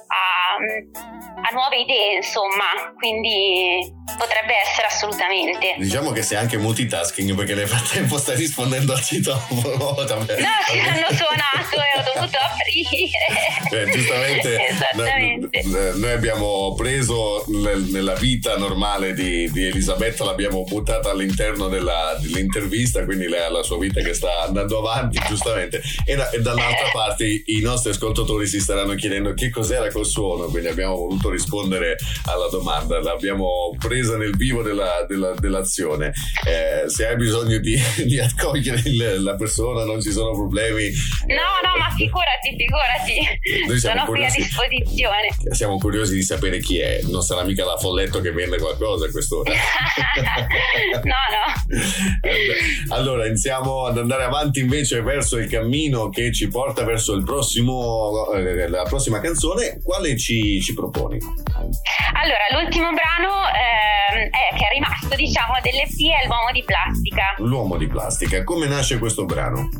a, 0.09 1.49
a 1.49 1.53
nuove 1.53 1.77
idee, 1.81 2.17
insomma, 2.17 2.93
quindi 2.97 3.95
potrebbe 4.17 4.55
essere 4.65 4.87
assolutamente. 4.87 5.77
Diciamo 5.78 6.11
che 6.12 6.23
sei 6.23 6.39
anche 6.39 6.57
multitasking 6.57 7.35
perché 7.35 7.55
nel 7.55 7.69
frattempo 7.69 8.19
stai 8.19 8.37
rispondendo 8.37 8.93
al 8.93 9.03
citofono. 9.03 9.97
No, 10.19 10.55
si 10.67 10.78
hanno 10.78 11.07
suonato 11.11 11.77
e 11.77 11.99
ho 11.99 12.12
dovuto 12.15 12.39
aprire. 12.39 13.69
Cioè, 13.69 13.85
giustamente, 13.91 14.57
Esattamente. 14.69 15.62
noi 15.97 16.11
abbiamo 16.12 16.75
preso 16.75 17.45
nella 17.49 18.15
vita 18.15 18.57
normale 18.57 19.12
di, 19.12 19.51
di 19.51 19.67
Elisabetta, 19.67 20.25
l'abbiamo 20.25 20.65
buttata 20.65 21.11
all'interno 21.11 21.69
della, 21.69 22.17
dell'intervista, 22.20 23.05
quindi 23.05 23.28
lei 23.28 23.43
ha 23.43 23.51
la 23.51 23.62
sua 23.62 23.78
vita 23.78 24.01
che 24.01 24.15
sta 24.15 24.43
andando 24.43 24.78
avanti, 24.78 25.19
giustamente. 25.27 25.83
E, 26.05 26.15
da, 26.15 26.31
e 26.31 26.41
dall'altra 26.41 26.89
parte 26.93 27.43
i 27.45 27.61
nostri 27.61 27.91
ascoltatori 27.91 28.47
si 28.47 28.61
staranno 28.61 28.95
chiedendo 28.95 29.35
che 29.35 29.51
cos'era 29.51 29.91
col 29.99 30.07
suono, 30.07 30.44
quindi 30.47 30.68
abbiamo 30.68 30.97
voluto 30.97 31.31
rispondere 31.31 31.97
alla 32.27 32.49
domanda, 32.49 33.01
l'abbiamo 33.01 33.75
presa 33.78 34.17
nel 34.17 34.36
vivo 34.36 34.62
della, 34.62 35.05
della, 35.09 35.35
dell'azione. 35.35 36.12
Eh, 36.47 36.89
se 36.89 37.07
hai 37.07 37.17
bisogno 37.17 37.59
di, 37.59 37.77
di 38.05 38.18
accogliere 38.20 38.81
il, 38.85 39.23
la 39.23 39.35
persona, 39.35 39.85
non 39.85 40.01
ci 40.01 40.12
sono 40.12 40.33
problemi. 40.33 40.91
No, 41.27 41.59
no, 41.62 41.77
ma 41.78 41.91
figurati, 41.97 42.55
figurati. 42.57 43.78
Sono 43.78 44.05
qui 44.07 44.25
a 44.25 44.31
disposizione. 44.31 45.28
Siamo 45.51 45.78
curiosi 45.78 46.15
di 46.15 46.23
sapere 46.23 46.60
chi 46.60 46.78
è, 46.78 47.01
non 47.05 47.23
sarà 47.23 47.43
mica 47.43 47.65
la 47.65 47.77
folletto 47.77 48.20
che 48.20 48.31
vende 48.31 48.59
qualcosa 48.59 49.07
a 49.07 49.10
quest'ora. 49.10 49.51
no, 51.02 51.17
no. 51.35 52.94
Allora, 52.94 53.27
iniziamo 53.27 53.86
ad 53.86 53.99
andare 53.99 54.25
avanti 54.25 54.60
invece 54.60 55.02
verso 55.02 55.39
il 55.39 55.49
cammino 55.49 56.09
che 56.09 56.33
ci 56.33 56.49
porta 56.49 56.85
verso 56.85 57.15
il 57.15 57.25
prossimo, 57.25 58.33
eh, 58.33 58.68
la 58.68 58.83
prossima 58.85 59.20
canzone 59.20 59.81
quale 59.89 60.18
ci, 60.18 60.60
ci 60.60 60.75
proponi? 60.75 61.17
Allora, 61.17 62.44
l'ultimo 62.52 62.92
brano 62.92 63.49
eh, 63.49 64.28
è, 64.28 64.55
che 64.55 64.67
è 64.67 64.73
rimasto, 64.75 65.17
diciamo, 65.17 65.55
dell'EP 65.62 65.89
è 65.89 66.26
L'uomo 66.26 66.52
di 66.52 66.62
plastica. 66.62 67.34
L'uomo 67.39 67.76
di 67.78 67.86
plastica. 67.86 68.44
Come 68.44 68.67
nasce 68.67 68.99
questo 68.99 69.25
brano? 69.25 69.70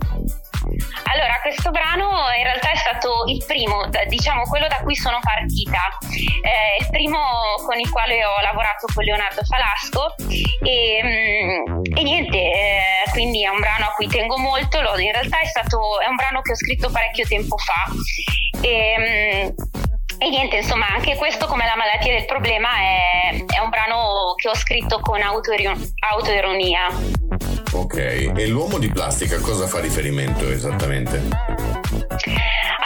Allora, 1.12 1.39
questo 1.43 1.70
brano 1.70 2.09
in 2.37 2.43
realtà 2.43 2.70
è 2.73 2.77
stato 2.77 3.25
il 3.28 3.45
primo, 3.47 3.85
diciamo 4.09 4.45
quello 4.49 4.67
da 4.67 4.81
cui 4.81 4.97
sono 4.97 5.19
partita, 5.20 5.99
eh, 6.09 6.81
il 6.81 6.89
primo 6.91 7.20
con 7.67 7.78
il 7.78 7.91
quale 7.91 8.25
ho 8.25 8.41
lavorato 8.41 8.87
con 8.93 9.05
Leonardo 9.05 9.43
Falasco 9.45 10.15
e, 10.65 11.01
mm, 11.05 11.83
e 11.97 12.03
niente, 12.03 12.39
eh, 12.39 13.11
quindi 13.12 13.45
è 13.45 13.49
un 13.49 13.61
brano 13.61 13.87
a 13.87 13.93
cui 13.93 14.09
tengo 14.09 14.39
molto, 14.39 14.78
in 14.78 15.12
realtà 15.12 15.41
è, 15.41 15.47
stato, 15.47 16.01
è 16.01 16.07
un 16.09 16.17
brano 16.17 16.41
che 16.41 16.53
ho 16.53 16.57
scritto 16.57 16.91
parecchio 16.91 17.27
tempo 17.27 17.57
fa 17.57 17.93
e, 18.61 18.97
mm, 18.99 19.88
e 20.19 20.29
niente, 20.29 20.57
insomma, 20.57 20.89
anche 20.89 21.17
questo 21.17 21.47
come 21.47 21.65
la 21.65 21.77
malattia 21.77 22.13
del 22.13 22.25
problema 22.25 22.69
è, 22.79 23.45
è 23.47 23.61
un 23.63 23.71
brano 23.71 24.35
che 24.37 24.49
ho 24.49 24.55
scritto 24.55 24.99
con 25.01 25.21
autoironia. 25.23 26.87
Ok, 27.73 27.97
e 27.97 28.47
l'uomo 28.47 28.79
di 28.79 28.89
plastica 28.89 29.39
cosa 29.41 29.67
fa 29.67 29.81
riferimento 29.81 30.51
esattamente? 30.51 31.23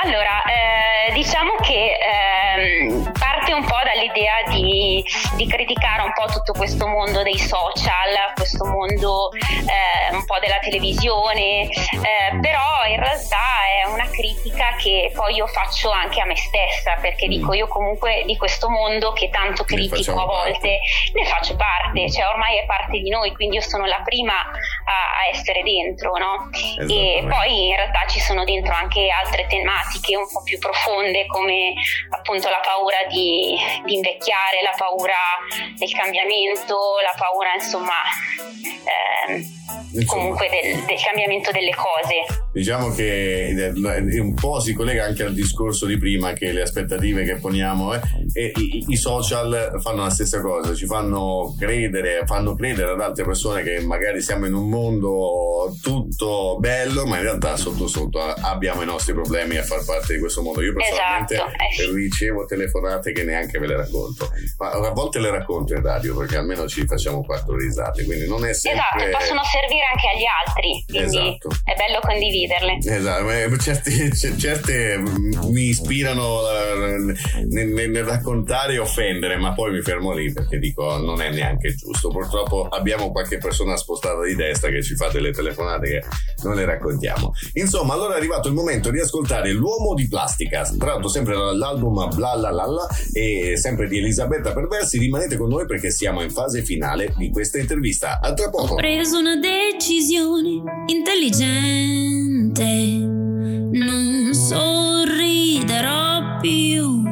Allora, 0.02 0.42
eh, 0.44 1.12
diciamo 1.12 1.54
che 1.62 1.96
eh, 1.96 3.10
parte 3.18 3.41
un 3.52 3.64
po' 3.64 3.78
dall'idea 3.84 4.42
di, 4.48 5.04
di, 5.36 5.46
criticare 5.46 6.02
un 6.02 6.12
po' 6.12 6.30
tutto 6.32 6.52
questo 6.52 6.86
mondo 6.86 7.22
dei 7.22 7.38
social, 7.38 8.32
questo 8.34 8.64
mondo 8.64 9.30
eh, 9.32 10.14
un 10.14 10.24
po' 10.24 10.38
della 10.40 10.58
televisione, 10.58 11.68
eh, 11.68 12.38
però 12.40 12.84
in 12.88 12.98
realtà 12.98 13.68
è 13.82 13.88
una 13.88 14.08
critica 14.10 14.74
che 14.78 15.12
poi 15.14 15.34
io 15.34 15.46
faccio 15.46 15.90
anche 15.90 16.20
a 16.20 16.24
me 16.24 16.36
stessa, 16.36 16.96
perché 17.00 17.28
dico 17.28 17.52
io 17.52 17.66
comunque 17.68 18.22
di 18.26 18.36
questo 18.36 18.68
mondo 18.68 19.12
che 19.12 19.28
tanto 19.28 19.64
critico 19.64 20.20
a 20.20 20.24
volte 20.24 20.62
parte. 20.62 20.80
ne 21.12 21.24
faccio 21.24 21.56
parte, 21.56 22.10
cioè 22.10 22.26
ormai 22.26 22.58
è 22.58 22.66
parte 22.66 22.98
di 22.98 23.10
noi, 23.10 23.32
quindi 23.34 23.56
io 23.56 23.62
sono 23.62 23.86
la 23.86 24.00
prima 24.04 24.32
a, 24.32 24.48
a 25.20 25.28
essere 25.30 25.62
dentro, 25.62 26.16
no? 26.16 26.50
E 26.88 27.24
poi 27.28 27.68
in 27.68 27.76
realtà 27.76 28.06
ci 28.08 28.20
sono 28.20 28.44
dentro 28.44 28.74
anche 28.74 29.08
altre 29.08 29.46
tematiche 29.46 30.16
un 30.16 30.28
po' 30.30 30.42
più 30.42 30.58
profonde 30.58 31.26
come 31.26 31.74
appunto 32.10 32.48
la 32.48 32.60
paura 32.62 32.98
di, 33.08 33.41
di 33.84 33.94
invecchiare, 33.94 34.62
la 34.62 34.74
paura 34.76 35.14
del 35.76 35.92
cambiamento, 35.92 36.76
la 37.02 37.14
paura 37.16 37.54
insomma... 37.54 38.00
Eh, 38.84 39.60
comunque 40.06 40.48
del, 40.48 40.84
del, 40.84 41.00
cambiamento 41.02 41.50
delle 41.50 41.74
cose. 41.74 42.48
Diciamo 42.52 42.90
che 42.90 43.72
un 44.20 44.34
po' 44.34 44.60
si 44.60 44.72
collega 44.74 45.04
anche 45.04 45.22
al 45.22 45.34
discorso 45.34 45.86
di 45.86 45.98
prima 45.98 46.32
che 46.32 46.52
le 46.52 46.62
aspettative 46.62 47.24
che 47.24 47.36
poniamo 47.36 47.94
eh, 47.94 48.00
e 48.32 48.52
i, 48.54 48.84
i, 48.88 48.96
social 48.96 49.78
fanno 49.80 50.02
la 50.02 50.10
stessa 50.10 50.40
cosa, 50.40 50.74
ci 50.74 50.86
fanno 50.86 51.54
credere, 51.58 52.22
fanno 52.26 52.54
credere 52.54 52.92
ad 52.92 53.00
altre 53.00 53.24
persone 53.24 53.62
che 53.62 53.80
magari 53.80 54.20
siamo 54.20 54.46
in 54.46 54.54
un 54.54 54.68
mondo 54.68 55.74
tutto 55.82 56.56
bello, 56.58 57.06
ma 57.06 57.16
in 57.16 57.22
realtà 57.22 57.56
sotto 57.56 57.86
sotto 57.86 58.20
abbiamo 58.20 58.82
i 58.82 58.86
nostri 58.86 59.12
problemi 59.12 59.56
a 59.56 59.62
far 59.62 59.84
parte 59.84 60.14
di 60.14 60.20
questo 60.20 60.42
mondo. 60.42 60.62
Io 60.62 60.72
personalmente 60.72 61.34
esatto, 61.34 61.50
eh. 61.50 61.94
ricevo 61.94 62.44
telefonate 62.44 63.12
che 63.12 63.21
neanche 63.24 63.58
ve 63.58 63.66
le 63.66 63.76
racconto, 63.76 64.30
ma 64.58 64.70
a 64.70 64.90
volte 64.90 65.18
le 65.18 65.30
racconto 65.30 65.74
in 65.74 65.82
radio 65.82 66.16
perché 66.16 66.36
almeno 66.36 66.66
ci 66.68 66.86
facciamo 66.86 67.24
quattro 67.24 67.56
risate, 67.56 68.04
quindi 68.04 68.26
non 68.26 68.44
è 68.44 68.52
sempre... 68.54 68.82
Esatto, 68.96 69.18
possono 69.18 69.40
servire 69.44 69.84
anche 69.90 70.08
agli 70.08 70.24
altri, 70.46 70.84
quindi 70.86 71.38
esatto. 71.38 71.48
è 71.64 71.74
bello 71.76 72.00
condividerle. 72.00 72.78
Esatto, 72.82 73.56
certe, 73.58 74.36
certe 74.36 74.96
mi 74.98 75.68
ispirano 75.68 76.40
eh, 76.48 77.16
nel, 77.48 77.68
nel, 77.90 78.04
raccontare 78.04 78.74
e 78.74 78.78
offendere, 78.78 79.36
ma 79.36 79.52
poi 79.52 79.72
mi 79.72 79.82
fermo 79.82 80.12
lì 80.12 80.32
perché 80.32 80.58
dico 80.58 80.96
non 80.96 81.20
è 81.20 81.30
neanche 81.30 81.74
giusto. 81.74 82.08
Purtroppo 82.08 82.68
abbiamo 82.68 83.10
qualche 83.10 83.38
persona 83.38 83.76
spostata 83.76 84.22
di 84.22 84.34
destra 84.34 84.70
che 84.70 84.82
ci 84.82 84.94
fa 84.94 85.08
delle 85.08 85.32
telefonate 85.32 85.88
che 85.88 86.02
non 86.42 86.54
le 86.54 86.64
raccontiamo. 86.64 87.32
Insomma, 87.54 87.94
allora 87.94 88.14
è 88.14 88.16
arrivato 88.16 88.48
il 88.48 88.54
momento 88.54 88.90
di 88.90 89.00
ascoltare 89.00 89.52
L'uomo 89.52 89.94
di 89.94 90.08
plastica, 90.08 90.68
tratto 90.78 91.08
sempre 91.08 91.34
dall'album 91.34 92.14
Bla 92.14 92.34
La 92.36 92.50
La 92.50 92.66
La 92.66 92.88
e 93.12 93.56
sempre 93.56 93.88
di 93.88 93.98
Elisabetta 93.98 94.52
Perversi. 94.52 94.98
Rimanete 94.98 95.36
con 95.36 95.48
noi 95.48 95.66
perché 95.66 95.90
siamo 95.90 96.22
in 96.22 96.30
fase 96.30 96.62
finale 96.62 97.12
di 97.16 97.30
questa 97.30 97.58
intervista. 97.58 98.20
A 98.20 98.32
tra 98.32 98.48
poco. 98.48 98.72
Ho 98.72 98.76
preso 98.76 99.18
una 99.18 99.36
decisione 99.36 100.62
intelligente, 100.86 102.64
non 103.72 104.30
sorriderò 104.32 106.38
più. 106.40 107.02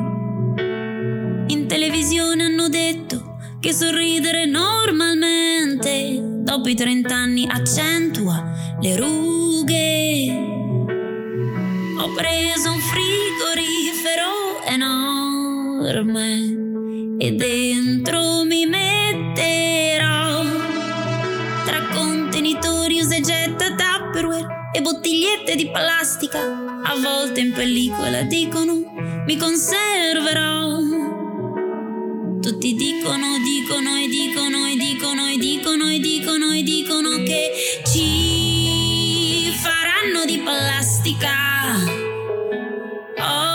In 1.49 1.67
televisione 1.67 2.45
hanno 2.45 2.69
detto 2.69 3.37
che 3.61 3.73
sorridere 3.73 4.47
normalmente 4.47 6.19
dopo 6.43 6.69
i 6.69 6.75
30 6.75 7.15
anni 7.15 7.47
accentua 7.49 8.77
le 8.81 8.97
rughe. 8.97 10.49
Ho 11.99 12.13
preso 12.15 12.73
un 12.73 12.81
frigorifero 12.81 14.65
enorme 14.67 15.40
e 15.83 17.33
dentro 17.33 18.45
mi 18.45 18.67
metterò 18.67 20.43
tra 21.65 21.87
contenitori 21.95 23.01
usa 23.01 23.17
e 23.17 23.21
getta 23.23 23.75
Tupperware 23.75 24.69
e 24.75 24.83
bottigliette 24.83 25.57
di 25.57 25.71
plastica, 25.71 26.39
a 26.85 26.95
volte 27.01 27.41
in 27.41 27.53
pellicola 27.53 28.21
dicono 28.23 28.93
mi 29.25 29.37
conserverò. 29.39 30.69
Tutti 32.43 32.75
dicono, 32.75 33.39
dicono 33.43 33.97
e 33.97 34.09
dicono 34.09 34.67
e 34.67 34.77
dicono 34.77 35.29
e 35.29 35.39
dicono 35.39 35.89
e 35.89 35.99
dicono 35.99 36.53
e 36.53 36.63
dicono 36.63 37.09
che 37.23 37.51
ci 37.91 39.51
faranno 39.53 40.27
di 40.27 40.39
plastica. 40.41 41.31
È 43.15 43.50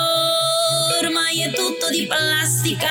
tutto 1.85 1.89
di 1.91 2.07
plastica. 2.07 2.89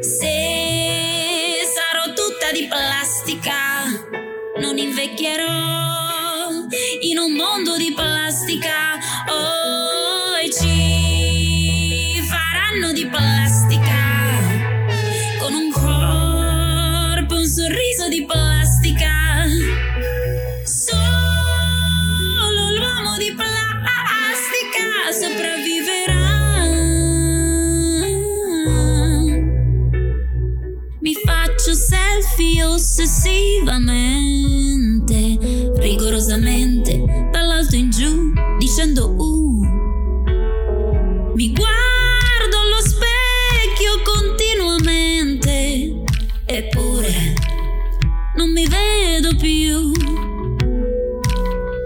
Se 0.00 1.56
sarò 1.74 2.12
tutta 2.14 2.52
di 2.52 2.66
plastica, 2.68 3.84
non 4.60 4.78
invecchierò 4.78 6.50
in 7.00 7.18
un 7.18 7.32
mondo 7.32 7.76
di 7.76 7.92
plastica. 7.92 8.83
Selfie 32.44 32.64
ossessivamente, 32.64 35.38
rigorosamente, 35.76 37.28
dall'alto 37.30 37.76
in 37.76 37.90
giù, 37.90 38.32
dicendo 38.58 39.10
uh. 39.10 39.64
Mi 41.34 41.52
guardo 41.52 42.58
allo 42.58 42.80
specchio 42.80 44.02
continuamente, 44.04 46.02
eppure 46.44 47.34
non 48.36 48.52
mi 48.52 48.66
vedo 48.66 49.34
più. 49.36 49.92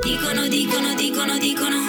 Dicono, 0.02 0.48
dicono, 0.48 0.94
dicono, 0.96 1.38
dicono, 1.38 1.88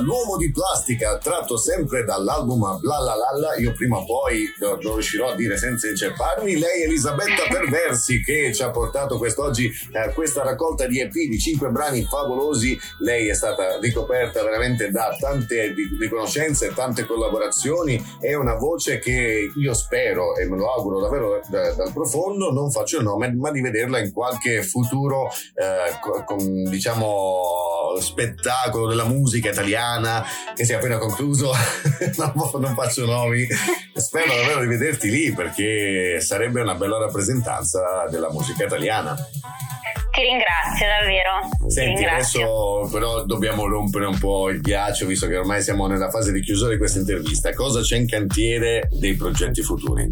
L'uomo 0.00 0.36
di 0.36 0.50
plastica, 0.50 1.18
tratto 1.18 1.56
sempre 1.56 2.04
dall'album 2.04 2.78
Bla 2.80 2.98
La 2.98 3.14
Lalla. 3.14 3.56
Io 3.56 3.72
prima 3.72 3.96
o 3.96 4.04
poi 4.04 4.46
lo, 4.58 4.76
riuscirò 4.76 5.30
a 5.30 5.34
dire 5.34 5.56
senza 5.56 5.88
incepparmi. 5.88 6.58
Lei, 6.58 6.82
Elisabetta 6.82 7.44
Perversi, 7.48 8.22
che 8.22 8.52
ci 8.54 8.62
ha 8.62 8.70
portato 8.70 9.18
quest'oggi 9.18 9.66
eh, 9.92 10.12
questa 10.14 10.42
raccolta 10.42 10.86
di 10.86 11.00
EP 11.00 11.12
di 11.12 11.38
cinque 11.38 11.70
brani 11.70 12.04
favolosi. 12.04 12.78
Lei 12.98 13.28
è 13.28 13.34
stata 13.34 13.78
ricoperta 13.80 14.42
veramente 14.42 14.90
da 14.90 15.16
tante 15.18 15.74
riconoscenze, 15.98 16.72
tante 16.74 17.04
collaborazioni. 17.04 18.02
È 18.20 18.34
una 18.34 18.54
voce 18.54 18.98
che 18.98 19.50
io 19.54 19.74
spero 19.74 20.36
e 20.36 20.46
me 20.46 20.56
lo 20.56 20.72
auguro 20.72 21.00
davvero 21.00 21.40
da- 21.48 21.72
dal 21.72 21.92
profondo. 21.92 22.52
Non 22.52 22.70
faccio 22.70 22.98
il 22.98 23.04
nome, 23.04 23.32
ma 23.34 23.50
di 23.50 23.60
vederla 23.60 23.98
in 23.98 24.12
qualche 24.12 24.62
futuro, 24.62 25.28
eh, 25.54 25.98
co- 26.00 26.22
con, 26.24 26.64
diciamo, 26.64 27.96
spettacolo 27.98 28.86
della 28.86 29.04
musica 29.04 29.50
italiana 29.50 29.86
che 30.54 30.64
si 30.64 30.72
è 30.72 30.76
appena 30.76 30.98
concluso. 30.98 31.52
non, 32.16 32.32
non 32.60 32.74
faccio 32.74 33.06
nomi. 33.06 33.46
Spero 33.94 34.34
davvero 34.34 34.60
di 34.60 34.66
vederti 34.66 35.10
lì 35.10 35.32
perché 35.32 36.20
sarebbe 36.20 36.60
una 36.60 36.74
bella 36.74 36.98
rappresentanza 36.98 38.06
della 38.10 38.30
musica 38.30 38.64
italiana. 38.64 39.14
Ti 39.14 40.20
ringrazio 40.24 40.86
davvero. 40.86 41.66
Ti 41.66 41.70
Senti, 41.70 42.00
ringrazio. 42.00 42.40
adesso 42.40 42.88
però 42.92 43.24
dobbiamo 43.24 43.68
rompere 43.68 44.06
un 44.06 44.18
po' 44.18 44.48
il 44.48 44.60
ghiaccio 44.60 45.06
visto 45.06 45.28
che 45.28 45.36
ormai 45.36 45.62
siamo 45.62 45.86
nella 45.86 46.10
fase 46.10 46.32
di 46.32 46.40
chiusura 46.40 46.72
di 46.72 46.78
questa 46.78 46.98
intervista. 46.98 47.52
Cosa 47.52 47.80
c'è 47.82 47.96
in 47.96 48.08
cantiere 48.08 48.88
dei 48.90 49.14
progetti 49.14 49.62
futuri? 49.62 50.08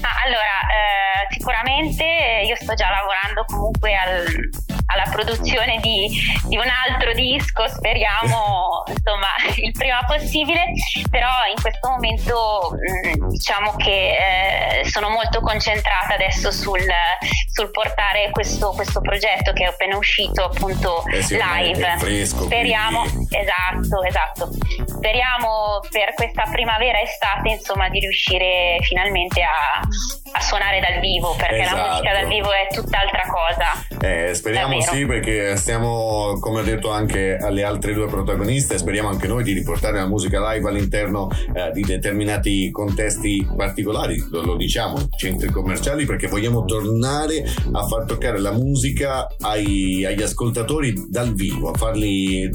Ma 0.00 0.08
allora, 0.24 0.56
eh, 0.68 1.26
sicuramente 1.34 2.04
io 2.46 2.56
sto 2.56 2.74
già 2.74 2.88
lavorando 2.90 3.44
comunque 3.46 3.94
al- 3.94 4.50
alla 4.86 5.10
produzione 5.10 5.78
di, 5.80 6.08
di 6.46 6.56
un 6.56 6.68
altro 6.86 7.12
disco, 7.14 7.66
speriamo 7.66 8.82
insomma 8.94 9.28
il 9.56 9.72
prima 9.72 10.04
possibile, 10.06 10.72
però 11.10 11.28
in 11.54 11.60
questo 11.60 11.88
momento 11.88 12.70
mh, 12.72 13.28
diciamo 13.28 13.74
che 13.76 14.80
eh, 14.80 14.84
sono 14.84 15.08
molto 15.08 15.40
concentrata 15.40 16.14
adesso 16.14 16.50
sul, 16.52 16.84
sul 17.50 17.70
portare 17.70 18.30
questo, 18.30 18.72
questo 18.72 19.00
progetto 19.00 19.52
che 19.52 19.64
è 19.64 19.68
appena 19.68 19.96
uscito 19.96 20.44
appunto 20.44 21.02
Eh 21.06 21.22
sì, 21.22 21.38
live. 21.40 21.96
fresco, 21.98 22.44
speriamo, 22.44 23.00
quindi- 23.02 23.36
esatto, 23.36 24.02
esatto. 24.04 24.50
Speriamo 24.86 25.80
per 25.90 26.14
questa 26.14 26.44
primavera 26.50 27.00
estate 27.00 27.50
insomma 27.50 27.88
di 27.88 28.00
riuscire 28.00 28.78
finalmente 28.82 29.33
a, 29.42 29.80
a 30.32 30.40
suonare 30.40 30.80
dal 30.80 31.00
vivo 31.00 31.34
perché 31.36 31.56
la 31.58 31.62
Esatto. 31.64 31.88
musica 31.90 32.12
dal 32.12 32.28
vivo 32.28 32.48
è 32.52 32.74
tutt'altra 32.74 33.22
cosa. 33.30 33.82
Eh, 34.00 34.34
speriamo 34.34 34.74
Davvero. 34.78 34.92
sì 34.92 35.06
perché 35.06 35.56
stiamo, 35.56 36.36
come 36.40 36.60
ho 36.60 36.62
detto 36.62 36.90
anche 36.90 37.36
alle 37.36 37.62
altre 37.62 37.94
due 37.94 38.06
protagoniste, 38.06 38.76
speriamo 38.76 39.08
anche 39.08 39.26
noi 39.26 39.42
di 39.42 39.52
riportare 39.52 39.96
la 39.98 40.06
musica 40.06 40.52
live 40.52 40.68
all'interno 40.68 41.28
eh, 41.54 41.70
di 41.72 41.82
determinati 41.82 42.70
contesti 42.70 43.46
particolari, 43.56 44.22
lo, 44.30 44.42
lo 44.42 44.56
diciamo, 44.56 45.08
centri 45.16 45.50
commerciali, 45.50 46.04
perché 46.04 46.26
vogliamo 46.26 46.64
tornare 46.64 47.44
a 47.72 47.86
far 47.86 48.04
toccare 48.06 48.38
la 48.40 48.52
musica 48.52 49.26
ai- 49.40 50.04
agli 50.04 50.22
ascoltatori 50.22 50.92
dal 51.08 51.32
vivo, 51.32 51.70
a 51.70 51.76
farli 51.78 52.48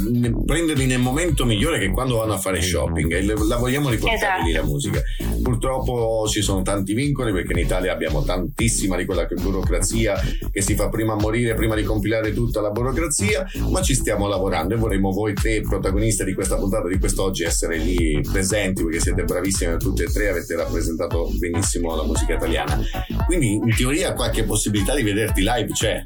prenderli 0.46 0.86
nel 0.86 1.00
momento 1.00 1.46
migliore 1.46 1.80
che 1.80 1.90
quando 1.90 2.18
vanno 2.18 2.34
a 2.34 2.38
fare 2.38 2.62
shopping 2.62 3.12
e 3.12 3.24
la 3.24 3.58
vogliamo 3.58 3.90
riportare 3.90 4.16
Esatto. 4.18 4.44
lì 4.44 4.52
la 4.52 4.64
musica. 4.64 5.02
Purtroppo 5.42 6.28
ci 6.28 6.42
sono 6.42 6.62
tanti 6.70 6.94
vincoli 6.94 7.32
perché 7.32 7.54
in 7.54 7.60
Italia 7.60 7.92
abbiamo 7.92 8.22
tantissima 8.22 8.96
di 8.96 9.06
quella 9.06 9.26
burocrazia 9.42 10.16
che 10.52 10.62
si 10.62 10.76
fa 10.76 10.88
prima 10.90 11.16
morire, 11.16 11.56
prima 11.56 11.74
di 11.74 11.84
compilare 11.84 12.32
tutta 12.32 12.62
la 12.62 12.70
burocrazia, 12.70 13.44
ma 13.72 13.82
ci 13.82 13.96
stiamo 13.96 14.28
lavorando 14.28 14.76
e 14.76 14.78
vorremmo 14.78 15.10
voi 15.10 15.34
tre 15.34 15.62
protagoniste 15.62 16.24
di 16.26 16.36
questa 16.36 16.58
puntata 16.58 16.88
di 16.88 17.00
quest'oggi 17.00 17.44
essere 17.44 17.78
lì 17.78 18.22
presenti 18.22 18.84
perché 18.84 19.00
siete 19.00 19.24
bravissime 19.24 19.78
tutte 19.78 20.04
e 20.04 20.12
tre, 20.12 20.30
avete 20.30 20.56
rappresentato 20.56 21.32
benissimo 21.40 21.96
la 21.96 22.04
musica 22.04 22.36
italiana. 22.36 22.80
Quindi 23.26 23.54
in 23.54 23.76
teoria 23.76 24.14
qualche 24.14 24.44
possibilità 24.44 24.94
di 24.94 25.02
vederti 25.02 25.42
live 25.42 25.72
c'è. 25.72 26.04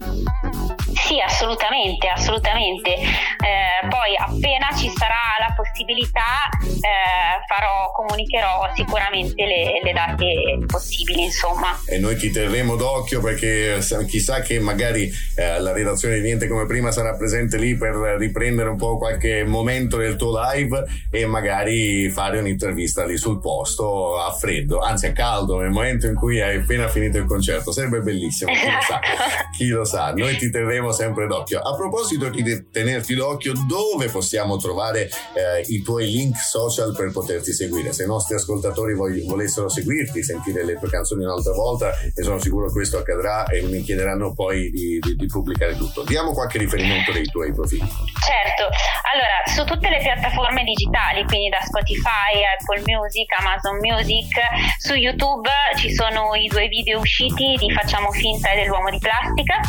Sì, 0.94 1.20
assolutamente, 1.20 2.08
assolutamente. 2.08 2.94
Eh, 2.94 3.88
poi 3.90 4.16
appena 4.18 4.70
ci 4.78 4.90
sarà 4.96 5.36
la 5.40 5.54
possibilità 5.54 6.48
eh, 6.62 7.44
farò, 7.48 7.92
comunicherò 7.92 8.70
sicuramente 8.74 9.46
le, 9.46 9.82
le 9.84 9.94
date 9.94 10.53
possibili, 10.66 11.24
insomma. 11.24 11.80
e 11.86 11.98
noi 11.98 12.16
ti 12.16 12.32
terremo 12.32 12.76
d'occhio 12.76 13.22
perché 13.22 13.80
chissà 14.08 14.42
che 14.42 14.60
magari 14.60 15.12
eh, 15.36 15.60
la 15.60 15.72
redazione 15.72 16.16
di 16.16 16.22
Niente 16.22 16.48
come 16.48 16.66
prima 16.66 16.92
sarà 16.92 17.16
presente 17.16 17.58
lì 17.58 17.76
per 17.76 17.94
riprendere 18.18 18.70
un 18.70 18.78
po' 18.78 18.98
qualche 18.98 19.44
momento 19.44 19.98
del 19.98 20.16
tuo 20.16 20.40
live 20.52 20.84
e 21.12 21.26
magari 21.26 22.10
fare 22.10 22.40
un'intervista 22.40 23.06
lì 23.06 23.18
sul 23.18 23.40
posto 23.40 24.20
a 24.20 24.32
freddo, 24.32 24.80
anzi 24.80 25.08
a 25.08 25.12
caldo 25.12 25.60
nel 25.60 25.70
momento 25.70 26.08
in 26.08 26.16
cui 26.16 26.42
hai 26.42 26.58
appena 26.58 26.88
finito 26.88 27.18
il 27.18 27.26
concerto. 27.26 27.72
Sarebbe 27.72 28.00
bellissimo, 28.00 28.52
chi 28.52 28.66
lo 28.66 28.82
sa. 28.82 29.00
Chi 29.56 29.68
lo 29.68 29.86
sa, 29.86 30.14
noi 30.14 30.36
ti 30.38 30.50
terremo 30.50 30.92
sempre 30.92 31.28
d'occhio. 31.28 31.60
A 31.60 31.76
proposito 31.76 32.30
di 32.30 32.66
tenerti 32.72 33.14
d'occhio, 33.14 33.54
dove 33.68 34.08
possiamo 34.08 34.58
trovare 34.58 35.04
eh, 35.04 35.62
i 35.68 35.82
tuoi 35.82 36.10
link 36.10 36.38
social 36.38 36.96
per 36.96 37.12
poterti 37.12 37.54
seguire? 37.54 37.94
Se 37.94 38.04
i 38.04 38.08
nostri 38.08 38.36
ascoltatori 38.36 38.96
vog- 38.96 39.26
volessero 39.26 39.70
seguirti, 39.70 40.24
sentire 40.44 40.66
le 40.66 40.78
tue 40.78 40.90
canzoni 40.90 41.24
un'altra 41.24 41.54
volta, 41.54 41.92
e 42.14 42.22
sono 42.22 42.40
sicuro 42.40 42.68
che 42.68 42.74
questo 42.74 42.98
accadrà 42.98 43.46
e 43.46 43.62
mi 43.62 43.82
chiederanno 43.82 44.34
poi 44.34 44.70
di, 44.70 45.00
di, 45.00 45.16
di 45.16 45.26
pubblicare 45.28 45.78
tutto. 45.78 46.04
Diamo 46.04 46.34
qualche 46.34 46.58
riferimento 46.58 47.12
dei 47.14 47.26
tuoi 47.26 47.54
profili. 47.54 47.88
Certo, 47.88 48.70
allora 49.12 49.40
su 49.46 49.64
tutte 49.64 49.90
le 49.90 50.00
piattaforme 50.00 50.64
digitali, 50.64 51.24
quindi 51.24 51.50
da 51.50 51.62
Spotify, 51.62 52.44
Apple 52.60 52.84
Music, 52.86 53.32
Amazon 53.40 53.78
Music, 53.78 54.36
su 54.78 54.94
YouTube 54.94 55.50
ci 55.78 55.94
sono 55.94 56.36
i 56.36 56.48
due 56.48 56.68
video 56.68 57.00
usciti 57.00 57.56
di 57.58 57.72
Facciamo 57.72 58.12
finta 58.12 58.52
e 58.52 58.56
dell'uomo 58.56 58.90
di 58.90 59.00
plastica 59.00 59.60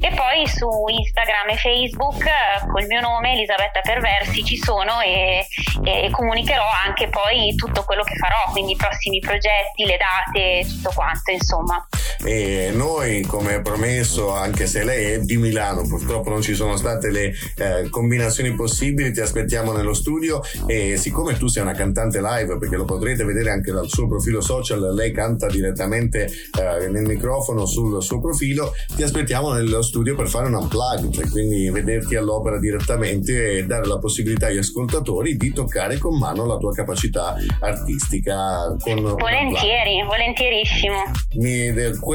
e 0.00 0.14
poi 0.14 0.46
su 0.46 0.68
Instagram 0.88 1.50
e 1.50 1.56
Facebook 1.56 2.24
col 2.70 2.86
mio 2.86 3.00
nome 3.00 3.32
Elisabetta 3.32 3.80
Perversi 3.80 4.44
ci 4.44 4.56
sono 4.56 5.00
e, 5.00 5.46
e 5.84 6.10
comunicherò 6.10 6.66
anche 6.86 7.08
poi 7.08 7.54
tutto 7.54 7.84
quello 7.84 8.02
che 8.02 8.16
farò, 8.16 8.50
quindi 8.50 8.72
i 8.72 8.76
prossimi 8.76 9.20
progetti, 9.20 9.84
le 9.84 9.96
date, 9.96 10.09
tutto 10.68 10.90
quanto 10.94 11.30
insomma. 11.30 11.86
E 12.24 12.70
noi 12.74 13.22
come 13.22 13.62
promesso, 13.62 14.32
anche 14.32 14.66
se 14.66 14.84
lei 14.84 15.12
è 15.12 15.18
di 15.20 15.36
Milano, 15.36 15.86
purtroppo 15.86 16.30
non 16.30 16.42
ci 16.42 16.54
sono 16.54 16.76
state 16.76 17.10
le 17.10 17.32
eh, 17.56 17.88
combinazioni 17.88 18.54
possibili, 18.54 19.12
ti 19.12 19.20
aspettiamo 19.20 19.72
nello 19.72 19.94
studio 19.94 20.42
e 20.66 20.96
siccome 20.96 21.36
tu 21.36 21.46
sei 21.46 21.62
una 21.62 21.72
cantante 21.72 22.20
live, 22.20 22.58
perché 22.58 22.76
lo 22.76 22.84
potrete 22.84 23.24
vedere 23.24 23.50
anche 23.50 23.72
dal 23.72 23.88
suo 23.88 24.06
profilo 24.06 24.40
social, 24.40 24.94
lei 24.94 25.12
canta 25.12 25.46
direttamente 25.46 26.24
eh, 26.26 26.88
nel 26.88 27.04
microfono 27.04 27.64
sul 27.64 28.02
suo 28.02 28.20
profilo, 28.20 28.72
ti 28.94 29.02
aspettiamo 29.02 29.52
nello 29.52 29.82
studio 29.82 30.14
per 30.14 30.28
fare 30.28 30.46
un 30.46 30.54
unplugged, 30.54 31.12
cioè 31.12 31.28
quindi 31.28 31.70
vederti 31.70 32.16
all'opera 32.16 32.58
direttamente 32.58 33.58
e 33.58 33.64
dare 33.64 33.86
la 33.86 33.98
possibilità 33.98 34.46
agli 34.46 34.58
ascoltatori 34.58 35.36
di 35.36 35.52
toccare 35.52 35.98
con 35.98 36.18
mano 36.18 36.44
la 36.46 36.56
tua 36.56 36.72
capacità 36.72 37.36
artistica. 37.60 38.76
Con 38.78 39.02
volentieri, 39.02 39.99
volentierissimo. 40.04 40.96
Mi, 41.34 41.72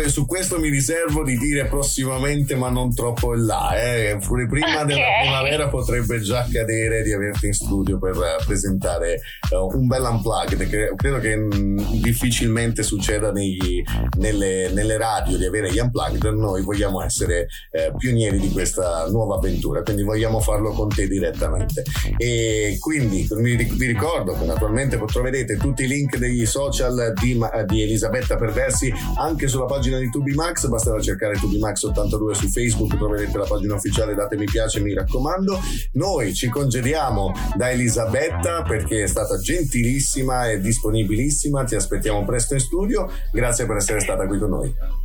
su 0.08 0.26
questo 0.26 0.60
mi 0.60 0.70
riservo 0.70 1.24
di 1.24 1.38
dire 1.38 1.66
prossimamente, 1.66 2.56
ma 2.56 2.70
non 2.70 2.94
troppo 2.94 3.34
in 3.34 3.46
là. 3.46 3.76
Eh. 3.76 4.18
Prima 4.20 4.82
okay. 4.82 4.86
della 4.86 5.06
primavera 5.22 5.68
potrebbe 5.70 6.20
già 6.20 6.40
accadere 6.40 7.04
di 7.04 7.14
averti 7.14 7.48
in 7.48 7.54
studio 7.54 7.98
per 7.98 8.16
presentare 8.46 9.22
uh, 9.52 9.78
un 9.78 9.88
bel 9.88 10.04
unplugged. 10.04 10.70
Che 10.70 10.94
credo 10.96 11.20
che 11.20 11.36
mh, 11.36 11.56
mm, 11.56 11.78
difficilmente 12.02 12.84
succeda 12.84 13.32
negli, 13.32 13.82
nelle, 14.18 14.70
nelle, 14.72 14.98
radio 14.98 15.38
di 15.38 15.46
avere 15.46 15.72
gli 15.72 15.80
unplugged. 15.80 16.24
Noi 16.26 16.62
vogliamo 16.62 17.02
essere 17.02 17.48
eh, 17.72 17.92
pionieri 17.98 18.40
di 18.40 18.50
questa 18.52 19.08
nuova 19.10 19.36
avventura, 19.36 19.82
quindi 19.82 20.04
vogliamo 20.04 20.40
farlo 20.40 20.72
con 20.72 20.90
te 20.90 21.08
direttamente. 21.08 21.84
E 22.18 22.78
quindi 22.80 23.28
vi, 23.38 23.56
vi 23.56 23.86
ricordo 23.86 24.34
che 24.34 24.46
naturalmente 24.46 24.98
troverete 25.06 25.58
tutti 25.58 25.84
i 25.84 25.88
link 25.88 26.18
degli 26.18 26.46
social 26.46 27.14
di, 27.20 27.40
di 27.66 27.75
Elisabetta 27.82 28.36
Perversi 28.36 28.94
anche 29.18 29.48
sulla 29.48 29.66
pagina 29.66 29.98
di 30.00 30.10
Tubimax, 30.10 30.68
basterà 30.68 31.00
cercare 31.00 31.36
Tubimax82 31.36 32.32
su 32.32 32.48
Facebook, 32.50 32.98
troverete 32.98 33.38
la 33.38 33.46
pagina 33.46 33.76
ufficiale, 33.76 34.16
date 34.16 34.38
mi 34.38 34.46
piace, 34.46 34.80
mi 34.80 34.94
raccomando. 34.94 35.60
Noi 35.94 36.34
ci 36.34 36.50
congediamo 36.50 37.34
da 37.56 37.72
Elisabetta 37.72 38.64
perché 38.64 39.04
è 39.04 39.08
stata 39.08 39.38
gentilissima 39.38 40.50
e 40.50 40.60
disponibilissima, 40.60 41.64
ti 41.64 41.76
aspettiamo 41.76 42.26
presto 42.26 42.54
in 42.54 42.60
studio, 42.60 43.10
grazie 43.32 43.66
per 43.66 43.78
essere 43.78 44.00
stata 44.00 44.26
qui 44.28 44.40
con 44.40 44.50
noi. 44.50 45.05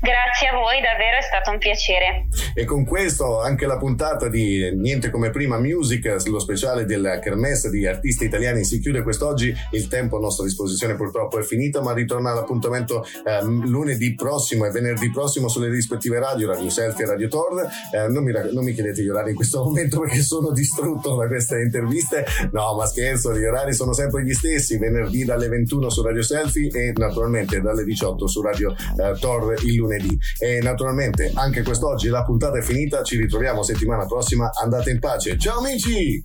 Grazie 0.00 0.48
a 0.48 0.54
voi, 0.54 0.80
davvero 0.80 1.18
è 1.18 1.22
stato 1.22 1.50
un 1.50 1.58
piacere. 1.58 2.26
E 2.54 2.64
con 2.64 2.84
questo 2.84 3.40
anche 3.40 3.66
la 3.66 3.78
puntata 3.78 4.28
di 4.28 4.70
Niente 4.74 5.10
come 5.10 5.30
prima 5.30 5.58
Music, 5.58 6.22
lo 6.26 6.38
speciale 6.38 6.84
del 6.84 7.20
Kermesse 7.22 7.70
di 7.70 7.86
artisti 7.86 8.24
italiani 8.24 8.64
si 8.64 8.80
chiude 8.80 9.02
quest'oggi. 9.02 9.54
Il 9.72 9.88
tempo 9.88 10.16
a 10.16 10.20
nostra 10.20 10.44
disposizione 10.44 10.94
purtroppo 10.94 11.38
è 11.38 11.42
finito, 11.42 11.82
ma 11.82 11.92
ritorna 11.92 12.30
all'appuntamento 12.30 13.04
eh, 13.24 13.42
lunedì 13.42 14.14
prossimo 14.14 14.66
e 14.66 14.70
venerdì 14.70 15.10
prossimo 15.10 15.48
sulle 15.48 15.68
rispettive 15.68 16.18
radio, 16.18 16.48
Radio 16.48 16.70
Selfie 16.70 17.04
e 17.04 17.08
Radio 17.08 17.28
Tor. 17.28 17.66
Eh, 17.92 18.08
non, 18.08 18.24
mi, 18.24 18.32
non, 18.52 18.64
mi, 18.64 18.72
chiedete 18.72 19.02
gli 19.02 19.08
orari 19.08 19.30
in 19.30 19.36
questo 19.36 19.62
momento 19.64 20.00
perché 20.00 20.20
sono 20.20 20.50
distrutto 20.50 21.16
da 21.16 21.26
queste 21.26 21.60
interviste. 21.60 22.24
No, 22.52 22.74
ma 22.76 22.86
scherzo, 22.86 23.36
gli 23.36 23.44
orari 23.44 23.72
sono 23.72 23.92
sempre 23.92 24.22
gli 24.24 24.34
stessi, 24.34 24.78
venerdì 24.78 25.24
dalle 25.24 25.48
21 25.48 25.88
su 25.90 26.02
Radio 26.02 26.22
Selfie 26.22 26.70
e 26.70 26.92
naturalmente 26.94 27.60
dalle 27.60 27.84
18 27.84 28.26
su 28.26 28.42
Radio 28.42 28.72
eh, 28.72 29.18
Tor 29.18 29.54
il 29.64 29.73
il 29.74 29.80
lunedì. 29.80 30.18
E 30.38 30.60
naturalmente 30.60 31.30
anche 31.34 31.62
quest'oggi 31.62 32.08
la 32.08 32.24
puntata 32.24 32.58
è 32.58 32.62
finita, 32.62 33.02
ci 33.02 33.16
ritroviamo 33.16 33.62
settimana 33.62 34.06
prossima, 34.06 34.50
andate 34.62 34.90
in 34.90 34.98
pace. 34.98 35.38
Ciao 35.38 35.58
amici! 35.58 36.22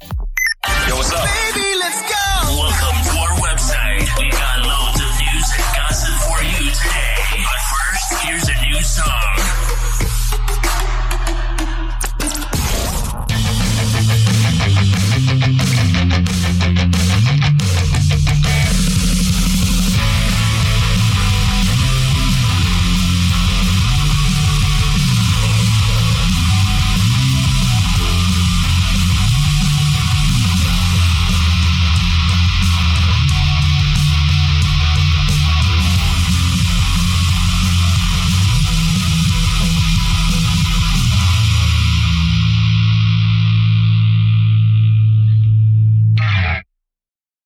Yo, 0.88 0.96
what's 0.96 1.12
up? 1.12 1.24
Baby, 1.24 1.78
let's 1.78 2.02
go! 2.08 2.18
Welcome 2.56 3.00
to 3.04 3.18
our 3.18 3.40
website. 3.40 4.08
We 4.18 4.30
got 4.30 4.60
loads 4.66 5.00
of 5.02 5.12
news 5.20 5.48
and 5.56 5.66
gossip 5.76 6.16
for 6.24 6.42
you 6.44 6.72
today. 6.72 7.16
But 7.44 7.62
first, 7.72 8.24
here's 8.24 8.48
a 8.50 8.56
new 8.66 8.82
song. 8.82 9.59